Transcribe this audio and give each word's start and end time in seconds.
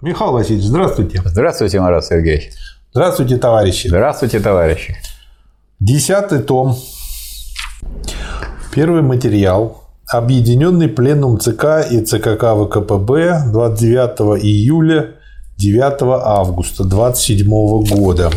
Михаил 0.00 0.32
Васильевич, 0.32 0.66
здравствуйте. 0.66 1.22
Здравствуйте, 1.24 1.80
Марат 1.80 2.04
Сергеевич. 2.04 2.50
Здравствуйте, 2.92 3.36
товарищи. 3.38 3.88
Здравствуйте, 3.88 4.40
товарищи. 4.40 4.96
Десятый 5.80 6.40
том. 6.40 6.76
Первый 8.74 9.02
материал. 9.02 9.84
Объединенный 10.06 10.88
пленум 10.88 11.40
ЦК 11.40 11.86
и 11.90 12.04
ЦКК 12.04 12.54
ВКПБ 12.54 13.50
29 13.52 14.44
июля 14.44 15.14
9 15.56 16.02
августа 16.22 16.84
27 16.84 17.48
года. 17.48 18.30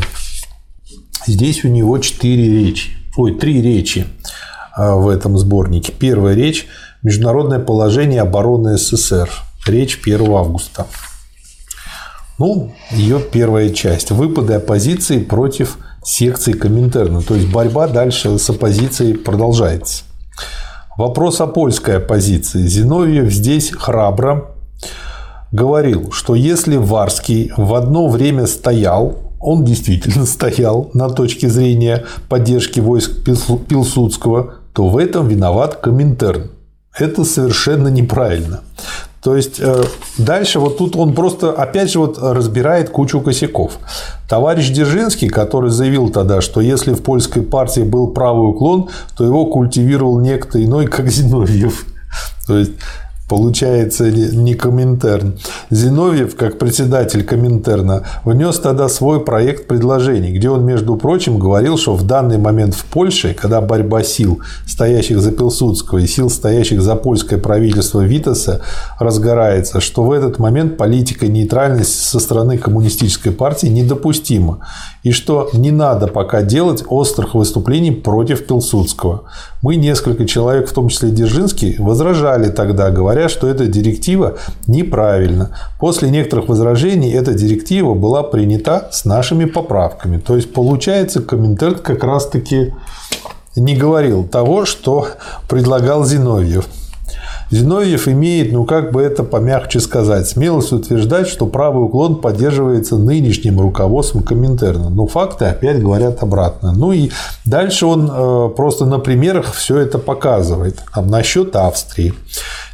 Здесь 1.25 1.65
у 1.65 1.67
него 1.67 1.97
четыре 1.97 2.49
речи. 2.49 2.91
Ой, 3.17 3.35
три 3.35 3.61
речи 3.61 4.07
а, 4.75 4.95
в 4.95 5.09
этом 5.09 5.37
сборнике. 5.37 5.91
Первая 5.91 6.35
речь– 6.35 6.67
Международное 7.03 7.59
положение 7.59 8.21
обороны 8.21 8.77
СССР. 8.77 9.29
Речь 9.65 9.99
1 10.03 10.31
августа. 10.31 10.87
Ну, 12.37 12.71
ее 12.91 13.19
первая 13.19 13.69
часть. 13.69 14.11
Выпады 14.11 14.53
оппозиции 14.53 15.19
против 15.19 15.77
секции 16.03 16.53
Коминтерна. 16.53 17.21
То 17.21 17.35
есть 17.35 17.51
борьба 17.51 17.87
дальше 17.87 18.37
с 18.37 18.49
оппозицией 18.49 19.17
продолжается. 19.17 20.03
Вопрос 20.97 21.41
о 21.41 21.47
польской 21.47 21.97
оппозиции. 21.97 22.65
Зиновьев 22.67 23.31
здесь 23.31 23.71
храбро 23.71 24.51
говорил, 25.51 26.11
что 26.11 26.35
если 26.35 26.75
Варский 26.75 27.51
в 27.57 27.73
одно 27.73 28.07
время 28.07 28.47
стоял, 28.47 29.15
он 29.39 29.63
действительно 29.63 30.25
стоял 30.25 30.89
на 30.93 31.09
точке 31.09 31.49
зрения 31.49 32.05
поддержки 32.29 32.79
войск 32.79 33.23
Пилсудского, 33.23 34.55
то 34.73 34.87
в 34.87 34.97
этом 34.97 35.27
виноват 35.27 35.75
Коминтерн. 35.75 36.51
Это 36.97 37.23
совершенно 37.23 37.87
неправильно. 37.89 38.61
То 39.21 39.35
есть 39.35 39.59
э, 39.59 39.83
дальше 40.17 40.59
вот 40.59 40.77
тут 40.77 40.95
он 40.95 41.13
просто 41.13 41.51
опять 41.51 41.91
же 41.91 41.99
вот 41.99 42.17
разбирает 42.19 42.89
кучу 42.89 43.19
косяков. 43.19 43.79
Товарищ 44.29 44.69
Дзержинский, 44.69 45.27
который 45.27 45.69
заявил 45.69 46.09
тогда, 46.09 46.41
что 46.41 46.61
если 46.61 46.93
в 46.93 47.01
польской 47.01 47.41
партии 47.41 47.81
был 47.81 48.07
правый 48.07 48.49
уклон, 48.49 48.89
то 49.17 49.23
его 49.25 49.47
культивировал 49.47 50.19
некто 50.19 50.63
иной, 50.63 50.87
как 50.87 51.09
Зиновьев. 51.09 51.85
То 52.45 52.57
есть 52.57 52.73
получается 53.27 54.09
не 54.09 54.53
Коминтерн. 54.53 55.37
Зиновьев, 55.69 56.35
как 56.35 56.57
председатель 56.57 57.23
Коминтерна, 57.23 58.03
внес 58.23 58.59
тогда 58.59 58.87
свой 58.87 59.19
проект 59.19 59.67
предложений, 59.67 60.31
где 60.33 60.49
он, 60.49 60.65
между 60.65 60.95
прочим, 60.95 61.37
говорил, 61.37 61.77
что 61.77 61.95
в 61.95 62.05
данный 62.05 62.37
момент 62.37 62.73
в 62.73 62.85
Польше, 62.85 63.35
когда 63.39 63.59
борьба 63.59 64.03
сил, 64.03 64.41
стоящих 64.65 65.19
за 65.19 65.31
Пилсудского, 65.31 65.99
и 65.99 66.07
сил, 66.07 66.29
стоящих 66.29 66.81
за 66.81 66.95
польское 66.95 67.37
правительство 67.39 67.99
Витаса, 68.01 68.61
разгорается, 68.99 69.81
что 69.81 70.03
в 70.03 70.11
этот 70.11 70.39
момент 70.39 70.77
политика 70.77 71.27
нейтральности 71.27 72.05
со 72.05 72.19
стороны 72.19 72.57
коммунистической 72.57 73.33
партии 73.33 73.67
недопустима, 73.67 74.59
и 75.03 75.11
что 75.11 75.49
не 75.53 75.71
надо 75.71 76.07
пока 76.07 76.43
делать 76.43 76.83
острых 76.87 77.35
выступлений 77.35 77.91
против 77.91 78.47
Пилсудского. 78.47 79.23
Мы, 79.67 79.75
несколько 79.75 80.25
человек, 80.25 80.69
в 80.69 80.71
том 80.71 80.87
числе 80.87 81.09
Дзержинский, 81.09 81.75
возражали 81.77 82.49
тогда, 82.49 82.89
говоря, 82.89 83.27
что 83.27 83.49
эта 83.49 83.67
директива 83.67 84.37
неправильна. 84.65 85.49
После 85.77 86.09
некоторых 86.09 86.47
возражений 86.47 87.11
эта 87.11 87.33
директива 87.33 87.93
была 87.93 88.23
принята 88.23 88.87
с 88.93 89.03
нашими 89.03 89.43
поправками. 89.43 90.19
То 90.19 90.37
есть, 90.37 90.53
получается, 90.53 91.21
Коминтерн 91.21 91.75
как 91.79 92.01
раз-таки 92.05 92.75
не 93.57 93.75
говорил 93.75 94.23
того, 94.23 94.63
что 94.63 95.09
предлагал 95.49 96.05
Зиновьев. 96.05 96.65
Зиновьев 97.49 98.07
имеет, 98.07 98.51
ну 98.51 98.65
как 98.65 98.91
бы 98.91 99.01
это 99.01 99.23
помягче 99.23 99.79
сказать, 99.79 100.27
смелость 100.27 100.73
утверждать, 100.73 101.27
что 101.27 101.45
правый 101.45 101.85
уклон 101.85 102.21
поддерживается 102.21 102.97
нынешним 102.97 103.59
руководством 103.59 104.23
Коминтерна. 104.23 104.89
Но 104.89 105.07
факты 105.07 105.45
опять 105.45 105.81
говорят 105.81 106.21
обратно. 106.23 106.73
Ну 106.73 106.91
и 106.91 107.09
дальше 107.45 107.85
он 107.85 108.09
э, 108.11 108.49
просто 108.55 108.85
на 108.85 108.99
примерах 108.99 109.53
все 109.53 109.77
это 109.77 109.97
показывает. 109.97 110.79
Там, 110.93 111.07
насчет 111.07 111.55
Австрии. 111.55 112.13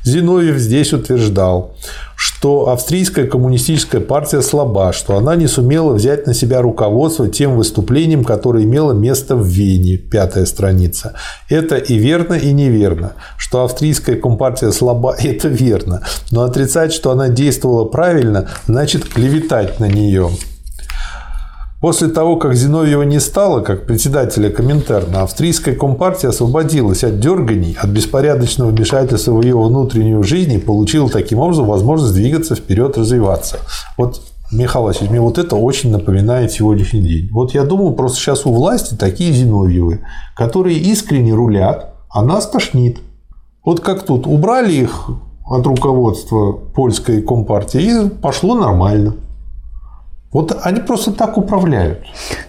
Зиновьев 0.04 0.58
здесь 0.58 0.94
утверждал, 0.94 1.76
что 2.16 2.70
австрийская 2.70 3.26
коммунистическая 3.26 4.02
партия 4.02 4.42
слаба, 4.42 4.92
что 4.94 5.18
она 5.18 5.36
не 5.36 5.48
сумела 5.48 5.94
взять 5.94 6.28
на 6.28 6.34
себя 6.34 6.62
руководство 6.62 7.28
тем 7.28 7.56
выступлением, 7.56 8.24
которое 8.24 8.66
имело 8.66 8.92
место 8.92 9.36
в 9.36 9.46
Вене, 9.46 9.98
пятая 9.98 10.46
страница. 10.46 11.14
Это 11.50 11.78
и 11.78 11.96
верно, 11.98 12.34
и 12.34 12.52
неверно. 12.52 13.14
Что 13.38 13.64
австрийская 13.64 14.18
компартия 14.18 14.72
слаба, 14.72 15.16
это 15.18 15.48
верно. 15.48 16.04
Но 16.32 16.44
отрицать, 16.44 16.94
что 16.94 17.12
она 17.12 17.30
действовала 17.30 17.86
правильно, 17.86 18.50
значит 18.68 19.06
клеветать 19.06 19.80
на 19.80 19.88
нее. 19.88 20.30
После 21.84 22.08
того, 22.08 22.38
как 22.38 22.56
Зиновьева 22.56 23.02
не 23.02 23.20
стало, 23.20 23.60
как 23.60 23.86
председателя 23.86 24.50
Коминтерна, 24.50 25.24
австрийская 25.24 25.76
компартия 25.76 26.30
освободилась 26.30 27.04
от 27.04 27.20
дерганий, 27.20 27.76
от 27.78 27.90
беспорядочного 27.90 28.70
вмешательства 28.70 29.34
в 29.34 29.42
ее 29.42 29.58
внутреннюю 29.60 30.24
жизнь 30.24 30.54
и 30.54 30.60
получила 30.60 31.10
таким 31.10 31.40
образом 31.40 31.66
возможность 31.66 32.14
двигаться 32.14 32.56
вперед, 32.56 32.98
развиваться. 32.98 33.58
Вот 33.98 34.22
Михаил 34.50 34.86
Васильевич, 34.86 35.12
мне 35.12 35.20
вот 35.20 35.38
это 35.38 35.58
очень 35.58 35.92
напоминает 35.92 36.54
сегодняшний 36.54 37.02
день. 37.02 37.30
Вот 37.34 37.54
я 37.54 37.66
думаю, 37.66 37.92
просто 37.96 38.18
сейчас 38.18 38.46
у 38.46 38.54
власти 38.54 38.96
такие 38.96 39.34
Зиновьевы, 39.34 40.06
которые 40.38 40.78
искренне 40.78 41.34
рулят, 41.34 41.96
а 42.10 42.24
нас 42.24 42.48
тошнит. 42.50 43.00
Вот 43.66 43.82
как 43.82 44.04
тут, 44.04 44.26
убрали 44.26 44.72
их 44.72 45.10
от 45.46 45.68
руководства 45.68 46.54
польской 46.54 47.22
компартии, 47.22 48.06
и 48.06 48.10
пошло 48.10 48.56
нормально. 48.56 49.16
Вот 50.34 50.58
они 50.64 50.80
просто 50.80 51.12
так 51.12 51.38
управляют. 51.38 52.00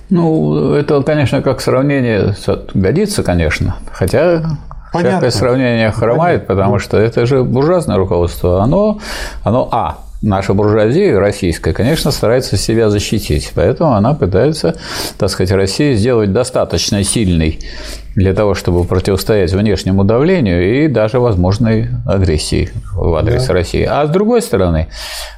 Ну, 0.09 0.73
это, 0.73 1.03
конечно, 1.03 1.43
как 1.43 1.61
сравнение 1.61 2.35
годится, 2.73 3.23
конечно. 3.23 3.77
Хотя 3.93 4.43
Понятно. 4.93 5.19
всякое 5.19 5.31
сравнение 5.31 5.91
хромает, 5.91 6.47
Понятно. 6.47 6.55
потому 6.55 6.79
что 6.79 6.97
это 6.97 7.27
же 7.27 7.45
буржуазное 7.45 7.97
руководство. 7.97 8.63
Оно, 8.63 8.99
оно 9.43 9.69
а, 9.71 9.99
наша 10.25 10.55
буржуазия 10.55 11.19
российская, 11.19 11.73
конечно, 11.73 12.11
старается 12.11 12.57
себя 12.57 12.91
защитить. 12.91 13.53
Поэтому 13.55 13.93
она 13.93 14.15
пытается, 14.15 14.75
так 15.19 15.31
сказать, 15.31 15.53
Россию 15.53 15.97
сделать 15.97 16.33
достаточно 16.33 17.05
сильной 17.05 17.61
для 18.17 18.33
того, 18.33 18.55
чтобы 18.55 18.85
противостоять 18.85 19.53
внешнему 19.53 20.05
давлению 20.05 20.85
и 20.85 20.89
даже 20.89 21.21
возможной 21.21 21.89
агрессии 22.07 22.71
в 22.95 23.15
адрес 23.15 23.47
да. 23.47 23.53
России. 23.53 23.85
А 23.89 24.07
с 24.07 24.11
другой 24.11 24.41
стороны, 24.41 24.89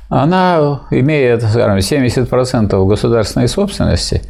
она 0.08 0.82
имеет, 0.90 1.42
скажем, 1.42 1.78
70% 1.78 2.86
государственной 2.86 3.48
собственности, 3.48 4.22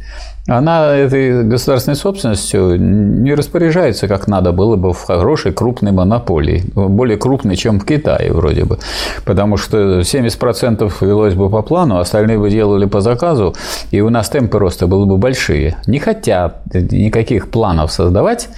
она 0.47 0.95
этой 0.95 1.43
государственной 1.43 1.95
собственностью 1.95 2.79
не 2.79 3.33
распоряжается, 3.33 4.07
как 4.07 4.27
надо 4.27 4.53
было 4.53 4.77
бы 4.77 4.93
в 4.93 5.03
хорошей 5.03 5.51
крупной 5.51 5.91
монополии, 5.91 6.63
более 6.73 7.17
крупной, 7.17 7.55
чем 7.57 7.79
в 7.79 7.85
Китае 7.85 8.31
вроде 8.31 8.63
бы, 8.63 8.79
потому 9.25 9.57
что 9.57 9.99
70% 9.99 10.91
велось 11.01 11.33
бы 11.33 11.49
по 11.49 11.61
плану, 11.61 11.99
остальные 11.99 12.39
бы 12.39 12.49
делали 12.49 12.85
по 12.85 13.01
заказу, 13.01 13.55
и 13.91 14.01
у 14.01 14.09
нас 14.09 14.29
темпы 14.29 14.57
роста 14.57 14.87
были 14.87 15.05
бы 15.05 15.17
большие. 15.17 15.77
Не 15.85 15.99
хотят 15.99 16.61
никаких 16.73 17.49
планов 17.49 17.91
создавать, 17.91 18.49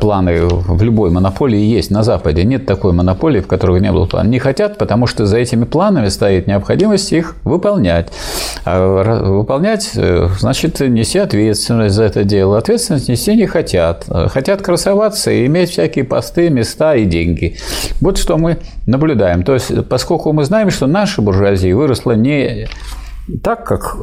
планы 0.00 0.46
в 0.48 0.82
любой 0.82 1.10
монополии 1.10 1.60
есть 1.60 1.90
на 1.90 2.02
Западе. 2.02 2.44
Нет 2.44 2.66
такой 2.66 2.92
монополии, 2.92 3.40
в 3.40 3.46
которой 3.46 3.80
не 3.80 3.92
было 3.92 4.06
плана. 4.06 4.28
Не 4.28 4.38
хотят, 4.38 4.76
потому 4.76 5.06
что 5.06 5.26
за 5.26 5.38
этими 5.38 5.64
планами 5.64 6.08
стоит 6.08 6.46
необходимость 6.46 7.12
их 7.12 7.36
выполнять. 7.44 8.08
А 8.64 9.22
выполнять, 9.22 9.90
э, 9.94 10.28
значит, 10.38 10.80
нести 10.80 11.18
ответственность 11.18 11.94
за 11.94 12.04
это 12.04 12.24
дело. 12.24 12.58
Ответственность 12.58 13.08
нести 13.08 13.36
не 13.36 13.46
хотят. 13.46 14.06
Хотят 14.28 14.62
красоваться 14.62 15.30
и 15.30 15.46
иметь 15.46 15.70
всякие 15.70 16.04
посты, 16.04 16.50
места 16.50 16.94
и 16.96 17.04
деньги. 17.04 17.56
Вот 18.00 18.18
что 18.18 18.36
мы 18.36 18.58
наблюдаем. 18.86 19.42
То 19.44 19.54
есть, 19.54 19.88
поскольку 19.88 20.32
мы 20.32 20.44
знаем, 20.44 20.70
что 20.70 20.86
наша 20.86 21.22
буржуазия 21.22 21.74
выросла 21.74 22.12
не 22.12 22.66
так, 23.42 23.64
как 23.64 23.96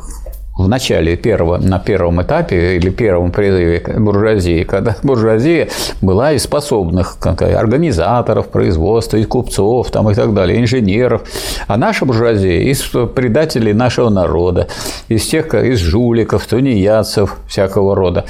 в 0.58 0.70
начале 0.70 1.18
первого, 1.18 1.58
на 1.58 1.80
первом 1.80 2.22
этапе 2.22 2.78
или 2.78 2.90
первом 2.90 3.32
призыве 3.32 3.84
буржуазии, 3.98 4.64
когда 4.64 4.96
буржуазия 5.04 5.68
была 6.02 6.32
из 6.32 6.44
способных 6.44 7.18
как, 7.20 7.42
организаторов 7.42 8.48
производства, 8.48 9.18
из 9.18 9.28
купцов 9.28 9.92
там, 9.92 10.10
и 10.10 10.14
так 10.14 10.34
далее, 10.34 10.62
инженеров. 10.62 11.24
А 11.68 11.78
наша 11.78 12.06
буржуазия 12.06 12.62
из 12.62 12.82
предателей 12.84 13.74
нашего 13.74 14.10
народа, 14.10 14.68
из 15.10 15.26
тех, 15.26 15.54
из 15.54 15.80
жуликов, 15.80 16.46
тунеядцев 16.46 17.38
всякого 17.48 17.96
рода. 17.96 18.26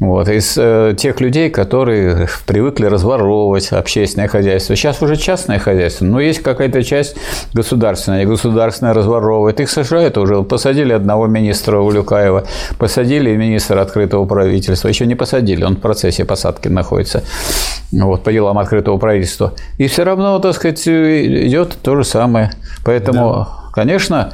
Вот, 0.00 0.28
из 0.28 0.56
э, 0.56 0.94
тех 0.98 1.20
людей, 1.20 1.50
которые 1.50 2.26
привыкли 2.46 2.86
разворовывать 2.86 3.70
общественное 3.70 4.28
хозяйство. 4.28 4.74
Сейчас 4.74 5.02
уже 5.02 5.16
частное 5.16 5.58
хозяйство, 5.58 6.04
но 6.04 6.20
есть 6.20 6.40
какая-то 6.40 6.82
часть 6.82 7.16
государственная, 7.52 8.22
и 8.22 8.26
государственное 8.26 8.94
разворовывает. 8.94 9.60
Их 9.60 9.70
сажают 9.70 10.18
уже, 10.18 10.42
посадили 10.42 10.92
одного 10.92 11.26
министра 11.26 11.59
министра 11.60 11.78
Улюкаева, 11.78 12.44
посадили 12.78 13.36
министра 13.36 13.80
открытого 13.82 14.24
правительства, 14.24 14.88
еще 14.88 15.06
не 15.06 15.14
посадили, 15.14 15.64
он 15.64 15.76
в 15.76 15.80
процессе 15.80 16.24
посадки 16.24 16.68
находится, 16.68 17.22
вот, 17.92 18.22
по 18.22 18.32
делам 18.32 18.58
открытого 18.58 18.96
правительства. 18.96 19.52
И 19.78 19.86
все 19.86 20.04
равно, 20.04 20.38
так 20.38 20.54
сказать, 20.54 20.86
идет 20.88 21.76
то 21.82 21.96
же 21.96 22.04
самое. 22.04 22.50
Поэтому 22.84 23.46
да 23.46 23.60
конечно, 23.72 24.32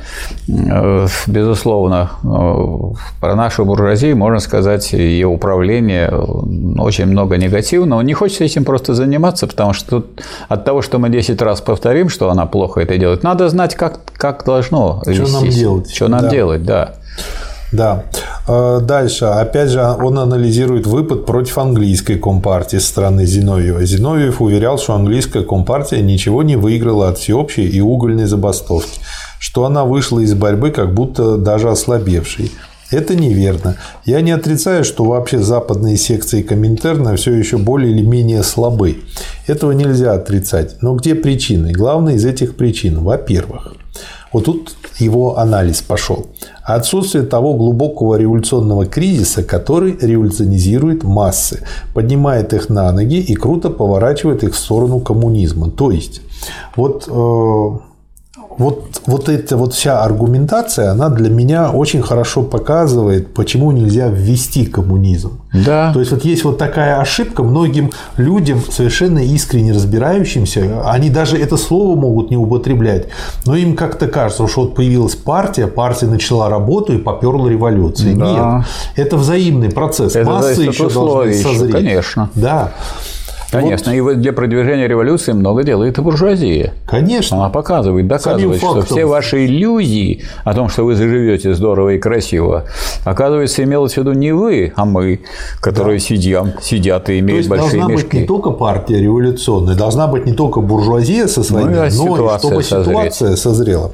э, 0.49 1.07
безусловно, 1.27 2.11
э, 2.25 3.21
про 3.21 3.35
нашу 3.35 3.65
буржуазию 3.65 4.17
можно 4.17 4.41
сказать, 4.41 4.93
ее 4.93 5.27
управление 5.27 6.09
очень 6.79 7.07
много 7.07 7.37
негативного. 7.37 8.01
Не 8.01 8.15
хочется 8.15 8.45
этим 8.45 8.65
просто 8.65 8.95
заниматься, 8.95 9.47
потому 9.47 9.73
что 9.73 10.01
тут 10.01 10.23
от 10.49 10.65
того, 10.65 10.83
что 10.83 10.99
мы 10.99 11.11
10 11.11 11.41
раз 11.43 11.61
повторим, 11.61 12.09
что 12.09 12.31
она 12.31 12.47
плохо 12.47 12.81
это 12.81 12.97
делает, 12.99 13.23
надо 13.23 13.49
знать, 13.49 13.75
как, 13.75 14.01
как 14.17 14.45
должно 14.45 15.01
Что 15.03 15.11
вестись. 15.11 15.33
нам 15.33 15.49
делать. 15.49 15.95
Что 15.95 16.09
нам 16.09 16.23
да. 16.23 16.31
делать, 16.31 16.65
да. 16.65 16.95
Да. 17.73 18.05
Э, 18.49 18.81
дальше. 18.83 19.25
Опять 19.25 19.71
же, 19.71 19.81
он 19.81 20.19
анализирует 20.19 20.87
выпад 20.87 21.27
против 21.27 21.59
английской 21.59 22.17
компартии 22.17 22.77
со 22.77 22.87
стороны 22.87 23.27
Зиновьева. 23.27 23.85
Зиновьев 23.85 24.41
уверял, 24.41 24.79
что 24.79 24.95
английская 24.95 25.43
компартия 25.43 26.01
ничего 26.01 26.43
не 26.43 26.57
выиграла 26.57 27.09
от 27.09 27.19
всеобщей 27.19 27.69
и 27.69 27.81
угольной 27.81 28.27
забастовки, 28.27 29.01
что 29.41 29.65
она 29.65 29.85
вышла 29.85 30.21
из 30.21 30.35
борьбы 30.35 30.71
как 30.71 30.95
будто 30.95 31.37
даже 31.37 31.71
ослабевшей. 31.71 32.53
Это 32.91 33.17
неверно. 33.17 33.77
Я 34.05 34.21
не 34.21 34.31
отрицаю, 34.31 34.85
что 34.85 35.05
вообще 35.05 35.41
западные 35.41 35.97
секции 35.97 36.43
Коминтерна 36.43 37.17
все 37.17 37.33
еще 37.33 37.59
более 37.59 37.93
или 37.93 38.03
менее 38.03 38.43
слабы. 38.43 38.99
Этого 39.47 39.73
нельзя 39.73 40.13
отрицать. 40.13 40.83
Но 40.83 40.95
где 40.95 41.15
причины? 41.15 41.73
Главная 41.73 42.15
из 42.15 42.25
этих 42.25 42.57
причин. 42.57 43.01
Во-первых, 43.01 43.75
вот 44.33 44.45
тут 44.45 44.77
его 44.99 45.39
анализ 45.39 45.83
пошел. 45.83 46.27
Отсутствие 46.63 47.25
того 47.25 47.55
глубокого 47.55 48.17
революционного 48.17 48.87
кризиса, 48.87 49.43
который 49.43 49.97
революционизирует 50.01 51.03
массы, 51.05 51.65
поднимает 51.95 52.53
их 52.53 52.69
на 52.69 52.91
ноги 52.93 53.21
и 53.21 53.35
круто 53.35 53.71
поворачивает 53.71 54.45
их 54.45 54.55
в 54.55 54.59
сторону 54.59 55.01
коммунизма. 55.01 55.71
То 55.71 55.91
есть, 55.91 56.23
вот 56.77 57.09
э, 57.09 57.79
вот, 58.59 59.01
вот 59.07 59.29
эта 59.29 59.57
вот 59.57 59.75
вся 59.75 60.03
аргументация, 60.03 60.91
она 60.91 61.09
для 61.09 61.31
меня 61.31 61.71
очень 61.71 62.03
хорошо 62.03 62.43
показывает, 62.43 63.35
почему 63.35 63.71
нельзя 63.73 64.09
ввести 64.09 64.67
коммунизм. 64.67 65.41
Да. 65.53 65.93
То 65.93 66.01
есть 66.01 66.13
вот 66.13 66.25
есть 66.25 66.45
вот 66.45 66.59
такая 66.59 67.01
ошибка 67.01 67.43
многим 67.43 67.91
людям, 68.17 68.61
совершенно 68.71 69.19
искренне 69.19 69.73
разбирающимся, 69.73 70.83
они 70.85 71.11
даже 71.11 71.39
это 71.39 71.57
слово 71.57 71.99
могут 71.99 72.31
не 72.31 72.37
употреблять, 72.37 73.07
но 73.45 73.57
им 73.57 73.77
как-то 73.77 74.09
кажется, 74.09 74.47
что 74.49 74.63
вот 74.63 74.75
появилась 74.75 75.15
партия, 75.15 75.67
партия 75.67 76.07
начала 76.07 76.49
работу 76.49 76.95
и 76.95 76.99
поперла 76.99 77.49
революция. 77.49 78.15
Да. 78.15 78.65
Нет, 78.97 79.07
это 79.07 79.17
взаимный 79.17 79.71
процесс. 79.71 80.17
Это 80.17 80.31
Массы 80.31 80.63
еще 80.63 80.89
должны 80.89 81.35
созреть. 81.35 81.73
Конечно. 81.73 82.31
Да. 82.35 82.73
Конечно, 83.51 83.93
вот. 84.03 84.13
и 84.13 84.15
для 84.17 84.33
продвижения 84.33 84.89
революции 84.89 85.33
много 85.33 85.63
делает 85.63 85.99
и 85.99 86.01
буржуазия. 86.01 86.73
Конечно. 86.87 87.37
Она 87.37 87.49
показывает, 87.49 88.07
доказывает, 88.07 88.59
что 88.59 88.83
все 88.83 89.07
ваши 89.07 89.47
иллюзии 89.47 90.25
о 90.45 90.55
том, 90.55 90.69
что 90.69 90.85
вы 90.85 90.95
заживете 90.97 91.55
здорово 91.55 91.91
и 91.91 91.99
красиво, 91.99 92.65
оказывается, 93.05 93.63
имелось 93.63 93.95
в 93.95 93.97
виду 93.99 94.13
не 94.13 94.33
вы, 94.33 94.73
а 94.77 94.85
мы, 94.85 95.21
которые 95.61 95.99
да. 95.99 96.05
сидим, 96.05 96.53
сидят 96.61 97.09
и 97.11 97.19
имеют 97.21 97.31
То 97.31 97.37
есть 97.37 97.49
большие 97.49 97.81
должна 97.81 97.95
мешки. 97.95 98.07
быть 98.07 98.21
не 98.21 98.27
только 98.27 98.51
партия 98.51 99.01
революционная, 99.01 99.75
должна 99.77 100.07
быть 100.07 100.27
не 100.27 100.33
только 100.33 100.61
буржуазия 100.61 101.27
со 101.27 101.43
своими, 101.43 101.71
ну, 101.71 102.17
но 102.17 102.35
и 102.35 102.39
чтобы 102.39 102.63
созреть. 102.63 102.87
ситуация 102.87 103.37
созрела. 103.37 103.93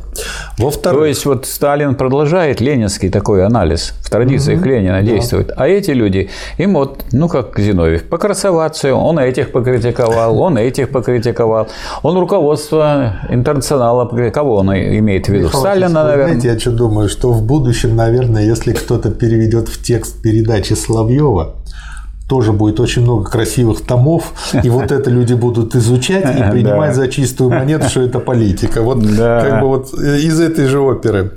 Во-вторых... 0.58 1.00
То 1.00 1.06
есть, 1.06 1.26
вот 1.26 1.46
Сталин 1.46 1.94
продолжает 1.94 2.60
ленинский 2.60 3.10
такой 3.10 3.44
анализ, 3.44 3.94
в 4.02 4.10
традициях 4.10 4.60
угу, 4.60 4.68
Ленина 4.68 5.00
да. 5.00 5.02
действует, 5.02 5.52
а 5.56 5.68
эти 5.68 5.90
люди, 5.90 6.30
им 6.58 6.74
вот, 6.74 7.04
ну, 7.12 7.28
как 7.28 7.58
Зиновьев, 7.58 8.04
покрасоваться, 8.04 8.94
он 8.94 9.18
этих 9.18 9.41
этих 9.42 9.52
покритиковал, 9.52 10.40
он 10.40 10.58
этих 10.58 10.90
покритиковал. 10.90 11.68
Он 12.02 12.18
руководство 12.18 13.14
интернационала, 13.28 14.06
кого 14.30 14.56
он 14.56 14.70
имеет 14.72 15.26
в 15.26 15.28
виду? 15.28 15.44
Михаил 15.44 15.60
Сталина, 15.60 16.04
наверное. 16.04 16.26
Знаете, 16.26 16.48
я 16.48 16.58
что 16.58 16.70
думаю, 16.72 17.08
что 17.08 17.32
в 17.32 17.42
будущем, 17.42 17.96
наверное, 17.96 18.44
если 18.44 18.72
кто-то 18.72 19.10
переведет 19.10 19.68
в 19.68 19.82
текст 19.82 20.22
передачи 20.22 20.74
Соловьева, 20.74 21.56
тоже 22.28 22.52
будет 22.52 22.80
очень 22.80 23.02
много 23.02 23.28
красивых 23.28 23.82
томов, 23.82 24.32
и 24.62 24.70
вот 24.70 24.90
это 24.90 25.10
люди 25.10 25.34
будут 25.34 25.74
изучать 25.74 26.24
и 26.24 26.42
принимать 26.50 26.94
за 26.94 27.08
чистую 27.08 27.50
монету, 27.50 27.88
что 27.88 28.00
это 28.00 28.20
политика. 28.20 28.80
Вот 28.82 29.04
как 29.16 29.60
бы 29.60 29.68
вот 29.68 29.92
из 29.92 30.40
этой 30.40 30.66
же 30.66 30.80
оперы. 30.80 31.32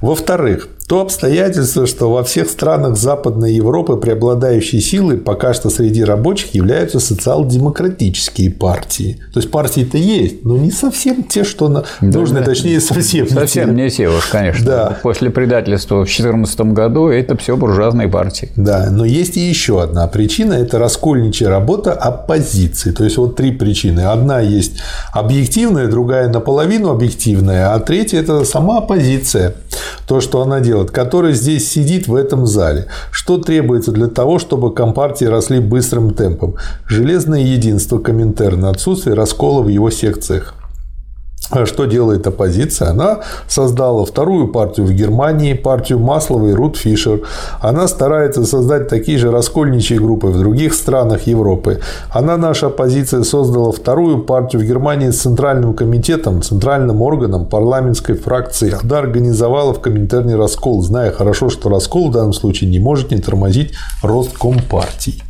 Во-вторых, 0.00 0.68
то 0.88 1.02
обстоятельство, 1.02 1.86
что 1.86 2.10
во 2.10 2.24
всех 2.24 2.48
странах 2.48 2.96
Западной 2.96 3.52
Европы 3.52 3.98
преобладающей 3.98 4.80
силой 4.80 5.18
пока 5.18 5.52
что 5.52 5.68
среди 5.68 6.02
рабочих 6.02 6.54
являются 6.54 6.98
социал-демократические 6.98 8.50
партии. 8.50 9.20
То 9.34 9.40
есть 9.40 9.50
партии-то 9.50 9.98
есть, 9.98 10.46
но 10.46 10.56
не 10.56 10.70
совсем 10.70 11.24
те, 11.24 11.44
что 11.44 11.68
да, 11.68 11.84
нужны, 12.00 12.40
да. 12.40 12.46
точнее, 12.46 12.80
совсем 12.80 13.26
не 13.26 13.30
Совсем 13.30 13.76
те. 13.76 13.82
не 13.82 13.90
те 13.90 14.08
уж, 14.08 14.24
конечно. 14.26 14.64
Да. 14.64 14.98
После 15.02 15.28
предательства 15.28 15.96
в 15.96 16.04
2014 16.04 16.60
году 16.72 17.08
это 17.08 17.36
все 17.36 17.58
буржуазные 17.58 18.08
партии. 18.08 18.50
Да, 18.56 18.88
но 18.90 19.04
есть 19.04 19.36
и 19.36 19.40
еще 19.40 19.82
одна 19.82 20.06
причина– 20.06 20.52
это 20.54 20.78
раскольничья 20.78 21.50
работа 21.50 21.92
оппозиции. 21.92 22.92
То 22.92 23.04
есть, 23.04 23.18
вот 23.18 23.36
три 23.36 23.52
причины. 23.52 24.00
Одна 24.00 24.40
есть 24.40 24.78
объективная, 25.12 25.86
другая 25.88 26.28
наполовину 26.28 26.88
объективная, 26.88 27.74
а 27.74 27.78
третья– 27.78 28.20
это 28.20 28.44
сама 28.44 28.78
оппозиция. 28.78 29.54
То, 30.06 30.20
что 30.20 30.40
она 30.40 30.60
делает 30.60 30.77
делать, 30.78 30.92
который 30.92 31.34
здесь 31.34 31.70
сидит 31.70 32.08
в 32.08 32.14
этом 32.14 32.46
зале. 32.46 32.86
Что 33.10 33.38
требуется 33.38 33.92
для 33.92 34.06
того, 34.06 34.38
чтобы 34.38 34.72
компартии 34.72 35.24
росли 35.24 35.58
быстрым 35.60 36.14
темпом? 36.14 36.54
Железное 36.86 37.40
единство 37.40 37.98
Коминтерна, 37.98 38.70
отсутствие 38.70 39.14
раскола 39.14 39.62
в 39.62 39.68
его 39.68 39.90
секциях. 39.90 40.54
Что 41.64 41.86
делает 41.86 42.26
оппозиция? 42.26 42.90
Она 42.90 43.20
создала 43.46 44.04
вторую 44.04 44.48
партию 44.48 44.86
в 44.86 44.92
Германии, 44.92 45.54
партию 45.54 45.98
Маслова 45.98 46.48
и 46.48 46.52
Рут 46.52 46.76
Фишер. 46.76 47.22
Она 47.60 47.88
старается 47.88 48.44
создать 48.44 48.88
такие 48.88 49.16
же 49.18 49.30
раскольничьи 49.30 49.96
группы 49.96 50.26
в 50.26 50.38
других 50.38 50.74
странах 50.74 51.26
Европы. 51.26 51.80
Она, 52.10 52.36
наша 52.36 52.66
оппозиция, 52.66 53.22
создала 53.22 53.72
вторую 53.72 54.24
партию 54.24 54.60
в 54.60 54.64
Германии 54.66 55.10
с 55.10 55.22
Центральным 55.22 55.74
комитетом, 55.74 56.42
центральным 56.42 57.00
органом 57.00 57.46
парламентской 57.46 58.14
фракции. 58.14 58.74
Она 58.82 58.98
организовала 58.98 59.72
в 59.72 59.80
Коминтерне 59.80 60.36
раскол, 60.36 60.82
зная 60.82 61.10
хорошо, 61.10 61.48
что 61.48 61.70
раскол 61.70 62.10
в 62.10 62.12
данном 62.12 62.34
случае 62.34 62.68
не 62.70 62.78
может 62.78 63.10
не 63.10 63.18
тормозить 63.18 63.72
рост 64.02 64.36
компартий. 64.36 65.22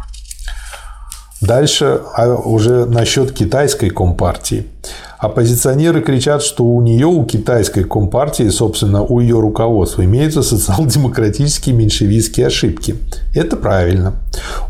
Дальше 1.40 2.00
а 2.16 2.34
уже 2.34 2.86
насчет 2.86 3.32
китайской 3.32 3.90
компартии. 3.90 4.66
Оппозиционеры 5.18 6.00
кричат, 6.00 6.42
что 6.42 6.64
у 6.64 6.80
нее, 6.80 7.06
у 7.06 7.24
китайской 7.24 7.82
компартии, 7.82 8.48
собственно, 8.50 9.02
у 9.02 9.18
ее 9.18 9.40
руководства 9.40 10.04
имеются 10.04 10.42
социал-демократические 10.42 11.74
меньшевистские 11.74 12.46
ошибки. 12.46 12.94
Это 13.34 13.56
правильно. 13.56 14.14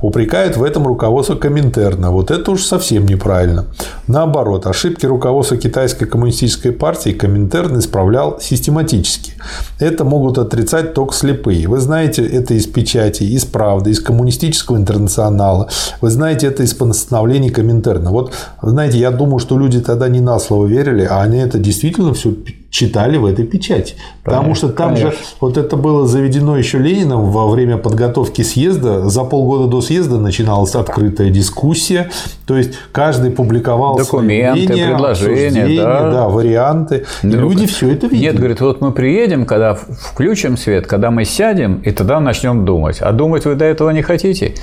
Упрекают 0.01 0.57
в 0.57 0.65
этом 0.65 0.87
руководство 0.87 1.35
Коминтерна. 1.35 2.11
Вот 2.11 2.31
это 2.31 2.51
уж 2.53 2.63
совсем 2.63 3.05
неправильно. 3.05 3.67
Наоборот, 4.07 4.67
ошибки 4.67 5.05
руководства 5.05 5.59
китайской 5.59 6.07
коммунистической 6.07 6.73
партии 6.73 7.11
Коминтерн 7.11 7.79
исправлял 7.79 8.41
систематически. 8.41 9.33
Это 9.79 10.05
могут 10.05 10.39
отрицать 10.39 10.95
только 10.95 11.15
слепые. 11.15 11.69
Вы 11.69 11.79
знаете 11.79 12.27
это 12.27 12.55
из 12.55 12.67
печати, 12.67 13.25
из 13.25 13.45
правды, 13.45 13.91
из 13.91 14.01
коммунистического 14.01 14.77
интернационала. 14.77 15.69
Вы 16.01 16.09
знаете 16.09 16.47
это 16.47 16.63
из 16.63 16.73
постановлений 16.73 17.51
Коминтерна. 17.51 18.11
Вот, 18.11 18.33
знаете, 18.63 18.99
я 18.99 19.11
думаю, 19.11 19.41
что 19.41 19.59
люди 19.59 19.81
тогда 19.81 20.09
не 20.09 20.21
на 20.39 20.45
слово 20.45 20.67
верили, 20.67 21.03
а 21.03 21.21
они 21.23 21.39
это 21.39 21.59
действительно 21.59 22.15
все 22.15 22.33
читали 22.71 23.17
в 23.17 23.25
этой 23.25 23.45
печати. 23.45 23.95
Потому 24.23 24.55
что 24.55 24.69
там 24.69 24.95
конечно. 24.95 25.11
же 25.11 25.17
вот 25.41 25.57
это 25.57 25.77
было 25.77 26.07
заведено 26.07 26.57
еще 26.57 26.79
Лениным 26.79 27.31
во 27.31 27.49
время 27.49 27.77
подготовки 27.77 28.43
съезда. 28.43 29.09
За 29.09 29.25
полгода 29.25 29.67
до 29.67 29.81
съезда 29.81 30.19
начиналась 30.19 30.75
открытая 30.75 31.31
дискуссия. 31.31 32.11
То 32.47 32.57
есть 32.57 32.75
каждый 32.93 33.31
публиковал 33.31 33.97
документы, 33.97 34.67
мнения, 34.67 34.89
предложения, 34.89 35.83
да. 35.83 36.11
да, 36.11 36.29
варианты. 36.29 37.07
И 37.23 37.29
да. 37.29 37.39
люди 37.39 37.67
все 37.67 37.91
это 37.93 38.07
видели. 38.07 38.27
Нет, 38.27 38.37
говорит, 38.37 38.61
вот 38.61 38.81
мы 38.81 38.93
приедем, 38.93 39.45
когда 39.47 39.75
включим 39.75 40.57
свет, 40.57 40.87
когда 40.87 41.11
мы 41.11 41.25
сядем, 41.25 41.81
и 41.85 41.91
тогда 41.91 42.21
начнем 42.21 42.65
думать. 42.65 42.99
А 43.01 43.13
думать 43.13 43.45
вы 43.47 43.55
до 43.55 43.65
этого 43.65 43.91
не 43.91 44.03
хотите? 44.03 44.55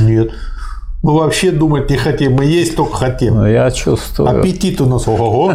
Нет. 0.00 0.32
Мы 1.02 1.14
вообще 1.14 1.50
думать 1.50 1.90
не 1.90 1.96
хотим, 1.96 2.34
мы 2.34 2.44
есть 2.44 2.76
только 2.76 2.94
хотим. 2.94 3.34
Ну, 3.34 3.46
я 3.46 3.70
чувствую. 3.72 4.28
Аппетит 4.28 4.80
у 4.80 4.86
нас 4.86 5.08
ого-го. 5.08 5.54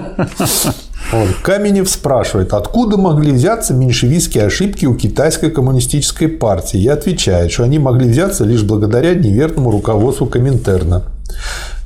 Вот. 1.12 1.30
Каменев 1.42 1.90
спрашивает, 1.90 2.54
откуда 2.54 2.98
могли 2.98 3.32
взяться 3.32 3.74
меньшевистские 3.74 4.46
ошибки 4.46 4.86
у 4.86 4.94
китайской 4.94 5.50
коммунистической 5.50 6.28
партии. 6.28 6.80
Я 6.80 6.94
отвечаю, 6.94 7.50
что 7.50 7.64
они 7.64 7.80
могли 7.80 8.10
взяться 8.10 8.44
лишь 8.44 8.64
благодаря 8.64 9.14
неверному 9.14 9.72
руководству 9.72 10.26
Коминтерна. 10.26 11.04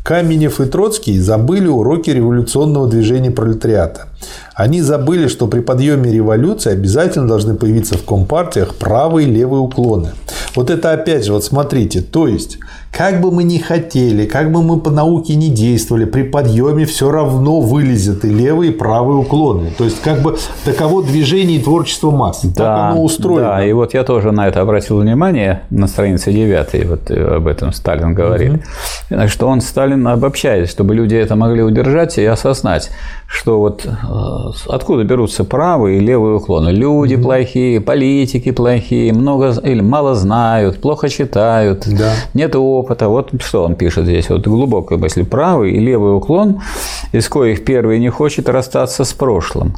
Каменев 0.03 0.59
и 0.59 0.65
Троцкий 0.65 1.19
забыли 1.19 1.67
уроки 1.67 2.09
революционного 2.09 2.87
движения 2.87 3.29
пролетариата. 3.29 4.07
Они 4.53 4.81
забыли, 4.81 5.27
что 5.27 5.47
при 5.47 5.61
подъеме 5.61 6.11
революции 6.11 6.71
обязательно 6.71 7.27
должны 7.27 7.55
появиться 7.55 7.97
в 7.97 8.03
компартиях 8.03 8.75
правые 8.75 9.27
и 9.27 9.31
левые 9.31 9.61
уклоны. 9.61 10.11
вот 10.55 10.69
это 10.69 10.91
опять 10.91 11.25
же, 11.25 11.33
вот 11.33 11.43
смотрите, 11.43 12.01
то 12.01 12.27
есть, 12.27 12.59
как 12.91 13.21
бы 13.21 13.31
мы 13.31 13.43
ни 13.43 13.57
хотели, 13.57 14.25
как 14.25 14.51
бы 14.51 14.61
мы 14.61 14.79
по 14.79 14.91
науке 14.91 15.35
не 15.35 15.49
действовали, 15.49 16.05
при 16.05 16.23
подъеме 16.23 16.85
все 16.85 17.09
равно 17.09 17.61
вылезет 17.61 18.25
и 18.25 18.29
левые, 18.29 18.71
и 18.71 18.75
правые 18.75 19.17
уклоны. 19.17 19.71
То 19.77 19.85
есть, 19.85 20.01
как 20.01 20.21
бы 20.21 20.37
таково 20.65 21.01
движение 21.03 21.57
и 21.57 21.63
творчество 21.63 22.11
масс. 22.11 22.41
Да, 22.43 22.63
так 22.63 22.91
оно 22.91 23.03
устроено. 23.03 23.47
Да, 23.47 23.65
и 23.65 23.71
вот 23.71 23.93
я 23.93 24.03
тоже 24.03 24.31
на 24.31 24.47
это 24.47 24.61
обратил 24.61 24.99
внимание 24.99 25.63
на 25.69 25.87
странице 25.87 26.33
9, 26.33 26.85
вот 26.87 27.09
э, 27.09 27.35
об 27.37 27.47
этом 27.47 27.71
Сталин 27.71 28.13
говорит, 28.13 28.61
угу. 29.09 29.27
что 29.27 29.47
он, 29.47 29.61
Сталин, 29.61 30.05
обобщает, 30.07 30.69
чтобы 30.69 30.93
люди 30.93 31.15
это 31.15 31.35
могли 31.35 31.63
удержать 31.63 32.17
и 32.17 32.25
осознать, 32.25 32.91
что 33.25 33.59
вот 33.59 33.87
откуда 34.67 35.03
берутся 35.03 35.43
правые 35.43 35.97
и 35.97 35.99
левые 35.99 36.35
уклоны. 36.35 36.69
Люди 36.69 37.15
угу. 37.15 37.23
плохие, 37.23 37.81
политики 37.81 38.51
плохие, 38.51 39.13
много 39.13 39.53
или 39.63 39.81
мало 39.81 40.15
знают, 40.15 40.81
плохо 40.81 41.09
читают, 41.09 41.87
да. 41.87 42.13
нет 42.33 42.55
опыта. 42.55 43.07
Вот 43.07 43.31
что 43.41 43.63
он 43.63 43.75
пишет 43.75 44.05
здесь. 44.05 44.29
Вот 44.29 44.47
глубокая 44.47 44.97
мысль. 44.97 45.25
Правый 45.25 45.71
и 45.71 45.79
левый 45.79 46.15
уклон, 46.15 46.61
из 47.11 47.27
коих 47.29 47.63
первый 47.65 47.99
не 47.99 48.09
хочет 48.09 48.49
расстаться 48.49 49.03
с 49.03 49.13
прошлым. 49.13 49.75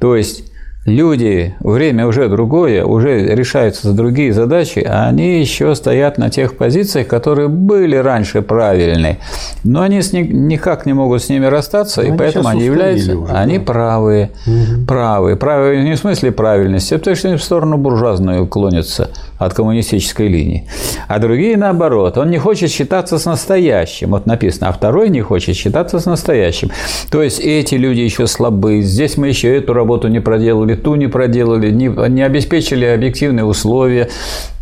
То 0.00 0.16
есть 0.16 0.44
люди, 0.88 1.54
время 1.60 2.06
уже 2.06 2.28
другое, 2.28 2.84
уже 2.84 3.34
решаются 3.34 3.92
другие 3.92 4.32
задачи, 4.32 4.80
а 4.80 5.08
они 5.08 5.40
еще 5.40 5.74
стоят 5.74 6.18
на 6.18 6.30
тех 6.30 6.56
позициях, 6.56 7.06
которые 7.06 7.48
были 7.48 7.96
раньше 7.96 8.42
правильные. 8.42 9.18
Но 9.64 9.82
они 9.82 9.98
никак 9.98 10.86
не 10.86 10.92
могут 10.92 11.22
с 11.22 11.28
ними 11.28 11.46
расстаться, 11.46 12.02
но 12.02 12.14
и 12.14 12.16
поэтому 12.18 12.48
они 12.48 12.64
являются, 12.64 13.16
уже, 13.16 13.32
они 13.32 13.58
правые, 13.58 14.30
угу. 14.46 14.86
правые. 14.86 15.36
Правые 15.36 15.84
не 15.84 15.94
в 15.94 15.98
смысле 15.98 16.32
правильности, 16.32 16.94
а 16.94 17.14
что 17.14 17.28
они 17.28 17.36
в 17.36 17.42
сторону 17.42 17.76
буржуазную 17.76 18.46
клонятся 18.46 19.10
от 19.38 19.54
коммунистической 19.54 20.28
линии. 20.28 20.66
А 21.06 21.18
другие 21.18 21.56
наоборот. 21.56 22.18
Он 22.18 22.30
не 22.30 22.38
хочет 22.38 22.70
считаться 22.70 23.18
с 23.18 23.24
настоящим. 23.24 24.10
Вот 24.10 24.26
написано, 24.26 24.68
а 24.68 24.72
второй 24.72 25.08
не 25.08 25.20
хочет 25.20 25.56
считаться 25.56 25.98
с 26.00 26.06
настоящим. 26.06 26.70
То 27.10 27.22
есть 27.22 27.40
эти 27.40 27.76
люди 27.76 28.00
еще 28.00 28.26
слабы. 28.26 28.80
Здесь 28.82 29.16
мы 29.16 29.28
еще 29.28 29.56
эту 29.56 29.72
работу 29.72 30.08
не 30.08 30.20
проделали, 30.20 30.74
ту 30.74 30.96
не 30.96 31.06
проделали, 31.06 31.70
не, 31.70 31.86
не 32.08 32.22
обеспечили 32.22 32.84
объективные 32.84 33.44
условия. 33.44 34.08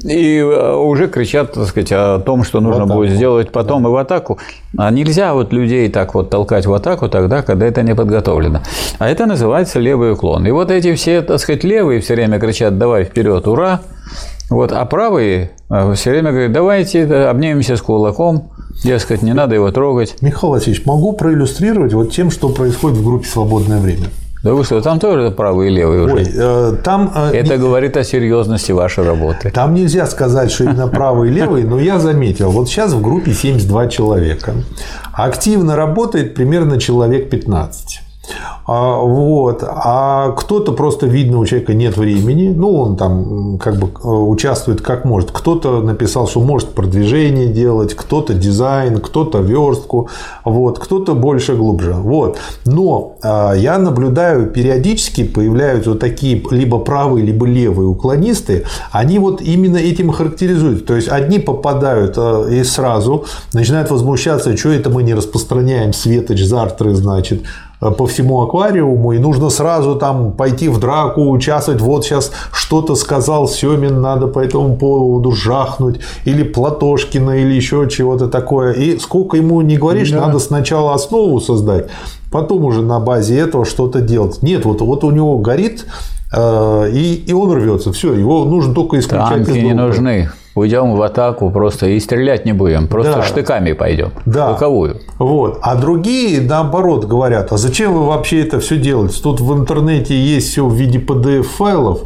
И 0.04 0.38
э, 0.38 0.74
уже 0.76 1.08
кричат, 1.08 1.54
так 1.54 1.66
сказать, 1.66 1.90
о 1.92 2.18
том, 2.20 2.44
что 2.44 2.60
нужно 2.60 2.86
будет 2.86 3.12
сделать 3.12 3.50
потом 3.50 3.82
да. 3.82 3.88
и 3.88 3.92
в 3.92 3.96
атаку. 3.96 4.38
А 4.76 4.90
нельзя 4.90 5.32
вот 5.32 5.52
людей 5.52 5.88
так 5.88 6.14
вот 6.14 6.28
толкать 6.28 6.66
в 6.66 6.74
атаку 6.74 7.08
тогда, 7.08 7.42
когда 7.42 7.66
это 7.66 7.82
не 7.82 7.94
подготовлено. 7.94 8.60
А 8.98 9.08
это 9.08 9.26
называется 9.26 9.80
левый 9.80 10.12
уклон. 10.12 10.46
И 10.46 10.50
вот 10.50 10.70
эти 10.70 10.94
все, 10.94 11.22
так 11.22 11.40
сказать, 11.40 11.64
левые 11.64 12.00
все 12.00 12.14
время 12.14 12.38
кричат 12.38 12.76
«давай 12.78 13.04
вперед, 13.04 13.48
ура!» 13.48 13.80
Вот, 14.48 14.72
а 14.72 14.84
правые 14.84 15.50
э, 15.70 15.94
все 15.94 16.10
время 16.10 16.30
говорят, 16.30 16.52
давайте 16.52 17.04
обнимемся 17.04 17.76
с 17.76 17.82
кулаком, 17.82 18.50
дескать, 18.84 19.22
не 19.22 19.32
надо 19.32 19.54
его 19.54 19.70
трогать. 19.72 20.16
Михаил 20.20 20.52
Васильевич, 20.52 20.86
могу 20.86 21.12
проиллюстрировать 21.12 21.92
вот 21.94 22.12
тем, 22.12 22.30
что 22.30 22.48
происходит 22.48 22.98
в 22.98 23.04
группе 23.04 23.26
«Свободное 23.26 23.80
время». 23.80 24.06
Да 24.42 24.54
вы 24.54 24.62
что, 24.62 24.80
там 24.80 25.00
тоже 25.00 25.32
правый 25.32 25.68
и 25.68 25.70
левый 25.70 26.04
уже? 26.04 26.14
Ой, 26.14 26.26
э, 26.32 26.76
там, 26.84 27.10
э, 27.12 27.30
Это 27.32 27.54
не... 27.54 27.58
говорит 27.58 27.96
о 27.96 28.04
серьезности 28.04 28.70
вашей 28.70 29.02
работы. 29.02 29.50
Там 29.50 29.74
нельзя 29.74 30.06
сказать, 30.06 30.52
что 30.52 30.64
именно 30.64 30.86
правый 30.86 31.30
и 31.30 31.32
левый, 31.32 31.64
но 31.64 31.80
я 31.80 31.98
заметил, 31.98 32.50
вот 32.50 32.68
сейчас 32.68 32.92
в 32.92 33.02
группе 33.02 33.32
72 33.32 33.88
человека. 33.88 34.54
Активно 35.12 35.74
работает 35.74 36.34
примерно 36.34 36.78
человек 36.78 37.28
15. 37.28 38.02
А, 38.66 38.98
вот. 38.98 39.62
А 39.62 40.32
кто-то 40.32 40.72
просто 40.72 41.06
видно, 41.06 41.38
у 41.38 41.46
человека 41.46 41.74
нет 41.74 41.96
времени, 41.96 42.52
ну, 42.54 42.74
он 42.74 42.96
там 42.96 43.58
как 43.58 43.78
бы 43.78 43.88
э, 43.88 44.08
участвует 44.08 44.80
как 44.80 45.04
может. 45.04 45.30
Кто-то 45.30 45.82
написал, 45.82 46.26
что 46.26 46.40
может 46.40 46.70
продвижение 46.70 47.46
делать, 47.46 47.94
кто-то 47.94 48.34
дизайн, 48.34 48.98
кто-то 48.98 49.38
верстку, 49.38 50.08
вот, 50.44 50.78
кто-то 50.78 51.14
больше 51.14 51.54
глубже. 51.54 51.92
Вот. 51.92 52.38
Но 52.64 53.16
а, 53.22 53.52
я 53.54 53.78
наблюдаю, 53.78 54.46
периодически 54.50 55.24
появляются 55.24 55.90
вот 55.90 56.00
такие 56.00 56.42
либо 56.50 56.78
правые, 56.78 57.24
либо 57.24 57.46
левые 57.46 57.88
уклонисты, 57.88 58.64
они 58.90 59.18
вот 59.18 59.40
именно 59.40 59.76
этим 59.76 60.10
характеризуют. 60.10 60.86
То 60.86 60.96
есть 60.96 61.08
одни 61.08 61.38
попадают 61.38 62.14
э, 62.16 62.48
и 62.52 62.64
сразу 62.64 63.26
начинают 63.52 63.90
возмущаться, 63.90 64.56
что 64.56 64.70
это 64.70 64.90
мы 64.90 65.02
не 65.02 65.14
распространяем 65.14 65.92
светоч 65.92 66.42
зартры, 66.42 66.94
значит, 66.94 67.42
по 67.80 68.06
всему 68.06 68.42
аквариуму, 68.42 69.12
и 69.12 69.18
нужно 69.18 69.50
сразу 69.50 69.96
там 69.96 70.32
пойти 70.32 70.68
в 70.68 70.78
драку, 70.78 71.30
участвовать. 71.30 71.80
Вот 71.80 72.04
сейчас 72.04 72.32
что-то 72.52 72.94
сказал 72.94 73.48
Семин, 73.48 74.00
надо 74.00 74.26
по 74.26 74.38
этому 74.38 74.76
поводу 74.76 75.32
жахнуть, 75.32 76.00
или 76.24 76.42
Платошкина, 76.42 77.32
или 77.32 77.54
еще 77.54 77.88
чего-то 77.90 78.28
такое. 78.28 78.72
И 78.72 78.98
сколько 78.98 79.36
ему 79.36 79.60
не 79.60 79.76
говоришь, 79.76 80.10
да. 80.10 80.22
надо 80.22 80.38
сначала 80.38 80.94
основу 80.94 81.40
создать, 81.40 81.88
потом 82.30 82.64
уже 82.64 82.82
на 82.82 82.98
базе 83.00 83.38
этого 83.38 83.64
что-то 83.64 84.00
делать. 84.00 84.42
Нет, 84.42 84.64
вот, 84.64 84.80
вот 84.80 85.04
у 85.04 85.10
него 85.10 85.38
горит, 85.38 85.86
э, 86.32 86.90
и, 86.92 87.24
и 87.26 87.32
он 87.32 87.52
рвется. 87.52 87.92
Все, 87.92 88.14
его 88.14 88.44
нужно 88.44 88.74
только 88.74 88.98
исключать. 88.98 89.44
Танки 89.44 89.58
не 89.58 89.74
нужны 89.74 90.30
уйдем 90.56 90.96
в 90.96 91.02
атаку 91.02 91.50
просто 91.50 91.86
и 91.86 92.00
стрелять 92.00 92.44
не 92.46 92.52
будем, 92.52 92.88
просто 92.88 93.16
да. 93.16 93.22
штыками 93.22 93.72
пойдем. 93.72 94.10
Да. 94.24 94.50
Луковую. 94.50 95.00
Вот. 95.18 95.58
А 95.62 95.76
другие, 95.76 96.40
наоборот, 96.40 97.04
говорят, 97.04 97.52
а 97.52 97.58
зачем 97.58 97.94
вы 97.94 98.06
вообще 98.06 98.42
это 98.42 98.58
все 98.58 98.76
делаете? 98.78 99.20
Тут 99.22 99.40
в 99.40 99.52
интернете 99.52 100.18
есть 100.18 100.48
все 100.48 100.66
в 100.66 100.74
виде 100.74 100.98
PDF-файлов, 100.98 102.00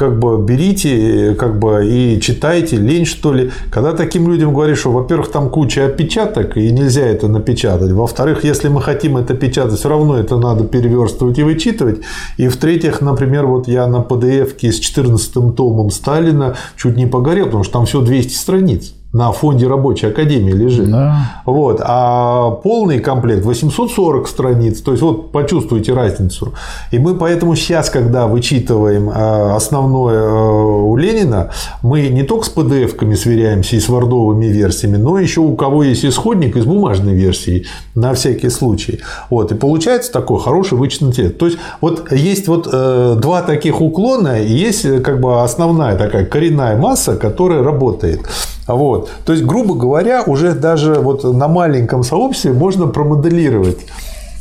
как 0.00 0.18
бы 0.18 0.42
берите 0.42 1.36
как 1.38 1.58
бы 1.58 1.86
и 1.86 2.18
читайте, 2.22 2.76
лень 2.76 3.04
что 3.04 3.34
ли. 3.34 3.50
Когда 3.70 3.92
таким 3.92 4.30
людям 4.30 4.54
говоришь, 4.54 4.78
что, 4.78 4.92
во-первых, 4.92 5.30
там 5.30 5.50
куча 5.50 5.84
опечаток, 5.84 6.56
и 6.56 6.72
нельзя 6.72 7.02
это 7.02 7.28
напечатать. 7.28 7.92
Во-вторых, 7.92 8.42
если 8.42 8.68
мы 8.68 8.80
хотим 8.80 9.18
это 9.18 9.34
печатать, 9.34 9.78
все 9.78 9.90
равно 9.90 10.16
это 10.16 10.38
надо 10.38 10.64
переверстывать 10.64 11.38
и 11.38 11.42
вычитывать. 11.42 12.00
И 12.38 12.48
в-третьих, 12.48 13.02
например, 13.02 13.44
вот 13.44 13.68
я 13.68 13.86
на 13.86 13.98
PDF 13.98 14.54
с 14.62 14.78
14 14.78 15.54
томом 15.54 15.90
Сталина 15.90 16.56
чуть 16.78 16.96
не 16.96 17.06
погорел, 17.06 17.44
потому 17.44 17.64
что 17.64 17.74
там 17.74 17.84
все 17.84 18.00
200 18.00 18.32
страниц 18.32 18.94
на 19.12 19.32
фонде 19.32 19.66
рабочей 19.66 20.06
академии 20.06 20.52
лежит. 20.52 20.90
Да. 20.90 21.42
Вот. 21.44 21.80
А 21.82 22.50
полный 22.50 23.00
комплект 23.00 23.44
840 23.44 24.28
страниц. 24.28 24.80
То 24.82 24.92
есть, 24.92 25.02
вот 25.02 25.32
почувствуйте 25.32 25.92
разницу. 25.92 26.54
И 26.92 26.98
мы 26.98 27.16
поэтому 27.16 27.56
сейчас, 27.56 27.90
когда 27.90 28.28
вычитываем 28.28 29.10
э, 29.10 29.54
основное 29.56 30.22
э, 30.22 30.82
у 30.84 30.96
Ленина, 30.96 31.50
мы 31.82 32.08
не 32.08 32.22
только 32.22 32.46
с 32.46 32.54
PDF-ками 32.54 33.16
сверяемся 33.16 33.76
и 33.76 33.80
с 33.80 33.88
вардовыми 33.88 34.46
версиями, 34.46 34.96
но 34.96 35.18
еще 35.18 35.40
у 35.40 35.56
кого 35.56 35.82
есть 35.82 36.04
исходник 36.04 36.56
из 36.56 36.64
бумажной 36.64 37.14
версии 37.14 37.66
на 37.96 38.14
всякий 38.14 38.48
случай. 38.48 39.00
Вот. 39.28 39.50
И 39.50 39.56
получается 39.56 40.12
такой 40.12 40.38
хороший 40.38 40.78
вычетный 40.78 41.12
текст. 41.12 41.36
То 41.36 41.46
есть, 41.46 41.58
вот 41.80 42.12
есть 42.12 42.46
вот 42.46 42.68
э, 42.72 43.16
два 43.20 43.42
таких 43.42 43.80
уклона, 43.80 44.40
и 44.40 44.52
есть 44.52 45.02
как 45.02 45.20
бы 45.20 45.42
основная 45.42 45.96
такая 45.96 46.24
коренная 46.26 46.76
масса, 46.76 47.16
которая 47.16 47.64
работает. 47.64 48.20
Вот. 48.66 49.10
То 49.24 49.32
есть, 49.32 49.44
грубо 49.44 49.74
говоря, 49.74 50.22
уже 50.22 50.52
даже 50.52 50.94
вот 50.94 51.24
на 51.24 51.48
маленьком 51.48 52.02
сообществе 52.04 52.52
можно 52.52 52.86
промоделировать 52.86 53.78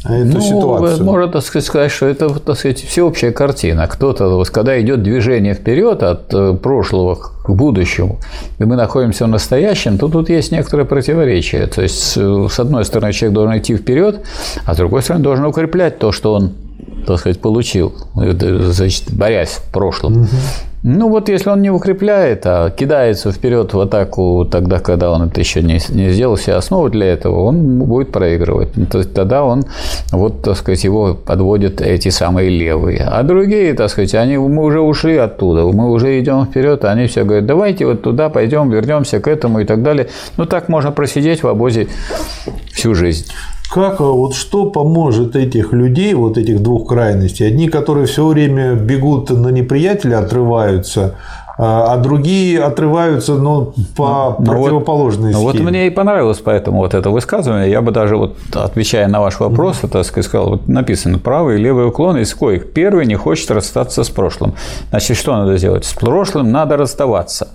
эту 0.06 0.38
ну, 0.38 0.42
ситуацию. 0.42 1.04
Можно 1.04 1.28
так 1.28 1.44
сказать, 1.44 1.92
что 1.92 2.06
это 2.06 2.30
так 2.40 2.58
сказать, 2.58 2.80
всеобщая 2.80 3.32
картина. 3.32 3.88
Кто-то, 3.88 4.30
вот, 4.30 4.50
когда 4.50 4.80
идет 4.80 5.04
движение 5.04 5.54
вперед 5.54 6.04
от 6.04 6.34
э, 6.34 6.54
прошлого 6.54 7.16
к 7.16 7.50
будущему, 7.50 8.20
и 8.60 8.64
мы 8.64 8.76
находимся 8.76 9.26
в 9.26 9.28
настоящем, 9.28 9.98
то 9.98 10.08
тут 10.08 10.30
есть 10.30 10.52
некоторое 10.52 10.86
противоречие. 10.86 11.68
То 11.68 11.82
есть, 11.82 12.18
с 12.18 12.60
одной 12.60 12.86
стороны, 12.86 13.12
человек 13.14 13.34
должен 13.34 13.58
идти 13.58 13.76
вперед, 13.76 14.22
а 14.66 14.74
с 14.74 14.78
другой 14.78 15.02
стороны, 15.02 15.24
должен 15.24 15.46
укреплять 15.46 16.00
то, 16.00 16.12
что 16.12 16.34
он 16.34 16.54
так 17.06 17.20
сказать, 17.20 17.40
получил, 17.40 17.94
значит, 18.16 19.12
борясь 19.12 19.50
в 19.50 19.72
прошлом. 19.72 20.22
Угу. 20.22 20.28
Ну 20.82 21.10
вот 21.10 21.28
если 21.28 21.50
он 21.50 21.62
не 21.62 21.70
укрепляет, 21.70 22.46
а 22.46 22.70
кидается 22.70 23.34
вперед 23.34 23.74
в 23.74 23.80
атаку 23.82 24.48
тогда, 24.50 24.80
когда 24.80 25.12
он 25.12 25.24
это 25.24 25.42
еще 25.42 25.62
не, 25.62 25.80
не 25.90 26.12
сделал 26.12 26.38
себе 26.38 26.56
основу 26.56 26.90
для 26.90 27.08
этого, 27.08 27.44
он 27.44 27.80
будет 27.80 28.14
проигрывать. 28.14 28.70
Ну, 28.78 28.86
то 28.86 29.00
есть 29.00 29.14
тогда 29.14 29.44
он, 29.44 29.66
вот, 30.12 30.42
так 30.42 30.56
сказать, 30.56 30.82
его 30.86 31.16
подводят 31.16 31.82
эти 31.82 32.08
самые 32.08 32.50
левые. 32.50 33.02
А 33.02 33.24
другие, 33.24 33.74
так 33.74 33.90
сказать, 33.90 34.16
они, 34.16 34.38
мы 34.38 34.64
уже 34.64 34.80
ушли 34.80 35.18
оттуда, 35.18 35.66
мы 35.66 35.92
уже 35.92 36.18
идем 36.18 36.46
вперед, 36.46 36.86
они 36.86 37.08
все 37.08 37.26
говорят, 37.26 37.46
давайте 37.46 37.86
вот 37.86 38.02
туда 38.02 38.30
пойдем, 38.30 38.70
вернемся 38.70 39.20
к 39.20 39.28
этому 39.28 39.60
и 39.60 39.66
так 39.66 39.84
далее. 39.84 40.08
Ну 40.38 40.46
так 40.46 40.70
можно 40.70 40.92
просидеть 40.92 41.44
в 41.44 41.48
обозе 41.50 41.90
всю 42.72 42.96
жизнь. 42.96 43.26
Как, 43.70 44.00
вот 44.00 44.34
что 44.34 44.66
поможет 44.66 45.36
этих 45.36 45.74
людей, 45.74 46.16
вот 46.16 46.38
этих 46.38 46.62
двух 46.64 46.90
крайностей? 46.90 47.48
Одни, 47.48 47.70
которые 47.70 48.08
все 48.08 48.26
время 48.26 48.74
бегут 48.74 49.30
на 49.30 49.50
неприятеля, 49.50 50.20
отрываются, 50.20 51.16
а, 51.62 51.94
а 51.94 51.98
другие 51.98 52.64
отрываются, 52.64 53.36
но 53.36 53.74
по 53.96 54.36
ну, 54.40 54.46
противоположной 54.46 55.34
вот, 55.34 55.52
схеме. 55.52 55.64
Вот 55.66 55.72
мне 55.72 55.88
и 55.88 55.90
понравилось 55.92 56.40
поэтому 56.44 56.80
вот 56.80 56.96
это 56.96 57.12
высказывание. 57.12 57.70
Я 57.70 57.82
бы 57.82 57.92
даже 57.92 58.16
вот 58.16 58.38
отвечая 58.56 59.08
на 59.08 59.20
ваш 59.20 59.40
вопрос, 59.40 59.82
mm-hmm. 59.84 59.90
так 59.90 60.06
сказать, 60.06 60.26
сказал, 60.26 60.50
вот 60.50 60.68
написано 60.68 61.20
правый 61.20 61.60
и 61.60 61.62
левый 61.62 61.86
уклон, 61.88 62.18
из 62.18 62.34
коих 62.34 62.72
первый 62.72 63.06
не 63.06 63.16
хочет 63.16 63.52
расстаться 63.52 64.04
с 64.04 64.10
прошлым. 64.10 64.56
Значит, 64.90 65.18
что 65.18 65.36
надо 65.36 65.58
сделать? 65.58 65.86
С 65.86 65.94
прошлым 65.94 66.52
надо 66.52 66.76
расставаться. 66.76 67.50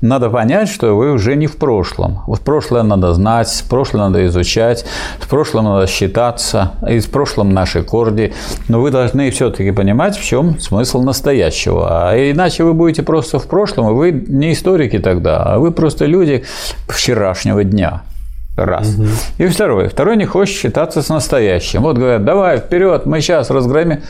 Надо 0.00 0.30
понять, 0.30 0.68
что 0.68 0.96
вы 0.96 1.12
уже 1.12 1.36
не 1.36 1.46
в 1.46 1.56
прошлом. 1.56 2.22
Вот 2.26 2.40
прошлое 2.40 2.82
надо 2.82 3.14
знать, 3.14 3.64
прошлое 3.68 4.02
надо 4.02 4.26
изучать, 4.26 4.84
с 5.20 5.26
прошлым 5.26 5.64
надо 5.64 5.86
считаться, 5.86 6.72
и 6.88 7.00
с 7.00 7.06
прошлым 7.06 7.52
наши 7.52 7.82
корди. 7.82 8.32
Но 8.68 8.80
вы 8.80 8.90
должны 8.90 9.30
все-таки 9.30 9.70
понимать, 9.70 10.16
в 10.16 10.24
чем 10.24 10.58
смысл 10.58 11.02
настоящего. 11.02 12.10
А 12.10 12.16
иначе 12.16 12.64
вы 12.64 12.74
будете 12.74 13.02
просто 13.02 13.38
в 13.38 13.46
прошлом, 13.46 13.90
и 13.90 13.92
вы 13.92 14.12
не 14.12 14.52
историки 14.52 14.98
тогда, 14.98 15.42
а 15.42 15.58
вы 15.58 15.70
просто 15.70 16.06
люди 16.06 16.44
вчерашнего 16.88 17.64
дня. 17.64 18.02
Раз. 18.54 18.96
Угу. 18.98 19.06
И 19.38 19.46
второе. 19.46 19.88
Второй 19.88 20.16
не 20.18 20.26
хочет 20.26 20.54
считаться 20.54 21.00
с 21.00 21.08
настоящим. 21.08 21.80
Вот 21.80 21.96
говорят, 21.96 22.22
давай, 22.24 22.58
вперед, 22.58 23.06
мы 23.06 23.22
сейчас 23.22 23.50
разгромим. 23.50 24.00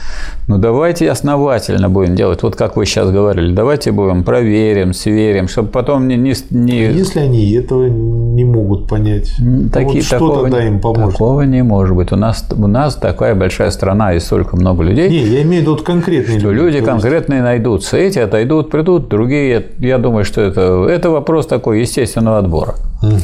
Ну, 0.48 0.58
давайте 0.58 1.08
основательно 1.08 1.88
будем 1.88 2.16
делать, 2.16 2.42
вот 2.42 2.56
как 2.56 2.76
вы 2.76 2.84
сейчас 2.84 3.12
говорили. 3.12 3.54
Давайте 3.54 3.92
будем 3.92 4.24
проверим, 4.24 4.94
сверим, 4.94 5.46
чтобы 5.46 5.68
потом 5.68 6.08
не... 6.08 6.16
не, 6.16 6.34
не... 6.50 6.86
Если 6.86 7.20
они 7.20 7.52
этого 7.52 7.86
не 7.86 8.44
могут 8.44 8.88
понять, 8.88 9.32
Такие, 9.72 9.98
вот 10.00 10.04
что 10.04 10.18
такого, 10.18 10.42
тогда 10.42 10.66
им 10.66 10.80
поможет? 10.80 11.12
Такого 11.12 11.42
не 11.42 11.62
может 11.62 11.94
быть. 11.94 12.10
У 12.10 12.16
нас, 12.16 12.44
у 12.50 12.66
нас 12.66 12.96
такая 12.96 13.36
большая 13.36 13.70
страна 13.70 14.14
и 14.14 14.18
столько 14.18 14.56
много 14.56 14.82
людей. 14.82 15.08
Не, 15.08 15.22
я 15.22 15.42
имею 15.42 15.62
в 15.62 15.66
виду 15.66 15.84
конкретные 15.84 16.40
что 16.40 16.50
люди. 16.50 16.76
люди 16.76 16.84
конкретные 16.84 17.42
найдутся. 17.42 17.96
Эти 17.96 18.18
отойдут, 18.18 18.70
придут, 18.70 19.08
другие. 19.08 19.66
Я 19.78 19.98
думаю, 19.98 20.24
что 20.24 20.40
это, 20.40 20.88
это 20.88 21.10
вопрос 21.10 21.46
такой 21.46 21.80
естественного 21.80 22.38
отбора. 22.38 22.74
Угу. 23.02 23.18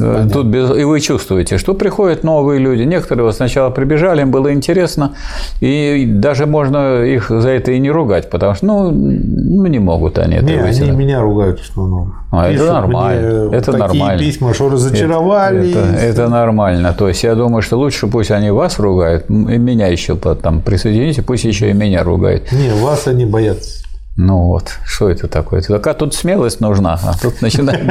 Понятно. 0.00 0.30
Тут 0.30 0.46
без... 0.46 0.70
И 0.76 0.84
вы 0.84 1.00
чувствуете, 1.00 1.58
что 1.58 1.74
приходят 1.74 2.24
новые 2.24 2.58
люди. 2.58 2.82
Некоторые 2.82 3.24
вот 3.24 3.34
сначала 3.36 3.70
прибежали, 3.70 4.22
им 4.22 4.30
было 4.30 4.52
интересно, 4.52 5.14
и 5.60 6.04
даже 6.06 6.46
можно 6.46 7.04
их 7.04 7.28
за 7.28 7.50
это 7.50 7.72
и 7.72 7.78
не 7.78 7.90
ругать, 7.90 8.28
потому 8.30 8.54
что, 8.54 8.66
ну, 8.66 8.90
ну 8.90 9.66
не 9.66 9.78
могут 9.78 10.18
они 10.18 10.36
это 10.36 10.46
Не, 10.46 10.58
они 10.58 10.90
меня 10.90 11.20
ругают 11.20 11.60
в 11.60 11.70
основном. 11.70 12.14
А 12.32 12.50
это 12.50 12.72
нормально. 12.72 13.54
это 13.54 13.72
такие 13.72 13.78
нормально. 13.78 14.18
письма, 14.18 14.54
что 14.54 14.68
разочаровали. 14.68 15.70
Это, 15.70 15.78
это, 15.78 16.00
это 16.00 16.28
нормально. 16.28 16.94
То 16.98 17.08
есть 17.08 17.22
я 17.22 17.34
думаю, 17.34 17.62
что 17.62 17.78
лучше 17.78 18.08
пусть 18.08 18.30
они 18.30 18.50
вас 18.50 18.78
ругают, 18.78 19.30
и 19.30 19.32
меня 19.32 19.86
еще 19.86 20.16
там 20.16 20.60
присоедините, 20.60 21.22
пусть 21.22 21.44
еще 21.44 21.70
и 21.70 21.72
меня 21.72 22.02
ругают. 22.02 22.50
Не, 22.50 22.72
вас 22.82 23.06
они 23.06 23.26
боятся. 23.26 23.83
Ну 24.16 24.44
вот, 24.44 24.78
что 24.84 25.10
это 25.10 25.26
такое? 25.26 25.60
Какая 25.60 25.94
тут 25.94 26.14
смелость 26.14 26.60
нужна, 26.60 27.00
а 27.02 27.18
тут 27.20 27.42
начинает... 27.42 27.82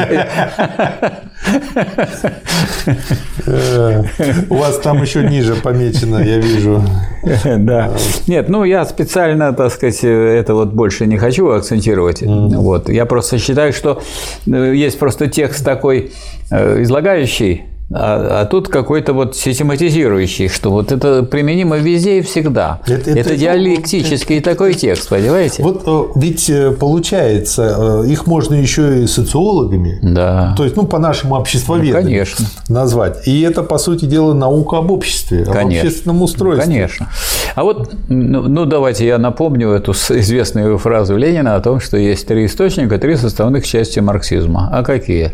У 4.49 4.55
вас 4.55 4.79
там 4.79 5.01
еще 5.01 5.27
ниже 5.27 5.55
помечено, 5.55 6.19
я 6.23 6.37
вижу. 6.37 6.81
Да. 7.57 7.91
Нет, 8.27 8.47
ну 8.49 8.63
я 8.63 8.85
специально, 8.85 9.53
так 9.53 9.71
сказать, 9.73 10.03
это 10.03 10.53
вот 10.53 10.73
больше 10.73 11.05
не 11.07 11.17
хочу 11.17 11.49
акцентировать. 11.49 12.21
Вот. 12.21 12.89
Я 12.89 13.05
просто 13.05 13.37
считаю, 13.37 13.73
что 13.73 14.01
э, 14.45 14.73
есть 14.75 14.99
просто 14.99 15.27
текст 15.27 15.63
такой 15.65 16.11
э, 16.51 16.83
излагающий 16.83 17.63
а, 17.95 18.41
а 18.41 18.45
тут 18.45 18.69
какой-то 18.69 19.13
вот 19.13 19.35
систематизирующий, 19.35 20.47
что 20.47 20.71
вот 20.71 20.91
это 20.91 21.23
применимо 21.23 21.77
везде 21.77 22.19
и 22.19 22.21
всегда. 22.21 22.79
Это, 22.88 23.12
это, 23.12 23.19
это 23.19 23.35
диалектический 23.38 24.39
это, 24.39 24.51
такой 24.51 24.73
текст, 24.73 25.09
понимаете? 25.09 25.62
Вот 25.62 25.83
э, 25.85 26.19
ведь 26.19 26.50
э, 26.50 26.71
получается, 26.71 28.03
э, 28.03 28.07
их 28.07 28.25
можно 28.25 28.55
еще 28.55 29.03
и 29.03 29.07
социологами, 29.07 30.00
да. 30.01 30.55
то 30.57 30.63
есть, 30.63 30.75
ну, 30.75 30.88
по-нашему 30.88 31.35
обществоведами 31.35 32.01
ну, 32.01 32.07
конечно. 32.07 32.45
назвать. 32.67 33.27
И 33.27 33.41
это, 33.41 33.62
по 33.62 33.77
сути 33.77 34.05
дела, 34.05 34.33
наука 34.33 34.77
об 34.77 34.89
обществе, 34.91 35.45
конечно. 35.45 35.62
об 35.62 35.67
общественном 35.67 36.21
устройстве. 36.23 36.65
Конечно. 36.65 37.09
А 37.55 37.63
вот, 37.63 37.93
ну, 38.09 38.47
ну, 38.47 38.65
давайте 38.65 39.05
я 39.05 39.19
напомню 39.19 39.69
эту 39.69 39.91
известную 39.91 40.77
фразу 40.79 41.15
Ленина 41.15 41.55
о 41.55 41.62
том, 41.62 41.79
что 41.79 41.97
есть 41.97 42.27
три 42.27 42.47
источника, 42.47 42.97
три 42.97 43.15
составных 43.15 43.67
части 43.67 44.00
марксизма. 44.00 44.69
А 44.71 44.83
какие? 44.83 45.31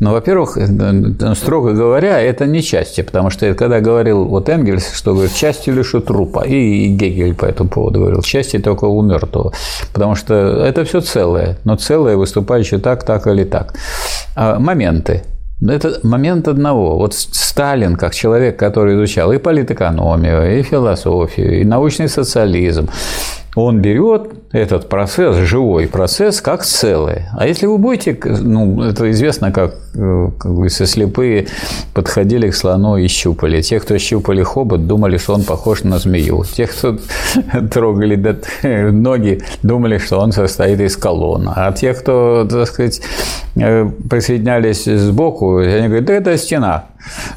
Ну, 0.00 0.12
во-первых, 0.12 0.58
строго 1.34 1.72
говоря, 1.72 1.93
говоря, 1.94 2.20
это 2.20 2.46
не 2.46 2.60
части, 2.60 3.02
потому 3.02 3.30
что 3.30 3.54
когда 3.54 3.80
говорил 3.80 4.24
вот 4.24 4.48
Энгельс, 4.48 4.92
что 4.92 5.12
говорит, 5.12 5.34
части 5.34 5.70
лишь 5.70 5.92
трупа, 6.06 6.44
и 6.44 6.88
Гегель 6.88 7.34
по 7.34 7.44
этому 7.44 7.68
поводу 7.68 8.00
говорил, 8.00 8.22
части 8.22 8.58
только 8.58 8.86
у 8.86 9.02
мертвого, 9.02 9.52
потому 9.92 10.16
что 10.16 10.34
это 10.34 10.84
все 10.84 11.00
целое, 11.00 11.56
но 11.64 11.76
целое 11.76 12.16
выступающее 12.16 12.80
так, 12.80 13.04
так 13.04 13.26
или 13.26 13.44
так. 13.44 13.74
А 14.34 14.58
моменты. 14.58 15.22
Это 15.62 16.00
момент 16.02 16.48
одного. 16.48 16.98
Вот 16.98 17.14
Сталин, 17.14 17.96
как 17.96 18.12
человек, 18.12 18.58
который 18.58 18.96
изучал 18.96 19.32
и 19.32 19.38
политэкономию, 19.38 20.58
и 20.58 20.62
философию, 20.62 21.60
и 21.60 21.64
научный 21.64 22.08
социализм, 22.08 22.88
он 23.54 23.80
берет 23.80 24.32
этот 24.52 24.88
процесс, 24.88 25.36
живой 25.36 25.86
процесс, 25.86 26.40
как 26.40 26.64
целое. 26.64 27.30
А 27.36 27.46
если 27.46 27.66
вы 27.66 27.78
будете, 27.78 28.18
ну, 28.24 28.82
это 28.82 29.10
известно, 29.10 29.52
как, 29.52 29.74
э, 29.94 30.30
как 30.38 30.52
если 30.64 30.84
слепые 30.86 31.46
подходили 31.92 32.50
к 32.50 32.54
слону 32.54 32.96
и 32.96 33.06
щупали. 33.06 33.62
Те, 33.62 33.80
кто 33.80 33.96
щупали 33.98 34.42
хобот, 34.42 34.86
думали, 34.86 35.18
что 35.18 35.34
он 35.34 35.44
похож 35.44 35.84
на 35.84 35.98
змею. 35.98 36.44
Те, 36.44 36.66
кто 36.66 36.98
трогали 37.70 38.16
ноги, 38.90 39.42
думали, 39.62 39.98
что 39.98 40.18
он 40.18 40.32
состоит 40.32 40.80
из 40.80 40.96
колонн. 40.96 41.50
А 41.54 41.72
те, 41.72 41.94
кто, 41.94 42.46
так 42.50 42.66
сказать, 42.66 43.00
э, 43.56 43.88
присоединялись 44.10 44.84
сбоку, 44.84 45.58
они 45.58 45.86
говорят, 45.86 46.04
да 46.06 46.14
это 46.14 46.36
стена 46.38 46.84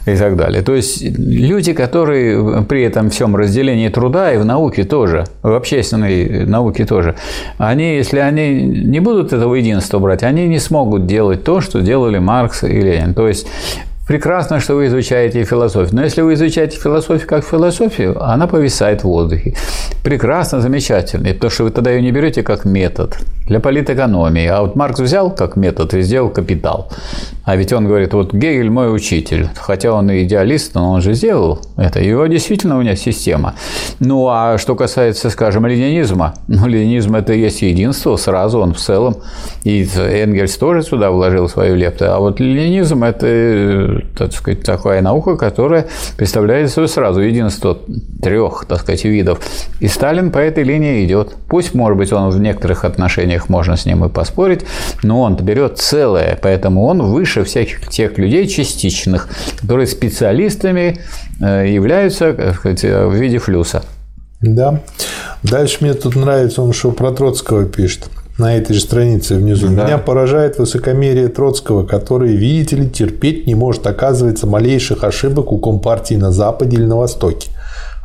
и 0.05 0.15
так 0.15 0.35
далее. 0.35 0.61
То 0.61 0.75
есть 0.75 1.01
люди, 1.01 1.73
которые 1.73 2.63
при 2.63 2.83
этом 2.83 3.09
всем 3.09 3.35
разделении 3.35 3.89
труда 3.89 4.33
и 4.33 4.37
в 4.37 4.45
науке 4.45 4.83
тоже, 4.83 5.25
в 5.43 5.53
общественной 5.53 6.45
науке 6.45 6.85
тоже, 6.85 7.15
они, 7.57 7.95
если 7.95 8.19
они 8.19 8.61
не 8.61 8.99
будут 8.99 9.33
этого 9.33 9.55
единства 9.55 9.99
брать, 9.99 10.23
они 10.23 10.47
не 10.47 10.59
смогут 10.59 11.05
делать 11.05 11.43
то, 11.43 11.61
что 11.61 11.81
делали 11.81 12.19
Маркс 12.19 12.63
и 12.63 12.67
Ленин. 12.81 13.13
То 13.13 13.27
есть 13.27 13.47
Прекрасно, 14.07 14.61
что 14.61 14.75
вы 14.75 14.87
изучаете 14.87 15.43
философию. 15.43 15.95
Но 15.95 16.03
если 16.03 16.21
вы 16.21 16.33
изучаете 16.35 16.79
философию 16.79 17.27
как 17.27 17.43
философию, 17.43 18.23
она 18.23 18.47
повисает 18.47 19.01
в 19.01 19.05
воздухе. 19.05 19.53
Прекрасно, 20.03 20.61
замечательно. 20.61 21.33
Потому 21.33 21.51
что 21.51 21.63
вы 21.65 21.71
тогда 21.71 21.91
ее 21.91 22.01
не 22.01 22.11
берете 22.11 22.41
как 22.41 22.63
метод 22.63 23.17
для 23.47 23.59
политэкономии. 23.59 24.45
А 24.47 24.61
вот 24.61 24.75
Маркс 24.75 24.99
взял 24.99 25.29
как 25.31 25.57
метод 25.57 25.93
и 25.93 26.01
сделал 26.01 26.29
капитал. 26.29 26.89
А 27.43 27.55
ведь 27.55 27.73
он 27.73 27.87
говорит, 27.87 28.13
вот 28.13 28.33
Гегель 28.33 28.69
мой 28.69 28.93
учитель. 28.93 29.49
Хотя 29.55 29.91
он 29.91 30.09
и 30.09 30.23
идеалист, 30.23 30.75
но 30.75 30.91
он 30.91 31.01
же 31.01 31.13
сделал 31.13 31.59
это. 31.77 31.99
Его 31.99 32.27
действительно 32.27 32.77
у 32.77 32.81
меня 32.81 32.95
система. 32.95 33.55
Ну, 33.99 34.27
а 34.29 34.57
что 34.57 34.75
касается, 34.75 35.29
скажем, 35.29 35.65
ленинизма. 35.65 36.33
Ну, 36.47 36.67
ленинизм– 36.67 37.15
это 37.17 37.33
и 37.33 37.39
есть 37.39 37.61
единство, 37.61 38.15
сразу 38.15 38.59
он 38.59 38.73
в 38.73 38.77
целом. 38.77 39.17
И 39.63 39.87
Энгельс 39.97 40.57
тоже 40.57 40.83
сюда 40.83 41.11
вложил 41.11 41.49
свою 41.49 41.75
лепту. 41.75 42.05
А 42.05 42.19
вот 42.19 42.39
ленинизм– 42.39 43.03
это 43.05 43.96
так 44.17 44.33
сказать, 44.33 44.63
такая 44.63 45.01
наука, 45.01 45.35
которая 45.35 45.87
представляет 46.17 46.69
собой 46.71 46.87
сразу 46.89 47.21
единство 47.21 47.77
трех, 48.21 48.65
так 48.67 48.81
сказать, 48.81 49.03
видов. 49.05 49.39
И 49.79 49.87
Сталин 49.87 50.31
по 50.31 50.39
этой 50.39 50.63
линии 50.63 51.05
идет. 51.05 51.35
Пусть, 51.47 51.73
может 51.73 51.97
быть, 51.97 52.11
он 52.11 52.29
в 52.29 52.39
некоторых 52.39 52.85
отношениях 52.85 53.49
можно 53.49 53.77
с 53.77 53.85
ним 53.85 54.05
и 54.05 54.09
поспорить, 54.09 54.61
но 55.03 55.21
он 55.21 55.35
берет 55.35 55.77
целое, 55.77 56.37
поэтому 56.41 56.85
он 56.85 57.01
выше 57.01 57.43
всяких 57.43 57.87
тех 57.89 58.17
людей 58.17 58.47
частичных, 58.47 59.29
которые 59.61 59.87
специалистами 59.87 60.99
э, 61.41 61.67
являются, 61.67 62.33
так 62.33 62.55
сказать, 62.55 62.83
в 62.83 63.13
виде 63.13 63.37
флюса. 63.37 63.83
Да. 64.41 64.81
Дальше 65.43 65.77
мне 65.81 65.93
тут 65.93 66.15
нравится, 66.15 66.61
он 66.61 66.73
что 66.73 66.91
про 66.91 67.11
Троцкого 67.11 67.65
пишет 67.65 68.09
на 68.37 68.55
этой 68.55 68.73
же 68.73 68.81
странице 68.81 69.35
внизу. 69.35 69.67
Да. 69.67 69.85
Меня 69.85 69.97
поражает 69.97 70.59
высокомерие 70.59 71.27
Троцкого, 71.27 71.85
который, 71.85 72.35
видите 72.35 72.75
ли, 72.75 72.89
терпеть 72.89 73.47
не 73.47 73.55
может, 73.55 73.85
оказывается, 73.87 74.47
малейших 74.47 75.03
ошибок 75.03 75.51
у 75.51 75.57
Компартии 75.57 76.15
на 76.15 76.31
Западе 76.31 76.77
или 76.77 76.85
на 76.85 76.97
Востоке. 76.97 77.49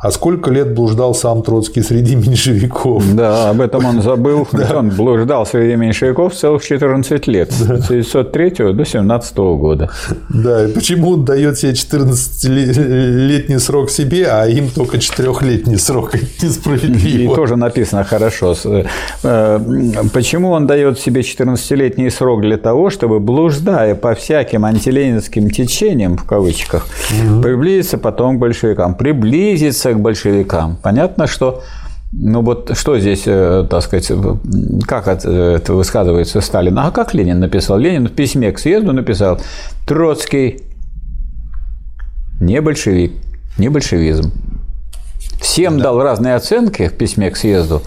А 0.03 0.11
сколько 0.11 0.51
лет 0.51 0.73
блуждал 0.73 1.15
сам 1.15 1.43
Троцкий 1.43 1.81
среди 1.81 2.17
меньшевиков? 2.17 3.15
Да, 3.15 3.51
об 3.51 3.61
этом 3.61 3.85
он 3.85 4.01
забыл. 4.01 4.47
Да. 4.53 4.77
Он 4.77 4.89
блуждал 4.89 5.45
среди 5.45 5.75
меньшевиков 5.75 6.33
целых 6.33 6.63
14 6.63 7.27
лет. 7.27 7.51
С 7.51 7.61
1903 7.61 8.73
до 8.73 8.85
17 8.85 9.37
года. 9.37 9.89
Да, 10.29 10.65
и 10.65 10.73
почему 10.73 11.11
он 11.11 11.25
дает 11.25 11.57
себе 11.57 11.71
14-летний 11.71 13.59
срок 13.59 13.89
себе, 13.89 14.27
а 14.27 14.45
им 14.45 14.69
только 14.69 14.97
4-летний 14.97 15.77
срок? 15.77 16.13
Несправедливо. 16.41 17.31
И 17.31 17.35
тоже 17.35 17.55
написано 17.55 18.03
хорошо. 18.03 18.55
Э, 19.23 19.59
почему 20.13 20.51
он 20.51 20.67
дает 20.67 20.99
себе 20.99 21.21
14-летний 21.21 22.09
срок 22.09 22.41
для 22.41 22.57
того, 22.57 22.89
чтобы, 22.89 23.19
блуждая 23.19 23.95
по 23.95 24.13
всяким 24.13 24.65
антиленинским 24.65 25.49
течениям, 25.49 26.17
в 26.17 26.25
кавычках, 26.25 26.87
угу. 27.11 27.41
приблизиться 27.41 27.97
потом 27.97 28.37
к 28.37 28.39
большевикам? 28.39 28.95
Приблизиться 28.95 29.92
к 29.93 29.99
большевикам. 29.99 30.77
Понятно, 30.81 31.27
что 31.27 31.63
ну 32.11 32.41
вот 32.41 32.77
что 32.77 32.99
здесь, 32.99 33.23
э, 33.25 33.65
так 33.67 33.81
сказать, 33.81 34.11
как 34.85 35.07
это 35.07 35.73
высказывается 35.73 36.41
Сталин? 36.41 36.77
А 36.77 36.91
как 36.91 37.15
Ленин 37.15 37.39
написал? 37.39 37.77
Ленин 37.79 38.07
в 38.07 38.11
письме 38.11 38.51
к 38.51 38.59
съезду 38.59 38.93
написал 38.93 39.39
Троцкий 39.87 40.61
не 42.39 42.61
большевик, 42.61 43.13
не 43.57 43.69
большевизм. 43.69 44.31
Всем 45.41 45.77
да. 45.77 45.85
дал 45.85 46.01
разные 46.01 46.35
оценки 46.35 46.87
в 46.87 46.93
письме 46.93 47.31
к 47.31 47.37
съезду. 47.37 47.81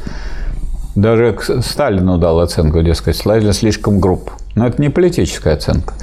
Даже 0.97 1.33
к 1.33 1.63
Сталину 1.63 2.19
дал 2.19 2.41
оценку, 2.41 2.83
дескать, 2.83 3.17
Сталин 3.17 3.53
слишком 3.53 4.01
груб. 4.01 4.31
Но 4.55 4.67
это 4.67 4.81
не 4.81 4.89
политическая 4.89 5.55
оценка. 5.55 5.95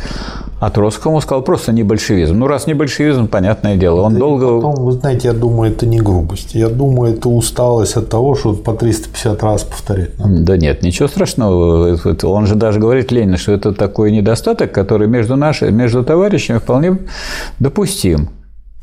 А 0.63 0.69
Троцкому 0.69 1.19
сказал 1.19 1.43
просто 1.43 1.73
не 1.73 1.83
большевизм. 1.83 2.39
Ну, 2.39 2.47
раз 2.47 2.67
не 2.67 2.73
большевизм, 2.73 3.27
понятное 3.27 3.75
дело. 3.75 3.99
Он 4.03 4.13
да 4.13 4.19
долго... 4.19 4.61
Потом, 4.61 4.85
вы 4.85 4.93
знаете, 4.93 5.27
я 5.27 5.33
думаю, 5.33 5.69
это 5.73 5.85
не 5.85 5.99
грубость. 5.99 6.55
Я 6.55 6.69
думаю, 6.69 7.15
это 7.15 7.27
усталость 7.27 7.97
от 7.97 8.07
того, 8.07 8.33
что 8.35 8.53
по 8.53 8.73
350 8.73 9.43
раз 9.43 9.63
повторять 9.63 10.17
надо. 10.17 10.39
Да 10.45 10.55
нет, 10.55 10.81
ничего 10.81 11.09
страшного. 11.09 11.99
Он 12.23 12.47
же 12.47 12.55
даже 12.55 12.79
говорит 12.79 13.11
Ленин, 13.11 13.35
что 13.35 13.51
это 13.51 13.73
такой 13.73 14.13
недостаток, 14.13 14.71
который 14.71 15.09
между, 15.09 15.35
нашими, 15.35 15.69
между 15.69 16.01
товарищами 16.01 16.59
вполне 16.59 16.97
допустим 17.59 18.29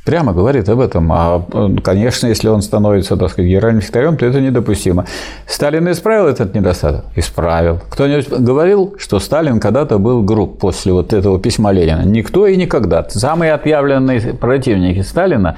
прямо 0.04 0.32
говорит 0.32 0.68
об 0.68 0.80
этом. 0.80 1.10
А, 1.12 1.44
конечно, 1.82 2.26
если 2.26 2.48
он 2.48 2.62
становится, 2.62 3.16
так 3.16 3.30
сказать, 3.30 3.48
генеральным 3.50 3.82
секретарем, 3.82 4.16
то 4.16 4.26
это 4.26 4.40
недопустимо. 4.40 5.04
Сталин 5.46 5.90
исправил 5.90 6.26
этот 6.26 6.54
недостаток? 6.54 7.04
Исправил. 7.16 7.80
Кто-нибудь 7.90 8.28
говорил, 8.28 8.94
что 8.98 9.20
Сталин 9.20 9.60
когда-то 9.60 9.98
был 9.98 10.22
груб 10.22 10.58
после 10.58 10.92
вот 10.92 11.12
этого 11.12 11.38
письма 11.38 11.72
Ленина? 11.72 12.02
Никто 12.04 12.46
и 12.46 12.56
никогда. 12.56 13.06
Самые 13.08 13.52
отъявленные 13.52 14.20
противники 14.34 15.02
Сталина, 15.02 15.56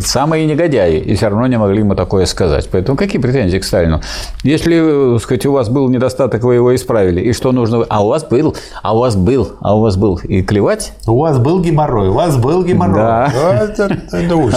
самые 0.00 0.46
негодяи, 0.46 0.98
и 0.98 1.14
все 1.14 1.28
равно 1.28 1.46
не 1.46 1.58
могли 1.58 1.78
ему 1.78 1.94
такое 1.94 2.26
сказать. 2.26 2.68
Поэтому 2.70 2.96
какие 2.96 3.20
претензии 3.20 3.58
к 3.58 3.64
Сталину? 3.64 4.00
Если, 4.42 5.12
так 5.14 5.22
сказать, 5.22 5.46
у 5.46 5.52
вас 5.52 5.68
был 5.68 5.88
недостаток, 5.88 6.42
вы 6.42 6.56
его 6.56 6.74
исправили, 6.74 7.20
и 7.20 7.32
что 7.32 7.52
нужно? 7.52 7.84
А 7.88 8.04
у 8.04 8.08
вас 8.08 8.24
был, 8.24 8.56
а 8.82 8.96
у 8.96 9.00
вас 9.00 9.16
был, 9.16 9.52
а 9.60 9.76
у 9.76 9.80
вас 9.80 9.96
был. 9.96 10.20
И 10.24 10.42
клевать? 10.42 10.92
У 11.06 11.18
вас 11.18 11.38
был 11.38 11.60
геморрой, 11.60 12.08
у 12.08 12.12
вас 12.12 12.36
был 12.36 12.64
геморрой. 12.64 12.96
Да. 12.96 13.32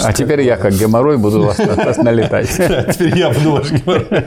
А 0.04 0.12
теперь 0.12 0.42
я 0.42 0.56
как 0.56 0.72
геморрой 0.74 1.18
буду 1.18 1.42
вас 1.42 1.58
налетать. 1.98 2.48
Теперь 2.92 3.18
я 3.18 3.30
буду 3.30 3.52
ваш 3.52 3.70
геморрой. 3.70 4.24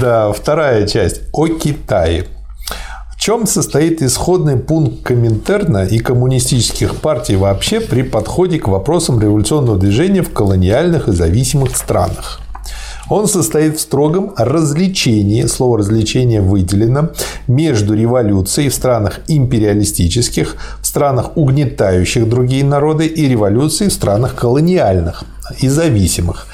Да, 0.00 0.32
вторая 0.32 0.86
часть. 0.86 1.22
О 1.32 1.46
Китае. 1.48 2.26
В 3.10 3.20
чем 3.20 3.46
состоит 3.46 4.02
исходный 4.02 4.56
пункт 4.56 5.02
Коминтерна 5.02 5.84
и 5.84 5.98
коммунистических 5.98 6.96
партий 6.96 7.36
вообще 7.36 7.80
при 7.80 8.02
подходе 8.02 8.58
к 8.58 8.68
вопросам 8.68 9.20
революционного 9.20 9.78
движения 9.78 10.22
в 10.22 10.32
колониальных 10.32 11.08
и 11.08 11.12
зависимых 11.12 11.76
странах? 11.76 12.40
Он 13.08 13.28
состоит 13.28 13.78
в 13.78 13.80
строгом 13.80 14.32
развлечении, 14.36 15.46
слово 15.46 15.78
развлечение 15.78 16.40
выделено, 16.40 17.10
между 17.46 17.94
революцией 17.94 18.68
в 18.68 18.74
странах 18.74 19.20
империалистических, 19.28 20.56
в 20.80 20.85
странах 20.96 21.36
угнетающих 21.36 22.26
другие 22.26 22.64
народы 22.64 23.06
и 23.06 23.28
революцией 23.28 23.90
в 23.90 23.92
странах 23.92 24.34
колониальных 24.34 25.24
и 25.60 25.68
зависимых 25.68 26.46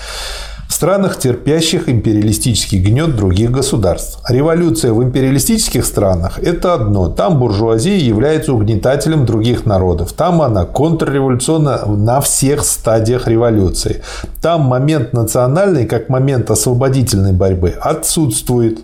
в 0.69 0.75
странах, 0.75 1.19
терпящих 1.19 1.89
империалистический 1.89 2.81
гнет 2.81 3.15
других 3.15 3.53
государств. 3.53 4.19
Революция 4.29 4.93
в 4.93 5.03
империалистических 5.03 5.85
странах– 5.85 6.39
это 6.43 6.75
одно. 6.75 7.09
Там 7.09 7.39
буржуазия 7.39 7.99
является 7.99 8.53
угнетателем 8.55 9.27
других 9.27 9.67
народов. 9.67 10.13
Там 10.13 10.41
она 10.41 10.65
контрреволюционна 10.65 11.85
на 11.87 12.21
всех 12.21 12.65
стадиях 12.65 13.29
революции. 13.29 14.03
Там 14.41 14.63
момент 14.63 15.13
национальный, 15.13 15.85
как 15.87 16.09
момент 16.09 16.51
освободительной 16.51 17.33
борьбы, 17.33 17.75
отсутствует. 17.81 18.81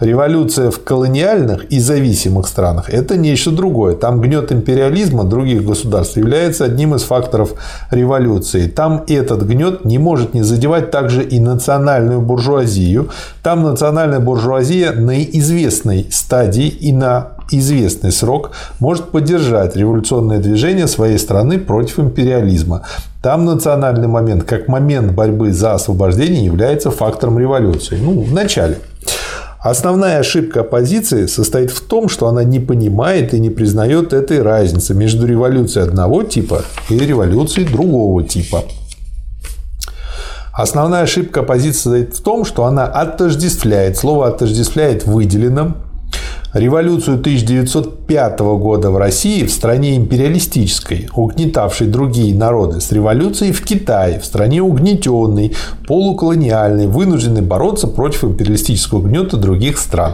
Революция 0.00 0.70
в 0.70 0.82
колониальных 0.82 1.66
и 1.66 1.78
зависимых 1.78 2.48
странах– 2.48 2.88
это 2.92 3.16
нечто 3.16 3.52
другое. 3.52 3.94
Там 3.94 4.20
гнет 4.20 4.50
империализма 4.50 5.22
других 5.24 5.64
государств 5.64 6.16
является 6.16 6.64
одним 6.64 6.94
из 6.96 7.02
факторов 7.02 7.54
революции. 7.90 8.66
Там 8.66 9.04
этот 9.06 9.46
гнет 9.46 9.84
не 9.84 9.98
может 9.98 10.34
не 10.34 10.42
задевать 10.42 10.90
также 10.90 11.22
и 11.22 11.38
национальную 11.38 12.20
буржуазию. 12.20 13.10
Там 13.44 13.62
национальная 13.62 14.18
буржуазия 14.18 14.92
на 14.92 15.22
известной 15.22 16.08
стадии 16.10 16.66
и 16.66 16.92
на 16.92 17.28
известный 17.52 18.10
срок 18.10 18.50
может 18.80 19.10
поддержать 19.10 19.76
революционное 19.76 20.38
движение 20.38 20.88
своей 20.88 21.18
страны 21.18 21.58
против 21.58 22.00
империализма. 22.00 22.82
Там 23.22 23.44
национальный 23.44 24.08
момент, 24.08 24.42
как 24.42 24.66
момент 24.66 25.12
борьбы 25.12 25.52
за 25.52 25.74
освобождение, 25.74 26.44
является 26.44 26.90
фактором 26.90 27.38
революции. 27.38 27.96
Ну, 28.02 28.20
в 28.22 28.32
начале. 28.32 28.78
Основная 29.62 30.18
ошибка 30.18 30.60
оппозиции 30.62 31.26
состоит 31.26 31.70
в 31.70 31.80
том, 31.82 32.08
что 32.08 32.26
она 32.26 32.42
не 32.42 32.58
понимает 32.58 33.32
и 33.32 33.38
не 33.38 33.48
признает 33.48 34.12
этой 34.12 34.42
разницы 34.42 34.92
между 34.92 35.24
революцией 35.24 35.86
одного 35.86 36.24
типа 36.24 36.64
и 36.88 36.98
революцией 36.98 37.68
другого 37.68 38.24
типа. 38.24 38.64
Основная 40.52 41.02
ошибка 41.02 41.40
оппозиции 41.40 41.78
состоит 41.78 42.14
в 42.16 42.22
том, 42.22 42.44
что 42.44 42.64
она 42.64 42.86
отождествляет, 42.86 43.96
слово 43.96 44.28
отождествляет 44.28 45.06
выделенным, 45.06 45.76
Революцию 46.52 47.18
1905 47.18 48.40
года 48.40 48.90
в 48.90 48.98
России, 48.98 49.46
в 49.46 49.50
стране 49.50 49.96
империалистической, 49.96 51.08
угнетавшей 51.14 51.86
другие 51.86 52.34
народы, 52.34 52.82
с 52.82 52.92
революцией 52.92 53.52
в 53.52 53.64
Китае, 53.64 54.20
в 54.20 54.26
стране 54.26 54.60
угнетенной, 54.60 55.54
полуколониальной, 55.86 56.88
вынужденной 56.88 57.40
бороться 57.40 57.86
против 57.86 58.24
империалистического 58.24 59.00
гнета 59.00 59.38
других 59.38 59.78
стран. 59.78 60.12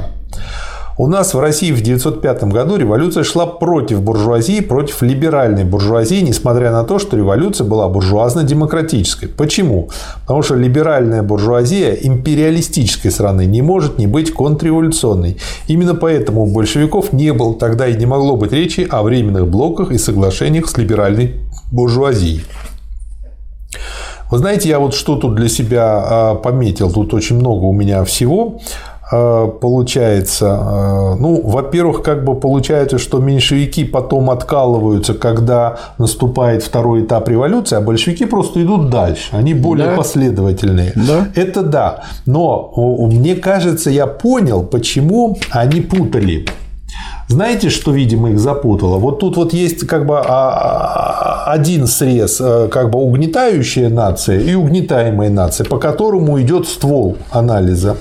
У 1.00 1.06
нас 1.06 1.32
в 1.32 1.38
России 1.38 1.70
в 1.70 1.80
1905 1.80 2.42
году 2.52 2.76
революция 2.76 3.22
шла 3.22 3.46
против 3.46 4.02
буржуазии, 4.02 4.58
против 4.58 5.00
либеральной 5.02 5.62
буржуазии, 5.62 6.22
несмотря 6.22 6.72
на 6.72 6.82
то, 6.82 6.98
что 6.98 7.16
революция 7.16 7.68
была 7.68 7.88
буржуазно-демократической. 7.88 9.28
Почему? 9.28 9.90
Потому 10.22 10.42
что 10.42 10.56
либеральная 10.56 11.22
буржуазия 11.22 11.92
империалистической 11.94 13.12
страны 13.12 13.46
не 13.46 13.62
может 13.62 13.98
не 13.98 14.08
быть 14.08 14.34
контрреволюционной. 14.34 15.38
Именно 15.68 15.94
поэтому 15.94 16.42
у 16.42 16.52
большевиков 16.52 17.12
не 17.12 17.32
было 17.32 17.54
тогда 17.54 17.86
и 17.86 17.96
не 17.96 18.06
могло 18.06 18.36
быть 18.36 18.50
речи 18.50 18.84
о 18.90 19.04
временных 19.04 19.46
блоках 19.46 19.92
и 19.92 19.98
соглашениях 19.98 20.68
с 20.68 20.76
либеральной 20.76 21.36
буржуазией. 21.70 22.42
Вы 24.30 24.38
знаете, 24.38 24.68
я 24.68 24.78
вот 24.78 24.94
что 24.94 25.16
тут 25.16 25.36
для 25.36 25.48
себя 25.48 26.02
а, 26.04 26.34
пометил, 26.34 26.92
тут 26.92 27.14
очень 27.14 27.36
много 27.36 27.64
у 27.64 27.72
меня 27.72 28.04
всего. 28.04 28.60
Э, 29.10 29.48
получается, 29.60 30.46
э, 30.46 31.14
ну, 31.18 31.40
во-первых, 31.42 32.02
как 32.02 32.24
бы 32.24 32.34
получается, 32.34 32.98
что 32.98 33.18
меньшевики 33.18 33.84
потом 33.84 34.30
откалываются, 34.30 35.14
когда 35.14 35.78
наступает 35.96 36.62
второй 36.62 37.04
этап 37.04 37.28
революции, 37.28 37.76
а 37.76 37.80
большевики 37.80 38.26
просто 38.26 38.62
идут 38.62 38.90
дальше, 38.90 39.30
они 39.32 39.54
более 39.54 39.88
да. 39.88 39.96
последовательные. 39.96 40.92
Да. 40.94 41.28
Это 41.34 41.62
да. 41.62 42.04
Но 42.26 42.72
мне 43.10 43.34
кажется, 43.34 43.88
я 43.88 44.06
понял, 44.06 44.62
почему 44.62 45.38
они 45.52 45.80
путали. 45.80 46.44
Знаете, 47.28 47.68
что, 47.68 47.92
видимо, 47.92 48.30
их 48.30 48.38
запутало? 48.38 48.98
Вот 48.98 49.20
тут 49.20 49.36
вот 49.36 49.52
есть 49.52 49.86
как 49.86 50.06
бы 50.06 50.18
а, 50.18 50.24
а, 50.24 51.52
один 51.52 51.86
срез, 51.86 52.40
э, 52.40 52.68
как 52.70 52.90
бы 52.90 52.98
угнетающая 52.98 53.90
нация 53.90 54.40
и 54.40 54.54
угнетаемая 54.54 55.28
нация, 55.28 55.66
по 55.66 55.78
которому 55.78 56.40
идет 56.40 56.66
ствол 56.66 57.18
анализа. 57.30 57.96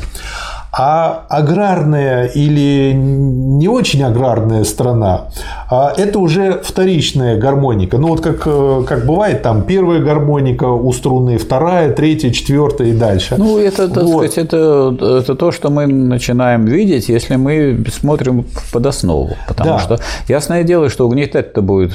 А 0.71 1.25
аграрная 1.29 2.25
или 2.25 2.93
не 2.93 3.67
очень 3.67 4.03
аграрная 4.03 4.63
страна 4.63 5.27
а– 5.69 5.93
это 5.97 6.19
уже 6.19 6.61
вторичная 6.63 7.37
гармоника. 7.37 7.97
Ну, 7.97 8.09
вот 8.09 8.21
как, 8.21 8.43
э, 8.45 8.83
как 8.87 9.05
бывает, 9.05 9.41
там 9.41 9.63
первая 9.63 9.99
гармоника 9.99 10.65
у 10.65 10.91
струны, 10.93 11.37
вторая, 11.37 11.91
третья, 11.91 12.29
четвертая 12.29 12.89
и 12.89 12.93
дальше. 12.93 13.35
Ну, 13.37 13.57
это, 13.57 13.89
так 13.89 14.03
вот. 14.03 14.25
сказать, 14.25 14.37
это, 14.37 14.95
это 14.99 15.35
то, 15.35 15.51
что 15.51 15.69
мы 15.69 15.87
начинаем 15.87 16.65
видеть, 16.65 17.09
если 17.09 17.35
мы 17.35 17.83
смотрим 17.91 18.45
под 18.71 18.85
основу. 18.85 19.31
Потому 19.47 19.71
да. 19.71 19.79
что 19.79 19.99
ясное 20.27 20.63
дело, 20.63 20.89
что 20.89 21.05
угнетать-то 21.05 21.61
будет, 21.61 21.93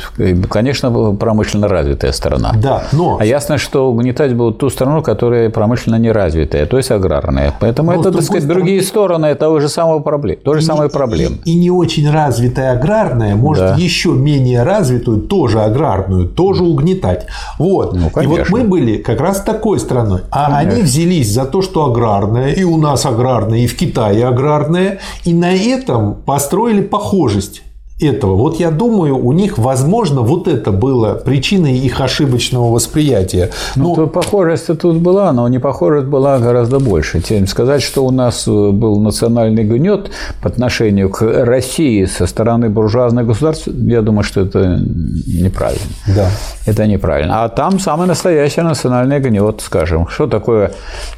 конечно, 0.51 1.15
промышленно 1.15 1.69
развитая 1.69 2.13
страна. 2.13 2.53
Да, 2.63 2.85
но... 2.93 3.17
А 3.21 3.25
ясно, 3.25 3.59
что 3.59 3.91
угнетать 3.91 4.35
будут 4.35 4.59
ту 4.59 4.69
страну, 4.71 5.03
которая 5.03 5.49
промышленно 5.51 5.97
неразвитая, 5.97 6.67
то 6.67 6.77
есть 6.77 6.91
аграрная. 6.91 7.55
Поэтому 7.59 7.93
но 7.93 8.01
это, 8.01 8.13
так 8.13 8.23
сказать, 8.23 8.47
другие 8.63 8.83
стороны 8.83 9.35
того 9.35 9.61
же 9.61 9.69
самого 9.69 10.01
проблем, 10.01 10.39
той 10.45 10.61
же 10.61 10.67
самой 10.67 10.89
проблемы. 10.89 11.39
И, 11.45 11.53
и 11.53 11.55
не 11.55 11.71
очень 11.71 12.11
развитая 12.11 12.73
аграрная 12.73 13.37
может 13.37 13.65
да. 13.65 13.77
еще 13.77 14.11
менее 14.11 14.63
развитую, 14.63 15.23
тоже 15.23 15.61
аграрную, 15.61 16.29
тоже 16.29 16.65
угнетать. 16.65 17.27
Вот. 17.59 17.95
Ну, 17.95 18.11
и 18.21 18.27
вот 18.27 18.49
мы 18.51 18.65
были 18.65 18.97
как 18.97 19.21
раз 19.21 19.43
такой 19.43 19.79
страной. 19.79 20.23
А 20.31 20.51
конечно. 20.51 20.59
они 20.59 20.83
взялись 20.83 21.33
за 21.33 21.45
то, 21.45 21.63
что 21.63 21.87
аграрная, 21.87 22.53
и 22.53 22.65
у 22.65 22.77
нас 22.77 23.07
аграрная, 23.07 23.61
и 23.61 23.67
в 23.67 23.77
Китае 23.77 24.27
аграрная, 24.27 24.99
и 25.25 25.35
на 25.35 25.53
этом 25.53 26.15
построили 26.15 26.83
похожесть 26.83 27.63
этого. 28.03 28.35
Вот 28.35 28.59
я 28.61 28.71
думаю, 28.71 29.17
у 29.17 29.33
них, 29.33 29.59
возможно, 29.59 30.23
вот 30.23 30.49
это 30.49 30.73
было 30.73 31.15
причиной 31.15 31.79
их 31.79 32.01
ошибочного 32.01 32.73
восприятия. 32.73 33.51
Ну, 33.77 33.95
ну 33.97 34.07
похожесть 34.07 34.67
тут 34.79 34.97
была, 34.97 35.33
но 35.33 35.49
не 35.49 35.59
похожесть 35.59 36.07
была 36.07 36.39
гораздо 36.39 36.79
больше. 36.81 37.21
Тем 37.21 37.47
сказать, 37.47 37.83
что 37.83 38.05
у 38.05 38.11
нас 38.11 38.47
э, 38.49 38.51
был 38.51 39.01
национальный 39.01 39.65
гнет 39.65 40.11
по 40.43 40.49
отношению 40.49 41.11
к 41.11 41.23
России 41.23 42.05
со 42.05 42.27
стороны 42.27 42.69
буржуазных 42.69 43.27
государств, 43.27 43.69
я 43.69 44.03
думаю, 44.03 44.25
что 44.25 44.41
это 44.41 44.81
неправильно. 45.27 45.83
Да. 46.15 46.29
Это 46.67 46.87
неправильно. 46.87 47.45
А 47.45 47.49
там 47.49 47.79
самый 47.79 48.07
настоящий 48.07 48.63
национальный 48.63 49.21
гнет, 49.21 49.61
скажем. 49.61 50.09
Что 50.09 50.27
такое 50.27 50.73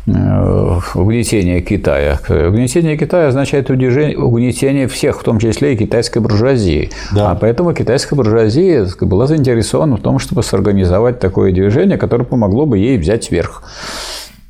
э, 0.06 0.78
угнетение 0.94 1.60
Китая? 1.60 2.18
Угнетение 2.28 2.96
Китая 2.96 3.28
означает 3.28 3.70
угнетение 3.70 4.88
всех, 4.88 5.20
в 5.20 5.24
том 5.24 5.38
числе 5.38 5.74
и 5.74 5.76
китайской 5.76 6.18
буржуазии 6.18 6.73
буржуазии. 6.74 6.90
Да. 7.12 7.30
А 7.30 7.34
поэтому 7.34 7.72
китайская 7.74 8.16
буржуазия 8.16 8.86
была 9.00 9.26
заинтересована 9.26 9.96
в 9.96 10.00
том, 10.00 10.18
чтобы 10.18 10.42
сорганизовать 10.42 11.20
такое 11.20 11.52
движение, 11.52 11.98
которое 11.98 12.24
помогло 12.24 12.66
бы 12.66 12.78
ей 12.78 12.98
взять 12.98 13.30
верх. 13.30 13.62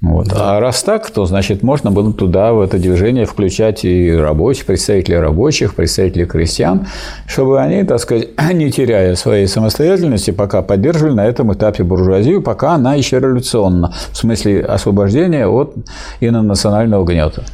Вот. 0.00 0.28
Да. 0.28 0.56
А 0.56 0.60
раз 0.60 0.82
так, 0.82 1.10
то 1.10 1.24
значит 1.24 1.62
можно 1.62 1.90
было 1.90 2.12
туда, 2.12 2.52
в 2.52 2.60
это 2.60 2.78
движение, 2.78 3.24
включать 3.24 3.86
и 3.86 4.12
рабочих, 4.12 4.66
представителей 4.66 5.18
рабочих, 5.18 5.74
представителей 5.74 6.26
крестьян, 6.26 6.86
чтобы 7.26 7.58
они, 7.58 7.84
так 7.84 8.00
сказать, 8.00 8.28
не 8.52 8.70
теряя 8.70 9.14
своей 9.14 9.46
самостоятельности, 9.46 10.30
пока 10.30 10.60
поддерживали 10.60 11.14
на 11.14 11.26
этом 11.26 11.54
этапе 11.54 11.84
буржуазию, 11.84 12.42
пока 12.42 12.74
она 12.74 12.94
еще 12.94 13.18
революционна, 13.18 13.94
в 14.12 14.16
смысле 14.16 14.60
освобождения 14.60 15.46
от 15.46 15.74
инонационального 16.20 17.04
гнета. 17.06 17.44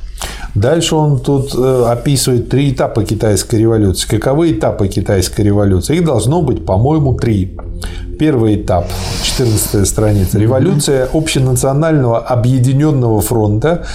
Дальше 0.55 0.97
он 0.97 1.21
тут 1.21 1.55
э, 1.55 1.85
описывает 1.89 2.49
три 2.49 2.73
этапа 2.73 3.05
китайской 3.05 3.57
революции. 3.57 4.09
Каковы 4.09 4.53
этапы 4.53 4.89
китайской 4.89 5.43
революции? 5.43 5.97
Их 5.97 6.05
должно 6.05 6.43
быть, 6.43 6.65
по-моему, 6.67 7.15
три. 7.15 7.57
Первый 8.19 8.57
этап, 8.57 8.87
14 9.23 9.87
страница. 9.87 10.39
Революция 10.39 11.09
общенационального 11.13 12.19
объединенного 12.19 13.21
фронта, 13.21 13.87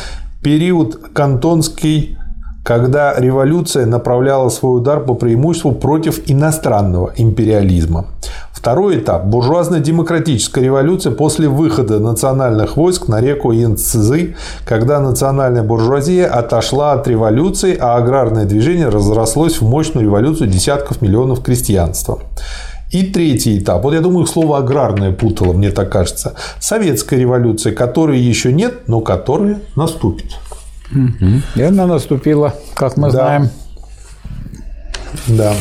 период 0.41 0.97
кантонский 1.13 2.17
когда 2.65 3.13
революция 3.15 3.85
направляла 3.85 4.49
свой 4.49 4.79
удар 4.79 4.99
по 4.99 5.13
преимуществу 5.13 5.71
против 5.71 6.27
иностранного 6.27 7.13
империализма. 7.15 8.07
Второй 8.55 8.99
этап– 8.99 9.25
буржуазно-демократическая 9.25 10.63
революция 10.63 11.11
после 11.11 11.49
выхода 11.49 11.99
национальных 11.99 12.77
войск 12.77 13.09
на 13.09 13.19
реку 13.19 13.51
Янцзы, 13.51 14.37
когда 14.65 14.99
национальная 15.01 15.61
буржуазия 15.61 16.27
отошла 16.27 16.93
от 16.93 17.05
революции, 17.07 17.77
а 17.79 17.97
аграрное 17.97 18.45
движение 18.45 18.87
разрослось 18.87 19.59
в 19.59 19.67
мощную 19.67 20.05
революцию 20.05 20.49
десятков 20.49 21.01
миллионов 21.01 21.43
крестьянства. 21.43 22.19
И 22.91 23.03
третий 23.03 23.59
этап. 23.59 23.83
Вот 23.83 23.93
я 23.93 23.99
думаю, 23.99 24.25
слово 24.25 24.59
аграрное 24.59 25.11
путало, 25.11 25.51
мне 25.51 25.69
так 25.69 25.91
кажется. 25.91 26.33
Советская 26.59 27.19
революция, 27.19 27.73
которой 27.73 28.19
еще 28.19 28.53
нет, 28.53 28.87
но 28.87 29.01
которая 29.01 29.59
наступит. 29.75 30.31
Угу. 30.91 31.41
И 31.55 31.61
она 31.61 31.87
наступила, 31.87 32.55
как 32.73 32.95
мы 32.95 33.11
да. 33.11 33.11
знаем. 33.11 33.49
Да. 35.27 35.53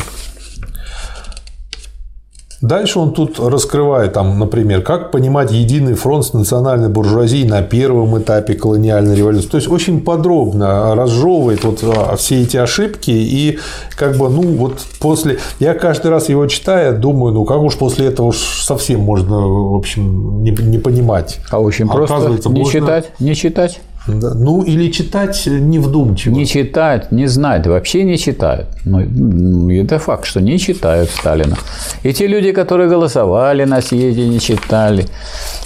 Дальше 2.67 2.99
он 2.99 3.13
тут 3.13 3.39
раскрывает, 3.39 4.13
там, 4.13 4.39
например, 4.39 4.81
как 4.81 5.11
понимать 5.11 5.51
единый 5.51 5.93
фронт 5.93 6.25
с 6.25 6.33
национальной 6.33 6.89
буржуазией 6.89 7.47
на 7.47 7.61
первом 7.61 8.17
этапе 8.17 8.55
колониальной 8.55 9.15
революции. 9.15 9.49
То 9.49 9.57
есть 9.57 9.69
очень 9.69 10.01
подробно 10.01 10.95
разжевывает 10.95 11.63
вот 11.63 11.79
а, 11.83 12.15
все 12.15 12.41
эти 12.41 12.57
ошибки 12.57 13.11
и 13.11 13.59
как 13.95 14.17
бы, 14.17 14.29
ну 14.29 14.41
вот 14.41 14.79
после, 14.99 15.39
я 15.59 15.73
каждый 15.73 16.11
раз 16.11 16.29
его 16.29 16.47
читая, 16.47 16.93
думаю, 16.93 17.33
ну 17.33 17.45
как 17.45 17.61
уж 17.61 17.77
после 17.77 18.07
этого 18.07 18.27
уж 18.27 18.37
совсем 18.37 19.01
можно, 19.01 19.37
в 19.47 19.75
общем, 19.75 20.43
не, 20.43 20.51
не 20.51 20.79
понимать. 20.79 21.39
А 21.51 21.59
очень 21.59 21.87
просто 21.87 22.49
не 22.49 22.59
можно... 22.61 22.79
читать, 22.79 23.11
не 23.19 23.35
читать. 23.35 23.79
Да. 24.07 24.33
Ну, 24.35 24.63
или 24.63 24.91
читать 24.91 25.47
невдумчиво. 25.47 26.35
Не 26.35 26.45
читать, 26.45 27.11
не 27.11 27.27
знать, 27.27 27.67
вообще 27.67 28.03
не 28.03 28.17
читают. 28.17 28.67
Ну, 28.85 28.99
это 29.71 29.99
факт, 29.99 30.25
что 30.25 30.41
не 30.41 30.59
читают 30.59 31.09
Сталина. 31.09 31.55
И 32.03 32.13
те 32.13 32.27
люди, 32.27 32.51
которые 32.51 32.87
голосовали 32.87 33.65
на 33.65 33.81
съезде, 33.81 34.27
не 34.27 34.39
читали. 34.39 35.05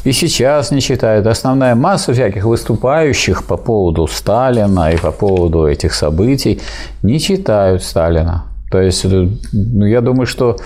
И 0.05 0.13
сейчас 0.13 0.71
не 0.71 0.79
читают. 0.79 1.27
Основная 1.27 1.75
масса 1.75 2.13
всяких 2.13 2.45
выступающих 2.45 3.43
по 3.43 3.57
поводу 3.57 4.07
Сталина 4.07 4.91
и 4.91 4.97
по 4.97 5.11
поводу 5.11 5.67
этих 5.67 5.93
событий 5.93 6.61
не 7.03 7.19
читают 7.19 7.83
Сталина. 7.83 8.48
То 8.71 8.81
есть, 8.81 9.05
ну, 9.51 9.85
я 9.85 10.01
думаю, 10.01 10.27
что 10.27 10.57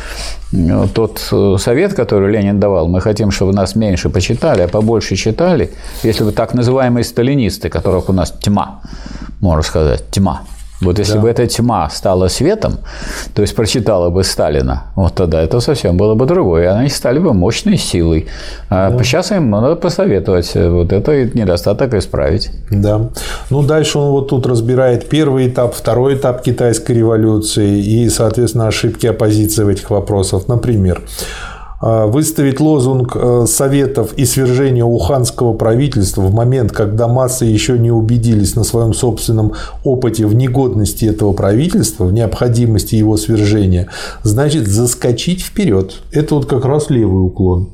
э, 0.51 0.87
тот 0.93 1.25
э, 1.31 1.55
совет, 1.57 1.93
который 1.93 2.31
Ленин 2.31 2.59
давал, 2.59 2.87
мы 2.87 2.99
хотим, 2.99 3.31
чтобы 3.31 3.53
нас 3.53 3.75
меньше 3.75 4.09
почитали, 4.09 4.61
а 4.61 4.67
побольше 4.67 5.15
читали, 5.15 5.71
если 6.03 6.25
бы 6.25 6.31
так 6.33 6.53
называемые 6.53 7.03
сталинисты, 7.05 7.69
которых 7.69 8.09
у 8.09 8.13
нас 8.13 8.31
тьма, 8.31 8.81
можно 9.39 9.63
сказать, 9.63 10.03
тьма, 10.11 10.41
вот 10.81 10.99
если 10.99 11.13
да. 11.13 11.19
бы 11.21 11.29
эта 11.29 11.47
тьма 11.47 11.89
стала 11.89 12.27
светом, 12.27 12.79
то 13.33 13.41
есть 13.41 13.55
прочитала 13.55 14.09
бы 14.09 14.23
Сталина, 14.23 14.87
вот 14.95 15.15
тогда 15.15 15.41
это 15.41 15.59
совсем 15.59 15.97
было 15.97 16.15
бы 16.15 16.25
другое. 16.25 16.73
Они 16.73 16.89
стали 16.89 17.19
бы 17.19 17.33
мощной 17.33 17.77
силой. 17.77 18.27
А 18.69 18.91
да. 18.91 19.03
сейчас 19.03 19.31
им 19.31 19.49
надо 19.49 19.75
посоветовать 19.75 20.51
вот 20.55 20.91
это 20.91 21.25
недостаток 21.25 21.93
исправить. 21.93 22.51
Да. 22.69 23.09
Ну, 23.49 23.63
дальше 23.63 23.97
он 23.99 24.11
вот 24.11 24.29
тут 24.29 24.45
разбирает 24.45 25.09
первый 25.09 25.47
этап, 25.47 25.73
второй 25.73 26.15
этап 26.15 26.41
китайской 26.41 26.93
революции 26.93 27.79
и, 27.79 28.09
соответственно, 28.09 28.67
ошибки 28.67 29.07
оппозиции 29.07 29.63
в 29.63 29.69
этих 29.69 29.89
вопросах. 29.89 30.47
Например, 30.47 31.01
выставить 31.83 32.61
лозунг 32.61 33.13
э, 33.13 33.45
советов 33.45 34.13
и 34.13 34.23
свержения 34.23 34.85
уханского 34.85 35.51
правительства 35.51 36.21
в 36.21 36.33
момент, 36.33 36.71
когда 36.71 37.09
массы 37.09 37.43
еще 37.43 37.77
не 37.77 37.91
убедились 37.91 38.55
на 38.55 38.63
своем 38.63 38.93
собственном 38.93 39.51
опыте 39.83 40.25
в 40.25 40.33
негодности 40.33 41.03
этого 41.03 41.33
правительства, 41.33 42.05
в 42.05 42.13
необходимости 42.13 42.95
его 42.95 43.17
свержения, 43.17 43.89
значит 44.23 44.65
заскочить 44.65 45.41
вперед. 45.41 45.95
Это 46.13 46.35
вот 46.35 46.45
как 46.45 46.63
раз 46.63 46.89
левый 46.89 47.25
уклон. 47.25 47.71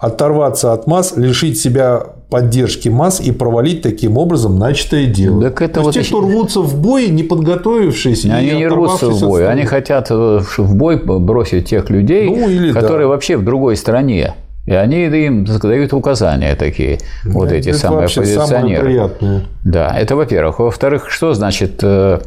Оторваться 0.00 0.72
от 0.72 0.86
масс, 0.86 1.12
лишить 1.16 1.60
себя 1.60 2.06
поддержки 2.32 2.88
масс 2.88 3.20
и 3.20 3.30
провалить 3.30 3.82
таким 3.82 4.16
образом 4.16 4.58
начатое 4.58 5.04
дело. 5.04 5.42
Так 5.42 5.60
это 5.60 5.74
То 5.74 5.80
вот 5.82 5.96
есть 5.96 6.08
те, 6.08 6.14
кто 6.14 6.22
рвутся 6.22 6.60
в 6.60 6.80
бой, 6.80 7.08
не 7.08 7.22
подготовившись, 7.22 8.24
они 8.24 8.52
не 8.52 8.66
рвутся 8.66 9.10
в 9.10 9.20
бой, 9.20 9.46
они 9.46 9.64
хотят 9.64 10.06
э, 10.10 10.40
в 10.56 10.74
бой 10.74 10.96
бросить 10.96 11.68
тех 11.68 11.90
людей, 11.90 12.30
ну, 12.30 12.48
или 12.48 12.72
которые 12.72 13.06
да. 13.06 13.08
вообще 13.08 13.36
в 13.36 13.44
другой 13.44 13.76
стране. 13.76 14.34
И 14.64 14.72
они 14.72 15.04
им 15.04 15.44
дают 15.44 15.92
указания 15.92 16.54
такие, 16.54 17.00
да, 17.24 17.30
вот 17.32 17.52
эти 17.52 17.72
самые 17.72 18.06
оппозиционеры. 18.06 19.10
Самое 19.18 19.42
да, 19.64 19.94
это 19.98 20.16
во-первых. 20.16 20.58
Во-вторых, 20.58 21.10
что 21.10 21.34
значит 21.34 21.80
э, 21.82 22.20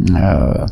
э, 0.00 0.66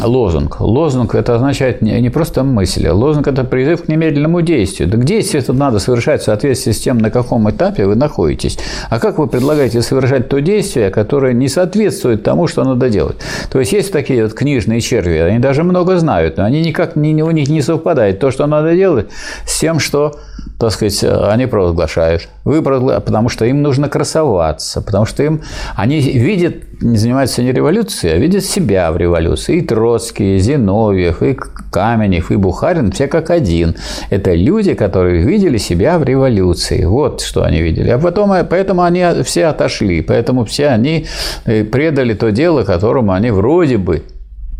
лозунг. 0.00 0.60
Лозунг– 0.60 1.14
это 1.16 1.34
означает 1.34 1.82
не 1.82 2.10
просто 2.10 2.44
мысль. 2.44 2.88
Лозунг– 2.88 3.26
это 3.28 3.44
призыв 3.44 3.84
к 3.84 3.88
немедленному 3.88 4.40
действию. 4.42 4.90
Так 4.90 5.04
действие 5.04 5.42
это 5.42 5.52
надо 5.52 5.78
совершать 5.78 6.22
в 6.22 6.24
соответствии 6.24 6.72
с 6.72 6.80
тем, 6.80 6.98
на 6.98 7.10
каком 7.10 7.50
этапе 7.50 7.86
вы 7.86 7.96
находитесь. 7.96 8.58
А 8.90 8.98
как 8.98 9.18
вы 9.18 9.26
предлагаете 9.26 9.82
совершать 9.82 10.28
то 10.28 10.40
действие, 10.40 10.90
которое 10.90 11.32
не 11.32 11.48
соответствует 11.48 12.22
тому, 12.22 12.46
что 12.46 12.64
надо 12.64 12.88
делать? 12.88 13.16
То 13.50 13.58
есть, 13.58 13.72
есть 13.72 13.92
такие 13.92 14.22
вот 14.22 14.34
книжные 14.34 14.80
черви, 14.80 15.18
они 15.18 15.38
даже 15.38 15.62
много 15.64 15.98
знают, 15.98 16.36
но 16.36 16.44
они 16.44 16.60
никак 16.60 16.96
не, 16.96 17.22
у 17.22 17.30
них 17.30 17.48
не 17.48 17.62
совпадает 17.62 18.20
то, 18.20 18.30
что 18.30 18.46
надо 18.46 18.74
делать, 18.76 19.08
с 19.46 19.58
тем, 19.58 19.78
что 19.78 20.14
так 20.62 20.72
сказать, 20.72 21.04
они 21.04 21.46
провозглашают. 21.46 22.28
Вы 22.44 22.62
потому 22.62 23.28
что 23.28 23.44
им 23.44 23.62
нужно 23.62 23.88
красоваться, 23.88 24.80
потому 24.80 25.06
что 25.06 25.22
им 25.22 25.42
они 25.74 26.00
видят, 26.00 26.80
не 26.80 26.96
занимаются 26.96 27.42
не 27.42 27.52
революцией, 27.52 28.14
а 28.14 28.18
видят 28.18 28.44
себя 28.44 28.90
в 28.92 28.96
революции. 28.96 29.56
И 29.56 29.60
Троцкий, 29.60 30.36
и 30.36 30.38
Зиновьев, 30.38 31.22
и 31.22 31.36
Каменев, 31.70 32.30
и 32.30 32.36
Бухарин, 32.36 32.92
все 32.92 33.08
как 33.08 33.30
один. 33.30 33.74
Это 34.10 34.34
люди, 34.34 34.74
которые 34.74 35.22
видели 35.22 35.58
себя 35.58 35.98
в 35.98 36.04
революции. 36.04 36.84
Вот 36.84 37.22
что 37.22 37.42
они 37.42 37.60
видели. 37.60 37.90
А 37.90 37.98
потом, 37.98 38.30
поэтому 38.48 38.82
они 38.82 39.04
все 39.24 39.46
отошли, 39.46 40.00
поэтому 40.00 40.44
все 40.44 40.68
они 40.68 41.06
э, 41.44 41.64
предали 41.64 42.14
то 42.14 42.30
дело, 42.30 42.62
которому 42.62 43.12
они 43.12 43.30
вроде 43.30 43.78
бы 43.78 44.04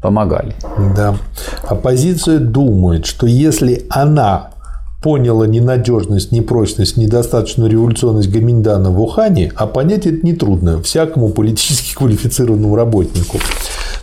помогали. 0.02 0.54
Да. 0.96 1.14
Оппозиция 1.62 2.38
думает, 2.38 3.06
что 3.06 3.26
если 3.26 3.86
она 3.88 4.50
поняла 5.02 5.46
ненадежность, 5.46 6.32
непрочность, 6.32 6.96
недостаточную 6.96 7.70
революционность 7.70 8.30
Гаминдана 8.30 8.90
в 8.90 9.00
Ухане, 9.00 9.52
а 9.56 9.66
понять 9.66 10.06
это 10.06 10.24
нетрудно 10.24 10.82
всякому 10.82 11.30
политически 11.30 11.94
квалифицированному 11.96 12.76
работнику, 12.76 13.38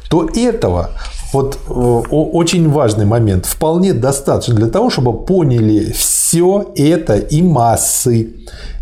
то 0.09 0.29
этого 0.35 0.91
вот 1.31 1.59
э, 1.67 1.71
очень 1.71 2.69
важный 2.69 3.05
момент. 3.05 3.45
Вполне 3.45 3.93
достаточно 3.93 4.55
для 4.55 4.67
того, 4.67 4.89
чтобы 4.89 5.13
поняли 5.13 5.91
все 5.91 6.18
все 6.29 6.71
это 6.75 7.17
и 7.17 7.41
массы. 7.41 8.33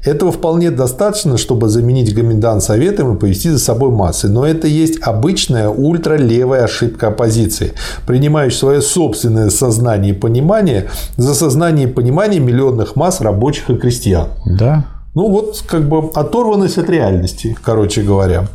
Этого 0.03 0.33
вполне 0.33 0.69
достаточно, 0.69 1.38
чтобы 1.38 1.69
заменить 1.69 2.13
Гоминдан 2.13 2.60
советом 2.60 3.15
и 3.15 3.17
повести 3.17 3.49
за 3.49 3.60
собой 3.60 3.89
массы. 3.89 4.27
Но 4.27 4.45
это 4.45 4.67
есть 4.67 4.99
обычная 5.01 5.69
ультралевая 5.69 6.65
ошибка 6.65 7.07
оппозиции, 7.07 7.71
принимающая 8.05 8.60
свое 8.60 8.81
собственное 8.81 9.49
сознание 9.49 10.13
и 10.13 10.13
понимание 10.13 10.89
за 11.15 11.33
сознание 11.33 11.88
и 11.88 11.91
понимание 11.91 12.41
миллионных 12.41 12.97
масс 12.97 13.21
рабочих 13.21 13.69
и 13.69 13.77
крестьян. 13.77 14.27
Да. 14.45 14.86
Ну 15.15 15.29
вот 15.29 15.63
как 15.65 15.88
бы 15.88 16.10
оторванность 16.15 16.77
от 16.77 16.89
реальности, 16.89 17.57
короче 17.63 18.01
говоря. 18.01 18.47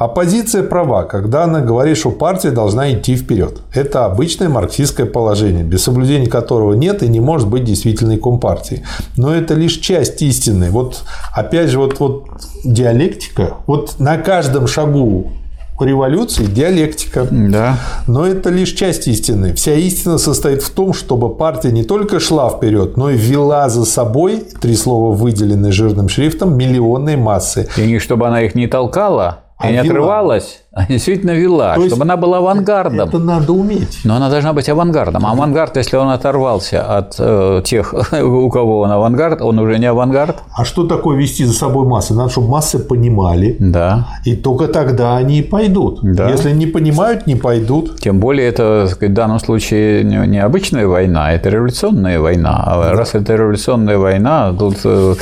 Оппозиция 0.00 0.62
права, 0.62 1.02
когда 1.02 1.44
она 1.44 1.60
говорит, 1.60 1.98
что 1.98 2.10
партия 2.10 2.52
должна 2.52 2.90
идти 2.90 3.16
вперед. 3.16 3.60
Это 3.74 4.06
обычное 4.06 4.48
марксистское 4.48 5.04
положение, 5.04 5.62
без 5.62 5.82
соблюдения 5.82 6.26
которого 6.26 6.72
нет 6.72 7.02
и 7.02 7.08
не 7.08 7.20
может 7.20 7.48
быть 7.48 7.64
действительной 7.64 8.16
компартии. 8.16 8.82
Но 9.18 9.34
это 9.34 9.52
лишь 9.52 9.74
часть 9.74 10.22
истины. 10.22 10.70
Вот 10.70 11.02
опять 11.36 11.68
же, 11.68 11.78
вот, 11.78 12.00
вот 12.00 12.28
диалектика, 12.64 13.56
вот 13.66 13.96
на 13.98 14.16
каждом 14.16 14.66
шагу 14.66 15.32
революции 15.78 16.46
диалектика. 16.46 17.26
Да. 17.30 17.76
Но 18.06 18.26
это 18.26 18.48
лишь 18.48 18.70
часть 18.70 19.06
истины. 19.06 19.52
Вся 19.52 19.74
истина 19.74 20.16
состоит 20.16 20.62
в 20.62 20.70
том, 20.70 20.94
чтобы 20.94 21.34
партия 21.34 21.72
не 21.72 21.84
только 21.84 22.20
шла 22.20 22.48
вперед, 22.48 22.96
но 22.96 23.10
и 23.10 23.18
вела 23.18 23.68
за 23.68 23.84
собой, 23.84 24.44
три 24.62 24.76
слова 24.76 25.14
выделены 25.14 25.72
жирным 25.72 26.08
шрифтом, 26.08 26.56
миллионные 26.56 27.18
массы. 27.18 27.68
И 27.76 27.82
не 27.82 27.98
чтобы 27.98 28.28
она 28.28 28.40
их 28.40 28.54
не 28.54 28.66
толкала, 28.66 29.40
а 29.60 29.68
и 29.68 29.72
не 29.72 29.76
вела. 29.76 29.90
отрывалась, 29.90 30.64
а 30.69 30.69
действительно 30.88 31.32
вела, 31.32 31.74
То 31.74 31.86
чтобы 31.88 32.02
она 32.02 32.16
была 32.16 32.38
авангардом. 32.38 33.08
Это 33.08 33.18
надо 33.18 33.52
уметь. 33.52 34.00
Но 34.04 34.14
она 34.14 34.30
должна 34.30 34.52
быть 34.52 34.68
авангардом. 34.68 35.26
А 35.26 35.32
авангард, 35.32 35.76
если 35.76 35.96
он 35.96 36.10
оторвался 36.10 36.82
от 36.82 37.16
э, 37.18 37.62
тех, 37.64 37.92
у 38.22 38.48
кого 38.50 38.80
он 38.80 38.90
авангард, 38.92 39.42
он 39.42 39.58
уже 39.58 39.78
не 39.78 39.86
авангард. 39.86 40.36
А 40.56 40.64
что 40.64 40.86
такое 40.86 41.18
вести 41.18 41.44
за 41.44 41.54
собой 41.54 41.86
массы? 41.86 42.14
Надо, 42.14 42.30
чтобы 42.30 42.48
массы 42.48 42.78
понимали. 42.78 43.56
Да. 43.58 44.06
И 44.24 44.36
только 44.36 44.68
тогда 44.68 45.16
они 45.16 45.40
и 45.40 45.42
пойдут. 45.42 46.00
Да. 46.02 46.30
Если 46.30 46.52
не 46.52 46.66
понимают, 46.66 47.26
не 47.26 47.34
пойдут. 47.34 47.98
Тем 47.98 48.20
более, 48.20 48.46
это 48.48 48.86
сказать, 48.88 49.10
в 49.10 49.14
данном 49.14 49.40
случае 49.40 50.04
не 50.04 50.38
обычная 50.38 50.86
война, 50.86 51.32
это 51.32 51.48
революционная 51.48 52.20
война. 52.20 52.62
А 52.64 52.92
раз 52.92 53.14
это 53.14 53.34
революционная 53.34 53.98
война, 53.98 54.54
тут 54.56 54.76
э, 54.84 55.14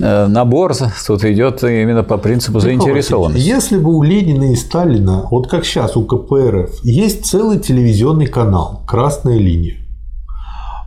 э, 0.00 0.26
набор 0.28 0.72
тут 1.06 1.24
идет 1.24 1.62
именно 1.62 2.02
по 2.02 2.16
принципу 2.16 2.58
заинтересованности. 2.58 3.46
Если 3.46 3.76
бы 3.76 3.94
у 3.94 4.02
Ленина 4.02 4.52
и 4.52 4.56
Сталина, 4.56 4.93
вот 5.30 5.48
как 5.48 5.64
сейчас 5.64 5.96
у 5.96 6.04
КПРФ, 6.04 6.84
есть 6.84 7.26
целый 7.26 7.58
телевизионный 7.58 8.26
канал 8.26 8.82
«Красная 8.86 9.38
линия». 9.38 9.76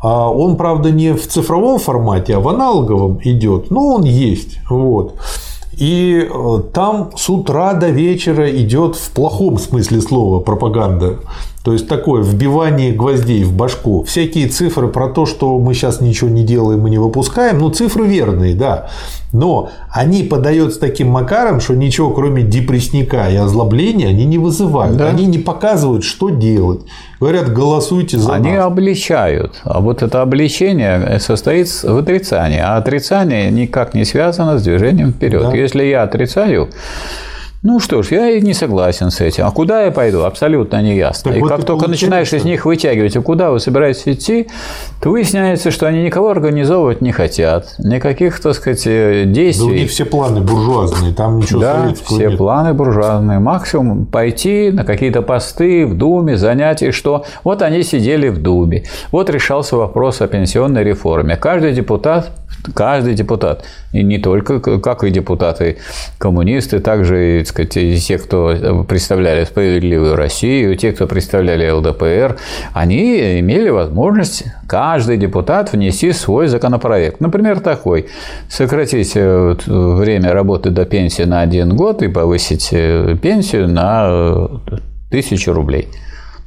А 0.02 0.30
он, 0.32 0.58
правда, 0.58 0.92
не 0.92 1.14
в 1.14 1.28
цифровом 1.28 1.80
формате, 1.80 2.36
а 2.36 2.40
в 2.40 2.48
аналоговом 2.48 3.20
идет, 3.24 3.72
но 3.72 3.96
он 3.96 4.04
есть. 4.04 4.60
Вот. 4.70 5.16
И 5.74 6.28
э, 6.28 6.62
там 6.74 7.12
с 7.16 7.30
утра 7.30 7.74
до 7.74 7.90
вечера 7.90 8.50
идет 8.50 8.96
в 8.96 9.12
плохом 9.12 9.58
смысле 9.58 10.02
слова 10.02 10.40
пропаганда. 10.40 11.20
То 11.68 11.74
есть 11.74 11.90
такое 11.90 12.24
вбивание 12.24 12.94
гвоздей 12.94 13.44
в 13.44 13.52
башку. 13.52 14.06
Всякие 14.06 14.48
цифры 14.48 14.88
про 14.88 15.10
то, 15.10 15.26
что 15.26 15.60
мы 15.60 15.74
сейчас 15.74 16.00
ничего 16.00 16.30
не 16.30 16.46
делаем 16.46 16.88
и 16.88 16.90
не 16.90 16.98
выпускаем, 16.98 17.60
ну 17.60 17.70
цифры 17.70 18.08
верные, 18.08 18.56
да. 18.56 18.88
Но 19.34 19.70
они 19.92 20.24
подаются 20.24 20.80
таким 20.80 21.10
макаром, 21.10 21.60
что 21.60 21.76
ничего 21.76 22.12
кроме 22.12 22.44
депрессника 22.44 23.30
и 23.30 23.36
озлобления 23.36 24.08
они 24.08 24.24
не 24.24 24.38
вызывают. 24.38 24.96
Да. 24.96 25.10
Они 25.10 25.26
не 25.26 25.40
показывают, 25.40 26.06
что 26.06 26.30
делать. 26.30 26.84
Говорят, 27.20 27.52
голосуйте 27.52 28.18
за 28.18 28.36
Они 28.36 28.54
нас. 28.54 28.66
обличают. 28.66 29.60
А 29.66 29.82
вот 29.82 30.04
это 30.04 30.22
обличение 30.22 31.20
состоит 31.20 31.68
в 31.68 31.98
отрицании. 31.98 32.62
А 32.64 32.78
отрицание 32.78 33.52
никак 33.52 33.94
не 33.94 34.06
связано 34.06 34.58
с 34.58 34.64
движением 34.64 35.12
вперед. 35.12 35.42
Да. 35.42 35.54
Если 35.54 35.84
я 35.84 36.04
отрицаю, 36.04 36.70
ну 37.68 37.82
что 37.82 38.02
ж, 38.02 38.14
я 38.14 38.30
и 38.30 38.40
не 38.40 38.54
согласен 38.54 39.12
с 39.12 39.20
этим. 39.20 39.46
А 39.46 39.52
куда 39.52 39.84
я 39.84 39.92
пойду? 39.92 40.24
Абсолютно 40.24 40.82
не 40.82 40.96
ясно. 40.96 41.32
Так 41.32 41.38
и 41.38 41.42
вот 41.42 41.50
как 41.50 41.66
только 41.66 41.90
начинаешь 41.90 42.32
из 42.32 42.46
них 42.46 42.64
вытягивать, 42.64 43.18
а 43.18 43.22
куда 43.22 43.52
вы 43.52 43.60
собираетесь 43.60 44.04
идти, 44.08 44.48
то 45.02 45.10
выясняется, 45.10 45.70
что 45.70 45.86
они 45.86 46.02
никого 46.02 46.30
организовывать 46.30 47.02
не 47.02 47.12
хотят. 47.12 47.76
Никаких, 47.78 48.40
так 48.40 48.54
сказать, 48.54 48.88
э, 48.88 49.26
действий. 49.26 49.68
Да 49.68 49.74
у 49.74 49.76
них 49.76 49.90
все 49.90 50.06
планы 50.06 50.40
буржуазные, 50.40 51.14
там 51.14 51.40
ничего 51.40 51.60
Да, 51.60 51.94
все 52.06 52.30
нет. 52.30 52.38
планы 52.38 52.74
буржуазные. 52.74 53.40
Максимум 53.40 54.06
пойти 54.06 54.72
на 54.72 54.86
какие-то 54.86 55.22
посты 55.22 55.86
в 55.86 55.98
Думе, 55.98 56.38
занятия, 56.38 56.94
что 56.94 57.26
вот 57.44 57.62
они 57.62 57.84
сидели 57.84 58.30
в 58.30 58.42
Думе. 58.42 58.86
Вот 59.12 59.30
решался 59.30 59.76
вопрос 59.76 60.22
о 60.22 60.28
пенсионной 60.28 60.86
реформе. 60.86 61.36
Каждый 61.36 61.74
депутат 61.74 62.32
каждый 62.74 63.14
депутат, 63.14 63.64
и 63.98 64.04
не 64.04 64.20
только, 64.20 64.60
как 64.60 65.04
и 65.04 65.10
депутаты 65.10 65.78
коммунисты, 66.20 66.80
также 66.80 67.42
и, 67.42 67.46
сказать, 67.46 67.78
и 67.78 67.98
те, 67.98 68.18
кто 68.18 68.86
представляли 68.88 69.44
справедливую 69.44 70.16
Россию, 70.16 70.76
те, 70.76 70.92
кто 70.92 71.08
представляли 71.08 71.70
ЛДПР, 71.70 72.38
они 72.74 73.40
имели 73.40 73.70
возможность, 73.70 74.46
каждый 74.68 75.18
депутат, 75.18 75.74
внести 75.74 76.12
свой 76.12 76.48
законопроект. 76.48 77.20
Например, 77.22 77.60
такой. 77.60 78.08
Сократить 78.50 79.14
э, 79.16 79.56
время 79.66 80.34
работы 80.34 80.70
до 80.70 80.86
пенсии 80.86 81.24
на 81.24 81.42
один 81.42 81.76
год 81.76 82.04
и 82.04 82.08
повысить 82.08 82.70
э, 82.72 83.16
пенсию 83.22 83.68
на 83.68 84.08
э, 84.10 84.48
тысячу 85.10 85.54
рублей. 85.54 85.88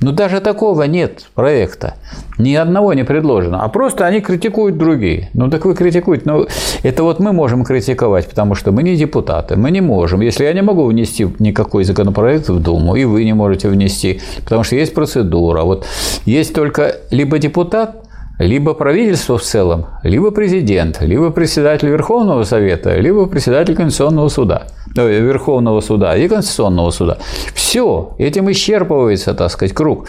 Но 0.00 0.12
даже 0.12 0.40
такого 0.40 0.84
нет 0.84 1.26
проекта. 1.34 1.94
Ни 2.38 2.54
одного 2.54 2.94
не 2.94 3.04
предложено. 3.04 3.62
А 3.62 3.68
просто 3.68 4.06
они 4.06 4.20
критикуют 4.20 4.78
другие. 4.78 5.28
Ну 5.34 5.50
так 5.50 5.66
вы 5.66 5.74
критикуете. 5.74 6.22
Ну, 6.24 6.46
это 6.82 7.02
вот 7.02 7.20
мы 7.20 7.32
можем 7.32 7.64
критиковать, 7.64 8.26
потому 8.26 8.54
что 8.54 8.72
мы 8.72 8.82
не 8.82 8.96
депутаты. 8.96 9.56
Мы 9.56 9.70
не 9.70 9.82
можем. 9.82 10.22
Если 10.22 10.44
я 10.44 10.52
не 10.54 10.62
могу 10.62 10.86
внести 10.86 11.28
никакой 11.38 11.84
законопроект 11.84 12.48
в 12.48 12.60
Думу, 12.60 12.96
и 12.96 13.04
вы 13.04 13.24
не 13.24 13.34
можете 13.34 13.68
внести, 13.68 14.20
потому 14.42 14.64
что 14.64 14.76
есть 14.76 14.94
процедура. 14.94 15.62
Вот 15.64 15.86
есть 16.24 16.54
только 16.54 16.96
либо 17.10 17.38
депутат, 17.38 17.96
либо 18.38 18.72
правительство 18.72 19.36
в 19.36 19.42
целом, 19.42 19.86
либо 20.02 20.30
президент, 20.30 21.02
либо 21.02 21.30
председатель 21.30 21.88
Верховного 21.88 22.44
Совета, 22.44 22.96
либо 22.96 23.26
председатель 23.26 23.76
Конституционного 23.76 24.28
суда, 24.30 24.66
Верховного 24.94 25.80
суда 25.80 26.16
и 26.16 26.28
Конституционного 26.28 26.90
суда. 26.90 27.18
Все, 27.54 28.14
этим 28.18 28.50
исчерпывается, 28.50 29.34
так 29.34 29.50
сказать, 29.50 29.74
круг. 29.74 30.06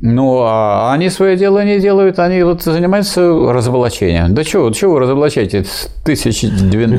Ну, 0.00 0.40
а 0.40 0.92
они 0.92 1.10
свое 1.10 1.36
дело 1.36 1.62
не 1.64 1.78
делают, 1.78 2.18
они 2.18 2.42
вот 2.42 2.62
занимаются 2.62 3.20
разоблачением. 3.30 4.34
Да 4.34 4.42
чего, 4.42 4.70
чего 4.70 4.94
вы 4.94 5.00
разоблачаете 5.00 5.66
1221 6.02 6.98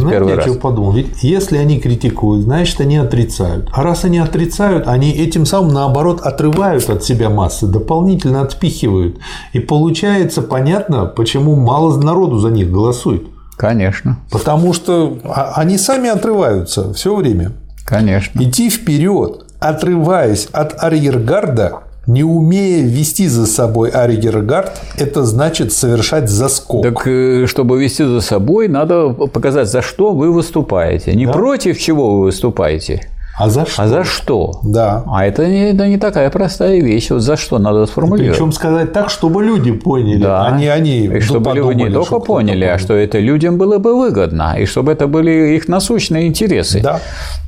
знаете, 0.00 0.34
раз? 0.34 0.46
Я 0.46 0.52
подумал, 0.54 0.92
ведь 0.92 1.22
если 1.22 1.56
они 1.56 1.80
критикуют, 1.80 2.44
значит, 2.44 2.80
они 2.80 2.98
отрицают. 2.98 3.70
А 3.72 3.82
раз 3.82 4.04
они 4.04 4.18
отрицают, 4.18 4.86
они 4.86 5.12
этим 5.12 5.46
самым, 5.46 5.72
наоборот, 5.72 6.20
отрывают 6.20 6.88
от 6.90 7.02
себя 7.02 7.30
массы, 7.30 7.66
дополнительно 7.66 8.42
отпихивают. 8.42 9.18
И 9.54 9.60
получается 9.60 10.42
понятно, 10.42 11.06
почему 11.06 11.56
мало 11.56 11.96
народу 11.96 12.38
за 12.38 12.50
них 12.50 12.70
голосует. 12.70 13.22
Конечно. 13.56 14.18
Потому 14.30 14.72
что 14.72 15.18
а, 15.24 15.52
они 15.56 15.78
сами 15.78 16.08
отрываются 16.08 16.92
все 16.92 17.14
время. 17.14 17.52
Конечно. 17.84 18.42
Идти 18.42 18.70
вперед, 18.70 19.46
отрываясь 19.60 20.48
от 20.52 20.82
арьергарда, 20.82 21.80
не 22.06 22.22
умея 22.22 22.84
вести 22.84 23.28
за 23.28 23.46
собой 23.46 23.90
аригергард, 23.90 24.78
это 24.98 25.24
значит 25.24 25.72
совершать 25.72 26.28
заскок. 26.28 26.82
Так, 26.82 27.06
э, 27.06 27.46
чтобы 27.46 27.82
вести 27.82 28.04
за 28.04 28.20
собой, 28.20 28.68
надо 28.68 29.10
показать, 29.10 29.68
за 29.68 29.80
что 29.80 30.12
вы 30.12 30.30
выступаете. 30.30 31.14
Не 31.14 31.26
да? 31.26 31.32
против 31.32 31.78
чего 31.78 32.16
вы 32.16 32.24
выступаете, 32.24 33.08
а 33.36 33.50
за 33.50 33.66
что? 33.66 33.82
А 33.82 33.88
за 33.88 34.04
что? 34.04 34.60
Да. 34.62 35.02
А 35.06 35.26
это 35.26 35.48
не, 35.48 35.70
это 35.70 35.88
не 35.88 35.98
такая 35.98 36.30
простая 36.30 36.80
вещь. 36.80 37.10
Вот 37.10 37.20
за 37.20 37.36
что 37.36 37.58
надо 37.58 37.86
сформулировать. 37.86 38.38
Причем 38.38 38.52
сказать 38.52 38.92
так, 38.92 39.10
чтобы 39.10 39.42
люди 39.42 39.72
поняли, 39.72 40.22
да. 40.22 40.46
а 40.46 40.56
не 40.56 40.68
они. 40.68 41.06
И 41.06 41.20
чтобы 41.20 41.52
люди 41.52 41.82
не 41.82 41.90
только 41.90 42.20
поняли, 42.20 42.64
а 42.64 42.78
что 42.78 42.94
это 42.94 43.18
людям 43.18 43.58
было 43.58 43.78
бы 43.78 43.98
выгодно, 43.98 44.54
и 44.56 44.66
чтобы 44.66 44.92
это 44.92 45.08
были 45.08 45.56
их 45.56 45.66
насущные 45.66 46.28
интересы. 46.28 46.80
Да. 46.80 47.00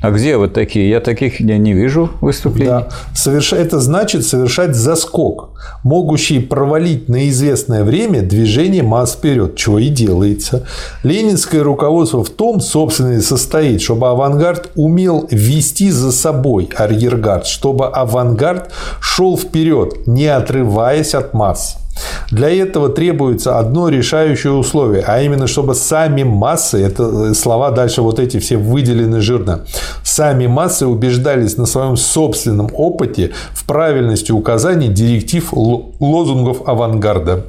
А 0.03 0.11
где 0.11 0.37
вот 0.37 0.55
такие? 0.55 0.91
Я 0.91 1.01
таких 1.01 1.41
я 1.41 1.57
не 1.57 1.73
вижу 1.73 2.11
выступлений. 2.21 2.71
Да. 2.71 2.89
Соверш... 3.15 3.53
Это 3.53 3.79
значит 3.79 4.27
совершать 4.27 4.75
заскок, 4.75 5.51
могущий 5.85 6.41
провалить 6.41 7.09
на 7.09 7.29
известное 7.29 7.85
время 7.85 8.23
движение 8.23 8.83
масс 8.83 9.13
вперед, 9.13 9.55
чего 9.55 9.79
и 9.79 9.89
делается. 9.89 10.65
Ленинское 11.05 11.63
руководство 11.63 12.25
в 12.25 12.31
том, 12.31 12.61
собственно, 12.61 13.13
и 13.13 13.21
состоит, 13.21 13.83
чтобы 13.83 14.09
авангард 14.09 14.71
умел 14.75 15.29
вести 15.31 15.76
вести 15.77 15.91
за 15.91 16.13
собой 16.13 16.69
арьергард, 16.75 17.47
чтобы 17.47 17.87
авангард 17.87 18.71
шел 19.01 19.37
вперед, 19.37 20.07
не 20.07 20.27
отрываясь 20.27 21.15
от 21.15 21.35
масс. 21.35 21.77
Для 22.31 22.51
этого 22.51 22.89
требуется 22.89 23.59
одно 23.59 23.89
решающее 23.89 24.53
условие, 24.53 25.03
а 25.07 25.23
именно, 25.23 25.47
чтобы 25.47 25.75
сами 25.75 26.25
массы, 26.25 26.83
это 26.83 27.35
слова 27.35 27.71
дальше 27.71 28.03
вот 28.03 28.19
эти 28.19 28.39
все 28.39 28.57
выделены 28.57 29.21
жирно, 29.21 29.61
сами 30.03 30.47
массы 30.47 30.87
убеждались 30.87 31.57
на 31.57 31.67
своем 31.67 31.97
собственном 31.97 32.69
опыте 32.75 33.31
в 33.55 33.65
правильности 33.67 34.33
указаний 34.33 34.89
директив 34.89 35.53
лозунгов 36.01 36.69
авангарда. 36.69 37.45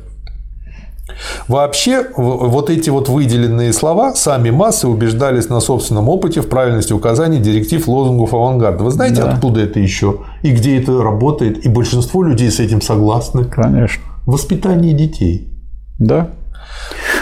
Вообще, 1.48 2.06
вот 2.16 2.70
эти 2.70 2.90
вот 2.90 3.10
выделенные 3.10 3.74
слова, 3.74 4.14
сами 4.16 4.50
массы 4.50 4.88
убеждались 4.88 5.50
на 5.50 5.60
собственном 5.60 6.10
опыте 6.10 6.42
в 6.42 6.50
правильности 6.50 6.94
указаний 6.94 7.40
директив 7.40 7.88
лозунгов 7.88 8.34
авангарда. 8.34 8.84
Вы 8.84 8.92
знаете, 8.92 9.22
да. 9.22 9.32
откуда 9.32 9.62
это 9.62 9.80
еще? 9.80 10.20
И 10.42 10.52
где 10.52 10.80
это 10.80 11.02
работает? 11.02 11.66
И 11.66 11.70
большинство 11.70 12.24
людей 12.24 12.52
с 12.52 12.60
этим 12.60 12.82
согласны. 12.82 13.46
Конечно. 13.46 14.02
Воспитание 14.26 14.94
детей. 14.94 15.50
Да. 16.00 16.30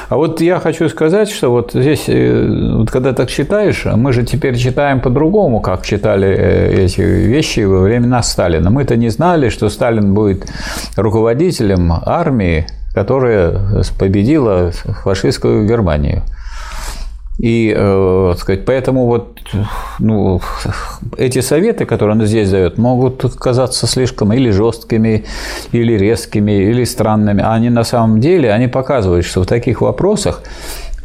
А 0.09 0.17
вот 0.17 0.39
я 0.41 0.59
хочу 0.59 0.87
сказать, 0.89 1.29
что 1.29 1.49
вот 1.49 1.71
здесь, 1.73 2.03
э, 2.07 2.75
вот 2.77 2.91
когда 2.91 3.13
так 3.13 3.29
читаешь, 3.29 3.85
мы 3.85 4.13
же 4.13 4.23
теперь 4.23 4.55
читаем 4.55 5.01
по-другому, 5.01 5.61
как 5.61 5.83
читали 5.85 6.27
э, 6.27 6.85
эти 6.85 7.01
вещи 7.01 7.61
во 7.61 7.79
времена 7.79 8.21
Сталина. 8.21 8.69
Мы-то 8.69 8.95
не 8.97 9.09
знали, 9.09 9.49
что 9.49 9.69
Сталин 9.69 10.13
будет 10.13 10.45
руководителем 10.95 11.91
армии, 12.05 12.67
которая 12.95 13.83
победила 13.99 14.71
фашистскую 15.03 15.67
Германию. 15.67 16.23
И, 17.37 17.73
э, 17.75 18.33
сказать, 18.37 18.63
поэтому 18.63 19.07
вот 19.07 19.39
ну, 19.99 20.39
эти 21.17 21.41
советы, 21.41 21.85
которые 21.85 22.17
он 22.17 22.25
здесь 22.25 22.49
дает, 22.49 22.77
могут 22.77 23.23
казаться 23.35 23.87
слишком 23.87 24.31
или 24.31 24.49
жесткими, 24.51 25.25
или 25.73 25.97
резкими, 25.97 26.53
или 26.53 26.85
странными. 26.85 27.43
А 27.43 27.53
они 27.53 27.69
на 27.69 27.83
самом 27.83 28.21
деле, 28.21 28.53
они 28.53 28.69
показывают, 28.69 29.25
что 29.25 29.43
в 29.43 29.45
таких 29.45 29.81
вопросах 29.81 30.43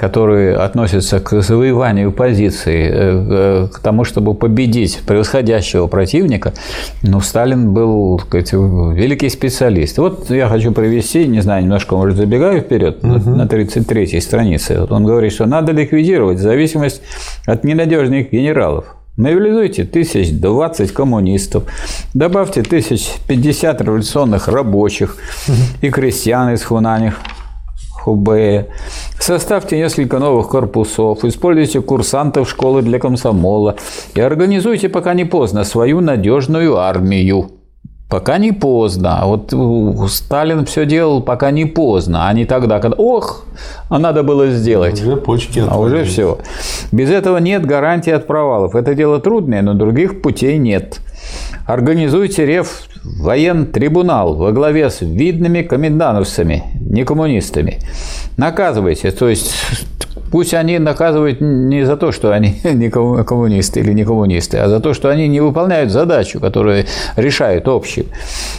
которые 0.01 0.57
относятся 0.57 1.21
к 1.21 1.43
завоеванию 1.43 2.11
позиций, 2.11 2.87
э, 2.89 2.89
э, 2.91 3.69
к 3.71 3.81
тому, 3.81 4.05
чтобы 4.05 4.33
победить 4.33 5.01
превосходящего 5.07 5.89
противника, 5.89 6.55
ну, 7.03 7.21
Сталин 7.21 7.75
был, 7.75 8.19
так 8.19 8.47
сказать, 8.47 8.53
великий 8.55 9.29
специалист. 9.29 9.99
Вот 9.99 10.31
я 10.31 10.49
хочу 10.49 10.73
привести, 10.73 11.27
не 11.27 11.43
знаю, 11.43 11.65
немножко, 11.65 11.97
может, 11.97 12.17
забегаю 12.17 12.63
вперед, 12.63 13.05
угу. 13.05 13.29
на 13.29 13.43
33-й 13.43 14.23
странице. 14.23 14.81
Вот 14.81 14.91
он 14.91 15.05
говорит, 15.05 15.35
что 15.35 15.45
надо 15.45 15.73
ликвидировать 15.73 16.39
зависимость 16.39 17.03
от 17.45 17.65
ненадежных 17.65 18.33
генералов. 18.33 18.97
Мобилизуйте 19.19 19.85
тысяч 19.85 20.31
двадцать 20.31 20.95
коммунистов, 20.95 21.65
добавьте 22.15 22.63
тысяч 22.63 23.11
пятьдесят 23.29 23.83
революционных 23.83 24.49
рабочих 24.49 25.19
и 25.83 25.91
крестьян 25.91 26.55
из 26.55 26.63
Хунани, 26.63 27.13
Хубея. 28.05 28.69
Составьте 29.19 29.77
несколько 29.77 30.19
новых 30.19 30.49
корпусов, 30.49 31.25
используйте 31.25 31.83
курсантов 31.83 32.49
школы 32.49 32.83
для 32.83 32.99
комсомола 32.99 33.77
и 34.15 34.21
организуйте, 34.21 34.89
пока 34.89 35.15
не 35.15 35.25
поздно, 35.25 35.65
свою 35.65 36.01
надежную 36.01 36.79
армию. 36.79 37.51
Пока 38.09 38.39
не 38.39 38.51
поздно. 38.51 39.21
Вот 39.25 39.55
Сталин 40.11 40.65
все 40.65 40.85
делал, 40.85 41.23
пока 41.23 41.53
не 41.53 41.65
поздно, 41.65 42.27
а 42.27 42.33
не 42.33 42.45
тогда, 42.45 42.81
когда 42.81 42.97
ох, 42.97 43.45
а 43.89 44.01
надо 44.01 44.25
было 44.25 44.49
сделать. 44.49 45.01
Уже 45.01 45.17
почки 45.17 45.63
А 45.69 45.79
уже 45.79 46.03
все. 46.05 46.39
Без 46.91 47.11
этого 47.11 47.37
нет 47.37 47.65
гарантии 47.65 48.11
от 48.11 48.27
провалов. 48.27 48.75
Это 48.75 48.95
дело 48.95 49.21
трудное, 49.21 49.63
но 49.63 49.75
других 49.75 50.23
путей 50.23 50.59
нет. 50.59 51.01
Организуйте 51.71 52.47
рев 52.47 52.89
воен 53.05 53.67
трибунал 53.67 54.35
во 54.35 54.51
главе 54.51 54.91
с 54.91 55.03
видными 55.03 55.63
комендантовцами, 55.63 56.65
не 56.81 57.05
коммунистами. 57.05 57.79
Наказывайте, 58.37 59.13
то 59.13 59.29
есть 59.29 59.55
пусть 60.33 60.53
они 60.53 60.81
наказывают 60.81 61.41
не 61.41 61.87
за 61.87 61.97
то, 61.97 62.11
что 62.11 62.33
они 62.33 62.61
не 62.65 62.91
коммунисты 62.91 63.79
или 63.79 63.93
не 63.93 64.05
коммунисты, 64.05 64.59
а 64.59 64.69
за 64.69 64.81
то, 64.81 64.95
что 64.95 65.11
они 65.11 65.29
не 65.29 65.39
выполняют 65.39 65.93
задачу, 65.93 66.41
которую 66.41 66.87
решают 67.15 67.69
общие. 67.69 68.07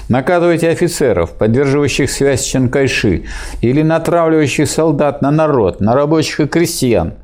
Наказывайте 0.08 0.70
офицеров, 0.70 1.32
поддерживающих 1.32 2.10
связь 2.10 2.44
с 2.44 2.46
Чанкайши, 2.46 3.24
или 3.60 3.82
натравливающих 3.82 4.70
солдат 4.70 5.22
на 5.22 5.32
народ, 5.32 5.82
на 5.82 5.96
рабочих 5.96 6.40
и 6.40 6.48
крестьян– 6.48 7.16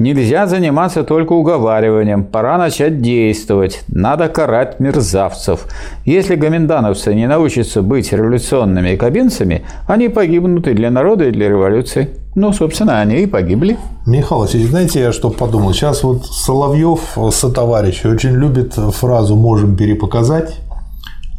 Нельзя 0.00 0.46
заниматься 0.46 1.04
только 1.04 1.34
уговариванием, 1.34 2.24
пора 2.24 2.56
начать 2.56 3.02
действовать, 3.02 3.84
надо 3.86 4.28
карать 4.28 4.80
мерзавцев. 4.80 5.66
Если 6.06 6.36
гоминдановцы 6.36 7.14
не 7.14 7.28
научатся 7.28 7.82
быть 7.82 8.10
революционными 8.10 8.96
кабинцами, 8.96 9.62
они 9.86 10.08
погибнут 10.08 10.66
и 10.68 10.72
для 10.72 10.90
народа, 10.90 11.26
и 11.26 11.30
для 11.30 11.50
революции. 11.50 12.08
Ну, 12.34 12.50
собственно, 12.54 13.02
они 13.02 13.16
и 13.16 13.26
погибли. 13.26 13.76
Михаил 14.06 14.40
Васильевич, 14.40 14.70
знаете, 14.70 15.00
я 15.00 15.12
что 15.12 15.28
подумал? 15.28 15.74
Сейчас 15.74 16.02
вот 16.02 16.24
Соловьев 16.24 17.18
со 17.30 17.50
товарищи 17.52 18.06
очень 18.06 18.30
любит 18.30 18.72
фразу 18.72 19.36
«можем 19.36 19.76
перепоказать». 19.76 20.60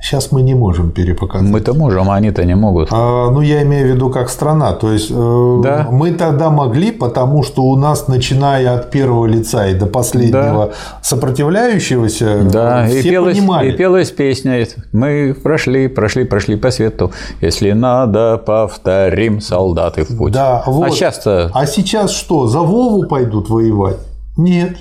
Сейчас 0.01 0.31
мы 0.31 0.41
не 0.41 0.55
можем 0.55 0.91
перепоказать. 0.91 1.47
Мы-то 1.47 1.75
можем, 1.75 2.09
а 2.09 2.15
они-то 2.15 2.43
не 2.43 2.55
могут. 2.55 2.89
А, 2.91 3.29
ну, 3.29 3.41
я 3.41 3.61
имею 3.61 3.87
в 3.87 3.95
виду 3.95 4.09
как 4.09 4.29
страна. 4.29 4.73
То 4.73 4.91
есть, 4.91 5.11
э, 5.11 5.59
да. 5.63 5.87
мы 5.91 6.11
тогда 6.11 6.49
могли, 6.49 6.91
потому 6.91 7.43
что 7.43 7.63
у 7.63 7.75
нас, 7.75 8.07
начиная 8.07 8.73
от 8.73 8.89
первого 8.89 9.27
лица 9.27 9.67
и 9.67 9.75
до 9.75 9.85
последнего 9.85 10.67
да. 10.67 10.71
сопротивляющегося, 11.03 12.49
да. 12.51 12.87
все 12.87 12.99
и 12.99 13.03
пелась, 13.03 13.37
понимали. 13.37 13.71
И 13.71 13.77
пелась 13.77 14.09
песня. 14.09 14.65
Мы 14.91 15.35
прошли, 15.41 15.87
прошли, 15.87 16.25
прошли 16.25 16.55
по 16.55 16.71
свету. 16.71 17.11
Если 17.39 17.71
надо, 17.71 18.41
повторим 18.43 19.39
солдаты 19.39 20.03
в 20.03 20.17
путь. 20.17 20.33
Да, 20.33 20.63
вот. 20.65 20.87
А 20.87 20.89
сейчас-то... 20.89 21.51
А 21.53 21.65
сейчас 21.67 22.11
что, 22.11 22.47
за 22.47 22.61
Вову 22.61 23.07
пойдут 23.07 23.49
воевать? 23.49 23.97
Нет. 24.35 24.77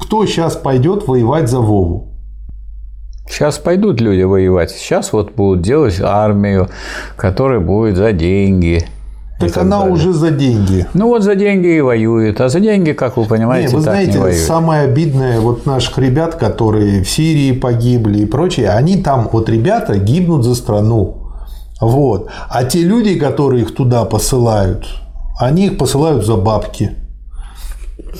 Кто 0.00 0.24
сейчас 0.24 0.56
пойдет 0.56 1.06
воевать 1.06 1.50
за 1.50 1.60
Вову? 1.60 2.07
Сейчас 3.28 3.58
пойдут 3.58 4.00
люди 4.00 4.22
воевать. 4.22 4.70
Сейчас 4.70 5.12
вот 5.12 5.32
будут 5.34 5.62
делать 5.62 6.00
армию, 6.00 6.68
которая 7.16 7.60
будет 7.60 7.96
за 7.96 8.12
деньги. 8.12 8.84
Так 9.38 9.56
она 9.56 9.78
далее. 9.78 9.94
уже 9.94 10.12
за 10.12 10.30
деньги. 10.30 10.86
Ну 10.94 11.08
вот 11.08 11.22
за 11.22 11.36
деньги 11.36 11.68
и 11.68 11.80
воюет. 11.80 12.40
А 12.40 12.48
за 12.48 12.58
деньги, 12.58 12.90
как 12.92 13.16
вы 13.16 13.24
понимаете, 13.24 13.68
не, 13.68 13.76
вы 13.76 13.84
так 13.84 13.92
знаете, 13.92 14.12
не 14.12 14.18
воюют. 14.18 14.42
самое 14.42 14.82
обидное, 14.82 15.38
вот 15.38 15.64
наших 15.64 15.96
ребят, 15.98 16.34
которые 16.34 17.04
в 17.04 17.08
Сирии 17.08 17.52
погибли 17.52 18.20
и 18.20 18.26
прочее, 18.26 18.70
они 18.70 19.00
там, 19.00 19.28
вот 19.32 19.48
ребята 19.48 19.96
гибнут 19.96 20.44
за 20.44 20.56
страну. 20.56 21.18
Вот. 21.80 22.28
А 22.50 22.64
те 22.64 22.80
люди, 22.80 23.16
которые 23.16 23.62
их 23.62 23.74
туда 23.74 24.04
посылают, 24.04 24.86
они 25.38 25.66
их 25.66 25.78
посылают 25.78 26.26
за 26.26 26.36
бабки. 26.36 26.96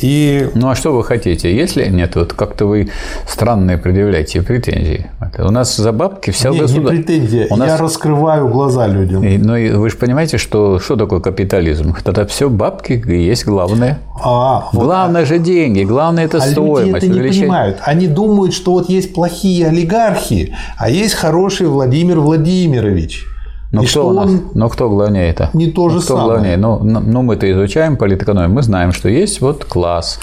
И... 0.00 0.48
Ну 0.54 0.68
а 0.68 0.74
что 0.74 0.92
вы 0.92 1.04
хотите? 1.04 1.54
Если 1.54 1.88
нет, 1.88 2.16
вот 2.16 2.32
как-то 2.32 2.66
вы 2.66 2.90
странные 3.26 3.78
предъявляете 3.78 4.42
претензии. 4.42 5.06
У 5.38 5.50
нас 5.50 5.76
за 5.76 5.92
бабки 5.92 6.30
вся 6.30 6.50
нет, 6.50 6.62
государство. 6.62 6.96
Не 6.96 7.02
претензия. 7.02 7.46
У 7.50 7.56
нас... 7.56 7.68
Я 7.68 7.76
раскрываю 7.76 8.48
глаза 8.48 8.86
людям. 8.86 9.22
И, 9.24 9.38
ну 9.38 9.56
и 9.56 9.70
вы 9.70 9.90
же 9.90 9.96
понимаете, 9.96 10.38
что, 10.38 10.78
что 10.78 10.96
такое 10.96 11.20
капитализм? 11.20 11.94
Это 12.04 12.26
все 12.26 12.48
бабки 12.48 12.92
и 12.92 13.22
есть 13.22 13.44
главное. 13.44 13.98
А, 14.22 14.68
главное 14.72 15.22
вот, 15.22 15.28
же 15.28 15.38
деньги, 15.38 15.84
главное 15.84 16.24
это 16.24 16.38
а 16.38 16.40
стоимость. 16.40 16.86
Люди 16.86 16.96
это 16.96 17.06
не 17.06 17.28
понимают. 17.28 17.78
Они 17.82 18.06
думают, 18.06 18.54
что 18.54 18.72
вот 18.72 18.88
есть 18.88 19.14
плохие 19.14 19.68
олигархи, 19.68 20.54
а 20.76 20.90
есть 20.90 21.14
хороший 21.14 21.66
Владимир 21.66 22.20
Владимирович. 22.20 23.24
Но 23.70 23.82
кто, 23.82 24.08
у 24.08 24.12
нас, 24.12 24.30
он... 24.30 24.42
но 24.54 24.68
кто 24.68 24.88
главнее 24.88 25.28
это? 25.28 25.50
Не 25.52 25.70
то 25.70 25.90
же 25.90 25.98
кто 25.98 26.16
самое. 26.16 26.26
Главнее? 26.26 26.56
Ну, 26.56 26.78
ну, 26.82 27.22
мы-то 27.22 27.50
изучаем 27.50 27.96
политэкономию, 27.96 28.50
мы 28.50 28.62
знаем, 28.62 28.92
что 28.92 29.08
есть 29.08 29.40
вот 29.40 29.64
класс. 29.64 30.18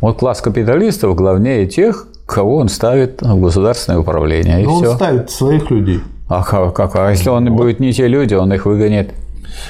Вот 0.00 0.18
класс 0.18 0.40
капиталистов 0.40 1.14
главнее 1.14 1.66
тех, 1.66 2.06
кого 2.26 2.56
он 2.56 2.68
ставит 2.68 3.20
в 3.20 3.40
государственное 3.40 3.98
управление. 3.98 4.58
Но 4.64 4.76
он 4.76 4.84
все. 4.84 4.94
ставит 4.94 5.30
своих 5.30 5.70
людей. 5.70 6.00
А 6.28 6.42
как, 6.42 6.74
как? 6.74 6.96
А 6.96 7.10
если 7.10 7.28
он 7.28 7.48
вот. 7.50 7.56
будет 7.56 7.80
не 7.80 7.92
те 7.92 8.08
люди, 8.08 8.34
он 8.34 8.52
их 8.52 8.66
выгонит. 8.66 9.10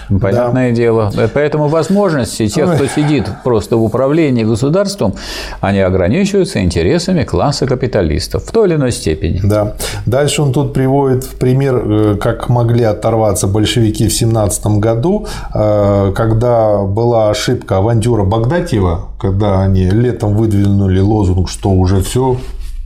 Понятное 0.08 0.70
да. 0.70 0.76
дело. 0.76 1.12
Поэтому 1.34 1.68
возможности 1.68 2.48
тех, 2.48 2.74
кто 2.74 2.86
сидит 2.86 3.26
просто 3.44 3.76
в 3.76 3.82
управлении 3.82 4.44
государством, 4.44 5.14
они 5.60 5.80
ограничиваются 5.80 6.62
интересами 6.62 7.24
класса 7.24 7.66
капиталистов 7.66 8.44
в 8.44 8.52
той 8.52 8.68
или 8.68 8.76
иной 8.76 8.92
степени. 8.92 9.40
Да. 9.42 9.74
Дальше 10.06 10.42
он 10.42 10.52
тут 10.52 10.72
приводит 10.72 11.24
в 11.24 11.36
пример, 11.36 11.82
э, 11.84 12.16
как 12.20 12.48
могли 12.48 12.84
оторваться 12.84 13.46
большевики 13.46 14.08
в 14.08 14.12
17 14.12 14.78
году, 14.78 15.26
э, 15.54 16.12
когда 16.14 16.82
была 16.82 17.30
ошибка 17.30 17.78
авантюра 17.78 18.24
Багдатьева, 18.24 19.08
когда 19.20 19.62
они 19.62 19.90
летом 19.90 20.36
выдвинули 20.36 21.00
лозунг, 21.00 21.48
что 21.48 21.70
уже 21.70 22.00
все 22.00 22.36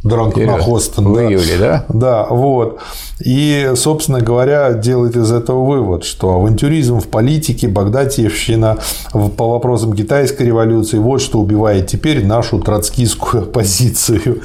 Дранг 0.02 0.36
на 0.36 0.58
Хостен. 0.58 1.08
В 1.08 1.14
да. 1.14 1.26
июле, 1.26 1.58
да? 1.58 1.84
Да, 1.88 2.26
вот. 2.30 2.80
И, 3.20 3.72
собственно 3.76 4.20
говоря, 4.20 4.72
делает 4.72 5.14
из 5.16 5.30
этого 5.30 5.64
вывод, 5.64 6.04
что 6.04 6.30
авантюризм 6.30 7.00
в 7.00 7.08
политике, 7.08 7.68
Багдатьевщина 7.68 8.78
по 9.12 9.50
вопросам 9.50 9.92
китайской 9.92 10.44
революции, 10.44 10.96
вот 10.96 11.20
что 11.20 11.38
убивает 11.38 11.86
теперь 11.86 12.24
нашу 12.24 12.60
троцкистскую 12.60 13.42
оппозицию. 13.44 14.42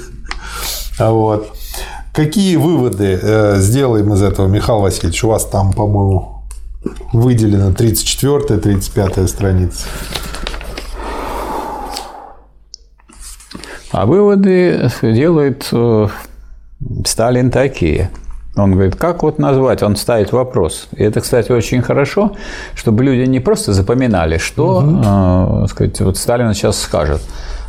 Вот. 0.99 1.47
Какие 2.14 2.56
выводы 2.56 3.20
э, 3.22 3.56
сделаем 3.60 4.14
из 4.14 4.22
этого, 4.22 4.47
Михаил 4.47 4.80
Васильевич? 4.80 5.24
У 5.24 5.30
вас 5.30 5.45
там, 5.45 5.74
по-моему, 5.74 6.43
выделена 7.12 7.72
34-35 7.72 9.28
страница. 9.28 9.86
А 13.96 14.06
выводы 14.06 14.89
делает 15.02 15.70
э, 15.72 16.08
Сталин 17.06 17.50
такие. 17.50 18.10
Он 18.58 18.74
говорит, 18.74 18.98
как 18.98 19.24
вот 19.24 19.39
назвать? 19.39 19.84
Он 19.84 19.96
ставит 19.96 20.34
вопрос. 20.34 20.89
И 20.98 21.04
это, 21.04 21.22
кстати, 21.22 21.54
очень 21.54 21.82
хорошо, 21.82 22.34
чтобы 22.74 23.06
люди 23.06 23.30
не 23.30 23.39
просто 23.39 23.72
запоминали, 23.72 24.38
что 24.38 24.80
угу. 24.80 25.64
э, 25.64 25.68
сказать, 25.70 26.02
вот 26.02 26.18
Сталин 26.18 26.54
сейчас 26.54 26.78
скажет. 26.78 27.22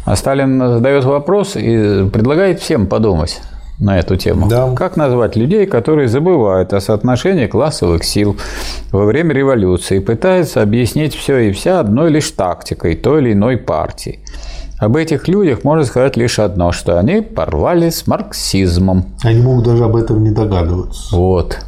А 0.05 0.17
Сталин 0.17 0.59
задает 0.59 1.05
вопрос 1.05 1.55
и 1.55 2.09
предлагает 2.13 2.59
всем 2.59 2.89
подумать 2.89 3.41
на 3.79 3.97
эту 3.97 4.17
тему. 4.17 4.49
Да. 4.49 4.73
Как 4.75 4.97
назвать 4.97 5.37
людей, 5.37 5.67
которые 5.67 6.09
забывают 6.09 6.73
о 6.73 6.81
соотношении 6.81 7.47
классовых 7.47 8.03
сил 8.03 8.37
во 8.91 9.05
время 9.05 9.33
революции 9.33 9.99
и 9.99 10.01
пытаются 10.01 10.61
объяснить 10.61 11.15
все 11.15 11.39
и 11.39 11.53
вся 11.53 11.79
одной 11.79 12.11
лишь 12.11 12.33
тактикой 12.33 12.97
той 12.97 13.21
или 13.21 13.33
иной 13.33 13.59
партии? 13.59 14.19
Об 14.79 14.97
этих 14.97 15.27
людях 15.27 15.65
можно 15.65 15.85
сказать 15.85 16.17
лишь 16.19 16.39
одно, 16.39 16.71
что 16.71 16.99
они 16.99 17.23
порвали 17.23 17.89
с 17.89 18.07
марксизмом. 18.07 19.07
Они 19.23 19.41
могут 19.41 19.65
даже 19.65 19.85
об 19.85 19.97
этом 19.97 20.23
не 20.23 20.31
догадываться. 20.31 21.17
Вот. 21.17 21.59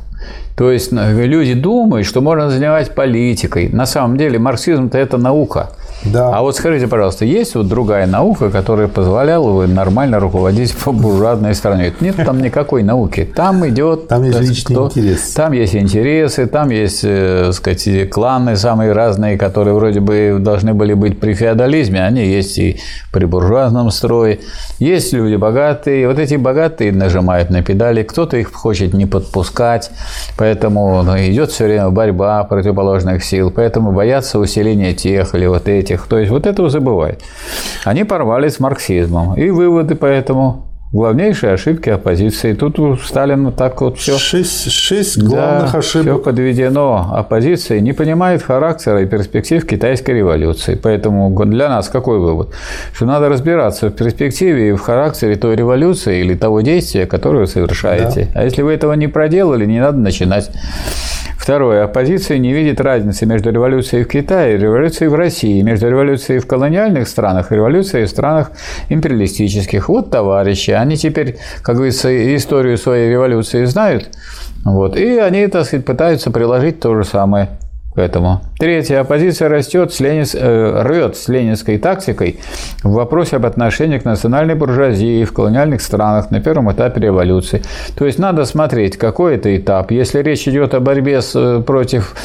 То 0.57 0.71
есть 0.71 0.93
э, 0.93 1.27
люди 1.27 1.55
думают, 1.55 2.07
что 2.07 2.21
можно 2.21 2.51
занимать 2.51 2.95
политикой. 2.95 3.71
На 3.71 3.87
самом 3.87 4.19
деле 4.19 4.39
марксизм-то 4.39 4.99
это 4.99 5.17
наука. 5.17 5.71
Да. 6.05 6.31
А 6.33 6.43
вот 6.43 6.57
скажите, 6.57 6.87
пожалуйста, 6.87 7.25
есть 7.25 7.55
вот 7.55 7.67
другая 7.69 8.07
наука, 8.07 8.51
которая 8.51 8.89
позволяла 8.89 9.53
бы 9.53 9.67
нормально 9.67 10.21
руководить 10.21 10.75
по 10.77 10.93
буржуазной 10.93 11.55
стране? 11.55 11.93
Нет 12.01 12.17
там 12.17 12.41
никакой 12.41 12.83
науки. 12.83 13.29
Там 13.35 13.67
идет... 13.69 14.09
Там 14.09 14.23
есть 14.23 14.41
личный 14.41 14.77
кто, 14.77 14.87
интерес. 14.87 15.33
Там 15.33 15.53
есть 15.53 15.75
интересы, 15.75 16.47
там 16.47 16.71
есть, 16.71 17.01
э, 17.03 17.51
сказать, 17.53 18.11
кланы 18.11 18.57
самые 18.57 18.93
разные, 18.93 19.37
которые 19.37 19.75
вроде 19.75 20.01
бы 20.01 20.37
должны 20.39 20.73
были 20.73 20.95
быть 20.95 21.21
при 21.21 21.35
феодализме, 21.35 22.05
они 22.05 22.25
есть 22.25 22.59
и 22.59 22.81
при 23.13 23.25
буржуазном 23.25 23.91
строе. 23.91 24.39
Есть 24.79 25.13
люди 25.13 25.35
богатые, 25.35 26.07
вот 26.09 26.19
эти 26.19 26.37
богатые 26.37 26.93
нажимают 26.93 27.51
на 27.51 27.63
педали, 27.63 28.03
кто-то 28.03 28.37
их 28.37 28.53
хочет 28.53 28.95
не 28.95 29.07
подпускать, 29.07 29.91
поэтому 30.37 31.03
ну, 31.03 31.17
идет 31.19 31.51
все 31.51 31.65
время 31.65 31.91
борьба 31.91 32.45
противоположных 32.45 33.25
сил, 33.25 33.51
поэтому 33.51 33.93
боятся 33.93 34.39
усиления 34.39 34.95
тех 34.95 35.35
или 35.35 35.47
вот 35.47 35.69
этих 35.69 35.88
этих. 35.89 36.07
То 36.07 36.19
есть 36.19 36.31
вот 36.31 36.47
этого 36.47 36.71
забывает. 36.71 37.21
Они 37.85 38.05
порвались 38.05 38.55
с 38.55 38.61
марксизмом. 38.61 39.35
И 39.37 39.51
выводы 39.51 39.95
поэтому 39.95 40.65
главнейшие 40.93 41.53
ошибки 41.53 41.91
оппозиции. 41.91 42.55
Тут 42.55 42.79
у 42.79 42.97
Сталина 42.97 43.53
так 43.53 43.81
вот 43.81 43.99
все. 43.99 44.17
Шесть, 44.17 44.71
шесть 44.71 45.19
главных 45.19 45.73
да, 45.73 45.79
ошибок. 45.79 46.15
Все 46.15 46.19
подведено. 46.19 47.11
Оппозиция 47.15 47.81
не 47.81 47.93
понимает 47.93 48.43
характера 48.43 49.03
и 49.03 49.07
перспектив 49.07 49.67
китайской 49.67 50.13
революции. 50.13 50.79
Поэтому 50.83 51.35
для 51.45 51.69
нас 51.69 51.89
какой 51.89 52.19
вывод? 52.19 52.55
Что 52.95 53.05
надо 53.07 53.29
разбираться 53.29 53.89
в 53.89 53.93
перспективе 53.93 54.71
и 54.71 54.73
в 54.73 54.81
характере 54.81 55.37
той 55.37 55.57
революции 55.57 56.21
или 56.21 56.35
того 56.35 56.63
действия, 56.63 57.07
которое 57.07 57.41
вы 57.41 57.47
совершаете. 57.47 58.29
Да. 58.33 58.41
А 58.41 58.45
если 58.45 58.63
вы 58.63 58.73
этого 58.73 58.95
не 58.95 59.09
проделали, 59.09 59.67
не 59.67 59.81
надо 59.81 59.99
начинать. 59.99 60.51
Второе. 61.49 61.85
Оппозиция 61.85 62.37
не 62.37 62.53
видит 62.53 62.79
разницы 62.79 63.25
между 63.25 63.51
революцией 63.51 64.05
в 64.05 64.09
Китае 64.09 64.57
и 64.57 64.59
революцией 64.59 65.09
в 65.09 65.15
России, 65.15 65.63
между 65.63 65.89
революцией 65.89 66.41
в 66.41 66.47
колониальных 66.47 67.09
странах 67.09 67.51
и 67.51 67.55
революцией 67.55 68.05
в 68.05 68.11
странах 68.11 68.51
империалистических. 68.91 69.89
Вот 69.89 70.11
товарищи, 70.11 70.73
они 70.73 70.99
теперь, 70.99 71.39
как 71.63 71.77
говорится, 71.77 72.37
историю 72.37 72.77
своей 72.77 73.09
революции 73.09 73.65
знают, 73.65 74.11
вот, 74.63 74.95
и 74.99 75.17
они, 75.17 75.47
так 75.47 75.65
сказать, 75.65 75.87
пытаются 75.87 76.31
приложить 76.31 76.81
то 76.81 76.95
же 76.95 77.05
самое 77.05 77.49
к 77.95 77.99
этому. 77.99 78.43
Третье. 78.59 78.99
Оппозиция 78.99 79.49
растет 79.49 79.93
с 79.93 80.01
ленин... 80.01 80.25
э, 80.35 80.83
рвет 80.83 81.17
с 81.17 81.29
ленинской 81.29 81.79
тактикой 81.79 82.41
в 82.83 82.91
вопросе 82.91 83.37
об 83.37 83.47
отношении 83.47 83.99
к 83.99 84.05
национальной 84.05 84.57
буржуазии 84.57 85.23
в 85.23 85.33
колониальных 85.33 85.81
странах 85.81 86.33
на 86.33 86.41
первом 86.41 86.73
этапе 86.73 87.01
революции. 87.01 87.63
То 87.97 88.05
есть 88.05 88.19
надо 88.19 88.45
смотреть, 88.47 88.97
какой 88.97 89.37
это 89.37 89.57
этап. 89.57 89.93
Если 89.93 90.23
речь 90.23 90.49
идет 90.49 90.75
о 90.75 90.81
борьбе 90.81 91.23
с, 91.23 91.37
э, 91.37 91.63
против 91.63 92.17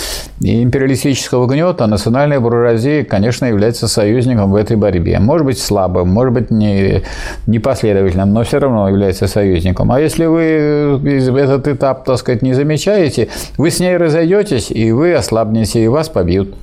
империалистического 0.41 1.45
гнета, 1.45 1.85
национальная 1.85 2.39
буржуазия, 2.39 3.03
конечно, 3.03 3.45
является 3.45 3.87
союзником 3.87 4.51
в 4.51 4.55
этой 4.55 4.75
борьбе. 4.75 5.19
Может 5.19 5.45
быть 5.45 5.59
слабым, 5.59 6.09
может 6.09 6.33
быть 6.33 6.49
не, 6.49 7.03
непоследовательным, 7.45 8.33
но 8.33 8.43
все 8.43 8.57
равно 8.57 8.89
является 8.89 9.27
союзником. 9.27 9.91
А 9.91 9.99
если 9.99 10.25
вы 10.25 10.41
э, 10.41 11.43
этот 11.43 11.67
этап, 11.67 12.05
так 12.05 12.17
сказать, 12.17 12.41
не 12.41 12.53
замечаете, 12.53 13.29
вы 13.57 13.69
с 13.69 13.79
ней 13.79 13.97
разойдетесь, 13.97 14.71
и 14.71 14.91
вы 14.91 15.13
ослабнете, 15.13 15.83
и 15.83 15.87
вас 15.87 16.09
побьют. 16.23 16.55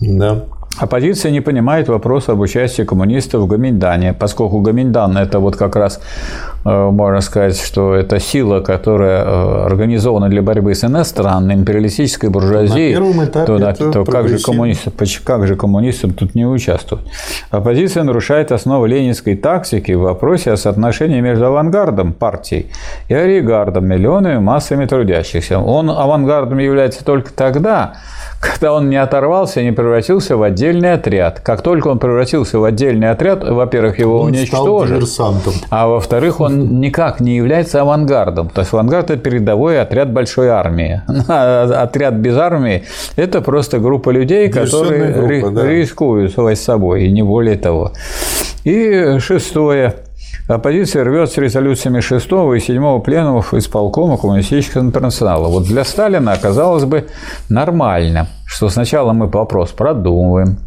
Да. 0.00 0.46
Оппозиция 0.78 1.32
не 1.32 1.40
понимает 1.40 1.88
вопрос 1.88 2.28
об 2.28 2.40
участии 2.40 2.82
коммунистов 2.82 3.40
в 3.40 3.46
Гоминдане, 3.46 4.12
поскольку 4.12 4.60
Гоминдан– 4.60 5.16
это 5.18 5.38
вот 5.38 5.56
как 5.56 5.74
раз, 5.74 6.00
э, 6.66 6.90
можно 6.90 7.22
сказать, 7.22 7.58
что 7.58 7.94
это 7.94 8.20
сила, 8.20 8.60
которая 8.60 9.24
э, 9.24 9.64
организована 9.64 10.28
для 10.28 10.42
борьбы 10.42 10.74
с 10.74 10.84
иностранной 10.84 11.54
империалистической 11.54 12.28
буржуазией, 12.28 12.94
то, 13.46 13.58
да, 13.58 13.72
то 13.72 14.04
как, 14.04 14.28
же 14.28 14.38
коммунисты, 14.38 14.90
как 15.24 15.46
же 15.46 15.56
коммунистам 15.56 16.12
тут 16.12 16.34
не 16.34 16.44
участвовать? 16.44 17.06
Оппозиция 17.50 18.02
нарушает 18.02 18.52
основы 18.52 18.86
ленинской 18.88 19.34
тактики 19.34 19.92
в 19.92 20.00
вопросе 20.00 20.52
о 20.52 20.56
соотношении 20.58 21.22
между 21.22 21.46
авангардом 21.46 22.12
партий 22.12 22.66
и 23.08 23.14
аригардом, 23.14 23.86
миллионами 23.86 24.38
массами 24.38 24.84
трудящихся. 24.84 25.58
Он 25.58 25.88
авангардом 25.88 26.58
является 26.58 27.02
только 27.02 27.32
тогда, 27.32 27.94
когда 28.40 28.74
он 28.74 28.90
не 28.90 28.96
оторвался, 28.96 29.62
не 29.62 29.72
превратился 29.72 30.36
в 30.36 30.42
отдельный 30.42 30.65
отряд. 30.94 31.40
Как 31.40 31.62
только 31.62 31.88
он 31.88 31.98
превратился 31.98 32.58
в 32.58 32.64
отдельный 32.64 33.10
отряд, 33.10 33.42
во-первых, 33.42 33.98
его 33.98 34.20
он 34.20 34.28
уничтожили, 34.28 35.04
а 35.70 35.88
во-вторых, 35.88 36.40
он 36.40 36.80
никак 36.80 37.20
не 37.20 37.36
является 37.36 37.82
авангардом. 37.82 38.48
То 38.48 38.60
есть 38.60 38.72
авангард– 38.72 39.10
это 39.10 39.16
передовой 39.16 39.80
отряд 39.80 40.12
большой 40.12 40.48
армии. 40.48 41.02
А 41.28 41.82
отряд 41.82 42.14
без 42.14 42.36
армии– 42.36 42.84
это 43.16 43.40
просто 43.40 43.78
группа 43.78 44.10
людей, 44.10 44.48
которые 44.48 45.12
группа, 45.12 45.50
да. 45.50 45.66
рискуют 45.66 46.32
с 46.32 46.60
собой, 46.60 47.06
и 47.06 47.12
не 47.12 47.22
более 47.22 47.56
того. 47.56 47.92
И 48.64 49.18
шестое– 49.18 49.96
Оппозиция 50.48 51.02
рвет 51.02 51.30
с 51.32 51.36
резолюциями 51.38 51.98
6 51.98 52.26
и 52.56 52.60
7 52.60 53.00
пленумов 53.00 53.52
исполкома 53.52 54.16
Коммунистического 54.16 54.82
интернационала. 54.82 55.48
Вот 55.48 55.64
для 55.64 55.84
Сталина 55.84 56.32
оказалось 56.32 56.84
бы 56.84 57.08
нормально, 57.48 58.28
что 58.46 58.68
сначала 58.68 59.12
мы 59.12 59.26
вопрос 59.26 59.70
продумываем, 59.72 60.58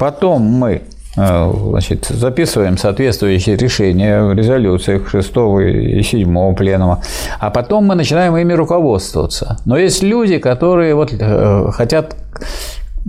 потом 0.00 0.42
мы 0.42 0.82
э, 1.16 1.52
значит, 1.70 2.06
записываем 2.06 2.76
соответствующие 2.76 3.56
решения 3.56 4.20
в 4.20 4.34
резолюциях 4.34 5.08
6 5.08 5.30
и 5.62 6.02
7 6.02 6.54
пленума, 6.56 7.00
а 7.38 7.50
потом 7.50 7.86
мы 7.86 7.94
начинаем 7.94 8.36
ими 8.36 8.52
руководствоваться. 8.52 9.58
Но 9.64 9.78
есть 9.78 10.02
люди, 10.02 10.38
которые 10.38 10.96
вот 10.96 11.12
э, 11.12 11.70
хотят 11.70 12.16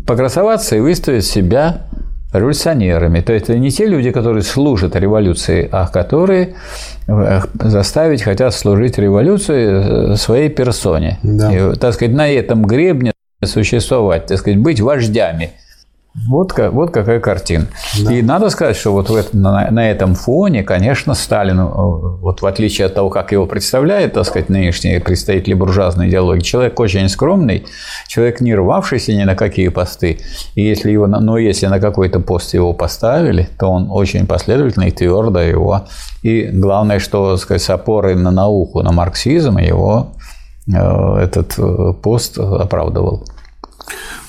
покрасоваться 0.06 0.76
и 0.76 0.82
выставить 0.82 1.26
себя 1.26 1.88
революционерами. 2.40 3.22
То 3.22 3.34
есть 3.34 3.50
это 3.50 3.58
не 3.58 3.72
те 3.72 3.86
люди, 3.86 4.12
которые 4.12 4.44
служат 4.44 4.96
революции, 4.96 5.68
а 5.72 5.88
которые 5.88 6.56
э, 7.08 7.42
заставить 7.62 8.22
хотят 8.22 8.54
служить 8.54 8.98
революции 8.98 10.14
э, 10.14 10.16
своей 10.16 10.50
персоне. 10.50 11.20
Да. 11.24 11.54
И, 11.54 11.76
так 11.76 11.94
сказать, 11.94 12.16
на 12.16 12.30
этом 12.30 12.66
гребне 12.66 13.14
существовать, 13.44 14.28
так 14.28 14.38
сказать, 14.38 14.60
быть 14.60 14.80
вождями– 14.80 15.52
вот, 16.16 16.54
вот 16.58 16.92
какая 16.92 17.20
картина. 17.20 17.68
Да. 18.02 18.14
И 18.14 18.22
надо 18.22 18.50
сказать, 18.50 18.78
что 18.78 18.94
вот 18.94 19.10
в 19.10 19.34
на, 19.34 19.70
на 19.70 19.92
этом 19.92 20.16
фоне, 20.16 20.64
конечно, 20.64 21.14
Сталин, 21.14 21.60
э, 21.60 21.64
вот 21.66 22.42
в 22.42 22.46
отличие 22.46 22.88
от 22.88 22.94
того, 22.94 23.10
как 23.10 23.34
его 23.34 23.46
представляет, 23.46 24.14
так 24.14 24.26
сказать, 24.26 24.48
нынешние 24.48 25.02
представители 25.02 25.54
буржуазной 25.54 26.08
идеологии, 26.08 26.40
человек 26.40 26.80
очень 26.80 27.10
скромный, 27.10 27.66
человек 28.08 28.40
не 28.40 28.56
рвавшийся 28.56 29.14
ни 29.14 29.24
на 29.24 29.36
какие 29.36 29.68
посты. 29.68 30.20
И 30.56 30.64
если 30.64 30.90
его, 30.90 31.06
но 31.08 31.38
если 31.38 31.68
на 31.68 31.82
какой-то 31.82 32.22
пост 32.22 32.54
его 32.54 32.72
поставили, 32.72 33.50
то 33.60 33.68
он 33.68 33.88
очень 33.92 34.26
последовательно 34.26 34.86
и 34.86 34.92
твердо 34.92 35.42
его. 35.42 35.82
И 36.24 36.44
главное, 36.44 37.00
что, 37.00 37.32
так 37.32 37.42
сказать, 37.42 37.62
с 37.62 37.70
опорой 37.70 38.16
на 38.16 38.32
науку, 38.32 38.82
на 38.84 38.94
марксизм 38.94 39.58
его 39.58 40.14
э, 40.66 41.18
этот 41.24 41.56
э, 41.58 41.94
пост 42.02 42.40
оправдывал. 42.40 43.26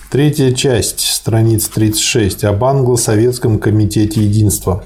Третья 0.08 0.52
часть, 0.52 1.00
страница 1.00 1.68
36, 1.74 2.44
об 2.44 2.62
англо-советском 2.62 3.58
комитете 3.58 4.22
единства. 4.22 4.84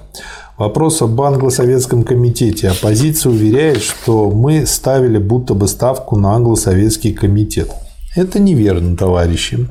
Вопрос 0.56 1.02
об 1.02 1.20
англо-советском 1.20 2.04
комитете. 2.04 2.70
Оппозиция 2.70 3.30
уверяет, 3.30 3.82
что 3.82 4.30
мы 4.30 4.64
ставили 4.64 5.18
будто 5.18 5.52
бы 5.52 5.68
ставку 5.68 6.16
на 6.16 6.32
англо-советский 6.32 7.12
комитет. 7.12 7.70
Это 8.16 8.40
неверно, 8.40 8.96
товарищи. 8.96 9.68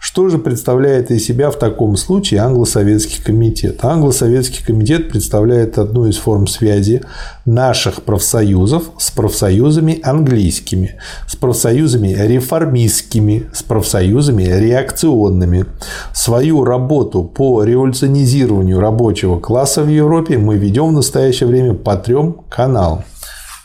Что 0.00 0.28
же 0.28 0.38
представляет 0.38 1.10
из 1.10 1.26
себя 1.26 1.50
в 1.50 1.58
таком 1.58 1.96
случае 1.96 2.40
англосоветский 2.40 3.22
комитет? 3.22 3.84
Англосоветский 3.84 4.64
комитет 4.64 5.10
представляет 5.10 5.76
одну 5.76 6.06
из 6.06 6.16
форм 6.16 6.46
связи 6.46 7.02
наших 7.44 8.02
профсоюзов 8.02 8.90
с 8.98 9.10
профсоюзами 9.10 9.98
английскими, 10.02 10.94
с 11.26 11.34
профсоюзами 11.34 12.14
реформистскими, 12.16 13.46
с 13.52 13.64
профсоюзами 13.64 14.44
реакционными. 14.44 15.66
Свою 16.12 16.64
работу 16.64 17.24
по 17.24 17.64
революционизированию 17.64 18.78
рабочего 18.78 19.40
класса 19.40 19.82
в 19.82 19.88
Европе 19.88 20.38
мы 20.38 20.56
ведем 20.56 20.88
в 20.88 20.92
настоящее 20.92 21.48
время 21.48 21.74
по 21.74 21.96
трем 21.96 22.36
каналам. 22.48 23.02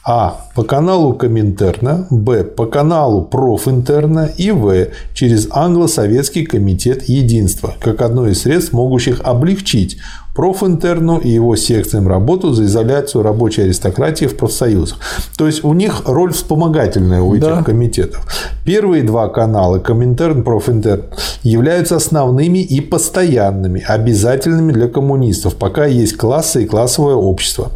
А. 0.06 0.42
По 0.56 0.64
каналу 0.64 1.14
Коминтерна. 1.14 2.08
Б. 2.10 2.44
По 2.44 2.66
каналу 2.66 3.24
Профинтерна. 3.24 4.30
И 4.38 4.52
В. 4.52 4.88
Через 5.14 5.48
Англо-Советский 5.50 6.46
комитет 6.46 7.04
единства, 7.04 7.74
как 7.80 8.02
одно 8.02 8.28
из 8.28 8.42
средств, 8.42 8.74
могущих 8.74 9.22
облегчить 9.24 9.98
профинтерну 10.36 11.20
и 11.20 11.30
его 11.30 11.56
секциям 11.56 12.08
работу 12.08 12.54
за 12.54 12.66
изоляцию 12.66 13.24
рабочей 13.24 13.64
аристократии 13.64 14.26
в 14.26 14.36
профсоюзах. 14.36 14.98
То 15.38 15.46
есть 15.46 15.64
у 15.64 15.74
них 15.74 16.04
роль 16.06 16.34
вспомогательная 16.34 17.22
у 17.22 17.36
этих 17.36 17.46
да. 17.46 17.64
комитетов. 17.64 18.26
Первые 18.66 19.04
два 19.04 19.28
канала 19.28 19.80
Коминтерн, 19.80 20.44
Профинтерн 20.44 21.04
являются 21.44 21.98
основными 21.98 22.60
и 22.60 22.82
постоянными, 22.82 23.84
обязательными 23.88 24.72
для 24.72 24.88
коммунистов, 24.88 25.56
пока 25.56 25.86
есть 25.86 26.18
классы 26.18 26.64
и 26.64 26.66
классовое 26.66 27.16
общество. 27.16 27.72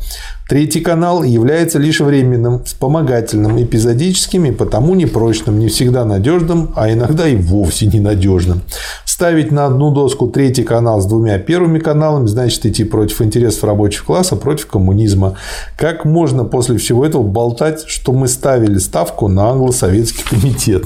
Третий 0.48 0.80
канал 0.80 1.24
является 1.24 1.78
лишь 1.78 2.00
временным, 2.00 2.64
вспомогательным, 2.64 3.62
эпизодическим 3.62 4.46
и 4.46 4.52
потому 4.52 4.96
непрочным, 4.96 5.60
не 5.60 5.68
всегда 5.68 6.06
надежным, 6.06 6.72
а 6.76 6.90
иногда 6.90 7.28
и 7.28 7.36
вовсе 7.36 7.88
ненадежным. 7.88 8.62
Ставить 9.04 9.52
на 9.52 9.66
одну 9.66 9.92
доску 9.92 10.28
третий 10.28 10.64
канал 10.64 11.02
с 11.02 11.06
двумя 11.06 11.38
первыми 11.38 11.80
каналами 11.80 12.28
значит 12.28 12.66
идти 12.66 12.86
против 12.86 13.22
интересов 13.22 13.66
рабочего 13.66 14.06
класса, 14.06 14.38
против 14.38 14.68
коммунизма. 14.68 15.36
Как 15.76 16.06
можно 16.06 16.46
после 16.46 16.78
всего 16.78 17.06
этого 17.06 17.24
болтать, 17.24 17.84
что 17.86 18.14
мы 18.14 18.30
ставили 18.30 18.78
ставку 18.78 19.28
на 19.28 19.50
англо-советский 19.50 20.24
комитет? 20.24 20.86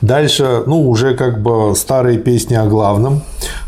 Дальше, 0.00 0.62
ну, 0.66 0.88
уже 0.88 1.14
как 1.14 1.42
бы 1.42 1.76
старые 1.76 2.18
песни 2.18 2.54
о 2.54 2.66
главном. 2.66 3.22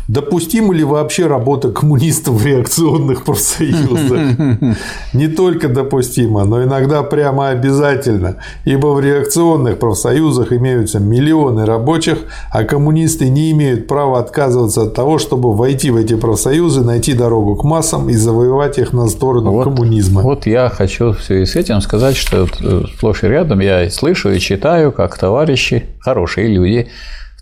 Допустима 0.07 0.73
ли 0.73 0.83
вообще 0.83 1.27
работа 1.27 1.71
коммунистов 1.71 2.35
в 2.35 2.45
реакционных 2.45 3.23
профсоюзах? 3.23 4.37
Не 5.13 5.27
только 5.27 5.69
допустимо, 5.69 6.43
но 6.43 6.63
иногда 6.63 7.03
прямо 7.03 7.49
обязательно, 7.49 8.37
ибо 8.65 8.87
в 8.87 8.99
реакционных 8.99 9.79
профсоюзах 9.79 10.51
имеются 10.51 10.99
миллионы 10.99 11.65
рабочих, 11.65 12.17
а 12.51 12.63
коммунисты 12.63 13.29
не 13.29 13.51
имеют 13.51 13.87
права 13.87 14.19
отказываться 14.19 14.83
от 14.83 14.93
того, 14.93 15.19
чтобы 15.19 15.53
войти 15.53 15.89
в 15.89 15.95
эти 15.95 16.15
профсоюзы, 16.15 16.81
найти 16.81 17.13
дорогу 17.13 17.55
к 17.55 17.63
массам 17.63 18.09
и 18.09 18.13
завоевать 18.13 18.77
их 18.79 18.91
на 18.91 19.07
сторону 19.07 19.51
вот, 19.51 19.63
коммунизма. 19.63 20.21
Вот 20.21 20.45
я 20.45 20.69
хочу 20.69 21.13
в 21.13 21.21
связи 21.21 21.45
с 21.45 21.55
этим 21.55 21.79
сказать, 21.79 22.17
что 22.17 22.47
э, 22.61 22.83
сплошь 22.95 23.23
и 23.23 23.27
рядом 23.27 23.59
я 23.61 23.89
слышу 23.89 24.31
и 24.31 24.39
читаю, 24.39 24.91
как 24.91 25.17
товарищи, 25.17 25.85
хорошие 25.99 26.47
люди, 26.47 26.89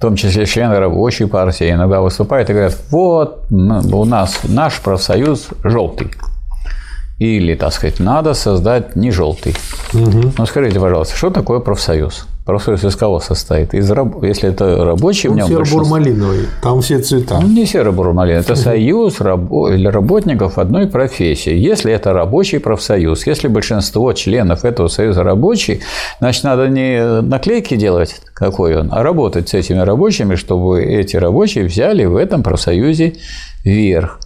в 0.02 0.04
том 0.04 0.16
числе 0.16 0.48
члены 0.48 0.80
рабочей 0.80 1.28
партии, 1.28 1.72
иногда 1.72 2.02
выступают 2.02 2.50
и 2.50 2.54
говорят, 2.54 2.76
вот 2.90 3.46
у 3.52 4.06
нас 4.06 4.40
наш 4.46 4.80
профсоюз 4.80 5.50
желтый. 5.64 6.08
Или, 7.22 7.54
так 7.54 7.72
сказать, 7.72 8.00
надо 8.00 8.34
создать 8.34 8.96
не 8.96 9.12
желтый. 9.12 9.56
Угу. 9.94 10.32
Ну, 10.40 10.46
скажите, 10.48 10.80
пожалуйста, 10.80 11.16
что 11.16 11.30
такое 11.30 11.60
профсоюз? 11.60 12.26
Профсоюз 12.48 12.84
из 12.84 12.96
кого 12.96 13.20
состоит? 13.20 13.76
Из 13.76 13.92
раб... 13.92 14.24
Если 14.24 14.50
это 14.50 14.84
рабочий, 14.84 15.30
Он 15.30 15.36
в 15.36 15.38
нем 15.38 15.48
серо-бурмалиновый, 15.48 16.48
там 16.64 16.82
все 16.82 16.98
цвета. 16.98 17.38
Ну, 17.40 17.48
не 17.48 17.68
серо-бурмалиновый, 17.68 18.42
это 18.42 18.56
союз 18.56 19.22
раб... 19.22 19.52
работников 19.52 20.58
одной 20.58 20.88
профессии. 20.88 21.54
Если 21.54 21.94
это 21.94 22.12
рабочий 22.12 22.58
профсоюз, 22.58 23.28
если 23.28 23.48
большинство 23.48 24.14
членов 24.14 24.66
этого 24.66 24.88
союза 24.88 25.22
рабочие, 25.22 25.82
значит, 26.20 26.44
надо 26.44 26.70
не 26.70 27.22
наклейки 27.22 27.76
делать, 27.76 28.20
какой 28.34 28.76
он, 28.76 28.90
а 28.92 29.04
работать 29.04 29.50
с 29.50 29.54
этими 29.54 29.78
рабочими, 29.78 30.34
чтобы 30.34 30.84
эти 30.84 31.18
рабочие 31.18 31.66
взяли 31.66 32.04
в 32.04 32.16
этом 32.16 32.42
профсоюзе 32.42 33.14
верх. 33.64 34.18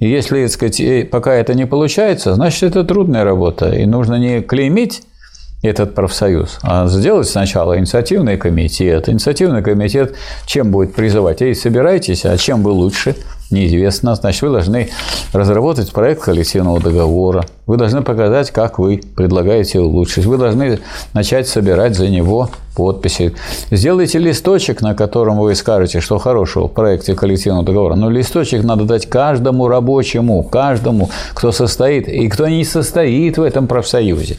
И 0.00 0.08
если, 0.08 0.42
так 0.42 0.52
сказать, 0.52 1.10
пока 1.10 1.34
это 1.34 1.54
не 1.54 1.66
получается, 1.66 2.34
значит, 2.34 2.62
это 2.62 2.84
трудная 2.84 3.22
работа, 3.22 3.70
и 3.70 3.86
нужно 3.86 4.16
не 4.16 4.40
клеймить 4.40 5.02
этот 5.62 5.94
профсоюз, 5.94 6.58
а 6.62 6.86
сделать 6.86 7.28
сначала 7.28 7.78
инициативный 7.78 8.38
комитет. 8.38 9.10
Инициативный 9.10 9.62
комитет 9.62 10.14
чем 10.46 10.70
будет 10.70 10.94
призывать? 10.94 11.42
Эй, 11.42 11.54
собирайтесь, 11.54 12.24
а 12.24 12.36
чем 12.38 12.62
вы 12.62 12.70
лучше? 12.70 13.14
Неизвестно. 13.50 14.14
Значит, 14.14 14.42
вы 14.42 14.50
должны 14.50 14.90
разработать 15.32 15.92
проект 15.92 16.22
коллективного 16.22 16.80
договора. 16.80 17.44
Вы 17.66 17.76
должны 17.76 18.02
показать, 18.02 18.50
как 18.50 18.78
вы 18.78 19.00
предлагаете 19.16 19.80
улучшить. 19.80 20.24
Вы 20.24 20.38
должны 20.38 20.78
начать 21.14 21.48
собирать 21.48 21.96
за 21.96 22.08
него 22.08 22.48
подписи. 22.76 23.34
Сделайте 23.70 24.18
листочек, 24.18 24.80
на 24.82 24.94
котором 24.94 25.38
вы 25.38 25.54
скажете, 25.54 26.00
что 26.00 26.18
хорошего 26.18 26.68
в 26.68 26.72
проекте 26.72 27.14
коллективного 27.14 27.64
договора. 27.64 27.96
Но 27.96 28.08
листочек 28.08 28.62
надо 28.62 28.84
дать 28.84 29.06
каждому 29.06 29.66
рабочему, 29.66 30.44
каждому, 30.44 31.10
кто 31.34 31.50
состоит 31.50 32.08
и 32.08 32.28
кто 32.28 32.48
не 32.48 32.64
состоит 32.64 33.36
в 33.36 33.42
этом 33.42 33.66
профсоюзе. 33.66 34.36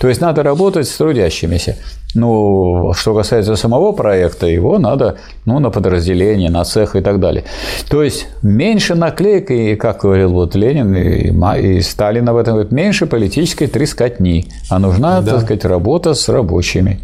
То 0.00 0.08
есть 0.08 0.20
надо 0.20 0.42
работать 0.42 0.88
с 0.88 0.96
трудящимися. 0.96 1.76
Ну, 2.14 2.92
что 2.94 3.14
касается 3.14 3.54
самого 3.56 3.92
проекта, 3.92 4.46
его 4.46 4.78
надо 4.78 5.16
ну, 5.44 5.58
на 5.58 5.70
подразделение, 5.70 6.50
на 6.50 6.64
цех 6.64 6.96
и 6.96 7.00
так 7.00 7.20
далее. 7.20 7.44
То 7.90 8.02
есть 8.02 8.28
меньше 8.42 8.94
наклеек, 8.94 9.50
и, 9.50 9.76
как 9.76 10.00
говорил 10.00 10.32
вот 10.32 10.54
Ленин 10.54 10.94
и, 10.94 11.76
и 11.76 11.80
Сталин 11.82 12.28
об 12.28 12.36
этом 12.36 12.54
говорит, 12.54 12.72
меньше 12.72 13.06
политической 13.06 13.66
трескотни, 13.66 14.46
а 14.70 14.78
нужна, 14.78 15.20
да. 15.20 15.32
так 15.32 15.42
сказать, 15.42 15.64
работа 15.66 16.14
с 16.14 16.28
рабочими. 16.28 17.00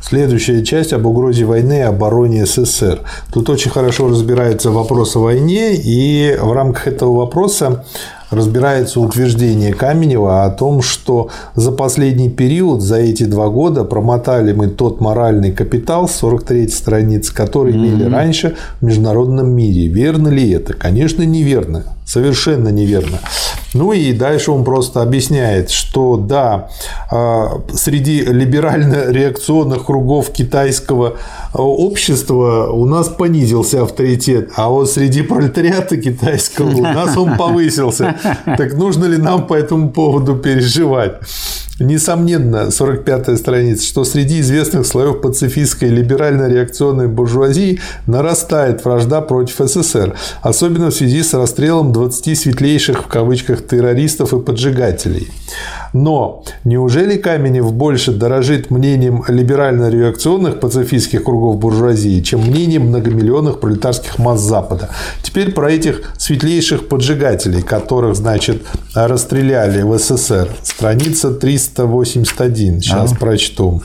Следующая 0.00 0.64
часть 0.64 0.92
об 0.92 1.06
угрозе 1.06 1.44
войны 1.44 1.78
и 1.78 1.82
обороне 1.82 2.46
СССР. 2.46 3.00
Тут 3.32 3.50
очень 3.50 3.70
хорошо 3.70 4.08
разбирается 4.08 4.70
вопрос 4.70 5.16
о 5.16 5.20
войне, 5.20 5.74
и 5.74 6.36
в 6.40 6.52
рамках 6.52 6.88
этого 6.88 7.18
вопроса 7.18 7.84
разбирается 8.30 9.00
утверждение 9.00 9.72
Каменева 9.72 10.44
о 10.44 10.50
том, 10.50 10.82
что 10.82 11.30
за 11.54 11.72
последний 11.72 12.30
период, 12.30 12.80
за 12.80 12.96
эти 12.96 13.24
два 13.24 13.48
года 13.48 13.84
промотали 13.84 14.52
мы 14.52 14.68
тот 14.68 15.00
моральный 15.00 15.52
капитал, 15.52 16.08
43 16.08 16.68
страниц, 16.68 17.30
который 17.30 17.74
имели 17.74 18.06
mm-hmm. 18.06 18.12
раньше 18.12 18.56
в 18.80 18.84
международном 18.84 19.50
мире. 19.50 19.88
Верно 19.88 20.28
ли 20.28 20.50
это? 20.50 20.72
Конечно, 20.74 21.22
неверно. 21.22 21.84
Совершенно 22.10 22.70
неверно. 22.70 23.20
Ну 23.72 23.92
и 23.92 24.12
дальше 24.12 24.50
он 24.50 24.64
просто 24.64 25.00
объясняет, 25.00 25.70
что 25.70 26.16
да, 26.16 26.68
а, 27.08 27.62
среди 27.72 28.22
либерально-реакционных 28.22 29.86
кругов 29.86 30.30
китайского 30.30 31.18
а, 31.52 31.62
общества 31.62 32.72
у 32.72 32.84
нас 32.84 33.08
понизился 33.08 33.82
авторитет, 33.84 34.50
а 34.56 34.70
вот 34.70 34.90
среди 34.90 35.22
пролетариата 35.22 35.98
китайского 35.98 36.70
у 36.70 36.82
нас 36.82 37.16
он 37.16 37.36
повысился. 37.36 38.16
Так 38.44 38.74
нужно 38.74 39.04
ли 39.04 39.16
нам 39.16 39.46
по 39.46 39.54
этому 39.54 39.90
поводу 39.90 40.34
переживать? 40.34 41.20
Несомненно, 41.80 42.68
45-я 42.68 43.38
страница, 43.38 43.86
что 43.86 44.04
среди 44.04 44.40
известных 44.40 44.86
слоев 44.86 45.22
пацифистской 45.22 45.88
либерально-реакционной 45.88 47.08
буржуазии 47.08 47.80
нарастает 48.06 48.84
вражда 48.84 49.22
против 49.22 49.56
СССР, 49.58 50.14
особенно 50.42 50.90
в 50.90 50.94
связи 50.94 51.22
с 51.22 51.32
расстрелом 51.32 51.92
20 51.92 52.38
светлейших 52.38 53.04
в 53.04 53.06
кавычках 53.06 53.66
террористов 53.66 54.34
и 54.34 54.40
поджигателей. 54.40 55.28
Но 55.92 56.44
неужели 56.64 57.16
Каменев 57.16 57.72
больше 57.72 58.12
дорожит 58.12 58.70
мнением 58.70 59.24
либерально-реакционных 59.26 60.60
пацифистских 60.60 61.24
кругов 61.24 61.58
буржуазии, 61.58 62.20
чем 62.20 62.42
мнением 62.42 62.88
многомиллионных 62.88 63.58
пролетарских 63.58 64.18
масс 64.18 64.40
Запада? 64.40 64.90
Теперь 65.22 65.52
про 65.52 65.72
этих 65.72 66.12
светлейших 66.18 66.88
поджигателей, 66.88 67.62
которых, 67.62 68.16
значит, 68.16 68.62
расстреляли 68.94 69.82
в 69.82 69.98
СССР. 69.98 70.50
Страница 70.62 71.32
381. 71.74 72.80
Сейчас 72.80 73.12
ага. 73.12 73.20
прочту. 73.20 73.82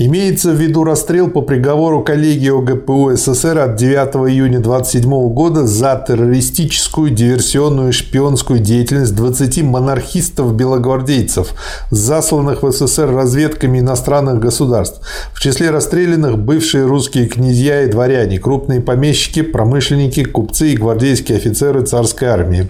Имеется 0.00 0.52
в 0.52 0.54
виду 0.54 0.84
расстрел 0.84 1.28
по 1.28 1.42
приговору 1.42 2.04
коллегии 2.04 2.56
ОГПУ 2.56 3.16
СССР 3.16 3.58
от 3.58 3.74
9 3.74 4.30
июня 4.30 4.58
1927 4.58 5.28
года 5.34 5.66
за 5.66 6.04
террористическую, 6.06 7.10
диверсионную 7.10 7.92
шпионскую 7.92 8.60
деятельность 8.60 9.16
20 9.16 9.64
монархистов-белогвардейцев, 9.64 11.48
засланных 11.90 12.62
в 12.62 12.70
СССР 12.70 13.10
разведками 13.12 13.80
иностранных 13.80 14.38
государств. 14.38 15.00
В 15.34 15.40
числе 15.40 15.70
расстрелянных 15.70 16.38
бывшие 16.38 16.86
русские 16.86 17.26
князья 17.26 17.82
и 17.82 17.90
дворяне, 17.90 18.38
крупные 18.38 18.80
помещики, 18.80 19.42
промышленники, 19.42 20.22
купцы 20.22 20.74
и 20.74 20.76
гвардейские 20.76 21.38
офицеры 21.38 21.84
царской 21.84 22.28
армии. 22.28 22.68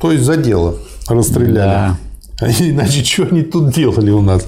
То 0.00 0.12
есть 0.12 0.24
за 0.24 0.36
дело 0.36 0.76
расстреляли. 1.08 1.94
Да. 2.40 2.48
Иначе 2.60 3.04
что 3.04 3.24
они 3.30 3.42
тут 3.42 3.72
делали 3.72 4.10
у 4.10 4.20
нас? 4.20 4.46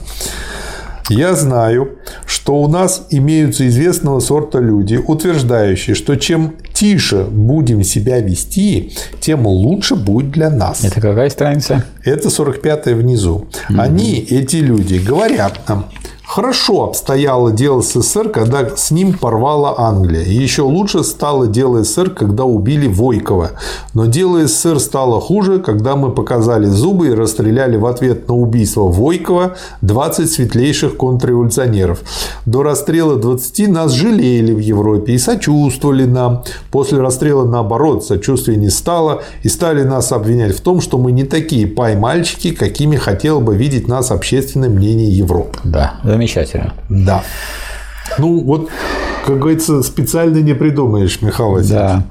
Я 1.09 1.35
знаю, 1.35 1.93
что 2.27 2.57
у 2.63 2.69
нас 2.69 3.07
имеются 3.11 3.67
известного 3.67 4.21
сорта 4.21 4.59
люди, 4.59 4.97
утверждающие, 4.97 5.97
что 5.97 6.17
чем 6.17 6.57
тише 6.75 7.25
будем 7.25 7.83
себя 7.83 8.21
вести, 8.21 8.93
тем 9.21 9.47
лучше 9.47 9.95
будет 9.95 10.31
для 10.31 10.51
нас. 10.51 10.85
Это 10.85 11.01
какая 11.01 11.31
страница? 11.31 11.85
Это 12.05 12.29
45-я 12.29 12.95
внизу. 12.95 13.47
Угу. 13.71 13.81
Они, 13.81 14.19
эти 14.19 14.57
люди, 14.57 14.97
говорят 14.97 15.61
нам, 15.67 15.87
Хорошо 16.29 16.85
обстояло 16.85 17.51
дело 17.53 17.81
СССР, 17.81 18.29
когда 18.29 18.77
с 18.77 18.91
ним 18.91 19.15
порвала 19.15 19.75
Англия. 19.79 20.25
И 20.25 20.35
еще 20.35 20.61
лучше 20.61 21.03
стало 21.03 21.47
дело 21.47 21.83
СССР, 21.83 22.11
когда 22.11 22.45
убили 22.45 22.87
Войкова. 22.87 23.53
Но 23.95 24.05
дело 24.05 24.47
СССР 24.47 24.79
стало 24.79 25.23
хуже, 25.23 25.59
когда 25.59 25.97
мы 25.97 26.13
показали 26.13 26.67
зубы 26.67 27.09
и 27.09 27.15
расстреляли 27.15 27.79
в 27.79 27.87
ответ 27.87 28.29
на 28.29 28.35
убийство 28.35 28.83
Войкова 28.83 29.57
20 29.81 30.31
светлейших 30.31 30.99
контрреволюционеров. 30.99 32.01
До 32.45 32.63
расстрела 32.63 33.17
20 33.17 33.69
нас 33.69 33.93
жалели 33.93 34.53
в 34.53 34.59
Европе 34.59 35.15
и 35.15 35.19
сочувствовали 35.19 36.05
нам. 36.05 36.45
После 36.71 37.01
расстрела, 37.01 37.47
наоборот, 37.47 38.05
сочувствия 38.05 38.57
не 38.57 38.69
стало 38.69 39.23
и 39.43 39.49
стали 39.49 39.83
нас 39.83 40.13
обвинять 40.13 40.55
в 40.55 40.61
том, 40.61 40.83
что 40.83 40.99
мы 40.99 41.11
не 41.11 41.25
такие 41.25 41.67
пай-мальчики, 41.67 42.51
какими 42.51 42.97
хотело 42.97 43.41
бы 43.41 43.57
видеть 43.57 43.89
нас 43.89 44.11
общественное 44.11 44.69
мнение 44.69 45.09
Европы. 45.09 45.59
Да, 45.65 45.95
замечательно. 46.19 46.75
Да. 46.89 47.23
Ну, 48.19 48.41
вот, 48.41 48.71
как 49.25 49.39
говорится, 49.39 49.83
специально 49.83 50.39
не 50.39 50.55
придумаешь, 50.55 51.23
Михаил 51.23 51.53
Васильевич. 51.53 51.79
Да. 51.79 52.03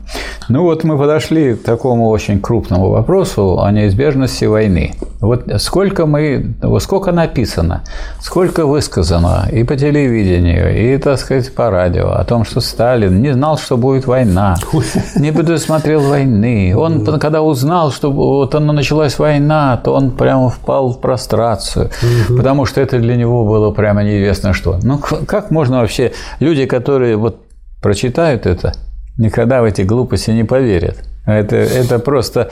Ну 0.49 0.63
вот 0.63 0.85
мы 0.85 0.97
подошли 0.97 1.55
к 1.55 1.63
такому 1.63 2.07
очень 2.07 2.39
крупному 2.39 2.89
вопросу 2.89 3.59
о 3.59 3.69
неизбежности 3.71 4.45
войны. 4.45 4.93
Вот 5.20 5.45
сколько 5.57 6.05
мы, 6.05 6.53
сколько 6.80 7.11
написано, 7.11 7.84
сколько 8.22 8.68
высказано 8.68 9.47
и 9.51 9.63
по 9.63 9.76
телевидению, 9.76 10.93
и, 10.93 10.97
так 10.99 11.18
сказать, 11.18 11.53
по 11.55 11.72
радио 11.72 12.09
о 12.11 12.24
том, 12.24 12.45
что 12.45 12.61
Сталин 12.61 13.20
не 13.22 13.34
знал, 13.34 13.57
что 13.57 13.78
будет 13.78 14.05
война, 14.05 14.57
не 15.15 15.32
предусмотрел 15.32 16.01
войны. 16.01 16.76
Он, 16.78 17.03
когда 17.20 17.41
узнал, 17.41 17.91
что 17.91 18.11
вот 18.11 18.53
она 18.53 18.74
началась 18.74 19.18
война, 19.18 19.78
то 19.78 19.93
он 19.93 20.11
прямо 20.11 20.49
впал 20.49 20.93
в 20.93 21.01
прострацию, 21.01 21.89
потому 22.30 22.65
что 22.65 22.80
это 22.80 22.99
для 22.99 23.15
него 23.15 23.45
было 23.45 23.72
прямо 23.72 24.03
неизвестно 24.03 24.53
что. 24.53 24.80
Ну, 24.84 24.99
как 24.99 25.49
можно 25.49 25.80
вообще, 25.80 26.13
люди, 26.39 26.68
которые 26.68 27.18
вот 27.18 27.41
прочитают 27.82 28.45
это, 28.45 28.74
никогда 29.18 29.61
в 29.61 29.65
эти 29.65 29.82
глупости 29.82 30.30
не 30.30 30.43
поверят. 30.43 30.97
Это, 31.28 31.57
это 31.57 31.99
просто 31.99 32.49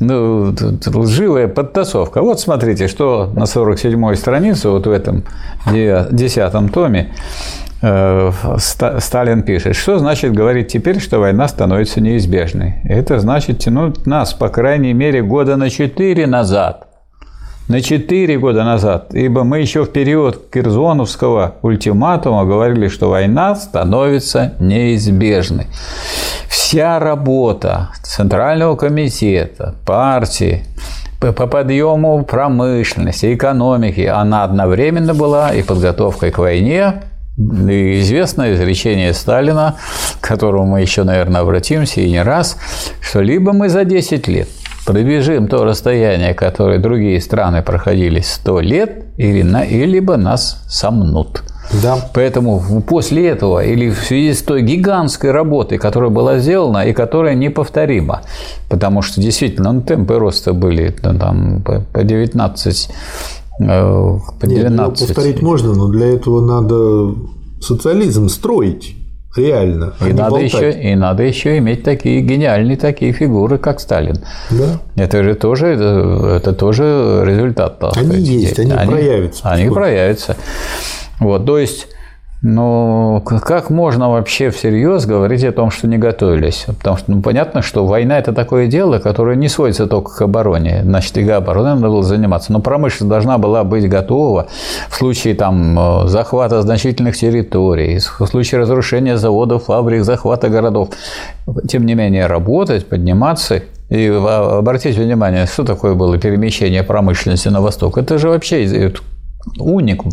ну, 0.00 0.54
лживая 0.86 1.48
подтасовка. 1.48 2.20
Вот 2.20 2.40
смотрите, 2.40 2.86
что 2.86 3.32
на 3.34 3.44
47-й 3.44 4.16
странице, 4.16 4.68
вот 4.68 4.86
в 4.86 4.90
этом 4.90 5.24
10 5.66 6.72
томе, 6.72 7.14
э, 7.80 8.30
Сталин 8.58 9.42
пишет, 9.42 9.76
что 9.76 9.98
значит 9.98 10.34
говорить 10.34 10.68
теперь, 10.68 11.00
что 11.00 11.20
война 11.20 11.48
становится 11.48 12.02
неизбежной. 12.02 12.74
Это 12.84 13.18
значит 13.18 13.60
тянуть 13.60 14.06
нас, 14.06 14.34
по 14.34 14.50
крайней 14.50 14.92
мере, 14.92 15.22
года 15.22 15.56
на 15.56 15.70
4 15.70 16.26
назад 16.26 16.88
на 17.68 17.82
4 17.82 18.38
года 18.38 18.64
назад, 18.64 19.14
ибо 19.14 19.44
мы 19.44 19.60
еще 19.60 19.84
в 19.84 19.90
период 19.90 20.48
Кирзоновского 20.50 21.56
ультиматума 21.62 22.46
говорили, 22.46 22.88
что 22.88 23.10
война 23.10 23.54
становится 23.54 24.54
неизбежной. 24.58 25.66
Вся 26.48 26.98
работа 26.98 27.90
Центрального 28.02 28.74
комитета, 28.74 29.74
партии, 29.84 30.64
по 31.20 31.32
подъему 31.32 32.24
промышленности, 32.24 33.34
экономики, 33.34 34.00
она 34.00 34.44
одновременно 34.44 35.14
была 35.14 35.52
и 35.52 35.62
подготовкой 35.62 36.30
к 36.30 36.38
войне, 36.38 37.02
и 37.36 38.00
известное 38.00 38.54
изречение 38.54 39.12
Сталина, 39.12 39.76
к 40.20 40.26
которому 40.26 40.66
мы 40.66 40.80
еще, 40.80 41.04
наверное, 41.04 41.42
обратимся 41.42 42.00
и 42.00 42.10
не 42.10 42.22
раз, 42.22 42.56
что 43.00 43.20
либо 43.20 43.52
мы 43.52 43.68
за 43.68 43.84
10 43.84 44.26
лет 44.26 44.48
пробежим 44.88 45.48
то 45.48 45.64
расстояние, 45.64 46.32
которое 46.32 46.78
другие 46.78 47.20
страны 47.20 47.62
проходили 47.62 48.20
100 48.20 48.60
лет, 48.60 49.04
или, 49.18 49.42
на, 49.42 49.62
или 49.62 49.84
либо 49.84 50.16
нас 50.16 50.64
сомнут. 50.66 51.42
Да. 51.82 51.98
Поэтому 52.14 52.82
после 52.86 53.28
этого 53.28 53.62
или 53.62 53.90
в 53.90 53.98
связи 53.98 54.32
с 54.32 54.42
той 54.42 54.62
гигантской 54.62 55.30
работой, 55.30 55.76
которая 55.76 56.08
была 56.08 56.38
сделана 56.38 56.86
и 56.86 56.94
которая 56.94 57.34
неповторима, 57.34 58.22
потому 58.70 59.02
что 59.02 59.20
действительно 59.20 59.72
ну, 59.72 59.82
темпы 59.82 60.18
роста 60.18 60.54
были 60.54 60.96
ну, 61.02 61.18
там, 61.18 61.62
по 61.62 62.02
19 62.02 62.90
э, 63.60 64.18
по 64.40 64.46
19. 64.46 64.50
Нет, 64.50 64.70
ну, 64.70 65.06
повторить 65.06 65.42
можно, 65.42 65.74
но 65.74 65.88
для 65.88 66.06
этого 66.06 66.40
надо 66.40 67.14
социализм 67.60 68.30
строить 68.30 68.96
реально. 69.36 69.94
И, 70.00 70.12
надо 70.12 70.36
еще, 70.36 70.72
и 70.72 70.94
надо 70.94 71.22
еще 71.22 71.58
иметь 71.58 71.82
такие 71.82 72.20
гениальные 72.20 72.76
такие 72.76 73.12
фигуры, 73.12 73.58
как 73.58 73.80
Сталин. 73.80 74.24
Да. 74.50 74.80
Это 74.96 75.22
же 75.24 75.34
тоже, 75.34 75.68
это 75.68 76.52
тоже 76.52 77.22
результат. 77.24 77.82
Они 77.82 78.06
сказать. 78.06 78.28
есть, 78.28 78.58
они, 78.58 78.72
они 78.72 78.90
проявятся. 78.90 79.48
Они 79.50 79.70
проявятся. 79.70 80.36
Вот, 81.20 81.44
то 81.46 81.58
есть 81.58 81.88
но 82.40 83.20
как 83.20 83.68
можно 83.68 84.10
вообще 84.10 84.50
всерьез 84.50 85.06
говорить 85.06 85.42
о 85.42 85.50
том, 85.50 85.72
что 85.72 85.88
не 85.88 85.98
готовились? 85.98 86.66
Потому 86.66 86.96
что 86.96 87.10
ну, 87.10 87.20
понятно, 87.20 87.62
что 87.62 87.84
война– 87.84 88.16
это 88.20 88.32
такое 88.32 88.68
дело, 88.68 89.00
которое 89.00 89.34
не 89.34 89.48
сводится 89.48 89.88
только 89.88 90.14
к 90.14 90.22
обороне. 90.22 90.82
Значит, 90.84 91.18
и 91.18 91.28
обороной 91.28 91.74
надо 91.74 91.88
было 91.88 92.02
заниматься. 92.04 92.52
Но 92.52 92.60
промышленность 92.60 93.10
должна 93.10 93.38
была 93.38 93.64
быть 93.64 93.88
готова 93.88 94.46
в 94.88 94.94
случае 94.94 95.34
там, 95.34 96.06
захвата 96.06 96.62
значительных 96.62 97.16
территорий, 97.16 97.98
в 97.98 98.26
случае 98.26 98.60
разрушения 98.60 99.16
заводов, 99.16 99.64
фабрик, 99.64 100.04
захвата 100.04 100.48
городов. 100.48 100.90
Тем 101.68 101.86
не 101.86 101.94
менее, 101.94 102.26
работать, 102.26 102.88
подниматься 102.88 103.62
и 103.88 104.06
обратите 104.06 105.00
внимание, 105.00 105.46
что 105.46 105.64
такое 105.64 105.94
было 105.94 106.18
перемещение 106.18 106.84
промышленности 106.84 107.48
на 107.48 107.60
восток. 107.60 107.98
Это 107.98 108.16
же 108.16 108.28
вообще 108.28 108.92
уникум, 109.58 110.12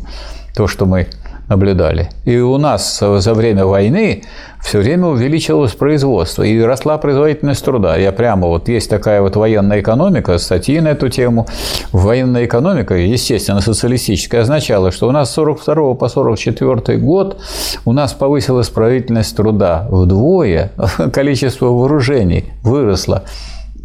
то, 0.55 0.67
что 0.67 0.85
мы 0.87 1.07
наблюдали. 1.47 2.09
И 2.25 2.37
у 2.37 2.57
нас 2.57 2.99
за 2.99 3.33
время 3.33 3.65
войны 3.65 4.23
все 4.61 4.79
время 4.79 5.07
увеличивалось 5.07 5.73
производство 5.73 6.41
и 6.41 6.59
росла 6.59 6.97
производительность 6.97 7.63
труда. 7.63 7.97
Я 7.97 8.11
прямо 8.11 8.47
вот 8.47 8.67
есть 8.67 8.89
такая 8.89 9.21
вот 9.21 9.35
военная 9.35 9.81
экономика, 9.81 10.37
статьи 10.39 10.79
на 10.79 10.89
эту 10.89 11.09
тему. 11.09 11.45
Военная 11.91 12.45
экономика, 12.45 12.95
естественно, 12.95 13.61
социалистическая, 13.61 14.41
означала, 14.41 14.91
что 14.91 15.07
у 15.07 15.11
нас 15.11 15.29
с 15.29 15.33
42 15.33 15.93
по 15.93 16.07
44 16.07 16.97
год 16.97 17.41
у 17.85 17.93
нас 17.93 18.13
повысилась 18.13 18.69
производительность 18.69 19.37
труда 19.37 19.87
вдвое, 19.89 20.71
количество 21.13 21.67
вооружений 21.67 22.45
выросло 22.63 23.23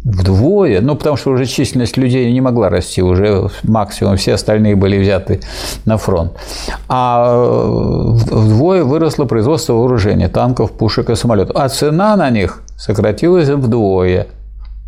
вдвое, 0.03 0.81
ну, 0.81 0.95
потому 0.95 1.15
что 1.15 1.31
уже 1.31 1.45
численность 1.45 1.97
людей 1.97 2.31
не 2.31 2.41
могла 2.41 2.69
расти, 2.69 3.01
уже 3.01 3.49
максимум 3.63 4.17
все 4.17 4.33
остальные 4.33 4.75
были 4.75 4.99
взяты 4.99 5.41
на 5.85 5.97
фронт. 5.97 6.33
А 6.89 7.33
э, 7.33 8.11
вдвое 8.31 8.83
выросло 8.83 9.25
производство 9.25 9.73
вооружения, 9.73 10.27
танков, 10.27 10.71
пушек 10.71 11.09
и 11.09 11.15
самолетов. 11.15 11.55
А 11.55 11.69
цена 11.69 12.15
на 12.15 12.29
них 12.29 12.63
сократилась 12.77 13.49
вдвое 13.49 14.27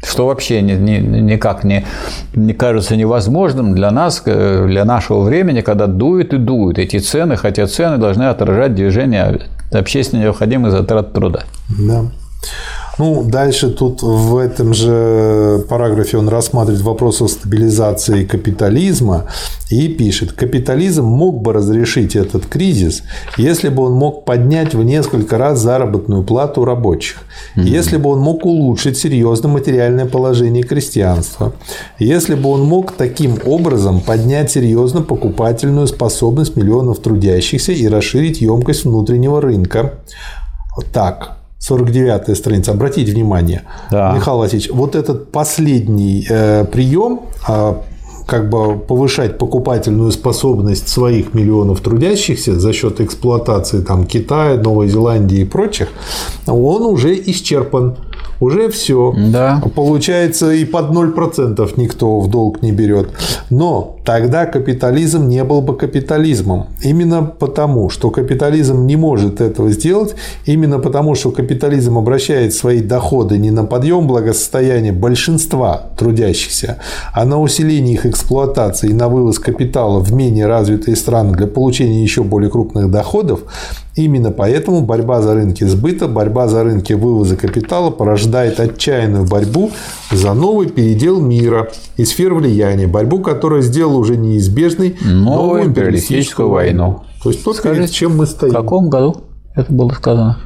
что 0.05 0.27
вообще 0.27 0.61
ни, 0.61 0.73
ни, 0.73 0.97
никак 0.99 1.63
не, 1.63 1.85
не 2.33 2.53
кажется 2.53 2.97
невозможным 2.97 3.73
для 3.73 3.89
нас, 3.89 4.21
э, 4.25 4.65
для 4.67 4.83
нашего 4.83 5.21
времени, 5.21 5.61
когда 5.61 5.87
дуют 5.87 6.33
и 6.33 6.37
дуют 6.37 6.77
эти 6.77 6.99
цены, 6.99 7.37
хотя 7.37 7.67
цены 7.67 7.97
должны 7.97 8.23
отражать 8.23 8.75
движение 8.75 9.39
общественно 9.71 10.21
необходимых 10.21 10.73
затрат 10.73 11.13
труда. 11.13 11.43
Да. 11.69 12.03
Ну, 12.99 13.23
дальше 13.23 13.69
тут 13.69 14.03
в 14.03 14.37
этом 14.37 14.73
же 14.73 15.65
параграфе 15.67 16.17
он 16.17 16.29
рассматривает 16.29 16.83
вопрос 16.83 17.21
о 17.21 17.27
стабилизации 17.27 18.23
капитализма 18.23 19.25
и 19.71 19.87
пишет, 19.87 20.33
капитализм 20.33 21.05
мог 21.05 21.41
бы 21.41 21.53
разрешить 21.53 22.15
этот 22.15 22.45
кризис, 22.45 23.01
если 23.37 23.69
бы 23.69 23.83
он 23.83 23.93
мог 23.93 24.25
поднять 24.25 24.75
в 24.75 24.83
несколько 24.83 25.39
раз 25.39 25.59
заработную 25.59 26.23
плату 26.23 26.65
рабочих, 26.65 27.23
mm-hmm. 27.55 27.63
если 27.63 27.97
бы 27.97 28.11
он 28.11 28.19
мог 28.19 28.45
улучшить 28.45 28.97
серьезно 28.97 29.49
материальное 29.49 30.05
положение 30.05 30.63
крестьянства, 30.63 31.53
если 31.97 32.35
бы 32.35 32.49
он 32.49 32.61
мог 32.61 32.91
таким 32.91 33.39
образом 33.43 34.01
поднять 34.01 34.51
серьезно 34.51 35.01
покупательную 35.01 35.87
способность 35.87 36.55
миллионов 36.55 36.99
трудящихся 36.99 37.71
и 37.71 37.87
расширить 37.87 38.41
емкость 38.41 38.85
внутреннего 38.85 39.41
рынка. 39.41 39.93
Так, 40.91 41.42
49 41.63 42.37
страница, 42.37 42.71
обратите 42.71 43.13
внимание, 43.13 43.61
да. 43.89 44.11
Михаил 44.13 44.39
Васильевич, 44.39 44.69
вот 44.69 44.95
этот 44.95 45.31
последний 45.31 46.27
э, 46.29 46.65
прием, 46.65 47.21
э, 47.47 47.75
как 48.27 48.49
бы 48.49 48.77
повышать 48.77 49.37
покупательную 49.37 50.11
способность 50.11 50.89
своих 50.89 51.33
миллионов 51.33 51.79
трудящихся 51.79 52.59
за 52.59 52.73
счет 52.73 52.99
эксплуатации 52.99 53.79
там, 53.79 54.05
Китая, 54.05 54.61
Новой 54.61 54.89
Зеландии 54.89 55.39
и 55.39 55.45
прочих, 55.45 55.87
он 56.47 56.81
уже 56.85 57.15
исчерпан. 57.15 57.95
Уже 58.41 58.69
все. 58.69 59.13
Да. 59.31 59.63
Получается, 59.73 60.51
и 60.51 60.65
под 60.65 60.89
0% 60.89 61.73
никто 61.77 62.19
в 62.19 62.29
долг 62.29 62.61
не 62.61 62.73
берет. 62.73 63.07
Но 63.49 63.95
тогда 64.03 64.45
капитализм 64.45 65.27
не 65.27 65.43
был 65.43 65.61
бы 65.61 65.75
капитализмом. 65.75 66.67
Именно 66.81 67.23
потому, 67.23 67.89
что 67.89 68.09
капитализм 68.09 68.85
не 68.85 68.95
может 68.95 69.41
этого 69.41 69.71
сделать, 69.71 70.15
именно 70.45 70.79
потому, 70.79 71.15
что 71.15 71.31
капитализм 71.31 71.97
обращает 71.97 72.53
свои 72.53 72.81
доходы 72.81 73.37
не 73.37 73.51
на 73.51 73.65
подъем 73.65 74.07
благосостояния 74.07 74.91
большинства 74.91 75.89
трудящихся, 75.97 76.79
а 77.13 77.25
на 77.25 77.39
усиление 77.39 77.95
их 77.95 78.05
эксплуатации 78.05 78.89
и 78.89 78.93
на 78.93 79.07
вывоз 79.07 79.39
капитала 79.39 79.99
в 79.99 80.13
менее 80.13 80.47
развитые 80.47 80.95
страны 80.95 81.35
для 81.35 81.47
получения 81.47 82.03
еще 82.03 82.23
более 82.23 82.49
крупных 82.49 82.91
доходов, 82.91 83.41
Именно 83.95 84.31
поэтому 84.31 84.81
борьба 84.81 85.21
за 85.21 85.35
рынки 85.35 85.63
сбыта, 85.65 86.07
борьба 86.07 86.47
за 86.47 86.63
рынки 86.63 86.93
вывоза 86.93 87.35
капитала 87.35 87.91
порождает 87.91 88.59
отчаянную 88.59 89.25
борьбу 89.25 89.69
за 90.11 90.33
новый 90.33 90.67
передел 90.67 91.21
мира 91.21 91.69
и 91.97 92.03
сфер 92.03 92.33
влияния, 92.33 92.87
борьбу, 92.87 93.19
которая 93.19 93.61
сделала 93.61 93.92
уже 93.97 94.17
неизбежной 94.17 94.97
новую 95.01 95.65
империалистическую 95.65 96.49
войну. 96.49 97.03
То 97.23 97.29
есть 97.29 97.43
то, 97.43 97.53
Скажите, 97.53 97.81
перед 97.81 97.91
чем 97.91 98.17
мы 98.17 98.25
стоим. 98.25 98.51
В 98.51 98.55
каком 98.55 98.89
году 98.89 99.15
это 99.55 99.71
было 99.71 99.89
сказано? 99.89 100.37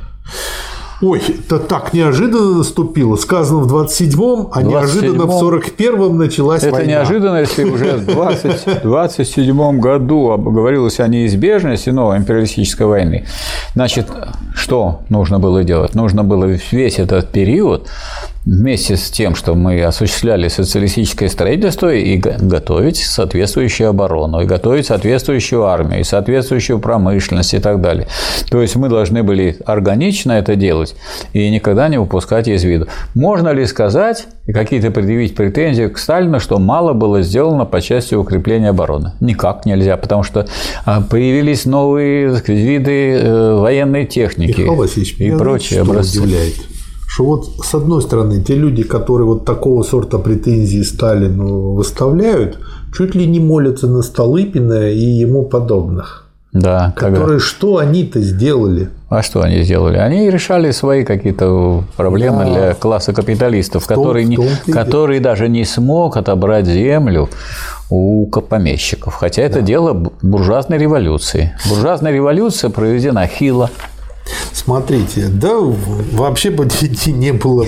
Ой, 0.99 1.21
это 1.27 1.59
так 1.59 1.93
неожиданно 1.93 2.57
наступило. 2.57 3.15
Сказано 3.17 3.59
в 3.59 3.71
27-м, 3.71 4.49
а 4.51 4.61
27 4.61 4.69
неожиданно 4.69 5.25
в 5.25 5.43
41-м 5.43 6.17
началась 6.17 6.63
это 6.63 6.71
война. 6.71 6.91
Это 6.91 6.99
неожиданно, 7.01 7.37
если 7.37 7.63
уже 7.65 7.97
в 7.97 8.05
20, 8.05 8.81
27 8.81 9.79
году 9.79 10.35
говорилось 10.37 10.99
о 10.99 11.07
неизбежности 11.07 11.91
новой 11.91 12.17
империалистической 12.17 12.87
войны. 12.87 13.25
Значит, 13.75 14.07
что 14.55 15.01
нужно 15.09 15.39
было 15.39 15.63
делать? 15.63 15.93
Нужно 15.93 16.23
было 16.23 16.45
весь 16.71 16.97
этот 16.97 17.31
период 17.31 17.87
вместе 18.47 18.95
с 18.95 19.09
тем, 19.09 19.35
что 19.35 19.55
мы 19.55 19.83
осуществляли 19.83 20.47
социалистическое 20.47 21.27
строительство 21.27 21.93
и 21.93 22.15
готовить 22.15 22.97
соответствующую 22.97 23.89
оборону, 23.89 24.39
и 24.39 24.45
готовить 24.45 24.85
соответствующую 24.85 25.65
армию, 25.65 25.99
и 25.99 26.03
соответствующую 26.03 26.79
промышленность 26.79 27.53
и 27.53 27.59
так 27.59 27.81
далее. 27.81 28.07
То 28.49 28.61
есть 28.61 28.77
мы 28.77 28.87
должны 28.87 29.21
были 29.21 29.57
органично 29.65 30.31
это 30.31 30.55
делать 30.55 30.95
и 31.33 31.49
никогда 31.49 31.89
не 31.89 31.99
выпускать 31.99 32.47
из 32.47 32.63
виду. 32.63 32.87
Можно 33.13 33.49
ли 33.49 33.65
сказать 33.65 34.27
и 34.45 34.53
какие-то 34.53 34.91
предъявить 34.91 35.35
претензии 35.35 35.87
к 35.87 35.97
Сталину, 35.97 36.39
что 36.39 36.57
мало 36.57 36.93
было 36.93 37.21
сделано 37.21 37.65
по 37.65 37.81
части 37.81 38.15
укрепления 38.15 38.69
обороны? 38.69 39.11
Никак 39.19 39.65
нельзя, 39.65 39.97
потому 39.97 40.23
что 40.23 40.47
а, 40.85 41.01
появились 41.01 41.65
новые 41.65 42.41
виды 42.47 43.11
э, 43.11 43.53
военной 43.55 44.05
техники 44.05 44.61
Васильевич, 44.61 45.15
и 45.19 45.31
прочее. 45.31 45.81
Образцы. 45.81 46.21
Удивляет 46.21 46.76
что 47.17 47.25
вот 47.25 47.47
с 47.63 47.73
одной 47.73 48.03
стороны 48.03 48.43
те 48.43 48.53
люди, 48.53 48.83
которые 48.83 49.25
вот 49.25 49.43
такого 49.43 49.81
сорта 49.81 50.19
претензии 50.19 50.83
Сталину 50.83 51.71
выставляют, 51.71 52.59
чуть 52.95 53.15
ли 53.15 53.25
не 53.25 53.39
молятся 53.39 53.87
на 53.87 54.03
Столыпина 54.03 54.91
и 54.91 55.03
ему 55.03 55.41
подобных. 55.41 56.27
Да, 56.53 56.93
которые 56.95 57.25
когда... 57.25 57.39
что 57.39 57.77
они-то 57.77 58.21
сделали? 58.21 58.89
А 59.09 59.23
что 59.23 59.41
они 59.41 59.63
сделали? 59.63 59.97
Они 59.97 60.29
решали 60.29 60.69
свои 60.69 61.03
какие-то 61.03 61.85
проблемы 61.95 62.45
да. 62.45 62.51
для 62.51 62.73
класса 62.75 63.13
капиталистов, 63.13 63.87
том, 63.87 63.97
который, 63.97 64.23
не, 64.23 64.37
который 64.71 65.19
даже 65.19 65.49
не 65.49 65.65
смог 65.65 66.17
отобрать 66.17 66.67
землю 66.67 67.29
у 67.89 68.27
помещиков. 68.27 69.15
Хотя 69.15 69.41
это 69.41 69.61
да. 69.61 69.65
дело 69.65 70.11
буржуазной 70.21 70.77
революции. 70.77 71.57
Буржуазная 71.67 72.11
революция 72.11 72.69
проведена 72.69 73.25
хило, 73.25 73.71
Смотрите, 74.53 75.27
да 75.27 75.57
вообще 75.57 76.49
бы 76.49 76.67
не 77.07 77.31
было 77.31 77.65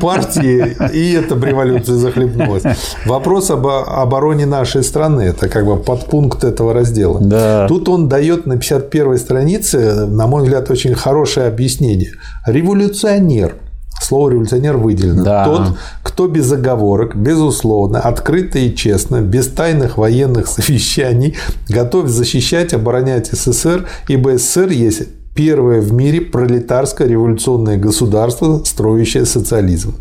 партии, 0.00 0.76
и 0.92 1.12
эта 1.12 1.34
революция 1.34 1.96
захлебнулась. 1.96 2.62
Вопрос 3.06 3.50
об 3.50 3.66
обороне 3.66 4.46
нашей 4.46 4.82
страны– 4.82 5.22
это 5.22 5.48
как 5.48 5.66
бы 5.66 5.76
подпункт 5.76 6.44
этого 6.44 6.72
раздела. 6.72 7.20
Да. 7.20 7.66
Тут 7.68 7.88
он 7.88 8.08
дает 8.08 8.46
на 8.46 8.56
51 8.56 9.18
странице, 9.18 10.06
на 10.06 10.26
мой 10.26 10.42
взгляд, 10.42 10.70
очень 10.70 10.94
хорошее 10.94 11.46
объяснение. 11.46 12.12
Революционер 12.46 13.56
Слово 14.02 14.30
революционер 14.30 14.78
выделено. 14.78 15.22
Да. 15.22 15.44
Тот, 15.44 15.62
кто 16.02 16.26
без 16.26 16.50
оговорок, 16.50 17.14
безусловно, 17.14 18.00
открыто 18.00 18.58
и 18.58 18.74
честно, 18.74 19.20
без 19.20 19.46
тайных 19.46 19.96
военных 19.96 20.46
совещаний, 20.48 21.36
готов 21.68 22.08
защищать, 22.08 22.74
оборонять 22.74 23.28
СССР, 23.28 23.86
ибо 24.08 24.38
СССР 24.38 24.70
есть 24.70 25.02
первое 25.34 25.80
в 25.80 25.92
мире 25.92 26.20
пролетарское 26.20 27.08
революционное 27.08 27.78
государство, 27.78 28.62
строящее 28.64 29.24
социализм. 29.24 29.94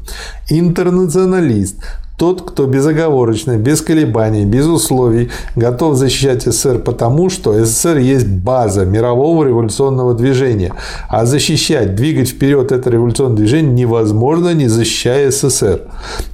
Интернационалист, 0.49 1.77
тот, 2.21 2.43
кто 2.43 2.67
безоговорочно, 2.67 3.57
без 3.57 3.81
колебаний, 3.81 4.45
без 4.45 4.67
условий 4.67 5.31
готов 5.55 5.95
защищать 5.95 6.43
СССР 6.43 6.77
потому, 6.77 7.31
что 7.31 7.65
СССР 7.65 7.97
есть 7.97 8.27
база 8.27 8.85
мирового 8.85 9.43
революционного 9.43 10.13
движения. 10.13 10.71
А 11.09 11.25
защищать, 11.25 11.95
двигать 11.95 12.29
вперед 12.29 12.71
это 12.71 12.91
революционное 12.91 13.37
движение 13.37 13.73
невозможно, 13.73 14.53
не 14.53 14.67
защищая 14.67 15.31
СССР. 15.31 15.81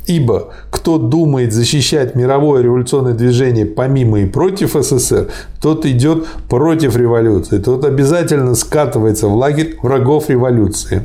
Ибо 0.08 0.50
кто 0.72 0.98
думает 0.98 1.54
защищать 1.54 2.16
мировое 2.16 2.64
революционное 2.64 3.14
движение 3.14 3.66
помимо 3.66 4.20
и 4.20 4.26
против 4.26 4.74
СССР, 4.74 5.30
тот 5.62 5.86
идет 5.86 6.28
против 6.50 6.98
революции, 6.98 7.60
тот 7.60 7.86
обязательно 7.86 8.56
скатывается 8.56 9.28
в 9.28 9.36
лагерь 9.36 9.78
врагов 9.82 10.30
революции. 10.30 11.02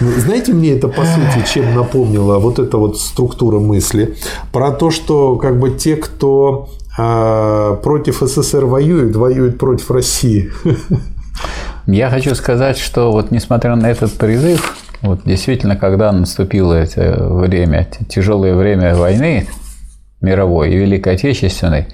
Ну, 0.00 0.10
знаете, 0.18 0.54
мне 0.54 0.72
это 0.72 0.88
по 0.88 1.04
сути 1.04 1.46
чем 1.52 1.74
напомнило 1.74 2.38
вот 2.38 2.58
эта 2.58 2.78
вот 2.78 2.98
структура 2.98 3.58
мысли 3.58 3.89
про 4.52 4.72
то, 4.72 4.90
что 4.90 5.36
как 5.36 5.58
бы 5.58 5.70
те, 5.70 5.96
кто 5.96 6.68
а, 6.98 7.76
против 7.76 8.20
СССР 8.20 8.66
воюют, 8.66 9.16
воюют 9.16 9.58
против 9.58 9.90
России. 9.90 10.50
Я 11.86 12.10
хочу 12.10 12.34
сказать, 12.34 12.78
что 12.78 13.10
вот 13.10 13.30
несмотря 13.30 13.74
на 13.76 13.90
этот 13.90 14.12
призыв, 14.12 14.76
вот 15.02 15.22
действительно, 15.24 15.76
когда 15.76 16.12
наступило 16.12 16.74
это 16.74 17.26
время, 17.28 17.88
тяжелое 18.08 18.54
время 18.54 18.94
войны, 18.94 19.46
мировой 20.20 20.72
и 20.72 20.76
Великой 20.76 21.14
Отечественной, 21.14 21.88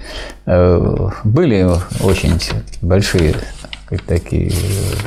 э, 0.45 1.09
были 1.23 1.67
очень 2.03 2.33
большие 2.81 3.35
такие 4.05 4.51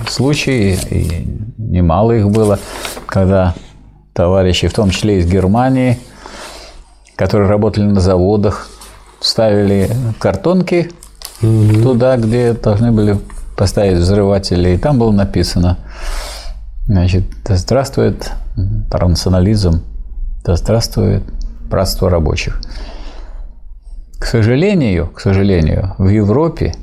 случаи, 0.09 0.79
и 0.91 1.27
немало 1.59 2.13
их 2.13 2.31
было, 2.31 2.59
когда 3.07 3.55
товарищи, 4.15 4.69
в 4.69 4.73
том 4.73 4.91
числе 4.91 5.19
из 5.19 5.31
Германии, 5.31 5.99
которые 7.21 7.51
работали 7.51 7.85
на 7.85 8.01
заводах, 8.01 8.71
ставили 9.21 9.91
картонки 10.19 10.91
угу. 11.43 11.83
туда, 11.83 12.17
где 12.17 12.55
должны 12.55 12.93
были 12.93 13.19
поставить 13.59 13.99
взрыватели, 13.99 14.71
и 14.71 14.79
там 14.79 14.99
было 14.99 15.13
написано, 15.13 15.77
значит, 16.87 17.25
да 17.45 17.57
здравствует 17.57 18.33
интернационализм, 18.57 19.83
да 20.47 20.57
здравствует 20.57 21.23
братство 21.69 22.09
рабочих. 22.09 22.59
К 24.19 24.25
сожалению, 24.25 25.09
к 25.09 25.21
сожалению, 25.21 25.97
в 25.99 26.09
Европе 26.09 26.75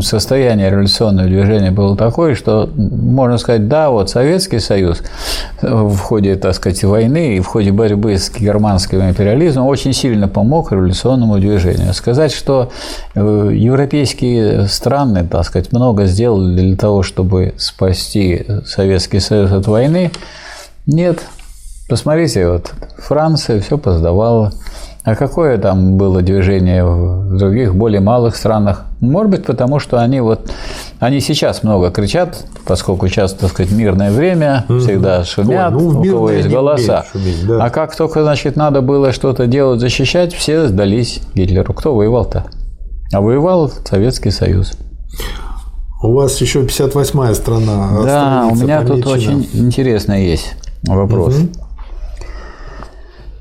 состояние 0.00 0.70
революционного 0.70 1.28
движения 1.28 1.70
было 1.70 1.96
такое, 1.96 2.34
что 2.34 2.70
можно 2.76 3.38
сказать, 3.38 3.68
да, 3.68 3.90
вот 3.90 4.10
Советский 4.10 4.58
Союз 4.58 5.02
в 5.60 5.96
ходе, 5.98 6.36
так 6.36 6.54
сказать, 6.54 6.82
войны 6.84 7.36
и 7.36 7.40
в 7.40 7.46
ходе 7.46 7.72
борьбы 7.72 8.16
с 8.16 8.30
германским 8.30 9.02
империализмом 9.02 9.66
очень 9.66 9.92
сильно 9.92 10.28
помог 10.28 10.72
революционному 10.72 11.38
движению. 11.38 11.92
Сказать, 11.94 12.32
что 12.32 12.70
э, 13.14 13.50
европейские 13.52 14.66
страны, 14.68 15.26
так 15.30 15.44
сказать, 15.44 15.72
много 15.72 16.06
сделали 16.06 16.60
для 16.60 16.76
того, 16.76 17.02
чтобы 17.02 17.54
спасти 17.58 18.46
Советский 18.64 19.20
Союз 19.20 19.52
от 19.52 19.66
войны, 19.66 20.10
нет. 20.86 21.20
Посмотрите, 21.88 22.48
вот 22.48 22.72
Франция 22.98 23.60
все 23.60 23.76
поздавала, 23.76 24.52
а 25.04 25.16
какое 25.16 25.58
там 25.58 25.96
было 25.96 26.22
движение 26.22 26.84
в 26.84 27.36
других, 27.36 27.74
более 27.74 28.00
малых 28.00 28.36
странах? 28.36 28.86
Может 29.02 29.30
быть, 29.32 29.44
потому 29.44 29.80
что 29.80 30.00
они 30.00 30.20
вот 30.20 30.48
они 31.00 31.18
сейчас 31.18 31.64
много 31.64 31.90
кричат, 31.90 32.46
поскольку 32.64 33.08
сейчас, 33.08 33.32
так 33.32 33.50
сказать, 33.50 33.72
мирное 33.72 34.12
время, 34.12 34.64
всегда 34.68 35.24
шумят, 35.24 35.74
Ой, 35.74 35.82
ну, 35.82 35.88
у 35.88 36.04
кого 36.04 36.30
есть 36.30 36.48
голоса. 36.48 37.04
Шуметь, 37.10 37.44
да. 37.44 37.64
А 37.64 37.70
как 37.70 37.96
только, 37.96 38.22
значит, 38.22 38.54
надо 38.54 38.80
было 38.80 39.12
что-то 39.12 39.48
делать, 39.48 39.80
защищать, 39.80 40.32
все 40.32 40.68
сдались 40.68 41.20
Гитлеру. 41.34 41.74
Кто 41.74 41.96
воевал-то? 41.96 42.44
А 43.12 43.20
воевал 43.20 43.72
Советский 43.84 44.30
Союз. 44.30 44.74
У 46.00 46.12
вас 46.12 46.40
еще 46.40 46.62
58-я 46.62 47.34
страна. 47.34 47.88
Да, 48.04 48.48
у 48.52 48.54
меня 48.54 48.82
помечена. 48.82 49.02
тут 49.02 49.06
очень 49.08 49.48
интересный 49.52 50.26
есть 50.26 50.54
вопрос. 50.84 51.36
Угу. 51.36 51.48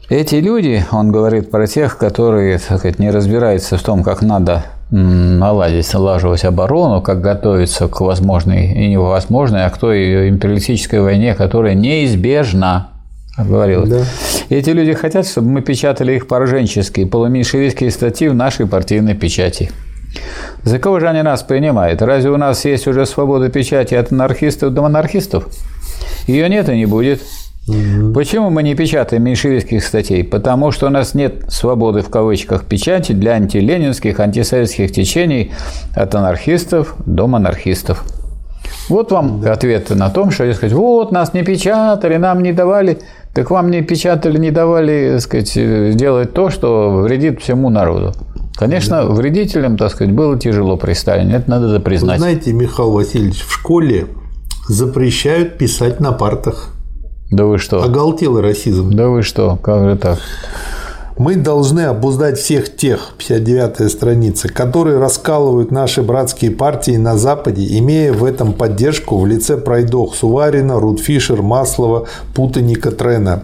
Эти 0.09 0.35
люди, 0.35 0.83
он 0.91 1.11
говорит 1.11 1.51
про 1.51 1.67
тех, 1.67 1.99
которые 1.99 2.57
так 2.57 2.79
сказать, 2.79 2.97
не 2.97 3.11
разбираются 3.11 3.77
в 3.77 3.83
том, 3.83 4.01
как 4.01 4.23
надо 4.23 4.65
наладить, 4.91 5.91
налаживать 5.93 6.43
оборону, 6.43 7.01
как 7.01 7.21
готовиться 7.21 7.87
к 7.87 8.01
возможной 8.01 8.67
и 8.67 8.89
невозможной, 8.89 9.65
а 9.65 9.69
к 9.69 9.77
той 9.77 10.29
империалистической 10.29 10.99
войне, 10.99 11.33
которая 11.33 11.73
неизбежна, 11.73 12.89
говорилось. 13.37 13.89
Да. 13.89 14.03
Эти 14.49 14.69
люди 14.71 14.93
хотят, 14.93 15.25
чтобы 15.25 15.47
мы 15.47 15.61
печатали 15.61 16.13
их 16.13 16.27
пораженческие, 16.27 17.07
полуменьшевистские 17.07 17.89
статьи 17.91 18.27
в 18.27 18.35
нашей 18.35 18.67
партийной 18.67 19.15
печати. 19.15 19.71
За 20.63 20.77
кого 20.77 20.99
же 20.99 21.07
они 21.07 21.21
нас 21.21 21.41
принимают? 21.41 22.01
Разве 22.01 22.29
у 22.31 22.37
нас 22.37 22.65
есть 22.65 22.85
уже 22.87 23.05
свобода 23.05 23.49
печати 23.49 23.95
от 23.95 24.11
анархистов 24.11 24.73
до 24.73 24.81
монархистов? 24.81 25.47
Ее 26.27 26.49
нет 26.49 26.67
и 26.69 26.75
не 26.75 26.85
будет. 26.85 27.21
Угу. 27.71 28.13
Почему 28.13 28.49
мы 28.49 28.63
не 28.63 28.75
печатаем 28.75 29.23
меньшевистских 29.23 29.83
статей? 29.83 30.23
Потому 30.23 30.71
что 30.71 30.87
у 30.87 30.89
нас 30.89 31.13
нет 31.13 31.45
свободы 31.49 32.01
в 32.01 32.09
кавычках 32.09 32.65
печати 32.65 33.13
для 33.13 33.33
антиленинских, 33.33 34.19
антисоветских 34.19 34.91
течений 34.91 35.51
от 35.95 36.13
анархистов 36.15 36.95
до 37.05 37.27
монархистов. 37.27 38.03
Вот 38.89 39.11
вам 39.11 39.43
ответ 39.45 39.89
на 39.91 40.09
том, 40.09 40.31
что 40.31 40.51
сказать, 40.53 40.73
вот 40.73 41.11
нас 41.11 41.33
не 41.33 41.43
печатали, 41.43 42.17
нам 42.17 42.43
не 42.43 42.51
давали, 42.51 42.99
так 43.33 43.49
вам 43.49 43.71
не 43.71 43.81
печатали, 43.81 44.37
не 44.37 44.51
давали, 44.51 45.11
так 45.13 45.21
сказать, 45.21 45.95
делать 45.95 46.33
то, 46.33 46.49
что 46.49 47.01
вредит 47.03 47.41
всему 47.41 47.69
народу. 47.69 48.13
Конечно, 48.55 48.97
да. 48.97 49.05
вредителям, 49.05 49.77
так 49.77 49.91
сказать, 49.91 50.13
было 50.13 50.37
тяжело 50.37 50.77
при 50.77 50.93
Сталине, 50.93 51.35
это 51.35 51.49
надо 51.49 51.79
признать. 51.79 52.19
Вы 52.19 52.25
знаете, 52.25 52.53
Михаил 52.53 52.91
Васильевич, 52.91 53.41
в 53.41 53.51
школе 53.51 54.07
запрещают 54.67 55.57
писать 55.57 55.99
на 55.99 56.11
партах. 56.11 56.73
Да 57.31 57.45
вы 57.45 57.57
что? 57.57 57.81
Оголтелый 57.81 58.43
расизм. 58.43 58.91
Да 58.91 59.07
вы 59.07 59.23
что? 59.23 59.57
Как 59.63 59.89
же 59.89 59.95
так? 59.97 60.19
Мы 61.23 61.35
должны 61.35 61.81
обуздать 61.81 62.39
всех 62.39 62.75
тех, 62.75 63.13
59-я 63.19 63.89
страница, 63.89 64.49
которые 64.49 64.97
раскалывают 64.97 65.69
наши 65.69 66.01
братские 66.01 66.49
партии 66.49 66.97
на 66.97 67.15
Западе, 67.15 67.63
имея 67.77 68.11
в 68.11 68.25
этом 68.25 68.53
поддержку 68.53 69.19
в 69.19 69.27
лице 69.27 69.57
пройдох 69.57 70.15
Суварина, 70.15 70.79
Рудфишер, 70.79 71.43
Маслова, 71.43 72.07
Путаника, 72.33 72.89
Трена. 72.89 73.43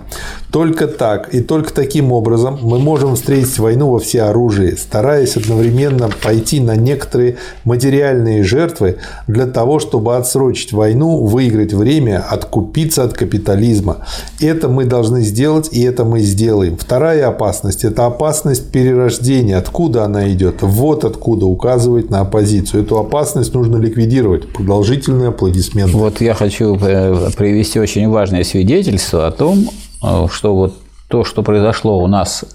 Только 0.51 0.87
так 0.87 1.35
и 1.35 1.41
только 1.41 1.73
таким 1.73 2.11
образом 2.13 2.57
мы 2.61 2.79
можем 2.79 3.15
встретить 3.15 3.59
войну 3.59 3.91
во 3.91 3.99
всеоружии, 3.99 4.75
стараясь 4.75 5.35
одновременно 5.35 6.09
пойти 6.23 6.61
на 6.61 6.75
некоторые 6.75 7.37
материальные 7.65 8.43
жертвы 8.43 8.97
для 9.27 9.45
того, 9.45 9.79
чтобы 9.79 10.15
отсрочить 10.15 10.71
войну, 10.71 11.25
выиграть 11.25 11.73
время, 11.73 12.25
откупиться 12.27 13.03
от 13.03 13.13
капитализма. 13.13 13.97
Это 14.39 14.69
мы 14.69 14.85
должны 14.85 15.21
сделать, 15.21 15.69
и 15.71 15.83
это 15.83 16.05
мы 16.05 16.21
сделаем. 16.21 16.77
Вторая 16.77 17.27
опасность– 17.27 17.66
это 17.83 18.05
опасность 18.05 18.71
перерождения. 18.71 19.57
Откуда 19.57 20.03
она 20.03 20.31
идет? 20.31 20.61
Вот 20.61 21.03
откуда 21.03 21.45
указывает 21.45 22.09
на 22.09 22.21
оппозицию. 22.21 22.83
Эту 22.83 22.97
опасность 22.97 23.53
нужно 23.53 23.77
ликвидировать. 23.77 24.51
Продолжительные 24.53 25.29
аплодисменты. 25.29 25.95
Вот 25.95 26.21
я 26.21 26.33
хочу 26.33 26.75
э, 26.75 27.29
привести 27.37 27.79
очень 27.79 28.09
важное 28.09 28.43
свидетельство 28.43 29.27
о 29.27 29.31
том, 29.31 29.67
Э, 30.03 30.27
что 30.31 30.55
вот 30.55 30.77
то, 31.07 31.23
что 31.23 31.43
произошло 31.43 32.01
у 32.03 32.07
нас, 32.07 32.45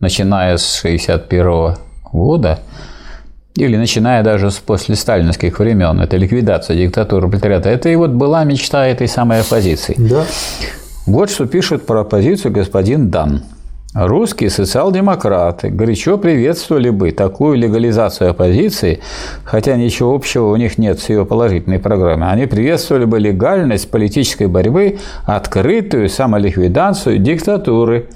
начиная 0.00 0.56
с 0.56 0.80
1961 0.80 1.76
года, 2.12 2.58
или 3.54 3.76
начиная 3.76 4.22
даже 4.22 4.50
с 4.50 4.56
после 4.56 4.96
сталинских 4.96 5.58
времен, 5.58 6.00
это 6.00 6.16
ликвидация 6.16 6.76
диктатуры 6.76 7.28
пролетариата, 7.28 7.68
это 7.68 7.88
и 7.90 7.96
вот 7.96 8.10
была 8.10 8.44
мечта 8.44 8.86
этой 8.86 9.08
самой 9.08 9.40
оппозиции. 9.40 9.94
Да. 9.98 10.24
Вот 11.06 11.30
что 11.30 11.46
пишет 11.46 11.84
про 11.84 12.00
оппозицию 12.00 12.52
господин 12.52 13.10
Дан. 13.10 13.42
Русские 13.94 14.48
социал-демократы 14.48 15.68
горячо 15.68 16.16
приветствовали 16.16 16.88
бы 16.88 17.10
такую 17.10 17.58
легализацию 17.58 18.30
оппозиции, 18.30 19.00
хотя 19.44 19.76
ничего 19.76 20.14
общего 20.14 20.50
у 20.50 20.56
них 20.56 20.78
нет 20.78 20.98
с 20.98 21.10
ее 21.10 21.26
положительной 21.26 21.78
программой. 21.78 22.30
Они 22.30 22.46
приветствовали 22.46 23.04
бы 23.04 23.18
легальность 23.18 23.90
политической 23.90 24.46
борьбы, 24.46 24.98
открытую 25.26 26.08
самоликвидацию 26.08 27.18
диктатуры 27.18 28.08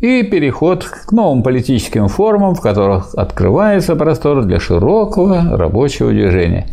и 0.00 0.22
переход 0.24 0.84
к 0.84 1.10
новым 1.10 1.42
политическим 1.42 2.08
формам, 2.08 2.54
в 2.54 2.60
которых 2.60 3.14
открывается 3.14 3.96
простор 3.96 4.44
для 4.44 4.60
широкого 4.60 5.56
рабочего 5.56 6.10
движения. 6.10 6.66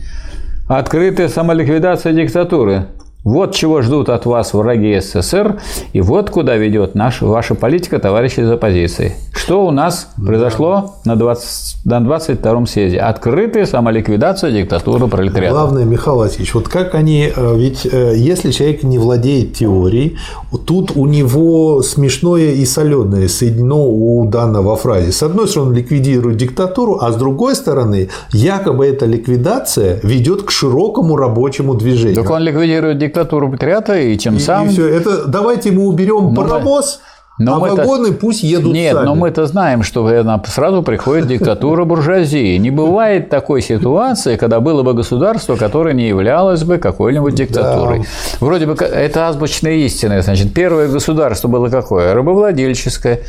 Открытая 0.68 1.30
самоликвидация 1.30 2.12
диктатуры 2.12 2.88
вот 3.26 3.56
чего 3.56 3.82
ждут 3.82 4.10
от 4.10 4.26
вас 4.28 4.54
враги 4.54 5.00
СССР, 5.00 5.60
и 5.94 6.00
вот 6.00 6.30
куда 6.30 6.56
ведет 6.56 6.94
наша, 6.94 7.26
ваша 7.26 7.56
политика, 7.56 7.98
товарищи 7.98 8.42
из 8.42 8.52
оппозиции. 8.52 9.16
Что 9.34 9.66
у 9.66 9.72
нас 9.72 10.10
произошло 10.16 10.96
на, 11.06 11.16
20, 11.16 11.86
на 11.86 12.00
22-м 12.00 12.68
съезде? 12.68 13.00
Открытая 13.00 13.66
самоликвидация 13.66 14.52
диктатуры 14.52 15.08
пролетариата. 15.08 15.54
Главное, 15.54 15.86
Михаил 15.86 16.18
Васильевич, 16.18 16.54
вот 16.54 16.70
как 16.70 16.94
они, 16.94 17.32
э, 17.36 17.56
ведь 17.58 17.88
э, 17.92 18.14
если 18.16 18.52
человек 18.52 18.84
не 18.84 19.00
владеет 19.00 19.54
теорией, 19.54 20.18
тут 20.66 20.92
у 20.96 21.08
него 21.08 21.82
смешное 21.82 22.52
и 22.52 22.64
соленое 22.64 23.28
соединено 23.28 23.86
у 23.88 24.26
данного 24.28 24.76
фразе. 24.76 25.12
С 25.12 25.24
одной 25.24 25.48
стороны, 25.48 25.76
ликвидирует 25.76 26.38
диктатуру, 26.38 27.00
а 27.02 27.12
с 27.12 27.16
другой 27.16 27.56
стороны, 27.56 28.10
якобы 28.32 28.86
эта 28.86 29.08
ликвидация 29.08 30.00
ведет 30.04 30.44
к 30.44 30.52
широкому 30.52 31.16
рабочему 31.16 31.74
движению. 31.74 32.16
Так 32.16 32.30
он 32.30 32.44
ликвидирует 32.44 33.00
диктатуру 33.00 33.15
диктатуру 33.16 33.52
патриата, 33.52 33.98
и 33.98 34.18
тем 34.18 34.40
самым... 34.40 34.70
И 34.70 34.72
все. 34.72 34.88
Это 34.88 35.26
давайте 35.26 35.72
мы 35.72 35.88
уберем 35.88 36.34
но 36.34 36.36
паровоз, 36.36 37.00
но 37.38 37.56
а 37.56 37.60
вагоны 37.60 38.14
пусть 38.14 38.44
едут 38.44 38.74
Нет, 38.74 38.94
сами. 38.94 39.06
но 39.06 39.16
мы-то 39.16 39.46
знаем, 39.46 39.84
что 39.84 40.10
сразу 40.46 40.84
приходит 40.84 41.28
диктатура 41.28 41.84
буржуазии. 41.84 42.58
Не 42.58 42.72
бывает 42.72 43.30
такой 43.30 43.62
ситуации, 43.62 44.38
когда 44.38 44.60
было 44.60 44.84
бы 44.84 44.94
государство, 44.94 45.56
которое 45.56 45.94
не 45.94 46.08
являлось 46.08 46.64
бы 46.64 46.78
какой-нибудь 46.78 47.36
диктатурой. 47.36 48.00
Да. 48.00 48.06
Вроде 48.40 48.66
бы 48.66 48.74
это 48.74 49.28
азбучная 49.28 49.76
истина. 49.76 50.22
Значит, 50.22 50.54
первое 50.54 50.88
государство 50.88 51.48
было 51.48 51.70
какое? 51.70 52.14
Рабовладельческое. 52.14 53.22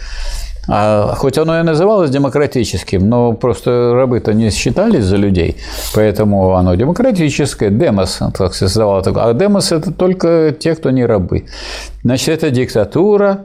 А 0.69 1.15
хоть 1.17 1.39
оно 1.39 1.61
и 1.61 1.63
называлось 1.63 2.11
демократическим, 2.11 3.09
но 3.09 3.33
просто 3.33 3.93
рабы-то 3.95 4.33
не 4.35 4.51
считались 4.51 5.05
за 5.05 5.17
людей, 5.17 5.57
поэтому 5.95 6.55
оно 6.57 6.75
демократическое. 6.75 7.71
Демос, 7.71 8.21
так 8.37 8.55
создавало 8.55 9.03
такое. 9.03 9.25
А 9.25 9.35
демос– 9.35 9.73
это 9.73 9.93
только 9.93 10.55
те, 10.59 10.75
кто 10.75 10.91
не 10.91 11.07
рабы. 11.07 11.47
Значит, 12.03 12.29
это 12.29 12.51
диктатура 12.51 13.45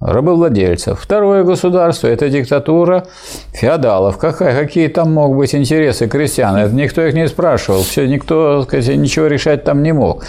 рабовладельцев. 0.00 0.98
Второе 1.00 1.44
государство– 1.44 2.06
это 2.08 2.28
диктатура 2.28 3.06
феодалов. 3.52 4.18
Какая, 4.18 4.58
какие 4.58 4.88
там 4.88 5.12
могут 5.12 5.38
быть 5.38 5.54
интересы 5.54 6.08
крестьян? 6.08 6.56
Это 6.56 6.74
никто 6.74 7.02
их 7.02 7.14
не 7.14 7.28
спрашивал. 7.28 7.82
Все, 7.82 8.06
никто 8.06 8.62
сказать, 8.62 8.96
ничего 8.96 9.26
решать 9.26 9.64
там 9.64 9.82
не 9.82 9.92
мог. 9.92 10.24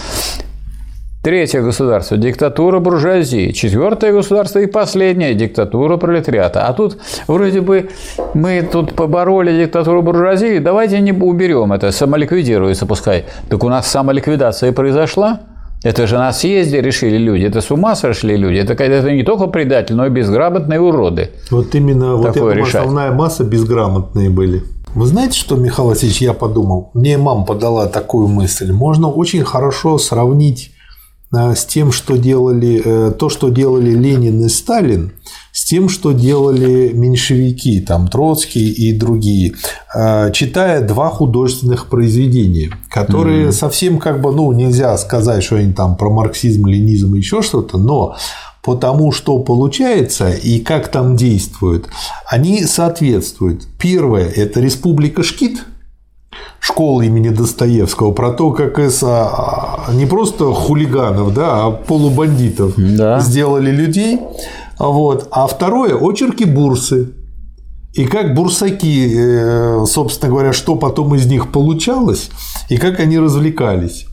Третье 1.23 1.61
государство– 1.61 2.17
диктатура 2.17 2.79
буржуазии. 2.79 3.51
Четвертое 3.51 4.11
государство 4.11 4.59
и 4.59 4.65
последнее– 4.65 5.33
диктатура 5.35 5.95
пролетариата. 5.95 6.67
А 6.67 6.73
тут 6.73 6.97
вроде 7.27 7.61
бы 7.61 7.91
мы 8.33 8.61
тут 8.69 8.93
побороли 8.93 9.57
диктатуру 9.57 10.01
буржуазии, 10.01 10.59
давайте 10.59 10.99
не 10.99 11.13
уберем 11.13 11.71
это, 11.71 11.91
самоликвидируется 11.91 12.85
пускай. 12.85 13.23
Так 13.47 13.63
у 13.63 13.69
нас 13.69 13.87
самоликвидация 13.87 14.71
и 14.71 14.73
произошла. 14.73 15.39
Это 15.81 16.07
же 16.07 16.17
на 16.17 16.33
съезде 16.33 16.81
решили 16.81 17.15
люди. 17.15 17.45
Это 17.45 17.61
с 17.61 17.71
ума 17.71 17.95
сошли 17.95 18.35
люди. 18.35 18.57
Это, 18.57 18.73
это 18.73 19.09
не 19.09 19.23
только 19.23 19.47
предатели, 19.47 19.95
но 19.95 20.05
и 20.05 20.09
безграмотные 20.09 20.81
уроды. 20.81 21.31
Вот 21.51 21.73
именно 21.73 22.17
вот 22.17 22.35
эта 22.35 22.61
основная 22.61 23.13
масса 23.13 23.45
безграмотные 23.45 24.29
были. 24.29 24.63
Вы 24.93 25.05
знаете, 25.05 25.39
что, 25.39 25.55
Михаил 25.55 25.87
Васильевич, 25.87 26.21
я 26.21 26.33
подумал? 26.33 26.91
Мне 26.93 27.17
мама 27.17 27.45
подала 27.45 27.87
такую 27.87 28.27
мысль. 28.27 28.73
Можно 28.73 29.09
очень 29.09 29.45
хорошо 29.45 29.97
сравнить 29.97 30.72
с 31.33 31.65
тем, 31.65 31.91
что 31.91 32.15
делали, 32.17 32.81
э, 32.83 33.11
то, 33.11 33.27
что 33.29 33.49
делали 33.49 33.91
Ленин 33.91 34.45
и 34.45 34.49
Сталин, 34.49 35.13
с 35.51 35.65
тем, 35.65 35.89
что 35.89 36.11
делали 36.11 36.91
меньшевики, 36.93 37.81
там 37.81 38.07
Троцкий 38.07 38.69
и 38.69 38.93
другие, 38.95 39.55
э, 39.95 40.31
читая 40.31 40.81
два 40.87 41.09
художественных 41.09 41.87
произведения, 41.87 42.71
которые 42.89 43.47
mm-hmm. 43.47 43.51
совсем 43.51 43.97
как 43.97 44.21
бы, 44.21 44.31
ну, 44.31 44.51
нельзя 44.51 44.95
сказать, 44.97 45.43
что 45.43 45.55
они 45.55 45.73
там 45.73 45.95
про 45.95 46.11
марксизм, 46.11 46.67
ленизм 46.67 47.15
и 47.15 47.17
еще 47.17 47.41
что-то, 47.41 47.79
но 47.79 48.15
потому 48.61 49.11
что 49.11 49.39
получается 49.39 50.31
и 50.31 50.59
как 50.59 50.89
там 50.89 51.15
действуют, 51.15 51.87
они 52.29 52.63
соответствуют. 52.63 53.67
Первое– 53.79 54.29
это 54.35 54.59
Республика 54.59 55.23
Шкит– 55.23 55.65
школы 56.59 57.05
имени 57.05 57.29
Достоевского 57.29 58.11
про 58.11 58.31
то, 58.31 58.51
как 58.51 58.79
из 58.79 59.03
а, 59.03 59.85
не 59.93 60.05
просто 60.05 60.51
хулиганов, 60.53 61.33
да, 61.33 61.65
а 61.65 61.71
полубандитов 61.71 62.73
да. 62.77 63.19
сделали 63.19 63.69
людей. 63.71 64.19
Вот. 64.79 65.27
А 65.31 65.47
второе– 65.47 65.95
очерки 66.01 66.45
бурсы. 66.45 67.13
И 67.93 68.05
как 68.05 68.33
бурсаки, 68.33 69.13
э, 69.15 69.85
собственно 69.85 70.31
говоря, 70.31 70.51
что 70.51 70.75
потом 70.75 71.13
из 71.13 71.27
них 71.27 71.51
получалось, 71.51 72.31
и 72.69 72.77
как 72.77 72.99
они 72.99 73.19
развлекались. 73.19 74.07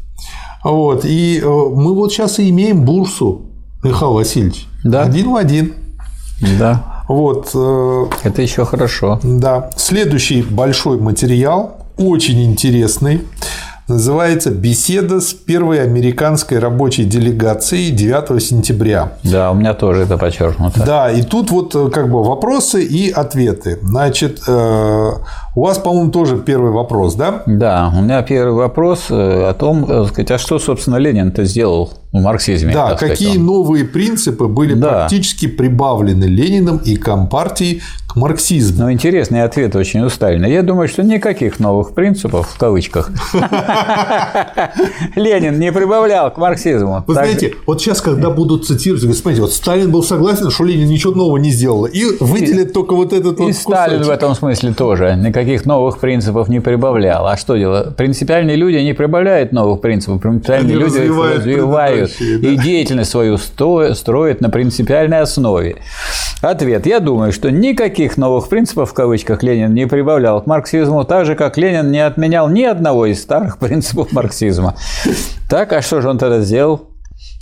Вот. 0.62 1.06
И 1.06 1.40
э, 1.42 1.46
мы 1.46 1.94
вот 1.94 2.12
сейчас 2.12 2.38
и 2.38 2.50
имеем 2.50 2.84
бурсу, 2.84 3.46
Михаил 3.82 4.12
Васильевич. 4.12 4.66
Да. 4.84 5.04
Один 5.04 5.30
в 5.30 5.36
один. 5.36 5.74
Да. 6.58 7.04
Вот. 7.08 7.50
Э, 7.54 8.06
Это 8.22 8.42
еще 8.42 8.66
хорошо. 8.66 9.18
Да. 9.22 9.70
Следующий 9.76 10.42
большой 10.42 10.98
материал 10.98 11.79
очень 12.00 12.42
интересный. 12.44 13.20
называется 13.88 14.50
«Беседа 14.50 15.20
с 15.20 15.34
первой 15.34 15.82
американской 15.82 16.60
рабочей 16.60 17.04
делегацией 17.04 17.90
9 17.90 18.42
сентября». 18.42 19.14
Да, 19.24 19.50
у 19.50 19.54
меня 19.54 19.74
тоже 19.74 20.02
это 20.02 20.16
подчеркнуто. 20.16 20.84
Да, 20.86 21.10
и 21.10 21.22
тут 21.22 21.50
вот 21.50 21.74
э, 21.74 21.90
как 21.90 22.08
бы 22.08 22.22
вопросы 22.22 22.84
и 22.84 23.10
ответы. 23.10 23.78
Значит, 23.82 24.42
э, 24.46 25.10
у 25.56 25.62
вас, 25.62 25.78
по-моему, 25.78 26.10
тоже 26.10 26.38
первый 26.38 26.70
вопрос, 26.70 27.14
да? 27.14 27.42
Да, 27.46 27.92
у 27.96 28.02
меня 28.02 28.22
первый 28.22 28.54
вопрос 28.54 29.06
э, 29.10 29.48
о 29.48 29.54
том, 29.54 30.06
сказать, 30.06 30.30
а 30.30 30.38
что, 30.38 30.58
собственно, 30.58 30.96
Ленин-то 30.96 31.44
сделал 31.44 31.92
в 32.12 32.20
марксизме? 32.20 32.72
Да, 32.72 32.94
какие 32.94 33.28
сказать, 33.28 33.38
новые 33.38 33.84
принципы 33.84 34.46
были 34.46 34.74
да. 34.74 34.88
практически 34.90 35.46
прибавлены 35.46 36.24
Лениным 36.24 36.78
и 36.78 36.96
Компартией 36.96 37.82
к 38.08 38.16
марксизму? 38.16 38.84
Ну, 38.84 38.92
интересный 38.92 39.42
ответ 39.42 39.76
очень 39.76 40.00
у 40.00 40.08
Сталина. 40.08 40.44
Я 40.46 40.62
думаю, 40.62 40.88
что 40.88 41.02
никаких 41.02 41.60
новых 41.60 41.94
принципов, 41.94 42.48
в 42.48 42.58
кавычках, 42.58 43.10
Ленин 45.14 45.58
не 45.60 45.70
прибавлял 45.70 46.32
к 46.32 46.38
марксизму. 46.38 47.04
Вы 47.06 47.14
знаете, 47.14 47.54
вот 47.66 47.80
сейчас, 47.80 48.00
когда 48.00 48.30
будут 48.30 48.66
цитировать, 48.66 49.02
смотрите, 49.16 49.42
вот 49.42 49.52
Сталин 49.52 49.90
был 49.90 50.02
согласен, 50.02 50.50
что 50.50 50.64
Ленин 50.64 50.88
ничего 50.88 51.14
нового 51.14 51.36
не 51.36 51.50
сделал, 51.50 51.86
и 51.86 52.04
выделит 52.18 52.72
только 52.72 52.94
вот 52.94 53.12
этот 53.12 53.38
вот 53.38 53.48
И 53.48 53.52
Сталин 53.52 54.02
в 54.02 54.10
этом 54.10 54.34
смысле 54.34 54.72
тоже 54.72 55.14
никаких 55.40 55.66
новых 55.66 55.98
принципов 55.98 56.48
не 56.48 56.60
прибавлял. 56.60 57.26
А 57.26 57.36
что 57.36 57.56
делать? 57.56 57.96
Принципиальные 57.96 58.56
люди 58.56 58.76
не 58.76 58.92
прибавляют 58.92 59.52
новых 59.52 59.80
принципов, 59.80 60.20
принципиальные 60.20 60.76
люди 60.76 60.98
развивают 60.98 62.10
и 62.20 62.56
деятельность 62.56 63.10
свою 63.10 63.38
строят 63.38 64.40
на 64.40 64.50
принципиальной 64.50 65.20
основе. 65.20 65.76
Ответ. 66.42 66.86
Я 66.86 67.00
думаю, 67.00 67.32
что 67.32 67.50
никаких 67.50 68.16
новых 68.16 68.48
принципов, 68.48 68.90
в 68.90 68.94
кавычках, 68.94 69.42
Ленин 69.42 69.74
не 69.74 69.86
прибавлял 69.86 70.40
к 70.40 70.46
марксизму, 70.46 71.04
так 71.04 71.26
же, 71.26 71.34
как 71.34 71.58
Ленин 71.58 71.90
не 71.90 72.04
отменял 72.04 72.48
ни 72.48 72.62
одного 72.62 73.06
из 73.06 73.20
старых 73.20 73.58
принципов 73.60 74.12
марксизма. 74.12 74.74
Так, 75.50 75.72
а 75.72 75.82
что 75.82 76.00
же 76.00 76.08
он 76.08 76.18
тогда 76.18 76.40
сделал? 76.40 76.89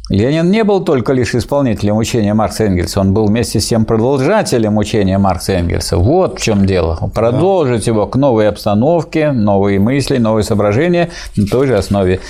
Ленин 0.09 0.50
не 0.50 0.64
был 0.64 0.82
только 0.82 1.12
лишь 1.12 1.34
исполнителем 1.34 1.98
учения 1.98 2.32
Маркса 2.32 2.64
Энгельса, 2.64 3.00
он 3.00 3.12
был 3.12 3.26
вместе 3.26 3.61
с 3.61 3.66
тем 3.66 3.84
продолжателем 3.84 4.78
учения 4.78 5.18
Маркса 5.18 5.52
Энгельса. 5.52 5.98
Вот 5.98 6.38
в 6.38 6.42
чем 6.42 6.64
дело. 6.64 7.11
Продолжить 7.14 7.86
его 7.86 8.06
к 8.06 8.16
новой 8.16 8.48
обстановке, 8.48 9.32
новые 9.32 9.78
мысли, 9.78 10.16
новые 10.16 10.44
соображения 10.44 11.11
на 11.36 11.46
той 11.46 11.66
же 11.66 11.76
основе. 11.76 12.20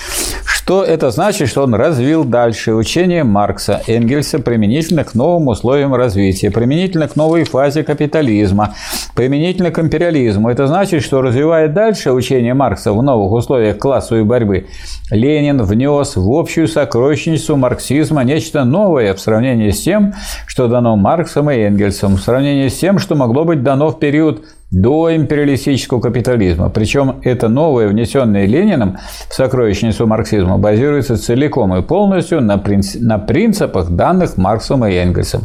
Что 0.44 0.82
это 0.82 1.10
значит, 1.10 1.48
что 1.48 1.62
он 1.62 1.74
развил 1.74 2.24
дальше 2.24 2.74
учение 2.74 3.22
Маркса, 3.22 3.80
Энгельса 3.86 4.40
применительно 4.40 5.04
к 5.04 5.14
новым 5.14 5.46
условиям 5.48 5.94
развития, 5.94 6.50
применительно 6.50 7.06
к 7.06 7.14
новой 7.14 7.44
фазе 7.44 7.84
капитализма, 7.84 8.74
применительно 9.14 9.70
к 9.70 9.78
империализму. 9.78 10.50
Это 10.50 10.66
значит, 10.66 11.04
что 11.04 11.22
развивая 11.22 11.68
дальше 11.68 12.10
учение 12.10 12.54
Маркса 12.54 12.92
в 12.92 13.02
новых 13.02 13.32
условиях 13.32 13.78
классовой 13.78 14.24
борьбы, 14.24 14.66
Ленин 15.10 15.62
внес 15.62 16.16
в 16.16 16.30
общую 16.30 16.68
сокровищницу 16.68 17.56
марксизма 17.68 18.24
нечто 18.24 18.64
новое 18.64 19.12
в 19.12 19.20
сравнении 19.20 19.70
с 19.70 19.82
тем, 19.82 20.14
что 20.46 20.68
дано 20.68 20.96
Марксом 20.96 21.50
и 21.50 21.56
Энгельсом, 21.56 22.16
в 22.16 22.20
сравнении 22.20 22.68
с 22.68 22.78
тем, 22.78 22.98
что 22.98 23.14
могло 23.14 23.44
быть 23.44 23.62
дано 23.62 23.90
в 23.90 23.98
период 23.98 24.42
до 24.70 25.14
империалистического 25.14 26.00
капитализма. 26.00 26.70
Причем 26.70 27.20
это 27.24 27.48
новое, 27.48 27.88
внесенное 27.88 28.46
Лениным 28.46 28.96
в 29.28 29.34
сокровищницу 29.34 30.06
марксизма, 30.06 30.56
базируется 30.56 31.18
целиком 31.18 31.76
и 31.76 31.82
полностью 31.82 32.40
на, 32.40 32.56
принципах, 32.56 33.90
данных 33.90 34.38
Марксом 34.38 34.86
и 34.86 34.94
Энгельсом. 34.94 35.42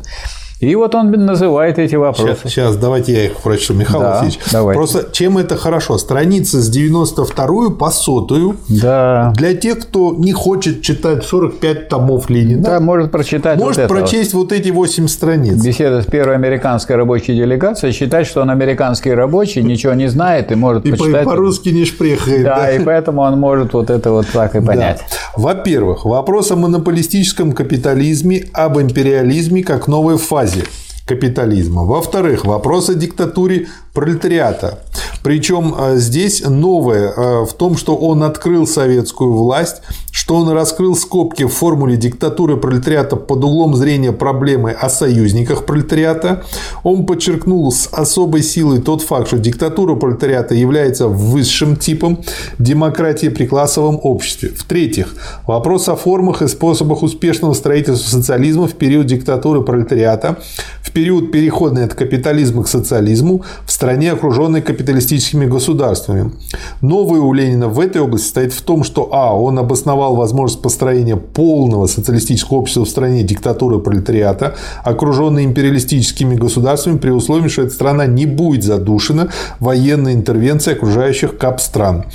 И 0.64 0.76
вот 0.76 0.95
он 0.95 1.11
называет 1.11 1.80
эти 1.80 1.95
вопросы. 1.95 2.36
Сейчас, 2.43 2.51
сейчас 2.51 2.78
давайте 2.78 3.14
я 3.14 3.26
их 3.26 3.38
прочту, 3.38 3.74
Михаил 3.74 4.01
да, 4.01 4.11
Васильевич. 4.11 4.39
Давайте. 4.51 4.78
Просто 4.78 5.09
чем 5.11 5.38
это 5.38 5.57
хорошо? 5.57 5.97
Страница 5.97 6.61
с 6.61 6.70
92 6.70 7.72
по 7.72 7.89
сотую. 7.89 8.57
Да. 8.68 9.34
Для 9.36 9.53
тех, 9.53 9.80
кто 9.80 10.14
не 10.18 10.32
хочет 10.32 10.82
читать 10.82 11.24
45 11.24 11.89
томов 11.89 12.30
Ленина. 12.30 12.64
Да, 12.64 12.80
может 12.80 13.11
прочитать 13.11 13.59
Может 13.59 13.78
вот 13.78 13.88
прочесть 13.88 14.34
вот 14.34 14.51
эти 14.51 14.70
8 14.70 15.07
страниц. 15.07 15.64
Беседа 15.64 16.01
с 16.01 16.05
первой 16.05 16.36
американской 16.36 16.95
рабочей 16.95 17.36
делегацией. 17.36 17.93
Считать, 17.93 18.28
что 18.28 18.41
он 18.41 18.49
американский 18.49 19.14
рабочий, 19.14 19.61
ничего 19.61 19.93
не 19.93 20.07
знает 20.07 20.51
и 20.51 20.55
может 20.55 20.86
и 20.86 20.91
почитать. 20.91 21.24
И 21.24 21.26
по-русски 21.26 21.70
не 21.70 21.86
шпрехает. 21.86 22.43
Да, 22.43 22.57
да, 22.57 22.72
и 22.72 22.84
поэтому 22.84 23.22
он 23.22 23.39
может 23.39 23.74
вот 23.74 23.89
это 23.89 24.11
вот 24.11 24.28
так 24.32 24.55
и 24.55 24.61
понять. 24.61 25.03
Да. 25.09 25.18
Во-первых, 25.36 26.05
вопрос 26.05 26.51
о 26.51 26.55
монополистическом 26.55 27.53
капитализме, 27.53 28.45
об 28.53 28.79
империализме 28.79 29.63
как 29.63 29.88
новой 29.88 30.17
фазе 30.17 30.65
капитализма. 31.07 31.84
Во-вторых, 31.86 32.45
вопрос 32.45 32.89
о 32.89 32.93
диктатуре 32.93 33.67
пролетариата. 33.93 34.79
Причем 35.23 35.73
э, 35.77 35.97
здесь 35.97 36.43
новое 36.47 37.11
э, 37.11 37.45
в 37.45 37.53
том, 37.53 37.77
что 37.77 37.95
он 37.95 38.23
открыл 38.23 38.67
советскую 38.67 39.34
власть, 39.34 39.81
что 40.24 40.36
он 40.36 40.49
раскрыл 40.51 40.95
скобки 40.95 41.43
в 41.43 41.49
формуле 41.49 41.97
диктатуры 41.97 42.55
пролетариата 42.55 43.17
под 43.17 43.43
углом 43.43 43.76
зрения 43.76 44.13
проблемы 44.13 44.71
о 44.71 44.89
союзниках 44.89 45.65
пролетариата. 45.65 46.43
Он 46.84 47.05
подчеркнул 47.05 47.69
с 47.74 47.89
особой 47.91 48.41
силой 48.41 48.80
тот 48.80 49.01
факт, 49.01 49.28
что 49.28 49.38
диктатура 49.38 49.95
пролетариата 49.95 50.55
является 50.55 51.09
высшим 51.09 51.76
типом 51.76 52.19
демократии 52.57 53.28
при 53.28 53.45
классовом 53.45 53.99
обществе. 54.01 54.51
В-третьих, 54.57 55.13
вопрос 55.45 55.89
о 55.89 55.97
формах 55.97 56.41
и 56.41 56.47
способах 56.47 57.03
успешного 57.03 57.53
строительства 57.53 58.09
социализма 58.09 58.67
в 58.67 58.76
период 58.76 59.07
диктатуры 59.07 59.61
пролетариата, 59.61 60.38
в 60.82 60.91
период 60.91 61.34
переходный 61.34 61.84
от 61.84 61.95
капитализма 61.95 62.63
к 62.63 62.69
социализму 62.69 63.43
в 63.65 63.71
стране, 63.74 64.13
окруженной 64.13 64.61
капиталистическими 64.61 65.47
государствами. 65.47 66.32
Новое 66.80 67.19
у 67.19 67.34
Ленина 67.34 67.67
в 67.67 67.78
этой 67.82 68.01
области 68.01 68.28
стоит 68.28 68.53
в 68.53 68.61
том, 68.61 68.86
что 68.86 69.09
а. 69.11 69.36
он 69.36 69.59
обосновал 69.59 70.12
возможность 70.16 70.61
построения 70.61 71.16
полного 71.16 71.88
социалистического 71.88 72.57
общества 72.57 72.86
в 72.86 72.89
стране 72.89 73.24
диктатуры 73.24 73.80
пролетариата, 73.80 74.55
окруженной 74.84 75.45
империалистическими 75.45 76.36
государствами, 76.36 76.97
при 76.97 77.09
условии, 77.09 77.47
что 77.47 77.64
эта 77.64 77.74
страна 77.74 78.05
не 78.05 78.26
будет 78.26 78.64
задушена 78.64 79.30
военной 79.59 80.14
интервенцией 80.14 80.76
окружающих 80.76 81.38
кап 81.38 81.59
стран. 81.59 82.05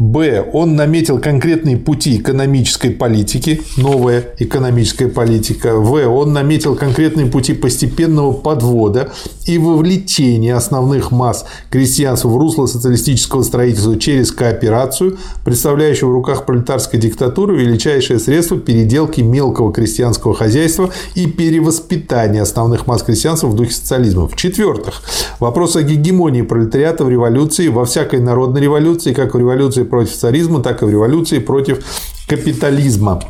Б. 0.00 0.44
Он 0.52 0.74
наметил 0.74 1.20
конкретные 1.20 1.76
пути 1.76 2.16
экономической 2.16 2.90
политики, 2.90 3.62
новая 3.76 4.24
экономическая 4.38 5.08
политика. 5.08 5.76
В. 5.76 5.92
Он 6.08 6.32
наметил 6.32 6.74
конкретные 6.74 7.26
пути 7.26 7.54
постепенного 7.54 8.32
подвода 8.32 9.12
и 9.46 9.56
вовлечения 9.56 10.56
основных 10.56 11.12
масс 11.12 11.44
крестьянства 11.70 12.28
в 12.28 12.36
русло 12.36 12.66
социалистического 12.66 13.42
строительства 13.42 13.96
через 13.96 14.32
кооперацию, 14.32 15.18
представляющую 15.44 16.10
в 16.10 16.12
руках 16.12 16.44
пролетарской 16.44 16.98
диктатуры 16.98 17.56
величайшее 17.56 18.18
средство 18.18 18.58
переделки 18.58 19.20
мелкого 19.20 19.72
крестьянского 19.72 20.34
хозяйства 20.34 20.90
и 21.14 21.26
перевоспитания 21.26 22.42
основных 22.42 22.88
масс 22.88 23.04
крестьянства 23.04 23.46
в 23.46 23.54
духе 23.54 23.72
социализма. 23.72 24.26
В-четвертых, 24.26 25.02
вопрос 25.38 25.76
о 25.76 25.82
гегемонии 25.82 26.42
пролетариата 26.42 27.04
в 27.04 27.08
революции, 27.10 27.68
во 27.68 27.84
всякой 27.84 28.18
народной 28.18 28.60
революции, 28.60 29.12
как 29.12 29.34
в 29.34 29.38
революции 29.38 29.83
против 29.84 30.14
царизма, 30.14 30.60
так 30.60 30.82
и 30.82 30.86
в 30.86 30.90
революции 30.90 31.38
против 31.38 31.84
капитализма. 32.28 33.22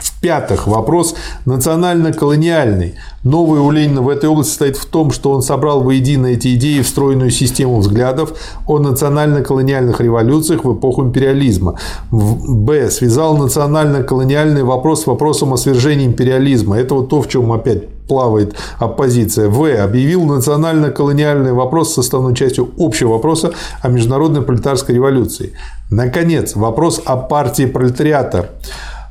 В-пятых, 0.00 0.66
вопрос 0.66 1.14
национально-колониальный. 1.44 2.96
Новый 3.22 3.60
у 3.60 3.70
Ленина 3.70 4.02
в 4.02 4.08
этой 4.08 4.28
области 4.28 4.50
состоит 4.50 4.76
в 4.76 4.86
том, 4.86 5.12
что 5.12 5.30
он 5.30 5.42
собрал 5.42 5.82
воедино 5.82 6.26
эти 6.26 6.54
идеи 6.54 6.80
в 6.80 6.88
стройную 6.88 7.30
систему 7.30 7.78
взглядов 7.78 8.32
о 8.66 8.78
национально-колониальных 8.78 10.00
революциях 10.00 10.64
в 10.64 10.74
эпоху 10.74 11.02
империализма. 11.02 11.78
Б. 12.10 12.90
Связал 12.90 13.36
национально-колониальный 13.36 14.64
вопрос 14.64 15.02
с 15.02 15.06
вопросом 15.06 15.52
о 15.52 15.56
свержении 15.56 16.06
империализма. 16.06 16.78
Это 16.78 16.94
вот 16.94 17.10
то, 17.10 17.22
в 17.22 17.28
чем 17.28 17.52
опять 17.52 17.84
плавает 18.08 18.56
оппозиция. 18.78 19.48
В. 19.48 19.68
Объявил 19.68 20.24
национально-колониальный 20.24 21.52
вопрос 21.52 21.94
составной 21.94 22.34
частью 22.34 22.70
общего 22.78 23.12
вопроса 23.12 23.52
о 23.80 23.88
международной 23.88 24.42
пролетарской 24.42 24.94
революции. 24.94 25.52
Наконец, 25.90 26.56
вопрос 26.56 27.00
о 27.04 27.16
партии 27.16 27.66
пролетариата. 27.66 28.50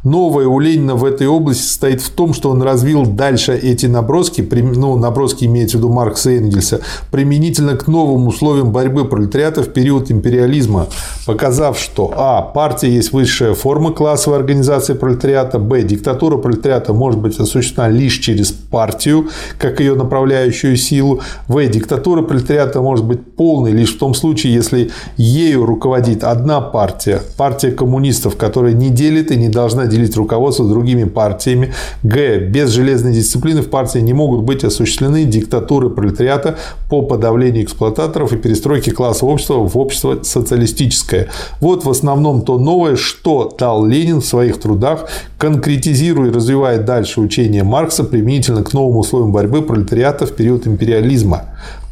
Новое 0.04 0.48
у 0.48 0.60
Ленина 0.60 0.96
в 0.96 1.04
этой 1.04 1.28
области 1.28 1.64
состоит 1.64 2.02
в 2.02 2.10
том, 2.10 2.34
что 2.34 2.50
он 2.50 2.62
развил 2.62 3.06
дальше 3.06 3.56
эти 3.56 3.88
наброски, 3.88 4.48
ну, 4.52 4.96
наброски 4.98 5.46
имеется 5.46 5.78
в 5.78 5.80
виду 5.80 5.90
Маркса 5.92 6.32
и 6.32 6.38
Энгельса, 6.38 6.82
применительно 7.12 7.76
к 7.76 7.88
новым 7.88 8.28
условиям 8.28 8.72
борьбы 8.72 9.06
пролетариата 9.06 9.64
в 9.64 9.70
период 9.70 10.12
империализма, 10.12 10.88
показав, 11.26 11.80
что 11.80 12.14
а. 12.16 12.42
партия 12.42 12.90
есть 12.90 13.12
высшая 13.12 13.54
форма 13.54 13.92
классовой 13.92 14.38
организации 14.38 14.94
пролетариата, 14.94 15.60
б. 15.60 15.82
диктатура 15.84 16.38
пролетариата 16.38 16.94
может 16.94 17.20
быть 17.20 17.40
осуществлена 17.40 17.90
лишь 17.90 18.18
через 18.20 18.52
партию, 18.52 19.30
как 19.58 19.80
ее 19.80 19.96
направляющую 19.96 20.78
силу, 20.78 21.22
в. 21.48 21.66
диктатура 21.68 22.22
пролетариата 22.22 22.82
может 22.82 23.06
быть 23.06 23.36
полной 23.36 23.72
лишь 23.72 23.96
в 23.96 24.00
том 24.00 24.14
случае, 24.14 24.54
если 24.54 24.92
ею 25.18 25.66
руководит 25.66 26.24
одна 26.24 26.62
партия, 26.62 27.22
партия 27.38 27.72
коммунистов, 27.72 28.38
которая 28.38 28.74
не 28.74 28.90
делит 28.90 29.32
и 29.32 29.36
не 29.36 29.50
должна 29.50 29.86
делить 29.86 29.97
распределить 29.98 30.16
руководство 30.16 30.68
другими 30.68 31.06
партиями. 31.06 31.74
Г. 32.04 32.40
Без 32.40 32.70
железной 32.70 33.14
дисциплины 33.14 33.62
в 33.62 33.70
партии 33.70 34.00
не 34.00 34.14
могут 34.14 34.42
быть 34.42 34.64
осуществлены 34.64 35.26
диктатуры 35.26 35.90
пролетариата 35.90 36.58
по 36.90 37.02
подавлению 37.02 37.64
эксплуататоров 37.64 38.34
и 38.34 38.38
перестройке 38.38 38.92
класса 38.92 39.26
общества 39.26 39.56
в 39.56 39.78
общество 39.78 40.20
социалистическое. 40.24 41.28
Вот 41.62 41.86
в 41.86 41.90
основном 41.90 42.42
то 42.42 42.58
новое, 42.58 42.96
что 42.96 43.56
дал 43.58 43.86
Ленин 43.86 44.22
в 44.22 44.26
своих 44.26 44.60
трудах, 44.60 45.06
конкретизируя 45.38 46.30
и 46.30 46.34
развивая 46.34 46.80
дальше 46.80 47.22
учение 47.22 47.64
Маркса 47.64 48.04
применительно 48.04 48.64
к 48.64 48.74
новым 48.74 48.98
условиям 48.98 49.32
борьбы 49.32 49.62
пролетариата 49.62 50.26
в 50.26 50.32
период 50.32 50.68
империализма. 50.68 51.42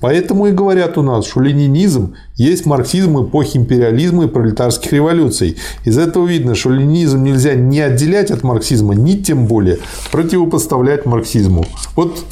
Поэтому 0.06 0.46
и 0.46 0.52
говорят 0.52 1.00
у 1.00 1.02
нас, 1.02 1.26
что 1.26 1.40
ленинизм 1.40 2.14
есть 2.36 2.68
марксизм 2.68 3.24
эпохи 3.24 3.58
империализма 3.58 4.26
и 4.26 4.28
пролетарских 4.28 4.94
революций. 4.94 5.58
Из 5.84 5.98
этого 5.98 6.28
видно, 6.28 6.54
что 6.54 6.70
ленинизм 6.70 7.24
нельзя 7.24 7.56
не 7.56 7.80
отделять 7.80 8.30
от 8.30 8.44
марксизма, 8.44 8.94
ни 8.94 9.14
тем 9.14 9.48
более 9.48 9.80
противопоставлять 10.12 11.08
марксизму. 11.08 11.66
Вот 11.96 12.24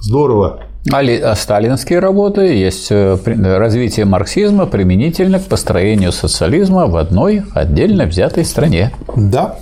здорово. 0.00 0.60
А, 0.92 1.34
сталинские 1.34 1.98
работы 1.98 2.42
есть 2.42 2.92
э, 2.92 3.18
развитие 3.24 4.06
марксизма 4.06 4.66
применительно 4.66 5.40
к 5.40 5.46
построению 5.46 6.12
социализма 6.12 6.86
в 6.86 6.94
одной 6.94 7.42
отдельно 7.52 8.06
взятой 8.06 8.44
стране. 8.44 8.92
Да. 9.16 9.58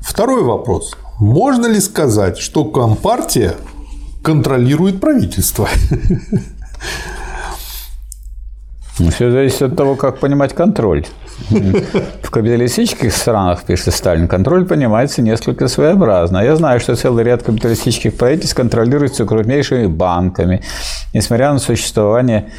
Второй 0.00 0.42
вопрос. 0.42 0.96
Можно 1.20 1.66
ли 1.66 1.78
сказать, 1.78 2.38
что 2.38 2.64
Компартия 2.64 3.54
контролирует 4.26 5.00
правительство? 5.00 5.68
Ну, 8.98 9.10
Все 9.10 9.30
зависит 9.30 9.62
от 9.62 9.76
того, 9.76 9.94
как 9.94 10.18
понимать 10.18 10.54
контроль. 10.54 11.04
В 12.22 12.30
капиталистических 12.30 13.12
странах, 13.12 13.62
пишет 13.64 13.94
Сталин, 13.94 14.26
контроль 14.26 14.66
понимается 14.66 15.22
несколько 15.22 15.68
своеобразно. 15.68 16.38
Я 16.38 16.56
знаю, 16.56 16.80
что 16.80 16.96
целый 16.96 17.22
ряд 17.24 17.42
капиталистических 17.42 18.16
правительств 18.16 18.56
контролируется 18.56 19.26
крупнейшими 19.26 19.86
банками, 19.86 20.62
несмотря 21.12 21.52
на 21.52 21.58
существование 21.58 22.50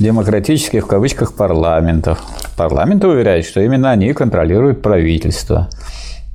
демократических 0.00 0.84
в 0.84 0.88
кавычках 0.88 1.34
парламентов. 1.34 2.18
Парламенты 2.56 3.06
уверяют, 3.06 3.46
что 3.46 3.60
именно 3.60 3.90
они 3.90 4.12
контролируют 4.12 4.82
правительство. 4.82 5.68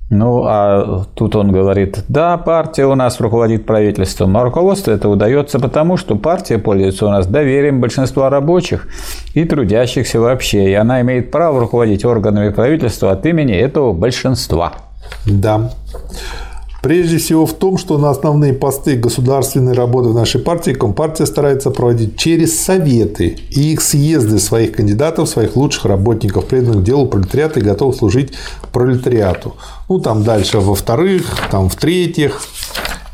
Ну, 0.10 0.44
а 0.46 1.04
тут 1.16 1.36
он 1.36 1.52
говорит, 1.52 2.06
да, 2.08 2.38
партия 2.38 2.86
у 2.86 2.96
нас 2.96 3.20
руководит 3.20 3.66
правительством, 3.66 4.38
а 4.38 4.44
руководство 4.44 4.92
это 4.92 5.10
удается 5.10 5.60
потому, 5.60 5.98
что 5.98 6.16
партия 6.16 6.60
пользуется 6.60 7.08
у 7.08 7.10
нас 7.10 7.28
доверием 7.28 7.82
большинства 7.82 8.30
рабочих 8.30 8.88
и 9.34 9.44
трудящихся 9.44 10.22
вообще, 10.22 10.70
и 10.70 10.74
она 10.74 11.02
имеет 11.02 11.30
право 11.30 11.60
руководить 11.60 12.06
органами 12.06 12.50
правительства 12.50 13.12
от 13.12 13.26
имени 13.26 13.54
этого 13.54 13.92
большинства. 13.92 14.74
Да. 15.26 15.72
Прежде 16.88 17.18
всего 17.18 17.46
в 17.46 17.54
том, 17.54 17.78
что 17.78 17.98
на 17.98 18.10
основные 18.10 18.54
посты 18.54 18.96
государственной 18.96 19.74
работы 19.74 20.08
в 20.08 20.14
нашей 20.14 20.40
партии 20.40 20.72
Компартия 20.72 21.26
старается 21.26 21.70
проводить 21.70 22.16
через 22.18 22.58
советы 22.58 23.38
и 23.50 23.74
их 23.74 23.82
съезды 23.82 24.40
своих 24.40 24.72
кандидатов, 24.72 25.28
своих 25.28 25.58
лучших 25.58 25.84
работников, 25.84 26.46
преданных 26.46 26.86
делу 26.86 27.06
пролетариата 27.08 27.60
и 27.60 27.64
готовых 27.64 27.98
служить 27.98 28.32
пролетариату. 28.72 29.58
Ну, 29.90 30.00
там 30.00 30.24
дальше 30.24 30.60
во-вторых, 30.60 31.26
там 31.52 31.68
в-третьих 31.68 32.42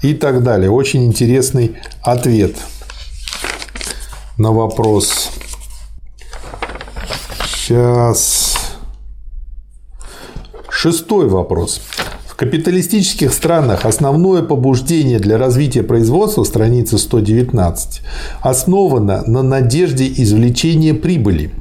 и 0.03 0.13
так 0.13 0.43
далее. 0.43 0.69
Очень 0.69 1.05
интересный 1.05 1.71
ответ 2.03 2.55
на 4.37 4.51
вопрос. 4.51 5.31
Сейчас. 7.47 8.55
Шестой 10.69 11.27
вопрос. 11.27 11.81
Капиталистических 12.43 13.31
странах 13.31 13.85
основное 13.85 14.41
побуждение 14.41 15.17
для 15.17 15.37
развития 15.37 15.81
производства, 15.81 16.43
страница 16.43 16.97
119, 16.97 18.01
основано 18.41 19.23
на 19.25 19.43
надежде 19.43 20.07
извлечения 20.09 20.93
прибыли. 20.93 21.51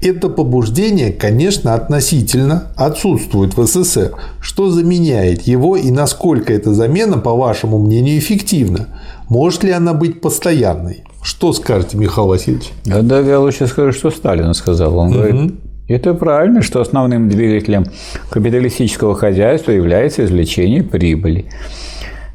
Это 0.00 0.28
побуждение, 0.28 1.10
конечно, 1.10 1.74
относительно 1.74 2.70
отсутствует 2.76 3.56
в 3.56 3.66
СССР. 3.66 4.14
Что 4.40 4.70
заменяет 4.70 5.42
его 5.42 5.74
и 5.76 5.90
насколько 5.90 6.52
эта 6.52 6.72
замена, 6.72 7.18
по 7.18 7.34
вашему 7.34 7.80
мнению, 7.80 8.16
эффективна? 8.20 8.86
Может 9.28 9.64
ли 9.64 9.72
она 9.72 9.92
быть 9.92 10.20
постоянной? 10.20 11.02
Что 11.20 11.52
скажете, 11.52 11.96
Михаил 11.96 12.28
Васильевич? 12.28 12.70
Да, 12.84 13.02
да 13.02 13.18
я 13.18 13.40
лучше 13.40 13.66
скажу, 13.66 13.90
что 13.90 14.12
Сталин 14.12 14.54
сказал. 14.54 14.98
Он 14.98 15.08
угу. 15.08 15.14
говорит, 15.16 15.54
это 15.88 16.14
правильно, 16.14 16.62
что 16.62 16.80
основным 16.80 17.28
двигателем 17.28 17.86
капиталистического 18.30 19.14
хозяйства 19.14 19.72
является 19.72 20.24
извлечение 20.24 20.82
прибыли. 20.82 21.46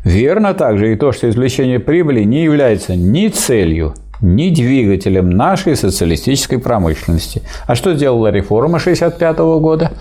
Верно 0.03 0.53
также 0.53 0.91
и 0.91 0.95
то, 0.95 1.11
что 1.11 1.30
извлечение 1.30 1.80
прибыли 1.80 2.23
не 2.23 2.43
является 2.43 2.95
ни 2.95 3.30
целью, 3.30 3.93
ни 4.21 4.49
двигателем 4.49 5.30
нашей 5.30 5.75
социалистической 5.75 6.57
промышленности. 6.57 7.41
А 7.67 7.75
что 7.75 7.93
сделала 7.93 8.27
реформа 8.27 8.80
1965 8.80 9.38
года, 9.61 9.91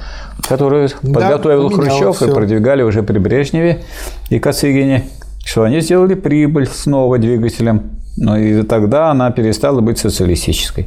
которую 0.49 0.89
да, 1.03 1.12
подготовил 1.12 1.69
Хрущев 1.70 2.16
все. 2.16 2.29
и 2.29 2.33
продвигали 2.33 2.83
уже 2.83 3.03
при 3.03 3.19
Брежневе 3.19 3.83
и 4.31 4.39
Косыгине? 4.39 5.05
Что 5.45 5.65
они 5.65 5.81
сделали 5.81 6.15
прибыль 6.15 6.66
снова 6.66 7.19
двигателем, 7.19 7.91
но 8.16 8.39
и 8.39 8.62
тогда 8.62 9.11
она 9.11 9.31
перестала 9.31 9.81
быть 9.81 9.99
социалистической. 9.99 10.87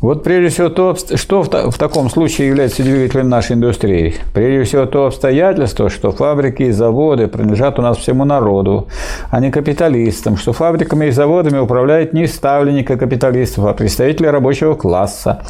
Вот 0.00 0.22
прежде 0.22 0.48
всего 0.50 0.68
то, 0.68 0.94
что 0.94 1.42
в, 1.42 1.78
таком 1.78 2.08
случае 2.08 2.48
является 2.48 2.84
двигателем 2.84 3.28
нашей 3.28 3.56
индустрии. 3.56 4.14
Прежде 4.32 4.62
всего 4.62 4.86
то 4.86 5.06
обстоятельство, 5.06 5.90
что 5.90 6.12
фабрики 6.12 6.62
и 6.62 6.70
заводы 6.70 7.26
принадлежат 7.26 7.80
у 7.80 7.82
нас 7.82 7.98
всему 7.98 8.24
народу, 8.24 8.86
а 9.30 9.40
не 9.40 9.50
капиталистам, 9.50 10.36
что 10.36 10.52
фабриками 10.52 11.06
и 11.06 11.10
заводами 11.10 11.58
управляют 11.58 12.12
не 12.12 12.28
ставленники 12.28 12.94
капиталистов, 12.94 13.64
а 13.64 13.74
представители 13.74 14.28
рабочего 14.28 14.74
класса. 14.74 15.42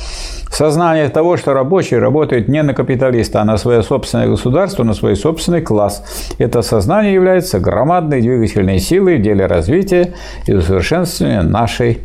Сознание 0.51 1.11
того, 1.11 1.37
что 1.37 1.53
рабочие 1.53 2.01
работают 2.01 2.49
не 2.49 2.63
на 2.63 2.73
капиталиста, 2.73 3.43
а 3.43 3.45
на 3.45 3.59
свое 3.59 3.83
собственное 3.83 4.29
государство, 4.29 4.83
на 4.83 4.95
свой 4.95 5.15
собственный 5.15 5.61
класс. 5.61 6.03
Это 6.39 6.63
сознание 6.63 7.13
является 7.13 7.61
громадной 7.61 8.23
двигательной 8.23 8.79
силой 8.79 9.19
в 9.19 9.23
деле 9.23 9.45
развития 9.45 10.15
и 10.47 10.55
усовершенствования 10.55 11.43
нашей 11.43 11.99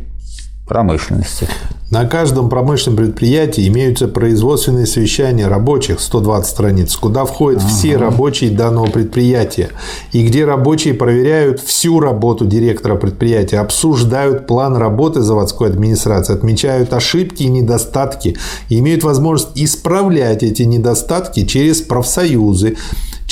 промышленности. 0.66 1.48
На 1.94 2.06
каждом 2.06 2.48
промышленном 2.48 2.96
предприятии 2.96 3.68
имеются 3.68 4.08
производственные 4.08 4.84
совещания 4.84 5.46
рабочих, 5.46 6.00
120 6.00 6.50
страниц, 6.50 6.96
куда 6.96 7.24
входят 7.24 7.60
ага. 7.60 7.68
все 7.68 7.96
рабочие 7.96 8.50
данного 8.50 8.86
предприятия, 8.86 9.70
и 10.10 10.26
где 10.26 10.44
рабочие 10.44 10.94
проверяют 10.94 11.60
всю 11.60 12.00
работу 12.00 12.46
директора 12.46 12.96
предприятия, 12.96 13.60
обсуждают 13.60 14.48
план 14.48 14.76
работы 14.76 15.20
заводской 15.20 15.68
администрации, 15.68 16.34
отмечают 16.34 16.92
ошибки 16.92 17.44
и 17.44 17.48
недостатки, 17.48 18.36
и 18.68 18.80
имеют 18.80 19.04
возможность 19.04 19.52
исправлять 19.54 20.42
эти 20.42 20.62
недостатки 20.62 21.46
через 21.46 21.80
профсоюзы, 21.80 22.76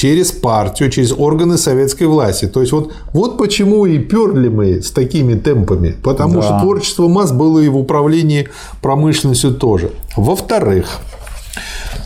через 0.03 0.33
партию, 0.33 0.91
через 0.91 1.13
органы 1.13 1.57
советской 1.57 2.09
власти. 2.09 2.49
То 2.49 2.61
есть 2.61 2.73
вот, 2.73 2.93
вот 3.13 3.39
почему 3.39 3.87
и 3.87 3.99
перли 3.99 4.49
мы 4.49 4.83
с 4.83 4.91
такими 4.91 5.35
темпами, 5.35 5.95
потому 6.03 6.41
да. 6.41 6.43
что 6.43 6.61
творчество 6.61 7.07
масс 7.07 7.31
было 7.31 7.61
и 7.61 7.69
в 7.69 7.77
управлении 7.77 8.49
промышленностью 8.81 9.55
тоже. 9.55 9.93
Во-вторых, 10.17 10.99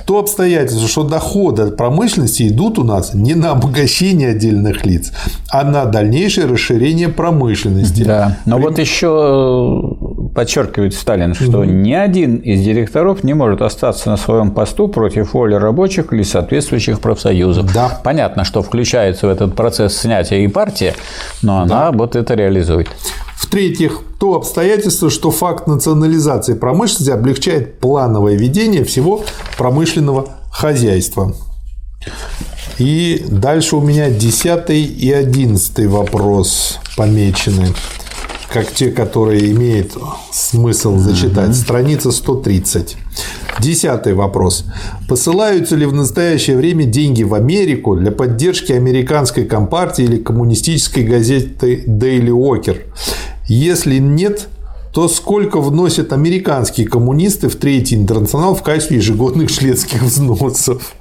то 0.06 0.18
обстоятельство, 0.18 0.89
что 0.89 1.02
доходы 1.02 1.62
от 1.62 1.77
промышленности 1.77 2.48
идут 2.48 2.78
у 2.78 2.85
нас 2.85 3.14
не 3.14 3.35
на 3.35 3.51
обогащение 3.51 4.31
отдельных 4.31 4.86
лиц, 4.86 5.12
а 5.51 5.64
на 5.64 5.85
дальнейшее 5.85 6.47
расширение 6.47 7.09
промышленности. 7.09 8.05
Да. 8.05 8.39
Но 8.47 8.56
При... 8.56 8.62
вот 8.64 8.78
еще 8.78 9.93
э, 10.31 10.35
подчеркивает 10.35 10.94
Сталин, 10.94 11.35
что 11.35 11.60
угу. 11.60 11.64
ни 11.64 11.93
один 11.93 12.36
из 12.36 12.62
директоров 12.62 13.24
не 13.24 13.35
может 13.35 13.62
остаться 13.62 14.10
на 14.10 14.16
своем 14.16 14.52
посту 14.52 14.89
против 14.89 15.35
воли 15.35 15.55
рабочих 15.55 16.12
или 16.12 16.23
соответствующих 16.23 17.01
профсоюзов. 17.01 17.73
Да. 17.73 18.01
Понятно, 18.05 18.44
что 18.44 18.62
включается 18.62 19.27
в 19.27 19.31
этот 19.31 19.56
процесс 19.56 19.97
снятия 19.97 20.39
и 20.39 20.48
партия, 20.48 20.94
но 21.43 21.60
она 21.60 21.90
да. 21.90 21.93
вот 21.93 22.16
это 22.16 22.35
реализует. 22.35 22.89
В-третьих, 23.36 24.00
то 24.18 24.34
обстоятельство, 24.34 25.10
что 25.10 25.30
факт 25.30 25.66
национализации 25.66 26.54
промышленности 26.54 27.10
облегчает 27.10 27.78
плановое 27.80 28.34
ведение 28.34 28.82
всего 28.84 29.24
промышленного 29.58 30.28
хозяйства. 30.50 31.34
И 32.78 33.24
дальше 33.28 33.76
у 33.76 33.80
меня 33.80 34.10
десятый 34.10 34.82
и 34.82 35.12
одиннадцатый 35.12 35.86
вопрос 35.86 36.78
помечены, 36.96 37.74
как 38.56 38.72
те, 38.72 38.90
которые 38.90 39.52
имеют 39.52 39.98
смысл 40.32 40.96
зачитать. 40.96 41.54
Страница 41.54 42.10
130. 42.10 42.96
Десятый 43.60 44.14
вопрос. 44.14 44.64
Посылаются 45.06 45.76
ли 45.76 45.84
в 45.84 45.92
настоящее 45.92 46.56
время 46.56 46.84
деньги 46.84 47.22
в 47.22 47.34
Америку 47.34 47.96
для 47.96 48.12
поддержки 48.12 48.72
американской 48.72 49.44
компартии 49.44 50.04
или 50.04 50.16
коммунистической 50.16 51.04
газеты 51.04 51.84
Daily 51.86 52.30
Walker? 52.30 52.78
Если 53.46 53.98
нет, 53.98 54.48
то 54.90 55.06
сколько 55.08 55.60
вносят 55.60 56.14
американские 56.14 56.88
коммунисты 56.88 57.50
в 57.50 57.56
Третий 57.56 57.96
интернационал 57.96 58.54
в 58.54 58.62
качестве 58.62 58.96
ежегодных 58.96 59.52
членских 59.54 60.00
взносов? 60.02 60.94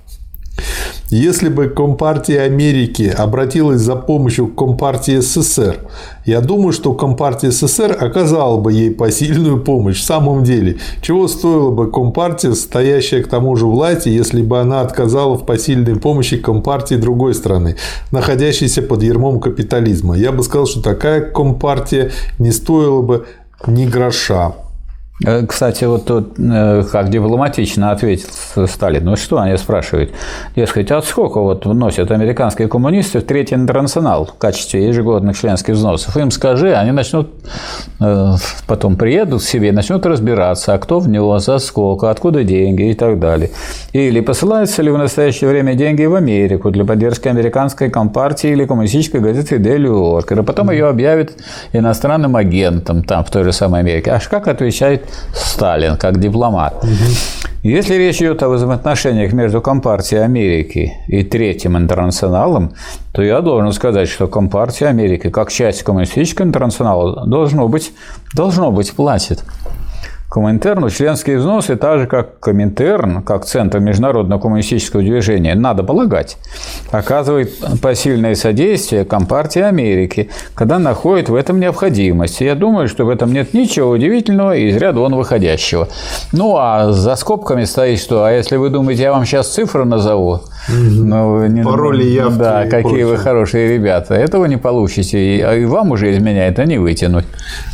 Если 1.10 1.49
бы 1.49 1.68
Компартия 1.68 2.41
Америки 2.41 3.14
обратилась 3.15 3.82
за 3.82 3.95
помощью 3.95 4.48
к 4.48 4.56
Компартии 4.56 5.19
СССР, 5.19 5.82
я 6.26 6.41
думаю, 6.41 6.73
что 6.73 6.94
Компартия 6.94 7.52
СССР 7.52 7.95
оказала 7.99 8.60
бы 8.60 8.73
ей 8.73 8.90
посильную 8.90 9.61
помощь. 9.61 9.99
В 9.99 10.03
самом 10.03 10.44
деле, 10.44 10.77
чего 11.02 11.27
стоила 11.27 11.69
бы 11.69 11.91
Компартия, 11.91 12.53
стоящая 12.53 13.22
к 13.22 13.27
тому 13.27 13.56
же 13.56 13.68
власти, 13.68 14.10
если 14.10 14.41
бы 14.41 14.60
она 14.60 14.82
отказала 14.82 15.36
в 15.36 15.45
посильной 15.45 15.95
помощи 15.95 16.38
Компартии 16.38 16.95
другой 16.95 17.36
страны, 17.36 17.76
находящейся 18.11 18.82
под 18.82 19.03
ермом 19.03 19.40
капитализма? 19.40 20.18
Я 20.18 20.32
бы 20.32 20.41
сказал, 20.41 20.65
что 20.65 20.82
такая 20.82 21.22
Компартия 21.22 22.11
не 22.40 22.52
стоила 22.52 23.03
бы 23.03 23.27
ни 23.68 23.86
гроша. 23.86 24.56
Э, 25.24 25.46
кстати, 25.46 25.86
вот 25.86 26.06
тут 26.06 26.38
э, 26.38 26.84
как 26.92 27.10
дипломатично 27.10 27.92
ответил 27.92 28.28
Сталин. 28.68 29.06
Ну 29.06 29.16
что, 29.16 29.40
они 29.40 29.56
спрашивают, 29.58 30.12
дескать, 30.56 30.92
а 30.92 31.02
сколько 31.02 31.40
вот 31.40 31.66
вносят 31.66 32.12
американские 32.12 32.68
коммунисты 32.68 33.20
в 33.20 33.24
Третий 33.24 33.56
интернационал 33.56 34.26
в 34.26 34.34
качестве 34.34 34.86
ежегодных 34.86 35.38
членских 35.38 35.76
взносов? 35.76 36.18
Им 36.18 36.32
скажи, 36.32 36.76
они 36.76 36.92
начнут, 36.92 37.30
э, 38.02 38.34
потом 38.68 38.98
приедут 38.98 39.42
к 39.42 39.46
себе, 39.46 39.72
начнут 39.72 40.06
разбираться, 40.06 40.74
а 40.74 40.78
кто 40.80 41.00
в 41.00 41.08
него, 41.08 41.40
за 41.40 41.60
сколько, 41.60 42.10
откуда 42.10 42.44
деньги 42.44 42.90
и 42.90 42.94
так 42.94 43.18
далее. 43.18 43.52
Или 43.94 44.20
посылаются 44.20 44.82
ли 44.82 44.92
в 44.92 44.98
настоящее 44.98 45.50
время 45.50 45.76
деньги 45.76 46.04
в 46.04 46.16
Америку 46.16 46.72
для 46.72 46.84
поддержки 46.84 47.30
американской 47.30 47.90
компартии 47.90 48.50
или 48.50 48.66
коммунистической 48.66 49.22
газеты 49.22 49.58
Daily 49.60 49.88
Worker, 49.88 50.42
а 50.42 50.44
потом 50.44 50.72
ее 50.72 50.88
объявят 50.88 51.32
иностранным 51.72 52.36
агентом 52.36 53.02
там, 53.02 53.24
в 53.24 53.32
той 53.32 53.46
же 53.46 53.54
самой 53.54 53.80
Америке. 53.80 54.12
Аж 54.12 54.28
как 54.28 54.50
отвечает 54.50 55.05
Сталин 55.34 55.98
как 55.98 56.19
дипломат. 56.19 56.84
Если 57.64 57.95
речь 57.95 58.22
идет 58.22 58.44
о 58.44 58.49
взаимоотношениях 58.49 59.34
между 59.34 59.60
Компартией 59.60 60.23
Америки 60.23 60.94
и 61.07 61.23
Третьим 61.23 61.76
интернационалом, 61.76 62.73
то 63.11 63.23
я 63.23 63.41
должен 63.41 63.73
сказать, 63.73 64.07
что 64.07 64.27
Компартия 64.27 64.90
Америки, 64.90 65.32
как 65.32 65.52
часть 65.52 65.82
коммунистического 65.82 66.45
интернационала, 66.45 67.26
должно 67.26 67.68
быть, 67.68 67.91
должно 68.36 68.72
быть 68.72 68.94
платит. 68.94 69.44
Коминтерну 70.36 70.90
членские 70.90 71.38
взносы, 71.38 71.78
так 71.78 71.98
же 71.98 72.07
как 72.07 72.41
Коминтерн, 72.41 73.24
как 73.24 73.45
Центр 73.45 73.80
международного 73.80 74.38
коммунистического 74.38 75.02
движения, 75.02 75.56
надо 75.56 75.82
полагать, 75.82 76.36
оказывает 76.91 77.53
посильное 77.82 78.36
содействие 78.36 79.06
Компартии 79.06 79.62
Америки, 79.62 80.30
когда 80.53 80.78
находит 80.78 81.30
в 81.30 81.36
этом 81.36 81.62
необходимость. 81.62 82.41
Я 82.41 82.56
думаю, 82.56 82.90
что 82.90 83.06
в 83.06 83.10
этом 83.10 83.32
нет 83.32 83.53
ничего 83.53 83.91
удивительного 83.91 84.57
из 84.57 84.76
ряда 84.76 84.99
вон 84.99 85.16
выходящего. 85.16 85.88
Ну, 86.34 86.57
а 86.57 86.91
за 86.91 87.16
скобками 87.16 87.64
стоит 87.64 88.02
что? 88.02 88.26
А 88.26 88.32
если 88.34 88.57
вы 88.57 88.70
думаете, 88.70 89.03
я 89.03 89.14
вам 89.14 89.24
сейчас 89.24 89.48
цифры 89.53 89.86
назову, 89.86 90.41
ну, 90.68 91.45
не, 91.48 91.64
Пароли 91.64 92.03
явки. 92.03 92.40
Да, 92.40 92.64
какие 92.64 92.82
прочее. 92.82 93.06
вы 93.06 93.18
хорошие 93.18 93.70
ребята. 93.70 94.16
Этого 94.16 94.44
не 94.48 94.57
получите. 94.57 95.18
И, 95.18 95.40
а 95.40 95.56
и 95.56 95.64
вам 95.64 95.91
уже 95.91 96.14
из 96.14 96.20
меня 96.22 96.48
это 96.49 96.66
не 96.66 96.78
вытянуть. 96.78 97.26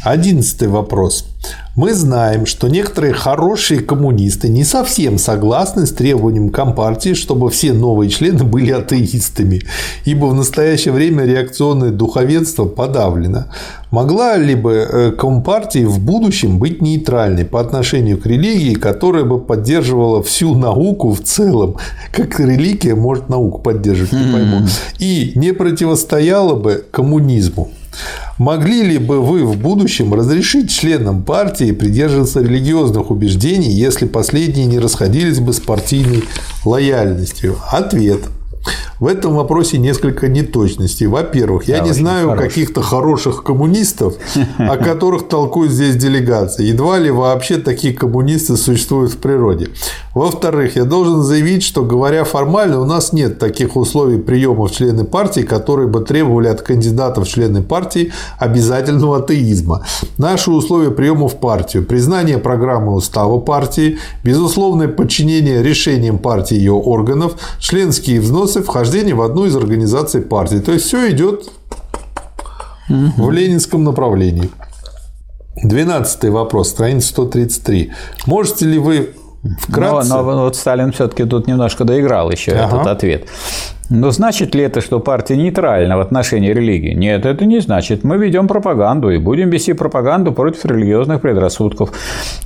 Одиннадцатый 0.04 0.68
вопрос. 0.68 1.31
Мы 1.74 1.94
знаем, 1.94 2.46
что 2.46 2.68
некоторые 2.68 3.14
хорошие 3.14 3.80
коммунисты 3.80 4.50
не 4.50 4.66
совсем 4.66 5.18
согласны 5.18 5.86
с 5.86 5.92
требованием 5.92 6.50
Компартии, 6.50 7.14
чтобы 7.14 7.50
все 7.50 7.72
новые 7.72 8.10
члены 8.10 8.44
были 8.44 8.72
атеистами, 8.72 9.62
ибо 10.04 10.26
в 10.26 10.34
настоящее 10.34 10.94
время 10.94 11.24
реакционное 11.24 11.92
духовенство 11.92 12.66
подавлено. 12.66 13.46
Могла 13.90 14.36
ли 14.36 14.54
бы 14.54 14.74
э, 14.74 15.12
Компартия 15.12 15.88
в 15.88 16.00
будущем 16.00 16.60
быть 16.60 16.82
нейтральной 16.82 17.46
по 17.46 17.62
отношению 17.62 18.18
к 18.18 18.26
религии, 18.26 18.74
которая 18.74 19.24
бы 19.24 19.40
поддерживала 19.40 20.22
всю 20.22 20.56
науку 20.56 21.14
в 21.14 21.22
целом, 21.22 21.78
как 22.12 22.38
религия 22.40 22.96
может 22.96 23.30
науку 23.30 23.60
поддерживать, 23.60 24.12
не 24.12 24.34
пойму, 24.34 24.68
и 25.00 25.32
не 25.36 25.54
противостояла 25.54 26.56
бы 26.56 26.84
коммунизму? 26.92 27.72
Могли 28.42 28.82
ли 28.82 28.98
бы 28.98 29.22
вы 29.22 29.46
в 29.46 29.56
будущем 29.56 30.16
разрешить 30.16 30.72
членам 30.72 31.22
партии 31.22 31.74
придерживаться 31.74 32.42
религиозных 32.42 33.12
убеждений, 33.12 33.70
если 33.70 34.08
последние 34.08 34.66
не 34.66 34.80
расходились 34.80 35.40
бы 35.40 35.54
с 35.54 35.60
партийной 35.60 36.24
лояльностью? 36.66 37.58
Ответ. 37.72 38.22
В 39.00 39.08
этом 39.08 39.34
вопросе 39.36 39.80
несколько 39.80 40.28
неточностей. 40.28 41.08
Во-первых, 41.08 41.68
я 41.68 41.80
да, 41.80 41.86
не 41.86 41.92
знаю 41.92 42.36
каких-то 42.38 42.84
хороших 42.84 43.42
коммунистов, 43.44 44.14
о 44.60 44.78
которых 44.78 45.28
толкуют 45.28 45.72
здесь 45.72 45.96
делегации. 45.96 46.66
Едва 46.66 47.00
ли 47.00 47.10
вообще 47.10 47.58
такие 47.58 47.96
коммунисты 47.96 48.58
существуют 48.58 49.14
в 49.14 49.18
природе. 49.18 49.70
Во-вторых, 50.14 50.76
я 50.76 50.84
должен 50.84 51.24
заявить, 51.24 51.64
что 51.64 51.84
говоря 51.84 52.26
формально, 52.26 52.80
у 52.80 52.86
нас 52.86 53.14
нет 53.14 53.40
таких 53.40 53.76
условий 53.76 54.20
приема 54.20 54.68
в 54.68 54.72
члены 54.72 55.04
партии, 55.04 55.42
которые 55.42 55.88
бы 55.88 56.02
требовали 56.02 56.50
от 56.50 56.62
кандидатов 56.62 57.28
в 57.28 57.32
члены 57.32 57.64
партии 57.64 58.12
обязательного 58.38 59.18
атеизма. 59.18 59.86
Наши 60.18 60.52
условия 60.52 60.92
приема 60.92 61.28
в 61.28 61.40
партию– 61.40 61.84
признание 61.88 62.38
программы 62.38 62.94
устава 62.94 63.40
партии, 63.40 63.98
безусловное 64.24 64.90
подчинение 64.90 65.64
решениям 65.64 66.20
партии 66.20 66.56
и 66.56 66.60
ее 66.60 66.74
органов, 66.74 67.34
членские 67.60 68.20
взносы, 68.20 68.51
вхождение 68.60 69.16
в 69.16 69.22
одну 69.22 69.46
из 69.46 69.56
организаций 69.56 70.22
партии. 70.22 70.58
То 70.58 70.74
есть 70.74 70.86
все 70.86 71.12
идет 71.12 71.50
в 72.90 73.32
ленинском 73.32 73.84
направлении. 73.84 74.50
Двенадцатый 75.64 76.30
вопрос, 76.30 76.70
страница 76.70 77.10
133. 77.10 77.92
Можете 78.26 78.66
ли 78.66 78.80
вы 78.80 79.14
Вкратце. 79.60 80.10
Но, 80.10 80.22
но 80.22 80.44
вот 80.44 80.56
Сталин 80.56 80.92
все-таки 80.92 81.26
тут 81.26 81.48
немножко 81.48 81.84
доиграл 81.84 82.30
еще 82.30 82.52
ага. 82.52 82.76
этот 82.76 82.88
ответ. 82.88 83.28
Но 83.92 84.10
значит 84.12 84.56
ли 84.56 84.64
это, 84.64 84.80
что 84.80 85.02
партия 85.02 85.36
нейтральна 85.36 85.98
в 85.98 86.00
отношении 86.00 86.54
религии? 86.54 86.94
Нет, 86.94 87.26
это 87.26 87.46
не 87.46 87.60
значит. 87.60 88.06
Мы 88.06 88.16
ведем 88.16 88.48
пропаганду 88.48 89.10
и 89.10 89.18
будем 89.18 89.50
вести 89.50 89.74
пропаганду 89.74 90.32
против 90.32 90.64
религиозных 90.64 91.20
предрассудков. 91.20 91.92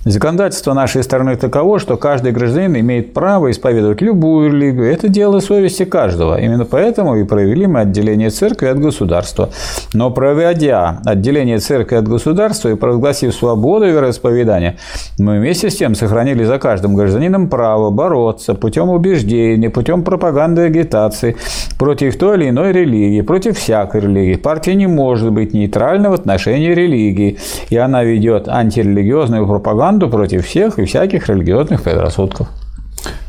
Законодательство 0.06 0.74
нашей 0.74 1.04
страны 1.04 1.36
таково, 1.36 1.78
что 1.78 1.98
каждый 1.98 2.32
гражданин 2.32 2.80
имеет 2.80 3.14
право 3.14 3.52
исповедовать 3.52 4.02
любую 4.02 4.52
религию. 4.52 4.92
Это 4.92 5.08
дело 5.08 5.40
совести 5.40 5.86
каждого. 5.86 6.42
Именно 6.42 6.66
поэтому 6.66 7.16
и 7.16 7.24
провели 7.24 7.68
мы 7.68 7.82
отделение 7.82 8.32
церкви 8.32 8.66
от 8.66 8.80
государства. 8.80 9.52
Но 9.94 10.10
проводя 10.10 11.00
отделение 11.06 11.60
церкви 11.60 11.98
от 11.98 12.08
государства 12.08 12.70
и 12.70 12.76
провозгласив 12.76 13.36
свободу 13.36 13.86
вероисповедания, 13.86 14.78
мы 15.20 15.38
вместе 15.38 15.70
с 15.70 15.76
тем 15.76 15.94
сохранили 15.94 16.44
за 16.44 16.58
каждым 16.58 16.96
гражданином 16.96 17.50
право 17.50 17.92
бороться 17.92 18.56
путем 18.56 18.90
убеждений, 18.90 19.70
путем 19.70 20.04
пропаганды 20.04 20.64
и 20.64 20.66
агитации, 20.66 21.35
против 21.78 22.18
той 22.18 22.38
или 22.38 22.50
иной 22.50 22.72
религии, 22.72 23.22
против 23.22 23.58
всякой 23.58 24.02
религии. 24.02 24.36
Партия 24.36 24.76
не 24.76 24.88
может 24.88 25.32
быть 25.32 25.54
нейтральна 25.54 26.10
в 26.10 26.14
отношении 26.14 26.74
религии, 26.74 27.38
и 27.70 27.78
она 27.78 28.04
ведет 28.04 28.48
антирелигиозную 28.48 29.48
пропаганду 29.48 30.10
против 30.10 30.46
всех 30.46 30.80
и 30.80 30.86
всяких 30.86 31.30
религиозных 31.30 31.84
предрассудков. 31.84 32.48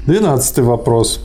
Двенадцатый 0.06 0.64
вопрос. 0.64 1.20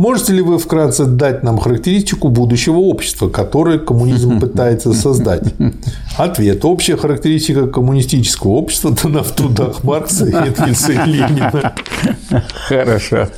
Можете 0.00 0.32
ли 0.32 0.40
вы 0.40 0.58
вкратце 0.58 1.04
дать 1.04 1.42
нам 1.42 1.58
характеристику 1.58 2.30
будущего 2.30 2.78
общества, 2.78 3.28
которое 3.28 3.78
коммунизм 3.78 4.40
пытается 4.40 4.94
создать? 4.94 5.42
Ответ. 6.16 6.64
Общая 6.64 6.96
характеристика 6.96 7.66
коммунистического 7.66 8.52
общества 8.52 8.92
дана 8.92 9.22
в 9.22 9.30
трудах 9.32 9.84
Маркса, 9.84 10.24
Энгельса 10.24 10.92
и 10.92 10.96
Ленина. 11.04 11.74
Хорошо. 12.66 13.28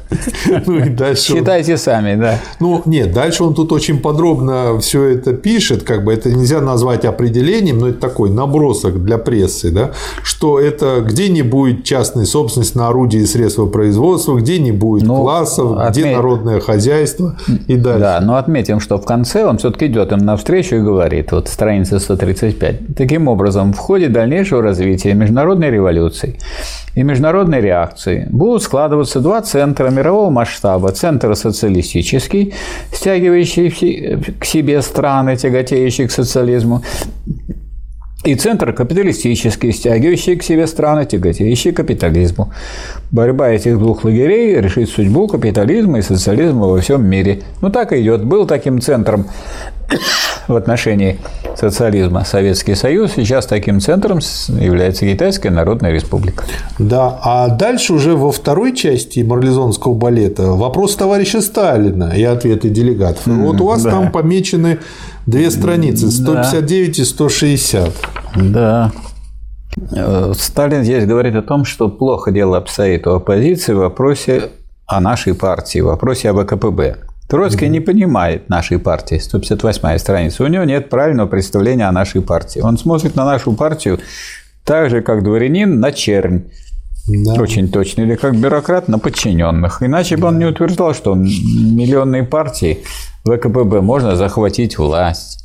Ну 0.66 0.78
и 0.78 0.88
дальше 0.88 1.34
Считайте 1.34 1.72
он... 1.72 1.78
сами, 1.78 2.14
да. 2.14 2.38
Ну, 2.60 2.82
нет, 2.84 3.12
дальше 3.12 3.42
он 3.42 3.54
тут 3.54 3.72
очень 3.72 3.98
подробно 3.98 4.78
все 4.78 5.02
это 5.04 5.32
пишет, 5.32 5.82
как 5.82 6.04
бы 6.04 6.12
это 6.12 6.30
нельзя 6.30 6.60
назвать 6.60 7.04
определением, 7.04 7.80
но 7.80 7.88
это 7.88 7.98
такой 7.98 8.30
набросок 8.30 9.02
для 9.02 9.18
прессы, 9.18 9.72
да, 9.72 9.92
что 10.22 10.60
это 10.60 11.00
где 11.00 11.28
не 11.28 11.42
будет 11.42 11.82
частной 11.82 12.26
собственности 12.26 12.76
на 12.76 12.86
орудия 12.88 13.18
и 13.18 13.26
средства 13.26 13.66
производства, 13.66 14.36
где 14.36 14.60
не 14.60 14.70
будет 14.70 15.02
ну, 15.02 15.22
классов, 15.22 15.76
отметь... 15.76 16.04
где 16.04 16.14
народное 16.52 16.60
хозяйство 16.60 17.36
и 17.66 17.76
дальше. 17.76 18.00
Да, 18.00 18.20
но 18.20 18.36
отметим, 18.36 18.80
что 18.80 18.98
в 18.98 19.04
конце 19.04 19.44
он 19.44 19.58
все-таки 19.58 19.86
идет 19.86 20.12
им 20.12 20.18
навстречу 20.18 20.76
и 20.76 20.80
говорит, 20.80 21.32
вот 21.32 21.48
страница 21.48 21.98
135. 21.98 22.96
Таким 22.96 23.28
образом, 23.28 23.72
в 23.72 23.78
ходе 23.78 24.08
дальнейшего 24.08 24.62
развития 24.62 25.14
международной 25.14 25.70
революции 25.70 26.38
и 26.94 27.02
международной 27.02 27.60
реакции 27.60 28.26
будут 28.30 28.62
складываться 28.62 29.20
два 29.20 29.40
центра 29.42 29.90
мирового 29.90 30.30
масштаба. 30.30 30.92
Центр 30.92 31.34
социалистический, 31.36 32.54
стягивающий 32.92 34.34
к 34.38 34.44
себе 34.44 34.82
страны, 34.82 35.36
тяготеющие 35.36 36.08
к 36.08 36.12
социализму, 36.12 36.82
и 38.24 38.34
центр 38.36 38.72
капиталистический, 38.72 39.72
стягивающий 39.72 40.36
к 40.36 40.42
себе 40.42 40.66
страны, 40.66 41.06
тяготеющие 41.06 41.72
к 41.72 41.76
капитализму. 41.76 42.52
Борьба 43.10 43.50
этих 43.50 43.78
двух 43.78 44.04
лагерей 44.04 44.60
решит 44.60 44.88
судьбу 44.88 45.26
капитализма 45.26 45.98
и 45.98 46.02
социализма 46.02 46.66
во 46.66 46.80
всем 46.80 47.04
мире. 47.04 47.42
Ну 47.60 47.70
так 47.70 47.92
и 47.92 48.00
идет. 48.00 48.24
Был 48.24 48.46
таким 48.46 48.80
центром 48.80 49.26
в 50.48 50.54
отношении 50.54 51.18
социализма 51.56 52.24
Советский 52.24 52.74
Союз, 52.74 53.12
сейчас 53.16 53.46
таким 53.46 53.80
центром 53.80 54.20
является 54.48 55.04
Китайская 55.04 55.50
Народная 55.50 55.92
Республика. 55.92 56.44
Да, 56.78 57.18
а 57.22 57.48
дальше 57.48 57.92
уже 57.92 58.16
во 58.16 58.32
второй 58.32 58.74
части 58.74 59.20
марлезонского 59.20 59.94
балета 59.94 60.52
вопрос 60.52 60.96
товарища 60.96 61.40
Сталина 61.40 62.12
и 62.16 62.22
ответы 62.22 62.68
делегатов. 62.68 63.26
Вот 63.26 63.60
у 63.60 63.66
вас 63.66 63.82
да. 63.82 63.90
там 63.90 64.12
помечены 64.12 64.78
две 65.26 65.50
страницы, 65.50 66.10
159 66.10 66.96
да. 66.96 67.02
и 67.02 67.04
160. 67.04 67.92
Да. 68.36 68.92
Э, 69.92 70.32
Сталин 70.36 70.84
здесь 70.84 71.06
говорит 71.06 71.34
о 71.34 71.42
том, 71.42 71.64
что 71.64 71.88
плохо 71.88 72.30
дело 72.30 72.58
обстоит 72.58 73.06
у 73.06 73.12
оппозиции 73.12 73.72
в 73.72 73.78
вопросе 73.78 74.50
о 74.86 75.00
нашей 75.00 75.34
партии, 75.34 75.80
в 75.80 75.86
вопросе 75.86 76.30
об 76.30 76.38
АКПБ. 76.38 76.98
Троцкий 77.28 77.64
mm-hmm. 77.64 77.68
не 77.68 77.80
понимает 77.80 78.48
нашей 78.50 78.78
партии, 78.78 79.18
158 79.18 79.98
страница. 79.98 80.44
У 80.44 80.48
него 80.48 80.64
нет 80.64 80.90
правильного 80.90 81.28
представления 81.28 81.88
о 81.88 81.92
нашей 81.92 82.20
партии. 82.20 82.60
Он 82.60 82.76
смотрит 82.76 83.16
на 83.16 83.24
нашу 83.24 83.52
партию 83.54 84.00
так 84.64 84.90
же, 84.90 85.00
как 85.00 85.24
дворянин 85.24 85.80
на 85.80 85.92
чернь. 85.92 86.50
Да. 87.08 87.32
Очень 87.40 87.68
точно. 87.68 88.02
Или 88.02 88.14
как 88.16 88.36
бюрократ 88.36 88.88
на 88.88 88.98
подчиненных. 88.98 89.82
Иначе 89.82 90.16
бы 90.16 90.28
он 90.28 90.38
не 90.38 90.44
утверждал, 90.44 90.94
что 90.94 91.14
миллионные 91.14 92.22
партии 92.22 92.84
ВКПБ 93.24 93.80
можно 93.80 94.16
захватить 94.16 94.78
власть 94.78 95.42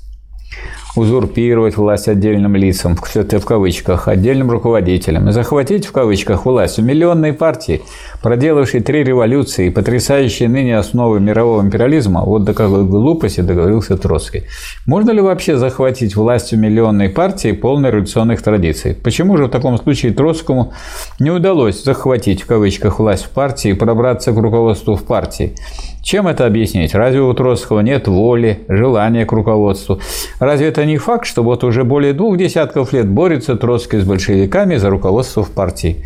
узурпировать 0.98 1.78
власть 1.78 2.08
отдельным 2.08 2.56
лицам, 2.56 2.98
это 3.14 3.40
в 3.40 3.45
кавычках, 3.45 4.08
отдельным 4.08 4.49
руководителям, 4.49 5.30
и 5.30 5.32
захватить 5.32 5.86
в 5.86 5.91
кавычках 5.91 6.45
власть 6.45 6.80
у 6.80 6.82
миллионной 6.82 7.34
партии, 7.34 7.84
проделавшей 8.28 8.82
три 8.82 9.06
революции 9.06 9.68
и 9.68 9.70
потрясающей 9.70 10.48
ныне 10.48 10.78
основы 10.78 11.22
мирового 11.22 11.62
империализма, 11.62 12.26
вот 12.26 12.44
до 12.44 12.54
какой 12.54 12.84
глупости 12.84 13.40
договорился 13.40 13.95
Троцкий. 13.95 14.44
Можно 14.86 15.12
ли 15.12 15.22
вообще 15.22 15.56
захватить 15.56 16.18
власть 16.18 16.52
у 16.52 16.58
миллионной 16.58 17.08
партии 17.08 17.54
полной 17.54 17.90
революционных 17.90 18.41
традиций? 18.41 18.95
Почему 19.02 19.38
же 19.38 19.45
в 19.45 19.49
таком 19.49 19.78
случае 19.78 20.12
Троцкому 20.12 20.74
не 21.22 21.32
удалось 21.32 21.82
захватить 21.82 22.41
в 22.41 22.48
кавычках 22.48 22.99
власть 22.99 23.24
в 23.24 23.30
партии 23.30 23.72
и 23.72 23.74
пробраться 23.74 24.34
к 24.34 24.38
руководству 24.38 24.95
в 24.95 25.06
партии? 25.06 25.56
Чем 26.04 26.28
это 26.28 26.45
объяснить? 26.45 26.94
Разве 26.95 27.22
у 27.22 27.34
Троцкого 27.34 27.80
нет 27.80 28.10
воли, 28.10 28.60
желания 28.68 29.26
к 29.26 29.32
руководству? 29.32 30.02
Разве 30.41 30.68
это 30.68 30.84
не 30.84 30.98
факт, 30.98 31.26
что 31.26 31.44
вот 31.44 31.64
уже 31.64 31.86
более 31.86 32.12
двух 32.12 32.36
десятков 32.36 32.91
лет 32.91 33.08
борется 33.08 33.56
Троцкий 33.56 33.99
с 33.99 34.04
большевиками 34.04 34.76
за 34.76 34.90
руководство 34.90 35.44
в 35.44 35.52
партии? 35.52 36.04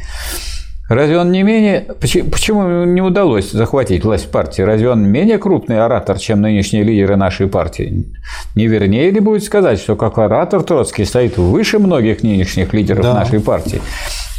Разве 0.91 1.17
он 1.17 1.31
не 1.31 1.43
менее... 1.43 1.85
Почему 1.99 2.83
не 2.83 3.01
удалось 3.01 3.51
захватить 3.51 4.03
власть 4.03 4.29
партии? 4.29 4.61
Разве 4.61 4.89
он 4.89 5.03
менее 5.03 5.37
крупный 5.37 5.79
оратор, 5.79 6.19
чем 6.19 6.41
нынешние 6.41 6.83
лидеры 6.83 7.15
нашей 7.15 7.47
партии? 7.47 8.13
Не 8.55 8.67
вернее 8.67 9.09
ли 9.09 9.21
будет 9.21 9.45
сказать, 9.45 9.79
что 9.79 9.95
как 9.95 10.17
оратор 10.17 10.63
Троцкий 10.63 11.05
стоит 11.05 11.37
выше 11.37 11.79
многих 11.79 12.23
нынешних 12.23 12.73
лидеров 12.73 13.03
да. 13.03 13.13
нашей 13.13 13.39
партии? 13.39 13.81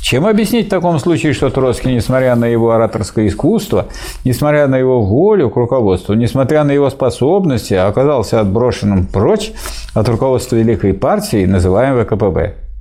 Чем 0.03 0.27
объяснить 0.27 0.67
в 0.67 0.71
таком 0.71 0.99
случае, 0.99 1.33
что 1.33 1.49
Троцкий, 1.49 1.95
несмотря 1.95 2.37
на 2.37 2.45
его 2.45 2.73
ораторское 2.73 3.29
искусство, 3.29 3.87
несмотря 4.25 4.67
на 4.67 4.77
его 4.77 5.01
волю 5.03 5.49
к 5.49 5.57
руководству, 5.57 6.13
несмотря 6.13 6.65
на 6.65 6.73
его 6.73 6.91
способности, 6.91 7.73
оказался 7.73 8.41
отброшенным 8.41 9.07
прочь 9.07 9.53
от 9.95 10.07
руководства 10.07 10.57
Великой 10.57 10.93
партии, 10.93 11.47
называемой 11.47 12.05
ВКПБ? 12.05 12.72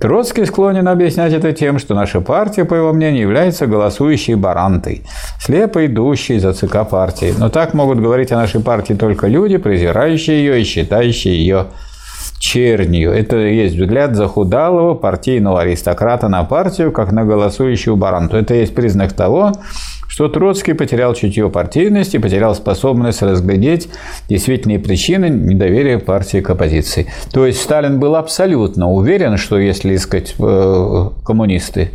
Троцкий 0.00 0.44
склонен 0.44 0.88
объяснять 0.88 1.32
это 1.32 1.52
тем, 1.52 1.78
что 1.78 1.94
наша 1.94 2.20
партия, 2.20 2.64
по 2.64 2.74
его 2.74 2.92
мнению, 2.92 3.22
является 3.22 3.66
голосующей 3.66 4.34
барантой, 4.34 5.02
слепо 5.40 5.86
идущей 5.86 6.38
за 6.38 6.52
ЦК 6.52 6.88
партии. 6.88 7.32
Но 7.38 7.48
так 7.48 7.74
могут 7.74 8.00
говорить 8.00 8.32
о 8.32 8.36
нашей 8.36 8.60
партии 8.60 8.94
только 8.94 9.28
люди, 9.28 9.56
презирающие 9.56 10.38
ее 10.38 10.60
и 10.60 10.64
считающие 10.64 11.36
ее 11.36 11.66
чернью. 12.38 13.12
Это 13.12 13.36
есть 13.36 13.76
взгляд 13.76 14.16
захудалого 14.16 14.94
партийного 14.94 15.62
аристократа 15.62 16.28
на 16.28 16.44
партию, 16.44 16.92
как 16.92 17.12
на 17.12 17.24
голосующую 17.24 17.96
баранту. 17.96 18.36
Это 18.36 18.54
есть 18.54 18.74
признак 18.74 19.12
того, 19.12 19.52
что 20.08 20.28
Троцкий 20.28 20.72
потерял 20.74 21.14
чутье 21.14 21.50
партийности, 21.50 22.18
потерял 22.18 22.54
способность 22.54 23.22
разглядеть 23.22 23.88
действительные 24.28 24.78
причины 24.78 25.28
недоверия 25.28 25.98
партии 25.98 26.40
к 26.40 26.50
оппозиции. 26.50 27.06
То 27.32 27.46
есть 27.46 27.60
Сталин 27.60 27.98
был 27.98 28.16
абсолютно 28.16 28.90
уверен, 28.90 29.36
что 29.36 29.58
если, 29.58 29.96
сказать, 29.96 30.34
э, 30.38 31.10
коммунисты, 31.24 31.90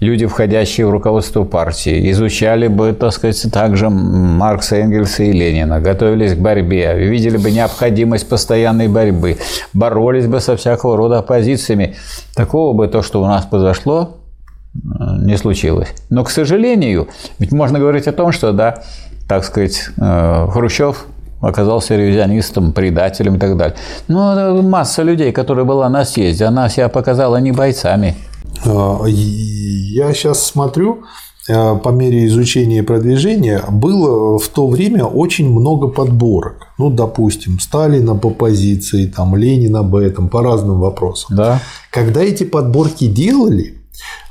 люди, 0.00 0.26
входящие 0.26 0.86
в 0.86 0.90
руководство 0.90 1.44
партии, 1.44 2.10
изучали 2.10 2.68
бы, 2.68 2.92
так 2.92 3.12
сказать, 3.12 3.44
также 3.52 3.90
Маркса, 3.90 4.76
Энгельса 4.76 5.24
и 5.24 5.32
Ленина, 5.32 5.80
готовились 5.80 6.34
к 6.34 6.38
борьбе, 6.38 6.94
видели 6.96 7.36
бы 7.36 7.50
необходимость 7.50 8.28
постоянной 8.28 8.88
борьбы, 8.88 9.38
боролись 9.72 10.26
бы 10.26 10.40
со 10.40 10.56
всякого 10.56 10.96
рода 10.96 11.18
оппозициями, 11.18 11.96
такого 12.34 12.72
бы 12.74 12.88
то, 12.88 13.02
что 13.02 13.22
у 13.22 13.26
нас 13.26 13.44
произошло, 13.44 14.16
не 14.74 15.36
случилось. 15.36 15.88
Но, 16.10 16.24
к 16.24 16.30
сожалению, 16.30 17.08
ведь 17.38 17.52
можно 17.52 17.78
говорить 17.78 18.06
о 18.06 18.12
том, 18.12 18.32
что, 18.32 18.52
да, 18.52 18.82
так 19.28 19.44
сказать, 19.44 19.88
э, 19.96 20.46
Хрущев 20.50 21.06
оказался 21.40 21.96
ревизионистом, 21.96 22.72
предателем 22.72 23.36
и 23.36 23.38
так 23.38 23.56
далее. 23.56 23.76
Но 24.08 24.62
масса 24.62 25.02
людей, 25.02 25.32
которая 25.32 25.64
была 25.64 25.88
на 25.88 26.04
съезде, 26.04 26.44
она 26.44 26.68
себя 26.68 26.88
показала 26.88 27.36
не 27.36 27.52
бойцами. 27.52 28.14
Я 28.64 30.12
сейчас 30.14 30.42
смотрю, 30.42 31.02
э, 31.48 31.76
по 31.76 31.90
мере 31.90 32.26
изучения 32.26 32.78
и 32.78 32.82
продвижения, 32.82 33.62
было 33.68 34.38
в 34.38 34.48
то 34.48 34.68
время 34.68 35.04
очень 35.04 35.50
много 35.50 35.88
подборок. 35.88 36.68
Ну, 36.78 36.90
допустим, 36.90 37.60
Сталина 37.60 38.14
по 38.14 38.30
позиции, 38.30 39.06
там, 39.06 39.36
Ленина 39.36 39.80
об 39.80 39.96
этом, 39.96 40.28
по 40.28 40.42
разным 40.42 40.80
вопросам. 40.80 41.36
Да. 41.36 41.60
Когда 41.90 42.22
эти 42.22 42.44
подборки 42.44 43.06
делали, 43.06 43.74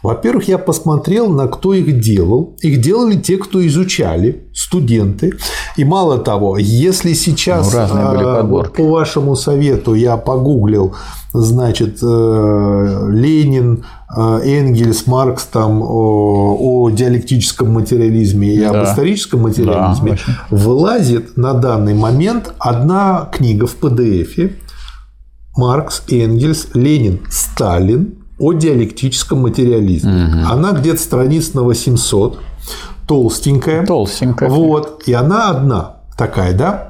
во-первых, 0.01 0.49
я 0.49 0.57
посмотрел, 0.57 1.29
на 1.29 1.47
кто 1.47 1.73
их 1.73 1.99
делал. 2.01 2.57
Их 2.61 2.81
делали 2.81 3.15
те, 3.15 3.37
кто 3.37 3.65
изучали, 3.65 4.43
студенты. 4.53 5.33
И 5.77 5.85
мало 5.85 6.17
того, 6.17 6.57
если 6.57 7.13
сейчас 7.13 7.73
ну, 7.73 8.63
по 8.63 8.83
вашему 8.83 9.35
совету 9.35 9.93
я 9.93 10.17
погуглил, 10.17 10.93
значит, 11.33 11.99
э, 12.03 13.07
Ленин, 13.11 13.85
э, 14.15 14.39
Энгельс, 14.43 15.07
Маркс 15.07 15.45
там 15.45 15.81
о, 15.81 16.57
о 16.59 16.89
диалектическом 16.89 17.71
материализме 17.71 18.55
и 18.55 18.59
да. 18.59 18.69
об 18.71 18.85
историческом 18.85 19.43
материализме, 19.43 20.17
да, 20.27 20.33
вылазит 20.49 21.37
на 21.37 21.53
данный 21.53 21.93
момент 21.93 22.53
одна 22.59 23.29
книга 23.31 23.67
в 23.67 23.77
PDF. 23.81 24.51
Маркс, 25.55 26.03
Энгельс, 26.09 26.67
Ленин, 26.73 27.21
Сталин, 27.29 28.22
о 28.39 28.53
диалектическом 28.53 29.39
материализме. 29.41 30.25
Угу. 30.25 30.51
Она 30.51 30.71
где-то 30.71 30.99
страниц 30.99 31.53
на 31.53 31.63
800, 31.63 32.39
толстенькая. 33.07 33.85
Толстенькая. 33.85 34.49
Вот, 34.49 35.03
и 35.05 35.13
она 35.13 35.49
одна 35.49 35.97
такая, 36.17 36.53
да. 36.53 36.89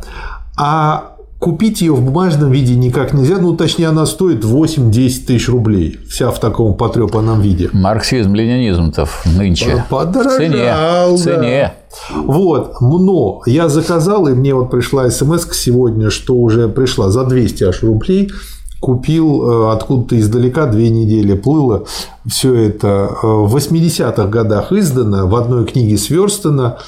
А 0.57 1.13
Купить 1.43 1.81
ее 1.81 1.93
в 1.93 2.01
бумажном 2.01 2.51
виде 2.51 2.73
никак 2.73 3.11
нельзя, 3.11 3.37
ну, 3.37 3.53
точнее, 3.57 3.87
она 3.87 4.05
стоит 4.05 4.45
8-10 4.45 5.25
тысяч 5.25 5.49
рублей, 5.49 5.99
вся 6.09 6.31
в 6.31 6.39
таком 6.39 6.75
потрепанном 6.75 7.41
виде. 7.41 7.69
Марксизм, 7.73 8.33
ленинизм-то 8.33 9.09
нынче. 9.25 9.83
Подорожал, 9.89 10.37
цене. 10.37 10.63
Да. 10.63 11.17
цене. 11.17 11.73
Вот, 12.15 12.79
но 12.79 13.41
я 13.45 13.67
заказал, 13.67 14.29
и 14.29 14.33
мне 14.33 14.55
вот 14.55 14.71
пришла 14.71 15.09
смс 15.09 15.45
сегодня, 15.51 16.09
что 16.09 16.33
уже 16.33 16.69
пришла 16.69 17.11
за 17.11 17.25
200 17.25 17.63
аж 17.65 17.83
рублей 17.83 18.31
купил 18.83 19.69
э, 19.69 19.73
откуда-то 19.73 20.19
издалека, 20.19 20.65
две 20.65 20.89
недели 20.89 21.35
плыло. 21.35 21.85
Все 22.27 22.53
это 22.53 22.87
э, 23.11 23.25
в 23.25 23.55
80-х 23.55 24.27
годах 24.27 24.73
издано, 24.73 25.25
в 25.25 25.35
одной 25.37 25.65
книге 25.65 25.97
сверстано. 25.97 26.79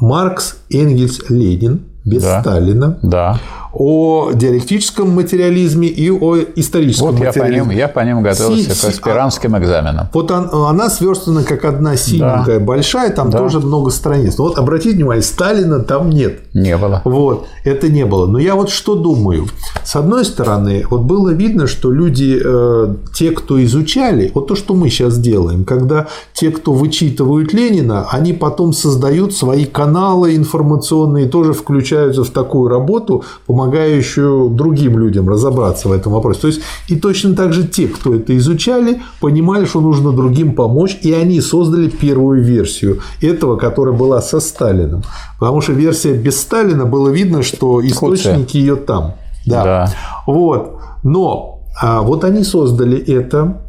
Маркс, 0.00 0.56
Энгельс, 0.68 1.30
Ленин 1.30 1.82
без 2.04 2.24
да. 2.24 2.40
Сталина. 2.40 2.98
Да 3.02 3.38
о 3.72 4.32
диалектическом 4.32 5.10
материализме 5.10 5.88
и 5.88 6.10
о 6.10 6.36
историческом 6.56 7.16
вот 7.16 7.18
материализме. 7.18 7.56
Я 7.56 7.62
по 7.64 7.68
ним, 7.68 7.78
я 7.78 7.88
по 7.88 8.00
ним 8.00 8.22
готовился 8.22 8.74
Си, 8.74 8.86
к 8.86 8.88
аспирантским 8.90 9.56
экзаменам. 9.58 10.08
Вот 10.12 10.30
он, 10.30 10.48
она 10.52 10.90
сверстана 10.90 11.42
как 11.42 11.64
одна 11.64 11.96
синенькая, 11.96 12.58
да. 12.58 12.64
большая, 12.64 13.10
там 13.10 13.30
да. 13.30 13.38
тоже 13.38 13.60
много 13.60 13.90
страниц. 13.90 14.36
Но 14.38 14.44
вот 14.44 14.58
обратите 14.58 14.96
внимание, 14.96 15.22
Сталина 15.22 15.80
там 15.80 16.10
нет. 16.10 16.40
Не 16.52 16.76
было. 16.76 17.00
Вот, 17.04 17.46
это 17.64 17.88
не 17.88 18.04
было. 18.04 18.26
Но 18.26 18.38
я 18.38 18.54
вот 18.54 18.70
что 18.70 18.94
думаю. 18.94 19.46
С 19.84 19.96
одной 19.96 20.24
стороны, 20.24 20.84
вот 20.90 21.02
было 21.02 21.30
видно, 21.30 21.66
что 21.66 21.90
люди, 21.90 22.40
э, 22.44 22.94
те, 23.14 23.30
кто 23.30 23.62
изучали, 23.64 24.30
вот 24.34 24.48
то, 24.48 24.54
что 24.54 24.74
мы 24.74 24.90
сейчас 24.90 25.18
делаем, 25.18 25.64
когда 25.64 26.08
те, 26.34 26.50
кто 26.50 26.72
вычитывают 26.72 27.52
Ленина, 27.52 28.06
они 28.10 28.32
потом 28.32 28.72
создают 28.72 29.34
свои 29.34 29.64
каналы 29.64 30.36
информационные, 30.36 31.26
тоже 31.26 31.52
включаются 31.52 32.24
в 32.24 32.30
такую 32.30 32.68
работу, 32.68 33.24
помогают 33.46 33.61
помогающую 33.62 34.50
другим 34.50 34.98
людям 34.98 35.28
разобраться 35.28 35.88
в 35.88 35.92
этом 35.92 36.12
вопросе. 36.12 36.40
То 36.40 36.46
есть 36.48 36.62
и 36.88 36.96
точно 36.96 37.34
так 37.34 37.52
же 37.52 37.66
те, 37.66 37.86
кто 37.86 38.14
это 38.14 38.36
изучали, 38.36 39.02
понимали, 39.20 39.64
что 39.64 39.80
нужно 39.80 40.12
другим 40.12 40.54
помочь, 40.54 40.98
и 41.02 41.12
они 41.12 41.40
создали 41.40 41.88
первую 41.88 42.42
версию 42.42 43.00
этого, 43.20 43.56
которая 43.56 43.94
была 43.94 44.20
со 44.20 44.40
Сталином. 44.40 45.02
Потому 45.38 45.60
что 45.60 45.72
версия 45.72 46.14
без 46.14 46.40
Сталина 46.40 46.84
было 46.84 47.08
видно, 47.08 47.42
что 47.42 47.84
источники 47.86 48.56
ее 48.56 48.76
там. 48.76 49.14
Да. 49.46 49.64
да. 49.64 49.92
Вот. 50.26 50.78
Но 51.04 51.60
а, 51.80 52.02
вот 52.02 52.24
они 52.24 52.44
создали 52.44 52.98
это, 52.98 53.62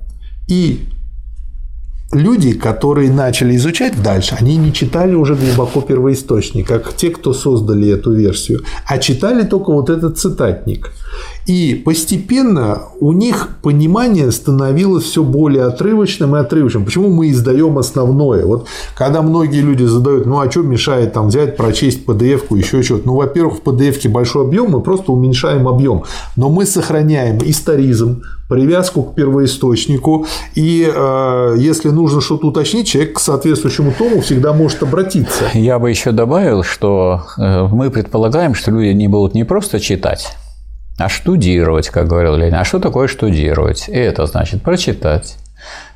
и 0.47 0.87
люди, 2.15 2.53
которые 2.53 3.11
начали 3.11 3.55
изучать 3.55 4.01
дальше, 4.01 4.35
они 4.39 4.57
не 4.57 4.73
читали 4.73 5.15
уже 5.15 5.35
глубоко 5.35 5.81
первоисточник, 5.81 6.67
как 6.67 6.93
те, 6.95 7.09
кто 7.09 7.33
создали 7.33 7.89
эту 7.89 8.11
версию, 8.13 8.61
а 8.87 8.97
читали 8.97 9.43
только 9.43 9.71
вот 9.71 9.89
этот 9.89 10.17
цитатник. 10.17 10.91
И 11.45 11.75
постепенно 11.75 12.83
у 12.99 13.11
них 13.11 13.57
понимание 13.61 14.31
становилось 14.31 15.03
все 15.03 15.23
более 15.23 15.65
отрывочным 15.65 16.35
и 16.35 16.39
отрывочным. 16.39 16.85
Почему 16.85 17.09
мы 17.09 17.31
издаем 17.31 17.77
основное? 17.77 18.45
Вот 18.45 18.67
когда 18.95 19.21
многие 19.21 19.61
люди 19.61 19.83
задают, 19.83 20.25
ну 20.25 20.39
а 20.39 20.49
что 20.49 20.61
мешает 20.61 21.13
там 21.13 21.27
взять, 21.27 21.57
прочесть 21.57 22.05
PDF-ку, 22.05 22.55
еще 22.55 22.81
что-то. 22.83 23.07
Ну, 23.07 23.15
во-первых, 23.15 23.59
в 23.59 23.61
PDF-ке 23.61 24.09
большой 24.09 24.45
объем, 24.45 24.71
мы 24.71 24.81
просто 24.81 25.11
уменьшаем 25.11 25.67
объем. 25.67 26.03
Но 26.35 26.49
мы 26.49 26.65
сохраняем 26.65 27.39
историзм, 27.43 28.23
привязку 28.49 29.03
к 29.03 29.15
первоисточнику. 29.15 30.25
И 30.55 30.89
э, 30.93 31.55
если 31.57 31.89
нужно 31.89 32.21
что-то 32.21 32.47
уточнить, 32.47 32.87
человек 32.87 33.15
к 33.15 33.19
соответствующему 33.19 33.93
тому 33.97 34.21
всегда 34.21 34.53
может 34.53 34.83
обратиться. 34.83 35.45
Я 35.53 35.79
бы 35.79 35.89
еще 35.89 36.11
добавил, 36.11 36.63
что 36.63 37.23
э, 37.37 37.67
мы 37.67 37.89
предполагаем, 37.89 38.53
что 38.53 38.71
люди 38.71 38.93
не 38.93 39.07
будут 39.07 39.33
не 39.33 39.43
просто 39.43 39.79
читать, 39.79 40.35
а 40.97 41.09
штудировать, 41.09 41.89
как 41.89 42.07
говорил 42.07 42.35
Ленин. 42.35 42.55
А 42.55 42.63
что 42.63 42.79
такое 42.79 43.07
штудировать? 43.07 43.89
И 43.89 43.93
это 43.97 44.25
значит 44.25 44.61
прочитать, 44.61 45.37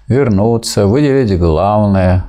вернуться, 0.07 0.87
выделить 0.87 1.37
главное, 1.37 2.25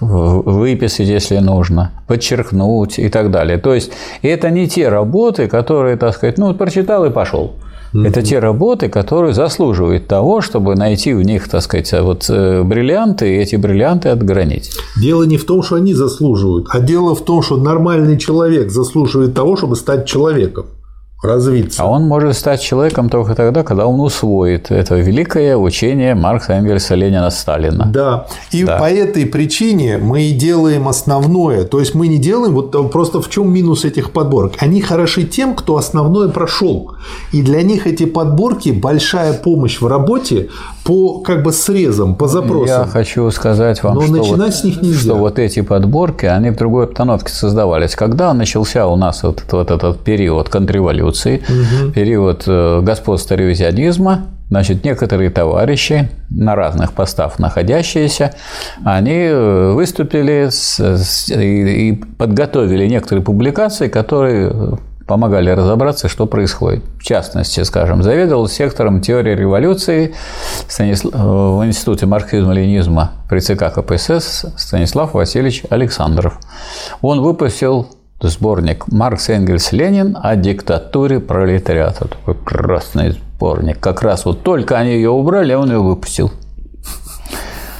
выписать, 0.00 1.08
если 1.08 1.38
нужно, 1.38 1.92
подчеркнуть 2.06 2.98
и 2.98 3.08
так 3.08 3.30
далее. 3.30 3.58
То 3.58 3.74
есть 3.74 3.92
это 4.22 4.50
не 4.50 4.68
те 4.68 4.88
работы, 4.88 5.46
которые, 5.46 5.96
так 5.96 6.14
сказать, 6.14 6.38
ну, 6.38 6.52
прочитал 6.54 7.04
и 7.04 7.10
пошел. 7.10 7.54
Mm-hmm. 7.94 8.08
Это 8.08 8.22
те 8.22 8.40
работы, 8.40 8.88
которые 8.88 9.34
заслуживают 9.34 10.08
того, 10.08 10.40
чтобы 10.40 10.74
найти 10.74 11.14
в 11.14 11.22
них, 11.22 11.48
так 11.48 11.62
сказать, 11.62 11.92
вот 11.92 12.28
э, 12.28 12.64
бриллианты 12.64 13.36
и 13.36 13.38
эти 13.38 13.54
бриллианты 13.54 14.08
отгранить. 14.08 14.72
Дело 15.00 15.22
не 15.22 15.36
в 15.36 15.44
том, 15.44 15.62
что 15.62 15.76
они 15.76 15.94
заслуживают, 15.94 16.66
а 16.70 16.80
дело 16.80 17.14
в 17.14 17.24
том, 17.24 17.40
что 17.40 17.56
нормальный 17.56 18.18
человек 18.18 18.70
заслуживает 18.70 19.34
того, 19.34 19.56
чтобы 19.56 19.76
стать 19.76 20.06
человеком 20.06 20.66
развиться. 21.24 21.82
А 21.82 21.86
он 21.86 22.04
может 22.04 22.36
стать 22.36 22.60
человеком 22.60 23.08
только 23.08 23.34
тогда, 23.34 23.62
когда 23.62 23.86
он 23.86 24.00
усвоит 24.00 24.70
это 24.70 24.96
великое 24.96 25.56
учение 25.56 26.14
Маркса, 26.14 26.54
Энгельса, 26.54 26.94
Ленина, 26.94 27.30
Сталина. 27.30 27.86
Да. 27.92 28.26
И 28.50 28.64
да. 28.64 28.78
по 28.78 28.90
этой 28.90 29.26
причине 29.26 29.98
мы 29.98 30.22
и 30.22 30.32
делаем 30.32 30.88
основное. 30.88 31.64
То 31.64 31.80
есть 31.80 31.94
мы 31.94 32.08
не 32.08 32.18
делаем, 32.18 32.54
вот 32.54 32.92
просто 32.92 33.20
в 33.20 33.30
чем 33.30 33.52
минус 33.52 33.84
этих 33.84 34.10
подборок. 34.10 34.52
Они 34.58 34.80
хороши 34.80 35.24
тем, 35.24 35.54
кто 35.54 35.76
основное 35.76 36.28
прошел. 36.28 36.92
И 37.32 37.42
для 37.42 37.62
них 37.62 37.86
эти 37.86 38.04
подборки 38.04 38.70
большая 38.70 39.32
помощь 39.32 39.80
в 39.80 39.86
работе 39.86 40.48
по 40.84 41.20
как 41.20 41.42
бы 41.42 41.52
срезам, 41.52 42.14
по 42.14 42.28
запросам. 42.28 42.82
Я 42.82 42.86
хочу 42.86 43.30
сказать 43.30 43.82
вам, 43.82 43.94
Но 43.94 44.02
что, 44.02 44.12
начинать 44.12 44.52
вот, 44.52 44.54
с 44.54 44.64
них 44.64 44.82
нельзя. 44.82 45.00
что 45.00 45.14
вот 45.14 45.38
эти 45.38 45.62
подборки, 45.62 46.26
они 46.26 46.50
в 46.50 46.56
другой 46.56 46.84
обстановке 46.84 47.32
создавались. 47.32 47.94
Когда 47.94 48.32
начался 48.34 48.86
у 48.86 48.96
нас 48.96 49.22
вот, 49.22 49.42
вот 49.50 49.70
этот 49.70 50.00
период 50.00 50.48
контрреволюции, 50.48 51.13
угу. 51.22 51.92
период 51.92 52.44
э, 52.46 52.80
господства 52.82 53.34
ревизионизма, 53.34 54.26
Значит, 54.50 54.84
некоторые 54.84 55.30
товарищи 55.30 56.10
на 56.30 56.54
разных 56.54 56.92
постах 56.92 57.38
находящиеся, 57.38 58.34
они 58.84 59.24
э, 59.24 59.72
выступили 59.72 60.48
с, 60.50 60.78
с, 60.78 61.30
и, 61.30 61.88
и 61.88 61.92
подготовили 61.94 62.86
некоторые 62.86 63.24
публикации, 63.24 63.88
которые 63.88 64.78
помогали 65.06 65.50
разобраться, 65.50 66.08
что 66.08 66.26
происходит. 66.26 66.82
В 66.98 67.02
частности, 67.02 67.62
скажем, 67.62 68.02
заведовал 68.02 68.48
сектором 68.48 69.00
теории 69.00 69.34
революции 69.34 70.14
в 70.68 71.64
Институте 71.64 72.06
марксизма-ленизма 72.06 73.12
при 73.28 73.40
ЦК 73.40 73.72
КПСС 73.74 74.46
Станислав 74.56 75.14
Васильевич 75.14 75.64
Александров. 75.68 76.38
Он 77.02 77.20
выпустил 77.20 77.88
сборник 78.28 78.86
«Маркс, 78.88 79.28
Энгельс, 79.28 79.72
Ленин 79.72 80.16
о 80.20 80.36
диктатуре 80.36 81.20
пролетариата». 81.20 82.08
Такой 82.08 82.34
красный 82.34 83.12
сборник. 83.12 83.80
Как 83.80 84.02
раз 84.02 84.24
вот 84.24 84.42
только 84.42 84.78
они 84.78 84.92
ее 84.92 85.10
убрали, 85.10 85.54
он 85.54 85.70
ее 85.70 85.78
выпустил. 85.78 86.32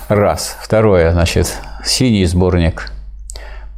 Раз. 0.08 0.56
Второе, 0.60 1.12
значит, 1.12 1.52
синий 1.84 2.26
сборник 2.26 2.90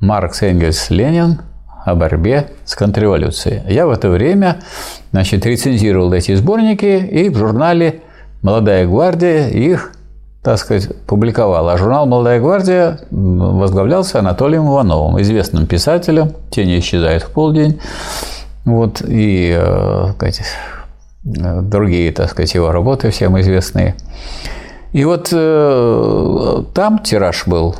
«Маркс, 0.00 0.42
Энгельс, 0.42 0.90
Ленин» 0.90 1.40
о 1.84 1.94
борьбе 1.94 2.50
с 2.64 2.74
контрреволюцией. 2.74 3.62
Я 3.72 3.86
в 3.86 3.90
это 3.90 4.10
время 4.10 4.60
значит, 5.12 5.46
рецензировал 5.46 6.12
эти 6.12 6.34
сборники 6.34 6.84
и 6.84 7.28
в 7.28 7.36
журнале 7.36 8.02
«Молодая 8.42 8.86
гвардия» 8.86 9.48
их 9.48 9.92
так 10.46 10.58
сказать, 10.60 10.88
публиковал. 11.06 11.68
А 11.68 11.76
журнал 11.76 12.06
«Молодая 12.06 12.38
гвардия» 12.38 13.00
возглавлялся 13.10 14.20
Анатолием 14.20 14.68
Ивановым, 14.68 15.20
известным 15.20 15.66
писателем, 15.66 16.34
«Тени 16.52 16.78
исчезают 16.78 17.24
в 17.24 17.30
полдень». 17.32 17.80
Вот, 18.64 19.02
и 19.04 19.52
э, 19.58 20.12
сказать, 20.14 20.42
другие, 21.24 22.12
так 22.12 22.30
сказать, 22.30 22.54
его 22.54 22.70
работы 22.70 23.10
всем 23.10 23.40
известные. 23.40 23.96
И 24.92 25.04
вот 25.04 25.30
э, 25.32 26.62
там 26.72 27.00
тираж 27.00 27.48
был 27.48 27.74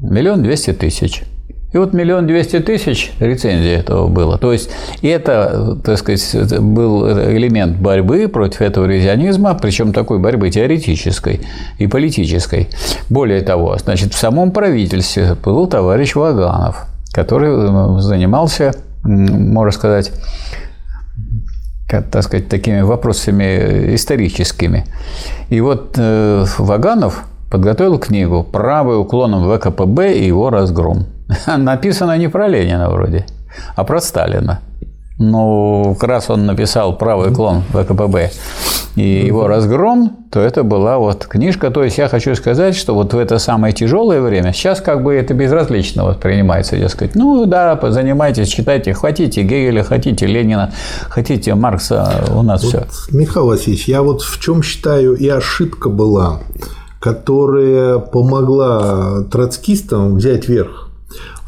миллион 0.00 0.44
двести 0.44 0.72
тысяч. 0.72 1.24
И 1.72 1.76
вот 1.76 1.92
миллион 1.92 2.26
двести 2.26 2.60
тысяч 2.60 3.12
рецензий 3.20 3.74
этого 3.74 4.08
было. 4.08 4.38
То 4.38 4.52
есть 4.52 4.70
это, 5.02 5.76
так 5.84 5.98
сказать, 5.98 6.58
был 6.60 7.06
элемент 7.10 7.76
борьбы 7.76 8.26
против 8.28 8.62
этого 8.62 8.86
ревизионизма, 8.86 9.54
причем 9.54 9.92
такой 9.92 10.18
борьбы 10.18 10.50
теоретической 10.50 11.40
и 11.78 11.86
политической. 11.86 12.68
Более 13.10 13.42
того, 13.42 13.76
значит, 13.76 14.14
в 14.14 14.18
самом 14.18 14.50
правительстве 14.50 15.36
был 15.44 15.66
товарищ 15.66 16.14
Ваганов, 16.14 16.86
который 17.12 18.00
занимался, 18.00 18.72
можно 19.02 19.70
сказать, 19.70 20.10
так 21.86 22.22
сказать, 22.22 22.48
такими 22.48 22.80
вопросами 22.80 23.94
историческими. 23.94 24.86
И 25.50 25.60
вот 25.60 25.94
э, 25.96 26.44
Ваганов 26.58 27.24
подготовил 27.50 27.98
книгу 27.98 28.42
«Правый 28.42 28.98
уклоном 28.98 29.50
ВКПБ 29.54 30.14
и 30.14 30.26
его 30.26 30.50
разгром». 30.50 31.06
Написано 31.56 32.16
не 32.18 32.28
про 32.28 32.48
Ленина 32.48 32.90
вроде, 32.90 33.26
а 33.76 33.84
про 33.84 34.00
Сталина. 34.00 34.60
Ну, 35.20 35.96
как 35.98 36.08
раз 36.08 36.30
он 36.30 36.46
написал 36.46 36.96
«Правый 36.96 37.34
клон 37.34 37.62
ВКПБ» 37.72 38.30
и 38.94 39.26
его 39.26 39.48
разгром, 39.48 40.16
то 40.30 40.40
это 40.40 40.62
была 40.62 40.98
вот 40.98 41.26
книжка. 41.26 41.70
То 41.70 41.82
есть 41.82 41.98
я 41.98 42.08
хочу 42.08 42.36
сказать, 42.36 42.76
что 42.76 42.94
вот 42.94 43.14
в 43.14 43.18
это 43.18 43.38
самое 43.38 43.74
тяжелое 43.74 44.20
время, 44.20 44.52
сейчас 44.52 44.80
как 44.80 45.02
бы 45.02 45.14
это 45.14 45.34
безразлично 45.34 46.04
воспринимается, 46.04 46.76
дескать, 46.76 47.16
ну 47.16 47.46
да, 47.46 47.78
занимайтесь, 47.90 48.48
читайте, 48.48 48.94
хотите 48.94 49.42
Гегеля, 49.42 49.82
хотите 49.82 50.26
Ленина, 50.26 50.72
хотите 51.08 51.54
Маркса, 51.54 52.24
у 52.34 52.42
нас 52.42 52.62
вот, 52.62 52.68
все. 52.68 53.16
Михаил 53.16 53.46
Васильевич, 53.46 53.88
я 53.88 54.02
вот 54.02 54.22
в 54.22 54.40
чем 54.40 54.62
считаю 54.62 55.14
и 55.14 55.28
ошибка 55.28 55.88
была, 55.88 56.40
которая 57.00 57.98
помогла 57.98 59.22
троцкистам 59.30 60.16
взять 60.16 60.48
верх 60.48 60.87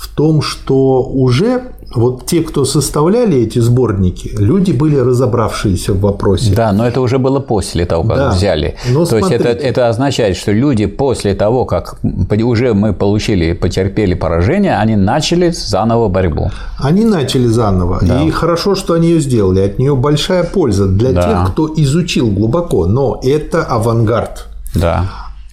в 0.00 0.08
том, 0.08 0.40
что 0.40 1.02
уже 1.02 1.62
вот 1.94 2.24
те, 2.24 2.40
кто 2.40 2.64
составляли 2.64 3.36
эти 3.42 3.58
сборники, 3.58 4.30
люди 4.38 4.72
были 4.72 4.96
разобравшиеся 4.96 5.92
в 5.92 6.00
вопросе. 6.00 6.54
Да, 6.54 6.72
но 6.72 6.86
это 6.86 7.02
уже 7.02 7.18
было 7.18 7.40
после 7.40 7.84
того, 7.84 8.04
как 8.04 8.16
да, 8.16 8.30
взяли. 8.30 8.76
Но 8.88 9.00
То 9.00 9.18
смотрите. 9.18 9.34
есть 9.34 9.46
это, 9.46 9.66
это 9.66 9.88
означает, 9.88 10.36
что 10.36 10.52
люди 10.52 10.86
после 10.86 11.34
того, 11.34 11.66
как 11.66 11.98
уже 12.42 12.72
мы 12.72 12.94
получили, 12.94 13.52
потерпели 13.52 14.14
поражение, 14.14 14.78
они 14.78 14.96
начали 14.96 15.50
заново 15.50 16.08
борьбу. 16.08 16.50
Они 16.78 17.04
начали 17.04 17.46
заново. 17.46 17.98
Да. 18.00 18.22
И 18.22 18.30
хорошо, 18.30 18.74
что 18.74 18.94
они 18.94 19.08
ее 19.08 19.20
сделали. 19.20 19.60
От 19.60 19.78
нее 19.78 19.94
большая 19.96 20.44
польза 20.44 20.86
для 20.86 21.12
да. 21.12 21.22
тех, 21.22 21.52
кто 21.52 21.70
изучил 21.76 22.30
глубоко. 22.30 22.86
Но 22.86 23.20
это 23.22 23.64
авангард. 23.64 24.46
Да. 24.74 25.04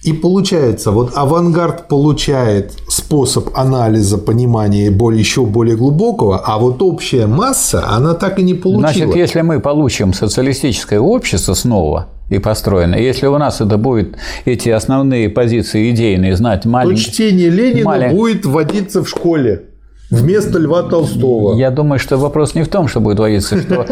И 0.04 0.12
получается, 0.12 0.92
вот 0.92 1.12
авангард 1.14 1.88
получает 1.88 2.72
способ 2.88 3.56
анализа, 3.56 4.16
понимания 4.16 4.90
более, 4.90 5.20
еще 5.20 5.44
более 5.44 5.76
глубокого, 5.76 6.38
а 6.38 6.58
вот 6.58 6.80
общая 6.82 7.26
масса, 7.26 7.84
она 7.88 8.14
так 8.14 8.38
и 8.38 8.42
не 8.42 8.54
получила. 8.54 8.92
Значит, 8.92 9.16
если 9.16 9.40
мы 9.40 9.60
получим 9.60 10.12
социалистическое 10.12 11.00
общество 11.00 11.54
снова, 11.54 12.08
и 12.30 12.38
построено. 12.38 12.94
Если 12.94 13.26
у 13.26 13.38
нас 13.38 13.60
это 13.60 13.78
будет 13.78 14.16
эти 14.44 14.68
основные 14.68 15.30
позиции 15.30 15.90
идейные 15.90 16.36
знать 16.36 16.66
маленькие... 16.66 17.06
То 17.06 17.12
чтение 17.12 17.50
Ленина 17.50 17.86
малень... 17.86 18.10
будет 18.10 18.44
вводиться 18.44 19.02
в 19.02 19.08
школе. 19.08 19.67
Вместо 20.10 20.58
Льва 20.58 20.82
Толстого. 20.82 21.56
Я 21.56 21.70
думаю, 21.70 21.98
что 21.98 22.16
вопрос 22.16 22.54
не 22.54 22.62
в 22.62 22.68
том, 22.68 22.88
что 22.88 23.00
будет 23.00 23.18
вводиться, 23.18 23.60
что 23.60 23.86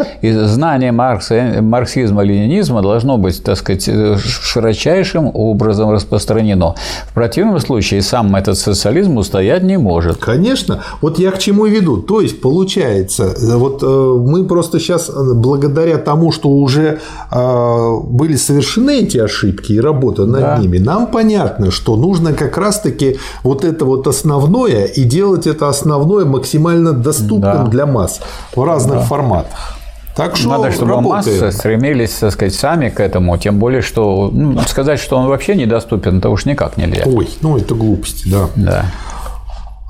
знание 0.47 0.91
Маркса, 0.91 1.57
марксизма, 1.61 2.23
ленинизма 2.23 2.81
должно 2.81 3.17
быть, 3.17 3.43
так 3.43 3.57
сказать, 3.57 3.89
широчайшим 4.19 5.29
образом 5.33 5.91
распространено. 5.91 6.75
В 7.09 7.13
противном 7.13 7.59
случае 7.59 8.01
сам 8.01 8.35
этот 8.35 8.57
социализм 8.57 9.17
устоять 9.17 9.63
не 9.63 9.77
может. 9.77 10.17
Конечно. 10.17 10.83
Вот 11.01 11.19
я 11.19 11.31
к 11.31 11.39
чему 11.39 11.65
веду. 11.65 11.97
То 11.97 12.21
есть, 12.21 12.41
получается, 12.41 13.35
вот 13.57 13.83
э, 13.83 13.85
мы 13.85 14.45
просто 14.45 14.79
сейчас, 14.79 15.09
благодаря 15.09 15.97
тому, 15.97 16.31
что 16.31 16.49
уже 16.49 16.99
э, 17.31 17.97
были 18.03 18.35
совершены 18.35 19.01
эти 19.01 19.17
ошибки 19.17 19.73
и 19.73 19.79
работа 19.79 20.25
над 20.25 20.41
да. 20.41 20.57
ними, 20.57 20.77
нам 20.77 21.07
понятно, 21.07 21.71
что 21.71 21.95
нужно 21.95 22.33
как 22.33 22.57
раз-таки 22.57 23.17
вот 23.43 23.63
это 23.63 23.85
вот 23.85 24.07
основное 24.07 24.85
и 24.85 25.03
делать 25.03 25.47
это 25.47 25.69
основное 25.69 26.06
максимально 26.25 26.93
доступным 26.93 27.41
да. 27.41 27.67
для 27.67 27.85
масс 27.85 28.21
в 28.55 28.63
разных 28.63 28.99
да. 28.99 29.05
форматах. 29.05 29.77
Так 30.15 30.35
что 30.35 30.49
Надо, 30.49 30.71
чтобы 30.71 30.93
работает. 30.93 31.41
массы 31.41 31.55
стремились, 31.55 32.09
так 32.09 32.31
сказать, 32.31 32.55
сами 32.55 32.89
к 32.89 32.99
этому, 32.99 33.37
тем 33.37 33.59
более, 33.59 33.83
что 33.83 34.31
ну, 34.33 34.59
сказать, 34.61 34.99
что 34.99 35.15
он 35.15 35.27
вообще 35.27 35.55
недоступен, 35.55 36.17
это 36.17 36.29
уж 36.29 36.45
никак 36.45 36.75
нельзя. 36.75 37.03
Ой, 37.05 37.29
ну 37.41 37.55
это 37.55 37.75
глупости, 37.75 38.27
да. 38.27 38.49
Да. 38.55 38.85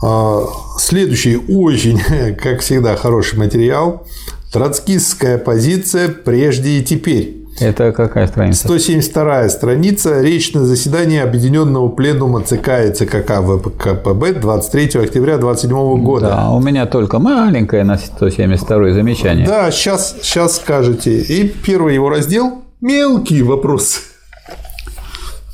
А, 0.04 0.44
следующий 0.80 1.38
очень, 1.38 2.02
как 2.44 2.60
всегда, 2.60 2.98
хороший 2.98 3.40
материал. 3.40 4.06
Троцкистская 4.52 5.38
позиция 5.38 6.10
прежде 6.10 6.80
и 6.80 6.84
теперь. 6.84 7.37
Это 7.60 7.92
какая 7.92 8.28
страница? 8.28 8.68
172 8.68 9.50
страница. 9.50 10.22
Речь 10.22 10.54
на 10.54 10.66
заседании 10.66 11.20
Объединенного 11.20 11.90
пленума 11.90 12.42
ЦК 12.42 12.70
и 12.88 12.92
ЦКК 12.92 13.42
ВКПБ 13.42 14.34
23 14.34 15.02
октября 15.02 15.38
2027 15.38 16.04
года. 16.04 16.28
Да, 16.28 16.50
у 16.52 16.60
меня 16.60 16.86
только 16.86 17.20
маленькое 17.20 17.84
на 17.84 17.98
172 17.98 18.92
замечание. 18.92 19.48
Да, 19.48 19.72
сейчас, 19.72 20.16
сейчас 20.22 20.58
скажете. 20.58 21.20
И 21.20 21.48
первый 21.48 21.96
его 21.96 22.10
раздел– 22.10 22.64
мелкие 22.82 23.44
вопросы. 23.44 24.02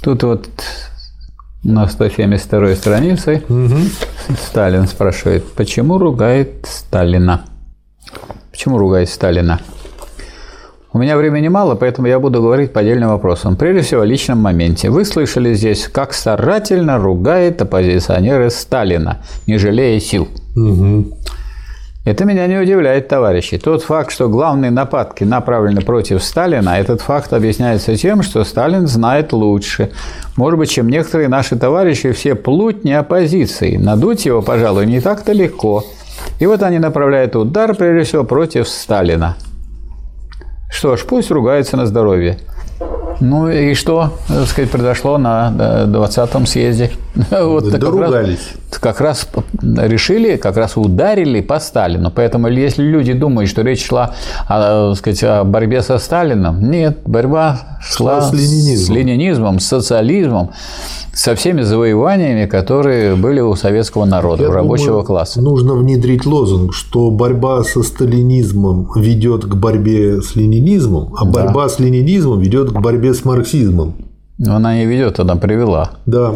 Тут 0.02 0.24
вот 0.24 0.50
на 1.64 1.88
172 1.88 2.76
странице 2.76 3.44
угу. 3.48 3.78
Сталин 4.50 4.88
спрашивает, 4.88 5.50
почему 5.54 5.98
ругает 5.98 6.68
Сталина? 6.70 7.46
Почему 8.52 8.78
ругает 8.78 9.10
Сталина? 9.10 9.62
У 10.96 11.00
меня 11.00 11.18
времени 11.18 11.48
мало, 11.48 11.74
поэтому 11.74 12.08
я 12.08 12.20
буду 12.20 12.40
говорить 12.40 12.72
по 12.72 12.82
отдельным 12.82 13.10
вопросам. 13.10 13.56
Прежде 13.56 13.82
всего, 13.82 14.02
о 14.02 14.06
личном 14.06 14.38
моменте. 14.38 14.92
Вы 14.92 15.06
слышали 15.06 15.56
здесь, 15.56 15.88
как 15.88 16.14
старательно 16.14 17.00
ругает 17.00 17.60
оппозиционеры 17.64 18.52
Сталина, 18.52 19.18
не 19.48 19.58
жалея 19.58 20.00
сил. 20.00 20.28
Угу. 20.56 21.18
Это 22.06 22.26
меня 22.26 22.46
не 22.46 22.58
удивляет, 22.58 23.08
товарищи. 23.08 23.58
Тот 23.58 23.82
факт, 23.82 24.12
что 24.12 24.30
главные 24.30 24.70
нападки 24.70 25.24
направлены 25.24 25.82
против 25.82 26.24
Сталина, 26.24 26.78
этот 26.78 27.02
факт 27.02 27.34
объясняется 27.34 27.96
тем, 27.96 28.22
что 28.22 28.44
Сталин 28.44 28.86
знает 28.86 29.34
лучше. 29.34 29.90
Может 30.36 30.60
быть, 30.60 30.70
чем 30.70 30.90
некоторые 30.90 31.28
наши 31.28 31.56
товарищи 31.56 32.12
все 32.12 32.36
плутни 32.36 32.92
оппозиции. 32.92 33.78
Надуть 33.78 34.28
его, 34.28 34.44
пожалуй, 34.44 34.86
не 34.86 35.02
так-то 35.02 35.32
легко. 35.32 35.86
И 36.40 36.46
вот 36.46 36.62
они 36.62 36.78
направляют 36.78 37.36
удар, 37.36 37.74
прежде 37.74 38.04
всего, 38.04 38.24
против 38.24 38.68
Сталина. 38.68 39.36
Что 40.74 40.98
ж, 40.98 41.06
пусть 41.06 41.30
ругается 41.30 41.78
на 41.78 41.86
здоровье. 41.86 42.40
Ну 43.24 43.50
и 43.50 43.74
что, 43.74 44.12
так 44.28 44.48
сказать, 44.48 44.70
произошло 44.70 45.18
на 45.18 45.86
20-м 45.88 46.46
съезде? 46.46 46.92
Вот 47.32 47.70
Доругались. 47.70 48.50
Как 48.70 49.00
раз, 49.00 49.26
как 49.32 49.46
раз 49.62 49.90
решили, 49.90 50.36
как 50.36 50.58
раз 50.58 50.76
ударили 50.76 51.40
по 51.40 51.60
Сталину. 51.60 52.12
Поэтому 52.12 52.50
если 52.50 52.84
люди 52.84 53.14
думают, 53.14 53.50
что 53.50 53.62
речь 53.62 53.86
шла 53.86 54.14
о, 54.50 54.90
так 54.90 54.98
сказать, 54.98 55.24
о 55.24 55.44
борьбе 55.46 55.82
со 55.84 56.00
Сталином, 56.00 56.70
нет, 56.70 56.98
борьба 57.06 57.80
шла, 57.82 58.20
шла 58.20 58.22
с 58.22 58.34
ленинизмом, 58.34 58.86
с, 58.86 58.90
ленинизмом, 58.90 59.60
с 59.60 59.68
социализмом 59.68 60.52
со 61.14 61.36
всеми 61.36 61.62
завоеваниями, 61.62 62.48
которые 62.48 63.16
были 63.16 63.40
у 63.40 63.56
советского 63.56 64.06
народа, 64.06 64.44
Я 64.44 64.50
у 64.50 64.52
рабочего 64.52 64.88
думаю, 64.88 65.06
класса. 65.06 65.42
Нужно 65.42 65.76
внедрить 65.76 66.26
лозунг, 66.26 66.74
что 66.74 67.12
борьба 67.12 67.64
со 67.64 67.84
сталинизмом 67.84 68.90
ведет 68.96 69.46
к 69.46 69.56
борьбе 69.56 70.22
с 70.22 70.36
ленинизмом, 70.36 71.14
а 71.16 71.26
да. 71.26 71.44
борьба 71.44 71.70
с 71.70 71.80
ленинизмом 71.80 72.40
ведет 72.40 72.72
к 72.72 72.80
борьбе 72.80 73.13
с 73.14 73.26
марксизмом. 73.26 73.96
Она 74.46 74.76
не 74.76 74.86
ведет, 74.86 75.20
она 75.20 75.36
привела. 75.36 75.92
Да. 76.06 76.36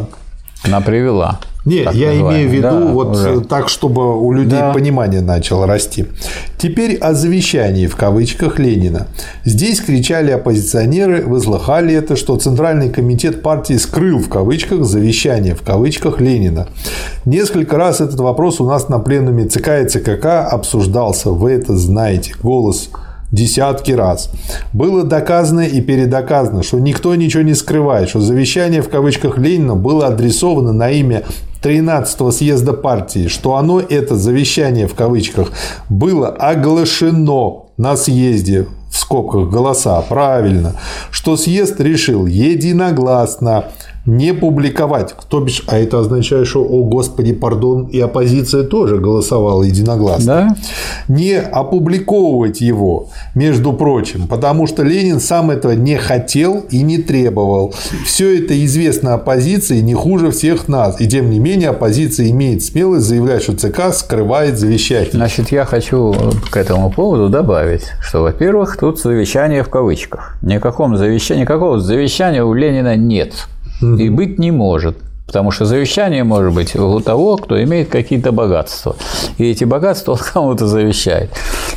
Она 0.63 0.81
привела. 0.81 1.39
Не, 1.67 1.85
я 1.91 2.17
имею 2.17 2.49
в 2.49 2.53
виду 2.53 2.61
да, 2.61 2.91
вот 2.93 3.09
уже. 3.09 3.41
так, 3.41 3.67
чтобы 3.67 4.17
у 4.17 4.31
людей 4.31 4.57
да. 4.57 4.71
понимание 4.71 5.19
начало 5.19 5.67
расти. 5.67 6.05
Теперь 6.57 6.95
о 6.95 7.13
завещании 7.13 7.87
в 7.87 7.97
кавычках 7.97 8.57
Ленина. 8.57 9.07
Здесь 9.43 9.81
кричали 9.81 10.31
оппозиционеры, 10.31 11.25
вы 11.25 11.41
слыхали 11.41 11.93
это, 11.93 12.15
что 12.15 12.37
Центральный 12.37 12.89
комитет 12.89 13.41
партии 13.41 13.73
скрыл 13.73 14.19
в 14.19 14.29
кавычках 14.29 14.85
завещание 14.85 15.55
в 15.55 15.61
кавычках 15.61 16.21
Ленина. 16.21 16.67
Несколько 17.25 17.75
раз 17.75 17.99
этот 17.99 18.21
вопрос 18.21 18.61
у 18.61 18.65
нас 18.65 18.87
на 18.87 18.99
пленуме 18.99 19.45
ЦК 19.45 19.81
и 19.83 19.89
ЦКК 19.89 20.47
обсуждался. 20.49 21.31
Вы 21.31 21.51
это 21.51 21.75
знаете. 21.75 22.33
Голос 22.41 22.89
десятки 23.31 23.91
раз. 23.91 24.29
Было 24.73 25.03
доказано 25.03 25.61
и 25.61 25.81
передоказано, 25.81 26.63
что 26.63 26.79
никто 26.79 27.13
ничего 27.15 27.43
не 27.43 27.53
скрывает, 27.53 28.09
что 28.09 28.19
завещание 28.19 28.81
в 28.81 28.89
кавычках 28.89 29.37
Ленина 29.37 29.75
было 29.75 30.07
адресовано 30.07 30.73
на 30.73 30.89
имя 30.89 31.23
13 31.61 32.33
съезда 32.33 32.73
партии, 32.73 33.27
что 33.27 33.55
оно, 33.55 33.79
это 33.79 34.15
завещание 34.15 34.87
в 34.87 34.95
кавычках, 34.95 35.51
было 35.89 36.29
оглашено 36.29 37.65
на 37.77 37.97
съезде 37.97 38.67
в 38.89 38.97
скобках 38.97 39.49
голоса, 39.49 40.01
правильно, 40.07 40.73
что 41.11 41.35
съезд 41.35 41.79
решил 41.79 42.25
единогласно 42.25 43.65
не 44.07 44.33
публиковать. 44.33 45.13
То 45.29 45.41
бишь, 45.41 45.63
а 45.67 45.77
это 45.77 45.99
означает, 45.99 46.47
что, 46.47 46.63
о 46.63 46.83
господи, 46.83 47.33
пардон, 47.33 47.87
и 47.87 47.99
оппозиция 47.99 48.63
тоже 48.63 48.97
голосовала 48.97 49.63
единогласно. 49.63 50.25
Да? 50.25 51.13
Не 51.13 51.37
опубликовывать 51.39 52.61
его, 52.61 53.09
между 53.35 53.73
прочим, 53.73 54.27
потому 54.27 54.65
что 54.65 54.83
Ленин 54.83 55.19
сам 55.19 55.51
этого 55.51 55.73
не 55.73 55.97
хотел 55.97 56.65
и 56.71 56.81
не 56.83 56.97
требовал. 56.97 57.75
Все 58.05 58.43
это 58.43 58.65
известно 58.65 59.13
оппозиции 59.13 59.81
не 59.81 59.93
хуже 59.93 60.31
всех 60.31 60.69
нас. 60.69 61.01
И 61.01 61.07
тем 61.07 61.29
не 61.29 61.39
менее, 61.39 61.69
оппозиция 61.69 62.29
имеет 62.29 62.63
смелость 62.63 63.05
заявлять, 63.05 63.43
что 63.43 63.57
ЦК 63.57 63.93
скрывает 63.93 64.57
завещание. 64.57 65.11
Значит, 65.11 65.51
я 65.51 65.65
хочу 65.65 66.15
к 66.49 66.55
этому 66.55 66.89
поводу 66.89 67.27
добавить, 67.27 67.83
что, 68.01 68.21
во-первых, 68.21 68.77
тут 68.77 69.01
завещание 69.01 69.63
в 69.63 69.69
кавычках. 69.69 70.37
Никакого 70.41 70.95
завещания, 70.95 71.41
никакого 71.41 71.81
завещания 71.81 72.43
у 72.43 72.53
Ленина 72.53 72.95
нет 72.95 73.33
и 73.81 74.09
быть 74.09 74.39
не 74.39 74.51
может. 74.51 74.97
Потому 75.25 75.51
что 75.51 75.65
завещание 75.65 76.23
может 76.23 76.53
быть 76.53 76.75
у 76.75 77.01
того, 77.01 77.35
кто 77.35 77.61
имеет 77.61 77.89
какие-то 77.89 78.31
богатства. 78.31 78.95
И 79.37 79.49
эти 79.49 79.65
богатства 79.65 80.13
он 80.13 80.19
кому-то 80.19 80.67
завещает. 80.67 81.31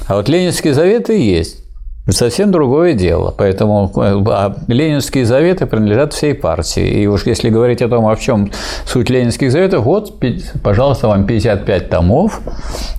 А 0.06 0.16
вот 0.16 0.28
Ленинские 0.28 0.72
заветы 0.72 1.18
есть. 1.18 1.59
Совсем 2.08 2.50
другое 2.50 2.94
дело. 2.94 3.32
Поэтому 3.36 3.92
а 3.94 4.56
ленинские 4.68 5.24
заветы 5.24 5.66
принадлежат 5.66 6.12
всей 6.12 6.34
партии. 6.34 7.02
И 7.02 7.06
уж 7.06 7.26
если 7.26 7.50
говорить 7.50 7.82
о 7.82 7.88
том, 7.88 8.06
о 8.08 8.16
чем 8.16 8.50
суть 8.86 9.10
ленинских 9.10 9.52
заветов, 9.52 9.84
вот, 9.84 10.14
пожалуйста, 10.62 11.08
вам 11.08 11.26
55 11.26 11.90
томов. 11.90 12.40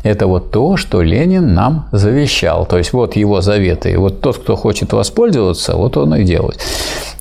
Это 0.03 0.27
вот 0.27 0.51
то, 0.51 0.77
что 0.77 1.01
Ленин 1.01 1.53
нам 1.53 1.89
завещал. 1.91 2.65
То 2.65 2.77
есть, 2.77 2.93
вот 2.93 3.15
его 3.15 3.41
заветы. 3.41 3.91
И 3.91 3.97
вот 3.97 4.21
тот, 4.21 4.37
кто 4.37 4.55
хочет 4.55 4.93
воспользоваться, 4.93 5.75
вот 5.75 5.97
он 5.97 6.15
и 6.15 6.23
делает. 6.23 6.59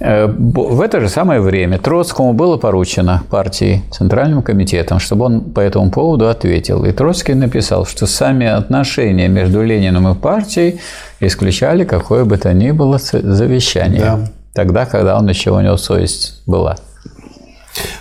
Э, 0.01 0.27
в 0.27 0.81
это 0.81 1.01
же 1.01 1.09
самое 1.09 1.41
время 1.41 1.79
Троцкому 1.79 2.33
было 2.33 2.57
поручено 2.57 3.23
партии 3.31 3.83
Центральным 3.91 4.43
комитетом, 4.43 4.99
чтобы 4.99 5.27
он 5.27 5.41
по 5.41 5.61
этому 5.61 5.91
поводу 5.91 6.29
ответил. 6.29 6.85
И 6.85 6.93
Троцкий 6.93 7.35
написал, 7.35 7.87
что 7.87 8.07
сами 8.07 8.47
отношения 8.47 9.29
между 9.29 9.63
Лениным 9.63 10.09
и 10.09 10.15
партией 10.15 10.81
исключали 11.21 11.85
какое 11.85 12.25
бы 12.25 12.37
то 12.39 12.53
ни 12.53 12.71
было 12.71 12.99
завещание. 12.99 14.01
Да. 14.01 14.29
Тогда, 14.53 14.87
когда 14.87 15.19
он 15.19 15.29
еще 15.29 15.51
у 15.53 15.61
него 15.61 15.77
совесть 15.77 16.43
была. 16.47 16.77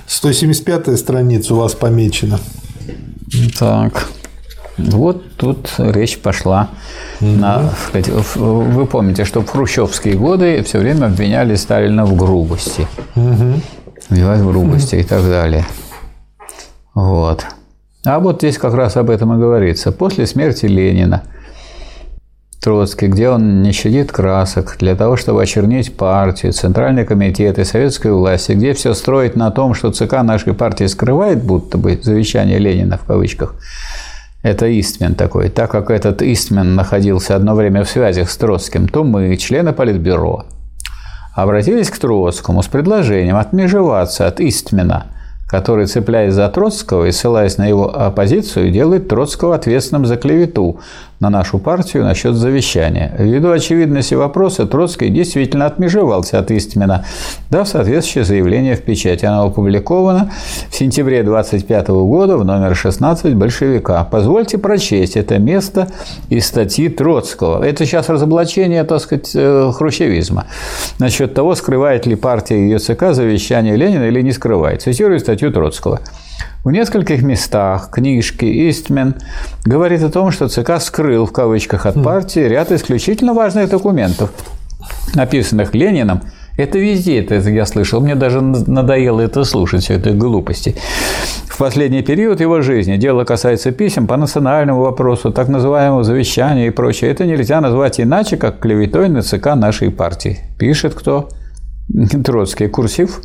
175-я 0.07 0.97
страница 0.97 1.53
у 1.53 1.57
вас 1.57 1.75
помечена. 1.75 2.39
Так. 3.59 4.09
Вот 4.77 5.35
тут 5.35 5.73
речь 5.77 6.19
пошла. 6.19 6.69
Угу. 7.21 7.29
На, 7.29 7.73
вы 8.35 8.85
помните, 8.85 9.25
что 9.25 9.41
в 9.41 9.49
хрущевские 9.49 10.15
годы 10.15 10.63
все 10.63 10.79
время 10.79 11.07
обвиняли 11.07 11.55
Сталина 11.55 12.05
в 12.05 12.15
грубости. 12.15 12.87
Угу. 13.15 13.61
в 14.09 14.47
грубости 14.47 14.95
угу. 14.95 15.01
и 15.01 15.05
так 15.05 15.23
далее. 15.23 15.65
Вот. 16.95 17.45
А 18.05 18.19
вот 18.19 18.37
здесь 18.37 18.57
как 18.57 18.73
раз 18.73 18.95
об 18.97 19.09
этом 19.09 19.35
и 19.35 19.37
говорится. 19.37 19.91
После 19.91 20.25
смерти 20.25 20.65
Ленина 20.65 21.23
Троцкий, 22.61 23.07
где 23.07 23.29
он 23.29 23.61
не 23.61 23.71
щадит 23.71 24.11
красок 24.11 24.75
для 24.79 24.95
того, 24.95 25.15
чтобы 25.15 25.41
очернить 25.41 25.95
партию, 25.95 26.53
Центральный 26.53 27.05
комитет 27.05 27.57
и 27.57 27.63
советскую 27.63 28.17
власть, 28.17 28.49
где 28.49 28.73
все 28.73 28.93
строит 28.93 29.35
на 29.35 29.49
том, 29.51 29.73
что 29.73 29.91
ЦК 29.91 30.21
нашей 30.23 30.53
партии 30.53 30.85
скрывает 30.85 31.43
будто 31.43 31.77
бы 31.77 31.99
завещание 32.01 32.59
Ленина 32.59 32.97
в 32.97 33.05
кавычках– 33.05 33.55
это 34.41 34.67
Истмен 34.79 35.15
такой. 35.15 35.49
Так 35.49 35.71
как 35.71 35.91
этот 35.91 36.21
Истмен 36.21 36.75
находился 36.75 37.35
одно 37.35 37.55
время 37.55 37.83
в 37.83 37.89
связях 37.89 38.29
с 38.29 38.37
Троцким, 38.37 38.87
то 38.87 39.03
мы, 39.03 39.35
члены 39.35 39.73
Политбюро, 39.73 40.45
обратились 41.35 41.89
к 41.89 41.97
Троцкому 41.97 42.63
с 42.63 42.67
предложением 42.67 43.35
отмежеваться 43.35 44.27
от 44.27 44.39
Истмена– 44.39 45.07
который, 45.49 45.87
цепляясь 45.87 46.35
за 46.35 46.47
Троцкого 46.47 47.05
и 47.05 47.11
ссылаясь 47.11 47.57
на 47.57 47.65
его 47.65 47.89
оппозицию, 47.89 48.71
делает 48.71 49.07
Троцкого 49.07 49.55
ответственным 49.55 50.05
за 50.05 50.15
клевету 50.15 50.79
на 51.19 51.29
нашу 51.29 51.59
партию 51.59 52.03
насчет 52.03 52.35
завещания. 52.35 53.13
Ввиду 53.17 53.51
очевидности 53.51 54.13
вопроса, 54.13 54.65
Троцкий 54.65 55.09
действительно 55.09 55.65
отмежевался 55.65 56.39
от 56.39 56.49
Истмина, 56.51 57.05
дав 57.49 57.67
соответствующее 57.67 58.23
заявление 58.23 58.75
в 58.75 58.81
печати. 58.81 59.25
Оно 59.25 59.45
опубликовано 59.45 60.31
в 60.69 60.75
сентябре 60.75 61.23
25 61.23 61.87
года 61.89 62.37
в 62.37 62.45
номер 62.45 62.75
16 62.75 63.35
«Большевика». 63.35 64.03
Позвольте 64.09 64.57
прочесть 64.57 65.17
это 65.17 65.39
место 65.39 65.89
из 66.29 66.47
статьи 66.47 66.87
Троцкого. 66.87 67.63
Это 67.63 67.85
сейчас 67.85 68.07
разоблачение, 68.09 68.83
так 68.85 69.01
сказать, 69.01 69.31
э, 69.35 69.71
хрущевизма. 69.73 70.45
Насчет 70.99 71.33
того, 71.33 71.55
скрывает 71.55 72.05
ли 72.05 72.15
партия 72.15 72.55
ее 72.55 72.79
ЦК 72.79 73.11
завещание 73.11 73.75
Ленина 73.75 74.05
или 74.05 74.21
не 74.21 74.31
скрывает. 74.31 74.81
Цитирую 74.81 75.19
статью 75.19 75.51
Троцкого. 75.51 75.99
В 76.63 76.71
нескольких 76.71 77.23
местах 77.23 77.89
книжки 77.89 78.43
Истмен 78.69 79.15
говорит 79.63 80.03
о 80.03 80.09
том, 80.09 80.29
что 80.31 80.49
ЦК 80.49 80.81
скрыл 80.81 81.25
в 81.25 81.31
кавычках 81.31 81.85
от 81.85 82.03
партии 82.03 82.41
ряд 82.41 82.73
исключительно 82.73 83.33
важных 83.33 83.69
документов, 83.69 84.31
написанных 85.15 85.73
Лениным. 85.73 86.21
Это 86.57 86.77
везде, 86.77 87.21
это 87.21 87.35
я 87.49 87.65
слышал, 87.65 88.01
мне 88.01 88.15
даже 88.15 88.41
надоело 88.41 89.21
это 89.21 89.45
слушать, 89.45 89.83
все 89.83 89.93
это 89.93 90.11
глупости. 90.11 90.75
В 91.47 91.57
последний 91.57 92.01
период 92.01 92.41
его 92.41 92.59
жизни, 92.59 92.97
дело 92.97 93.23
касается 93.23 93.71
писем 93.71 94.07
по 94.07 94.17
национальному 94.17 94.81
вопросу, 94.81 95.31
так 95.31 95.47
называемого 95.47 96.03
завещания 96.03 96.67
и 96.67 96.71
прочее, 96.71 97.11
это 97.11 97.25
нельзя 97.25 97.61
назвать 97.61 98.01
иначе, 98.01 98.35
как 98.35 98.59
клеветой 98.59 99.07
на 99.07 99.21
ЦК 99.21 99.55
нашей 99.55 99.91
партии. 99.91 100.39
Пишет 100.57 100.93
кто? 100.93 101.29
Троцкий. 102.25 102.67
Курсив 102.67 103.21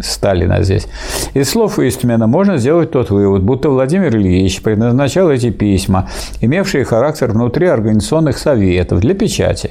Сталина 0.00 0.62
здесь. 0.62 0.88
Из 1.34 1.50
слов 1.50 1.78
Истмена 1.78 2.26
можно 2.26 2.56
сделать 2.56 2.90
тот 2.90 3.10
вывод, 3.10 3.42
будто 3.42 3.68
Владимир 3.68 4.16
Ильич 4.16 4.62
предназначал 4.62 5.30
эти 5.30 5.50
письма, 5.50 6.08
имевшие 6.40 6.84
характер 6.84 7.30
внутри 7.32 7.66
организационных 7.66 8.38
советов 8.38 9.00
для 9.00 9.14
печати. 9.14 9.70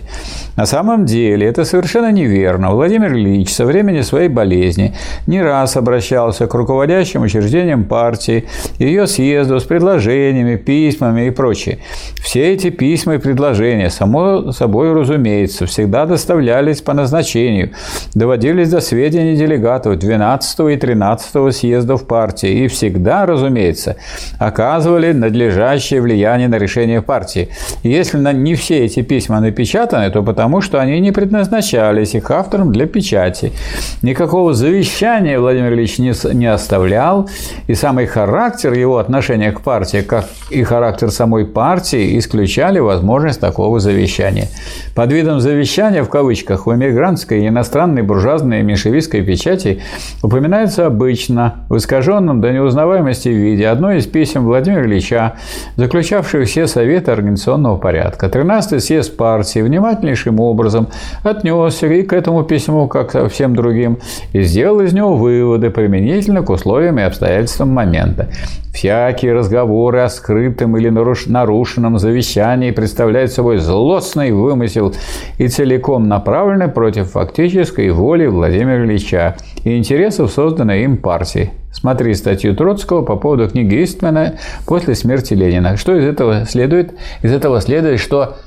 На 0.55 0.65
самом 0.65 1.05
деле 1.05 1.47
это 1.47 1.65
совершенно 1.65 2.11
неверно. 2.11 2.71
Владимир 2.71 3.13
Ильич 3.13 3.53
со 3.53 3.65
времени 3.65 4.01
своей 4.01 4.29
болезни 4.29 4.95
не 5.27 5.41
раз 5.41 5.75
обращался 5.75 6.47
к 6.47 6.53
руководящим 6.53 7.23
учреждениям 7.23 7.85
партии, 7.85 8.45
ее 8.77 9.07
съезду 9.07 9.59
с 9.59 9.63
предложениями, 9.63 10.55
письмами 10.55 11.27
и 11.27 11.29
прочее. 11.31 11.79
Все 12.21 12.53
эти 12.53 12.69
письма 12.69 13.15
и 13.15 13.17
предложения, 13.17 13.89
само 13.89 14.51
собой 14.51 14.93
разумеется, 14.93 15.65
всегда 15.65 16.05
доставлялись 16.05 16.81
по 16.81 16.93
назначению, 16.93 17.71
доводились 18.13 18.69
до 18.69 18.81
сведения 18.81 19.35
делегатов 19.35 19.97
12 20.11 20.59
и 20.71 20.75
13 20.75 21.55
съездов 21.55 22.05
партии 22.05 22.65
и 22.65 22.67
всегда, 22.67 23.25
разумеется, 23.25 23.95
оказывали 24.39 25.13
надлежащее 25.13 26.01
влияние 26.01 26.49
на 26.49 26.57
решение 26.57 27.01
партии. 27.01 27.47
Если 27.83 28.19
не 28.33 28.55
все 28.55 28.85
эти 28.85 29.01
письма 29.03 29.39
напечатаны, 29.39 30.09
то 30.09 30.21
потому, 30.21 30.59
что 30.61 30.81
они 30.81 30.99
не 30.99 31.11
предназначались 31.11 32.13
их 32.13 32.29
автором 32.29 32.73
для 32.73 32.87
печати. 32.87 33.53
Никакого 34.01 34.53
завещания 34.53 35.39
Владимир 35.39 35.73
Ильич 35.73 35.97
не, 35.97 36.13
не 36.33 36.47
оставлял, 36.47 37.29
и 37.67 37.73
самый 37.73 38.05
характер 38.05 38.73
его 38.73 38.97
отношения 38.97 39.51
к 39.51 39.61
партии, 39.61 40.01
как 40.01 40.25
и 40.49 40.63
характер 40.63 41.09
самой 41.11 41.45
партии, 41.45 42.19
исключали 42.19 42.79
возможность 42.79 43.39
такого 43.39 43.79
завещания. 43.79 44.47
Под 44.93 45.11
видом 45.13 45.39
завещания, 45.39 46.03
в 46.03 46.09
кавычках, 46.09 46.65
в 46.65 46.75
эмигрантской 46.75 47.43
и 47.43 47.47
иностранной 47.47 48.01
буржуазной 48.01 48.59
и 48.59 48.63
меньшевистской 48.63 49.21
печати 49.21 49.81
упоминается 50.23 50.85
обычно 50.85 51.65
в 51.69 51.77
искаженном 51.77 52.41
до 52.41 52.51
неузнаваемости 52.51 53.29
виде 53.29 53.67
одно 53.67 53.91
из 53.91 54.05
писем 54.07 54.45
Владимира 54.45 54.85
Ильича, 54.85 55.33
заключавших 55.75 56.47
все 56.47 56.67
советы 56.67 57.11
организационного 57.11 57.77
порядка. 57.77 58.27
13-й 58.27 58.79
съезд 58.79 59.17
партии 59.17 59.59
внимательнейшим 59.59 60.39
образом 60.39 60.87
отнесся 61.23 61.87
и 61.87 62.03
к 62.03 62.13
этому 62.13 62.43
письму, 62.43 62.87
как 62.87 63.11
ко 63.11 63.29
всем 63.29 63.55
другим, 63.55 63.99
и 64.33 64.41
сделал 64.41 64.81
из 64.81 64.93
него 64.93 65.15
выводы 65.15 65.69
применительно 65.69 66.41
к 66.41 66.49
условиям 66.49 66.99
и 66.99 67.03
обстоятельствам 67.03 67.69
момента. 67.69 68.29
Всякие 68.73 69.33
разговоры 69.33 69.99
о 69.99 70.09
скрытом 70.09 70.77
или 70.77 70.89
нарушенном 70.89 71.99
завещании 71.99 72.71
представляют 72.71 73.31
собой 73.31 73.57
злостный 73.57 74.31
вымысел 74.31 74.93
и 75.37 75.49
целиком 75.49 76.07
направлены 76.07 76.69
против 76.69 77.11
фактической 77.11 77.89
воли 77.89 78.27
Владимира 78.27 78.85
Ильича 78.85 79.35
и 79.63 79.77
интересов 79.77 80.31
созданной 80.31 80.83
им 80.83 80.97
партии. 80.97 81.51
Смотри 81.71 82.13
статью 82.13 82.55
Троцкого 82.55 83.01
по 83.03 83.15
поводу 83.15 83.49
книги 83.49 83.83
Истмана 83.83 84.35
«После 84.65 84.95
смерти 84.95 85.33
Ленина». 85.33 85.77
Что 85.77 85.95
из 85.95 86.05
этого 86.05 86.45
следует? 86.45 86.93
Из 87.21 87.31
этого 87.31 87.61
следует, 87.61 87.99
что 87.99 88.37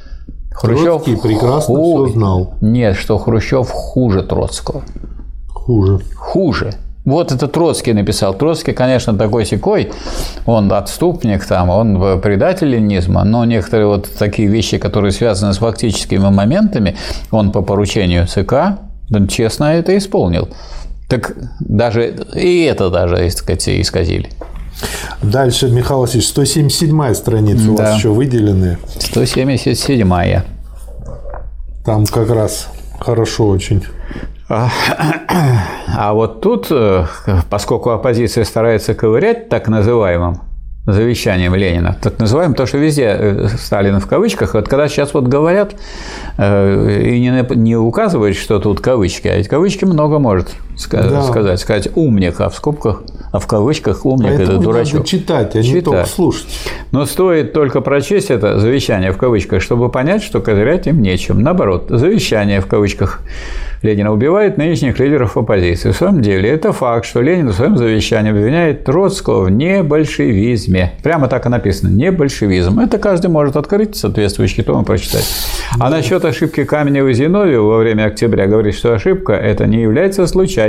Хрущев 0.53 0.85
Троцкий 0.85 1.17
прекрасно 1.17 1.75
ху... 1.75 2.07
все 2.07 2.15
знал. 2.15 2.55
Нет, 2.61 2.97
что 2.97 3.19
Хрущев 3.19 3.71
хуже 3.71 4.23
Троцкого. 4.23 4.83
Хуже. 5.49 6.01
Хуже. 6.17 6.73
Вот 7.05 7.33
это 7.33 7.49
Троцкий 7.49 7.93
написал. 7.93 8.33
Троцкий, 8.33 8.73
конечно, 8.73 9.17
такой 9.17 9.45
секой, 9.45 9.93
он 10.47 10.73
отступник 10.73 11.45
там, 11.45 11.69
он 11.69 12.21
предатель 12.23 12.69
ленизма, 12.69 13.25
но 13.25 13.45
некоторые 13.45 13.89
вот 13.89 14.09
такие 14.19 14.49
вещи, 14.49 14.79
которые 14.79 15.13
связаны 15.13 15.53
с 15.53 15.59
фактическими 15.59 16.31
моментами, 16.31 16.97
он 17.31 17.53
по 17.53 17.61
поручению 17.61 18.27
ЦК 18.27 18.79
честно 19.29 19.65
это 19.75 19.97
исполнил. 19.99 20.49
Так 21.09 21.35
даже 21.61 22.15
и 22.35 22.63
это 22.65 22.91
даже, 22.91 23.17
так 23.17 23.33
сказать, 23.33 23.69
исказили. 23.69 24.31
Дальше, 25.23 25.71
Михаил 25.71 26.01
Васильевич, 26.01 26.29
177 26.29 27.15
страница 27.15 27.65
да. 27.65 27.71
у 27.71 27.77
вас 27.77 27.97
еще 27.99 28.09
выделены. 28.11 28.79
177. 28.99 30.43
Там 31.85 32.07
как 32.07 32.31
раз 32.31 32.69
хорошо 32.99 33.49
очень. 33.49 33.85
А, 34.49 34.69
а 35.97 36.13
вот 36.13 36.41
тут, 36.41 36.67
э, 36.71 37.07
поскольку 37.49 37.91
оппозиция 37.91 38.45
старается 38.45 38.95
ковырять 38.95 39.49
так 39.49 39.69
называемым 39.69 40.41
завещанием 40.87 41.55
Ленина, 41.55 41.97
так 42.01 42.19
называемым, 42.19 42.55
то, 42.55 42.67
что 42.67 42.77
везде 42.77 43.17
э, 43.19 43.49
Сталин 43.59 44.01
в 44.01 44.07
кавычках, 44.07 44.53
вот 44.55 44.69
когда 44.69 44.89
сейчас 44.89 45.15
вот 45.15 45.29
говорят 45.29 45.75
э, 46.37 47.01
и 47.05 47.21
не, 47.21 47.57
не 47.57 47.77
указывают, 47.77 48.37
что 48.37 48.59
тут 48.59 48.81
кавычки, 48.81 49.29
а 49.29 49.37
ведь 49.37 49.49
кавычки 49.49 49.87
много 49.87 50.19
может 50.19 50.55
сказать, 50.77 51.11
да. 51.11 51.23
сказать, 51.23 51.61
сказать 51.61 51.89
умник, 51.95 52.41
а 52.41 52.49
в 52.49 52.55
скобках, 52.55 53.03
а 53.33 53.39
в 53.39 53.47
кавычках 53.47 54.05
умник 54.05 54.29
Поэтому 54.29 54.59
это 54.59 54.59
дурачок. 54.59 54.95
Надо 54.95 55.09
читать, 55.09 55.57
а 55.57 55.63
читать. 55.63 55.75
не 55.75 55.81
только 55.81 56.07
слушать. 56.07 56.47
Но 56.91 57.07
стоит 57.07 57.53
только 57.53 57.81
прочесть 57.81 58.31
это 58.31 58.59
завещание 58.59 59.13
в 59.13 59.17
кавычках, 59.17 59.63
чтобы 59.63 59.91
понять, 59.91 60.23
что 60.23 60.41
козырять 60.41 60.87
им 60.87 61.03
нечем. 61.03 61.41
Наоборот, 61.41 61.87
завещание 61.89 62.61
в 62.61 62.67
кавычках 62.67 63.21
Ленина 63.85 64.13
убивает 64.13 64.57
нынешних 64.57 64.99
лидеров 64.99 65.37
оппозиции. 65.37 65.91
В 65.91 65.97
самом 65.97 66.23
деле, 66.23 66.49
это 66.49 66.73
факт, 66.73 67.05
что 67.05 67.21
Ленин 67.21 67.49
в 67.49 67.53
своем 67.53 67.77
завещании 67.77 68.31
обвиняет 68.31 68.85
Троцкого 68.85 69.45
в 69.45 69.51
небольшевизме. 69.51 70.95
Прямо 71.03 71.29
так 71.29 71.45
и 71.45 71.51
написано– 71.51 71.89
небольшевизм. 71.91 72.81
Это 72.81 72.97
каждый 72.97 73.29
может 73.29 73.57
открыть 73.57 73.95
соответствующий 73.95 74.63
том 74.63 74.83
и 74.83 74.85
прочитать. 74.87 75.27
А 75.79 75.91
насчет 75.91 76.25
ошибки 76.25 76.65
Каменева 76.65 77.09
и 77.09 77.13
Зиновьева 77.13 77.65
во 77.65 77.79
время 77.79 78.07
октября 78.07 78.47
говорит, 78.47 78.75
что 78.75 78.95
ошибка– 78.95 79.33
это 79.35 79.67
не 79.67 79.83
является 79.83 80.27
случайностью. 80.27 80.64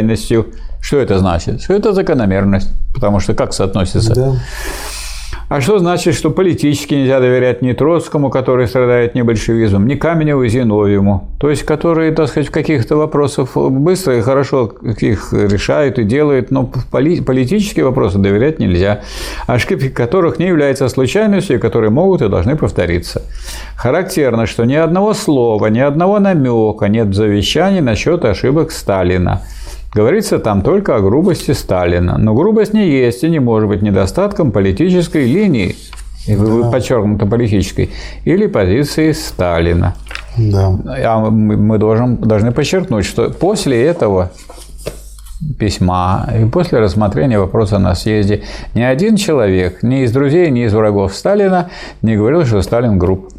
Что 0.81 0.97
это 0.97 1.17
значит? 1.19 1.61
Что 1.61 1.73
это 1.73 1.93
закономерность. 1.93 2.69
Потому 2.93 3.19
что 3.19 3.33
как 3.33 3.53
соотносится? 3.53 4.13
Да. 4.13 4.35
А 5.47 5.61
что 5.61 5.77
значит, 5.77 6.15
что 6.15 6.31
политически 6.31 6.95
нельзя 6.95 7.19
доверять 7.19 7.61
ни 7.61 7.71
Троцкому, 7.73 8.31
который 8.31 8.67
страдает 8.67 9.13
не 9.13 9.23
большевизмом, 9.23 9.85
ни 9.85 9.93
Каменеву 9.93 10.41
и 10.41 10.49
Зиновьеву, 10.49 11.29
то 11.39 11.51
есть 11.51 11.61
которые, 11.61 12.11
так 12.13 12.29
сказать, 12.29 12.47
в 12.47 12.51
каких-то 12.51 12.95
вопросах 12.95 13.55
быстро 13.55 14.17
и 14.17 14.21
хорошо 14.21 14.73
их 14.81 15.33
решают 15.33 15.99
и 15.99 16.03
делают, 16.03 16.49
но 16.49 16.71
политические 16.91 17.85
вопросы 17.85 18.17
доверять 18.17 18.57
нельзя, 18.57 19.01
ошибки 19.45 19.89
которых 19.89 20.39
не 20.39 20.47
являются 20.47 20.87
случайностью, 20.89 21.57
и 21.57 21.59
которые 21.59 21.91
могут 21.91 22.23
и 22.23 22.27
должны 22.27 22.55
повториться. 22.55 23.21
Характерно, 23.75 24.47
что 24.47 24.65
ни 24.65 24.73
одного 24.73 25.13
слова, 25.13 25.67
ни 25.67 25.79
одного 25.79 26.17
намека 26.19 26.87
нет 26.87 27.09
в 27.09 27.13
завещании 27.13 27.81
насчет 27.81 28.25
ошибок 28.25 28.71
Сталина. 28.71 29.43
Говорится 29.95 30.39
там 30.39 30.61
только 30.61 30.97
о 30.97 30.99
грубости 30.99 31.51
Сталина. 31.51 32.17
Но 32.17 32.33
грубость 32.33 32.73
не 32.73 32.85
есть 32.85 33.23
и 33.23 33.29
не 33.29 33.39
может 33.39 33.69
быть 33.69 33.81
недостатком 33.81 34.51
политической 34.51 35.25
линии, 35.25 35.77
да. 36.27 36.69
подчеркнуто 36.69 37.25
политической, 37.25 37.89
или 38.25 38.47
позиции 38.47 39.13
Сталина. 39.13 39.95
Да. 40.37 40.77
А 40.85 41.29
мы 41.29 41.77
должен, 41.77 42.17
должны 42.17 42.51
подчеркнуть, 42.51 43.05
что 43.05 43.29
после 43.29 43.85
этого 43.85 44.31
письма 45.57 46.27
и 46.41 46.45
после 46.45 46.79
рассмотрения 46.79 47.39
вопроса 47.39 47.77
на 47.79 47.95
съезде 47.95 48.43
ни 48.73 48.81
один 48.81 49.15
человек, 49.15 49.81
ни 49.81 50.03
из 50.03 50.11
друзей, 50.11 50.49
ни 50.51 50.65
из 50.65 50.73
врагов 50.73 51.15
Сталина 51.15 51.69
не 52.01 52.17
говорил, 52.17 52.45
что 52.45 52.61
Сталин 52.61 52.99
групп. 52.99 53.31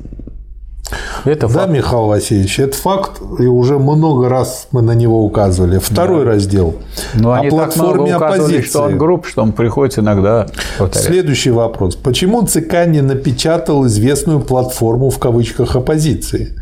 Это 1.24 1.48
да, 1.48 1.54
факт. 1.54 1.72
Михаил 1.72 2.06
Васильевич, 2.06 2.60
это 2.60 2.76
факт, 2.76 3.20
и 3.40 3.46
уже 3.46 3.78
много 3.78 4.28
раз 4.28 4.68
мы 4.70 4.82
на 4.82 4.92
него 4.92 5.24
указывали. 5.24 5.78
Второй 5.78 6.24
да. 6.24 6.32
раздел. 6.32 6.76
Но 7.14 7.32
они 7.32 7.48
о 7.48 7.50
платформе 7.50 8.12
так 8.12 8.20
много 8.20 8.34
оппозиции. 8.34 8.68
что 8.68 8.82
он 8.82 8.98
групп, 8.98 9.26
что 9.26 9.42
он 9.42 9.52
приходит 9.52 9.98
иногда 9.98 10.46
повторять. 10.78 11.06
Следующий 11.06 11.50
вопрос. 11.50 11.96
Почему 11.96 12.46
ЦК 12.46 12.86
не 12.86 13.00
напечатал 13.00 13.86
известную 13.86 14.40
платформу 14.40 15.10
в 15.10 15.18
кавычках 15.18 15.74
оппозиции? 15.74 16.56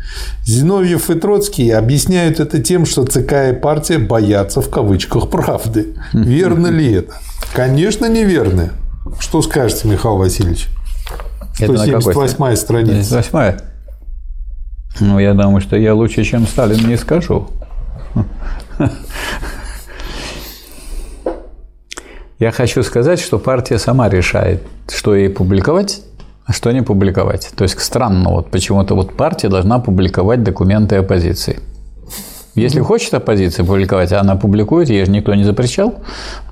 Зиновьев 0.45 1.09
и 1.11 1.15
Троцкий 1.15 1.69
объясняют 1.69 2.39
это 2.39 2.61
тем, 2.61 2.87
что 2.87 3.05
ЦК 3.05 3.51
и 3.51 3.53
партия 3.53 3.99
боятся 3.99 4.61
в 4.61 4.69
кавычках 4.69 5.29
правды. 5.29 5.95
Верно 6.13 6.67
ли 6.67 6.93
это? 6.93 7.13
Конечно, 7.53 8.07
неверно. 8.07 8.71
Что 9.19 9.43
скажете, 9.43 9.87
Михаил 9.87 10.17
Васильевич? 10.17 10.67
178 11.57 12.55
страница. 12.55 13.21
178 13.21 13.74
ну, 14.99 15.19
я 15.19 15.33
думаю, 15.33 15.61
что 15.61 15.75
я 15.75 15.93
лучше, 15.93 16.23
чем 16.23 16.47
Сталин, 16.47 16.87
не 16.87 16.97
скажу. 16.97 17.47
Я 22.37 22.51
хочу 22.51 22.83
сказать, 22.83 23.19
что 23.19 23.39
партия 23.39 23.77
сама 23.77 24.09
решает, 24.09 24.61
что 24.89 25.15
ей 25.15 25.29
публиковать, 25.29 26.01
а 26.45 26.51
что 26.51 26.71
не 26.71 26.81
публиковать. 26.81 27.51
То 27.55 27.63
есть 27.63 27.79
странно, 27.79 28.31
вот 28.31 28.51
почему-то 28.51 28.93
вот 28.93 29.15
партия 29.15 29.47
должна 29.47 29.79
публиковать 29.79 30.43
документы 30.43 30.97
оппозиции. 30.97 31.59
Если 32.55 32.79
хочет 32.79 33.13
оппозиция 33.13 33.65
публиковать, 33.65 34.13
а 34.13 34.21
она 34.21 34.35
публикует, 34.35 34.89
ей 34.89 35.05
же 35.05 35.11
никто 35.11 35.33
не 35.33 35.43
запрещал, 35.43 35.95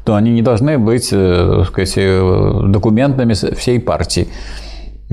то 0.03 0.15
они 0.15 0.32
не 0.32 0.41
должны 0.41 0.78
быть, 0.78 1.10
э, 1.11 1.56
так 1.60 1.68
сказать, 1.68 1.94
э, 1.95 2.61
документами 2.68 3.34
всей 3.34 3.80
партии. 3.80 4.28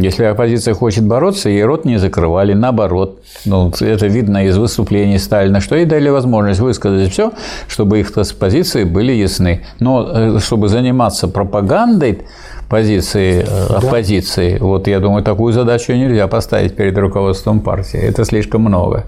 Если 0.01 0.25
оппозиция 0.25 0.75
хочет 0.75 1.05
бороться, 1.05 1.49
ей 1.49 1.65
рот 1.65 1.85
не 1.85 1.99
закрывали, 1.99 2.55
наоборот. 2.55 3.23
Ну, 3.45 3.73
это 3.81 4.07
видно 4.07 4.47
из 4.47 4.57
выступлений 4.57 5.19
Сталина, 5.19 5.61
что 5.61 5.77
ей 5.77 5.85
дали 5.85 6.09
возможность 6.09 6.61
высказать 6.61 7.13
все, 7.13 7.33
чтобы 7.69 8.01
их 8.01 8.13
позиции 8.39 8.85
были 8.85 9.13
ясны. 9.13 9.65
Но 9.79 10.11
э, 10.13 10.39
чтобы 10.41 10.69
заниматься 10.69 11.29
пропагандой 11.29 12.23
позиции 12.69 13.45
э, 13.47 13.67
да. 13.69 13.79
оппозиции, 13.79 14.59
вот 14.59 14.87
я 14.87 15.01
думаю, 15.01 15.23
такую 15.23 15.53
задачу 15.53 15.93
нельзя 15.93 16.27
поставить 16.29 16.77
перед 16.77 16.97
руководством 16.97 17.61
партии. 17.61 17.99
Это 17.99 18.25
слишком 18.25 18.63
много. 18.63 19.05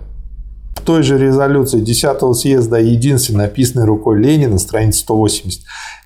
В 0.83 0.85
той 0.85 1.05
же 1.05 1.17
резолюции 1.17 1.79
10 1.79 2.37
съезда 2.37 2.79
единственной, 2.81 3.45
написанной 3.45 3.87
рукой 3.87 4.19
Ленина, 4.21 4.59
страница 4.59 4.99
180, 5.03 5.61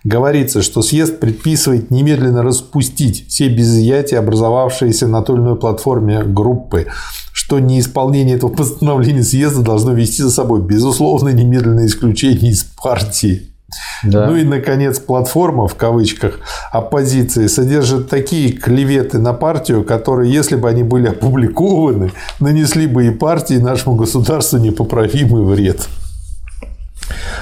говорится, 0.05 0.61
что 0.61 0.83
съезд 0.83 1.19
предписывает 1.19 1.91
немедленно 1.91 2.43
распустить 2.43 3.27
все 3.27 3.49
без 3.49 4.13
образовавшиеся 4.13 5.09
на 5.09 5.23
той 5.23 5.37
или 5.37 5.45
иной 5.45 5.57
платформе 5.57 6.25
группы, 6.25 6.89
что 7.33 7.59
неисполнение 7.59 8.37
этого 8.37 8.51
постановления 8.51 9.23
съезда 9.23 9.63
должно 9.63 9.93
вести 9.95 10.21
за 10.23 10.31
собой 10.31 10.61
безусловно 10.61 11.31
немедленное 11.31 11.87
исключение 11.87 12.51
из 12.51 12.65
партии. 12.65 13.56
Да. 14.05 14.27
Ну 14.27 14.37
и, 14.37 14.45
наконец, 14.45 14.99
платформа, 15.01 15.67
в 15.67 15.75
кавычках, 15.75 16.41
оппозиции 16.71 17.47
содержит 17.47 18.09
такие 18.09 18.53
клеветы 18.53 19.19
на 19.19 19.33
партию, 19.33 19.85
которые, 19.85 20.33
если 20.33 20.57
бы 20.57 20.69
они 20.69 20.83
были 20.83 21.09
опубликованы, 21.09 22.13
нанесли 22.39 22.87
бы 22.87 23.07
и 23.07 23.11
партии, 23.11 23.57
и 23.57 23.61
нашему 23.61 23.97
государству 23.97 24.59
непоправимый 24.59 25.45
вред. 25.45 25.89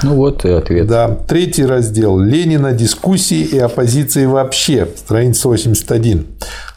Ну 0.02 0.16
вот 0.16 0.44
и 0.44 0.50
ответ. 0.50 0.86
Да. 0.86 1.08
Третий 1.26 1.64
раздел. 1.64 2.18
Ленина, 2.18 2.72
дискуссии 2.72 3.40
и 3.40 3.58
оппозиции 3.58 4.26
вообще. 4.26 4.88
Страница 4.96 5.48
81. 5.48 6.26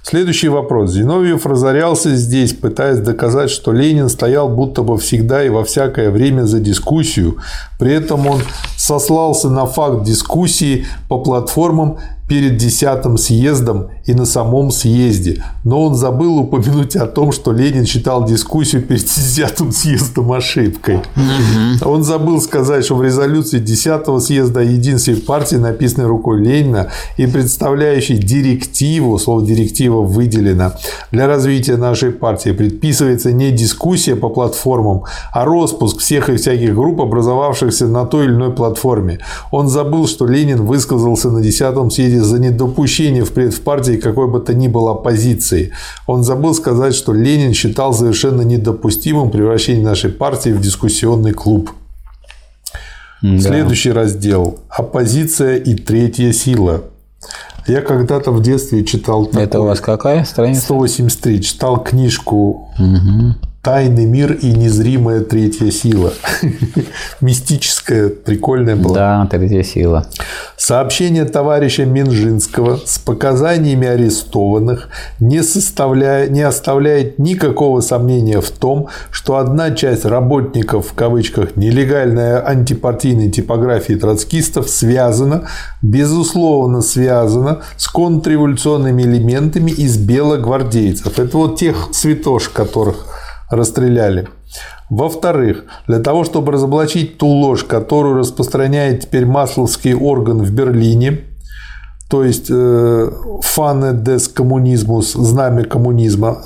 Следующий 0.09 0.47
вопрос. 0.47 0.91
Зиновьев 0.93 1.45
разорялся 1.45 2.15
здесь, 2.15 2.53
пытаясь 2.53 2.99
доказать, 2.99 3.49
что 3.49 3.73
Ленин 3.73 4.07
стоял 4.07 4.47
будто 4.47 4.81
бы 4.81 4.97
всегда 4.97 5.43
и 5.43 5.49
во 5.49 5.65
всякое 5.65 6.11
время 6.11 6.43
за 6.43 6.59
дискуссию. 6.59 7.39
При 7.77 7.93
этом 7.93 8.25
он 8.25 8.41
сослался 8.77 9.49
на 9.49 9.65
факт 9.65 10.05
дискуссии 10.05 10.85
по 11.09 11.19
платформам 11.19 11.97
перед 12.29 12.55
десятым 12.55 13.17
съездом 13.17 13.89
и 14.07 14.13
на 14.13 14.25
самом 14.25 14.71
съезде. 14.71 15.43
Но 15.63 15.83
он 15.83 15.95
забыл 15.95 16.39
упомянуть 16.39 16.95
о 16.95 17.05
том, 17.05 17.31
что 17.31 17.51
Ленин 17.51 17.85
считал 17.85 18.25
дискуссию 18.25 18.81
перед 18.81 19.03
десятым 19.03 19.71
съездом 19.71 20.31
ошибкой. 20.31 20.97
Угу. 20.97 21.89
Он 21.89 22.03
забыл 22.03 22.41
сказать, 22.41 22.85
что 22.85 22.95
в 22.95 23.03
резолюции 23.03 23.59
десятого 23.59 24.19
съезда 24.19 24.61
о 24.61 24.63
единстве 24.63 25.15
партии, 25.15 25.57
написанной 25.57 26.07
рукой 26.07 26.41
Ленина 26.41 26.87
и 27.17 27.27
представляющей 27.27 28.17
директиву, 28.17 29.19
слово 29.19 29.45
директива 29.45 30.01
выделено, 30.01 30.73
для 31.11 31.27
развития 31.27 31.77
нашей 31.77 32.11
партии 32.11 32.51
предписывается 32.51 33.33
не 33.33 33.51
дискуссия 33.51 34.15
по 34.15 34.29
платформам, 34.29 35.03
а 35.33 35.45
распуск 35.45 35.99
всех 35.99 36.29
и 36.29 36.37
всяких 36.37 36.73
групп, 36.73 37.01
образовавшихся 37.01 37.87
на 37.87 38.05
той 38.05 38.25
или 38.25 38.33
иной 38.33 38.53
платформе. 38.53 39.19
Он 39.51 39.67
забыл, 39.67 40.07
что 40.07 40.25
Ленин 40.25 40.65
высказался 40.65 41.29
на 41.29 41.41
десятом 41.41 41.91
съезде 41.91 42.07
или 42.17 42.23
за 42.23 42.39
недопущение 42.39 43.23
в 43.23 43.61
партии 43.61 43.96
какой 43.97 44.27
бы 44.27 44.39
то 44.39 44.53
ни 44.53 44.67
было 44.67 44.91
оппозиции. 44.91 45.71
Он 46.05 46.23
забыл 46.23 46.53
сказать, 46.53 46.95
что 46.95 47.13
Ленин 47.13 47.53
считал 47.53 47.93
совершенно 47.93 48.41
недопустимым 48.41 49.31
превращение 49.31 49.83
нашей 49.83 50.09
партии 50.09 50.49
в 50.49 50.61
дискуссионный 50.61 51.33
клуб. 51.33 51.71
Да. 53.21 53.39
Следующий 53.39 53.91
раздел. 53.91 54.59
Оппозиция 54.69 55.57
и 55.57 55.75
третья 55.75 56.31
сила. 56.31 56.83
Я 57.67 57.81
когда-то 57.81 58.31
в 58.31 58.41
детстве 58.41 58.85
читал... 58.85 59.29
Это 59.33 59.59
у 59.59 59.65
вас 59.65 59.81
какая 59.81 60.23
страница? 60.23 60.61
183. 60.61 61.41
Читал 61.41 61.83
книжку 61.83 62.69
угу. 62.79 63.35
Тайный 63.67 64.05
мир 64.05 64.31
и 64.31 64.53
незримая 64.53 65.19
третья 65.19 65.71
сила. 65.71 66.13
Мистическая, 67.19 68.07
прикольная 68.07 68.77
была. 68.77 68.95
Да, 68.95 69.27
третья 69.29 69.61
сила. 69.61 70.07
Сообщение 70.55 71.25
товарища 71.25 71.83
Минжинского 71.83 72.79
с 72.85 72.97
показаниями 72.97 73.85
арестованных 73.85 74.87
не, 75.19 75.43
составляя, 75.43 76.29
не 76.29 76.43
оставляет 76.43 77.19
никакого 77.19 77.81
сомнения 77.81 78.39
в 78.39 78.49
том, 78.51 78.87
что 79.11 79.35
одна 79.35 79.71
часть 79.71 80.05
работников, 80.05 80.87
в 80.87 80.93
кавычках, 80.93 81.57
нелегальной 81.57 82.39
антипартийной 82.39 83.29
типографии 83.29 83.95
троцкистов 83.95 84.69
связана, 84.69 85.49
безусловно 85.81 86.81
связана 86.81 87.63
с 87.75 87.89
контрреволюционными 87.89 89.03
элементами 89.03 89.71
из 89.71 89.97
белогвардейцев. 89.97 91.19
Это 91.19 91.37
вот 91.37 91.59
тех 91.59 91.89
святош, 91.91 92.47
которых 92.47 93.07
расстреляли. 93.49 94.27
Во-вторых, 94.89 95.65
для 95.87 95.99
того, 95.99 96.23
чтобы 96.23 96.51
разоблачить 96.51 97.17
ту 97.17 97.27
ложь, 97.27 97.63
которую 97.63 98.17
распространяет 98.17 99.01
теперь 99.01 99.25
масловский 99.25 99.93
орган 99.93 100.39
в 100.39 100.51
Берлине, 100.51 101.25
то 102.09 102.23
есть 102.23 102.47
э, 102.49 103.11
фаны 103.41 103.93
дес 103.93 104.29
коммунизмус, 104.29 105.13
знамя 105.13 105.65
коммунизма, 105.65 106.41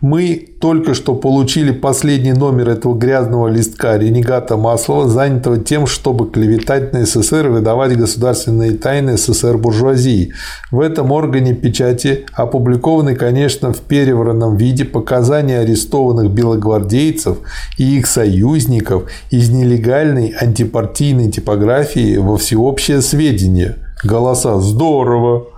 мы 0.00 0.48
только 0.60 0.94
что 0.94 1.14
получили 1.14 1.72
последний 1.72 2.32
номер 2.32 2.68
этого 2.70 2.94
грязного 2.94 3.48
листка 3.48 3.96
ренегата 3.96 4.56
Маслова, 4.56 5.08
занятого 5.08 5.58
тем, 5.58 5.86
чтобы 5.86 6.30
клеветать 6.30 6.92
на 6.92 7.04
СССР 7.04 7.46
и 7.46 7.50
выдавать 7.50 7.96
государственные 7.96 8.72
тайны 8.72 9.16
СССР 9.16 9.56
буржуазии. 9.58 10.32
В 10.70 10.80
этом 10.80 11.10
органе 11.10 11.54
печати 11.54 12.26
опубликованы, 12.32 13.16
конечно, 13.16 13.72
в 13.72 13.80
перевранном 13.80 14.56
виде 14.56 14.84
показания 14.84 15.58
арестованных 15.58 16.30
белогвардейцев 16.30 17.38
и 17.76 17.98
их 17.98 18.06
союзников 18.06 19.10
из 19.30 19.50
нелегальной 19.50 20.28
антипартийной 20.28 21.30
типографии 21.30 22.18
во 22.18 22.36
всеобщее 22.36 23.02
сведение. 23.02 23.76
Голоса 24.04 24.60
«Здорово!» 24.60 25.57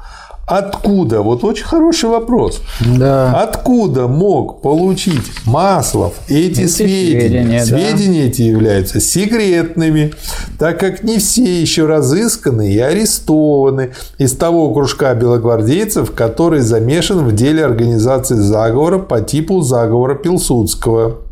Откуда? 0.51 1.22
Вот 1.22 1.44
очень 1.44 1.64
хороший 1.64 2.10
вопрос. 2.10 2.60
Да. 2.98 3.40
Откуда 3.40 4.09
мог 4.09 4.62
получить 4.62 5.22
Маслов 5.47 6.14
эти, 6.27 6.62
эти 6.62 6.66
сведения? 6.66 7.64
Сведения, 7.64 7.64
сведения 7.64 8.22
да. 8.22 8.28
эти 8.28 8.43
являются 8.43 9.01
секретными, 9.01 10.12
так 10.59 10.81
как 10.81 11.05
не 11.05 11.18
все 11.18 11.60
еще 11.60 11.86
разысканы 11.86 12.72
и 12.72 12.78
арестованы 12.81 13.93
из 14.18 14.32
того 14.32 14.74
кружка 14.74 15.14
белогвардейцев, 15.14 16.10
который 16.12 16.62
замешан 16.62 17.24
в 17.24 17.32
деле 17.32 17.64
организации 17.64 18.35
заговора 18.35 18.98
по 18.98 19.20
типу 19.20 19.60
заговора 19.60 20.16
Пилсудского. 20.16 21.30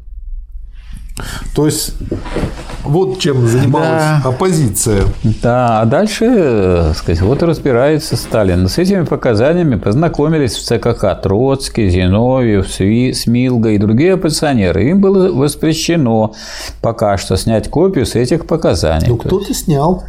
То 1.55 1.67
есть 1.67 1.95
вот 2.85 3.19
чем 3.19 3.47
занималась 3.47 4.23
да. 4.23 4.23
оппозиция. 4.25 5.03
Да, 5.43 5.81
а 5.81 5.85
дальше, 5.85 6.25
э, 6.27 6.93
сказать, 6.97 7.21
вот 7.21 7.43
разбирается 7.43 8.17
Сталин. 8.17 8.69
С 8.69 8.79
этими 8.79 9.05
показаниями 9.05 9.77
познакомились 9.77 10.57
в 10.57 10.63
ЦКК 10.63 11.21
Троцкий, 11.23 11.91
Зиновьев, 11.91 12.67
Смилга 12.69 13.71
и 13.71 13.79
другие 13.79 14.15
оппозиционеры. 14.15 14.89
Им 14.89 15.01
было 15.01 15.31
воспрещено 15.33 16.35
пока 16.81 17.19
что 17.19 17.37
снять 17.37 17.69
копию 17.69 18.07
с 18.07 18.15
этих 18.15 18.47
показаний. 18.47 19.09
Ну, 19.09 19.17
кто-то 19.17 19.53
снял. 19.53 20.05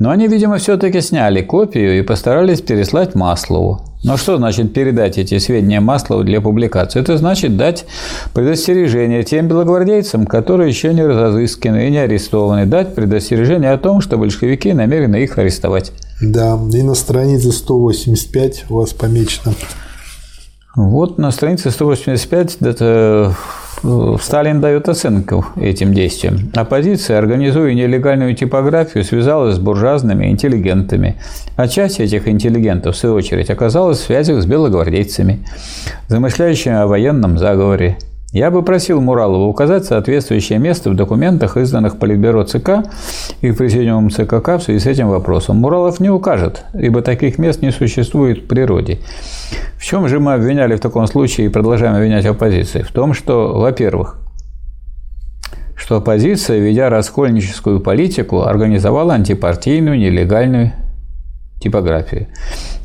Но 0.00 0.08
они, 0.08 0.28
видимо, 0.28 0.56
все-таки 0.56 1.02
сняли 1.02 1.42
копию 1.42 1.98
и 1.98 2.02
постарались 2.02 2.62
переслать 2.62 3.14
Маслову. 3.14 3.82
Но 4.02 4.16
что 4.16 4.38
значит 4.38 4.72
передать 4.72 5.18
эти 5.18 5.36
сведения 5.36 5.80
Маслову 5.80 6.24
для 6.24 6.40
публикации? 6.40 7.00
Это 7.00 7.18
значит 7.18 7.58
дать 7.58 7.84
предостережение 8.32 9.22
тем 9.24 9.46
белогвардейцам, 9.46 10.26
которые 10.26 10.70
еще 10.70 10.94
не 10.94 11.04
разысканы 11.04 11.86
и 11.86 11.90
не 11.90 11.98
арестованы, 11.98 12.64
дать 12.64 12.94
предостережение 12.94 13.72
о 13.72 13.78
том, 13.78 14.00
что 14.00 14.16
большевики 14.16 14.72
намерены 14.72 15.16
их 15.16 15.36
арестовать. 15.36 15.92
Да, 16.22 16.58
и 16.72 16.82
на 16.82 16.94
странице 16.94 17.52
185 17.52 18.64
у 18.70 18.76
вас 18.76 18.94
помечено. 18.94 19.52
Вот 20.76 21.18
на 21.18 21.30
странице 21.30 21.70
185 21.70 22.56
это 22.62 23.36
Сталин 24.20 24.60
дает 24.60 24.88
оценку 24.88 25.46
этим 25.56 25.94
действиям. 25.94 26.50
Оппозиция, 26.54 27.18
организуя 27.18 27.72
нелегальную 27.72 28.34
типографию, 28.34 29.04
связалась 29.04 29.56
с 29.56 29.58
буржуазными 29.58 30.26
интеллигентами. 30.26 31.16
А 31.56 31.66
часть 31.66 32.00
этих 32.00 32.28
интеллигентов, 32.28 32.94
в 32.94 32.98
свою 32.98 33.14
очередь, 33.14 33.50
оказалась 33.50 33.98
в 33.98 34.04
связях 34.04 34.42
с 34.42 34.46
белогвардейцами, 34.46 35.40
замышляющими 36.08 36.74
о 36.74 36.86
военном 36.86 37.38
заговоре. 37.38 37.96
Я 38.32 38.52
бы 38.52 38.62
просил 38.62 39.00
Муралова 39.00 39.46
указать 39.46 39.84
соответствующее 39.86 40.60
место 40.60 40.90
в 40.90 40.94
документах, 40.94 41.56
изданных 41.56 41.98
Политбюро 41.98 42.44
ЦК 42.44 42.84
и 43.40 43.50
Президиумом 43.50 44.10
ЦКК 44.10 44.58
в 44.58 44.60
связи 44.60 44.78
с 44.78 44.86
этим 44.86 45.08
вопросом. 45.08 45.56
Муралов 45.56 45.98
не 45.98 46.10
укажет, 46.10 46.64
ибо 46.72 47.02
таких 47.02 47.38
мест 47.38 47.60
не 47.60 47.72
существует 47.72 48.44
в 48.44 48.46
природе. 48.46 49.00
В 49.76 49.84
чем 49.84 50.06
же 50.06 50.20
мы 50.20 50.34
обвиняли 50.34 50.76
в 50.76 50.80
таком 50.80 51.08
случае 51.08 51.48
и 51.48 51.50
продолжаем 51.50 51.96
обвинять 51.96 52.24
оппозицию? 52.24 52.84
В 52.84 52.92
том, 52.92 53.14
что, 53.14 53.58
во-первых, 53.58 54.20
что 55.74 55.96
оппозиция, 55.96 56.60
ведя 56.60 56.88
раскольническую 56.88 57.80
политику, 57.80 58.42
организовала 58.42 59.14
антипартийную 59.14 59.98
нелегальную 59.98 60.70
типографии. 61.60 62.28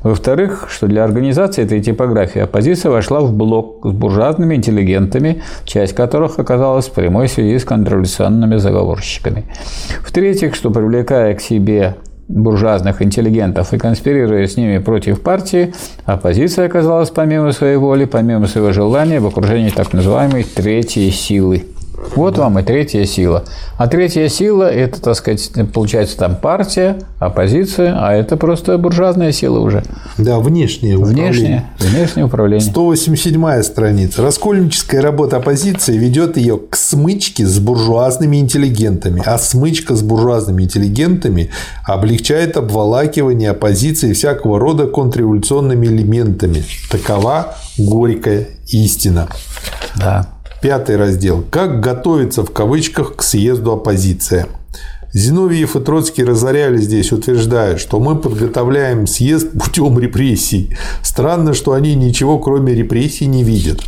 Во-вторых, 0.03 0.67
что 0.69 0.87
для 0.87 1.03
организации 1.03 1.63
этой 1.63 1.81
типографии 1.81 2.41
оппозиция 2.41 2.91
вошла 2.91 3.21
в 3.21 3.33
блок 3.33 3.85
с 3.85 3.91
буржуазными 3.91 4.55
интеллигентами, 4.55 5.41
часть 5.63 5.95
которых 5.95 6.37
оказалась 6.37 6.87
в 6.87 6.91
прямой 6.91 7.27
связи 7.27 7.57
с 7.57 7.65
контрреволюционными 7.65 8.57
заговорщиками. 8.57 9.45
В-третьих, 10.03 10.53
что 10.55 10.69
привлекая 10.69 11.33
к 11.33 11.41
себе 11.41 11.95
буржуазных 12.27 13.01
интеллигентов 13.01 13.71
и 13.73 13.77
конспирируя 13.77 14.45
с 14.45 14.57
ними 14.57 14.79
против 14.79 15.21
партии, 15.21 15.73
оппозиция 16.05 16.65
оказалась 16.65 17.11
помимо 17.11 17.51
своей 17.51 17.77
воли, 17.77 18.05
помимо 18.05 18.47
своего 18.47 18.73
желания 18.73 19.19
в 19.19 19.27
окружении 19.27 19.69
так 19.69 19.93
называемой 19.93 20.43
третьей 20.43 21.11
силы– 21.11 21.63
вот 22.15 22.37
вам 22.37 22.59
и 22.59 22.63
третья 22.63 23.05
сила. 23.05 23.43
А 23.77 23.87
третья 23.87 24.27
сила– 24.29 24.63
это, 24.71 25.01
так 25.01 25.15
сказать, 25.15 25.51
получается 25.73 26.17
там 26.17 26.35
партия, 26.35 26.97
оппозиция, 27.19 27.95
а 27.97 28.13
это 28.13 28.37
просто 28.37 28.77
буржуазная 28.77 29.31
сила 29.31 29.59
уже. 29.59 29.83
Да, 30.17 30.39
внешнее 30.39 30.97
управление. 30.97 31.25
Внешнее, 31.29 31.65
внешнее 31.79 32.25
управление. 32.25 32.69
187 32.69 33.63
страница. 33.63 34.21
Раскольническая 34.21 35.01
работа 35.01 35.37
оппозиции 35.37 35.97
ведет 35.97 36.37
ее 36.37 36.57
к 36.57 36.75
смычке 36.75 37.45
с 37.45 37.59
буржуазными 37.59 38.37
интеллигентами. 38.37 39.21
А 39.25 39.37
смычка 39.37 39.95
с 39.95 40.01
буржуазными 40.01 40.63
интеллигентами 40.63 41.49
облегчает 41.83 42.57
обволакивание 42.57 43.51
оппозиции 43.51 44.13
всякого 44.13 44.59
рода 44.59 44.87
контрреволюционными 44.87 45.87
элементами. 45.87 46.63
Такова 46.89 47.55
горькая 47.77 48.47
истина. 48.67 49.27
Да. 49.95 50.34
Пятый 50.65 50.95
раздел. 50.97 51.45
Как 51.51 51.79
готовиться 51.79 52.43
в 52.43 52.51
кавычках 52.51 53.17
к 53.17 53.21
съезду 53.21 53.73
оппозиция. 53.73 54.47
Зиновьев 55.13 55.75
и 55.75 55.79
Троцкий 55.79 56.23
разоряли 56.23 56.77
здесь, 56.77 57.11
утверждая, 57.11 57.77
что 57.77 57.99
мы 57.99 58.15
подготовляем 58.15 59.05
съезд 59.05 59.51
путем 59.51 59.99
репрессий. 59.99 60.75
Странно, 61.03 61.53
что 61.53 61.73
они 61.73 61.93
ничего 61.93 62.39
кроме 62.39 62.73
репрессий 62.73 63.27
не 63.27 63.43
видят. 63.43 63.81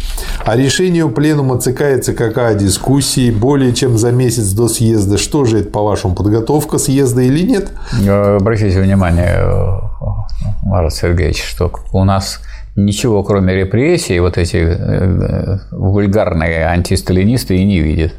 А 0.45 0.55
решение 0.55 1.09
пленума 1.09 1.59
ЦКК 1.59 2.37
о 2.37 2.53
дискуссии 2.53 3.31
более 3.31 3.73
чем 3.73 3.97
за 3.97 4.11
месяц 4.11 4.51
до 4.51 4.67
съезда. 4.67 5.17
Что 5.17 5.45
же 5.45 5.61
это, 5.61 5.71
по-вашему, 5.71 6.13
подготовка 6.13 6.77
съезда 6.77 7.23
или 7.23 7.41
нет? 7.41 7.71
Обратите 8.07 8.79
внимание, 8.79 9.43
Марат 10.61 10.93
Сергеевич, 10.93 11.43
что 11.43 11.71
у 11.91 12.03
нас 12.03 12.39
ничего, 12.77 13.23
кроме 13.23 13.55
репрессий, 13.55 14.19
вот 14.19 14.37
эти 14.37 14.57
э, 14.57 15.57
вульгарные 15.71 16.67
антисталинисты 16.67 17.57
и 17.57 17.65
не 17.65 17.79
видят. 17.79 18.13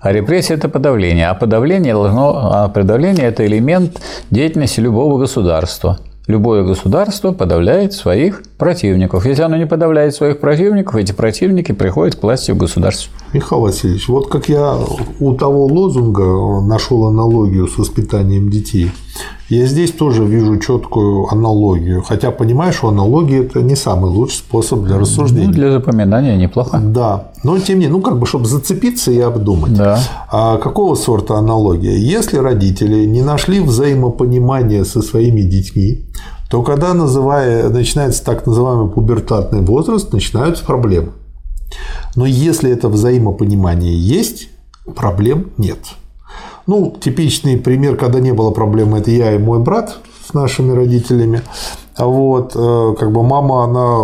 А 0.00 0.12
репрессия– 0.12 0.54
это 0.56 0.68
подавление. 0.68 1.28
А 1.28 1.34
подавление, 1.34 1.94
должно, 1.94 2.50
а 2.52 2.68
подавление– 2.68 3.24
это 3.26 3.46
элемент 3.46 4.00
деятельности 4.30 4.80
любого 4.80 5.18
государства. 5.18 5.98
Любое 6.26 6.62
государство 6.62 7.32
подавляет 7.32 7.94
своих 7.94 8.42
противников. 8.58 9.24
Если 9.24 9.42
оно 9.42 9.56
не 9.56 9.66
подавляет 9.66 10.14
своих 10.14 10.40
противников, 10.40 10.96
эти 10.96 11.12
противники 11.12 11.72
приходят 11.72 12.16
к 12.16 12.22
власти 12.22 12.50
в 12.50 12.58
государстве. 12.58 13.10
Михаил 13.32 13.62
Васильевич, 13.62 14.08
вот 14.08 14.28
как 14.28 14.48
я 14.48 14.76
у 15.20 15.34
того 15.34 15.64
лозунга 15.64 16.60
нашел 16.60 17.06
аналогию 17.06 17.66
с 17.66 17.78
воспитанием 17.78 18.50
детей– 18.50 18.90
я 19.48 19.66
здесь 19.66 19.92
тоже 19.92 20.24
вижу 20.24 20.58
четкую 20.58 21.26
аналогию. 21.26 22.02
Хотя 22.02 22.30
понимаю, 22.30 22.72
что 22.72 22.88
аналогия– 22.88 23.44
это 23.44 23.62
не 23.62 23.76
самый 23.76 24.10
лучший 24.10 24.38
способ 24.38 24.80
для 24.80 24.98
рассуждения. 24.98 25.46
Ну, 25.46 25.52
для 25.52 25.72
запоминания 25.72 26.36
неплохо. 26.36 26.78
Да. 26.78 27.32
Но 27.44 27.58
тем 27.58 27.78
не 27.78 27.86
менее, 27.86 27.96
ну, 27.96 28.02
как 28.02 28.18
бы, 28.18 28.26
чтобы 28.26 28.46
зацепиться 28.46 29.10
и 29.10 29.18
обдумать. 29.20 29.74
Да. 29.74 30.00
А 30.30 30.58
какого 30.58 30.94
сорта 30.96 31.36
аналогия? 31.36 31.96
Если 31.96 32.36
родители 32.36 33.06
не 33.06 33.22
нашли 33.22 33.60
взаимопонимания 33.60 34.84
со 34.84 35.00
своими 35.00 35.40
детьми, 35.40 36.04
то 36.50 36.62
когда 36.62 36.92
называя, 36.92 37.68
начинается 37.70 38.24
так 38.24 38.46
называемый 38.46 38.90
пубертатный 38.90 39.60
возраст, 39.60 40.12
начинаются 40.12 40.64
проблемы. 40.64 41.12
Но 42.16 42.26
если 42.26 42.70
это 42.70 42.88
взаимопонимание 42.88 43.96
есть, 43.98 44.48
проблем 44.94 45.52
нет. 45.58 45.78
Ну, 46.68 46.94
типичный 47.00 47.56
пример, 47.56 47.96
когда 47.96 48.20
не 48.20 48.32
было 48.32 48.50
проблемы, 48.50 48.98
это 48.98 49.10
я 49.10 49.34
и 49.34 49.38
мой 49.38 49.58
брат 49.58 50.00
с 50.28 50.34
нашими 50.34 50.72
родителями. 50.72 51.40
Вот, 51.96 52.52
э, 52.54 52.94
как 53.00 53.10
бы 53.10 53.22
мама, 53.22 53.64
она 53.64 54.02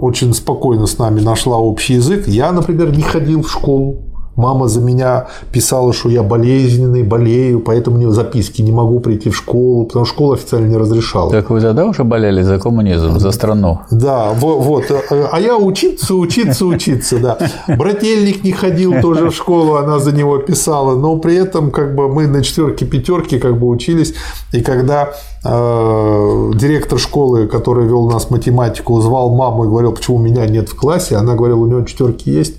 очень 0.00 0.32
спокойно 0.32 0.86
с 0.86 0.96
нами 0.96 1.20
нашла 1.20 1.58
общий 1.58 1.94
язык. 1.94 2.28
Я, 2.28 2.52
например, 2.52 2.96
не 2.96 3.02
ходил 3.02 3.42
в 3.42 3.50
школу. 3.50 4.07
Мама 4.38 4.68
за 4.68 4.80
меня 4.80 5.26
писала, 5.50 5.92
что 5.92 6.08
я 6.08 6.22
болезненный, 6.22 7.02
болею, 7.02 7.58
поэтому 7.58 7.96
мне 7.96 8.08
записки 8.12 8.62
не 8.62 8.70
могу 8.70 9.00
прийти 9.00 9.30
в 9.30 9.36
школу, 9.36 9.84
потому 9.84 10.04
что 10.04 10.14
школа 10.14 10.34
официально 10.34 10.68
не 10.68 10.76
разрешала. 10.76 11.32
Так 11.32 11.50
вы 11.50 11.60
тогда 11.60 11.84
уже 11.84 12.04
болели 12.04 12.42
за 12.42 12.60
коммунизм, 12.60 13.18
за 13.18 13.32
страну? 13.32 13.80
Да, 13.90 14.30
вот. 14.32 14.84
А 15.10 15.40
я 15.40 15.56
учиться, 15.56 16.14
учиться, 16.14 16.66
учиться, 16.66 17.18
да. 17.18 17.36
Брательник 17.66 18.44
не 18.44 18.52
ходил 18.52 19.00
тоже 19.02 19.30
в 19.30 19.34
школу, 19.34 19.74
она 19.74 19.98
за 19.98 20.12
него 20.12 20.38
писала, 20.38 20.94
но 20.94 21.18
при 21.18 21.34
этом 21.34 21.72
как 21.72 21.96
бы 21.96 22.08
мы 22.08 22.28
на 22.28 22.40
четверке, 22.40 22.86
пятерке 22.86 23.40
как 23.40 23.58
бы 23.58 23.66
учились, 23.66 24.14
и 24.52 24.60
когда 24.60 25.14
э, 25.44 26.52
директор 26.54 26.96
школы, 27.00 27.48
который 27.48 27.88
вел 27.88 28.08
нас 28.08 28.30
математику, 28.30 29.00
звал 29.00 29.34
маму 29.34 29.64
и 29.64 29.66
говорил, 29.66 29.90
почему 29.90 30.18
меня 30.18 30.46
нет 30.46 30.68
в 30.68 30.76
классе, 30.76 31.16
она 31.16 31.34
говорила, 31.34 31.58
у 31.58 31.66
него 31.66 31.82
четверки 31.82 32.30
есть. 32.30 32.54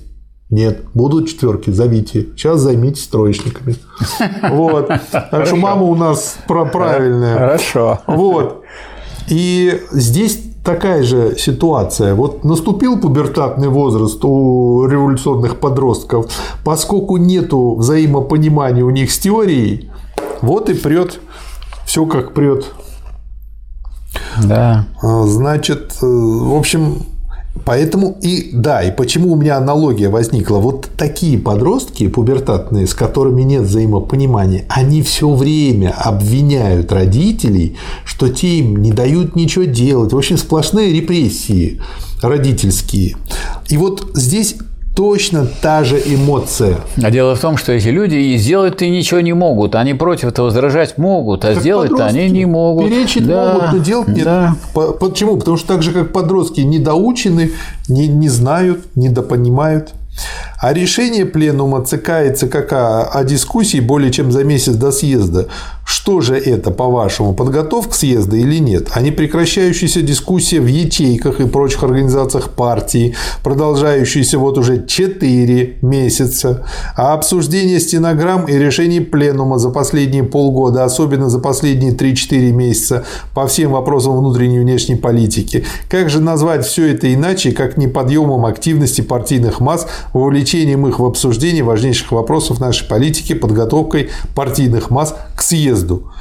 Нет, 0.50 0.86
будут 0.96 1.28
четверки, 1.28 1.70
зовите. 1.70 2.30
Сейчас 2.36 2.60
займитесь 2.62 3.08
троечниками. 3.08 3.76
Вот. 4.50 4.88
Так 5.12 5.46
что 5.46 5.56
мама 5.56 5.84
у 5.84 5.96
нас 5.96 6.38
правильная. 6.48 7.36
Хорошо. 7.36 8.00
Вот. 8.08 8.64
И 9.28 9.80
здесь 9.92 10.40
такая 10.64 11.04
же 11.04 11.36
ситуация. 11.38 12.16
Вот 12.16 12.44
наступил 12.44 13.00
пубертатный 13.00 13.68
возраст 13.68 14.20
у 14.24 14.86
революционных 14.88 15.60
подростков, 15.60 16.26
поскольку 16.64 17.18
нету 17.18 17.76
взаимопонимания 17.76 18.84
у 18.84 18.90
них 18.90 19.12
с 19.12 19.20
теорией, 19.20 19.92
вот 20.42 20.70
и 20.70 20.74
прет 20.74 21.20
все 21.86 22.06
как 22.06 22.34
прет. 22.34 22.66
Да. 24.44 24.86
А, 25.02 25.24
значит, 25.24 25.98
э, 26.02 26.06
в 26.06 26.56
общем, 26.56 27.04
Поэтому 27.66 28.18
и 28.22 28.52
да, 28.54 28.84
и 28.84 28.92
почему 28.92 29.34
у 29.34 29.36
меня 29.36 29.58
аналогия 29.58 30.10
возникла. 30.10 30.58
Вот 30.58 30.90
такие 30.98 31.38
подростки 31.38 32.08
пубертатные, 32.08 32.88
с 32.88 32.94
которыми 32.94 33.42
нет 33.42 33.64
взаимопонимания, 33.64 34.66
они 34.70 35.02
все 35.02 35.34
время 35.34 35.94
обвиняют 35.98 36.92
родителей, 36.92 37.78
что 38.06 38.30
те 38.30 38.60
им 38.60 38.78
не 38.78 38.92
дают 38.92 39.36
ничего 39.36 39.66
делать. 39.66 40.14
В 40.14 40.18
общем, 40.18 40.38
сплошные 40.38 40.94
репрессии 40.94 41.82
родительские. 42.22 43.18
И 43.68 43.78
вот 43.78 44.12
здесь 44.14 44.56
точно 45.00 45.48
та 45.62 45.86
же 45.86 45.98
эмоция. 45.98 46.76
А 47.02 47.10
дело 47.10 47.34
в 47.34 47.40
том, 47.40 47.56
что 47.56 47.72
эти 47.72 47.88
люди 47.88 48.16
и 48.16 48.38
сделать-то 48.38 48.86
ничего 48.86 49.22
не 49.22 49.32
могут. 49.32 49.76
Они 49.76 49.94
против 49.94 50.26
этого 50.26 50.48
возражать 50.48 50.98
могут, 50.98 51.46
а 51.46 51.54
сделать-то 51.54 52.06
они 52.06 52.30
не 52.30 52.46
могут. 52.46 52.90
Перечить 52.90 53.26
да, 53.26 53.54
могут, 53.54 53.72
но 53.72 53.78
делать 53.78 54.10
нет. 54.10 54.26
Да. 54.26 54.56
Почему? 55.00 55.38
Потому 55.38 55.56
что 55.56 55.70
так 55.70 55.84
же, 55.84 55.94
как 55.94 56.12
подростки 56.12 56.60
недоучены, 56.60 57.54
не, 57.88 58.10
не 58.10 58.28
знают, 58.28 58.94
недопонимают. 58.96 59.94
А 60.62 60.74
решение 60.74 61.26
пленума 61.26 61.86
ЦК 61.86 62.10
и 62.28 62.34
ЦКК 62.34 62.74
о 63.14 63.24
дискуссии 63.24 63.80
более 63.80 64.12
чем 64.12 64.30
за 64.30 64.44
месяц 64.44 64.74
до 64.74 64.92
съезда, 64.92 65.48
что 65.86 66.20
же 66.20 66.38
это, 66.38 66.70
по-вашему, 66.72 67.34
подготовка 67.34 67.96
съезда 67.96 68.36
или 68.36 68.58
нет? 68.58 68.90
А 68.94 69.02
не 69.02 69.12
прекращающаяся 69.12 70.02
дискуссия 70.02 70.60
в 70.60 70.68
ячейках 70.68 71.40
и 71.40 71.48
прочих 71.48 71.82
организациях 71.84 72.52
партии, 72.52 73.16
продолжающаяся 73.42 74.38
вот 74.38 74.58
уже 74.58 74.86
4 74.86 75.78
месяца, 75.82 76.66
а 76.96 77.14
обсуждение 77.14 77.80
стенограмм 77.80 78.46
и 78.46 78.54
решений 78.54 79.00
пленума 79.00 79.60
за 79.60 79.70
последние 79.70 80.24
полгода, 80.24 80.84
особенно 80.84 81.30
за 81.30 81.40
последние 81.40 81.94
3-4 81.94 82.52
месяца 82.52 83.06
по 83.34 83.48
всем 83.48 83.72
вопросам 83.72 84.18
внутренней 84.18 84.58
и 84.58 84.60
внешней 84.60 84.96
политики. 84.96 85.64
Как 85.90 86.10
же 86.10 86.20
назвать 86.20 86.66
все 86.66 86.92
это 86.92 87.12
иначе, 87.14 87.54
как 87.54 87.78
не 87.78 87.88
подъемом 87.88 88.46
активности 88.46 89.02
партийных 89.02 89.62
масс, 89.62 89.88
вовлечением 90.14 90.49
их 90.58 91.00
в 91.00 91.06
обсуждение 91.06 91.64
важнейших 91.64 92.12
вопросов 92.12 92.60
нашей 92.60 92.88
политики, 92.88 93.34
подготовкой 93.34 94.10
партийных 94.36 94.90
масс 94.90 95.16
к 95.36 95.42
съезду? 95.42 96.12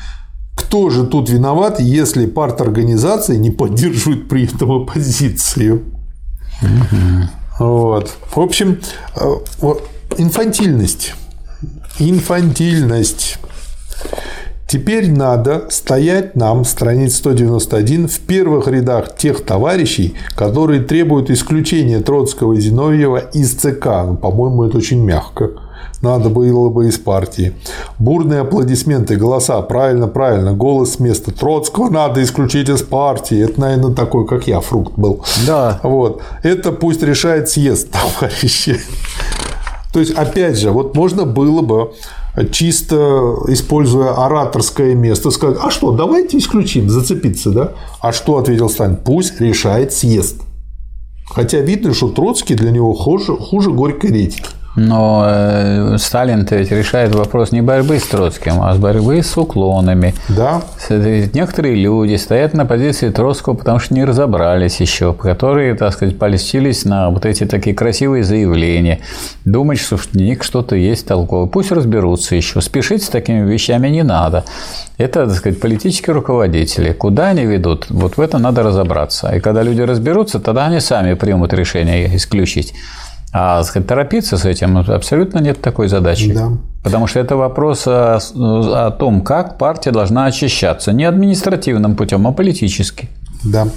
Кто 0.56 0.90
же 0.90 1.06
тут 1.06 1.30
виноват, 1.30 1.80
если 1.80 2.26
парторганизации 2.26 3.36
не 3.36 3.50
поддерживают 3.50 4.28
при 4.28 4.44
этом 4.44 4.72
оппозицию? 4.72 5.84
Вот. 7.59 8.12
В 8.34 8.40
общем, 8.40 8.80
э, 9.16 9.34
инфантильность. 10.16 11.14
Инфантильность. 11.98 13.38
Теперь 14.69 15.11
надо 15.11 15.65
стоять 15.70 16.36
нам, 16.36 16.62
страница 16.66 17.16
191, 17.16 18.07
в 18.07 18.19
первых 18.20 18.69
рядах 18.69 19.16
тех 19.16 19.43
товарищей, 19.43 20.12
которые 20.36 20.82
требуют 20.82 21.31
исключения 21.31 22.01
Троцкого 22.01 22.53
и 22.53 22.61
Зиновьева 22.61 23.16
из 23.32 23.55
ЦК. 23.55 23.86
Ну, 24.05 24.16
по-моему, 24.16 24.65
это 24.65 24.77
очень 24.77 25.03
мягко. 25.03 25.53
Надо 26.03 26.28
было 26.28 26.69
бы 26.69 26.86
из 26.86 26.99
партии. 26.99 27.55
Бурные 27.99 28.40
аплодисменты, 28.40 29.16
голоса. 29.16 29.62
Правильно, 29.62 30.07
правильно. 30.07 30.53
Голос 30.53 30.97
с 30.97 31.01
места. 31.01 31.32
Троцкого 31.32 31.89
надо 31.89 32.23
исключить 32.23 32.69
из 32.69 32.82
партии. 32.82 33.43
Это, 33.43 33.59
наверное, 33.59 33.95
такой, 33.95 34.27
как 34.27 34.47
я, 34.49 34.61
фрукт 34.61 34.99
был. 34.99 35.24
Да. 35.47 35.81
Вот. 35.82 36.20
Это 36.43 36.73
пусть 36.73 37.03
решает 37.03 37.49
съезд, 37.49 37.89
товарищи. 38.20 38.78
То 39.95 40.01
есть, 40.01 40.12
опять 40.12 40.59
же, 40.59 40.70
вот 40.73 40.95
можно 40.95 41.24
было 41.24 41.62
бы 41.62 41.93
чисто 42.50 43.34
используя 43.48 44.24
ораторское 44.24 44.94
место, 44.94 45.30
сказать, 45.30 45.59
а 45.60 45.70
что, 45.70 45.92
давайте 45.92 46.38
исключим, 46.38 46.88
зацепиться, 46.88 47.50
да? 47.50 47.72
А 48.00 48.12
что 48.12 48.38
ответил 48.38 48.68
Сталин? 48.68 48.96
Пусть 48.96 49.40
решает 49.40 49.92
съезд. 49.92 50.42
Хотя 51.26 51.60
видно, 51.60 51.94
что 51.94 52.09
Троцкий 52.09 52.55
для 52.55 52.70
него 52.70 52.94
хуже, 52.94 53.36
хуже 53.36 53.70
горькой 53.70 54.12
редьки. 54.12 54.44
Но 54.78 55.24
э, 55.26 55.96
Сталин-то 55.98 56.55
ведь 56.55 56.70
решает 56.70 57.12
вопрос 57.12 57.50
не 57.50 57.62
борьбы 57.62 57.98
с 57.98 58.06
Троцким, 58.06 58.62
а 58.62 58.72
с 58.74 58.78
борьбы 58.78 59.20
с 59.22 59.36
уклонами. 59.36 60.14
Да. 60.28 60.62
Некоторые 60.88 61.74
люди 61.74 62.14
стоят 62.14 62.55
на 62.55 62.64
позиции 62.64 63.10
Троцкого, 63.10 63.55
потому 63.55 63.80
что 63.80 63.94
не 63.94 64.05
разобрались 64.05 64.80
еще, 64.80 65.12
которые, 65.12 65.74
так 65.74 65.92
сказать, 65.92 66.16
польстились 66.16 66.84
на 66.84 67.10
вот 67.10 67.26
эти 67.26 67.44
такие 67.44 67.74
красивые 67.74 68.22
заявления, 68.22 69.00
думать, 69.44 69.80
что 69.80 69.96
в 69.96 70.14
них 70.14 70.44
что-то 70.44 70.76
есть 70.76 71.09
толковое. 71.09 71.48
Пусть 71.48 71.72
разберутся 71.72 72.36
еще. 72.36 72.60
Спешить 72.60 73.02
с 73.02 73.09
такими 73.09 73.48
вещами 73.50 73.88
не 73.88 74.05
надо. 74.05 74.44
Это, 74.96 75.26
так 75.26 75.34
сказать, 75.34 75.60
политические 75.60 76.14
руководители. 76.14 76.92
Куда 76.92 77.28
они 77.28 77.44
ведут, 77.44 77.86
вот 77.90 78.16
в 78.16 78.20
этом 78.20 78.42
надо 78.42 78.62
разобраться. 78.62 79.34
И 79.34 79.40
когда 79.40 79.62
люди 79.62 79.80
разберутся, 79.80 80.38
тогда 80.38 80.66
они 80.66 80.78
сами 80.78 81.14
примут 81.14 81.52
решение 81.52 82.14
исключить. 82.16 82.74
А 83.32 83.62
сказать, 83.62 83.86
торопиться 83.86 84.38
с 84.38 84.44
этим 84.44 84.78
абсолютно 84.78 85.38
нет 85.38 85.60
такой 85.60 85.88
задачи. 85.88 86.32
Да. 86.32 86.52
Потому 86.82 87.06
что 87.06 87.20
это 87.20 87.36
вопрос 87.36 87.86
о, 87.86 88.16
о 88.16 88.90
том, 88.90 89.20
как 89.20 89.59
партия 89.59 89.90
должна 89.90 90.26
очищаться. 90.26 90.92
Не 90.92 91.05
административным 91.05 91.96
путем, 91.96 92.26
а 92.26 92.32
политически. 92.32 93.09
Да. 93.44 93.68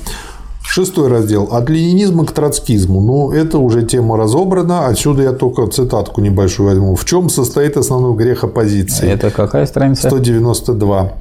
Шестой 0.73 1.09
раздел. 1.09 1.49
От 1.51 1.69
ленинизма 1.69 2.25
к 2.25 2.31
троцкизму. 2.31 3.01
Ну, 3.01 3.33
это 3.33 3.57
уже 3.57 3.83
тема 3.83 4.15
разобрана. 4.15 4.87
Отсюда 4.87 5.23
я 5.23 5.33
только 5.33 5.67
цитатку 5.67 6.21
небольшую 6.21 6.69
возьму. 6.69 6.95
В 6.95 7.03
чем 7.03 7.27
состоит 7.29 7.75
основной 7.75 8.15
грех 8.15 8.45
оппозиции? 8.45 9.09
Это 9.09 9.31
какая 9.31 9.65
страница? 9.65 10.07
192. 10.07 11.01
Угу. 11.01 11.11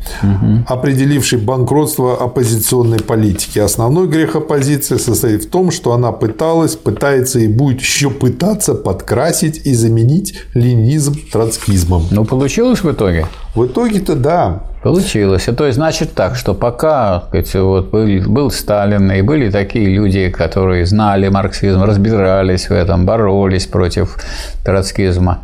Определивший 0.69 1.41
банкротство 1.41 2.23
оппозиционной 2.23 3.01
политики. 3.01 3.59
Основной 3.59 4.07
грех 4.07 4.37
оппозиции 4.37 4.99
состоит 4.99 5.47
в 5.47 5.51
том, 5.51 5.73
что 5.73 5.95
она 5.95 6.13
пыталась, 6.13 6.77
пытается 6.77 7.41
и 7.41 7.49
будет 7.49 7.81
еще 7.81 8.09
пытаться 8.11 8.75
подкрасить 8.75 9.67
и 9.67 9.75
заменить 9.75 10.35
ленинизм 10.55 11.17
троцкизмом. 11.33 12.05
Ну, 12.13 12.25
получилось 12.25 12.85
в 12.85 12.93
итоге? 12.93 13.27
В 13.57 13.67
итоге-то 13.67 14.15
да. 14.15 14.70
Получилось. 14.83 15.45
То 15.45 15.67
есть, 15.67 15.77
значит 15.77 16.15
так, 16.15 16.37
что 16.37 16.55
пока 16.55 17.25
сказать, 17.29 17.55
вот, 17.55 17.91
был, 17.91 18.07
был 18.27 18.51
Сталин, 18.51 19.11
и 19.13 19.21
были 19.21 19.51
такие 19.51 19.89
люди, 19.89 20.31
которые 20.31 20.87
знали 20.87 21.29
марксизм, 21.29 21.83
разбирались 21.83 22.71
в 22.71 22.73
этом, 22.73 23.05
боролись 23.05 23.67
против 23.67 24.17
троцкизма, 24.65 25.41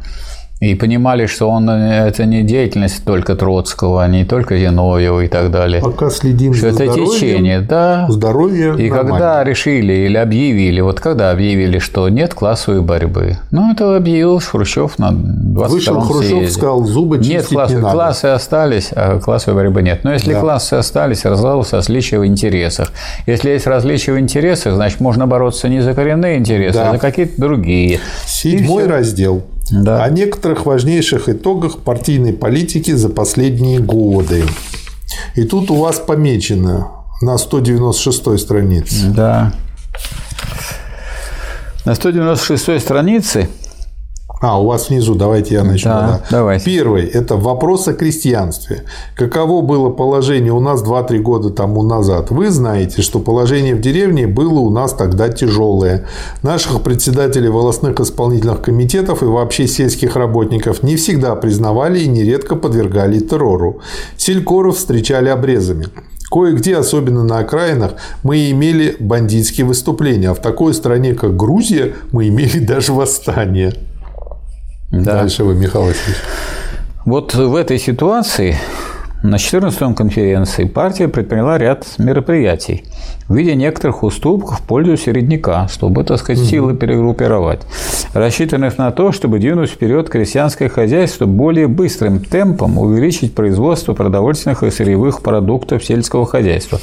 и 0.59 0.75
понимали, 0.75 1.27
что 1.27 1.51
он 1.51 1.69
это 1.69 2.25
не 2.25 2.43
деятельность 2.43 3.05
только 3.05 3.37
Троцкого, 3.37 4.07
не 4.09 4.25
только 4.25 4.59
Зиновьева 4.59 5.21
и 5.21 5.29
так 5.29 5.51
далее. 5.51 5.83
Пока 5.83 6.09
следим 6.09 6.55
что 6.55 6.73
за 6.73 6.85
это 6.85 6.95
течение, 6.95 7.61
да. 7.61 8.07
Здоровье. 8.09 8.75
И 8.79 8.89
нормально. 8.89 8.97
когда 8.97 9.45
решили 9.45 9.93
или 9.93 10.17
объявили, 10.17 10.81
вот 10.81 10.99
когда 11.01 11.31
объявили, 11.31 11.79
что 11.79 12.09
нет 12.09 12.33
классовой 12.33 12.81
борьбы, 12.81 13.37
ну 13.51 13.73
это 13.73 13.97
объявил 13.97 14.41
Хрущев 14.41 14.99
на 14.99 15.13
22 15.13 15.69
Вышел 15.69 16.01
Хрущев, 16.01 16.31
съезде. 16.31 16.55
сказал, 16.55 16.85
зубы 16.85 17.19
чистить 17.19 17.35
Нет, 17.35 17.47
классы, 17.49 17.75
не 17.75 17.81
надо. 17.83 17.95
классы 17.95 18.25
остались, 18.27 18.89
а 18.93 19.21
классовой 19.21 19.63
борьбы 19.63 19.83
нет. 19.83 20.05
Но 20.05 20.13
если 20.15 20.33
да. 20.33 20.41
классы 20.41 20.75
остались, 20.75 21.27
разлалось 21.27 21.75
различия 21.75 22.19
в 22.19 22.27
интересах. 22.27 22.93
Если 23.27 23.51
есть 23.51 23.67
различия 23.67 24.13
в 24.13 24.19
интересах, 24.19 24.75
значит 24.75 25.01
можно 25.01 25.27
бороться 25.27 25.69
не 25.69 25.81
за 25.81 25.93
коренные 25.93 26.39
интересы, 26.39 26.79
да. 26.79 26.89
а 26.89 26.93
за 26.93 26.99
какие-то 26.99 27.39
другие. 27.39 28.01
Седьмой 28.25 28.87
раздел 28.87 29.45
да. 29.71 30.05
о 30.05 30.11
некоторых 30.11 30.67
важнейших 30.67 31.29
итогах 31.29 31.79
партийной 31.79 32.33
политики 32.33 32.93
за 32.93 33.09
последние 33.09 33.81
годы. 33.81 34.45
И 35.35 35.45
тут 35.45 35.71
у 35.71 35.77
вас 35.77 35.99
помечено 35.99 36.89
на 37.21 37.39
196 37.39 38.39
странице. 38.39 39.07
Да. 39.15 39.53
На 41.85 41.95
196 41.95 42.81
странице 42.83 43.49
а, 44.41 44.61
у 44.61 44.67
вас 44.67 44.91
внизу, 44.91 45.15
давайте 45.15 45.55
я 45.55 45.65
начну. 45.65 45.91
Да, 45.91 46.07
да. 46.07 46.27
Давайте. 46.31 46.65
Первый– 46.67 47.05
это 47.07 47.37
вопрос 47.37 47.89
о 47.89 47.95
крестьянстве. 47.95 48.85
Каково 49.15 49.63
было 49.63 49.89
положение 49.89 50.53
у 50.53 50.61
нас 50.61 50.85
2-3 50.85 51.19
года 51.21 51.51
тому 51.51 51.83
назад? 51.83 52.31
Вы 52.31 52.51
знаете, 52.51 53.01
что 53.01 53.19
положение 53.19 53.75
в 53.75 53.81
деревне 53.81 54.27
было 54.27 54.61
у 54.61 54.71
нас 54.71 54.93
тогда 54.93 55.31
тяжелое. 55.31 56.07
Наших 56.43 56.83
председателей 56.83 57.49
волостных 57.49 57.99
исполнительных 57.99 58.61
комитетов 58.61 59.23
и 59.23 59.27
вообще 59.27 59.67
сельских 59.67 60.17
работников 60.17 60.83
не 60.83 60.97
всегда 60.97 61.35
признавали 61.35 62.01
и 62.01 62.09
нередко 62.09 62.57
подвергали 62.57 63.21
террору. 63.21 63.81
Селькоров 64.19 64.77
встречали 64.77 65.31
обрезами. 65.31 65.87
Кое-где, 66.31 66.77
особенно 66.77 67.25
на 67.25 67.39
окраинах, 67.39 67.93
мы 68.23 68.51
имели 68.51 68.97
бандитские 68.99 69.65
выступления, 69.65 70.31
а 70.31 70.35
в 70.35 70.41
такой 70.41 70.75
стране, 70.75 71.15
как 71.15 71.37
Грузия, 71.37 71.95
мы 72.13 72.29
имели 72.29 72.59
даже 72.67 72.93
восстание. 72.93 73.73
Да. 74.91 75.21
Дальше 75.21 75.45
вы, 75.45 75.55
Михаил 75.55 75.87
Васильевич. 75.87 76.17
Вот 77.05 77.35
в 77.35 77.55
этой 77.55 77.79
ситуации 77.79 78.57
на 79.23 79.37
14-м 79.37 79.95
конференции 79.95 80.65
партия 80.65 81.09
предприняла 81.09 81.59
ряд 81.59 81.87
мероприятий 81.99 82.85
в 83.29 83.35
виде 83.35 83.55
некоторых 83.55 84.03
уступок 84.03 84.53
в 84.53 84.63
пользу 84.63 84.97
середняка, 84.97 85.69
чтобы, 85.69 86.05
так 86.05 86.19
сказать, 86.19 86.45
силы 86.45 86.75
перегруппировать, 86.75 87.61
рассчитанных 88.15 88.79
на 88.79 88.93
то, 88.93 89.13
чтобы 89.13 89.39
двинуть 89.39 89.71
вперед 89.71 90.09
крестьянское 90.09 90.69
хозяйство 90.69 91.27
более 91.27 91.67
быстрым 91.67 92.21
темпом, 92.21 92.79
увеличить 92.79 93.35
производство 93.35 93.95
продовольственных 93.95 94.63
и 94.63 94.71
сырьевых 94.71 95.23
продуктов 95.23 95.85
сельского 95.85 96.27
хозяйства, 96.27 96.79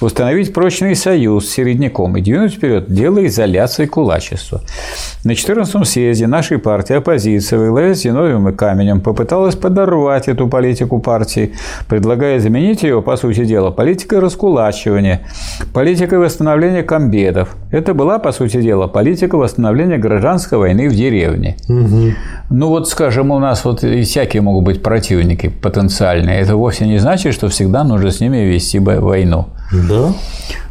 установить 0.00 0.52
прочный 0.52 0.94
союз 0.94 1.46
с 1.46 1.50
середняком 1.50 2.16
и 2.16 2.20
двинуть 2.20 2.54
вперед 2.54 2.92
дело 2.92 3.26
изоляции 3.26 3.86
кулачества. 3.86 4.60
На 5.24 5.32
14-м 5.32 5.84
съезде 5.84 6.26
нашей 6.26 6.58
партии 6.58 6.94
оппозиция 6.94 7.58
во 7.58 7.88
с 7.88 8.02
Зиновьевым 8.02 8.50
и 8.50 8.52
Каменем 8.52 9.00
попыталась 9.00 9.56
подорвать 9.56 10.28
эту 10.28 10.48
политику 10.48 11.00
партии, 11.00 11.54
предлагая 11.88 12.38
заменить 12.38 12.82
ее, 12.82 13.02
по 13.02 13.16
сути 13.16 13.44
дела, 13.44 13.70
политикой 13.70 14.20
раскулачивания, 14.20 15.22
политика 15.88 16.18
восстановления 16.18 16.82
комбедов. 16.82 17.56
Это 17.70 17.94
была, 17.94 18.18
по 18.18 18.30
сути 18.32 18.60
дела, 18.60 18.88
политика 18.88 19.38
восстановления 19.38 19.96
гражданской 19.96 20.58
войны 20.58 20.86
в 20.86 20.94
деревне. 20.94 21.56
Угу. 21.66 22.12
Ну 22.50 22.68
вот, 22.68 22.90
скажем, 22.90 23.30
у 23.30 23.38
нас 23.38 23.64
вот 23.64 23.82
и 23.82 24.02
всякие 24.02 24.42
могут 24.42 24.64
быть 24.66 24.82
противники 24.82 25.48
потенциальные. 25.48 26.40
Это 26.40 26.56
вовсе 26.56 26.86
не 26.86 26.98
значит, 26.98 27.32
что 27.32 27.48
всегда 27.48 27.84
нужно 27.84 28.10
с 28.10 28.20
ними 28.20 28.36
вести 28.36 28.78
войну. 28.78 29.46
Да. 29.72 30.12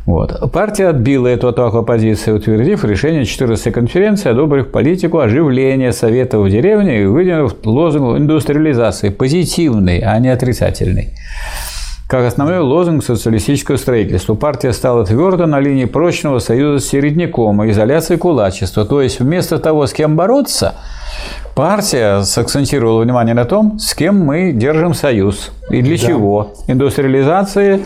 Вот. 0.06 0.52
Партия 0.52 0.90
отбила 0.90 1.26
эту 1.28 1.48
атаку 1.48 1.78
оппозиции, 1.78 2.32
утвердив 2.32 2.86
решение 2.86 3.24
14-й 3.24 3.72
конференции, 3.72 4.30
одобрив 4.30 4.68
политику 4.68 5.18
оживления 5.18 5.94
Советов 5.94 6.46
в 6.46 6.50
деревне 6.52 7.02
и 7.02 7.06
выдвинув 7.06 7.56
лозунг 7.66 8.20
индустриализации, 8.20 9.10
позитивный, 9.10 9.98
а 9.98 10.20
не 10.20 10.30
отрицательный. 10.30 11.10
Как 12.08 12.26
основной 12.26 12.60
лозунг 12.60 13.04
социалистического 13.04 13.76
строительства 13.76 14.34
партия 14.34 14.72
стала 14.72 15.06
твердо 15.06 15.46
на 15.46 15.60
линии 15.60 15.84
прочного 15.84 16.40
союза 16.40 16.86
с 16.86 16.88
середняком 16.88 17.62
и 17.66 17.72
изоляции 17.72 18.16
кулачества. 18.16 18.86
То 18.86 19.02
есть 19.02 19.20
вместо 19.20 19.60
того, 19.60 19.86
с 19.88 19.92
кем 19.92 20.16
бороться, 20.16 20.76
партия 21.54 22.22
сакцентировала 22.22 23.02
внимание 23.02 23.36
на 23.36 23.44
том, 23.44 23.78
с 23.78 23.94
кем 23.94 24.24
мы 24.24 24.54
держим 24.54 24.94
союз 24.94 25.52
и 25.70 25.82
для 25.82 25.98
да. 25.98 26.08
чего. 26.08 26.54
Индустриализация, 26.68 27.82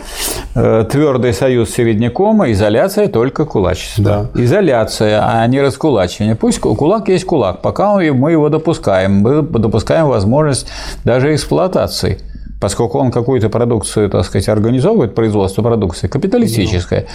э, 0.54 0.84
твердый 0.88 1.32
союз 1.32 1.70
с 1.70 1.74
середняком, 1.74 2.42
а 2.42 2.52
изоляция 2.52 3.08
только 3.08 3.44
кулачество. 3.44 4.04
Да. 4.32 4.40
Изоляция, 4.40 5.20
а 5.20 5.44
не 5.48 5.60
раскулачивание. 5.60 6.36
Пусть 6.36 6.60
кулак 6.60 7.08
есть 7.08 7.24
кулак, 7.24 7.60
пока 7.60 7.96
мы 7.96 8.30
его 8.30 8.48
допускаем. 8.50 9.14
Мы 9.14 9.42
допускаем 9.42 10.06
возможность 10.06 10.68
даже 11.02 11.34
эксплуатации 11.34 12.20
поскольку 12.62 12.98
он 12.98 13.10
какую-то 13.10 13.48
продукцию, 13.48 14.08
так 14.08 14.24
сказать, 14.24 14.48
организовывает, 14.48 15.16
производство 15.16 15.62
продукции, 15.62 16.06
капиталистическое, 16.06 17.06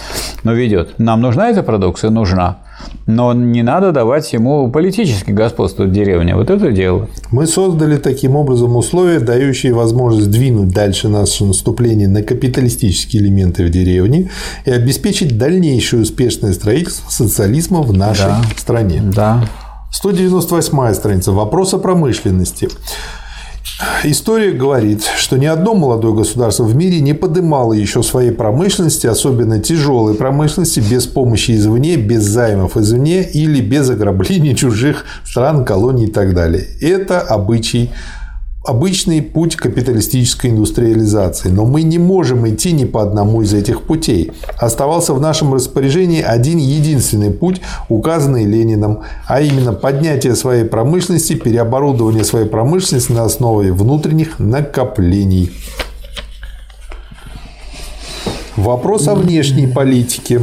но 0.44 0.52
ведет. 0.52 0.98
Нам 0.98 1.22
нужна 1.22 1.48
эта 1.48 1.62
продукция? 1.62 2.10
Нужна. 2.10 2.58
Но 3.06 3.32
не 3.32 3.62
надо 3.62 3.90
давать 3.90 4.30
ему 4.34 4.70
политический 4.70 5.32
господство 5.32 5.84
в 5.84 5.90
деревне. 5.90 6.36
Вот 6.36 6.50
это 6.50 6.70
дело. 6.70 7.08
Мы 7.30 7.46
создали 7.46 7.96
таким 7.96 8.36
образом 8.36 8.76
условия, 8.76 9.20
дающие 9.20 9.72
возможность 9.72 10.30
двинуть 10.30 10.68
дальше 10.68 11.08
наше 11.08 11.46
наступление 11.46 12.08
на 12.08 12.22
капиталистические 12.22 13.22
элементы 13.22 13.64
в 13.64 13.70
деревне 13.70 14.30
и 14.66 14.70
обеспечить 14.70 15.38
дальнейшее 15.38 16.02
успешное 16.02 16.52
строительство 16.52 17.10
социализма 17.10 17.80
в 17.80 17.94
нашей 17.94 18.26
да. 18.26 18.42
стране. 18.54 19.02
Да. 19.02 19.48
198 19.92 20.92
страница. 20.92 21.32
Вопрос 21.32 21.72
о 21.72 21.78
промышленности. 21.78 22.68
История 24.04 24.52
говорит, 24.52 25.04
что 25.04 25.36
ни 25.38 25.46
одно 25.46 25.74
молодое 25.74 26.14
государство 26.14 26.64
в 26.64 26.74
мире 26.74 27.00
не 27.00 27.12
подымало 27.12 27.72
еще 27.72 28.02
своей 28.02 28.30
промышленности, 28.30 29.06
особенно 29.06 29.60
тяжелой 29.60 30.14
промышленности, 30.14 30.80
без 30.80 31.06
помощи 31.06 31.52
извне, 31.52 31.96
без 31.96 32.24
займов 32.24 32.76
извне 32.76 33.22
или 33.22 33.60
без 33.60 33.88
ограбления 33.90 34.54
чужих 34.56 35.04
стран, 35.24 35.64
колоний 35.64 36.06
и 36.06 36.10
так 36.10 36.34
далее. 36.34 36.66
Это 36.80 37.20
обычай 37.20 37.90
обычный 38.68 39.22
путь 39.22 39.56
капиталистической 39.56 40.50
индустриализации, 40.50 41.48
но 41.48 41.64
мы 41.64 41.82
не 41.82 41.98
можем 41.98 42.46
идти 42.46 42.72
ни 42.72 42.84
по 42.84 43.02
одному 43.02 43.40
из 43.40 43.54
этих 43.54 43.82
путей. 43.82 44.32
Оставался 44.58 45.14
в 45.14 45.20
нашем 45.22 45.54
распоряжении 45.54 46.20
один 46.20 46.58
единственный 46.58 47.30
путь, 47.30 47.62
указанный 47.88 48.44
Лениным, 48.44 49.00
а 49.26 49.40
именно 49.40 49.72
поднятие 49.72 50.36
своей 50.36 50.64
промышленности, 50.64 51.32
переоборудование 51.32 52.24
своей 52.24 52.46
промышленности 52.46 53.12
на 53.12 53.24
основе 53.24 53.72
внутренних 53.72 54.38
накоплений. 54.38 55.50
Вопрос 58.56 59.08
о 59.08 59.14
внешней 59.14 59.66
политике. 59.66 60.42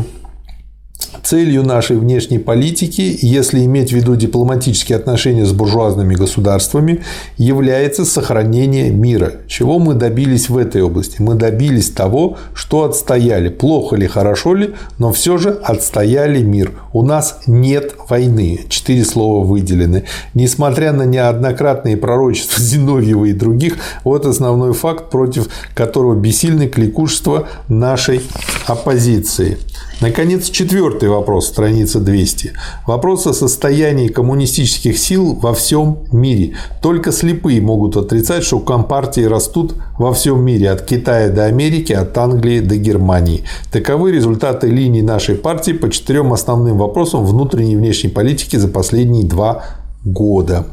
Целью 1.25 1.63
нашей 1.63 1.97
внешней 1.97 2.37
политики, 2.37 3.17
если 3.19 3.65
иметь 3.65 3.89
в 3.89 3.95
виду 3.95 4.15
дипломатические 4.15 4.97
отношения 4.97 5.47
с 5.47 5.53
буржуазными 5.53 6.13
государствами, 6.13 7.03
является 7.35 8.05
сохранение 8.05 8.91
мира. 8.91 9.31
Чего 9.47 9.79
мы 9.79 9.95
добились 9.95 10.49
в 10.49 10.57
этой 10.57 10.83
области? 10.83 11.19
Мы 11.23 11.33
добились 11.33 11.89
того, 11.89 12.37
что 12.53 12.83
отстояли. 12.83 13.49
Плохо 13.49 13.95
ли, 13.95 14.05
хорошо 14.05 14.53
ли, 14.53 14.75
но 14.99 15.11
все 15.11 15.39
же 15.39 15.49
отстояли 15.49 16.43
мир. 16.43 16.73
У 16.93 17.01
нас 17.01 17.39
нет 17.47 17.95
войны. 18.07 18.59
Четыре 18.69 19.03
слова 19.03 19.43
выделены. 19.43 20.03
Несмотря 20.35 20.93
на 20.93 21.05
неоднократные 21.07 21.97
пророчества 21.97 22.61
Зиновьева 22.61 23.25
и 23.25 23.33
других, 23.33 23.77
вот 24.03 24.27
основной 24.27 24.73
факт, 24.73 25.09
против 25.09 25.47
которого 25.73 26.13
бессильны 26.13 26.67
кликушество 26.67 27.47
нашей 27.67 28.21
оппозиции. 28.67 29.57
Наконец, 30.01 30.49
четвертый 30.49 31.07
вопрос, 31.07 31.47
страница 31.47 32.01
200. 32.01 32.51
Вопрос 32.85 33.27
о 33.27 33.33
состоянии 33.33 34.09
коммунистических 34.09 34.97
сил 34.97 35.35
во 35.35 35.53
всем 35.53 35.99
мире. 36.11 36.55
Только 36.81 37.13
слепые 37.13 37.61
могут 37.61 37.95
отрицать, 37.95 38.43
что 38.43 38.59
компартии 38.59 39.21
растут 39.21 39.75
во 39.97 40.13
всем 40.13 40.43
мире, 40.43 40.71
от 40.71 40.81
Китая 40.81 41.29
до 41.29 41.45
Америки, 41.45 41.93
от 41.93 42.17
Англии 42.17 42.59
до 42.59 42.75
Германии. 42.75 43.45
Таковы 43.71 44.11
результаты 44.11 44.67
линий 44.67 45.01
нашей 45.01 45.35
партии 45.35 45.71
по 45.71 45.89
четырем 45.89 46.33
основным 46.33 46.77
вопросам 46.77 47.25
внутренней 47.25 47.73
и 47.73 47.77
внешней 47.77 48.09
политики 48.09 48.57
за 48.57 48.67
последние 48.67 49.25
два 49.25 49.63
года. 50.03 50.65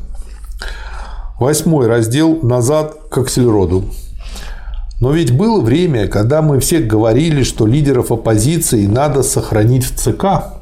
Восьмой 1.39 1.87
раздел 1.87 2.41
«Назад 2.43 2.97
к 3.09 3.19
Аксельроду». 3.19 3.85
Но 5.03 5.11
ведь 5.11 5.37
было 5.37 5.61
время, 5.61 6.07
когда 6.07 6.43
мы 6.43 6.61
все 6.61 6.79
говорили, 6.79 7.43
что 7.43 7.67
лидеров 7.67 8.13
оппозиции 8.13 8.87
надо 8.87 9.25
сохранить 9.25 9.85
в 9.85 9.97
ЦК, 9.99 10.55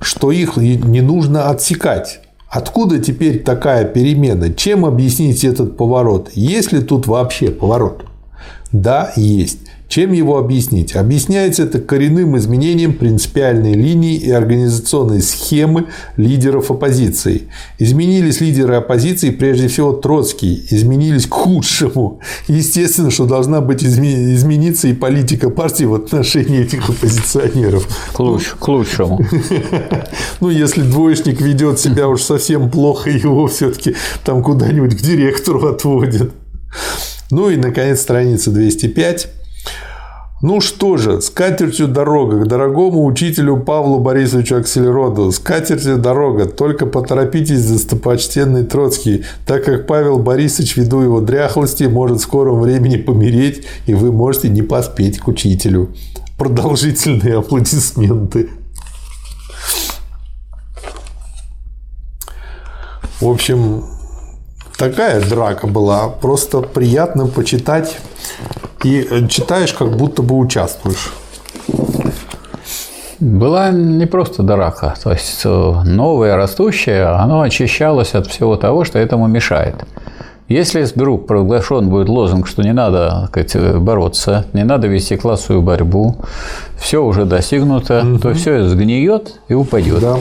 что 0.00 0.30
их 0.30 0.56
не 0.56 1.00
нужно 1.00 1.50
отсекать. 1.50 2.20
Откуда 2.48 3.00
теперь 3.00 3.42
такая 3.42 3.84
перемена? 3.84 4.54
Чем 4.54 4.86
объяснить 4.86 5.42
этот 5.42 5.76
поворот? 5.76 6.30
Есть 6.34 6.70
ли 6.70 6.82
тут 6.82 7.08
вообще 7.08 7.50
поворот? 7.50 8.04
Да, 8.70 9.12
есть. 9.16 9.69
Чем 9.90 10.12
его 10.12 10.38
объяснить? 10.38 10.94
Объясняется 10.94 11.64
это 11.64 11.80
коренным 11.80 12.38
изменением 12.38 12.92
принципиальной 12.92 13.72
линии 13.72 14.14
и 14.14 14.30
организационной 14.30 15.20
схемы 15.20 15.86
лидеров 16.16 16.70
оппозиции. 16.70 17.48
Изменились 17.80 18.40
лидеры 18.40 18.76
оппозиции, 18.76 19.30
прежде 19.30 19.66
всего 19.66 19.92
Троцкий, 19.92 20.64
изменились 20.70 21.26
к 21.26 21.34
худшему. 21.34 22.20
Естественно, 22.46 23.10
что 23.10 23.26
должна 23.26 23.60
быть 23.60 23.82
измениться 23.82 24.86
и 24.86 24.92
политика 24.92 25.50
партии 25.50 25.82
в 25.82 25.94
отношении 25.94 26.60
этих 26.60 26.88
оппозиционеров. 26.88 27.88
К, 28.12 28.20
луч, 28.20 28.44
к 28.44 28.68
лучшему. 28.68 29.20
Ну, 30.40 30.48
если 30.48 30.82
двоечник 30.82 31.40
ведет 31.40 31.80
себя 31.80 32.08
уж 32.08 32.22
совсем 32.22 32.70
плохо, 32.70 33.10
его 33.10 33.46
все-таки 33.48 33.94
там 34.24 34.42
куда-нибудь 34.42 34.96
к 34.96 35.02
директору 35.02 35.66
отводят. 35.66 36.32
Ну 37.30 37.50
и, 37.50 37.56
наконец, 37.56 38.00
страница 38.00 38.50
205. 38.50 39.39
Ну 40.42 40.62
что 40.62 40.96
же, 40.96 41.20
с 41.20 41.28
катертью 41.28 41.86
дорога 41.86 42.42
к 42.42 42.48
дорогому 42.48 43.04
учителю 43.04 43.58
Павлу 43.58 44.00
Борисовичу 44.00 44.56
Акселероду. 44.56 45.30
С 45.32 45.38
катертью 45.38 45.98
дорога, 45.98 46.46
только 46.46 46.86
поторопитесь, 46.86 47.66
достопочтенный 47.66 48.64
Троцкий, 48.64 49.26
так 49.44 49.64
как 49.66 49.86
Павел 49.86 50.18
Борисович, 50.18 50.78
ввиду 50.78 51.02
его 51.02 51.20
дряхлости, 51.20 51.84
может 51.84 52.20
в 52.20 52.22
скором 52.22 52.60
времени 52.60 52.96
помереть, 52.96 53.66
и 53.84 53.92
вы 53.92 54.12
можете 54.12 54.48
не 54.48 54.62
поспеть 54.62 55.18
к 55.18 55.28
учителю. 55.28 55.90
Продолжительные 56.38 57.36
аплодисменты. 57.36 58.48
В 63.20 63.28
общем, 63.28 63.84
такая 64.78 65.20
драка 65.20 65.66
была. 65.66 66.08
Просто 66.08 66.62
приятно 66.62 67.26
почитать 67.26 67.98
и 68.84 69.06
э, 69.08 69.28
читаешь, 69.28 69.72
как 69.72 69.96
будто 69.96 70.22
бы 70.22 70.36
участвуешь. 70.36 71.12
Была 73.18 73.70
не 73.70 74.06
просто 74.06 74.42
драка, 74.42 74.94
то 75.02 75.12
есть 75.12 75.42
э, 75.44 75.82
новое 75.84 76.36
растущее, 76.36 77.06
оно 77.06 77.42
очищалось 77.42 78.14
от 78.14 78.26
всего 78.26 78.56
того, 78.56 78.84
что 78.84 78.98
этому 78.98 79.26
мешает. 79.26 79.74
Если 80.48 80.82
вдруг 80.82 81.26
проглашен 81.26 81.90
будет 81.90 82.08
лозунг, 82.08 82.48
что 82.48 82.62
не 82.62 82.72
надо 82.72 83.28
сказать, 83.28 83.76
бороться, 83.76 84.46
не 84.52 84.64
надо 84.64 84.88
вести 84.88 85.16
классовую 85.16 85.62
борьбу, 85.62 86.16
все 86.76 87.04
уже 87.04 87.24
достигнуто, 87.24 88.02
угу. 88.04 88.18
то 88.18 88.34
все 88.34 88.66
сгниет 88.66 89.40
и 89.48 89.54
упадет. 89.54 90.00
Да. 90.00 90.16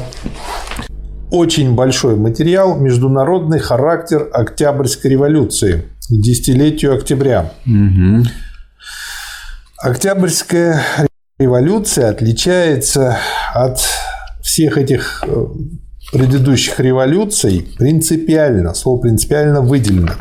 Очень 1.31 1.73
большой 1.73 2.15
материал 2.15 2.77
«Международный 2.77 3.59
характер 3.59 4.27
Октябрьской 4.31 5.11
революции» 5.11 5.85
к 6.07 6.11
десятилетию 6.11 6.95
октября. 6.95 7.51
Угу. 7.65 8.25
Октябрьская 9.81 10.83
революция 11.37 12.09
отличается 12.09 13.17
от 13.53 13.79
всех 14.41 14.77
этих 14.77 15.23
э, 15.25 15.45
предыдущих 16.11 16.81
революций 16.81 17.65
принципиально. 17.77 18.73
Слово 18.73 18.99
принципиально 18.99 19.61
выделено. 19.61 20.15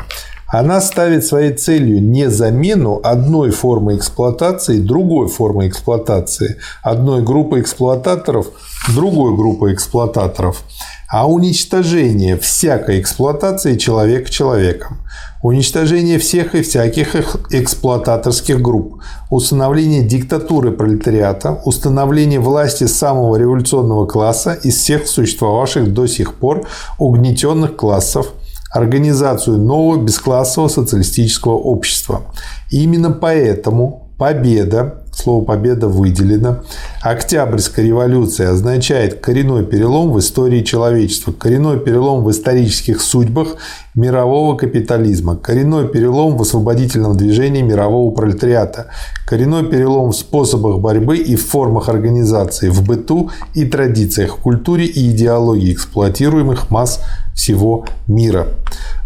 Она 0.47 0.79
ставит 0.79 1.25
своей 1.25 1.51
целью 1.51 2.01
не 2.01 2.29
замену 2.29 3.01
одной 3.03 3.51
формы 3.51 3.97
эксплуатации 3.97 4.79
другой 4.79 5.27
формы 5.27 5.67
эксплуатации, 5.67 6.55
одной 6.81 7.21
группы 7.21 7.59
эксплуататоров 7.59 8.47
другой 8.95 9.35
группы 9.35 9.73
эксплуататоров, 9.73 10.63
а 11.09 11.27
уничтожение 11.27 12.37
всякой 12.37 13.01
эксплуатации 13.01 13.77
человека 13.77 14.29
человеком, 14.29 14.97
уничтожение 15.41 16.19
всех 16.19 16.53
и 16.53 16.61
всяких 16.61 17.15
эксплуататорских 17.51 18.61
групп, 18.61 19.01
установление 19.31 20.03
диктатуры 20.03 20.71
пролетариата, 20.71 21.59
установление 21.65 22.39
власти 22.39 22.85
самого 22.85 23.37
революционного 23.37 24.05
класса 24.05 24.53
из 24.53 24.75
всех 24.75 25.07
существовавших 25.07 25.93
до 25.93 26.05
сих 26.05 26.35
пор 26.35 26.67
угнетенных 26.99 27.75
классов, 27.75 28.27
организацию 28.71 29.57
нового 29.57 30.03
бесклассового 30.03 30.69
социалистического 30.69 31.53
общества. 31.53 32.21
И 32.69 32.83
именно 32.83 33.09
поэтому 33.09 34.09
Победа, 34.19 35.05
слово 35.13 35.45
победа 35.45 35.87
выделено. 35.87 36.57
Октябрьская 37.01 37.85
революция 37.85 38.51
означает 38.51 39.21
коренной 39.21 39.65
перелом 39.65 40.11
в 40.11 40.19
истории 40.19 40.63
человечества, 40.63 41.31
коренной 41.31 41.79
перелом 41.79 42.25
в 42.25 42.31
исторических 42.31 43.01
судьбах 43.01 43.55
мирового 43.95 44.57
капитализма, 44.57 45.37
коренной 45.37 45.87
перелом 45.87 46.35
в 46.35 46.41
освободительном 46.41 47.15
движении 47.15 47.61
мирового 47.61 48.13
пролетариата, 48.13 48.87
коренной 49.25 49.65
перелом 49.65 50.11
в 50.11 50.15
способах 50.15 50.79
борьбы 50.79 51.17
и 51.17 51.37
в 51.37 51.47
формах 51.47 51.87
организации, 51.87 52.67
в 52.67 52.85
быту 52.85 53.31
и 53.53 53.63
традициях, 53.63 54.37
в 54.37 54.41
культуре 54.41 54.85
и 54.85 55.11
идеологии 55.11 55.71
эксплуатируемых 55.71 56.69
масс 56.69 56.99
всего 57.33 57.85
мира. 58.07 58.47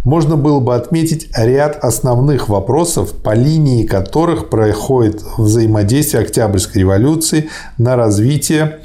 Можно 0.04 0.36
было 0.36 0.60
бы 0.60 0.76
отметить 0.76 1.30
ряд 1.36 1.78
основных 1.82 2.50
вопросов, 2.50 3.14
по 3.14 3.34
линии 3.34 3.86
которых 3.86 4.50
происходит 4.50 5.24
взаимодействие 5.38 6.24
Октябрьской 6.24 6.82
революции 6.82 7.50
на 7.84 7.96
развитие 7.96 8.80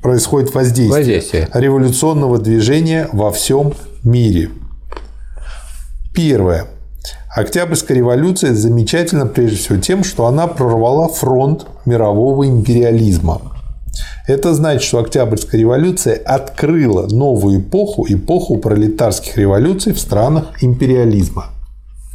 происходит 0.00 0.54
воздействие, 0.54 0.98
воздействие 0.98 1.48
революционного 1.52 2.38
движения 2.38 3.08
во 3.12 3.32
всем 3.32 3.74
мире. 4.04 4.50
Первое. 6.14 6.66
Октябрьская 7.34 7.96
революция 7.96 8.54
замечательна 8.54 9.26
прежде 9.26 9.56
всего 9.56 9.78
тем, 9.78 10.04
что 10.04 10.26
она 10.26 10.46
прорвала 10.46 11.08
фронт 11.08 11.66
мирового 11.84 12.46
империализма. 12.46 13.42
Это 14.26 14.54
значит, 14.54 14.82
что 14.82 15.00
Октябрьская 15.00 15.60
революция 15.60 16.16
открыла 16.16 17.06
новую 17.08 17.60
эпоху, 17.60 18.06
эпоху 18.08 18.58
пролетарских 18.58 19.36
революций 19.36 19.92
в 19.92 19.98
странах 19.98 20.62
империализма. 20.62 21.46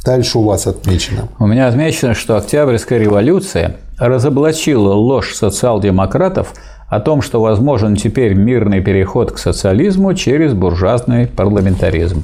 Дальше 0.04 0.38
у 0.38 0.42
вас 0.42 0.66
отмечено. 0.66 1.28
У 1.38 1.46
меня 1.46 1.68
отмечено, 1.68 2.14
что 2.14 2.36
Октябрьская 2.36 2.98
революция 2.98 3.76
разоблачила 4.08 4.94
ложь 4.94 5.34
социал-демократов 5.34 6.54
о 6.88 7.00
том, 7.00 7.22
что 7.22 7.40
возможен 7.40 7.96
теперь 7.96 8.34
мирный 8.34 8.80
переход 8.80 9.32
к 9.32 9.38
социализму 9.38 10.14
через 10.14 10.52
буржуазный 10.52 11.26
парламентаризм. 11.26 12.22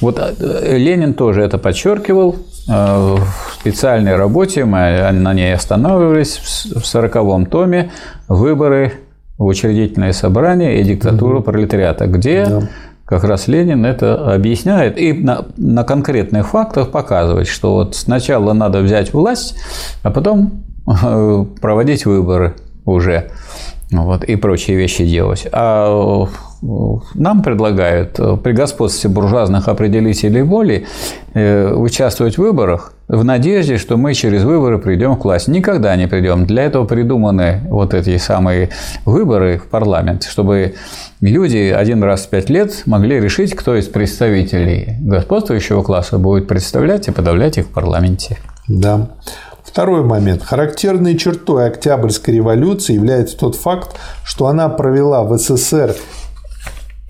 Вот 0.00 0.18
э, 0.18 0.76
Ленин 0.76 1.14
тоже 1.14 1.42
это 1.42 1.58
подчеркивал 1.58 2.36
э, 2.68 3.16
в 3.16 3.54
специальной 3.60 4.16
работе, 4.16 4.64
мы 4.64 5.10
на 5.12 5.34
ней 5.34 5.54
останавливались 5.54 6.38
в 6.74 6.84
сороковом 6.84 7.46
томе 7.46 7.90
«Выборы 8.28 8.94
в 9.38 9.44
учредительное 9.44 10.12
собрание 10.12 10.80
и 10.80 10.84
диктатура 10.84 11.36
угу. 11.36 11.44
пролетариата», 11.44 12.06
где 12.06 12.46
да. 12.46 12.62
как 13.04 13.24
раз 13.24 13.46
Ленин 13.46 13.84
это 13.84 14.34
объясняет 14.34 14.98
и 14.98 15.12
на, 15.12 15.46
на 15.56 15.84
конкретных 15.84 16.48
фактах 16.48 16.90
показывает, 16.90 17.46
что 17.46 17.74
вот 17.74 17.94
сначала 17.94 18.52
надо 18.54 18.80
взять 18.80 19.12
власть, 19.12 19.54
а 20.02 20.10
потом 20.10 20.64
проводить 21.60 22.06
выборы 22.06 22.54
уже 22.84 23.30
вот, 23.90 24.24
и 24.24 24.36
прочие 24.36 24.76
вещи 24.76 25.04
делать. 25.04 25.48
А 25.52 26.28
нам 27.14 27.42
предлагают 27.42 28.20
при 28.42 28.52
господстве 28.52 29.10
буржуазных 29.10 29.66
определителей 29.68 30.42
воли 30.42 30.86
э, 31.32 31.72
участвовать 31.72 32.36
в 32.36 32.38
выборах 32.38 32.92
в 33.08 33.24
надежде, 33.24 33.78
что 33.78 33.96
мы 33.96 34.14
через 34.14 34.44
выборы 34.44 34.78
придем 34.78 35.16
к 35.16 35.24
власти. 35.24 35.50
Никогда 35.50 35.96
не 35.96 36.06
придем. 36.06 36.46
Для 36.46 36.64
этого 36.64 36.84
придуманы 36.84 37.62
вот 37.68 37.94
эти 37.94 38.16
самые 38.18 38.68
выборы 39.06 39.58
в 39.58 39.68
парламент, 39.68 40.24
чтобы 40.24 40.74
люди 41.20 41.74
один 41.74 42.04
раз 42.04 42.26
в 42.26 42.28
пять 42.28 42.50
лет 42.50 42.82
могли 42.86 43.18
решить, 43.18 43.54
кто 43.54 43.74
из 43.74 43.88
представителей 43.88 44.96
господствующего 45.00 45.82
класса 45.82 46.18
будет 46.18 46.46
представлять 46.46 47.08
и 47.08 47.10
подавлять 47.10 47.58
их 47.58 47.66
в 47.66 47.70
парламенте. 47.70 48.36
Да. 48.68 49.08
Второй 49.64 50.02
момент. 50.02 50.42
Характерной 50.42 51.16
чертой 51.16 51.66
Октябрьской 51.66 52.34
революции 52.34 52.94
является 52.94 53.36
тот 53.36 53.56
факт, 53.56 53.96
что 54.24 54.46
она 54.46 54.68
провела 54.68 55.22
в 55.22 55.36
СССР 55.36 55.94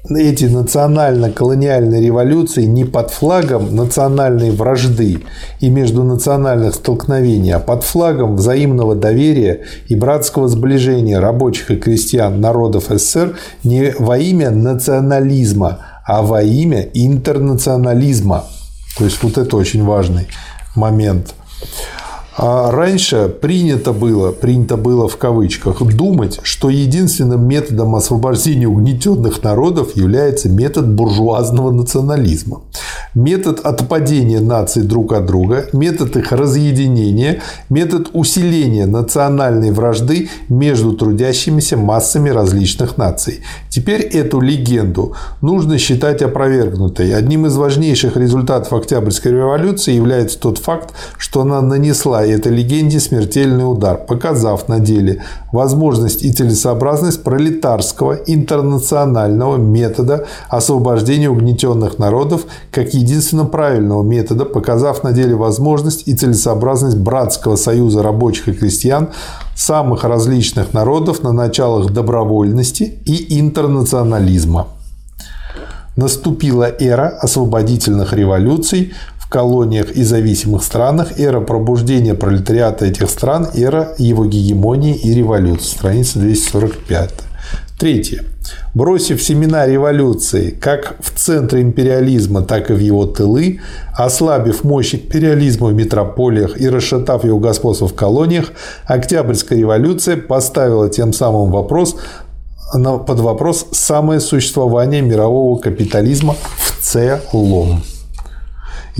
эти 0.09 0.47
национально-колониальные 0.47 2.01
революции 2.01 2.64
не 2.64 2.85
под 2.85 3.10
флагом 3.10 3.77
национальной 3.77 4.51
вражды 4.51 5.22
и 5.60 5.68
междунациональных 5.68 6.74
столкновений, 6.74 7.52
а 7.52 7.60
под 7.60 7.85
флагом 7.85 8.36
взаимного 8.36 8.94
доверия 8.94 9.64
и 9.89 9.94
братского 9.94 10.48
сближения 10.48 11.20
рабочих 11.20 11.70
и 11.70 11.77
крестьян 11.77 12.40
народов 12.40 12.86
СССР 12.89 13.36
не 13.62 13.94
во 13.98 14.18
имя 14.18 14.51
национализма, 14.51 15.78
а 16.06 16.22
во 16.22 16.43
имя 16.43 16.89
интернационализма. 16.94 18.47
То 18.97 19.05
есть 19.05 19.22
вот 19.22 19.39
это 19.39 19.56
очень 19.56 19.85
важный 19.85 20.28
момент. 20.74 21.35
А 22.43 22.71
раньше 22.71 23.29
принято 23.29 23.93
было, 23.93 24.33
принято 24.33 24.79
было 24.79 25.09
в 25.09 25.19
кавычках, 25.19 25.83
думать, 25.83 26.41
что 26.43 26.71
единственным 26.71 27.47
методом 27.47 27.95
освобождения 27.95 28.67
угнетенных 28.67 29.43
народов 29.43 29.95
является 29.95 30.49
метод 30.49 30.89
буржуазного 30.89 31.71
национализма. 31.71 32.62
Метод 33.15 33.61
отпадения 33.61 34.41
наций 34.41 34.85
друг 34.85 35.12
от 35.12 35.27
друга, 35.27 35.67
метод 35.75 36.17
их 36.17 36.33
разъединения, 36.33 37.43
метод 37.69 38.09
усиления 38.15 38.87
национальной 38.87 39.71
вражды 39.71 40.31
между 40.49 40.95
трудящимися 40.95 41.77
массами 41.77 42.31
различных 42.31 42.97
наций. 42.97 43.41
Теперь 43.69 44.01
эту 44.01 44.41
легенду 44.41 45.15
нужно 45.43 45.77
считать 45.77 46.23
опровергнутой. 46.23 47.15
Одним 47.15 47.45
из 47.45 47.57
важнейших 47.57 48.17
результатов 48.17 48.73
Октябрьской 48.73 49.33
революции 49.33 49.93
является 49.93 50.41
тот 50.41 50.57
факт, 50.57 50.95
что 51.19 51.43
она 51.43 51.61
нанесла 51.61 52.30
этой 52.31 52.52
легенде 52.52 53.01
смертельный 53.01 53.70
удар, 53.70 53.97
показав 53.97 54.69
на 54.69 54.81
деле 54.81 55.23
возможность 55.52 56.24
и 56.24 56.32
целесообразность 56.32 57.23
пролетарского 57.23 58.15
интернационального 58.27 59.57
метода 59.57 60.27
освобождения 60.48 61.31
угнетенных 61.31 61.98
народов 61.98 62.47
как 62.70 62.94
единственно 62.94 63.44
правильного 63.44 64.02
метода, 64.02 64.44
показав 64.44 65.05
на 65.05 65.12
деле 65.12 65.35
возможность 65.35 66.07
и 66.07 66.15
целесообразность 66.15 66.98
братского 66.98 67.57
союза 67.57 68.02
рабочих 68.02 68.48
и 68.48 68.52
крестьян 68.52 69.09
самых 69.55 70.05
различных 70.05 70.73
народов 70.73 71.23
на 71.23 71.32
началах 71.32 71.93
добровольности 71.93 72.98
и 73.05 73.39
интернационализма. 73.39 74.69
Наступила 75.97 76.65
эра 76.65 77.09
освободительных 77.20 78.12
революций, 78.15 78.94
колониях 79.31 79.93
и 79.93 80.02
зависимых 80.02 80.62
странах, 80.62 81.19
эра 81.19 81.40
пробуждения 81.40 82.15
пролетариата 82.15 82.85
этих 82.85 83.09
стран, 83.09 83.48
эра 83.55 83.94
его 83.97 84.27
гегемонии 84.27 84.94
и 84.94 85.15
революции. 85.15 85.69
Страница 85.69 86.19
245. 86.19 87.11
Третье. 87.78 88.24
Бросив 88.74 89.23
семена 89.23 89.66
революции 89.66 90.51
как 90.51 90.97
в 91.01 91.16
центре 91.16 91.62
империализма, 91.62 92.43
так 92.43 92.70
и 92.70 92.74
в 92.74 92.78
его 92.78 93.07
тылы, 93.07 93.61
ослабив 93.97 94.65
мощь 94.65 94.94
империализма 94.94 95.69
в 95.69 95.74
метрополиях 95.74 96.61
и 96.61 96.69
расшатав 96.69 97.24
его 97.24 97.39
господство 97.39 97.89
в 97.89 97.94
колониях, 97.94 98.52
Октябрьская 98.85 99.59
революция 99.59 100.16
поставила 100.16 100.90
тем 100.90 101.12
самым 101.12 101.51
вопрос 101.52 101.97
под 102.73 103.20
вопрос 103.20 103.66
самое 103.73 104.20
существование 104.20 105.02
мирового 105.02 105.59
капитализма 105.59 106.36
в 106.59 106.85
целом. 106.85 107.82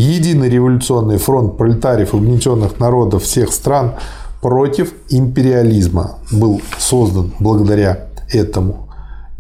Единый 0.03 0.49
революционный 0.49 1.19
фронт 1.19 1.59
пролетариев 1.59 2.15
угнетенных 2.15 2.81
народов 2.81 3.23
всех 3.23 3.53
стран 3.53 3.97
против 4.41 4.95
империализма 5.11 6.21
был 6.33 6.63
создан 6.79 7.35
благодаря 7.39 8.07
этому. 8.33 8.89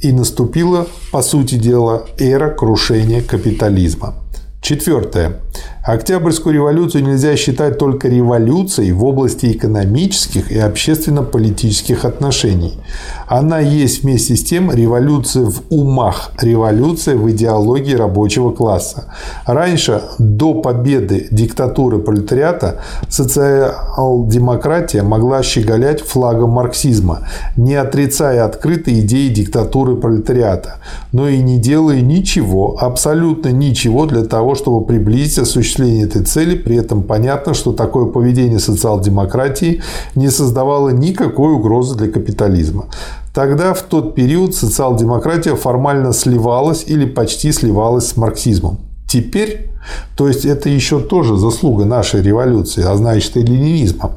И 0.00 0.12
наступила, 0.12 0.86
по 1.12 1.22
сути 1.22 1.54
дела, 1.54 2.04
эра 2.18 2.50
крушения 2.50 3.22
капитализма. 3.22 4.16
Четвертое. 4.60 5.40
Октябрьскую 5.82 6.54
революцию 6.54 7.04
нельзя 7.04 7.36
считать 7.36 7.78
только 7.78 8.06
революцией 8.06 8.92
в 8.92 9.02
области 9.02 9.46
экономических 9.50 10.52
и 10.52 10.58
общественно-политических 10.58 12.04
отношений. 12.04 12.78
Она 13.26 13.60
есть 13.60 14.02
вместе 14.02 14.36
с 14.36 14.44
тем 14.44 14.70
революция 14.70 15.46
в 15.46 15.62
умах, 15.70 16.32
революция 16.42 17.16
в 17.16 17.30
идеологии 17.30 17.94
рабочего 17.94 18.50
класса. 18.50 19.06
Раньше, 19.46 20.02
до 20.18 20.52
победы 20.52 21.28
диктатуры 21.30 21.98
пролетариата, 21.98 22.82
социал-демократия 23.08 25.02
могла 25.02 25.42
щеголять 25.42 26.02
флагом 26.02 26.50
марксизма, 26.50 27.26
не 27.56 27.74
отрицая 27.74 28.44
открыто 28.44 28.92
идеи 29.00 29.28
диктатуры 29.28 29.96
пролетариата, 29.96 30.76
но 31.12 31.26
и 31.26 31.38
не 31.38 31.58
делая 31.58 32.02
ничего, 32.02 32.76
абсолютно 32.78 33.48
ничего 33.48 34.04
для 34.04 34.26
того, 34.26 34.54
чтобы 34.54 34.84
приблизить 34.84 35.38
осуществление 35.38 35.70
этой 35.84 36.24
цели. 36.24 36.56
При 36.56 36.76
этом 36.76 37.02
понятно, 37.02 37.54
что 37.54 37.72
такое 37.72 38.06
поведение 38.06 38.58
социал-демократии 38.58 39.82
не 40.14 40.30
создавало 40.30 40.90
никакой 40.90 41.52
угрозы 41.52 41.96
для 41.96 42.10
капитализма. 42.10 42.86
Тогда, 43.34 43.74
в 43.74 43.82
тот 43.82 44.14
период, 44.14 44.54
социал-демократия 44.54 45.54
формально 45.54 46.12
сливалась 46.12 46.84
или 46.86 47.04
почти 47.04 47.52
сливалась 47.52 48.08
с 48.08 48.16
марксизмом. 48.16 48.78
Теперь, 49.08 49.70
то 50.16 50.28
есть 50.28 50.44
это 50.44 50.68
еще 50.68 51.00
тоже 51.00 51.36
заслуга 51.36 51.84
нашей 51.84 52.22
революции, 52.22 52.84
а 52.86 52.96
значит 52.96 53.36
и 53.36 53.42
ленинизма, 53.42 54.12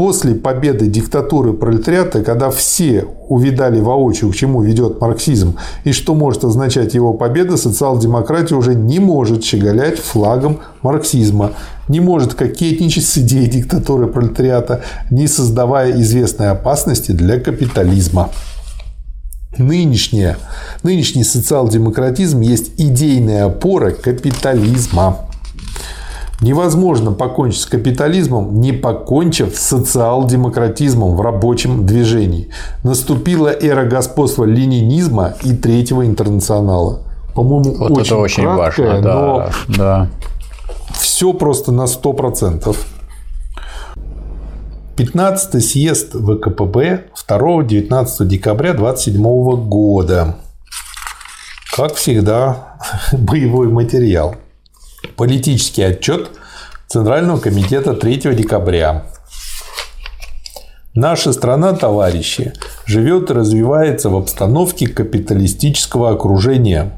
после 0.00 0.34
победы 0.34 0.86
диктатуры 0.86 1.52
пролетариата, 1.52 2.22
когда 2.22 2.50
все 2.50 3.04
увидали 3.28 3.80
воочию, 3.80 4.30
к 4.30 4.34
чему 4.34 4.62
ведет 4.62 4.98
марксизм 4.98 5.58
и 5.84 5.92
что 5.92 6.14
может 6.14 6.42
означать 6.42 6.94
его 6.94 7.12
победа, 7.12 7.58
социал-демократия 7.58 8.54
уже 8.54 8.74
не 8.74 8.98
может 8.98 9.44
щеголять 9.44 9.98
флагом 9.98 10.60
марксизма, 10.80 11.52
не 11.88 12.00
может 12.00 12.32
кокетничать 12.32 13.04
с 13.04 13.18
идеей 13.18 13.46
диктатуры 13.46 14.06
пролетариата, 14.06 14.80
не 15.10 15.26
создавая 15.26 15.92
известной 16.00 16.48
опасности 16.48 17.12
для 17.12 17.38
капитализма. 17.38 18.30
Нынешняя, 19.58 20.38
нынешний 20.82 21.24
социал-демократизм 21.24 22.40
есть 22.40 22.70
идейная 22.78 23.44
опора 23.44 23.90
капитализма. 23.90 25.29
Невозможно 26.40 27.12
покончить 27.12 27.60
с 27.60 27.66
капитализмом, 27.66 28.60
не 28.60 28.72
покончив 28.72 29.54
с 29.54 29.60
социал-демократизмом 29.60 31.14
в 31.14 31.20
рабочем 31.20 31.84
движении. 31.84 32.48
Наступила 32.82 33.48
эра 33.48 33.84
господства 33.84 34.44
ленинизма 34.44 35.34
и 35.42 35.54
третьего 35.54 36.06
интернационала. 36.06 37.00
По-моему, 37.34 37.76
вот 37.76 37.90
очень, 37.90 38.00
это 38.00 38.16
очень 38.16 38.42
краткое, 38.44 38.86
важно, 38.86 39.02
да, 39.02 39.14
но 39.14 39.50
да. 39.76 40.08
все 40.98 41.32
просто 41.34 41.72
на 41.72 41.84
100%. 41.84 42.76
15 44.96 45.64
съезд 45.64 46.12
ВКПБ 46.14 47.04
2-19 47.28 48.26
декабря 48.26 48.72
27 48.72 49.22
года. 49.68 50.36
Как 51.76 51.94
всегда, 51.94 52.78
боевой 53.12 53.68
материал. 53.68 54.36
Политический 55.16 55.82
отчет 55.82 56.30
Центрального 56.88 57.38
комитета 57.38 57.94
3 57.94 58.34
декабря. 58.34 59.04
Наша 60.94 61.32
страна, 61.32 61.72
товарищи, 61.72 62.52
живет 62.86 63.30
и 63.30 63.34
развивается 63.34 64.10
в 64.10 64.16
обстановке 64.16 64.88
капиталистического 64.88 66.10
окружения. 66.10 66.92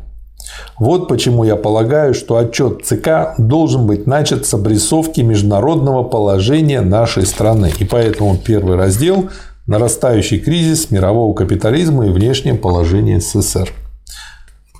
Вот 0.78 1.08
почему 1.08 1.44
я 1.44 1.56
полагаю, 1.56 2.14
что 2.14 2.36
отчет 2.36 2.84
ЦК 2.84 3.34
должен 3.38 3.86
быть 3.86 4.06
начат 4.06 4.46
с 4.46 4.54
обрисовки 4.54 5.20
международного 5.20 6.02
положения 6.02 6.80
нашей 6.80 7.26
страны. 7.26 7.72
И 7.78 7.84
поэтому 7.84 8.36
первый 8.36 8.76
раздел– 8.76 9.30
нарастающий 9.66 10.38
кризис 10.38 10.90
мирового 10.90 11.34
капитализма 11.34 12.06
и 12.06 12.10
внешнее 12.10 12.54
положение 12.54 13.20
СССР. 13.20 13.70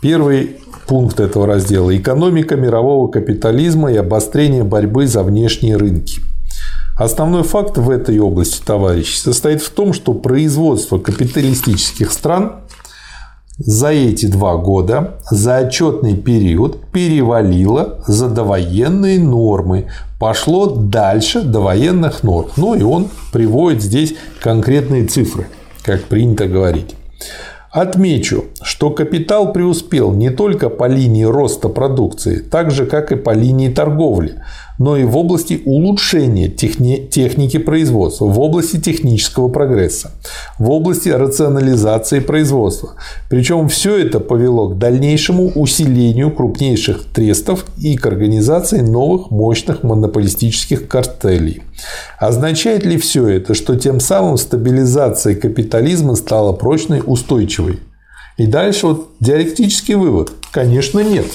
Первый 0.02 0.56
пункт 0.88 1.20
этого 1.20 1.46
раздела– 1.46 1.96
экономика 1.96 2.56
мирового 2.56 3.06
капитализма 3.06 3.92
и 3.92 3.96
обострение 3.96 4.64
борьбы 4.64 5.06
за 5.06 5.22
внешние 5.22 5.76
рынки. 5.76 6.20
Основной 6.98 7.44
факт 7.44 7.78
в 7.78 7.88
этой 7.88 8.18
области, 8.18 8.60
товарищи, 8.64 9.16
состоит 9.16 9.62
в 9.62 9.70
том, 9.70 9.92
что 9.92 10.12
производство 10.12 10.98
капиталистических 10.98 12.10
стран 12.10 12.62
за 13.58 13.92
эти 13.92 14.26
два 14.26 14.56
года, 14.56 15.20
за 15.30 15.58
отчетный 15.58 16.16
период 16.16 16.84
перевалило 16.90 18.02
за 18.08 18.28
довоенные 18.28 19.20
нормы, 19.20 19.86
пошло 20.18 20.66
дальше 20.66 21.42
довоенных 21.42 22.24
норм. 22.24 22.48
Ну 22.56 22.74
и 22.74 22.82
он 22.82 23.08
приводит 23.32 23.80
здесь 23.80 24.16
конкретные 24.40 25.06
цифры, 25.06 25.46
как 25.84 26.02
принято 26.06 26.48
говорить. 26.48 26.96
Отмечу, 27.72 28.44
что 28.60 28.90
капитал 28.90 29.54
преуспел 29.54 30.12
не 30.12 30.28
только 30.28 30.68
по 30.68 30.86
линии 30.86 31.24
роста 31.24 31.70
продукции, 31.70 32.40
так 32.40 32.70
же 32.70 32.84
как 32.84 33.12
и 33.12 33.16
по 33.16 33.30
линии 33.30 33.70
торговли, 33.70 34.42
но 34.82 34.96
и 34.96 35.04
в 35.04 35.16
области 35.16 35.62
улучшения 35.64 36.48
техни- 36.48 37.06
техники 37.08 37.58
производства, 37.58 38.24
в 38.24 38.40
области 38.40 38.80
технического 38.80 39.48
прогресса, 39.48 40.10
в 40.58 40.68
области 40.70 41.08
рационализации 41.08 42.18
производства. 42.18 42.94
Причем 43.30 43.68
все 43.68 43.96
это 43.96 44.18
повело 44.18 44.70
к 44.70 44.78
дальнейшему 44.78 45.52
усилению 45.54 46.32
крупнейших 46.32 47.04
трестов 47.14 47.64
и 47.78 47.96
к 47.96 48.04
организации 48.06 48.80
новых 48.80 49.30
мощных 49.30 49.84
монополистических 49.84 50.88
картелей. 50.88 51.62
Означает 52.18 52.84
ли 52.84 52.98
все 52.98 53.28
это, 53.28 53.54
что 53.54 53.76
тем 53.76 54.00
самым 54.00 54.36
стабилизация 54.36 55.36
капитализма 55.36 56.16
стала 56.16 56.54
прочной, 56.54 57.02
устойчивой? 57.06 57.78
И 58.36 58.48
дальше 58.48 58.88
вот 58.88 59.10
диалектический 59.20 59.94
вывод. 59.94 60.32
Конечно, 60.50 60.98
нет. 60.98 61.26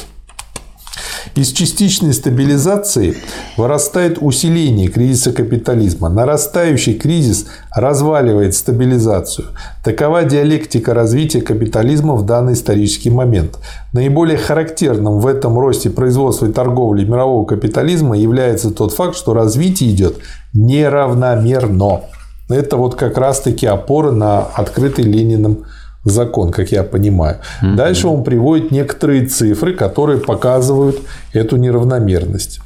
Из 1.36 1.52
частичной 1.52 2.14
стабилизации 2.14 3.16
вырастает 3.58 4.18
усиление 4.22 4.88
кризиса 4.88 5.32
капитализма. 5.32 6.10
Нарастающий 6.10 6.96
кризис 6.96 7.48
разваливает 7.76 8.56
стабилизацию. 8.56 9.48
Такова 9.84 10.24
диалектика 10.24 10.94
развития 10.94 11.42
капитализма 11.42 12.16
в 12.16 12.26
данный 12.26 12.54
исторический 12.54 13.10
момент. 13.10 13.60
Наиболее 13.94 14.38
характерным 14.38 15.20
в 15.20 15.28
этом 15.28 15.60
росте 15.60 15.90
производства 15.90 16.48
и 16.48 16.52
торговли 16.52 17.06
мирового 17.06 17.46
капитализма 17.46 18.18
является 18.18 18.72
тот 18.72 18.94
факт, 18.94 19.16
что 19.16 19.34
развитие 19.34 19.92
идет 19.92 20.18
неравномерно. 20.54 22.02
Это 22.50 22.78
вот 22.78 22.96
как 22.96 23.18
раз-таки 23.18 23.66
опора 23.66 24.12
на 24.12 24.40
открытый 24.40 25.04
Лениным 25.04 25.66
закон, 26.10 26.52
как 26.52 26.72
я 26.72 26.84
понимаю. 26.84 27.38
Mm-hmm. 27.62 27.76
Дальше 27.76 28.08
он 28.08 28.24
приводит 28.24 28.72
некоторые 28.72 29.26
цифры, 29.26 29.74
которые 29.74 30.20
показывают 30.20 31.00
эту 31.34 31.58
неравномерность. 31.58 32.60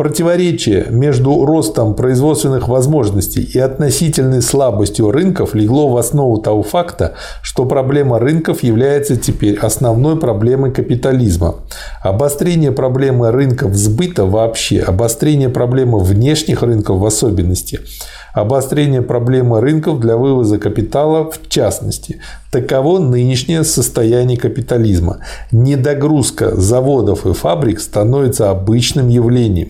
Противоречие 0.00 0.86
между 0.88 1.44
ростом 1.44 1.94
производственных 1.94 2.68
возможностей 2.68 3.42
и 3.42 3.58
относительной 3.58 4.40
слабостью 4.40 5.10
рынков 5.10 5.54
легло 5.54 5.90
в 5.90 5.98
основу 5.98 6.38
того 6.38 6.62
факта, 6.62 7.16
что 7.42 7.66
проблема 7.66 8.18
рынков 8.18 8.62
является 8.62 9.16
теперь 9.16 9.58
основной 9.58 10.18
проблемой 10.18 10.72
капитализма. 10.72 11.56
Обострение 12.02 12.72
проблемы 12.72 13.30
рынков 13.30 13.74
сбыта 13.74 14.24
вообще, 14.24 14.80
обострение 14.80 15.50
проблемы 15.50 15.98
внешних 15.98 16.62
рынков 16.62 16.96
в 16.98 17.04
особенности– 17.04 17.80
обострение 18.32 19.02
проблемы 19.02 19.60
рынков 19.60 20.00
для 20.00 20.16
вывоза 20.16 20.58
капитала 20.58 21.30
в 21.30 21.48
частности. 21.48 22.20
Таково 22.50 22.98
нынешнее 22.98 23.62
состояние 23.62 24.36
капитализма. 24.36 25.18
Недогрузка 25.52 26.56
заводов 26.56 27.24
и 27.24 27.32
фабрик 27.32 27.78
становится 27.78 28.50
обычным 28.50 29.08
явлением. 29.08 29.68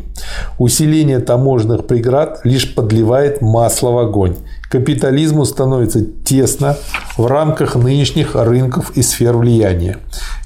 Усиление 0.58 1.18
таможенных 1.18 1.86
преград 1.86 2.40
лишь 2.44 2.74
подливает 2.74 3.42
масло 3.42 3.90
в 3.90 3.98
огонь. 3.98 4.36
Капитализму 4.70 5.44
становится 5.44 6.04
тесно 6.24 6.76
в 7.18 7.26
рамках 7.26 7.76
нынешних 7.76 8.34
рынков 8.34 8.92
и 8.94 9.02
сфер 9.02 9.36
влияния. 9.36 9.98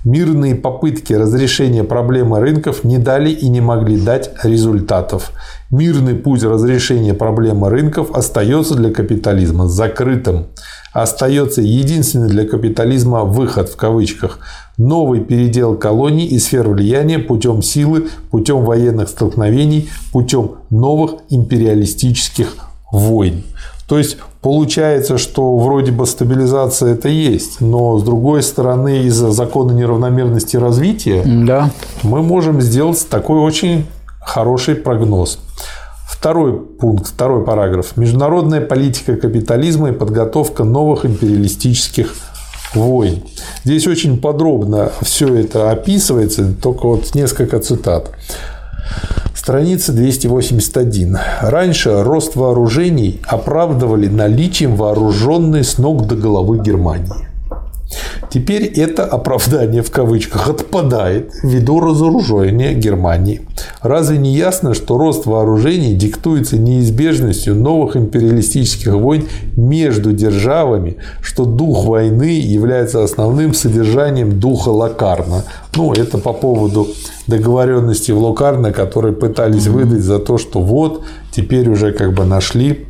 Мирные 0.05 0.55
попытки 0.55 1.13
разрешения 1.13 1.85
проблемы 1.85 2.41
рынков 2.41 2.85
не 2.85 2.99
дали 2.99 3.31
и 3.31 3.49
не 3.49 3.61
могли 3.61 4.01
дать 4.01 4.31
результатов. 4.43 5.31
Мирный 5.71 6.15
путь 6.15 6.43
разрешения 6.43 7.15
проблемы 7.15 7.71
рынков 7.71 8.11
остается 8.13 8.75
для 8.75 8.91
капитализма 8.91 9.69
закрытым. 9.69 10.47
Остается 10.95 11.61
единственный 11.61 12.29
для 12.29 12.47
капитализма 12.47 13.25
выход 13.25 13.69
в 13.69 13.77
кавычках– 13.77 14.39
новый 14.79 15.21
передел 15.21 15.77
колоний 15.77 16.27
и 16.27 16.39
сфер 16.39 16.69
влияния 16.69 17.19
путем 17.19 17.63
силы, 17.63 18.09
путем 18.31 18.65
военных 18.65 19.09
столкновений, 19.09 19.89
путем 20.13 20.53
новых 20.71 21.17
империалистических 21.31 22.57
войн. 22.91 23.45
То 23.89 23.99
есть 23.99 24.17
получается, 24.41 25.19
что 25.19 25.59
вроде 25.59 25.93
бы 25.93 26.07
стабилизация 26.07 26.95
это 26.95 27.09
есть, 27.09 27.61
но 27.61 27.99
с 27.99 28.03
другой 28.03 28.43
стороны 28.43 29.05
из-за 29.05 29.31
закона 29.31 29.73
неравномерности 29.73 30.57
развития 30.57 31.23
да. 31.25 31.71
мы 32.03 32.23
можем 32.23 32.61
сделать 32.63 33.07
такой 33.11 33.41
очень 33.41 33.87
хороший 34.21 34.75
прогноз. 34.75 35.39
Второй 36.07 36.59
пункт, 36.59 37.09
второй 37.09 37.45
параграф. 37.45 37.97
Международная 37.97 38.61
политика 38.61 39.17
капитализма 39.17 39.91
и 39.91 39.93
подготовка 39.93 40.65
новых 40.65 41.05
империалистических 41.07 42.15
войн. 42.75 43.23
Здесь 43.65 43.87
очень 43.87 44.21
подробно 44.21 44.93
все 45.03 45.35
это 45.35 45.71
описывается, 45.71 46.53
только 46.55 46.87
вот 46.87 47.15
несколько 47.15 47.59
цитат. 47.59 48.11
Страница 49.35 49.93
281. 49.93 51.19
Раньше 51.43 52.03
рост 52.03 52.37
вооружений 52.37 53.21
оправдывали 53.27 54.09
наличием 54.09 54.77
вооруженной 54.77 55.65
с 55.65 55.79
ног 55.79 56.07
до 56.07 56.17
головы 56.17 56.59
Германии. 56.59 57.34
Теперь 58.31 58.65
это 58.65 59.05
оправдание 59.05 59.83
в 59.83 59.91
кавычках 59.91 60.49
отпадает 60.49 61.33
ввиду 61.43 61.81
разоружения 61.81 62.75
Германии. 62.75 63.43
Разве 63.83 64.19
не 64.19 64.35
ясно, 64.35 64.75
что 64.75 64.99
рост 64.99 65.27
вооружений 65.27 65.95
диктуется 65.95 66.59
неизбежностью 66.59 67.55
новых 67.55 67.97
империалистических 67.97 68.95
войн 68.95 69.27
между 69.57 70.13
державами, 70.13 70.97
что 71.23 71.45
дух 71.45 71.85
войны 71.85 72.41
является 72.41 73.03
основным 73.03 73.55
содержанием 73.55 74.41
духа 74.41 74.71
Лакарна? 74.71 75.45
Ну, 75.77 75.93
это 75.93 76.19
по 76.19 76.33
поводу 76.33 76.89
договоренности 77.27 78.13
в 78.13 78.19
Локарно, 78.19 78.73
которые 78.73 79.15
пытались 79.15 79.67
выдать 79.67 80.03
за 80.03 80.19
то, 80.19 80.39
что 80.39 80.61
вот 80.61 81.03
теперь 81.31 81.69
уже 81.69 81.93
как 81.93 82.15
бы 82.15 82.25
нашли 82.25 82.87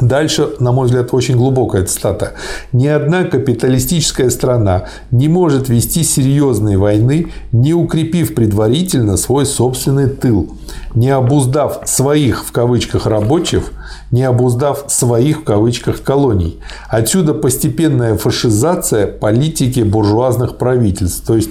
Дальше, 0.00 0.50
на 0.60 0.72
мой 0.72 0.86
взгляд, 0.86 1.14
очень 1.14 1.36
глубокая 1.36 1.84
цитата. 1.84 2.32
«Ни 2.72 2.86
одна 2.86 3.24
капиталистическая 3.24 4.28
страна 4.28 4.84
не 5.10 5.28
может 5.28 5.70
вести 5.70 6.02
серьезные 6.02 6.76
войны, 6.76 7.32
не 7.52 7.72
укрепив 7.72 8.34
предварительно 8.34 9.16
свой 9.16 9.46
собственный 9.46 10.10
тыл, 10.10 10.52
не 10.94 11.08
обуздав 11.08 11.80
своих 11.86 12.44
в 12.44 12.52
кавычках 12.52 13.06
рабочих, 13.06 13.72
не 14.10 14.22
обуздав 14.22 14.84
своих 14.88 15.40
в 15.40 15.44
кавычках 15.44 16.02
колоний. 16.02 16.60
Отсюда 16.88 17.32
постепенная 17.32 18.18
фашизация 18.18 19.06
политики 19.06 19.80
буржуазных 19.80 20.58
правительств. 20.58 21.26
То 21.26 21.36
есть 21.36 21.50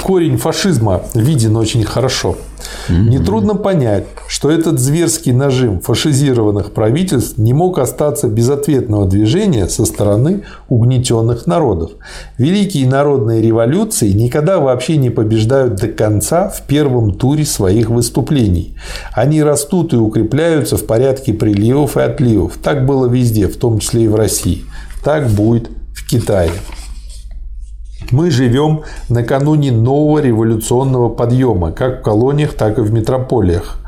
корень 0.00 0.36
фашизма 0.36 1.02
виден 1.14 1.56
очень 1.56 1.84
хорошо. 1.84 2.36
Нетрудно 2.88 3.54
понять, 3.54 4.04
что 4.28 4.50
этот 4.50 4.78
зверский 4.78 5.32
нажим 5.32 5.80
фашизированных 5.80 6.72
правительств 6.72 7.38
не 7.38 7.52
мог 7.52 7.78
остаться 7.78 8.28
без 8.28 8.50
ответного 8.50 9.06
движения 9.06 9.68
со 9.68 9.84
стороны 9.84 10.42
угнетенных 10.68 11.46
народов. 11.46 11.92
Великие 12.38 12.88
народные 12.88 13.40
революции 13.40 14.12
никогда 14.12 14.58
вообще 14.58 14.96
не 14.96 15.10
побеждают 15.10 15.76
до 15.76 15.88
конца 15.88 16.48
в 16.48 16.62
первом 16.62 17.12
туре 17.12 17.44
своих 17.44 17.90
выступлений. 17.90 18.76
Они 19.12 19.42
растут 19.42 19.92
и 19.92 19.96
укрепляются 19.96 20.76
в 20.76 20.86
порядке 20.86 21.32
приливов 21.32 21.96
и 21.96 22.00
отливов. 22.00 22.58
Так 22.62 22.86
было 22.86 23.06
везде, 23.06 23.48
в 23.48 23.56
том 23.56 23.78
числе 23.78 24.04
и 24.04 24.08
в 24.08 24.14
России. 24.14 24.64
Так 25.04 25.28
будет 25.28 25.68
в 25.94 26.08
Китае. 26.08 26.50
Мы 28.12 28.30
живем 28.30 28.82
накануне 29.08 29.72
нового 29.72 30.18
революционного 30.18 31.08
подъема, 31.08 31.72
как 31.72 32.00
в 32.00 32.02
колониях, 32.02 32.52
так 32.52 32.78
и 32.78 32.82
в 32.82 32.92
метрополиях. 32.92 33.78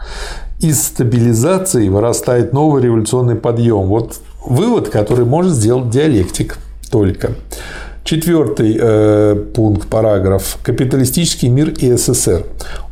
Из 0.61 0.83
стабилизации 0.83 1.89
вырастает 1.89 2.55
новый 2.55 2.83
революционный 2.83 3.37
подъем. 3.37 3.87
Вот 3.87 4.21
вывод, 4.45 4.89
который 4.89 5.27
может 5.27 5.53
сделать 5.53 5.91
диалектик 5.91 6.59
только. 6.91 7.33
Четвертый 8.05 8.77
э, 8.79 9.35
пункт, 9.55 9.89
параграф. 9.89 10.59
Капиталистический 10.63 11.49
мир 11.49 11.71
и 11.71 11.91
СССР. 11.97 12.45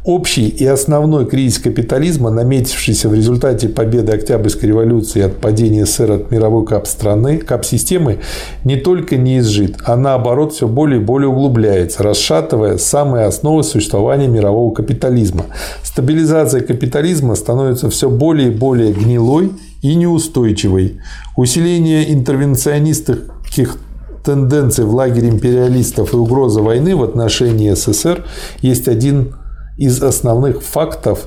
Общий 0.06 0.48
и 0.48 0.64
основной 0.64 1.26
кризис 1.26 1.58
капитализма, 1.58 2.30
наметившийся 2.30 3.10
в 3.10 3.14
результате 3.14 3.68
победы 3.68 4.12
Октябрьской 4.12 4.70
революции 4.70 5.18
и 5.18 5.22
от 5.24 5.36
падения 5.36 5.84
СССР 5.84 6.12
от 6.12 6.30
мировой 6.30 6.64
кап-страны, 6.64 7.36
кап-системы, 7.36 8.20
не 8.64 8.76
только 8.76 9.18
не 9.18 9.40
изжит, 9.40 9.76
а 9.84 9.96
наоборот 9.96 10.54
все 10.54 10.66
более 10.66 10.98
и 10.98 11.04
более 11.04 11.28
углубляется, 11.28 12.02
расшатывая 12.02 12.78
самые 12.78 13.26
основы 13.26 13.64
существования 13.64 14.28
мирового 14.28 14.72
капитализма. 14.72 15.44
Стабилизация 15.82 16.62
капитализма 16.62 17.34
становится 17.34 17.90
все 17.90 18.08
более 18.08 18.48
и 18.48 18.50
более 18.50 18.94
гнилой 18.94 19.52
и 19.82 19.94
неустойчивой. 19.94 21.00
Усиление 21.36 22.10
интервенционистских 22.14 23.76
тенденций 24.22 24.84
в 24.84 24.94
лагере 24.94 25.28
империалистов 25.28 26.12
и 26.12 26.16
угроза 26.16 26.62
войны 26.62 26.96
в 26.96 27.02
отношении 27.02 27.72
СССР 27.74 28.24
есть 28.60 28.88
один 28.88 29.34
из 29.76 30.02
основных 30.02 30.62
фактов 30.62 31.26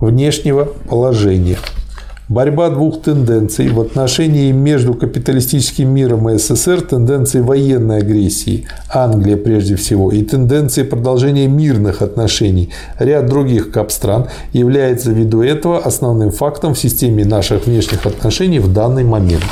внешнего 0.00 0.64
положения. 0.64 1.58
Борьба 2.30 2.70
двух 2.70 3.02
тенденций 3.02 3.70
в 3.70 3.80
отношении 3.80 4.52
между 4.52 4.94
капиталистическим 4.94 5.92
миром 5.92 6.30
и 6.30 6.38
СССР, 6.38 6.80
тенденции 6.82 7.40
военной 7.40 7.98
агрессии, 7.98 8.68
Англия 8.88 9.36
прежде 9.36 9.74
всего, 9.74 10.12
и 10.12 10.22
тенденции 10.22 10.84
продолжения 10.84 11.48
мирных 11.48 12.02
отношений, 12.02 12.70
ряд 13.00 13.26
других 13.26 13.72
капстран, 13.72 14.28
является 14.52 15.10
ввиду 15.10 15.42
этого 15.42 15.80
основным 15.80 16.30
фактом 16.30 16.74
в 16.74 16.78
системе 16.78 17.24
наших 17.24 17.66
внешних 17.66 18.06
отношений 18.06 18.60
в 18.60 18.72
данный 18.72 19.02
момент. 19.02 19.42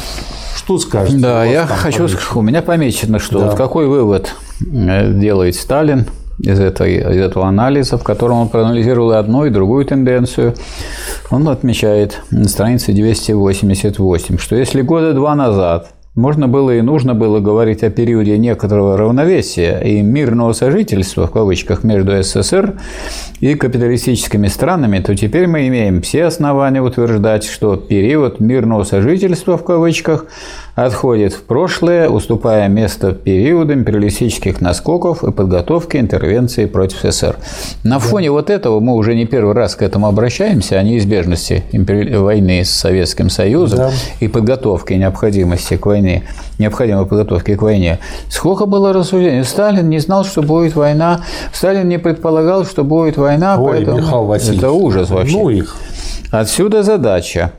Что 0.69 0.77
скажете? 0.77 1.17
Да, 1.17 1.47
я 1.47 1.67
хочу 1.67 2.01
помечено? 2.01 2.37
у 2.37 2.43
меня 2.43 2.61
помечено, 2.61 3.19
что 3.19 3.39
да. 3.39 3.47
вот 3.47 3.55
какой 3.55 3.87
вывод 3.87 4.35
э, 4.61 5.15
делает 5.15 5.55
Сталин 5.55 6.05
из, 6.39 6.61
этой, 6.61 6.97
из 6.97 7.17
этого 7.17 7.47
анализа, 7.47 7.97
в 7.97 8.05
котором 8.05 8.37
он 8.37 8.49
проанализировал 8.51 9.13
и 9.13 9.15
одну, 9.15 9.47
и 9.47 9.51
другую 9.51 9.87
тенденцию. 9.87 10.55
Он 11.31 11.49
отмечает 11.49 12.21
на 12.31 12.47
странице 12.51 12.93
288, 12.93 14.37
что 14.37 14.57
если 14.57 14.83
года 14.83 15.15
два 15.15 15.35
назад 15.35 15.89
можно 16.19 16.49
было 16.49 16.73
и 16.73 16.83
нужно 16.83 17.15
было 17.15 17.39
говорить 17.39 17.85
о 17.85 17.91
периоде 17.91 18.37
некоторого 18.39 18.97
равновесия 18.97 19.79
и 19.79 20.03
мирного 20.03 20.53
сожительства, 20.53 21.29
в 21.29 21.31
кавычках, 21.31 21.85
между 21.85 22.21
СССР 22.21 22.75
и 23.39 23.55
капиталистическими 23.55 24.49
странами, 24.49 24.99
то 24.99 25.15
теперь 25.15 25.47
мы 25.47 25.69
имеем 25.69 26.03
все 26.03 26.25
основания 26.25 26.83
утверждать, 26.83 27.45
что 27.45 27.77
период 27.77 28.41
мирного 28.41 28.83
сожительства, 28.83 29.57
в 29.57 29.65
кавычках, 29.65 30.27
отходит 30.85 31.33
в 31.33 31.43
прошлое, 31.43 32.09
уступая 32.09 32.69
место 32.69 33.13
периоду 33.13 33.73
империалистических 33.73 34.61
наскоков 34.61 35.25
и 35.25 35.33
подготовки 35.33 35.97
интервенции 35.97 36.67
против 36.67 37.01
СССР. 37.03 37.37
На 37.83 37.99
фоне 37.99 38.31
вот 38.31 38.49
этого 38.49 38.79
мы 38.79 38.95
уже 38.95 39.15
не 39.17 39.27
первый 39.27 39.55
раз 39.55 39.75
к 39.75 39.83
этому 39.83 40.07
обращаемся, 40.07 40.79
о 40.79 40.83
неизбежности 40.83 41.65
войны 41.73 42.65
с 42.65 42.71
Советским 42.71 43.29
Союзом 43.29 43.79
да. 43.79 43.91
и 44.21 44.29
подготовки 44.29 44.93
необходимости 44.93 45.77
к 45.77 45.87
войне, 45.87 46.23
необходимой 46.59 47.07
подготовки 47.07 47.57
к 47.57 47.63
войне. 47.63 47.99
Сколько 48.31 48.67
было 48.67 48.93
рассуждений? 48.93 49.43
Сталин 49.45 49.89
не 49.89 49.99
знал, 49.99 50.25
что 50.25 50.43
будет 50.43 50.77
война, 50.77 51.23
Сталин 51.53 51.89
не 51.89 51.99
предполагал, 51.99 52.65
что 52.65 52.85
будет 52.85 53.17
война, 53.17 53.61
Ой, 53.61 53.73
поэтому 53.73 53.99
Михаил 53.99 54.25
Васильевич, 54.25 54.59
это 54.59 54.71
ужас 54.71 55.11
вообще. 55.11 55.37
Ну 55.37 55.51
их. 55.51 55.77
Отсюда 56.31 56.83
задача 56.83 57.53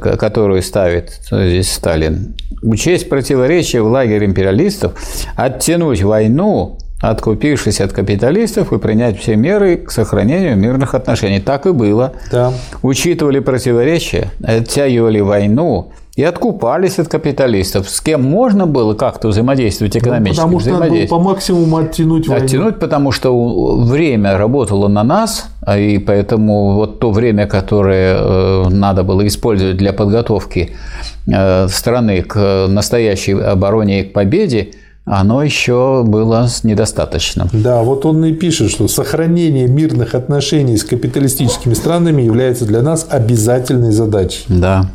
которую 0.00 0.62
ставит 0.62 1.20
здесь 1.30 1.72
Сталин, 1.72 2.34
учесть 2.62 3.08
противоречия 3.08 3.82
в 3.82 3.86
лагере 3.86 4.26
империалистов, 4.26 4.92
оттянуть 5.36 6.02
войну, 6.02 6.78
откупившись 7.00 7.80
от 7.80 7.92
капиталистов 7.92 8.72
и 8.72 8.78
принять 8.78 9.18
все 9.20 9.36
меры 9.36 9.76
к 9.76 9.90
сохранению 9.90 10.56
мирных 10.56 10.94
отношений. 10.94 11.40
Так 11.40 11.66
и 11.66 11.72
было. 11.72 12.12
Да. 12.32 12.52
Учитывали 12.82 13.38
противоречия, 13.38 14.30
оттягивали 14.42 15.20
войну, 15.20 15.92
и 16.18 16.24
откупались 16.24 16.98
от 16.98 17.06
капиталистов. 17.06 17.88
С 17.88 18.00
кем 18.00 18.24
можно 18.24 18.66
было 18.66 18.94
как-то 18.94 19.28
взаимодействовать 19.28 19.94
ну, 19.94 20.00
экономически? 20.00 20.40
Ну, 20.40 20.46
потому 20.46 20.60
что 20.60 20.70
надо 20.72 20.90
было 20.90 21.06
по 21.06 21.18
максимуму 21.20 21.76
оттянуть 21.76 22.26
войну. 22.26 22.44
Оттянуть, 22.44 22.80
потому 22.80 23.12
что 23.12 23.76
время 23.84 24.36
работало 24.36 24.88
на 24.88 25.04
нас, 25.04 25.46
и 25.76 25.98
поэтому 25.98 26.74
вот 26.74 27.00
то 27.00 27.10
время, 27.10 27.46
которое 27.46 28.16
э, 28.16 28.68
надо 28.68 29.02
было 29.02 29.26
использовать 29.26 29.76
для 29.76 29.92
подготовки 29.92 30.76
э, 31.26 31.68
страны 31.68 32.22
к 32.22 32.66
настоящей 32.68 33.32
обороне 33.32 34.02
и 34.02 34.04
к 34.04 34.12
победе, 34.12 34.68
оно 35.04 35.42
еще 35.42 36.04
было 36.06 36.48
недостаточно. 36.62 37.48
Да, 37.52 37.82
вот 37.82 38.04
он 38.06 38.24
и 38.24 38.32
пишет, 38.32 38.70
что 38.70 38.88
сохранение 38.88 39.66
мирных 39.66 40.14
отношений 40.14 40.76
с 40.76 40.84
капиталистическими 40.84 41.74
странами 41.74 42.22
является 42.22 42.66
для 42.66 42.82
нас 42.82 43.06
обязательной 43.08 43.90
задачей. 43.90 44.44
Да. 44.48 44.90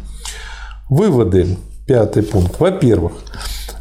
Выводы. 0.89 1.57
Пятый 1.87 2.23
пункт. 2.23 2.59
Во-первых, 2.59 3.13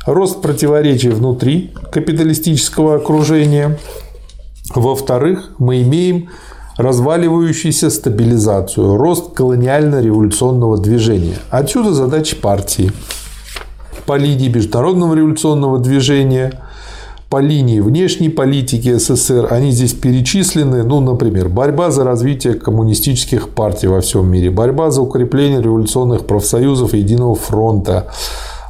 рост 0.06 0.42
противоречий 0.42 1.10
внутри 1.10 1.72
капиталистического 1.92 2.96
окружения. 2.96 3.78
Во-вторых, 4.74 5.50
мы 5.58 5.82
имеем 5.82 6.30
разваливающуюся 6.82 7.90
стабилизацию, 7.90 8.96
рост 8.96 9.32
колониально-революционного 9.34 10.78
движения. 10.78 11.36
Отсюда 11.50 11.92
задачи 11.92 12.36
партии 12.36 12.92
по 14.06 14.16
линии 14.16 14.48
международного 14.48 15.14
революционного 15.14 15.78
движения, 15.78 16.60
по 17.30 17.40
линии 17.40 17.80
внешней 17.80 18.28
политики 18.28 18.92
СССР. 18.94 19.48
Они 19.50 19.70
здесь 19.70 19.94
перечислены. 19.94 20.82
Ну, 20.82 21.00
например, 21.00 21.48
борьба 21.48 21.90
за 21.90 22.04
развитие 22.04 22.54
коммунистических 22.54 23.48
партий 23.48 23.86
во 23.86 24.02
всем 24.02 24.28
мире, 24.30 24.50
борьба 24.50 24.90
за 24.90 25.00
укрепление 25.00 25.62
революционных 25.62 26.26
профсоюзов 26.26 26.92
единого 26.92 27.34
фронта, 27.34 28.08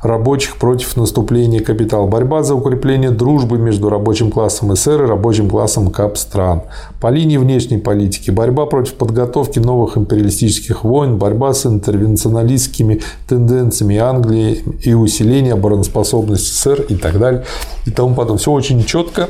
рабочих 0.02 0.56
против 0.56 0.96
наступления 0.96 1.60
капитала, 1.60 2.06
борьба 2.06 2.42
за 2.42 2.54
укрепление 2.54 3.10
дружбы 3.10 3.56
между 3.58 3.88
рабочим 3.88 4.30
классом 4.30 4.74
СССР 4.74 5.04
и 5.04 5.06
рабочим 5.06 5.48
классом 5.48 5.90
КАП 5.90 6.18
стран, 6.18 6.62
по 7.00 7.08
линии 7.08 7.36
внешней 7.36 7.78
политики, 7.78 8.30
борьба 8.30 8.66
против 8.66 8.94
подготовки 8.94 9.60
новых 9.60 9.96
империалистических 9.96 10.82
войн, 10.82 11.18
борьба 11.18 11.54
с 11.54 11.66
интервенционалистскими 11.66 13.00
тенденциями 13.28 13.96
Англии 13.98 14.64
и 14.82 14.92
усиление 14.92 15.54
обороноспособности 15.54 16.52
СССР 16.52 16.82
и 16.88 16.96
так 16.96 17.18
далее 17.18 17.44
и 17.86 17.90
тому 17.90 18.14
подобное. 18.14 18.38
Все 18.38 18.50
очень 18.50 18.84
четко, 18.84 19.28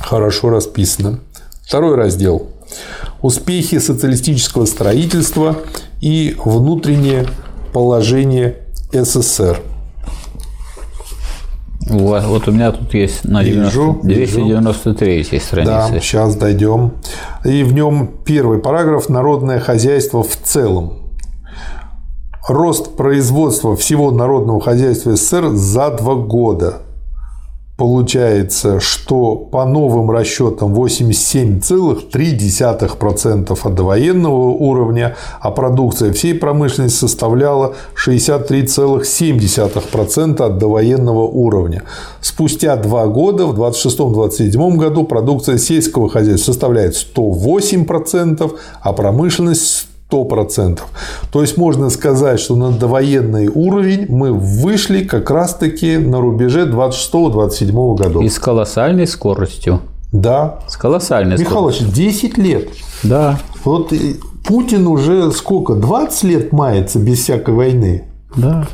хорошо 0.00 0.50
расписано. 0.50 1.20
Второй 1.62 1.94
раздел. 1.94 2.48
Успехи 3.22 3.78
социалистического 3.78 4.64
строительства 4.64 5.56
и 6.00 6.36
внутреннее 6.44 7.26
положение 7.72 8.56
СССР. 8.92 9.60
Вот, 11.88 12.24
вот 12.24 12.48
у 12.48 12.52
меня 12.52 12.70
тут 12.72 12.92
есть 12.92 13.24
на 13.24 13.42
90, 13.42 14.00
293 14.02 15.40
странице. 15.40 15.64
Да, 15.64 16.00
сейчас 16.00 16.36
дойдем. 16.36 16.92
И 17.44 17.62
в 17.62 17.72
нем 17.72 18.10
первый 18.24 18.58
параграф 18.58 19.08
«Народное 19.08 19.58
хозяйство 19.58 20.22
в 20.22 20.36
целом». 20.36 20.98
Рост 22.46 22.96
производства 22.96 23.76
всего 23.76 24.10
народного 24.10 24.60
хозяйства 24.60 25.16
СССР 25.16 25.50
за 25.50 25.90
два 25.90 26.14
года 26.14 26.82
Получается, 27.78 28.80
что 28.80 29.36
по 29.36 29.64
новым 29.64 30.10
расчетам 30.10 30.74
87,3% 30.74 33.58
от 33.62 33.74
довоенного 33.76 34.48
уровня, 34.48 35.14
а 35.40 35.52
продукция 35.52 36.12
всей 36.12 36.34
промышленности 36.34 36.98
составляла 36.98 37.76
63,7% 37.94 40.42
от 40.42 40.58
довоенного 40.58 41.22
уровня. 41.22 41.84
Спустя 42.20 42.74
два 42.74 43.06
года, 43.06 43.46
в 43.46 43.56
26-27 43.56 44.76
году, 44.76 45.04
продукция 45.04 45.56
сельского 45.56 46.08
хозяйства 46.08 46.50
составляет 46.50 46.96
108%, 46.96 48.58
а 48.82 48.92
промышленность 48.92 49.87
100%. 50.10 50.80
То 51.30 51.42
есть 51.42 51.56
можно 51.56 51.90
сказать, 51.90 52.40
что 52.40 52.56
на 52.56 52.70
довоенный 52.70 53.48
уровень 53.48 54.06
мы 54.08 54.32
вышли 54.32 55.04
как 55.04 55.30
раз-таки 55.30 55.98
на 55.98 56.20
рубеже 56.20 56.66
26-27 56.66 57.96
годов. 57.96 58.22
И 58.22 58.28
с 58.28 58.38
колоссальной 58.38 59.06
скоростью. 59.06 59.80
Да. 60.12 60.60
С 60.68 60.76
колоссальной 60.76 61.36
Михайлович, 61.36 61.76
скоростью. 61.76 62.04
10 62.04 62.38
лет. 62.38 62.68
Да. 63.02 63.38
Вот 63.64 63.92
Путин 64.46 64.86
уже 64.86 65.30
сколько? 65.32 65.74
20 65.74 66.24
лет 66.24 66.52
мается 66.52 66.98
без 66.98 67.18
всякой 67.20 67.54
войны. 67.54 68.04
Да. 68.34 68.66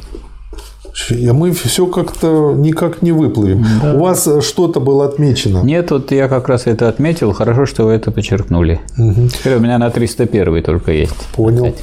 И 1.10 1.30
мы 1.32 1.52
все 1.52 1.86
как-то 1.86 2.54
никак 2.56 3.02
не 3.02 3.12
выплывем. 3.12 3.66
Да. 3.82 3.94
У 3.94 4.00
вас 4.00 4.28
что-то 4.42 4.80
было 4.80 5.06
отмечено? 5.06 5.62
Нет, 5.62 5.90
вот 5.90 6.12
я 6.12 6.28
как 6.28 6.48
раз 6.48 6.66
это 6.66 6.88
отметил. 6.88 7.32
Хорошо, 7.32 7.66
что 7.66 7.84
вы 7.84 7.92
это 7.92 8.12
подчеркнули. 8.12 8.80
Угу. 8.96 9.28
Теперь 9.28 9.56
у 9.56 9.60
меня 9.60 9.78
на 9.78 9.90
301 9.90 10.62
только 10.62 10.92
есть. 10.92 11.16
Понял. 11.34 11.74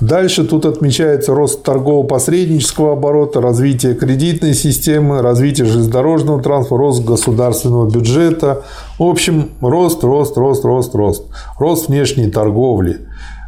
Дальше 0.00 0.44
тут 0.44 0.64
отмечается 0.64 1.34
рост 1.34 1.62
торгово-посреднического 1.62 2.94
оборота, 2.94 3.40
развитие 3.40 3.94
кредитной 3.94 4.54
системы, 4.54 5.20
развитие 5.20 5.66
железнодорожного 5.66 6.42
транспорта, 6.42 6.82
рост 6.82 7.04
государственного 7.04 7.90
бюджета. 7.90 8.62
В 8.98 9.04
общем, 9.04 9.50
рост, 9.60 10.02
рост, 10.02 10.36
рост, 10.36 10.64
рост, 10.64 10.94
рост. 10.94 11.24
Рост 11.58 11.88
внешней 11.88 12.30
торговли. 12.30 13.00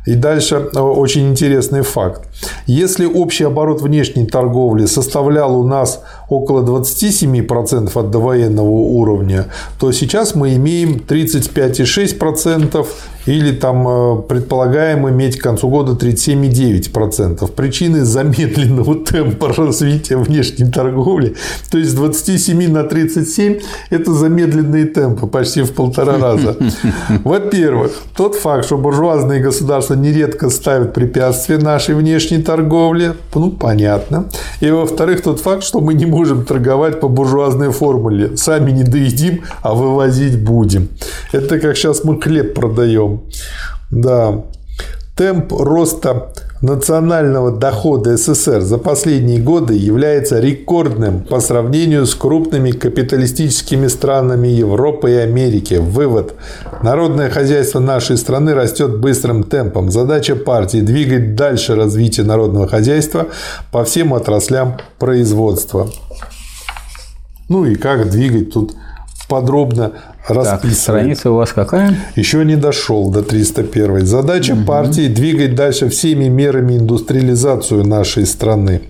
И 0.07 0.15
дальше 0.15 0.71
э, 0.73 0.79
очень 0.79 1.29
интересный 1.29 1.83
факт. 1.83 2.23
Если 2.67 3.05
общий 3.05 3.45
оборот 3.45 3.83
внешней 3.83 4.27
торговли 4.27 4.87
составлял 4.87 5.59
у 5.59 5.65
нас 5.65 6.03
около 6.29 6.63
27% 6.63 7.91
от 7.95 8.11
довоенного 8.11 8.69
уровня, 8.69 9.47
то 9.79 9.93
сейчас 9.93 10.35
мы 10.35 10.57
имеем 10.57 11.03
35,6% 11.07 12.87
или 13.27 13.53
там 13.53 13.89
э, 13.89 14.23
предполагаем 14.23 15.09
иметь 15.09 15.39
к 15.39 15.43
концу 15.43 15.69
года 15.69 15.93
37,9%. 15.93 17.51
Причины 17.53 18.05
замедленного 18.05 19.05
темпа 19.05 19.53
развития 19.53 20.17
внешней 20.17 20.71
торговли, 20.71 21.35
то 21.71 21.79
есть 21.79 21.91
с 21.91 21.95
27 21.95 22.73
на 22.73 22.85
37– 22.85 23.61
это 23.91 24.13
замедленные 24.13 24.87
темпы 24.87 25.27
почти 25.27 25.63
в 25.63 25.73
полтора 25.73 26.19
раза. 26.21 26.57
Во-первых, 27.25 27.93
тот 28.17 28.35
факт, 28.37 28.65
что 28.67 28.79
буржуазные 28.79 29.41
государства 29.41 29.95
нередко 29.95 30.51
ставят 30.51 30.95
препятствия 30.95 31.59
нашей 31.59 31.95
внешней 31.95 32.43
торговле, 32.43 33.15
ну, 33.35 33.51
понятно. 33.51 34.29
И 34.61 34.71
во-вторых, 34.71 35.23
тот 35.23 35.41
факт, 35.41 35.63
что 35.63 35.81
мы 35.81 35.95
не 35.95 36.07
можем 36.07 36.16
торговать 36.45 37.01
по 37.01 37.09
буржуазной 37.09 37.71
формуле. 37.71 38.37
Сами 38.37 38.71
не 38.71 38.85
доедим, 38.85 39.45
а 39.63 39.75
вывозить 39.75 40.43
будем. 40.43 40.89
Это 41.33 41.59
как 41.61 41.77
сейчас 41.77 42.05
мы 42.05 42.21
хлеб 42.21 42.55
продаем. 42.55 43.23
Да. 43.91 44.45
Темп 45.17 45.55
роста 45.55 46.29
национального 46.61 47.51
дохода 47.51 48.19
СССР 48.19 48.61
за 48.61 48.77
последние 48.77 49.41
годы 49.41 49.73
является 49.73 50.41
рекордным 50.41 51.21
по 51.21 51.41
сравнению 51.41 52.05
с 52.05 52.15
крупными 52.15 52.71
капиталистическими 52.73 53.87
странами 53.87 54.49
Европы 54.49 55.13
и 55.13 55.15
Америки. 55.15 55.79
Вывод. 55.81 56.35
Народное 56.83 57.31
хозяйство 57.31 57.81
нашей 57.81 58.19
страны 58.19 58.53
растет 58.53 58.99
быстрым 58.99 59.43
темпом. 59.43 59.91
Задача 59.91 60.37
партии– 60.37 60.81
двигать 60.83 61.35
дальше 61.35 61.77
развитие 61.77 62.27
народного 62.27 62.69
хозяйства 62.69 63.29
по 63.73 63.85
всем 63.85 64.13
отраслям 64.13 64.77
производства. 64.99 65.89
Ну 67.49 67.65
и 67.65 67.77
как 67.77 68.11
двигать 68.11 68.53
тут 68.53 68.75
подробно 69.31 69.93
расписывает. 70.29 70.63
Так, 70.63 70.73
страница 70.73 71.31
у 71.31 71.37
вас 71.37 71.53
какая? 71.53 71.97
Еще 72.15 72.45
не 72.45 72.57
дошел 72.57 73.11
до 73.11 73.23
301. 73.23 74.07
Задача 74.07 74.53
угу. 74.53 74.65
партии 74.65 75.09
двигать 75.09 75.55
дальше 75.55 75.89
всеми 75.89 76.27
мерами 76.29 76.79
индустриализацию 76.79 77.85
нашей 77.85 78.27
страны. 78.27 78.83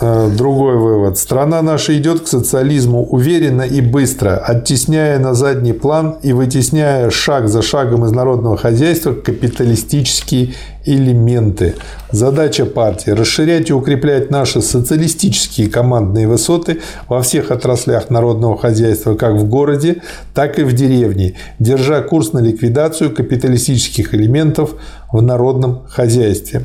Другой 0.00 0.76
вывод. 0.76 1.18
Страна 1.18 1.62
наша 1.62 1.96
идет 1.96 2.20
к 2.20 2.26
социализму 2.26 3.04
уверенно 3.04 3.62
и 3.62 3.80
быстро, 3.80 4.36
оттесняя 4.36 5.18
на 5.18 5.34
задний 5.34 5.72
план 5.72 6.16
и 6.22 6.32
вытесняя 6.32 7.10
шаг 7.10 7.48
за 7.48 7.62
шагом 7.62 8.04
из 8.04 8.12
народного 8.12 8.56
хозяйства 8.56 9.12
капиталистические 9.12 10.54
элементы. 10.84 11.74
Задача 12.10 12.64
партии– 12.64 13.10
расширять 13.12 13.70
и 13.70 13.72
укреплять 13.72 14.30
наши 14.30 14.62
социалистические 14.62 15.68
командные 15.68 16.26
высоты 16.26 16.80
во 17.08 17.22
всех 17.22 17.50
отраслях 17.50 18.10
народного 18.10 18.56
хозяйства, 18.56 19.14
как 19.14 19.34
в 19.34 19.48
городе, 19.48 20.02
так 20.34 20.58
и 20.58 20.62
в 20.62 20.72
деревне, 20.72 21.34
держа 21.58 22.00
курс 22.02 22.32
на 22.32 22.38
ликвидацию 22.38 23.14
капиталистических 23.14 24.14
элементов 24.14 24.74
в 25.12 25.20
народном 25.20 25.84
хозяйстве. 25.88 26.62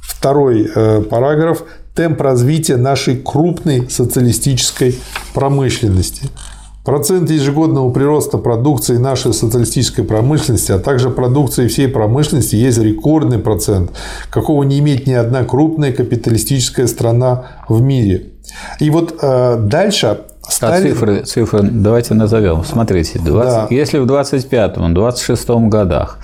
Второй 0.00 0.68
э, 0.74 1.02
параграф 1.02 1.62
темп 1.98 2.20
развития 2.20 2.76
нашей 2.76 3.16
крупной 3.16 3.90
социалистической 3.90 4.96
промышленности. 5.34 6.28
Процент 6.84 7.28
ежегодного 7.28 7.90
прироста 7.90 8.38
продукции 8.38 8.98
нашей 8.98 9.34
социалистической 9.34 10.04
промышленности, 10.04 10.70
а 10.70 10.78
также 10.78 11.10
продукции 11.10 11.66
всей 11.66 11.88
промышленности 11.88 12.54
есть 12.54 12.78
рекордный 12.78 13.40
процент, 13.40 13.90
какого 14.30 14.62
не 14.62 14.78
имеет 14.78 15.08
ни 15.08 15.12
одна 15.12 15.42
крупная 15.42 15.92
капиталистическая 15.92 16.86
страна 16.86 17.46
в 17.68 17.82
мире. 17.82 18.26
И 18.78 18.90
вот 18.90 19.16
э, 19.20 19.56
дальше 19.58 20.20
Сталин... 20.48 20.86
А 20.86 20.90
цифры, 20.90 21.22
цифры 21.24 21.62
давайте 21.62 22.14
назовем. 22.14 22.62
Смотрите, 22.64 23.18
20... 23.18 23.26
да. 23.26 23.66
если 23.70 23.98
в 23.98 24.06
25-26 24.06 25.68
годах 25.68 26.20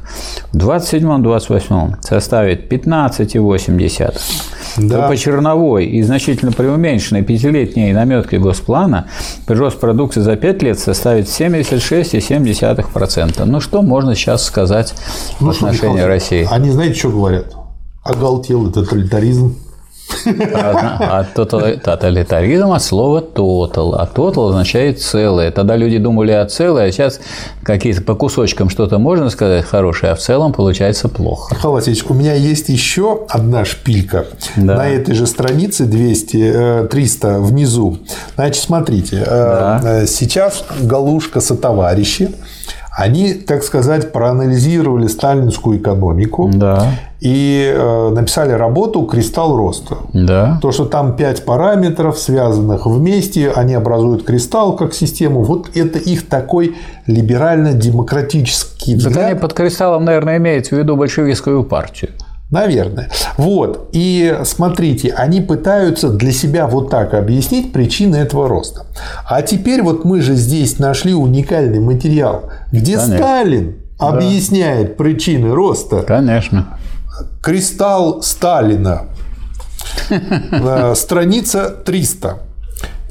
В 0.52 0.56
27-м, 0.56 1.26
28-м 1.26 1.95
составит 2.02 2.72
15,8. 2.72 4.51
Да. 4.77 5.07
по 5.07 5.18
черновой 5.18 5.85
и 5.85 6.02
значительно 6.02 6.52
преуменьшенной 6.52 7.22
пятилетней 7.23 7.93
наметке 7.93 8.39
Госплана 8.39 9.07
прирост 9.45 9.80
продукции 9.80 10.22
за 10.22 10.35
5 10.35 10.64
лет 10.64 10.80
составит 10.80 11.27
76,7%. 11.27 13.45
Ну, 13.45 13.60
что 13.60 13.81
можно 13.81 14.15
сейчас 14.15 14.43
сказать 14.43 14.93
ну, 15.39 15.48
в 15.48 15.49
отношении 15.56 16.02
России? 16.02 16.48
Они 16.49 16.69
знаете, 16.69 16.99
что 16.99 17.10
говорят? 17.10 17.56
Оголтелый 18.03 18.72
тоталитаризм. 18.72 19.56
А, 20.53 21.19
а 21.19 21.23
тоталитаризм 21.23 22.72
от 22.72 22.83
слова 22.83 23.22
total. 23.22 23.95
А 23.98 24.09
total 24.14 24.49
означает 24.49 25.01
целое. 25.01 25.51
Тогда 25.51 25.75
люди 25.75 25.98
думали 25.98 26.31
о 26.31 26.45
целое, 26.45 26.88
а 26.88 26.91
сейчас 26.91 27.19
какие-то 27.64 28.01
по 28.01 28.15
кусочкам 28.15 28.69
что-то 28.69 28.99
можно 28.99 29.30
сказать 29.30 29.65
хорошее, 29.65 30.14
а 30.14 30.15
в 30.15 30.19
целом 30.19 30.53
получается 30.53 31.09
плохо. 31.09 31.56
Михаил 31.56 31.73
Васильевич, 31.73 32.06
у 32.09 32.14
меня 32.14 32.33
есть 32.33 32.69
еще 32.69 33.25
одна 33.30 33.65
шпилька 33.65 34.25
да. 34.56 34.77
на 34.77 34.90
этой 34.90 35.15
же 35.15 35.27
странице 35.27 35.85
200, 35.85 36.88
300 36.90 37.27
э, 37.27 37.40
внизу. 37.40 37.99
Значит, 38.35 38.64
смотрите, 38.64 39.17
э, 39.17 39.25
да. 39.25 39.81
Э, 39.83 40.07
сейчас 40.07 40.64
Галушка 40.81 41.41
со 41.41 41.56
товарищи 41.56 42.31
они, 42.92 43.34
так 43.34 43.64
сказать, 43.64 44.11
проанализировали 44.11 45.08
сталинскую 45.08 45.78
экономику 45.78 46.52
да. 46.53 46.88
и 47.22 47.74
э, 47.74 48.10
написали 48.10 48.52
работу 48.52 49.03
«Кристалл 49.03 49.56
роста». 49.56 49.95
Да. 50.11 50.60
То, 50.61 50.74
что 50.74 50.86
там 50.86 51.16
пять 51.16 51.45
параметров, 51.45 52.20
связанных 52.20 52.86
вместе, 52.86 53.50
они 53.52 53.76
образуют 53.76 54.26
кристалл 54.26 54.76
как 54.76 54.94
систему. 54.94 55.44
Вот 55.44 55.70
это 55.76 56.00
их 56.00 56.28
такой 56.28 56.76
либерально-демократический 57.08 58.95
взгляд. 58.95 59.16
Так 59.16 59.32
они 59.32 59.40
под 59.40 59.53
кристаллом, 59.53 60.03
наверное, 60.03 60.38
имеют 60.38 60.68
в 60.68 60.74
виду 60.74 60.98
большевистскую 60.98 61.64
партию. 61.64 62.11
Наверное. 62.51 63.09
Вот. 63.38 63.89
И 63.93 64.39
смотрите, 64.43 65.13
они 65.13 65.39
пытаются 65.39 66.09
для 66.09 66.33
себя 66.33 66.67
вот 66.67 66.89
так 66.89 67.13
объяснить 67.13 67.71
причины 67.71 68.17
этого 68.17 68.49
роста. 68.49 68.85
А 69.25 69.41
теперь 69.41 69.81
вот 69.81 70.03
мы 70.03 70.21
же 70.21 70.35
здесь 70.35 70.77
нашли 70.77 71.13
уникальный 71.13 71.80
материал, 71.80 72.51
где 72.71 72.97
Конечно. 72.97 73.17
Сталин 73.17 73.75
да. 73.97 74.09
объясняет 74.09 74.97
причины 74.97 75.53
роста. 75.53 76.03
Конечно. 76.03 76.77
Кристалл 77.41 78.21
Сталина. 78.21 79.03
Э, 80.09 80.93
страница 80.95 81.69
300. 81.69 82.39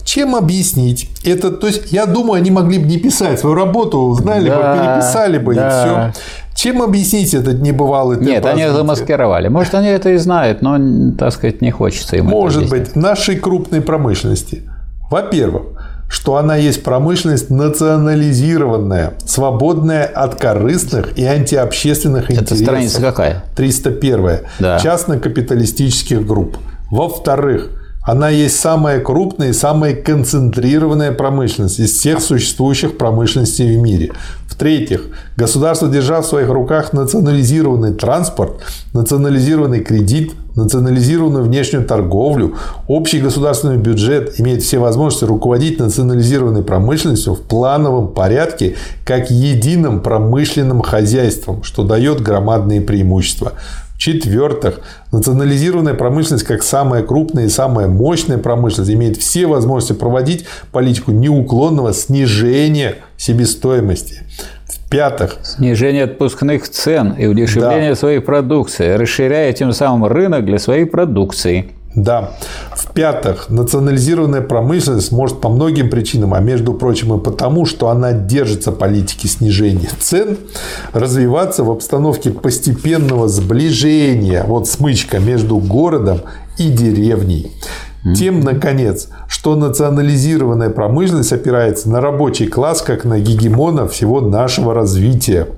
Чем 0.05 0.35
объяснить 0.35 1.09
это? 1.25 1.51
То 1.51 1.67
есть, 1.67 1.93
я 1.93 2.07
думаю, 2.07 2.35
они 2.35 2.51
могли 2.51 2.79
бы 2.79 2.87
не 2.87 2.99
писать 2.99 3.39
свою 3.39 3.55
работу, 3.55 4.13
знали 4.15 4.49
да, 4.49 4.57
бы, 4.57 4.79
переписали 4.79 5.39
бы 5.39 5.55
да. 5.55 5.67
и 5.67 5.71
все. 6.13 6.23
Чем 6.61 6.83
объяснить 6.83 7.33
этот 7.33 7.63
небывалый 7.63 8.19
темп 8.19 8.29
Нет, 8.29 8.45
развития? 8.45 8.67
они 8.67 8.77
замаскировали. 8.77 9.49
Может, 9.49 9.75
они 9.77 9.89
это 9.89 10.11
и 10.11 10.19
знают, 10.19 10.61
но, 10.61 10.77
так 11.19 11.33
сказать, 11.33 11.63
не 11.63 11.71
хочется 11.71 12.17
им 12.17 12.27
Может 12.27 12.69
быть, 12.69 12.95
нашей 12.95 13.37
крупной 13.37 13.81
промышленности. 13.81 14.65
Во-первых, 15.11 15.63
что 16.11 16.37
она 16.37 16.57
есть 16.57 16.83
промышленность 16.83 17.49
национализированная, 17.49 19.15
свободная 19.25 20.05
от 20.05 20.35
корыстных 20.35 21.17
и 21.17 21.25
антиобщественных 21.25 22.31
интересов. 22.31 22.53
Это 22.53 22.63
страница 22.63 23.01
какая? 23.01 23.45
301. 23.57 24.41
Да. 24.59 24.79
Частно-капиталистических 24.81 26.27
групп. 26.27 26.59
Во-вторых, 26.91 27.71
она 28.11 28.29
есть 28.29 28.59
самая 28.59 28.99
крупная 28.99 29.51
и 29.51 29.53
самая 29.53 29.95
концентрированная 29.95 31.13
промышленность 31.13 31.79
из 31.79 31.93
всех 31.93 32.21
существующих 32.21 32.99
промышленностей 32.99 33.77
в 33.77 33.81
мире. 33.81 34.11
В-третьих, 34.49 35.03
государство, 35.37 35.87
держа 35.87 36.21
в 36.21 36.27
своих 36.27 36.49
руках 36.49 36.93
национализированный 36.93 37.95
транспорт, 37.95 38.63
национализированный 38.95 39.85
кредит, 39.85 40.33
национализированную 40.57 41.45
внешнюю 41.45 41.85
торговлю, 41.85 42.57
общий 42.89 43.21
государственный 43.21 43.77
бюджет 43.77 44.41
имеет 44.41 44.63
все 44.63 44.81
возможности 44.81 45.27
руководить 45.27 45.79
национализированной 45.79 46.65
промышленностью 46.65 47.35
в 47.35 47.43
плановом 47.43 48.09
порядке 48.09 48.75
как 49.05 49.31
единым 49.31 50.01
промышленным 50.01 50.83
хозяйством, 50.83 51.63
что 51.63 51.85
дает 51.85 52.21
громадные 52.21 52.81
преимущества. 52.81 53.53
В-четвертых, 54.01 54.81
национализированная 55.13 55.93
промышленность 55.93 56.47
как 56.47 56.63
самая 56.63 57.03
крупная 57.03 57.45
и 57.45 57.49
самая 57.51 57.87
мощная 57.87 58.39
промышленность 58.39 58.91
имеет 58.91 59.19
все 59.19 59.45
возможности 59.45 59.93
проводить 59.93 60.47
политику 60.73 61.11
неуклонного 61.11 61.93
снижения 61.93 62.95
себестоимости. 63.19 64.23
В-пятых, 64.65 65.37
снижение 65.43 66.05
отпускных 66.05 66.67
цен 66.71 67.13
и 67.13 67.27
удешевление 67.27 67.91
да. 67.91 67.97
своей 67.97 68.21
продукции, 68.21 68.89
расширяя 68.95 69.53
тем 69.53 69.75
самым 69.75 70.07
рынок 70.11 70.47
для 70.47 70.59
своей 70.59 70.87
продукции. 70.87 71.69
Да. 71.95 72.31
В-пятых, 72.77 73.49
национализированная 73.49 74.43
промышленность 74.43 75.11
может 75.11 75.41
по 75.41 75.49
многим 75.49 75.91
причинам, 75.91 76.35
а 76.35 76.41
между 76.41 76.73
прочим 76.73 77.19
и 77.19 77.23
потому, 77.23 77.67
что 77.67 77.89
она 77.89 78.13
держится 78.13 78.71
политики 78.71 79.27
снижения 79.27 79.91
цен, 79.99 80.37
развиваться 80.93 81.65
в 81.65 81.71
обстановке 81.71 82.31
постепенного 82.31 83.29
сближения, 83.29 84.45
вот 84.47 84.69
смычка 84.69 85.19
между 85.19 85.59
городом 85.59 86.21
и 86.59 86.69
деревней. 86.69 87.51
Тем, 88.17 88.41
наконец, 88.41 89.09
что 89.29 89.57
национализированная 89.57 90.71
промышленность 90.71 91.33
опирается 91.33 91.91
на 91.91 92.01
рабочий 92.01 92.47
класс 92.47 92.81
как 92.81 93.05
на 93.05 93.21
гегемона 93.21 93.87
всего 93.89 94.23
нашего 94.23 94.73
развития. 94.73 95.49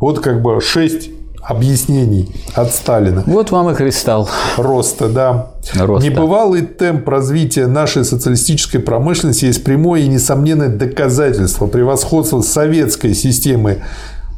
Вот 0.00 0.20
как 0.20 0.40
бы 0.40 0.60
шесть 0.62 1.10
объяснений 1.44 2.28
от 2.54 2.72
Сталина. 2.72 3.22
Вот 3.26 3.50
вам 3.50 3.70
и 3.70 3.74
кристалл. 3.74 4.28
Роста, 4.56 5.08
да. 5.08 5.50
Роста. 5.74 6.08
Небывалый 6.08 6.62
темп 6.62 7.08
развития 7.08 7.66
нашей 7.66 8.04
социалистической 8.04 8.80
промышленности 8.80 9.46
есть 9.46 9.64
прямое 9.64 10.02
и 10.02 10.08
несомненное 10.08 10.68
доказательство 10.68 11.66
превосходства 11.66 12.40
советской 12.40 13.14
системы 13.14 13.82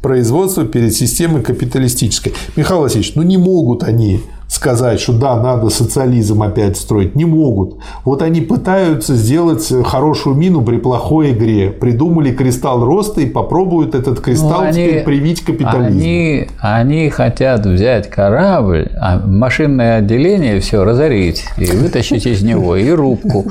производства 0.01 0.65
перед 0.65 0.93
системой 0.93 1.41
капиталистической. 1.41 2.33
Михаил 2.55 2.81
Васильевич, 2.81 3.13
ну 3.15 3.23
не 3.23 3.37
могут 3.37 3.83
они 3.83 4.21
сказать, 4.47 4.99
что 4.99 5.13
да, 5.13 5.35
надо 5.41 5.69
социализм 5.69 6.41
опять 6.41 6.77
строить. 6.77 7.15
Не 7.15 7.25
могут. 7.25 7.79
Вот 8.03 8.21
они 8.21 8.41
пытаются 8.41 9.15
сделать 9.15 9.71
хорошую 9.85 10.35
мину 10.35 10.61
при 10.61 10.77
плохой 10.77 11.31
игре. 11.31 11.69
Придумали 11.69 12.31
кристалл 12.31 12.83
роста 12.85 13.21
и 13.21 13.25
попробуют 13.25 13.93
этот 13.93 14.19
кристалл 14.19 14.65
ну, 14.65 14.71
теперь 14.71 15.03
привить 15.03 15.41
капитализм. 15.41 15.99
Они, 15.99 16.47
они 16.59 17.09
хотят 17.09 17.65
взять 17.65 18.09
корабль, 18.09 18.89
а 18.99 19.19
машинное 19.19 19.97
отделение 19.97 20.59
все 20.59 20.83
разорить 20.83 21.43
и 21.57 21.65
вытащить 21.65 22.25
из 22.25 22.41
него, 22.41 22.75
и 22.75 22.89
рубку 22.89 23.45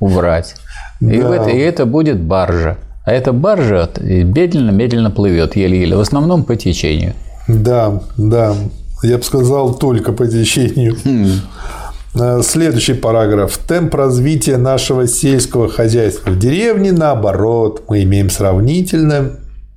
убрать. 0.00 0.54
И, 1.00 1.20
да. 1.20 1.36
это, 1.36 1.50
и 1.50 1.58
это 1.58 1.86
будет 1.86 2.20
баржа. 2.20 2.78
А 3.04 3.12
эта 3.12 3.32
баржа 3.32 3.88
медленно-медленно 4.00 5.10
плывет, 5.10 5.54
еле-еле, 5.54 5.96
в 5.96 6.00
основном 6.00 6.44
по 6.44 6.56
течению. 6.56 7.12
Да, 7.46 8.00
да. 8.16 8.54
Я 9.02 9.18
бы 9.18 9.22
сказал, 9.24 9.74
только 9.74 10.12
по 10.12 10.26
течению. 10.26 10.96
Хм. 11.04 12.42
Следующий 12.42 12.94
параграф. 12.94 13.58
Темп 13.58 13.94
развития 13.94 14.56
нашего 14.56 15.06
сельского 15.06 15.68
хозяйства 15.68 16.30
в 16.30 16.38
деревне, 16.38 16.92
наоборот, 16.92 17.84
мы 17.88 18.02
имеем 18.04 18.30
сравнительно 18.30 19.32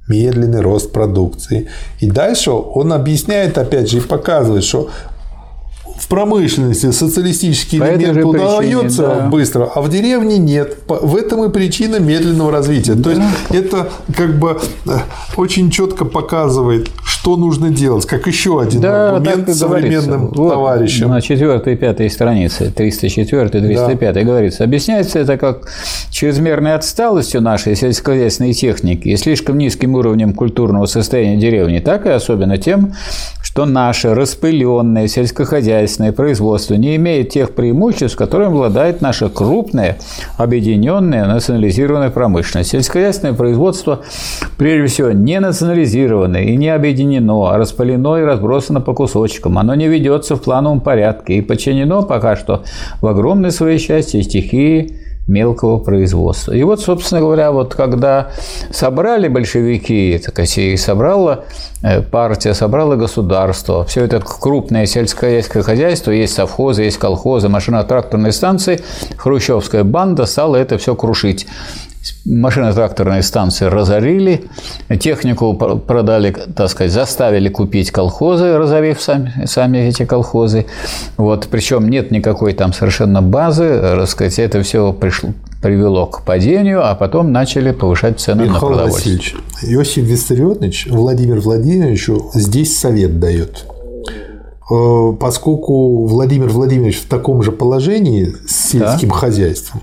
медленный 0.08 0.62
рост 0.62 0.92
продукции. 0.92 1.68
И 2.00 2.10
дальше 2.10 2.52
он 2.52 2.94
объясняет, 2.94 3.58
опять 3.58 3.92
же, 3.92 3.98
и 3.98 4.02
показывает, 4.02 4.64
что 4.64 4.90
в 6.00 6.08
промышленности 6.08 6.92
социалистический 6.92 7.78
По 7.80 7.94
элемент 7.94 8.24
удается 8.24 9.02
да. 9.02 9.28
быстро, 9.28 9.66
а 9.66 9.82
в 9.82 9.90
деревне 9.90 10.38
нет. 10.38 10.78
В 10.88 11.16
этом 11.16 11.44
и 11.44 11.50
причина 11.50 12.00
медленного 12.00 12.52
развития. 12.52 12.94
Да. 12.94 13.04
То 13.04 13.10
есть 13.10 13.22
это 13.50 13.90
как 14.16 14.40
бы 14.40 14.60
э, 14.86 14.98
очень 15.36 15.70
четко 15.70 16.06
показывает, 16.06 16.90
что 17.04 17.19
нужно 17.38 17.70
делать, 17.70 18.06
как 18.06 18.28
еще 18.28 18.62
один 18.62 18.82
да, 18.82 19.12
аргумент 19.12 19.50
современным 19.54 20.28
вот, 20.28 20.50
товарищам. 20.50 21.10
На 21.10 21.22
четвертой 21.22 21.74
и 21.74 21.76
пятой 21.76 22.10
странице, 22.10 22.72
304 22.72 23.50
305 23.50 24.14
да. 24.14 24.22
говорится, 24.22 24.64
объясняется 24.64 25.20
это 25.20 25.38
как 25.38 25.68
чрезмерной 26.10 26.76
отсталостью 26.76 27.42
нашей 27.42 27.76
сельскохозяйственной 27.76 28.54
техники 28.54 29.10
и 29.10 29.18
слишком 29.18 29.58
низким 29.58 29.96
уровнем 29.96 30.34
культурного 30.34 30.86
состояния 30.86 31.38
деревни, 31.38 31.80
так 31.80 32.06
и 32.06 32.10
особенно 32.10 32.58
тем, 32.58 32.94
что 33.42 33.66
наше 33.66 34.14
распыленное 34.14 35.08
сельскохозяйственное 35.08 36.12
производство 36.14 36.76
не 36.76 36.96
имеет 36.96 37.30
тех 37.30 37.54
преимуществ, 37.56 38.18
которыми 38.18 38.52
обладает 38.52 39.02
наша 39.02 39.28
крупная, 39.30 39.98
объединенная, 40.38 41.26
национализированная 41.26 42.12
промышленность. 42.12 42.70
Сельскохозяйственное 42.70 43.34
производство, 43.34 44.02
прежде 44.58 44.88
всего, 44.88 45.12
не 45.12 45.40
национализированное 45.40 46.44
и 46.44 46.56
не 46.56 46.70
объединено, 46.70 47.09
а 47.18 47.58
распылено 47.58 48.18
и 48.18 48.24
разбросано 48.24 48.82
по 48.82 48.94
кусочкам. 48.94 49.58
Оно 49.58 49.76
не 49.76 49.88
ведется 49.88 50.36
в 50.36 50.42
плановом 50.42 50.82
порядке 50.82 51.36
и 51.36 51.42
подчинено 51.42 52.04
пока 52.04 52.36
что 52.36 52.64
в 53.02 53.08
огромной 53.08 53.52
своей 53.52 53.80
части 53.80 54.22
стихии 54.22 55.00
мелкого 55.30 55.78
производства. 55.78 56.54
И 56.54 56.64
вот, 56.64 56.82
собственно 56.82 57.22
говоря, 57.22 57.52
вот 57.52 57.76
когда 57.76 58.32
собрали 58.72 59.28
большевики, 59.28 60.20
так 60.24 60.34
сказать, 60.34 60.80
собрала 60.80 61.46
э, 61.84 62.02
партия, 62.02 62.54
собрала 62.54 62.96
государство, 62.96 63.86
все 63.86 64.04
это 64.04 64.20
крупное 64.20 64.86
сельскохозяйственное 64.86 65.64
хозяйство, 65.64 66.12
есть 66.12 66.34
совхозы, 66.34 66.84
есть 66.84 66.98
колхозы, 66.98 67.48
машино-тракторные 67.48 68.32
станции, 68.32 68.82
хрущевская 69.18 69.84
банда 69.84 70.26
стала 70.26 70.56
это 70.56 70.78
все 70.78 70.96
крушить. 70.96 71.48
Машино-тракторные 72.26 73.24
станции 73.24 73.66
разорили, 73.66 74.46
технику 75.00 75.54
продали, 75.54 76.36
так 76.56 76.70
сказать, 76.70 76.92
заставили 76.92 77.50
купить 77.50 77.92
колхозы, 77.92 78.58
разорив 78.58 79.02
сами, 79.02 79.46
сами 79.46 79.78
эти 79.80 80.06
колхозы. 80.06 80.66
Вот, 81.18 81.48
причем 81.50 81.90
нет 81.90 82.12
никакой 82.12 82.54
там 82.54 82.74
совершенно 82.74 83.22
базы, 83.22 83.80
так 83.82 84.08
сказать, 84.08 84.40
это 84.40 84.62
все 84.62 84.94
пришло, 84.94 85.32
привело 85.62 86.06
к 86.06 86.24
падению, 86.24 86.86
а 86.86 86.96
потом 86.96 87.32
начали 87.32 87.72
повышать 87.72 88.20
цены 88.20 88.44
Михаил 88.44 88.54
на 88.54 88.60
продовольствие. 88.60 89.16
Васильевич, 89.16 89.36
Иосиф 89.64 90.04
Виссарионович 90.04 90.88
Владимир 90.90 91.40
Владимировичу 91.40 92.32
здесь 92.34 92.78
совет 92.78 93.20
дает 93.20 93.66
э, 93.68 93.79
поскольку 94.70 96.06
Владимир 96.06 96.50
Владимирович 96.50 97.02
в 97.02 97.08
таком 97.08 97.42
же 97.42 97.52
положении 97.52 98.36
с 98.48 98.70
сельским 98.70 99.10
да. 99.10 99.16
хозяйством, 99.16 99.82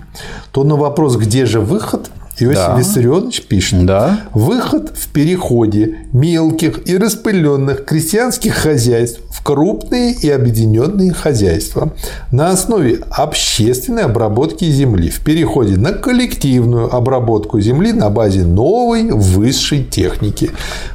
то 0.53 0.63
на 0.63 0.77
вопрос, 0.77 1.17
где 1.17 1.45
же 1.45 1.61
выход, 1.61 2.11
Иосиф 2.39 2.57
да. 2.57 2.79
Виссарионович 2.79 3.43
пишет, 3.43 3.87
да. 3.87 4.21
выход 4.35 4.93
в 4.95 5.09
переходе 5.09 6.01
мелких 6.13 6.87
и 6.89 6.99
распыленных 6.99 7.85
крестьянских 7.85 8.55
хозяйств 8.55 9.21
в 9.31 9.43
крупные 9.43 10.13
и 10.13 10.29
объединенные 10.29 11.13
хозяйства 11.13 11.93
на 12.31 12.51
основе 12.51 13.01
общественной 13.11 14.05
обработки 14.05 14.65
земли 14.65 15.09
в 15.09 15.21
переходе 15.21 15.77
на 15.77 15.93
коллективную 15.93 16.95
обработку 16.95 17.61
земли 17.61 17.93
на 17.93 18.11
базе 18.11 18.45
новой 18.45 19.11
высшей 19.11 19.85
техники. 19.85 20.51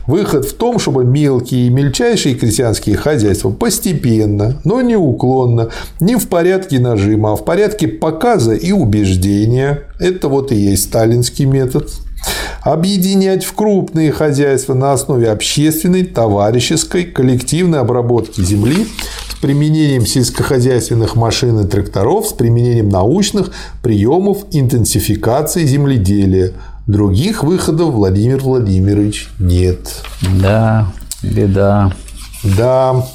Выход 0.06 0.46
в 0.46 0.54
том, 0.54 0.78
чтобы 0.80 1.06
мелкие 1.06 1.68
и 1.68 1.70
мельчайшие 1.70 2.36
крестьянские 2.36 2.98
хозяйства 2.98 3.50
постепенно, 3.50 4.60
но 4.64 4.82
неуклонно, 4.82 5.70
не 6.00 6.18
в 6.18 6.28
порядке 6.28 6.80
нажима, 6.80 7.34
а 7.34 7.36
в 7.36 7.46
порядке 7.46 7.88
показа 7.88 8.54
и 8.54 8.72
убеждения, 8.72 9.84
это 10.02 10.28
вот 10.28 10.52
и 10.52 10.56
есть 10.56 10.86
сталинский 10.86 11.46
метод, 11.46 11.90
объединять 12.62 13.44
в 13.44 13.54
крупные 13.54 14.12
хозяйства 14.12 14.74
на 14.74 14.94
основе 14.94 15.30
общественной, 15.30 16.04
товарищеской, 16.04 17.06
коллективной 17.06 17.80
обработки 17.80 18.42
земли 18.42 18.88
с 19.30 19.36
применением 19.36 20.06
сельскохозяйственных 20.06 21.16
машин 21.16 21.60
и 21.60 21.68
тракторов, 21.68 22.28
с 22.28 22.34
применением 22.34 22.90
научных 22.90 23.52
приемов 23.82 24.46
интенсификации 24.52 25.66
земледелия. 25.66 26.54
Других 26.88 27.44
выходов, 27.44 27.94
Владимир 27.94 28.40
Владимирович, 28.40 29.30
нет. 29.40 30.04
Да, 30.42 30.92
беда. 31.24 31.94
Да. 32.44 33.08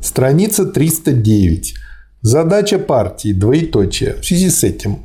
Страница 0.00 0.64
309. 0.64 1.74
Задача 2.22 2.80
партии, 2.80 3.32
двоеточие. 3.32 4.16
В 4.20 4.26
связи 4.26 4.50
с 4.50 4.64
этим 4.64 4.98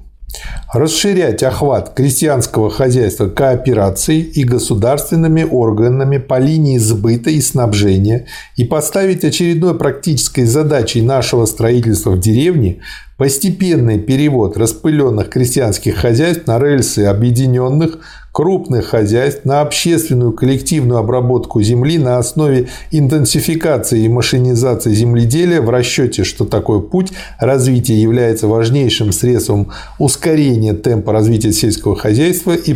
расширять 0.73 1.43
охват 1.43 1.93
крестьянского 1.93 2.71
хозяйства 2.71 3.29
кооперацией 3.29 4.21
и 4.21 4.43
государственными 4.43 5.43
органами 5.43 6.17
по 6.17 6.39
линии 6.39 6.79
сбыта 6.79 7.29
и 7.29 7.39
снабжения 7.39 8.25
и 8.57 8.63
поставить 8.63 9.23
очередной 9.23 9.77
практической 9.77 10.45
задачей 10.45 11.03
нашего 11.03 11.45
строительства 11.45 12.09
в 12.11 12.19
деревне 12.19 12.79
постепенный 13.17 13.99
перевод 13.99 14.57
распыленных 14.57 15.29
крестьянских 15.29 15.97
хозяйств 15.97 16.47
на 16.47 16.57
рельсы 16.57 17.05
объединенных 17.05 17.99
крупных 18.33 18.87
хозяйств 18.87 19.45
на 19.45 19.61
общественную 19.61 20.33
коллективную 20.33 20.97
обработку 20.97 21.61
земли 21.61 21.99
на 21.99 22.17
основе 22.17 22.67
интенсификации 22.89 24.03
и 24.03 24.09
машинизации 24.09 24.91
земледелия 24.91 25.61
в 25.61 25.69
расчете, 25.69 26.23
что 26.23 26.43
такой 26.43 26.81
путь 26.81 27.13
развития 27.39 28.01
является 28.01 28.47
важнейшим 28.47 29.11
средством 29.11 29.71
ускорения 29.99 30.73
темпа 30.73 31.13
развития 31.13 31.53
сельского 31.53 31.95
хозяйства 31.95 32.53
и 32.55 32.73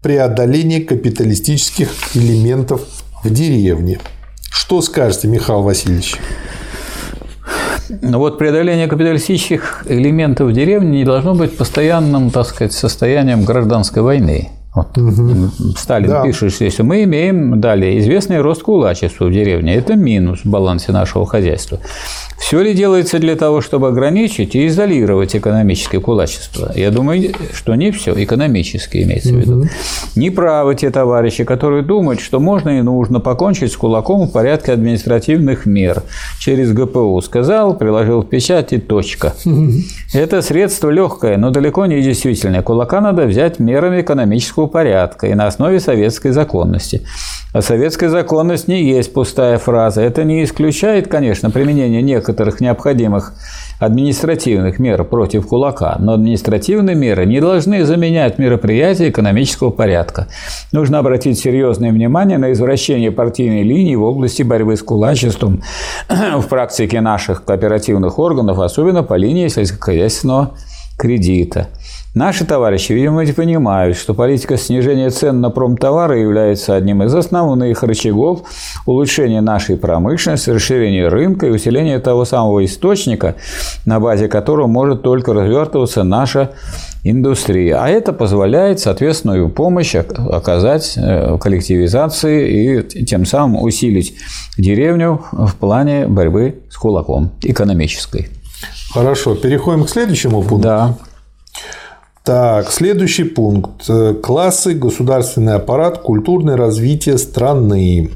преодоления 0.00 0.80
капиталистических 0.80 1.90
элементов 2.14 2.82
в 3.24 3.30
деревне. 3.30 3.98
Что 4.48 4.80
скажете, 4.80 5.26
Михаил 5.26 5.62
Васильевич? 5.62 6.16
Но 8.02 8.18
вот 8.18 8.38
преодоление 8.38 8.88
капиталистических 8.88 9.84
элементов 9.88 10.48
в 10.48 10.52
деревне 10.52 10.98
не 10.98 11.04
должно 11.04 11.34
быть 11.34 11.56
постоянным, 11.56 12.30
так 12.30 12.46
сказать, 12.46 12.72
состоянием 12.72 13.44
гражданской 13.44 14.02
войны. 14.02 14.50
Вот. 14.74 14.96
Угу. 14.96 15.72
Сталин 15.76 16.08
да. 16.08 16.22
пишет, 16.22 16.52
что 16.52 16.64
если 16.64 16.82
мы 16.82 17.02
имеем 17.02 17.60
далее 17.60 17.98
известный 17.98 18.40
рост 18.40 18.62
кулачества 18.62 19.26
в 19.26 19.32
деревне, 19.32 19.74
это 19.74 19.96
минус 19.96 20.40
в 20.44 20.48
балансе 20.48 20.92
нашего 20.92 21.26
хозяйства. 21.26 21.80
Все 22.38 22.62
ли 22.62 22.72
делается 22.72 23.18
для 23.18 23.36
того, 23.36 23.60
чтобы 23.60 23.88
ограничить 23.88 24.54
и 24.54 24.66
изолировать 24.66 25.36
экономическое 25.36 26.00
кулачество? 26.00 26.72
Я 26.74 26.90
думаю, 26.90 27.32
что 27.52 27.74
не 27.74 27.90
все 27.90 28.12
экономически 28.16 29.02
имеется 29.02 29.34
в 29.34 29.36
виду. 29.36 29.58
Угу. 29.58 29.68
Неправы 30.16 30.74
те 30.74 30.90
товарищи, 30.90 31.44
которые 31.44 31.82
думают, 31.82 32.20
что 32.20 32.40
можно 32.40 32.78
и 32.78 32.82
нужно 32.82 33.20
покончить 33.20 33.72
с 33.72 33.76
кулаком 33.76 34.26
в 34.26 34.32
порядке 34.32 34.72
административных 34.72 35.66
мер. 35.66 36.02
Через 36.38 36.72
ГПУ 36.72 37.20
сказал, 37.20 37.76
приложил 37.76 38.22
печать 38.22 38.72
и 38.72 38.78
точка. 38.78 39.34
Угу. 39.44 39.70
Это 40.14 40.42
средство 40.42 40.90
легкое, 40.90 41.36
но 41.36 41.50
далеко 41.50 41.86
не 41.86 42.00
действительное. 42.00 42.62
Кулака 42.62 43.00
надо 43.00 43.26
взять 43.26 43.58
мерами 43.58 44.00
экономического 44.00 44.59
порядка 44.66 45.26
и 45.26 45.34
на 45.34 45.46
основе 45.46 45.80
советской 45.80 46.30
законности. 46.30 47.02
А 47.52 47.62
советская 47.62 48.08
законность 48.08 48.68
не 48.68 48.84
есть 48.84 49.12
пустая 49.12 49.58
фраза. 49.58 50.02
Это 50.02 50.22
не 50.22 50.44
исключает, 50.44 51.08
конечно, 51.08 51.50
применение 51.50 52.00
некоторых 52.00 52.60
необходимых 52.60 53.34
административных 53.80 54.78
мер 54.78 55.02
против 55.04 55.48
кулака, 55.48 55.96
но 55.98 56.12
административные 56.12 56.94
меры 56.94 57.26
не 57.26 57.40
должны 57.40 57.84
заменять 57.84 58.38
мероприятия 58.38 59.08
экономического 59.08 59.70
порядка. 59.70 60.28
Нужно 60.70 60.98
обратить 60.98 61.38
серьезное 61.38 61.90
внимание 61.90 62.38
на 62.38 62.52
извращение 62.52 63.10
партийной 63.10 63.62
линии 63.62 63.96
в 63.96 64.02
области 64.02 64.42
борьбы 64.42 64.76
с 64.76 64.82
кулачеством 64.82 65.62
в 66.08 66.46
практике 66.48 67.00
наших 67.00 67.44
кооперативных 67.44 68.18
органов, 68.18 68.60
особенно 68.60 69.02
по 69.02 69.14
линии 69.14 69.48
сельскохозяйственного 69.48 70.52
кредита. 70.98 71.68
Наши 72.12 72.44
товарищи, 72.44 72.92
видимо, 72.92 73.24
понимают, 73.32 73.96
что 73.96 74.14
политика 74.14 74.56
снижения 74.56 75.10
цен 75.10 75.40
на 75.40 75.50
промтовары 75.50 76.18
является 76.18 76.74
одним 76.74 77.04
из 77.04 77.14
основных 77.14 77.84
рычагов 77.84 78.42
улучшения 78.84 79.40
нашей 79.40 79.76
промышленности, 79.76 80.50
расширения 80.50 81.06
рынка 81.06 81.46
и 81.46 81.50
усиления 81.50 82.00
того 82.00 82.24
самого 82.24 82.64
источника, 82.64 83.36
на 83.86 84.00
базе 84.00 84.26
которого 84.26 84.66
может 84.66 85.02
только 85.02 85.32
развертываться 85.32 86.02
наша 86.02 86.50
индустрия. 87.04 87.76
А 87.80 87.88
это 87.88 88.12
позволяет 88.12 88.80
соответственную 88.80 89.48
помощь 89.48 89.94
оказать 89.94 90.94
э, 90.96 91.38
коллективизации 91.38 92.80
и 92.80 93.04
тем 93.04 93.24
самым 93.24 93.62
усилить 93.62 94.14
деревню 94.58 95.22
в 95.30 95.54
плане 95.54 96.08
борьбы 96.08 96.56
с 96.70 96.76
кулаком 96.76 97.30
экономической. 97.42 98.28
Хорошо, 98.92 99.36
переходим 99.36 99.84
к 99.84 99.88
следующему 99.88 100.42
пункту. 100.42 100.58
Да. 100.58 100.96
Так, 102.22 102.70
следующий 102.70 103.24
пункт. 103.24 103.88
Классы, 104.22 104.74
государственный 104.74 105.54
аппарат, 105.54 105.98
культурное 105.98 106.56
развитие 106.56 107.16
страны. 107.16 108.10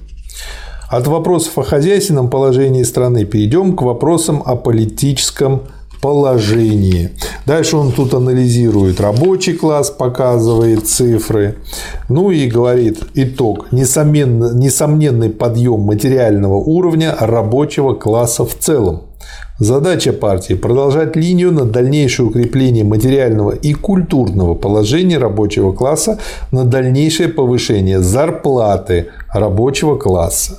От 0.90 1.06
вопросов 1.06 1.56
о 1.58 1.62
хозяйственном 1.62 2.28
положении 2.28 2.82
страны 2.82 3.24
перейдем 3.24 3.74
к 3.74 3.80
вопросам 3.80 4.42
о 4.44 4.56
политическом 4.56 5.62
положении. 6.02 7.12
Дальше 7.46 7.78
он 7.78 7.92
тут 7.92 8.12
анализирует 8.12 9.00
рабочий 9.00 9.54
класс, 9.54 9.90
показывает 9.90 10.86
цифры. 10.86 11.56
Ну 12.10 12.30
и 12.30 12.46
говорит 12.46 13.00
итог. 13.14 13.72
Несомненно, 13.72 14.52
несомненный 14.52 15.30
подъем 15.30 15.80
материального 15.80 16.56
уровня 16.56 17.16
рабочего 17.18 17.94
класса 17.94 18.44
в 18.44 18.54
целом. 18.54 19.04
Задача 19.60 20.12
партии– 20.12 20.54
продолжать 20.54 21.14
линию 21.14 21.52
на 21.52 21.64
дальнейшее 21.64 22.26
укрепление 22.26 22.82
материального 22.82 23.52
и 23.52 23.72
культурного 23.72 24.56
положения 24.56 25.18
рабочего 25.18 25.72
класса, 25.72 26.18
на 26.50 26.64
дальнейшее 26.64 27.28
повышение 27.28 28.00
зарплаты 28.00 29.10
рабочего 29.32 29.96
класса. 29.96 30.58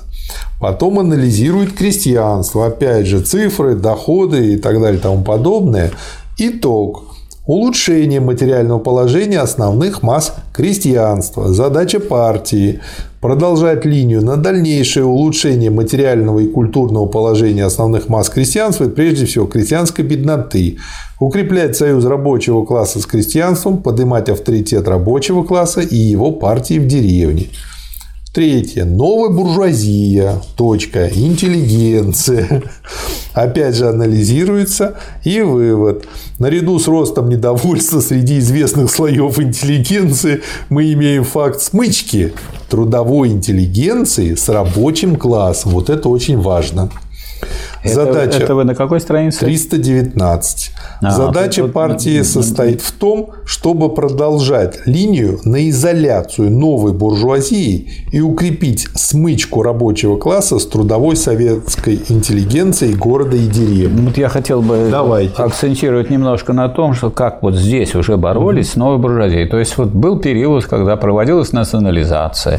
Потом 0.58 0.98
анализирует 0.98 1.74
крестьянство, 1.74 2.68
опять 2.68 3.06
же, 3.06 3.20
цифры, 3.20 3.74
доходы 3.74 4.54
и 4.54 4.56
так 4.56 4.80
далее 4.80 4.98
и 4.98 5.02
тому 5.02 5.22
подобное. 5.22 5.90
Итог. 6.38 7.15
Улучшение 7.46 8.18
материального 8.18 8.80
положения 8.80 9.38
основных 9.38 10.02
масс 10.02 10.34
крестьянства. 10.52 11.54
Задача 11.54 12.00
партии 12.00 12.80
продолжать 13.20 13.84
линию 13.84 14.20
на 14.20 14.36
дальнейшее 14.36 15.04
улучшение 15.04 15.70
материального 15.70 16.40
и 16.40 16.48
культурного 16.48 17.06
положения 17.06 17.64
основных 17.64 18.08
масс 18.08 18.30
крестьянства 18.30 18.86
и 18.86 18.88
прежде 18.88 19.26
всего 19.26 19.46
крестьянской 19.46 20.04
бедноты, 20.04 20.78
укреплять 21.20 21.76
союз 21.76 22.04
рабочего 22.04 22.64
класса 22.64 22.98
с 22.98 23.06
крестьянством, 23.06 23.80
поднимать 23.80 24.28
авторитет 24.28 24.88
рабочего 24.88 25.44
класса 25.44 25.82
и 25.82 25.94
его 25.94 26.32
партии 26.32 26.80
в 26.80 26.88
деревне. 26.88 27.46
Третье. 28.36 28.84
Новая 28.84 29.30
буржуазия. 29.30 30.42
Точка. 30.58 31.08
Интеллигенция. 31.08 32.64
Опять 33.32 33.76
же 33.76 33.88
анализируется. 33.88 34.98
И 35.24 35.40
вывод. 35.40 36.04
Наряду 36.38 36.78
с 36.78 36.86
ростом 36.86 37.30
недовольства 37.30 38.00
среди 38.00 38.38
известных 38.40 38.90
слоев 38.90 39.40
интеллигенции 39.40 40.42
мы 40.68 40.92
имеем 40.92 41.24
факт 41.24 41.62
смычки 41.62 42.34
трудовой 42.68 43.30
интеллигенции 43.30 44.34
с 44.34 44.50
рабочим 44.50 45.16
классом. 45.16 45.72
Вот 45.72 45.88
это 45.88 46.10
очень 46.10 46.38
важно. 46.38 46.90
Это, 47.82 47.94
Задача 47.94 48.38
это 48.38 48.54
вы 48.54 48.64
на 48.64 48.74
какой 48.74 49.00
странице? 49.00 49.40
319. 49.40 50.72
А, 51.02 51.10
Задача 51.10 51.62
тут, 51.62 51.72
партии 51.72 52.18
тут, 52.18 52.26
состоит 52.26 52.80
в 52.80 52.92
том, 52.92 53.30
чтобы 53.44 53.94
продолжать 53.94 54.86
линию 54.86 55.40
на 55.44 55.68
изоляцию 55.70 56.50
новой 56.50 56.92
буржуазии 56.92 58.06
и 58.10 58.20
укрепить 58.20 58.88
смычку 58.94 59.62
рабочего 59.62 60.16
класса 60.16 60.58
с 60.58 60.66
трудовой 60.66 61.16
советской 61.16 62.00
интеллигенцией 62.08 62.94
города 62.94 63.36
и 63.36 63.46
деревни. 63.46 64.06
Вот 64.06 64.16
я 64.16 64.28
хотел 64.28 64.62
бы 64.62 64.88
Давайте. 64.90 65.40
акцентировать 65.40 66.10
немножко 66.10 66.52
на 66.52 66.68
том, 66.68 66.94
что 66.94 67.10
как 67.10 67.42
вот 67.42 67.54
здесь 67.54 67.94
уже 67.94 68.16
боролись 68.16 68.68
угу. 68.68 68.72
с 68.72 68.76
новой 68.76 68.98
буржуазией. 68.98 69.46
То 69.48 69.58
есть 69.58 69.76
вот 69.78 69.88
был 69.88 70.18
период, 70.18 70.64
когда 70.64 70.96
проводилась 70.96 71.52
национализация, 71.52 72.58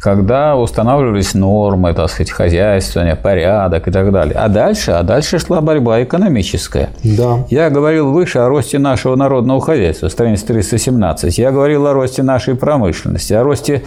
когда 0.00 0.56
устанавливались 0.56 1.34
нормы, 1.34 1.94
так 1.94 2.10
сказать, 2.10 2.30
хозяйствования, 2.30 3.16
порядок 3.16 3.86
и 3.86 3.90
так 3.90 4.05
далее. 4.12 4.34
А 4.36 4.48
дальше, 4.48 4.92
а 4.92 5.02
дальше 5.02 5.38
шла 5.38 5.60
борьба 5.60 6.02
экономическая. 6.02 6.90
Да. 7.02 7.44
Я 7.50 7.70
говорил 7.70 8.10
выше 8.10 8.38
о 8.38 8.48
росте 8.48 8.78
нашего 8.78 9.16
народного 9.16 9.60
хозяйства, 9.60 10.08
страница 10.08 10.46
317. 10.46 11.38
Я 11.38 11.50
говорил 11.50 11.86
о 11.86 11.92
росте 11.92 12.22
нашей 12.22 12.54
промышленности, 12.54 13.32
о 13.32 13.42
росте 13.42 13.82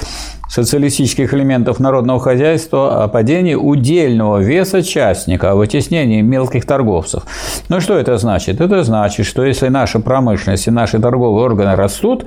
социалистических 0.50 1.34
элементов 1.34 1.80
народного 1.80 2.20
хозяйства, 2.20 3.04
о 3.04 3.08
падении 3.08 3.54
удельного 3.54 4.40
веса 4.40 4.82
частника, 4.82 5.52
о 5.52 5.56
вытеснении 5.56 6.22
мелких 6.22 6.66
торговцев. 6.66 7.24
Ну, 7.70 7.80
что 7.80 7.98
это 7.98 8.18
значит? 8.18 8.60
Это 8.60 8.84
значит, 8.84 9.26
что 9.26 9.46
если 9.46 9.68
наша 9.68 10.00
промышленность 10.00 10.68
и 10.68 10.72
наши 10.72 11.00
торговые 11.00 11.46
органы 11.46 11.76
растут, 11.76 12.26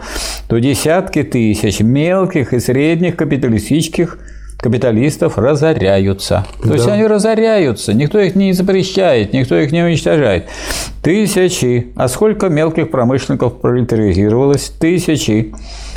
то 0.49 0.59
десятки 0.59 1.25
тысяч 1.25 1.81
мелких 1.81 2.53
и 2.53 2.61
средних 2.61 3.17
капиталистических 3.17 4.19
капиталистов 4.63 5.39
разоряются. 5.39 6.47
То 6.63 6.69
да. 6.69 6.75
есть 6.75 6.87
они 6.87 7.05
разоряются, 7.05 7.93
никто 7.93 8.21
их 8.21 8.37
не 8.37 8.53
запрещает, 8.53 9.33
никто 9.33 9.59
их 9.59 9.73
не 9.73 9.83
уничтожает. 9.83 10.47
Тысячи. 11.03 11.89
А 11.97 12.07
сколько 12.07 12.49
мелких 12.49 12.91
промышленников 12.93 13.61
пролетаризировалось? 13.61 14.73
Тысячи. 14.79 15.53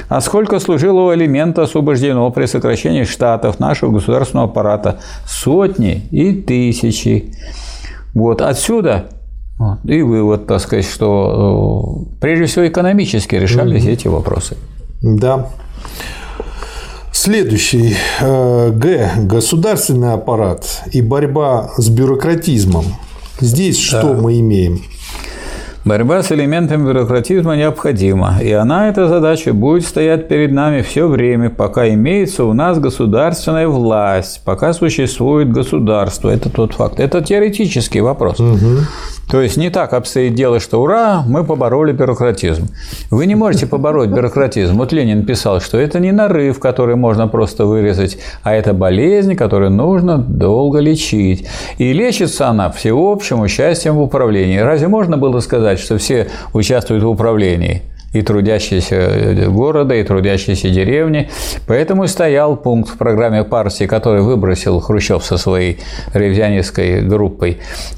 А 0.10 0.20
сколько 0.20 0.60
служилого 0.60 1.14
элемента 1.14 1.62
освобождено 1.62 2.30
при 2.32 2.48
сокращении 2.48 3.04
штатов 3.04 3.60
нашего 3.60 3.92
государственного 3.92 4.50
аппарата? 4.50 5.00
Сотни 5.28 6.08
и 6.10 6.34
тысячи. 6.34 7.36
Вот 8.16 8.42
отсюда 8.42 9.06
и 9.84 10.02
вывод, 10.02 10.48
так 10.48 10.60
сказать, 10.60 10.86
что 10.86 12.08
э, 12.10 12.20
прежде 12.20 12.46
всего 12.46 12.68
экономически 12.68 13.36
решались 13.36 13.86
mm-hmm. 13.86 13.94
эти 13.94 14.08
вопросы. 14.08 14.58
Да. 15.04 15.50
Следующий. 17.26 17.96
Э, 18.22 18.70
Г. 18.70 19.14
Государственный 19.24 20.14
аппарат 20.14 20.84
и 20.92 21.02
борьба 21.02 21.72
с 21.76 21.90
бюрократизмом. 21.90 22.86
Здесь 23.40 23.78
да. 23.90 23.98
что 23.98 24.14
мы 24.14 24.40
имеем? 24.42 24.84
Борьба 25.86 26.24
с 26.24 26.32
элементами 26.32 26.84
бюрократизма 26.84 27.56
необходима, 27.56 28.40
и 28.42 28.52
она, 28.52 28.90
эта 28.90 29.08
задача, 29.08 29.54
будет 29.54 29.86
стоять 29.86 30.28
перед 30.28 30.52
нами 30.52 30.82
все 30.82 31.08
время, 31.08 31.52
пока 31.52 31.88
имеется 31.90 32.44
у 32.46 32.54
нас 32.54 32.80
государственная 32.80 33.68
власть, 33.68 34.42
пока 34.44 34.74
существует 34.74 35.52
государство. 35.52 36.32
Это 36.32 36.50
тот 36.50 36.74
факт. 36.74 37.00
Это 37.00 37.22
теоретический 37.22 38.02
вопрос. 38.02 38.40
Угу. 38.40 38.80
То 39.30 39.42
есть 39.42 39.58
не 39.58 39.70
так 39.70 39.94
обстоит 39.94 40.36
дело, 40.36 40.60
что 40.60 40.82
ура, 40.82 41.24
мы 41.28 41.44
побороли 41.44 41.92
бюрократизм. 41.92 42.68
Вы 43.10 43.26
не 43.26 43.34
можете 43.34 43.66
побороть 43.66 44.10
бюрократизм. 44.10 44.78
Вот 44.78 44.94
Ленин 44.94 45.26
писал, 45.26 45.62
что 45.62 45.80
это 45.80 46.00
не 46.00 46.12
нарыв, 46.12 46.60
который 46.60 46.96
можно 46.96 47.28
просто 47.28 47.66
вырезать, 47.66 48.20
а 48.44 48.54
это 48.54 48.74
болезнь, 48.74 49.36
которую 49.36 49.72
нужно 49.72 50.20
долго 50.20 50.80
лечить. 50.80 51.48
И 51.80 51.92
лечится 51.92 52.50
она 52.50 52.70
всеобщим 52.70 53.42
участием 53.42 53.96
в 53.96 54.02
управлении. 54.02 54.60
Разве 54.60 54.88
можно 54.88 55.18
было 55.18 55.40
сказать, 55.40 55.75
что 55.80 55.98
все 55.98 56.28
участвуют 56.54 57.04
в 57.04 57.10
управлении? 57.10 57.82
и 58.16 58.22
трудящиеся 58.22 59.50
города, 59.50 59.94
и 59.94 60.04
трудящиеся 60.04 60.70
деревни. 60.70 61.30
Поэтому 61.68 62.06
и 62.06 62.08
стоял 62.08 62.56
пункт 62.56 62.90
в 62.92 62.98
программе 62.98 63.44
партии, 63.44 63.86
который 63.86 64.22
выбросил 64.22 64.80
Хрущев 64.80 65.24
со 65.24 65.38
своей 65.38 65.80
ревизионистской 66.14 67.02
группой, 67.02 67.58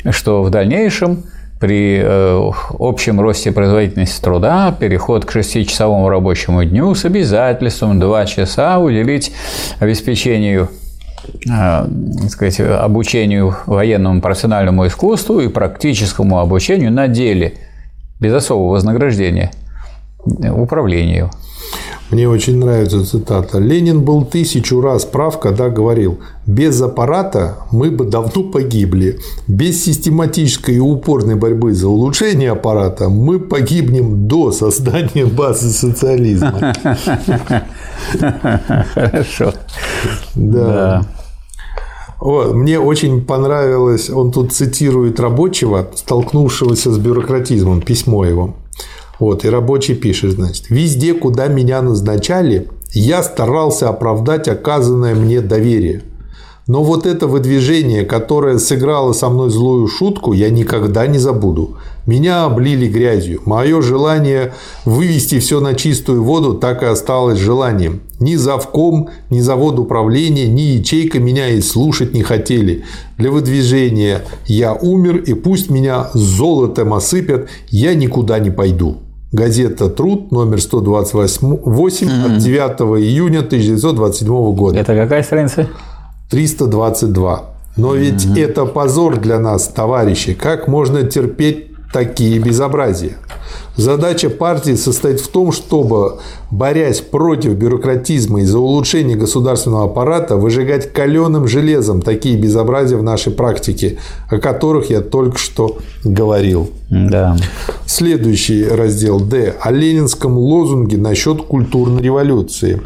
что 0.10 0.42
в 0.42 0.50
дальнейшем 0.50 1.24
при 1.60 2.00
э, 2.02 2.52
общем 2.80 3.20
росте 3.20 3.52
производительности 3.52 4.22
труда 4.22 4.76
переход 4.80 5.26
к 5.26 5.32
шестичасовому 5.32 6.08
рабочему 6.10 6.64
дню 6.64 6.94
с 6.94 7.06
обязательством 7.06 8.00
2 8.00 8.26
часа 8.26 8.78
уделить 8.80 9.32
обеспечению 9.80 10.70
э, 11.50 11.88
сказать, 12.30 12.60
обучению 12.60 13.56
военному 13.66 14.22
профессиональному 14.22 14.86
искусству 14.86 15.40
и 15.40 15.48
практическому 15.48 16.40
обучению 16.40 16.92
на 16.92 17.08
деле 17.08 17.54
без 18.20 18.34
особого 18.34 18.72
вознаграждения– 18.72 19.52
управлению. 20.56 21.32
Мне 22.10 22.30
очень 22.30 22.58
нравится 22.58 23.06
цитата. 23.06 23.60
Ленин 23.60 24.02
был 24.02 24.24
тысячу 24.24 24.80
раз 24.80 25.04
прав, 25.04 25.42
когда 25.42 25.70
говорил, 25.70 26.20
без 26.46 26.82
аппарата 26.82 27.58
мы 27.72 27.92
бы 27.92 28.06
давно 28.06 28.44
погибли. 28.44 29.20
Без 29.48 29.84
систематической 29.84 30.76
и 30.76 30.80
упорной 30.80 31.36
борьбы 31.36 31.74
за 31.74 31.90
улучшение 31.90 32.52
аппарата 32.52 33.10
мы 33.10 33.40
погибнем 33.40 34.26
до 34.26 34.54
создания 34.54 35.26
базы 35.26 35.70
социализма. 35.70 36.74
Хорошо. 38.94 39.54
Да. 40.36 41.06
Вот, 42.20 42.54
мне 42.56 42.80
очень 42.80 43.22
понравилось, 43.22 44.10
он 44.10 44.32
тут 44.32 44.52
цитирует 44.52 45.20
рабочего, 45.20 45.88
столкнувшегося 45.94 46.92
с 46.92 46.98
бюрократизмом, 46.98 47.82
письмо 47.82 48.26
его. 48.26 48.56
Вот, 49.20 49.46
и 49.46 49.50
рабочий 49.50 49.96
пишет, 49.96 50.32
значит, 50.32 50.70
везде, 50.70 51.14
куда 51.14 51.48
меня 51.48 51.82
назначали, 51.82 52.70
я 52.94 53.22
старался 53.24 53.90
оправдать 53.90 54.48
оказанное 54.48 55.16
мне 55.16 55.42
доверие. 55.42 56.04
Но 56.68 56.84
вот 56.84 57.06
это 57.06 57.28
выдвижение, 57.28 58.04
которое 58.04 58.60
сыграло 58.60 59.14
со 59.14 59.30
мной 59.30 59.50
злую 59.50 59.88
шутку, 59.88 60.34
я 60.34 60.50
никогда 60.50 61.08
не 61.08 61.18
забуду. 61.18 61.78
Меня 62.06 62.44
облили 62.44 62.88
грязью. 62.88 63.42
Мое 63.46 63.82
желание 63.82 64.54
вывести 64.84 65.40
все 65.40 65.62
на 65.62 65.76
чистую 65.76 66.24
воду 66.24 66.56
так 66.56 66.84
и 66.84 66.88
осталось 66.88 67.40
желанием. 67.40 68.02
Ни 68.20 68.36
завком, 68.36 69.10
ни 69.30 69.40
завод 69.40 69.80
управления, 69.80 70.48
ни 70.48 70.62
ячейка 70.62 71.20
меня 71.20 71.50
и 71.50 71.62
слушать 71.62 72.14
не 72.14 72.22
хотели. 72.22 72.84
Для 73.18 73.32
выдвижения 73.32 74.24
я 74.46 74.74
умер, 74.74 75.18
и 75.18 75.36
пусть 75.36 75.70
меня 75.70 76.10
золотом 76.14 76.94
осыпят, 76.94 77.48
я 77.70 77.94
никуда 77.94 78.40
не 78.40 78.52
пойду. 78.52 78.98
Газета 79.32 79.90
«Труд», 79.90 80.32
номер 80.32 80.62
128 80.62 81.48
mm-hmm. 81.48 82.36
от 82.36 82.38
9 82.38 83.04
июня 83.06 83.40
1927 83.40 84.28
года. 84.54 84.80
Это 84.80 84.96
какая 84.96 85.24
страница? 85.24 85.68
322. 86.30 87.46
Но 87.78 87.94
ведь 87.94 88.26
mm-hmm. 88.26 88.44
это 88.44 88.66
позор 88.66 89.18
для 89.18 89.40
нас, 89.40 89.68
товарищи. 89.68 90.34
Как 90.34 90.68
можно 90.68 91.04
терпеть 91.04 91.72
такие 91.94 92.40
безобразия? 92.40 93.18
Задача 93.78 94.32
партии 94.32 94.74
состоит 94.74 95.20
в 95.20 95.28
том, 95.28 95.52
чтобы, 95.52 96.18
борясь 96.50 97.00
против 97.00 97.54
бюрократизма 97.54 98.42
и 98.42 98.46
за 98.46 98.58
улучшение 98.58 99.16
государственного 99.16 99.86
аппарата, 99.86 100.36
выжигать 100.36 100.92
каленым 100.92 101.48
железом 101.48 102.02
такие 102.02 102.38
безобразия 102.38 102.98
в 102.98 103.04
нашей 103.04 103.32
практике, 103.32 104.00
о 104.30 104.40
которых 104.40 104.90
я 104.90 105.02
только 105.02 105.38
что 105.38 105.78
говорил. 106.04 106.72
Да. 106.90 107.38
Следующий 107.86 108.66
раздел 108.66 109.20
Д. 109.20 109.54
О 109.62 109.72
ленинском 109.72 110.38
лозунге 110.38 110.98
насчет 110.98 111.44
культурной 111.44 112.02
революции. 112.02 112.82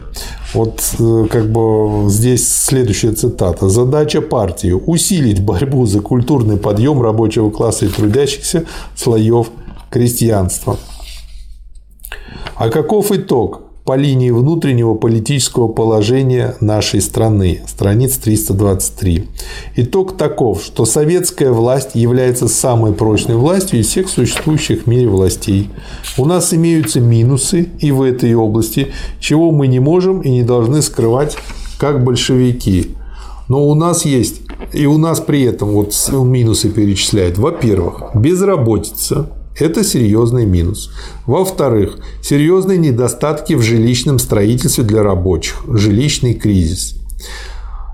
Вот 0.54 0.82
э, 1.00 1.28
как 1.30 1.50
бы 1.50 2.10
здесь 2.10 2.52
следующая 2.52 3.14
цитата. 3.14 3.70
Задача 3.70 4.22
партии– 4.22 4.72
усилить 4.86 5.42
борьбу 5.42 5.86
за 5.86 6.02
культурный 6.02 6.58
подъем 6.58 7.02
рабочего 7.02 7.50
класса 7.50 7.86
и 7.86 7.90
трудящихся 7.90 8.66
слоев 8.96 9.48
крестьянства. 9.92 10.78
А 12.56 12.70
каков 12.70 13.12
итог 13.12 13.62
по 13.86 13.96
линии 13.96 14.30
внутреннего 14.30 14.94
политического 14.94 15.68
положения 15.68 16.56
нашей 16.62 17.02
страны? 17.02 17.62
Страница 17.68 18.22
323. 18.22 19.28
Итог 19.76 20.18
таков, 20.18 20.64
что 20.64 20.86
советская 20.86 21.52
власть 21.52 21.92
является 21.94 22.48
самой 22.48 22.94
прочной 22.94 23.36
властью 23.36 23.80
из 23.80 23.88
всех 23.88 24.10
существующих 24.10 24.84
в 24.84 24.88
мире 24.88 25.10
властей. 25.10 25.70
У 26.18 26.26
нас 26.26 26.54
имеются 26.54 27.00
минусы 27.00 27.70
и 27.80 27.92
в 27.92 28.02
этой 28.02 28.34
области, 28.34 28.94
чего 29.20 29.52
мы 29.52 29.68
не 29.68 29.80
можем 29.80 30.22
и 30.22 30.30
не 30.30 30.44
должны 30.44 30.82
скрывать 30.82 31.36
как 31.78 32.04
большевики. 32.04 32.96
Но 33.50 33.68
у 33.68 33.76
нас 33.76 34.06
есть, 34.06 34.42
и 34.72 34.86
у 34.86 34.98
нас 34.98 35.20
при 35.20 35.42
этом 35.44 35.72
вот 35.72 35.94
минусы 36.12 36.70
перечисляет. 36.70 37.38
Во-первых, 37.38 38.12
безработица, 38.16 39.30
это 39.58 39.84
серьезный 39.84 40.46
минус. 40.46 40.92
Во-вторых, 41.26 41.98
серьезные 42.22 42.78
недостатки 42.78 43.54
в 43.54 43.62
жилищном 43.62 44.20
строительстве 44.20 44.84
для 44.84 45.04
рабочих, 45.04 45.62
жилищный 45.68 46.34
кризис. 46.34 46.96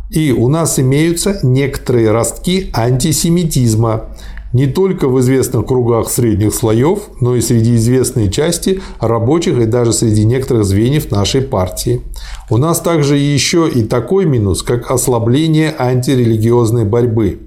И 0.10 0.32
у 0.32 0.48
нас 0.48 0.80
имеются 0.80 1.40
некоторые 1.44 2.12
ростки 2.12 2.70
антисемитизма 2.74 4.06
не 4.54 4.68
только 4.68 5.08
в 5.08 5.20
известных 5.20 5.66
кругах 5.66 6.10
средних 6.10 6.54
слоев, 6.54 7.10
но 7.20 7.36
и 7.36 7.42
среди 7.42 7.76
известной 7.76 8.32
части 8.32 8.82
рабочих 9.00 9.58
и 9.60 9.66
даже 9.66 9.92
среди 9.92 10.26
некоторых 10.26 10.66
звеньев 10.66 11.12
нашей 11.12 11.42
партии. 11.42 12.02
У 12.50 12.58
нас 12.58 12.80
также 12.80 13.18
еще 13.18 13.70
и 13.70 13.84
такой 13.84 14.26
минус, 14.26 14.64
как 14.64 14.90
ослабление 14.90 15.76
антирелигиозной 15.78 16.86
борьбы. 16.86 17.47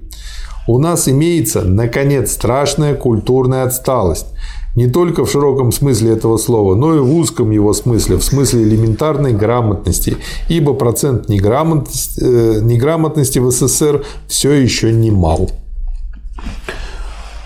У 0.67 0.77
нас 0.77 1.07
имеется, 1.07 1.61
наконец, 1.63 2.31
страшная 2.31 2.95
культурная 2.95 3.63
отсталость. 3.63 4.27
Не 4.75 4.87
только 4.87 5.25
в 5.25 5.31
широком 5.31 5.71
смысле 5.73 6.13
этого 6.13 6.37
слова, 6.37 6.75
но 6.75 6.95
и 6.95 6.99
в 6.99 7.13
узком 7.13 7.51
его 7.51 7.73
смысле, 7.73 8.15
в 8.15 8.23
смысле 8.23 8.63
элементарной 8.63 9.33
грамотности, 9.33 10.15
ибо 10.47 10.73
процент 10.73 11.27
неграмотности, 11.27 12.21
э, 12.23 12.59
неграмотности 12.61 13.39
в 13.39 13.51
СССР 13.51 14.05
все 14.27 14.51
еще 14.53 14.93
немал. 14.93 15.51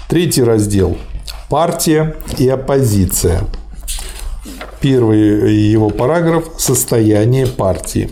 Третий 0.08 0.44
раздел. 0.44 0.98
Партия 1.50 2.16
и 2.38 2.48
оппозиция. 2.48 3.42
Первый 4.80 5.56
его 5.56 5.90
параграф– 5.90 6.46
состояние 6.58 7.48
партии. 7.48 8.12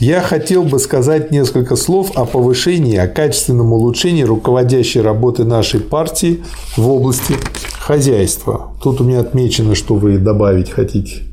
Я 0.00 0.22
хотел 0.22 0.62
бы 0.62 0.78
сказать 0.78 1.30
несколько 1.30 1.76
слов 1.76 2.12
о 2.16 2.24
повышении, 2.24 2.96
о 2.96 3.06
качественном 3.06 3.74
улучшении 3.74 4.22
руководящей 4.22 5.02
работы 5.02 5.44
нашей 5.44 5.80
партии 5.80 6.42
в 6.78 6.88
области 6.88 7.34
хозяйства. 7.78 8.74
Тут 8.82 9.02
у 9.02 9.04
меня 9.04 9.20
отмечено, 9.20 9.74
что 9.74 9.96
вы 9.96 10.16
добавить 10.16 10.70
хотите. 10.70 11.24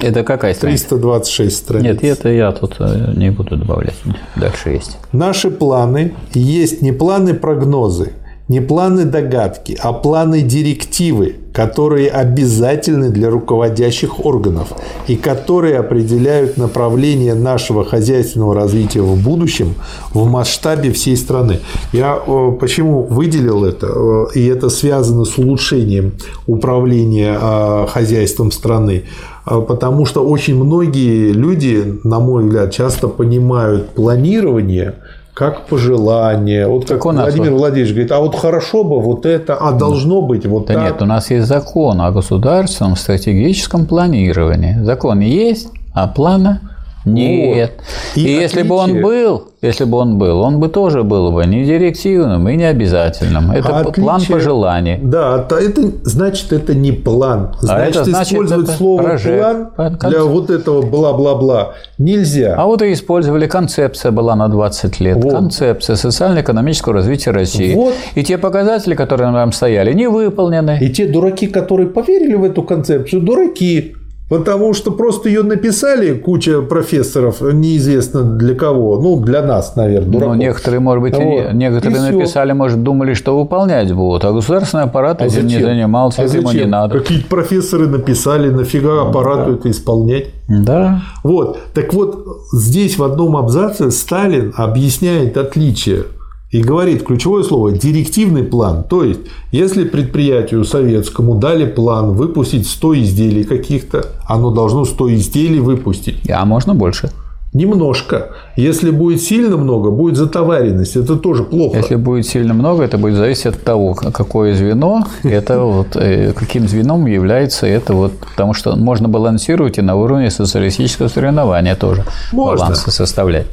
Это 0.00 0.24
какая 0.24 0.54
страница? 0.54 0.88
326 0.88 1.56
страниц. 1.56 1.84
Нет, 1.84 2.18
это 2.18 2.30
я 2.30 2.52
тут 2.52 2.76
э, 2.78 3.12
не 3.16 3.30
буду 3.30 3.58
добавлять. 3.58 3.96
Дальше 4.34 4.70
есть. 4.70 4.96
Наши 5.12 5.50
планы 5.50 6.14
есть 6.32 6.80
не 6.80 6.92
планы 6.92 7.34
прогнозы, 7.34 8.12
не 8.50 8.60
планы 8.60 9.04
догадки, 9.04 9.78
а 9.80 9.92
планы 9.92 10.42
директивы, 10.42 11.36
которые 11.52 12.08
обязательны 12.08 13.10
для 13.10 13.30
руководящих 13.30 14.26
органов 14.26 14.72
и 15.06 15.14
которые 15.14 15.78
определяют 15.78 16.56
направление 16.56 17.34
нашего 17.34 17.84
хозяйственного 17.84 18.56
развития 18.56 19.02
в 19.02 19.16
будущем 19.22 19.76
в 20.12 20.28
масштабе 20.28 20.90
всей 20.90 21.16
страны. 21.16 21.60
Я 21.92 22.18
э, 22.26 22.52
почему 22.58 23.02
выделил 23.02 23.64
это, 23.64 23.86
э, 23.86 24.26
и 24.34 24.46
это 24.48 24.68
связано 24.68 25.24
с 25.24 25.38
улучшением 25.38 26.14
управления 26.48 27.38
э, 27.40 27.86
хозяйством 27.86 28.50
страны, 28.50 29.04
потому 29.44 30.06
что 30.06 30.26
очень 30.26 30.56
многие 30.56 31.30
люди, 31.30 32.00
на 32.02 32.18
мой 32.18 32.42
взгляд, 32.42 32.72
часто 32.72 33.06
понимают 33.06 33.90
планирование 33.90 34.96
как 35.40 35.62
пожелание. 35.62 36.68
Вот 36.68 36.86
как, 36.86 37.00
как 37.00 37.14
Владимир 37.14 37.52
вот... 37.52 37.60
Владимирович 37.60 37.94
говорит, 37.94 38.12
а 38.12 38.20
вот 38.20 38.36
хорошо 38.36 38.84
бы 38.84 39.00
вот 39.00 39.24
это, 39.24 39.56
а 39.56 39.72
должно 39.72 40.20
быть 40.20 40.44
вот 40.44 40.66
да 40.66 40.74
так. 40.74 40.82
нет, 40.82 41.00
у 41.00 41.06
нас 41.06 41.30
есть 41.30 41.46
закон 41.46 42.02
о 42.02 42.12
государственном 42.12 42.94
стратегическом 42.94 43.86
планировании. 43.86 44.76
Закон 44.82 45.20
есть, 45.20 45.70
а 45.94 46.08
плана 46.08 46.60
нет. 47.04 47.72
Вот. 47.76 48.16
И, 48.16 48.26
и 48.26 48.32
если 48.32 48.62
бы 48.62 48.74
он 48.74 49.00
был, 49.00 49.48
если 49.62 49.84
бы 49.84 49.98
он 49.98 50.18
был, 50.18 50.40
он 50.40 50.58
бы 50.58 50.68
тоже 50.68 51.02
был 51.02 51.32
бы 51.32 51.44
не 51.46 51.64
директивным 51.64 52.48
и 52.48 52.56
не 52.56 52.64
обязательным. 52.64 53.50
Это 53.50 53.78
отличие, 53.78 54.04
план 54.04 54.22
пожеланий. 54.28 54.98
Да, 55.02 55.46
это 55.50 55.92
значит 56.02 56.52
это 56.52 56.74
не 56.74 56.92
план. 56.92 57.54
Значит, 57.60 57.96
а 57.96 58.00
это 58.00 58.04
значит 58.04 58.32
использовать 58.32 58.68
это 58.68 58.76
слово 58.76 59.02
прожект. 59.02 59.74
план 59.76 59.98
для 59.98 60.24
вот 60.24 60.50
этого 60.50 60.82
бла-бла-бла 60.82 61.74
нельзя. 61.98 62.54
А 62.56 62.66
вот 62.66 62.82
и 62.82 62.92
использовали 62.92 63.46
концепция 63.46 64.12
была 64.12 64.34
на 64.34 64.48
20 64.48 65.00
лет. 65.00 65.22
Вот. 65.22 65.32
Концепция 65.32 65.96
социально-экономического 65.96 66.94
развития 66.94 67.30
России. 67.32 67.74
Вот. 67.74 67.94
И 68.14 68.24
те 68.24 68.38
показатели, 68.38 68.94
которые 68.94 69.30
нам 69.30 69.52
стояли, 69.52 69.92
не 69.92 70.08
выполнены. 70.08 70.78
И 70.80 70.90
те 70.90 71.06
дураки, 71.06 71.46
которые 71.46 71.88
поверили 71.88 72.34
в 72.34 72.44
эту 72.44 72.62
концепцию, 72.62 73.22
дураки. 73.22 73.94
Потому 74.30 74.74
что 74.74 74.92
просто 74.92 75.28
ее 75.28 75.42
написали 75.42 76.14
куча 76.14 76.62
профессоров, 76.62 77.40
неизвестно 77.40 78.22
для 78.22 78.54
кого, 78.54 78.96
ну, 79.00 79.18
для 79.18 79.42
нас, 79.42 79.74
наверное, 79.74 80.08
дураков. 80.08 80.36
Ну, 80.36 80.40
некоторые, 80.40 80.78
может 80.78 81.02
быть, 81.02 81.16
вот. 81.16 81.52
некоторые 81.52 81.98
и 81.98 82.12
написали, 82.12 82.50
все. 82.50 82.54
может, 82.54 82.82
думали, 82.84 83.14
что 83.14 83.36
выполнять 83.36 83.92
будут, 83.92 84.24
а 84.24 84.30
государственный 84.30 84.84
аппарат 84.84 85.20
а 85.20 85.26
этим 85.26 85.42
зачем? 85.42 85.48
не 85.48 85.64
занимался, 85.64 86.22
а 86.22 86.26
этим 86.26 86.42
ему 86.42 86.52
не 86.52 86.64
надо. 86.64 87.00
Какие-то 87.00 87.26
профессоры 87.26 87.88
написали, 87.88 88.50
нафига 88.50 89.02
аппарату 89.02 89.50
да. 89.50 89.56
это 89.56 89.70
исполнять? 89.72 90.26
Да. 90.48 91.02
Вот, 91.24 91.58
так 91.74 91.92
вот, 91.92 92.24
здесь 92.52 92.98
в 92.98 93.02
одном 93.02 93.36
абзаце 93.36 93.90
Сталин 93.90 94.54
объясняет 94.56 95.36
отличие 95.36 96.04
и 96.50 96.62
говорит 96.62 97.04
ключевое 97.04 97.44
слово 97.44 97.72
директивный 97.72 98.42
план. 98.42 98.84
То 98.84 99.04
есть, 99.04 99.20
если 99.52 99.84
предприятию 99.84 100.64
советскому 100.64 101.36
дали 101.36 101.66
план 101.66 102.12
выпустить 102.12 102.66
100 102.66 103.00
изделий 103.00 103.44
каких-то, 103.44 104.06
оно 104.26 104.50
должно 104.50 104.84
100 104.84 105.14
изделий 105.14 105.60
выпустить. 105.60 106.28
А 106.28 106.44
можно 106.44 106.74
больше. 106.74 107.10
Немножко. 107.52 108.28
Если 108.54 108.92
будет 108.92 109.22
сильно 109.22 109.56
много, 109.56 109.90
будет 109.90 110.16
затоваренность. 110.16 110.94
Это 110.94 111.16
тоже 111.16 111.42
плохо. 111.42 111.78
Если 111.78 111.96
будет 111.96 112.26
сильно 112.26 112.54
много, 112.54 112.84
это 112.84 112.96
будет 112.96 113.16
зависеть 113.16 113.46
от 113.46 113.62
того, 113.64 113.94
какое 113.94 114.54
звено, 114.54 115.04
это 115.24 115.58
вот, 115.58 115.96
э, 115.96 116.32
каким 116.32 116.68
звеном 116.68 117.06
является 117.06 117.66
это 117.66 117.92
вот, 117.92 118.12
потому 118.18 118.54
что 118.54 118.76
можно 118.76 119.08
балансировать 119.08 119.78
и 119.78 119.82
на 119.82 119.96
уровне 119.96 120.30
социалистического 120.30 121.08
соревнования 121.08 121.74
тоже 121.74 122.04
можно. 122.32 122.66
балансы 122.66 122.92
составлять 122.92 123.46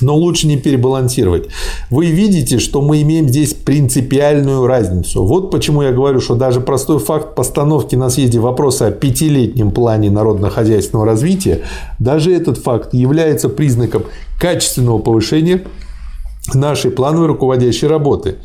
но 0.00 0.16
лучше 0.16 0.46
не 0.46 0.56
перебалансировать. 0.56 1.48
Вы 1.90 2.06
видите, 2.06 2.58
что 2.58 2.80
мы 2.82 3.02
имеем 3.02 3.28
здесь 3.28 3.54
принципиальную 3.54 4.66
разницу. 4.66 5.24
Вот 5.24 5.50
почему 5.50 5.82
я 5.82 5.92
говорю, 5.92 6.20
что 6.20 6.34
даже 6.34 6.60
простой 6.60 6.98
факт 6.98 7.34
постановки 7.34 7.94
на 7.94 8.10
съезде 8.10 8.38
вопроса 8.38 8.86
о 8.86 8.90
пятилетнем 8.90 9.70
плане 9.70 10.10
народно-хозяйственного 10.10 11.06
развития, 11.06 11.62
даже 11.98 12.34
этот 12.34 12.58
факт 12.58 12.94
является 12.94 13.48
признаком 13.48 14.04
качественного 14.40 14.98
повышения 14.98 15.62
нашей 16.54 16.90
плановой 16.90 17.28
руководящей 17.28 17.86
работы. 17.86 18.36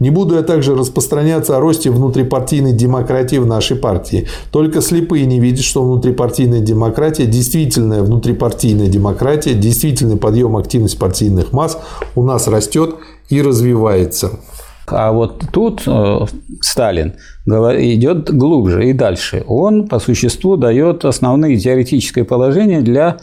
Не 0.00 0.10
буду 0.10 0.34
я 0.34 0.42
также 0.42 0.74
распространяться 0.74 1.56
о 1.56 1.60
росте 1.60 1.90
внутрипартийной 1.90 2.72
демократии 2.72 3.36
в 3.36 3.46
нашей 3.46 3.76
партии. 3.76 4.26
Только 4.50 4.80
слепые 4.80 5.24
не 5.26 5.40
видят, 5.40 5.64
что 5.64 5.84
внутрипартийная 5.84 6.60
демократия, 6.60 7.26
действительная 7.26 8.02
внутрипартийная 8.02 8.88
демократия, 8.88 9.54
действительный 9.54 10.16
подъем 10.16 10.56
активности 10.56 10.98
партийных 10.98 11.52
масс 11.52 11.78
у 12.16 12.24
нас 12.24 12.48
растет 12.48 12.96
и 13.28 13.40
развивается. 13.40 14.40
А 14.86 15.12
вот 15.12 15.44
тут 15.50 15.82
э, 15.86 16.26
Сталин 16.60 17.14
идет 17.46 18.34
глубже 18.34 18.90
и 18.90 18.92
дальше. 18.92 19.42
Он 19.46 19.88
по 19.88 19.98
существу 19.98 20.56
дает 20.56 21.04
основные 21.04 21.56
теоретические 21.56 22.24
положения 22.26 22.82
для 22.82 23.18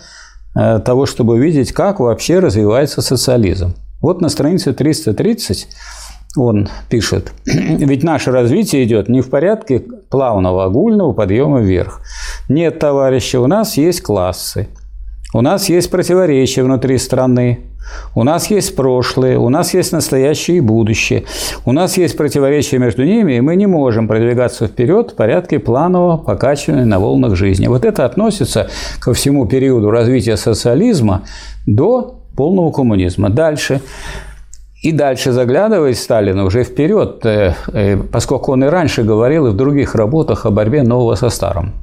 э, 0.56 0.80
того, 0.80 1.06
чтобы 1.06 1.38
видеть, 1.38 1.72
как 1.72 2.00
вообще 2.00 2.40
развивается 2.40 3.02
социализм. 3.02 3.76
Вот 4.02 4.22
на 4.22 4.30
странице 4.30 4.74
330 4.74 5.68
он 6.38 6.70
пишет, 6.90 7.34
ведь 7.46 8.04
наше 8.04 8.32
развитие 8.32 8.84
идет 8.86 9.10
не 9.10 9.22
в 9.22 9.30
порядке 9.30 9.80
плавного 9.80 10.66
огульного 10.66 11.14
подъема 11.14 11.60
вверх. 11.60 12.02
Нет, 12.50 12.80
товарищи, 12.80 13.36
у 13.36 13.48
нас 13.48 13.78
есть 13.78 14.02
классы, 14.02 14.70
у 15.34 15.42
нас 15.42 15.70
есть 15.70 15.92
противоречия 15.92 16.64
внутри 16.64 16.98
страны, 16.98 17.72
у 18.16 18.24
нас 18.24 18.50
есть 18.50 18.76
прошлое, 18.76 19.38
у 19.38 19.50
нас 19.50 19.74
есть 19.74 19.92
настоящее 19.92 20.58
и 20.58 20.62
будущее. 20.62 21.24
У 21.66 21.72
нас 21.72 21.98
есть 21.98 22.16
противоречия 22.16 22.78
между 22.78 23.04
ними, 23.04 23.34
и 23.34 23.42
мы 23.42 23.56
не 23.56 23.68
можем 23.68 24.08
продвигаться 24.08 24.68
вперед 24.68 25.12
в 25.12 25.16
порядке 25.16 25.60
планового 25.60 26.18
покачивания 26.18 26.86
на 26.86 27.00
волнах 27.00 27.36
жизни. 27.36 27.68
Вот 27.68 27.84
это 27.84 28.06
относится 28.06 28.70
ко 29.00 29.14
всему 29.14 29.46
периоду 29.48 29.92
развития 29.92 30.38
социализма 30.38 31.24
до 31.66 32.21
полного 32.36 32.72
коммунизма. 32.72 33.30
Дальше. 33.30 33.82
И 34.82 34.92
дальше 34.92 35.32
заглядывает 35.32 35.98
Сталин 35.98 36.40
уже 36.40 36.64
вперед, 36.64 37.24
э, 37.26 37.54
э, 37.72 37.98
поскольку 37.98 38.54
он 38.54 38.64
и 38.64 38.68
раньше 38.68 39.04
говорил 39.04 39.48
и 39.48 39.52
в 39.52 39.56
других 39.56 39.94
работах 39.94 40.46
о 40.48 40.50
борьбе 40.50 40.82
нового 40.82 41.14
со 41.16 41.30
старым. 41.30 41.74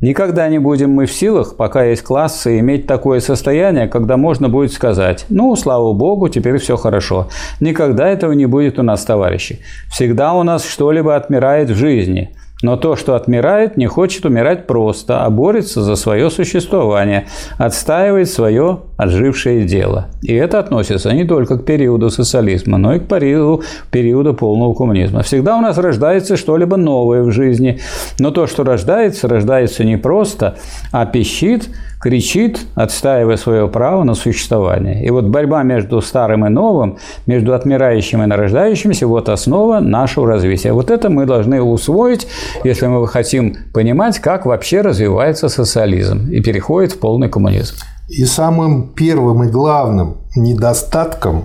Никогда 0.00 0.48
не 0.48 0.58
будем 0.58 0.92
мы 0.92 1.04
в 1.04 1.12
силах, 1.12 1.56
пока 1.56 1.84
есть 1.84 2.02
классы, 2.02 2.58
иметь 2.60 2.86
такое 2.86 3.20
состояние, 3.20 3.86
когда 3.86 4.16
можно 4.16 4.48
будет 4.48 4.72
сказать, 4.72 5.26
ну, 5.28 5.54
слава 5.56 5.92
богу, 5.92 6.30
теперь 6.30 6.56
все 6.56 6.78
хорошо. 6.78 7.28
Никогда 7.60 8.08
этого 8.08 8.32
не 8.32 8.46
будет 8.46 8.78
у 8.78 8.82
нас, 8.82 9.04
товарищи. 9.04 9.60
Всегда 9.90 10.32
у 10.32 10.42
нас 10.42 10.64
что-либо 10.64 11.14
отмирает 11.14 11.68
в 11.68 11.74
жизни. 11.74 12.34
Но 12.62 12.76
то, 12.76 12.96
что 12.96 13.14
отмирает, 13.14 13.76
не 13.76 13.86
хочет 13.86 14.26
умирать 14.26 14.66
просто, 14.66 15.24
а 15.24 15.30
борется 15.30 15.82
за 15.82 15.96
свое 15.96 16.30
существование, 16.30 17.26
отстаивает 17.58 18.28
свое 18.28 18.80
отжившее 18.96 19.64
дело. 19.64 20.08
И 20.22 20.34
это 20.34 20.58
относится 20.58 21.12
не 21.12 21.24
только 21.24 21.58
к 21.58 21.64
периоду 21.64 22.10
социализма, 22.10 22.76
но 22.76 22.94
и 22.94 22.98
к 22.98 23.04
периоду, 23.04 23.62
периоду 23.90 24.34
полного 24.34 24.74
коммунизма. 24.74 25.22
Всегда 25.22 25.56
у 25.56 25.60
нас 25.60 25.78
рождается 25.78 26.36
что-либо 26.36 26.76
новое 26.76 27.22
в 27.22 27.30
жизни, 27.30 27.80
но 28.18 28.30
то, 28.30 28.46
что 28.46 28.62
рождается, 28.62 29.26
рождается 29.26 29.84
не 29.84 29.96
просто, 29.96 30.56
а 30.92 31.06
пищит, 31.06 31.70
кричит, 32.00 32.60
отстаивая 32.74 33.36
свое 33.36 33.68
право 33.68 34.04
на 34.04 34.14
существование. 34.14 35.04
И 35.04 35.10
вот 35.10 35.26
борьба 35.26 35.62
между 35.62 36.00
старым 36.00 36.46
и 36.46 36.48
новым, 36.48 36.98
между 37.26 37.54
отмирающим 37.54 38.22
и 38.22 38.26
нарождающимся– 38.26 39.06
вот 39.10 39.28
основа 39.28 39.80
нашего 39.80 40.26
развития. 40.26 40.72
Вот 40.72 40.90
это 40.90 41.10
мы 41.10 41.26
должны 41.26 41.60
усвоить, 41.62 42.26
если 42.64 42.86
мы 42.86 43.06
хотим 43.08 43.56
понимать, 43.72 44.18
как 44.18 44.46
вообще 44.46 44.80
развивается 44.80 45.48
социализм 45.48 46.28
и 46.30 46.40
переходит 46.40 46.92
в 46.92 46.98
полный 46.98 47.28
коммунизм. 47.28 47.76
И 48.08 48.24
самым 48.24 48.88
первым 48.88 49.44
и 49.44 49.48
главным 49.48 50.18
недостатком 50.34 51.44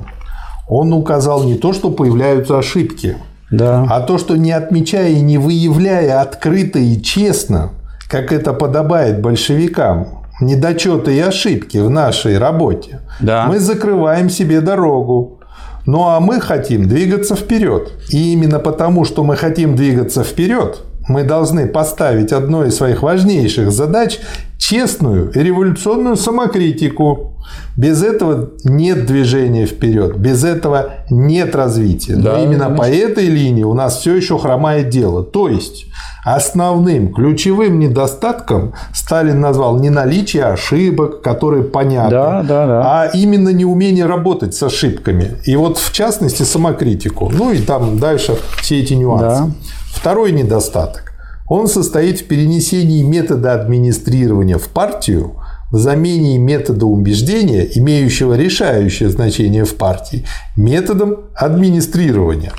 он 0.67 0.93
указал 0.93 1.43
не 1.43 1.55
то, 1.55 1.73
что 1.73 1.91
появляются 1.91 2.57
ошибки, 2.57 3.17
да. 3.51 3.85
а 3.89 4.01
то, 4.01 4.17
что 4.17 4.35
не 4.35 4.51
отмечая 4.51 5.09
и 5.09 5.21
не 5.21 5.37
выявляя 5.37 6.21
открыто 6.21 6.79
и 6.79 7.01
честно, 7.01 7.71
как 8.09 8.31
это 8.31 8.53
подобает 8.53 9.21
большевикам, 9.21 10.25
недочеты 10.41 11.15
и 11.15 11.19
ошибки 11.19 11.77
в 11.77 11.89
нашей 11.89 12.37
работе, 12.37 13.01
да. 13.19 13.45
мы 13.47 13.59
закрываем 13.59 14.29
себе 14.29 14.61
дорогу. 14.61 15.39
Ну 15.85 16.07
а 16.07 16.19
мы 16.19 16.41
хотим 16.41 16.87
двигаться 16.87 17.35
вперед. 17.35 17.91
И 18.09 18.33
именно 18.33 18.59
потому, 18.59 19.05
что 19.05 19.23
мы 19.23 19.35
хотим 19.35 19.75
двигаться 19.75 20.23
вперед, 20.23 20.81
мы 21.07 21.23
должны 21.23 21.67
поставить 21.67 22.31
одной 22.31 22.69
из 22.69 22.75
своих 22.75 23.01
важнейших 23.01 23.71
задач 23.71 24.19
честную 24.67 25.31
и 25.31 25.39
революционную 25.39 26.15
самокритику. 26.15 27.33
Без 27.77 28.01
этого 28.01 28.49
нет 28.63 29.05
движения 29.05 29.67
вперед, 29.67 30.17
без 30.17 30.43
этого 30.43 30.93
нет 31.11 31.53
развития. 31.55 32.15
Да, 32.15 32.33
Но 32.33 32.43
именно 32.43 32.65
конечно. 32.65 32.77
по 32.83 32.89
этой 32.89 33.27
линии 33.27 33.63
у 33.63 33.75
нас 33.75 33.99
все 33.99 34.15
еще 34.15 34.39
хромает 34.39 34.89
дело. 34.89 35.23
То 35.23 35.49
есть 35.49 35.85
основным 36.23 37.13
ключевым 37.13 37.77
недостатком 37.77 38.73
Сталин 38.91 39.39
назвал 39.39 39.77
не 39.79 39.91
наличие 39.91 40.45
ошибок, 40.45 41.21
которые 41.21 41.63
понятны, 41.63 42.09
да, 42.09 42.41
да, 42.41 42.65
да. 42.65 42.81
а 42.85 43.05
именно 43.13 43.49
неумение 43.49 44.07
работать 44.07 44.55
с 44.55 44.63
ошибками. 44.63 45.35
И 45.45 45.55
вот 45.55 45.77
в 45.77 45.91
частности 45.91 46.41
самокритику. 46.41 47.29
Ну 47.31 47.51
и 47.51 47.59
там 47.59 47.99
дальше 47.99 48.35
все 48.57 48.79
эти 48.79 48.93
нюансы. 48.93 49.43
Да. 49.43 49.51
Второй 49.93 50.31
недостаток. 50.31 51.04
Он 51.47 51.67
состоит 51.67 52.21
в 52.21 52.25
перенесении 52.25 53.03
метода 53.03 53.53
администрирования 53.53 54.57
в 54.57 54.67
партию 54.69 55.35
в 55.71 55.77
замене 55.77 56.37
метода 56.37 56.85
убеждения, 56.85 57.67
имеющего 57.75 58.33
решающее 58.35 59.09
значение 59.09 59.65
в 59.65 59.75
партии, 59.75 60.25
методом 60.55 61.25
администрирования. 61.35 62.53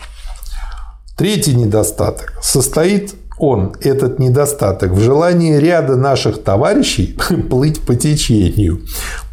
Третий 1.17 1.55
недостаток 1.55 2.39
состоит 2.43 3.15
он, 3.39 3.75
этот 3.83 4.19
недостаток, 4.19 4.93
в 4.93 5.01
желании 5.01 5.59
ряда 5.59 5.97
наших 5.97 6.43
товарищей 6.43 7.19
плыть 7.51 7.81
по 7.81 7.95
течению. 7.95 8.81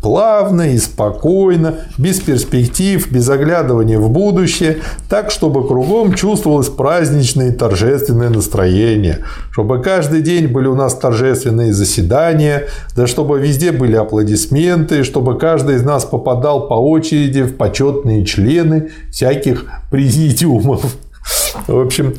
Плавно 0.01 0.73
и 0.73 0.77
спокойно, 0.77 1.75
без 1.97 2.19
перспектив, 2.19 3.09
без 3.09 3.29
оглядывания 3.29 3.97
в 3.99 4.09
будущее, 4.09 4.79
так, 5.07 5.31
чтобы 5.31 5.65
кругом 5.65 6.13
чувствовалось 6.13 6.67
праздничное 6.67 7.49
и 7.49 7.55
торжественное 7.55 8.29
настроение, 8.29 9.19
чтобы 9.51 9.81
каждый 9.81 10.21
день 10.21 10.47
были 10.47 10.67
у 10.67 10.75
нас 10.75 10.95
торжественные 10.95 11.71
заседания, 11.71 12.67
да 12.97 13.07
чтобы 13.07 13.39
везде 13.39 13.71
были 13.71 13.95
аплодисменты, 13.95 15.05
чтобы 15.05 15.37
каждый 15.39 15.77
из 15.77 15.83
нас 15.83 16.03
попадал 16.03 16.67
по 16.67 16.73
очереди 16.73 17.43
в 17.43 17.55
почетные 17.55 18.25
члены 18.25 18.89
всяких 19.09 19.65
президиумов. 19.89 20.83
В 21.67 21.79
общем, 21.79 22.15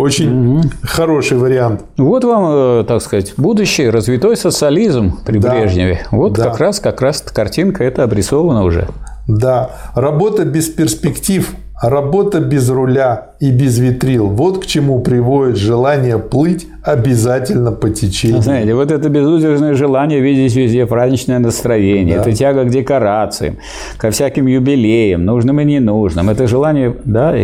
очень 0.00 0.58
угу. 0.58 0.68
хороший 0.82 1.38
вариант. 1.38 1.82
Вот 1.96 2.24
вам, 2.24 2.80
э, 2.80 2.84
так 2.86 3.02
сказать, 3.02 3.34
будущий 3.36 3.88
развитой 3.88 4.36
социализм 4.36 5.18
при 5.24 5.38
да. 5.38 5.50
Брежневе. 5.50 6.06
Вот 6.10 6.32
да. 6.32 6.44
как 6.44 6.58
раз, 6.58 6.80
как 6.80 7.00
раз 7.00 7.20
картинка 7.22 7.84
это 7.84 8.02
обрисована 8.04 8.64
уже. 8.64 8.88
Да, 9.28 9.70
работа 9.94 10.44
без 10.44 10.68
перспектив 10.68 11.54
Работа 11.80 12.40
без 12.40 12.68
руля 12.68 13.30
и 13.40 13.50
без 13.50 13.78
витрил– 13.78 14.26
вот 14.28 14.62
к 14.62 14.66
чему 14.66 15.00
приводит 15.00 15.56
желание 15.56 16.18
плыть 16.18 16.66
обязательно 16.82 17.72
по 17.72 17.88
течению. 17.88 18.42
Знаете, 18.42 18.74
вот 18.74 18.90
это 18.90 19.08
безудержное 19.08 19.72
желание 19.72 20.20
видеть 20.20 20.54
везде 20.54 20.84
праздничное 20.84 21.38
настроение, 21.38 22.16
да. 22.16 22.22
это 22.22 22.32
тяга 22.32 22.64
к 22.64 22.70
декорациям, 22.70 23.56
ко 23.96 24.10
всяким 24.10 24.46
юбилеям, 24.46 25.24
нужным 25.24 25.58
и 25.60 25.64
ненужным. 25.64 26.28
Это 26.28 26.46
желание 26.46 26.94
да, 27.06 27.34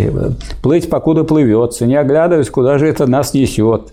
плыть, 0.63 0.91
покуда 0.91 1.25
плывется, 1.25 1.87
не 1.87 1.97
оглядываясь, 1.97 2.51
куда 2.51 2.77
же 2.77 2.87
это 2.87 3.07
нас 3.07 3.33
несет. 3.33 3.91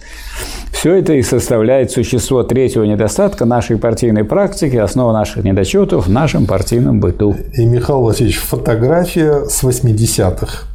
Все 0.83 0.95
это 0.95 1.13
и 1.13 1.21
составляет 1.21 1.91
существо 1.91 2.43
третьего 2.43 2.83
недостатка 2.83 3.45
нашей 3.45 3.77
партийной 3.77 4.25
практики, 4.25 4.75
основа 4.75 5.13
наших 5.13 5.45
недочетов 5.45 6.07
в 6.07 6.11
нашем 6.11 6.45
партийном 6.45 6.99
быту. 6.99 7.37
И, 7.53 7.63
Михаил 7.63 8.01
Васильевич, 8.01 8.39
фотография 8.39 9.45
с 9.45 9.63
80-х. 9.63 10.67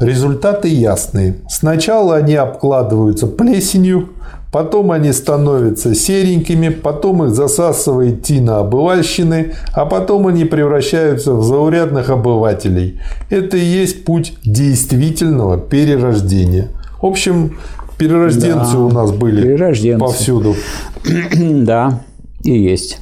Результаты 0.00 0.68
ясные. 0.68 1.34
Сначала 1.50 2.16
они 2.16 2.34
обкладываются 2.34 3.26
плесенью, 3.26 4.08
потом 4.50 4.90
они 4.90 5.12
становятся 5.12 5.94
серенькими, 5.94 6.70
потом 6.70 7.24
их 7.24 7.34
засасывает 7.34 8.22
тина 8.22 8.60
обывальщины, 8.60 9.52
а 9.74 9.84
потом 9.84 10.28
они 10.28 10.46
превращаются 10.46 11.34
в 11.34 11.44
заурядных 11.44 12.08
обывателей. 12.08 13.02
Это 13.28 13.58
и 13.58 13.64
есть 13.66 14.06
путь 14.06 14.32
действительного 14.46 15.58
перерождения. 15.58 16.68
В 17.02 17.06
общем, 17.06 17.58
Перерожденцы 18.02 18.72
да, 18.72 18.78
у 18.78 18.90
нас 18.90 19.12
были 19.12 19.42
перерожденцы. 19.42 20.00
повсюду. 20.00 20.56
Да, 21.40 22.00
и 22.42 22.50
есть. 22.50 22.98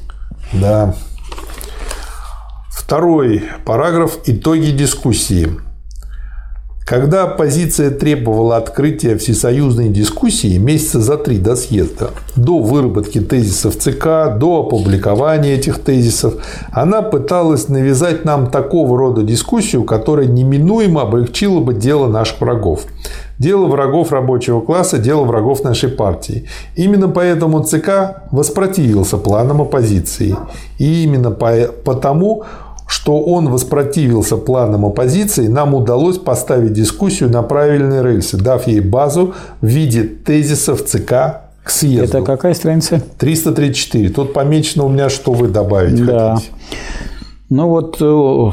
Да. 0.52 0.94
Второй 2.70 3.44
параграф 3.64 4.18
«Итоги 4.26 4.70
дискуссии». 4.72 5.48
Когда 6.86 7.22
оппозиция 7.22 7.92
требовала 7.92 8.56
открытия 8.56 9.16
всесоюзной 9.16 9.90
дискуссии 9.90 10.58
месяца 10.58 11.00
за 11.00 11.16
три 11.16 11.38
до 11.38 11.54
съезда, 11.54 12.10
до 12.34 12.58
выработки 12.58 13.20
тезисов 13.20 13.76
ЦК, 13.76 14.36
до 14.36 14.66
опубликования 14.66 15.54
этих 15.54 15.78
тезисов, 15.78 16.34
она 16.72 17.00
пыталась 17.00 17.68
навязать 17.68 18.24
нам 18.24 18.50
такого 18.50 18.98
рода 18.98 19.22
дискуссию, 19.22 19.84
которая 19.84 20.26
неминуемо 20.26 21.02
облегчила 21.02 21.60
бы 21.60 21.74
дело 21.74 22.08
наших 22.08 22.40
врагов. 22.40 22.86
Дело 23.40 23.68
врагов 23.68 24.12
рабочего 24.12 24.60
класса, 24.60 24.98
дело 24.98 25.24
врагов 25.24 25.64
нашей 25.64 25.88
партии. 25.88 26.44
Именно 26.76 27.08
поэтому 27.08 27.64
ЦК 27.64 28.22
воспротивился 28.30 29.16
планам 29.16 29.62
оппозиции. 29.62 30.36
И 30.78 31.04
именно 31.04 31.30
потому 31.30 32.44
что 32.86 33.18
он 33.18 33.48
воспротивился 33.48 34.36
планам 34.36 34.84
оппозиции, 34.84 35.46
нам 35.46 35.74
удалось 35.74 36.18
поставить 36.18 36.74
дискуссию 36.74 37.30
на 37.30 37.42
правильные 37.42 38.02
рельсы, 38.02 38.36
дав 38.36 38.66
ей 38.66 38.80
базу 38.80 39.32
в 39.62 39.66
виде 39.66 40.02
тезисов 40.02 40.84
ЦК 40.84 41.40
к 41.64 41.70
съезду. 41.70 42.18
Это 42.18 42.22
какая 42.22 42.52
страница? 42.52 43.00
334. 43.18 44.10
Тут 44.10 44.34
помечено 44.34 44.84
у 44.84 44.90
меня, 44.90 45.08
что 45.08 45.32
вы 45.32 45.48
добавить 45.48 46.04
да. 46.04 46.34
хотите. 46.34 46.52
Ну 47.48 47.68
вот 47.68 47.96
э, 48.00 48.52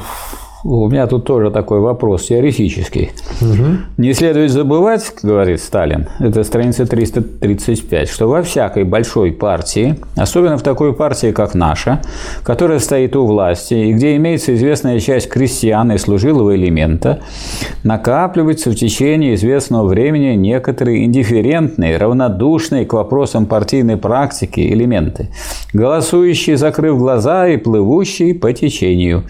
у 0.63 0.89
меня 0.89 1.07
тут 1.07 1.25
тоже 1.25 1.51
такой 1.51 1.79
вопрос 1.79 2.27
теоретический. 2.27 3.11
Угу. 3.41 3.63
Не 3.97 4.13
следует 4.13 4.51
забывать, 4.51 5.13
говорит 5.21 5.61
Сталин, 5.61 6.07
это 6.19 6.43
страница 6.43 6.85
335, 6.85 8.09
что 8.09 8.27
во 8.27 8.41
всякой 8.41 8.83
большой 8.83 9.31
партии, 9.31 9.97
особенно 10.15 10.57
в 10.57 10.63
такой 10.63 10.93
партии, 10.93 11.31
как 11.31 11.53
наша, 11.53 12.01
которая 12.43 12.79
стоит 12.79 13.15
у 13.15 13.25
власти 13.25 13.73
и 13.75 13.93
где 13.93 14.15
имеется 14.15 14.55
известная 14.55 14.99
часть 14.99 15.29
крестьян 15.29 15.91
и 15.91 15.97
служилого 15.97 16.55
элемента, 16.55 17.19
накапливаются 17.83 18.71
в 18.71 18.75
течение 18.75 19.35
известного 19.35 19.87
времени 19.87 20.35
некоторые 20.35 21.05
индифферентные, 21.05 21.97
равнодушные 21.97 22.85
к 22.85 22.93
вопросам 22.93 23.45
партийной 23.45 23.97
практики 23.97 24.59
элементы, 24.73 25.29
голосующие, 25.73 26.57
закрыв 26.57 26.97
глаза 26.97 27.47
и 27.47 27.57
плывущие 27.57 28.33
по 28.33 28.51
течению. 28.51 29.23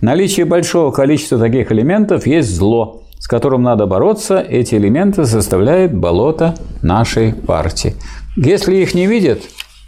Наличие 0.00 0.46
большого 0.46 0.69
большого 0.70 0.92
количества 0.92 1.36
таких 1.36 1.72
элементов 1.72 2.28
есть 2.28 2.54
зло, 2.54 3.02
с 3.18 3.26
которым 3.26 3.64
надо 3.64 3.86
бороться. 3.86 4.38
Эти 4.38 4.76
элементы 4.76 5.26
составляют 5.26 5.92
болото 5.92 6.54
нашей 6.80 7.32
партии. 7.34 7.96
Если 8.36 8.76
их 8.76 8.94
не 8.94 9.08
видят, 9.08 9.40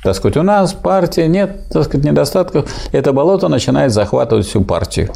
так 0.02 0.16
сказать, 0.16 0.36
у 0.38 0.42
нас 0.42 0.72
партия, 0.72 1.28
нет, 1.28 1.68
так 1.70 1.84
сказать, 1.84 2.04
недостатков, 2.04 2.68
это 2.90 3.12
болото 3.12 3.46
начинает 3.46 3.92
захватывать 3.92 4.44
всю 4.44 4.62
партию. 4.62 5.12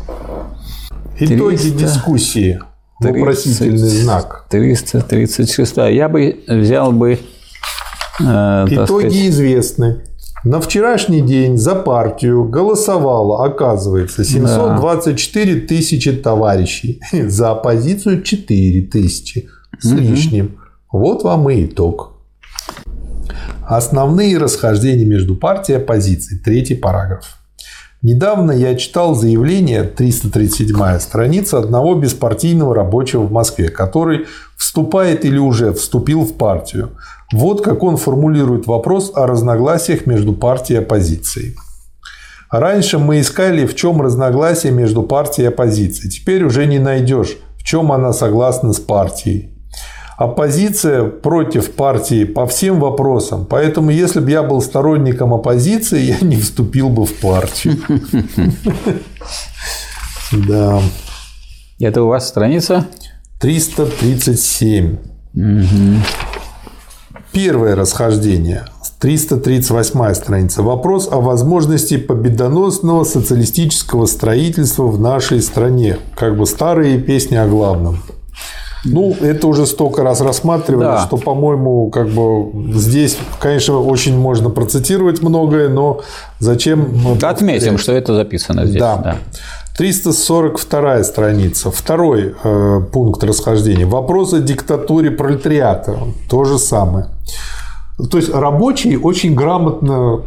Итоги 1.18 1.56
300... 1.56 1.70
дискуссии. 1.72 2.60
Вопросительный 3.00 3.76
знак. 3.76 4.46
336. 4.48 5.78
Я 5.90 6.08
бы 6.08 6.44
взял 6.46 6.92
бы... 6.92 7.18
Э, 8.20 8.66
Итоги 8.68 8.84
сказать... 8.84 9.12
известны. 9.14 9.96
На 10.46 10.60
вчерашний 10.60 11.22
день 11.22 11.58
за 11.58 11.74
партию 11.74 12.44
голосовало, 12.44 13.44
оказывается, 13.44 14.24
724 14.24 15.54
да. 15.54 15.66
тысячи 15.66 16.12
товарищей. 16.12 17.00
За 17.26 17.50
оппозицию 17.50 18.22
4 18.22 18.82
тысячи 18.82 19.48
с 19.80 19.90
угу. 19.90 20.00
лишним. 20.00 20.60
Вот 20.92 21.24
вам 21.24 21.50
и 21.50 21.64
итог. 21.64 22.12
Основные 23.64 24.38
расхождения 24.38 25.04
между 25.04 25.34
партией 25.34 25.80
и 25.80 25.82
оппозицией. 25.82 26.40
Третий 26.40 26.76
параграф. 26.76 27.38
Недавно 28.02 28.52
я 28.52 28.74
читал 28.76 29.14
заявление, 29.14 29.82
337 29.82 30.98
страница, 31.00 31.58
одного 31.58 31.94
беспартийного 31.94 32.74
рабочего 32.74 33.22
в 33.22 33.32
Москве, 33.32 33.68
который 33.68 34.26
вступает 34.56 35.24
или 35.24 35.38
уже 35.38 35.72
вступил 35.72 36.22
в 36.22 36.34
партию. 36.34 36.90
Вот 37.32 37.64
как 37.64 37.82
он 37.82 37.96
формулирует 37.96 38.66
вопрос 38.66 39.10
о 39.14 39.26
разногласиях 39.26 40.06
между 40.06 40.34
партией 40.34 40.80
и 40.80 40.82
оппозицией. 40.82 41.56
Раньше 42.50 42.98
мы 42.98 43.20
искали, 43.20 43.66
в 43.66 43.74
чем 43.74 44.00
разногласие 44.00 44.72
между 44.72 45.02
партией 45.02 45.46
и 45.46 45.48
оппозицией. 45.48 46.10
Теперь 46.10 46.44
уже 46.44 46.66
не 46.66 46.78
найдешь, 46.78 47.38
в 47.58 47.64
чем 47.64 47.90
она 47.90 48.12
согласна 48.12 48.72
с 48.72 48.78
партией. 48.78 49.55
Оппозиция 50.16 51.04
против 51.04 51.72
партии 51.72 52.24
по 52.24 52.46
всем 52.46 52.80
вопросам. 52.80 53.44
Поэтому, 53.44 53.90
если 53.90 54.20
бы 54.20 54.30
я 54.30 54.42
был 54.42 54.62
сторонником 54.62 55.34
оппозиции, 55.34 56.00
я 56.00 56.18
не 56.20 56.36
вступил 56.36 56.88
бы 56.88 57.04
в 57.06 57.14
партию. 57.14 57.76
Да. 60.32 60.82
Это 61.78 62.02
у 62.02 62.08
вас 62.08 62.26
страница? 62.26 62.84
337. 63.40 64.96
Первое 67.32 67.76
расхождение. 67.76 68.64
338 68.98 70.14
страница. 70.14 70.62
Вопрос 70.62 71.08
о 71.10 71.20
возможности 71.20 71.98
победоносного 71.98 73.04
социалистического 73.04 74.06
строительства 74.06 74.88
в 74.88 74.98
нашей 74.98 75.42
стране. 75.42 75.98
Как 76.16 76.36
бы 76.36 76.46
старые 76.46 76.98
песни 76.98 77.36
о 77.36 77.46
главном. 77.46 77.98
Ну, 78.86 79.16
это 79.20 79.46
уже 79.46 79.66
столько 79.66 80.02
раз 80.02 80.20
рассматривали, 80.20 80.84
да. 80.84 81.06
что, 81.06 81.16
по-моему, 81.16 81.90
как 81.90 82.08
бы 82.08 82.50
здесь, 82.72 83.18
конечно, 83.40 83.80
очень 83.80 84.16
можно 84.16 84.50
процитировать 84.50 85.22
многое, 85.22 85.68
но 85.68 86.00
зачем... 86.38 87.18
Отметим, 87.22 87.78
что 87.78 87.92
это 87.92 88.14
записано 88.14 88.66
здесь. 88.66 88.80
Да. 88.80 88.96
да. 88.96 89.16
342 89.76 91.04
страница. 91.04 91.70
Второй 91.70 92.34
э, 92.42 92.80
пункт 92.92 93.22
расхождения. 93.24 93.86
Вопрос 93.86 94.32
о 94.32 94.40
диктатуре 94.40 95.10
пролетариата. 95.10 95.98
То 96.30 96.44
же 96.44 96.58
самое. 96.58 97.06
То 98.10 98.16
есть 98.16 98.32
рабочий 98.32 98.96
очень 98.96 99.34
грамотно 99.34 100.22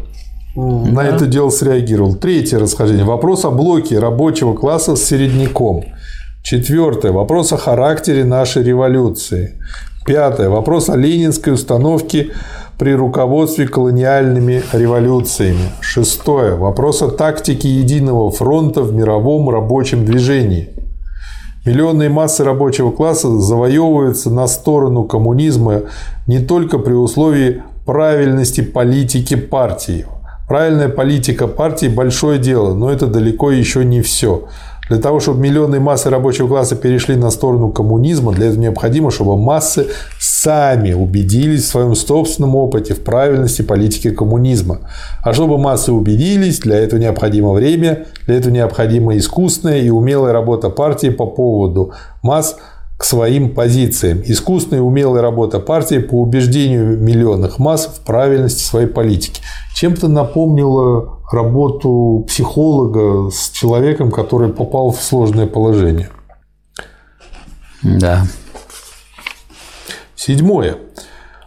на 0.56 1.02
это 1.02 1.26
дело 1.26 1.50
среагировал. 1.50 2.16
Третье 2.16 2.60
расхождение. 2.60 3.06
Вопрос 3.06 3.46
о 3.46 3.52
блоке 3.52 4.00
рабочего 4.00 4.54
класса 4.54 4.96
с 4.96 5.04
середняком. 5.04 5.86
Четвертое. 6.50 7.12
Вопрос 7.12 7.54
о 7.54 7.58
характере 7.58 8.26
нашей 8.26 8.64
революции. 8.64 9.62
Пятое. 10.04 10.50
Вопрос 10.50 10.90
о 10.90 10.96
ленинской 10.96 11.54
установке 11.54 12.32
при 12.80 12.96
руководстве 12.96 13.68
колониальными 13.68 14.64
революциями. 14.74 15.70
Шестое. 15.80 16.56
Вопрос 16.56 17.04
о 17.04 17.12
тактике 17.12 17.70
единого 17.70 18.32
фронта 18.32 18.82
в 18.82 18.96
мировом 18.96 19.52
рабочем 19.52 20.06
движении. 20.06 20.70
Миллионные 21.68 22.10
массы 22.10 22.44
рабочего 22.44 22.90
класса 22.90 23.30
завоевываются 23.30 24.32
на 24.32 24.48
сторону 24.48 25.04
коммунизма 25.04 25.84
не 26.26 26.40
только 26.40 26.80
при 26.80 26.94
условии 26.94 27.62
правильности 27.86 28.62
политики 28.62 29.36
партии. 29.36 30.08
Правильная 30.48 30.90
политика 30.90 31.46
партии– 31.48 31.88
большое 31.96 32.40
дело, 32.40 32.74
но 32.74 32.92
это 32.92 33.06
далеко 33.06 33.52
еще 33.52 33.86
не 33.86 34.02
все. 34.02 34.48
Для 34.90 34.98
того, 34.98 35.20
чтобы 35.20 35.40
миллионные 35.40 35.80
массы 35.80 36.10
рабочего 36.10 36.48
класса 36.48 36.76
перешли 36.76 37.16
на 37.16 37.30
сторону 37.30 37.70
коммунизма, 37.70 38.32
для 38.34 38.48
этого 38.48 38.62
необходимо, 38.62 39.12
чтобы 39.12 39.38
массы 39.38 39.88
сами 40.20 40.94
убедились 40.94 41.64
в 41.64 41.68
своем 41.68 41.96
собственном 41.96 42.56
опыте 42.56 42.96
в 42.96 43.04
правильности 43.04 43.62
политики 43.62 44.10
коммунизма. 44.10 44.80
А 45.24 45.34
чтобы 45.34 45.58
массы 45.58 45.92
убедились, 45.92 46.60
для 46.60 46.78
этого 46.80 47.00
необходимо 47.00 47.52
время, 47.52 48.08
для 48.26 48.36
этого 48.38 48.52
необходима 48.52 49.16
искусная 49.18 49.80
и 49.80 49.90
умелая 49.90 50.34
работа 50.34 50.70
партии 50.70 51.10
по 51.10 51.28
поводу 51.28 51.94
масс 52.24 52.58
к 53.00 53.06
своим 53.06 53.56
позициям. 53.56 54.22
Искусная 54.26 54.80
и 54.80 54.82
умелая 54.82 55.22
работа 55.22 55.62
партии 55.62 56.00
по 56.00 56.16
убеждению 56.16 57.00
миллионных 57.00 57.58
масс 57.58 57.86
в 57.88 58.02
правильности 58.04 58.62
своей 58.62 58.88
политики. 58.88 59.42
Чем-то 59.74 60.10
напомнило 60.10 61.22
работу 61.32 62.26
психолога 62.28 63.32
с 63.32 63.52
человеком, 63.52 64.12
который 64.12 64.50
попал 64.50 64.92
в 64.92 65.02
сложное 65.02 65.48
положение. 65.48 66.10
Да. 67.84 68.26
Седьмое. 70.18 70.76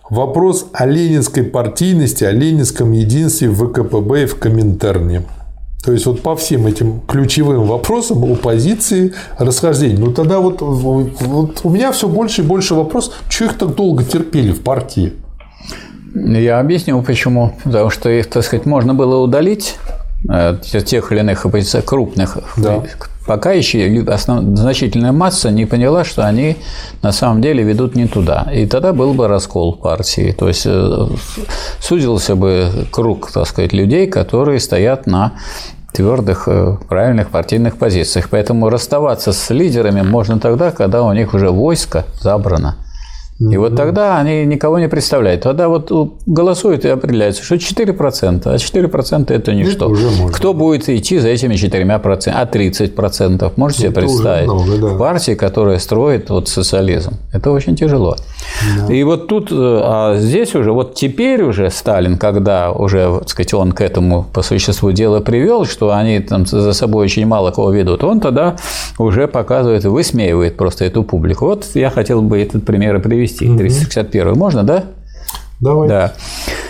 Вопрос 0.09 0.69
о 0.73 0.87
ленинской 0.87 1.43
партийности, 1.43 2.25
о 2.25 2.31
ленинском 2.31 2.93
единстве 2.93 3.51
в 3.51 3.69
ВКПБ 3.69 4.23
и 4.23 4.27
в 4.27 4.39
Коминтерне. 4.39 5.23
То 5.85 5.93
есть 5.93 6.07
вот 6.07 6.23
по 6.23 6.37
всем 6.37 6.67
этим 6.67 7.01
ключевым 7.09 7.65
вопросам 7.65 8.23
у 8.23 8.37
позиции 8.37 9.15
расхождений. 9.37 9.97
Ну 9.99 10.13
тогда 10.13 10.39
вот, 10.39 10.61
вот 10.61 11.61
у 11.65 11.71
меня 11.71 11.91
все 11.91 12.07
больше 12.07 12.43
и 12.43 12.45
больше 12.45 12.75
вопрос, 12.75 13.13
что 13.29 13.47
их 13.47 13.59
так 13.59 13.75
долго 13.75 14.05
терпели 14.05 14.53
в 14.53 14.63
партии? 14.63 15.15
Я 16.15 16.61
объясню, 16.61 17.03
почему. 17.03 17.55
Потому 17.65 17.91
что 17.91 18.11
их, 18.11 18.29
так 18.29 18.45
сказать, 18.45 18.67
можно 18.67 18.95
было 18.95 19.17
удалить 19.17 19.77
тех 20.85 21.13
или 21.13 21.21
иных 21.21 21.45
оппозиционеров, 21.45 21.89
крупных, 21.89 22.39
да. 22.57 22.83
пока 23.27 23.53
еще 23.53 24.05
основ... 24.09 24.57
значительная 24.57 25.13
масса 25.13 25.51
не 25.51 25.67
поняла, 25.67 26.05
что 26.05 26.27
они 26.27 26.57
на 27.03 27.13
самом 27.13 27.43
деле 27.43 27.63
ведут 27.65 27.95
не 27.95 28.07
туда. 28.07 28.47
И 28.53 28.67
тогда 28.67 28.93
был 28.93 29.15
бы 29.15 29.29
раскол 29.29 29.77
партии. 29.77 30.35
То 30.39 30.49
есть 30.49 30.65
э, 30.67 31.07
сузился 31.81 32.37
бы 32.37 32.87
круг, 32.91 33.31
так 33.31 33.47
сказать, 33.47 33.73
людей, 33.73 34.07
которые 34.07 34.61
стоят 34.61 35.07
на 35.07 35.33
твердых, 35.93 36.45
э, 36.47 36.77
правильных 36.89 37.31
партийных 37.31 37.77
позициях. 37.79 38.29
Поэтому 38.31 38.69
расставаться 38.69 39.33
с 39.33 39.51
лидерами 39.51 40.03
можно 40.03 40.39
тогда, 40.41 40.71
когда 40.71 41.03
у 41.03 41.13
них 41.13 41.35
уже 41.35 41.51
войско 41.51 42.05
забрано. 42.21 42.77
И 43.51 43.57
вот 43.57 43.77
тогда 43.77 44.19
они 44.19 44.45
никого 44.45 44.79
не 44.79 44.89
представляют. 44.89 45.43
Тогда 45.43 45.69
вот 45.69 45.91
голосуют 46.27 46.85
и 46.85 46.89
определяется, 46.89 47.43
что 47.43 47.57
4%, 47.57 48.43
а 48.45 48.57
4% 48.57 49.33
это 49.33 49.55
ничто. 49.55 49.73
Это 49.73 49.87
уже 49.87 50.09
Кто 50.33 50.55
будет 50.55 50.89
идти 50.89 51.19
за 51.19 51.29
этими 51.29 51.55
4%, 51.55 52.33
а 52.35 52.45
30%? 52.45 53.53
Можете 53.57 53.83
себе 53.83 53.91
представить? 53.93 54.45
Много, 54.45 54.77
да. 54.77 54.95
Партии, 54.97 55.35
которая 55.35 55.79
строит 55.79 56.31
вот 56.31 56.49
социализм. 56.49 57.15
Это 57.33 57.51
очень 57.51 57.77
тяжело. 57.77 58.17
Да. 58.77 58.93
И 58.93 59.03
вот 59.03 59.29
тут, 59.29 59.51
э, 59.51 59.55
а 59.55 60.17
здесь 60.19 60.55
уже, 60.55 60.73
вот 60.73 60.95
теперь 60.95 61.43
уже 61.43 61.71
Сталин, 61.71 62.19
когда 62.19 62.71
уже, 62.71 63.19
так 63.21 63.29
сказать, 63.29 63.55
он 63.55 63.73
к 63.73 63.81
этому 63.81 64.27
по 64.33 64.43
существу 64.43 64.93
дела 64.93 65.21
привел, 65.21 65.65
что 65.65 65.93
они 65.93 66.21
там 66.21 66.47
за 66.47 66.73
собой 66.73 67.05
очень 67.05 67.27
мало 67.27 67.51
кого 67.51 67.73
ведут, 67.73 68.05
он 68.05 68.21
тогда 68.21 68.57
уже 68.99 69.27
показывает, 69.27 69.85
высмеивает 69.85 70.57
просто 70.57 70.85
эту 70.85 71.03
публику. 71.03 71.47
Вот 71.47 71.67
я 71.75 71.91
хотел 71.91 72.23
бы 72.23 72.41
этот 72.41 72.65
пример 72.65 73.01
привести 73.01 73.32
привести. 73.39 73.87
361 73.87 74.35
можно, 74.35 74.65
да? 74.65 74.85
Давай. 75.61 75.89
Да. 75.89 76.13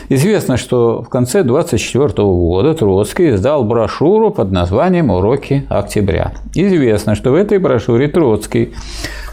Известно, 0.08 0.56
что 0.56 1.02
в 1.02 1.08
конце 1.08 1.42
24 1.42 2.08
года 2.08 2.74
Троцкий 2.74 3.30
издал 3.30 3.64
брошюру 3.64 4.30
под 4.30 4.52
названием 4.52 5.10
«Уроки 5.10 5.64
октября». 5.70 6.32
Известно, 6.54 7.14
что 7.14 7.30
в 7.30 7.34
этой 7.34 7.58
брошюре 7.58 8.08
Троцкий 8.08 8.74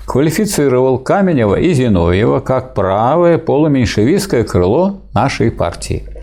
квалифицировал 0.05 0.97
Каменева 0.97 1.55
и 1.55 1.73
Зиновьева 1.73 2.39
как 2.39 2.73
правое 2.73 3.37
полуменьшевистское 3.37 4.43
крыло 4.43 5.01
нашей 5.13 5.51
партии– 5.51 6.03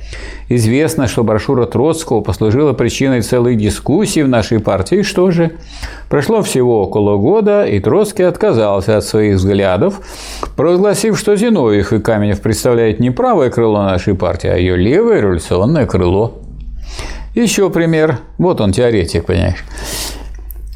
Известно, 0.48 1.08
что 1.08 1.24
брошюра 1.24 1.66
Троцкого 1.66 2.20
послужила 2.20 2.72
причиной 2.72 3.22
целой 3.22 3.56
дискуссии 3.56 4.20
в 4.20 4.28
нашей 4.28 4.60
партии. 4.60 5.02
Что 5.02 5.30
же? 5.32 5.52
Прошло 6.08 6.42
всего 6.42 6.82
около 6.82 7.16
года, 7.16 7.64
и 7.64 7.80
Троцкий 7.80 8.22
отказался 8.22 8.96
от 8.96 9.04
своих 9.04 9.36
взглядов, 9.36 10.00
провозгласив, 10.54 11.18
что 11.18 11.34
Зиновьев 11.34 11.92
и 11.92 11.98
Каменев 11.98 12.40
представляют 12.40 13.00
не 13.00 13.10
правое 13.10 13.50
крыло 13.50 13.82
нашей 13.82 14.14
партии, 14.14 14.48
а 14.48 14.56
ее 14.56 14.76
левое 14.76 15.20
революционное 15.20 15.86
крыло. 15.86 16.34
Еще 17.34 17.68
пример. 17.68 18.20
Вот 18.38 18.60
он, 18.60 18.72
теоретик, 18.72 19.26
понимаешь. 19.26 19.64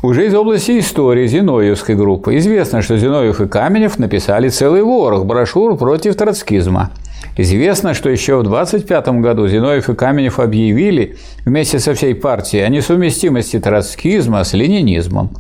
Уже 0.03 0.27
из 0.27 0.35
области 0.35 0.79
истории 0.79 1.27
Зиновьевской 1.27 1.95
группы 1.95 2.37
известно, 2.39 2.81
что 2.81 2.97
Зиновьев 2.97 3.41
и 3.41 3.47
Каменев 3.47 3.99
написали 3.99 4.49
целый 4.49 4.83
ворох 4.83 5.27
брошюр 5.27 5.77
против 5.77 6.17
троцкизма– 6.17 6.91
Известно, 7.37 7.95
что 7.95 8.11
еще 8.11 8.39
в 8.39 8.43
25 8.43 9.09
году 9.20 9.47
Зиновьев 9.47 9.89
и 9.89 9.95
Каменев 9.95 10.39
объявили 10.39 11.17
вместе 11.45 11.79
со 11.79 11.95
всей 11.95 12.15
партией 12.15 12.65
о 12.65 12.69
несовместимости 12.69 13.59
троцкизма 13.59 14.43
с 14.45 14.53
ленинизмом. 14.53 15.31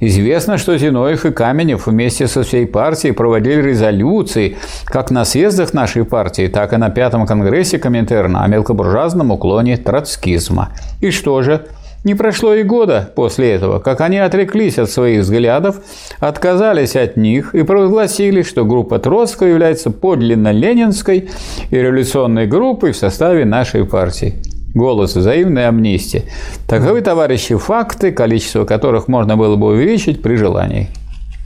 Известно, 0.00 0.58
что 0.58 0.78
Зиновьев 0.78 1.24
и 1.26 1.32
Каменев 1.32 1.86
вместе 1.86 2.28
со 2.28 2.44
всей 2.44 2.66
партией 2.66 3.12
проводили 3.12 3.62
резолюции 3.62 4.56
как 4.84 5.10
на 5.10 5.24
съездах 5.24 5.74
нашей 5.74 6.04
партии, 6.04 6.46
так 6.46 6.72
и 6.72 6.76
на 6.76 6.90
Пятом 6.90 7.26
конгрессе 7.26 7.78
Коминтерна 7.78 8.44
о 8.44 8.48
мелкобуржуазном 8.48 9.30
уклоне 9.30 9.76
троцкизма. 9.76 10.70
И 11.00 11.10
что 11.10 11.42
же? 11.42 11.66
Не 12.04 12.14
прошло 12.14 12.54
и 12.54 12.62
года 12.62 13.10
после 13.14 13.52
этого, 13.52 13.78
как 13.78 14.02
они 14.02 14.18
отреклись 14.18 14.78
от 14.78 14.90
своих 14.90 15.22
взглядов, 15.22 15.76
отказались 16.20 16.96
от 16.96 17.16
них 17.16 17.54
и 17.54 17.62
провозгласили, 17.62 18.42
что 18.42 18.66
группа 18.66 18.98
Троцкого 18.98 19.48
является 19.48 19.90
подлинно 19.90 20.52
ленинской 20.52 21.30
и 21.70 21.76
революционной 21.76 22.46
группой 22.46 22.92
в 22.92 22.96
составе 22.96 23.46
нашей 23.46 23.86
партии 23.86 24.34
голос 24.74 25.14
взаимной 25.14 25.68
амнистии. 25.68 26.24
Таковы, 26.68 27.00
товарищи, 27.00 27.56
факты, 27.56 28.12
количество 28.12 28.64
которых 28.64 29.08
можно 29.08 29.36
было 29.36 29.56
бы 29.56 29.68
увеличить 29.68 30.20
при 30.20 30.34
желании. 30.34 30.90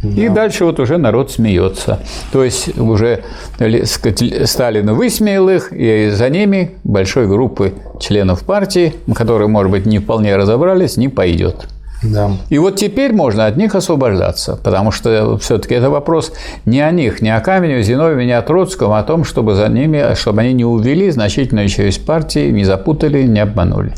Да. 0.02 0.22
И 0.22 0.28
дальше 0.28 0.64
вот 0.64 0.78
уже 0.78 0.96
народ 0.96 1.32
смеется. 1.32 1.98
То 2.32 2.44
есть 2.44 2.78
уже 2.78 3.24
Сталин 3.58 4.94
высмеял 4.94 5.48
их, 5.48 5.72
и 5.72 6.10
за 6.10 6.28
ними 6.28 6.76
большой 6.84 7.26
группы 7.26 7.74
членов 7.98 8.44
партии, 8.44 8.94
которые, 9.14 9.48
может 9.48 9.72
быть, 9.72 9.86
не 9.86 9.98
вполне 9.98 10.36
разобрались, 10.36 10.96
не 10.96 11.08
пойдет. 11.08 11.66
Да. 12.00 12.30
И 12.48 12.58
вот 12.58 12.76
теперь 12.76 13.12
можно 13.12 13.46
от 13.46 13.56
них 13.56 13.74
освобождаться, 13.74 14.56
потому 14.62 14.92
что 14.92 15.36
все-таки 15.38 15.74
это 15.74 15.90
вопрос 15.90 16.32
не 16.64 16.80
о 16.80 16.92
них, 16.92 17.20
не 17.20 17.34
о 17.34 17.40
Каменеве, 17.40 17.82
Зиновьеве, 17.82 18.24
не 18.24 18.38
о 18.38 18.42
Троцком, 18.42 18.92
а 18.92 19.00
о 19.00 19.02
том, 19.02 19.24
чтобы 19.24 19.56
за 19.56 19.66
ними, 19.66 20.14
чтобы 20.14 20.42
они 20.42 20.52
не 20.52 20.64
увели 20.64 21.10
значительную 21.10 21.68
часть 21.68 22.06
партии, 22.06 22.50
не 22.50 22.62
запутали, 22.62 23.24
не 23.24 23.40
обманули. 23.40 23.94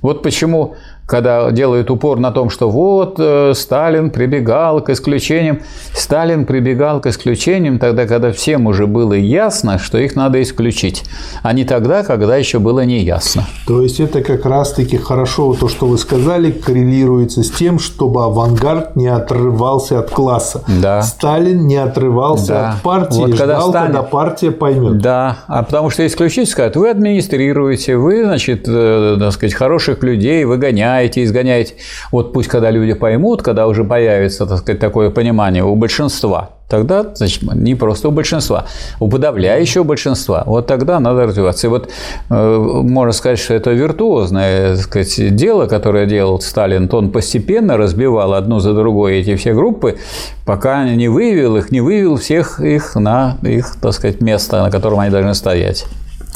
Вот 0.00 0.22
почему 0.22 0.76
когда 1.06 1.50
делают 1.50 1.90
упор 1.90 2.18
на 2.18 2.30
том, 2.30 2.48
что 2.48 2.70
вот 2.70 3.16
э, 3.18 3.52
Сталин 3.54 4.10
прибегал 4.10 4.80
к 4.80 4.90
исключениям. 4.90 5.60
Сталин 5.94 6.46
прибегал 6.46 7.00
к 7.00 7.06
исключениям 7.06 7.78
тогда, 7.78 8.06
когда 8.06 8.32
всем 8.32 8.66
уже 8.66 8.86
было 8.86 9.12
ясно, 9.12 9.78
что 9.78 9.98
их 9.98 10.16
надо 10.16 10.40
исключить, 10.42 11.04
а 11.42 11.52
не 11.52 11.64
тогда, 11.64 12.02
когда 12.02 12.36
еще 12.36 12.60
было 12.60 12.84
не 12.84 13.02
ясно. 13.02 13.46
То 13.66 13.82
есть 13.82 14.00
это 14.00 14.22
как 14.22 14.46
раз-таки 14.46 14.96
хорошо 14.96 15.54
то, 15.54 15.68
что 15.68 15.86
вы 15.86 15.98
сказали, 15.98 16.50
коррелируется 16.50 17.42
с 17.42 17.50
тем, 17.50 17.78
чтобы 17.78 18.24
авангард 18.24 18.96
не 18.96 19.08
отрывался 19.08 19.98
от 19.98 20.10
класса. 20.10 20.64
Да. 20.80 21.02
Сталин 21.02 21.66
не 21.66 21.76
отрывался 21.76 22.48
да. 22.48 22.70
от 22.70 22.82
партии 22.82 23.18
вот 23.18 23.30
когда 23.36 23.56
ждал, 23.56 23.70
Сталин... 23.70 23.86
когда 23.86 24.02
партия 24.02 24.50
поймет. 24.50 24.98
Да, 24.98 25.38
а 25.46 25.62
потому 25.62 25.90
что 25.90 26.06
исключить 26.06 26.48
скажут, 26.48 26.76
вы 26.76 26.90
администрируете, 26.90 27.96
вы, 27.96 28.24
значит, 28.24 28.64
э, 28.66 29.16
так 29.18 29.32
сказать, 29.32 29.54
хороших 29.54 30.02
людей 30.02 30.44
выгоняете, 30.44 30.91
изгоняете, 30.92 31.24
изгоняете. 31.24 31.74
Вот 32.10 32.32
пусть 32.32 32.48
когда 32.48 32.70
люди 32.70 32.92
поймут, 32.94 33.42
когда 33.42 33.66
уже 33.66 33.84
появится, 33.84 34.46
так 34.46 34.58
сказать, 34.58 34.80
такое 34.80 35.10
понимание 35.10 35.64
у 35.64 35.74
большинства, 35.74 36.50
тогда, 36.68 37.14
значит, 37.14 37.42
не 37.54 37.74
просто 37.74 38.08
у 38.08 38.10
большинства, 38.10 38.64
у 39.00 39.08
подавляющего 39.08 39.84
большинства, 39.84 40.42
вот 40.46 40.66
тогда 40.66 41.00
надо 41.00 41.26
развиваться. 41.26 41.66
И 41.66 41.70
вот 41.70 41.90
э, 42.30 42.56
можно 42.82 43.12
сказать, 43.12 43.38
что 43.38 43.54
это 43.54 43.70
виртуозное 43.72 44.76
так 44.76 44.84
сказать, 44.84 45.36
дело, 45.36 45.66
которое 45.66 46.06
делал 46.06 46.40
Сталин, 46.40 46.88
то 46.88 46.98
он 46.98 47.10
постепенно 47.10 47.76
разбивал 47.76 48.34
одну 48.34 48.60
за 48.60 48.72
другой 48.72 49.20
эти 49.20 49.36
все 49.36 49.54
группы, 49.54 49.98
пока 50.46 50.84
не 50.84 51.08
вывел 51.08 51.56
их, 51.56 51.70
не 51.70 51.80
вывел 51.80 52.16
всех 52.16 52.60
их 52.60 52.94
на 52.94 53.38
их, 53.42 53.76
так 53.80 53.92
сказать, 53.92 54.20
место, 54.20 54.62
на 54.62 54.70
котором 54.70 55.00
они 55.00 55.10
должны 55.10 55.34
стоять. 55.34 55.86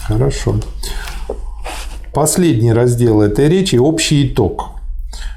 Хорошо. 0.08 0.56
Последний 2.16 2.72
раздел 2.72 3.20
этой 3.20 3.46
речи– 3.46 3.76
общий 3.76 4.26
итог. 4.26 4.70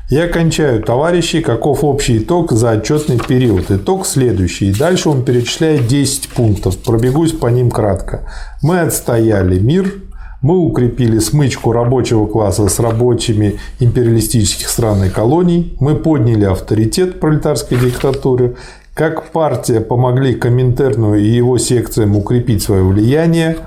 Я 0.09 0.29
кончаю, 0.29 0.81
товарищи, 0.81 1.41
каков 1.41 1.83
общий 1.83 2.19
итог 2.19 2.53
за 2.53 2.71
отчетный 2.71 3.19
период. 3.19 3.69
Итог 3.69 4.05
следующий. 4.05 4.71
Дальше 4.71 5.09
он 5.09 5.25
перечисляет 5.25 5.87
10 5.87 6.29
пунктов. 6.29 6.77
Пробегусь 6.77 7.33
по 7.33 7.47
ним 7.47 7.69
кратко. 7.69 8.31
Мы 8.61 8.79
отстояли 8.79 9.59
мир, 9.59 9.93
мы 10.41 10.57
укрепили 10.57 11.19
смычку 11.19 11.73
рабочего 11.73 12.27
класса 12.27 12.69
с 12.69 12.79
рабочими 12.79 13.59
империалистических 13.81 14.69
стран 14.69 15.03
и 15.03 15.09
колоний, 15.09 15.75
мы 15.81 15.95
подняли 15.95 16.45
авторитет 16.45 17.19
пролетарской 17.19 17.77
диктатуры, 17.77 18.55
как 18.93 19.31
партия 19.31 19.81
помогли 19.81 20.33
Коминтерну 20.33 21.15
и 21.15 21.25
его 21.25 21.57
секциям 21.57 22.15
укрепить 22.15 22.63
свое 22.63 22.83
влияние, 22.83 23.57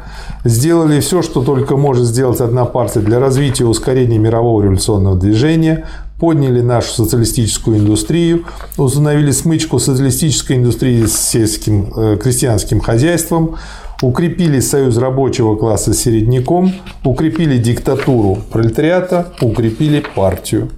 сделали 0.45 1.01
все, 1.01 1.23
что 1.23 1.43
только 1.43 1.77
может 1.77 2.07
сделать 2.07 2.41
одна 2.41 2.65
партия 2.65 3.01
для 3.01 3.21
развития 3.21 3.65
и 3.65 3.67
ускорения 3.67 4.19
мирового 4.19 4.63
революционного 4.63 5.17
движения, 5.17 5.87
подняли 6.19 6.61
нашу 6.61 6.93
социалистическую 6.93 7.79
индустрию, 7.79 8.45
установили 8.77 9.31
смычку 9.31 9.79
социалистической 9.79 10.57
индустрии 10.57 11.05
с 11.07 11.19
сельским 11.19 11.93
э, 11.97 12.17
крестьянским 12.17 12.81
хозяйством, 12.81 13.57
укрепили 14.03 14.61
союз 14.61 14.97
рабочего 14.99 15.57
класса 15.57 15.93
с 15.93 15.99
середняком, 15.99 16.73
укрепили 17.05 17.59
диктатуру 17.59 18.39
пролетариата, 18.51 19.33
укрепили 19.41 20.05
партию. 20.15 20.71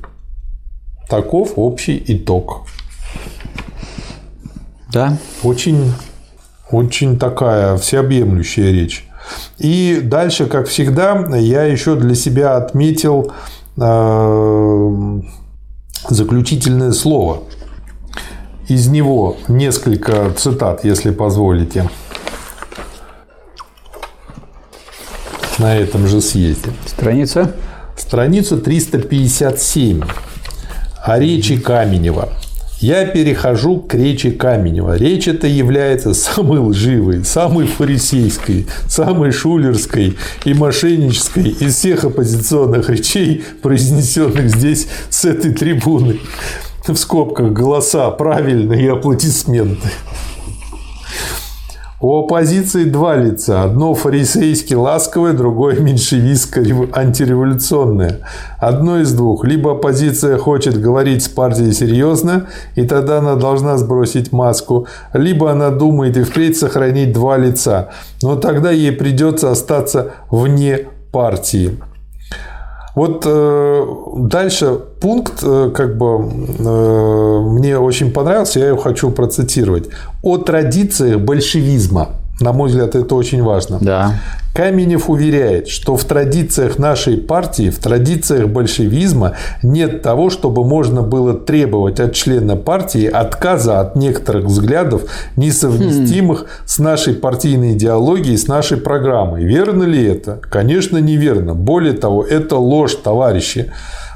Таков 1.09 1.52
общий 1.57 2.02
итог. 2.07 2.67
Да. 4.93 5.18
Очень, 5.43 5.93
очень 6.70 7.18
такая 7.18 7.76
всеобъемлющая 7.76 8.70
речь. 8.70 9.07
И 9.59 10.01
дальше, 10.03 10.47
как 10.47 10.69
всегда, 10.69 11.27
я 11.36 11.65
еще 11.65 11.97
для 11.97 12.15
себя 12.15 12.57
отметил 12.57 13.33
э, 13.77 15.20
заключительное 16.09 16.93
слово. 16.93 17.43
Из 18.69 18.89
него 18.89 19.36
несколько 19.49 20.31
цитат, 20.33 20.85
если 20.85 21.11
позволите. 21.11 21.89
На 25.59 25.77
этом 25.77 26.07
же 26.09 26.20
съезде. 26.20 26.70
Страница? 26.86 27.55
Страница 27.97 28.57
357. 28.57 30.03
О 31.05 31.19
речи 31.19 31.59
Каменева 31.59 32.31
я 32.85 33.07
перехожу 33.07 33.79
к 33.79 33.95
речи 33.95 34.31
Каменева. 34.31 34.97
Речь 34.99 35.27
эта 35.27 35.47
является 35.47 36.13
самой 36.13 36.59
лживой, 36.59 37.25
самой 37.25 37.67
фарисейской, 37.67 38.67
самой 38.89 39.33
шулерской 39.33 40.19
и 40.45 40.53
мошеннической 40.53 41.49
из 41.49 41.77
всех 41.77 42.05
оппозиционных 42.05 42.91
речей, 42.91 43.43
произнесенных 43.63 44.51
здесь 44.51 44.87
с 45.09 45.25
этой 45.25 45.55
трибуны. 45.55 46.21
В 46.87 46.95
скобках 46.97 47.53
голоса 47.53 48.11
правильные 48.11 48.85
и 48.85 48.89
аплодисменты. 48.89 49.89
У 52.05 52.18
оппозиции 52.18 52.84
два 52.84 53.16
лица. 53.16 53.62
Одно 53.62 53.94
фарисейски 53.94 54.74
ласковое, 54.74 55.33
другое 55.33 55.81
меньшевистское 55.81 56.66
антиреволюционное. 56.92 58.20
Одно 58.58 59.00
из 59.00 59.15
двух. 59.15 59.47
Либо 59.47 59.73
оппозиция 59.73 60.36
хочет 60.36 60.78
говорить 60.78 61.23
с 61.23 61.28
партией 61.28 61.73
серьезно, 61.73 62.49
и 62.74 62.86
тогда 62.86 63.20
она 63.20 63.36
должна 63.36 63.78
сбросить 63.78 64.33
маску, 64.33 64.86
либо 65.15 65.50
она 65.50 65.70
думает 65.70 66.18
и 66.18 66.24
впредь 66.24 66.58
сохранить 66.58 67.15
два 67.15 67.39
лица. 67.39 67.89
Но 68.20 68.36
тогда 68.36 68.70
ей 68.70 68.92
придется 68.92 69.50
остаться 69.50 70.10
вне 70.31 70.89
партии. 71.10 71.78
Вот 72.95 73.25
э, 73.27 73.87
дальше 74.19 74.79
пункт, 75.01 75.43
э, 75.43 75.71
как 75.75 75.99
бы 75.99 76.31
э, 76.59 77.41
мне 77.41 77.79
очень 77.79 78.13
понравился, 78.13 78.61
я 78.61 78.69
его 78.69 78.79
хочу 78.79 79.11
процитировать. 79.11 79.89
О 80.23 80.39
традициях 80.39 81.21
большевизма. 81.21 82.11
На 82.41 82.53
мой 82.53 82.69
взгляд, 82.69 82.95
это 82.95 83.15
очень 83.15 83.43
важно. 83.43 83.79
Да. 83.81 84.15
Каменев 84.55 85.10
уверяет, 85.10 85.66
что 85.66 85.97
в 85.97 86.05
традициях 86.05 86.78
нашей 86.78 87.16
партии, 87.16 87.70
в 87.70 87.81
традициях 87.81 88.47
большевизма 88.47 89.33
нет 89.65 90.02
того, 90.02 90.31
чтобы 90.31 90.65
можно 90.65 91.02
было 91.02 91.34
требовать 91.34 91.99
от 91.99 92.15
члена 92.15 92.55
партии 92.55 93.05
отказа 93.05 93.81
от 93.81 93.97
некоторых 93.97 94.44
взглядов, 94.44 95.10
несовместимых 95.34 96.42
хм. 96.42 96.47
с 96.66 96.78
нашей 96.78 97.15
партийной 97.15 97.73
идеологией, 97.73 98.39
с 98.39 98.47
нашей 98.47 98.76
программой. 98.76 99.42
Верно 99.42 99.83
ли 99.83 100.05
это? 100.05 100.39
Конечно, 100.49 100.99
неверно. 100.99 101.57
Более 101.57 101.94
того, 101.94 102.23
это 102.23 102.57
ложь, 102.57 102.94
товарищи. 102.94 103.73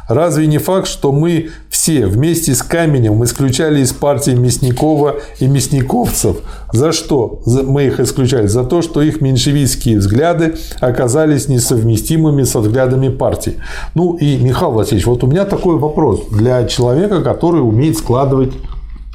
Разве 0.08 0.46
не 0.46 0.58
факт, 0.58 0.88
что 0.88 1.12
мы 1.12 1.50
все 1.68 2.06
вместе 2.06 2.54
с 2.54 2.62
Каменем 2.62 3.22
исключали 3.24 3.80
из 3.80 3.92
партии 3.92 4.30
Мясникова 4.30 5.16
и 5.38 5.46
Мясниковцев? 5.46 6.38
За 6.72 6.92
что 6.92 7.42
мы 7.46 7.84
их 7.84 8.00
исключали? 8.00 8.46
За 8.46 8.64
то, 8.64 8.80
что 8.80 9.02
их 9.02 9.20
меньшевистские 9.20 9.98
взгляды 9.98 10.56
оказались 10.80 11.48
несовместимыми 11.48 12.44
со 12.44 12.60
взглядами 12.60 13.10
партии. 13.10 13.56
Ну 13.94 14.16
и, 14.16 14.38
Михаил 14.38 14.72
Васильевич, 14.72 15.06
вот 15.06 15.22
у 15.24 15.26
меня 15.26 15.44
такой 15.44 15.76
вопрос 15.76 16.28
для 16.30 16.66
человека, 16.66 17.22
который 17.22 17.60
умеет 17.60 17.98
складывать 17.98 18.54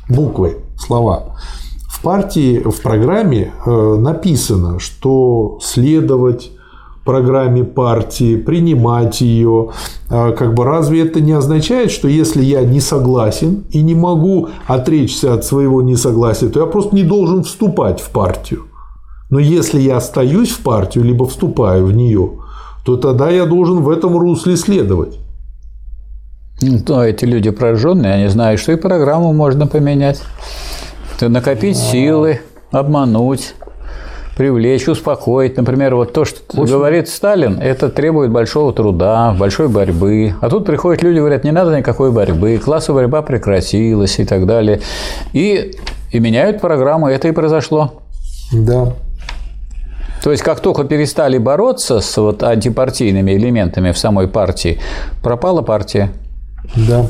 буквы, 0.07 0.57
слова. 0.77 1.37
В 1.87 2.01
партии, 2.03 2.59
в 2.59 2.81
программе 2.81 3.51
э, 3.65 3.95
написано, 3.99 4.79
что 4.79 5.57
следовать 5.61 6.51
программе 7.03 7.63
партии, 7.63 8.35
принимать 8.35 9.21
ее. 9.21 9.71
А, 10.09 10.31
как 10.31 10.53
бы 10.53 10.63
разве 10.63 11.01
это 11.01 11.21
не 11.21 11.33
означает, 11.33 11.91
что 11.91 12.07
если 12.07 12.43
я 12.43 12.63
не 12.63 12.79
согласен 12.79 13.65
и 13.69 13.81
не 13.81 13.95
могу 13.95 14.49
отречься 14.67 15.33
от 15.33 15.45
своего 15.45 15.81
несогласия, 15.81 16.49
то 16.49 16.59
я 16.59 16.65
просто 16.65 16.95
не 16.95 17.03
должен 17.03 17.43
вступать 17.43 17.99
в 17.99 18.09
партию? 18.09 18.63
Но 19.29 19.39
если 19.39 19.81
я 19.81 19.97
остаюсь 19.97 20.51
в 20.51 20.59
партию, 20.61 21.03
либо 21.03 21.25
вступаю 21.25 21.85
в 21.87 21.93
нее, 21.93 22.33
то 22.85 22.97
тогда 22.97 23.29
я 23.29 23.45
должен 23.45 23.81
в 23.81 23.89
этом 23.89 24.17
русле 24.17 24.57
следовать. 24.57 25.17
Ну, 26.61 27.01
эти 27.01 27.25
люди 27.25 27.49
прожженные, 27.49 28.13
они 28.13 28.27
знают, 28.27 28.59
что 28.61 28.71
и 28.71 28.75
программу 28.75 29.33
можно 29.33 29.67
поменять. 29.67 30.21
Накопить 31.19 31.77
силы, 31.77 32.41
обмануть, 32.71 33.55
привлечь, 34.35 34.87
успокоить. 34.87 35.57
Например, 35.57 35.95
вот 35.95 36.13
то, 36.13 36.25
что 36.25 36.39
Очень... 36.53 36.73
говорит 36.73 37.07
Сталин, 37.07 37.59
это 37.59 37.89
требует 37.89 38.31
большого 38.31 38.73
труда, 38.73 39.35
большой 39.37 39.67
борьбы. 39.67 40.35
А 40.41 40.49
тут 40.49 40.65
приходят 40.65 41.03
люди, 41.03 41.19
говорят, 41.19 41.43
не 41.43 41.51
надо 41.51 41.77
никакой 41.77 42.11
борьбы, 42.11 42.57
классовая 42.57 43.03
борьба 43.03 43.21
прекратилась 43.21 44.19
и 44.19 44.25
так 44.25 44.45
далее. 44.45 44.81
И, 45.33 45.75
и 46.11 46.19
меняют 46.19 46.61
программу, 46.61 47.07
это 47.07 47.27
и 47.27 47.31
произошло. 47.31 48.01
Да. 48.51 48.93
То 50.23 50.31
есть, 50.31 50.41
как 50.41 50.61
только 50.61 50.85
перестали 50.85 51.37
бороться 51.37 51.99
с 51.99 52.17
вот 52.17 52.43
антипартийными 52.43 53.31
элементами 53.33 53.91
в 53.91 53.97
самой 53.97 54.29
партии, 54.29 54.79
пропала 55.21 55.61
партия. 55.61 56.11
Да. 56.75 57.07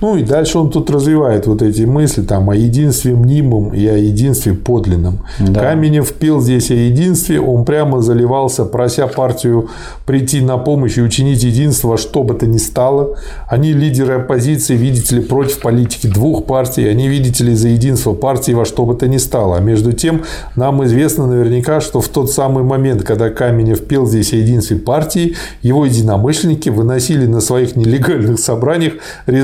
Ну 0.00 0.16
и 0.16 0.24
дальше 0.24 0.58
он 0.58 0.70
тут 0.70 0.90
развивает 0.90 1.46
вот 1.46 1.62
эти 1.62 1.82
мысли 1.82 2.22
там 2.22 2.50
о 2.50 2.56
единстве 2.56 3.14
мнимом 3.14 3.72
и 3.72 3.86
о 3.86 3.96
единстве 3.96 4.52
подлинном. 4.52 5.20
Да. 5.38 5.60
Каменев 5.60 6.12
пел 6.14 6.40
здесь 6.40 6.70
о 6.70 6.74
единстве, 6.74 7.40
он 7.40 7.64
прямо 7.64 8.02
заливался, 8.02 8.64
прося 8.64 9.06
партию 9.06 9.68
прийти 10.04 10.40
на 10.40 10.58
помощь 10.58 10.98
и 10.98 11.02
учинить 11.02 11.44
единство, 11.44 11.96
что 11.96 12.24
бы 12.24 12.34
то 12.34 12.46
ни 12.46 12.58
стало. 12.58 13.16
Они 13.48 13.72
лидеры 13.72 14.14
оппозиции, 14.14 14.76
видите 14.76 15.16
ли, 15.16 15.22
против 15.22 15.60
политики 15.60 16.08
двух 16.08 16.46
партий, 16.46 16.88
они, 16.88 17.08
видите 17.08 17.44
ли, 17.44 17.54
за 17.54 17.68
единство 17.68 18.12
партии 18.12 18.52
во 18.52 18.64
что 18.64 18.84
бы 18.84 18.94
то 18.94 19.06
ни 19.06 19.18
стало. 19.18 19.58
А 19.58 19.60
между 19.60 19.92
тем, 19.92 20.22
нам 20.56 20.84
известно 20.84 21.26
наверняка, 21.26 21.80
что 21.80 22.00
в 22.00 22.08
тот 22.08 22.30
самый 22.30 22.64
момент, 22.64 23.04
когда 23.04 23.30
Каменев 23.30 23.84
пел 23.86 24.06
здесь 24.06 24.32
о 24.32 24.36
единстве 24.36 24.78
партии, 24.78 25.36
его 25.62 25.86
единомышленники 25.86 26.70
выносили 26.70 27.26
на 27.26 27.40
своих 27.40 27.76
нелегальных 27.76 28.38
собраниях 28.40 28.94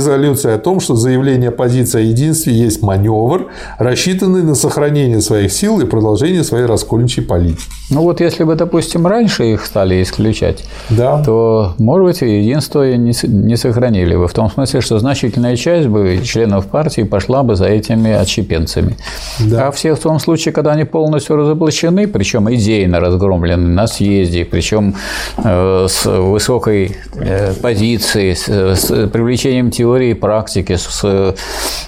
резолюцию 0.09 0.55
о 0.55 0.59
том, 0.59 0.81
что 0.81 0.97
заявление 0.97 1.51
оппозиции 1.51 1.99
о 1.99 2.03
единстве 2.03 2.53
есть 2.53 2.83
маневр, 2.83 3.49
рассчитанный 3.79 4.43
на 4.43 4.55
сохранение 4.55 5.21
своих 5.21 5.53
сил 5.53 5.81
и 5.81 5.85
продолжение 5.85 6.45
своей 6.45 6.67
раскольничьей 6.67 7.27
политики. 7.27 7.63
Ну 7.91 8.03
вот 8.03 8.21
если 8.21 8.45
бы, 8.45 8.55
допустим, 8.55 9.07
раньше 9.07 9.45
их 9.53 9.65
стали 9.65 10.03
исключать, 10.03 10.65
да. 10.91 11.23
то, 11.23 11.75
может 11.79 12.05
быть, 12.05 12.21
единство 12.21 12.83
не, 12.97 13.13
не 13.27 13.57
сохранили 13.57 14.17
бы. 14.17 14.29
В 14.29 14.35
том 14.35 14.51
смысле, 14.51 14.81
что 14.81 14.99
значительная 14.99 15.57
часть 15.57 15.89
бы 15.89 16.21
членов 16.25 16.67
партии 16.67 17.03
пошла 17.03 17.43
бы 17.43 17.57
за 17.57 17.67
этими 17.67 18.13
отщепенцами. 18.13 18.97
Да. 19.41 19.69
А 19.69 19.71
все 19.71 19.95
в 19.95 19.99
том 19.99 20.19
случае, 20.19 20.53
когда 20.53 20.73
они 20.73 20.85
полностью 20.85 21.37
разоблачены, 21.37 22.07
причем 22.09 22.53
идейно 22.53 23.01
разгромлены 23.01 23.69
на 23.69 23.87
съезде, 23.87 24.45
причем 24.45 24.95
э, 25.43 25.87
с 25.89 26.05
высокой 26.05 26.97
э, 27.15 27.55
позицией, 27.55 28.35
с, 28.35 28.49
с 28.49 29.09
привлечением 29.09 29.71
теории 29.71 29.98
и 30.07 30.15
практики, 30.15 30.77
с 30.77 31.35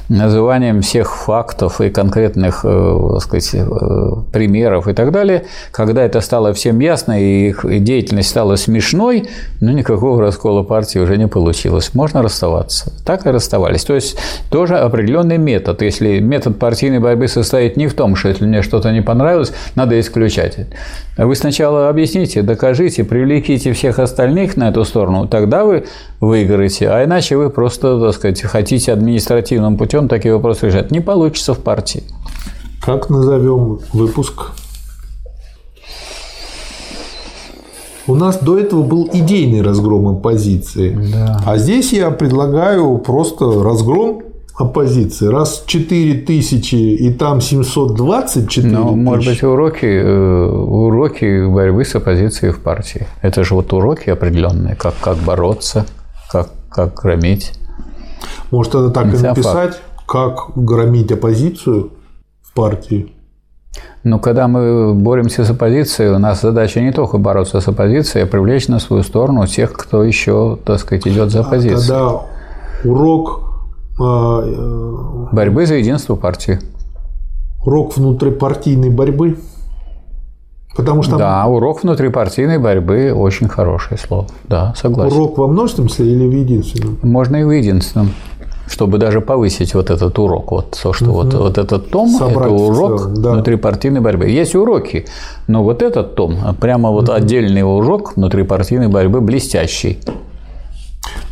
называнием 0.08 0.82
всех 0.82 1.16
фактов 1.16 1.80
и 1.80 1.88
конкретных 1.88 2.64
э, 2.64 3.18
сказать, 3.20 3.50
э, 3.54 4.12
примеров 4.32 4.88
и 4.88 4.92
так 4.92 5.12
далее, 5.12 5.44
когда 5.70 6.02
это 6.02 6.20
стало 6.20 6.52
всем 6.52 6.80
ясно 6.80 7.20
и 7.20 7.48
их 7.48 7.64
деятельность 7.84 8.28
стала 8.28 8.56
смешной, 8.56 9.28
ну 9.60 9.70
никакого 9.70 10.20
раскола 10.20 10.62
партии 10.64 10.98
уже 10.98 11.16
не 11.16 11.28
получилось. 11.28 11.94
Можно 11.94 12.22
расставаться. 12.22 12.92
Так 13.04 13.26
и 13.26 13.30
расставались. 13.30 13.84
То 13.84 13.94
есть 13.94 14.18
тоже 14.50 14.78
определенный 14.78 15.38
метод. 15.38 15.82
Если 15.82 16.18
метод 16.18 16.58
партийной 16.58 16.98
борьбы 16.98 17.28
состоит 17.28 17.76
не 17.76 17.86
в 17.86 17.94
том, 17.94 18.16
что 18.16 18.28
если 18.28 18.46
мне 18.46 18.62
что-то 18.62 18.92
не 18.92 19.02
понравилось, 19.02 19.52
надо 19.76 19.98
исключать. 20.00 20.58
Вы 21.22 21.34
сначала 21.34 21.90
объясните, 21.90 22.40
докажите, 22.40 23.04
привлеките 23.04 23.74
всех 23.74 23.98
остальных 23.98 24.56
на 24.56 24.70
эту 24.70 24.84
сторону, 24.84 25.28
тогда 25.28 25.64
вы 25.64 25.84
выиграете, 26.18 26.88
а 26.88 27.04
иначе 27.04 27.36
вы 27.36 27.50
просто, 27.50 28.00
так 28.00 28.14
сказать, 28.14 28.40
хотите 28.40 28.92
административным 28.92 29.76
путем 29.76 30.08
такие 30.08 30.34
вопросы 30.34 30.68
решать. 30.68 30.90
Не 30.90 31.00
получится 31.00 31.52
в 31.52 31.58
партии. 31.58 32.04
Как 32.82 33.10
назовем 33.10 33.80
выпуск? 33.92 34.52
У 38.06 38.14
нас 38.14 38.38
до 38.38 38.58
этого 38.58 38.82
был 38.82 39.08
идейный 39.12 39.60
разгром 39.60 40.08
оппозиции. 40.08 40.98
Да. 41.12 41.40
А 41.44 41.58
здесь 41.58 41.92
я 41.92 42.10
предлагаю 42.10 42.96
просто 42.96 43.62
разгром 43.62 44.22
оппозиции. 44.60 45.26
Раз 45.26 45.64
4 45.66 46.20
тысячи 46.20 46.74
и 46.74 47.12
там 47.12 47.40
724 47.40 48.68
Ну, 48.68 48.96
может 48.96 49.26
быть, 49.26 49.42
уроки, 49.42 49.86
э, 49.86 50.46
уроки 50.46 51.46
борьбы 51.46 51.84
с 51.84 51.94
оппозицией 51.94 52.52
в 52.52 52.60
партии. 52.60 53.06
Это 53.22 53.44
же 53.44 53.54
вот 53.54 53.72
уроки 53.72 54.10
определенные, 54.10 54.76
как, 54.76 54.94
как 55.00 55.16
бороться, 55.18 55.86
как, 56.30 56.50
как 56.70 56.94
громить. 56.94 57.52
Может, 58.50 58.74
это 58.74 58.90
так 58.90 59.06
Нельзя 59.06 59.28
и 59.28 59.30
написать, 59.30 59.74
факт. 59.74 59.82
как 60.06 60.50
громить 60.56 61.10
оппозицию 61.12 61.90
в 62.42 62.52
партии? 62.52 63.12
Но 64.02 64.18
когда 64.18 64.48
мы 64.48 64.94
боремся 64.94 65.44
с 65.44 65.50
оппозицией, 65.50 66.10
у 66.10 66.18
нас 66.18 66.40
задача 66.40 66.80
не 66.80 66.92
только 66.92 67.18
бороться 67.18 67.60
с 67.60 67.68
оппозицией, 67.68 68.24
а 68.24 68.26
привлечь 68.26 68.66
на 68.68 68.78
свою 68.78 69.02
сторону 69.02 69.46
тех, 69.46 69.72
кто 69.72 70.02
еще, 70.02 70.58
так 70.64 70.80
сказать, 70.80 71.06
идет 71.06 71.30
за 71.30 71.40
а 71.40 71.42
оппозицией. 71.42 71.76
А 71.76 71.78
когда 71.78 72.20
урок 72.84 73.49
борьбы 75.32 75.66
за 75.66 75.74
единство 75.74 76.16
партии. 76.16 76.58
Урок 77.64 77.96
внутрипартийной 77.96 78.90
борьбы. 78.90 79.38
Потому 80.76 81.02
что... 81.02 81.16
Да, 81.16 81.44
урок 81.46 81.82
внутрипартийной 81.82 82.58
борьбы 82.58 83.12
очень 83.14 83.48
хорошее 83.48 83.98
слово. 83.98 84.26
Да, 84.48 84.72
согласен. 84.76 85.14
Урок 85.14 85.36
во 85.36 85.48
множественном 85.48 85.90
смысле 85.90 86.12
или 86.12 86.26
в 86.26 86.32
единственном? 86.32 86.98
Можно 87.02 87.36
и 87.36 87.44
в 87.44 87.50
единственном 87.50 88.10
чтобы 88.70 88.98
даже 88.98 89.20
повысить 89.20 89.74
вот 89.74 89.90
этот 89.90 90.16
урок, 90.18 90.52
вот 90.52 90.78
то, 90.80 90.92
что 90.92 91.06
угу. 91.06 91.12
вот, 91.14 91.34
вот 91.34 91.58
этот 91.58 91.90
том, 91.90 92.08
Собрать 92.08 92.52
это 92.52 92.62
урок 92.62 93.00
целом, 93.00 93.14
да. 93.14 93.32
внутрипартийной 93.32 94.00
борьбы. 94.00 94.28
Есть 94.28 94.54
уроки, 94.54 95.06
но 95.48 95.64
вот 95.64 95.82
этот 95.82 96.14
том, 96.14 96.38
прямо 96.60 96.90
вот 96.90 97.08
угу. 97.08 97.12
отдельный 97.12 97.62
урок 97.62 98.16
внутрипартийной 98.16 98.86
борьбы 98.86 99.20
блестящий. 99.20 99.98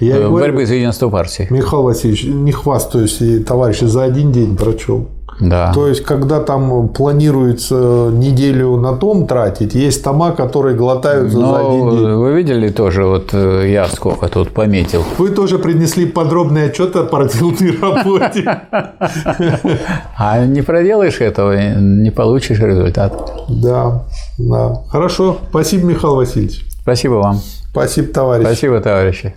Я 0.00 0.16
э, 0.16 0.28
борьбы 0.28 0.50
говорю, 0.50 0.66
за 0.66 0.74
единство 0.74 1.08
партии. 1.08 1.46
Михаил 1.50 1.82
Васильевич, 1.82 2.24
не 2.24 2.52
хвастаюсь, 2.52 3.20
товарищи, 3.46 3.84
за 3.84 4.04
один 4.04 4.32
день 4.32 4.56
прочел. 4.56 5.08
Да. 5.40 5.72
То 5.72 5.86
есть, 5.86 6.02
когда 6.02 6.40
там 6.40 6.88
планируется 6.88 8.10
неделю 8.12 8.76
на 8.76 8.96
том 8.96 9.26
тратить, 9.26 9.74
есть 9.74 10.02
тома, 10.02 10.32
которые 10.32 10.76
глотаются 10.76 11.38
Но 11.38 11.52
за 11.52 11.60
один 11.60 11.90
день. 11.90 12.14
Вы 12.14 12.32
видели 12.32 12.68
тоже, 12.70 13.04
вот 13.04 13.30
э, 13.32 13.70
я 13.70 13.86
сколько 13.86 14.28
тут 14.28 14.50
пометил. 14.50 15.04
Вы 15.16 15.30
тоже 15.30 15.58
принесли 15.58 16.06
подробный 16.06 16.66
отчет 16.66 16.96
о 16.96 17.04
проделанной 17.04 17.78
работе. 17.80 18.62
А 20.20 20.44
не 20.44 20.62
проделаешь 20.62 21.20
этого, 21.20 21.76
не 21.78 22.10
получишь 22.10 22.58
результат. 22.58 23.12
Да, 23.48 24.04
да. 24.38 24.82
Хорошо. 24.88 25.38
Спасибо, 25.50 25.86
Михаил 25.86 26.16
Васильевич. 26.16 26.64
Спасибо 26.82 27.14
вам. 27.14 27.40
Спасибо, 27.70 28.12
товарищ. 28.12 28.46
Спасибо, 28.46 28.80
товарищи. 28.80 29.34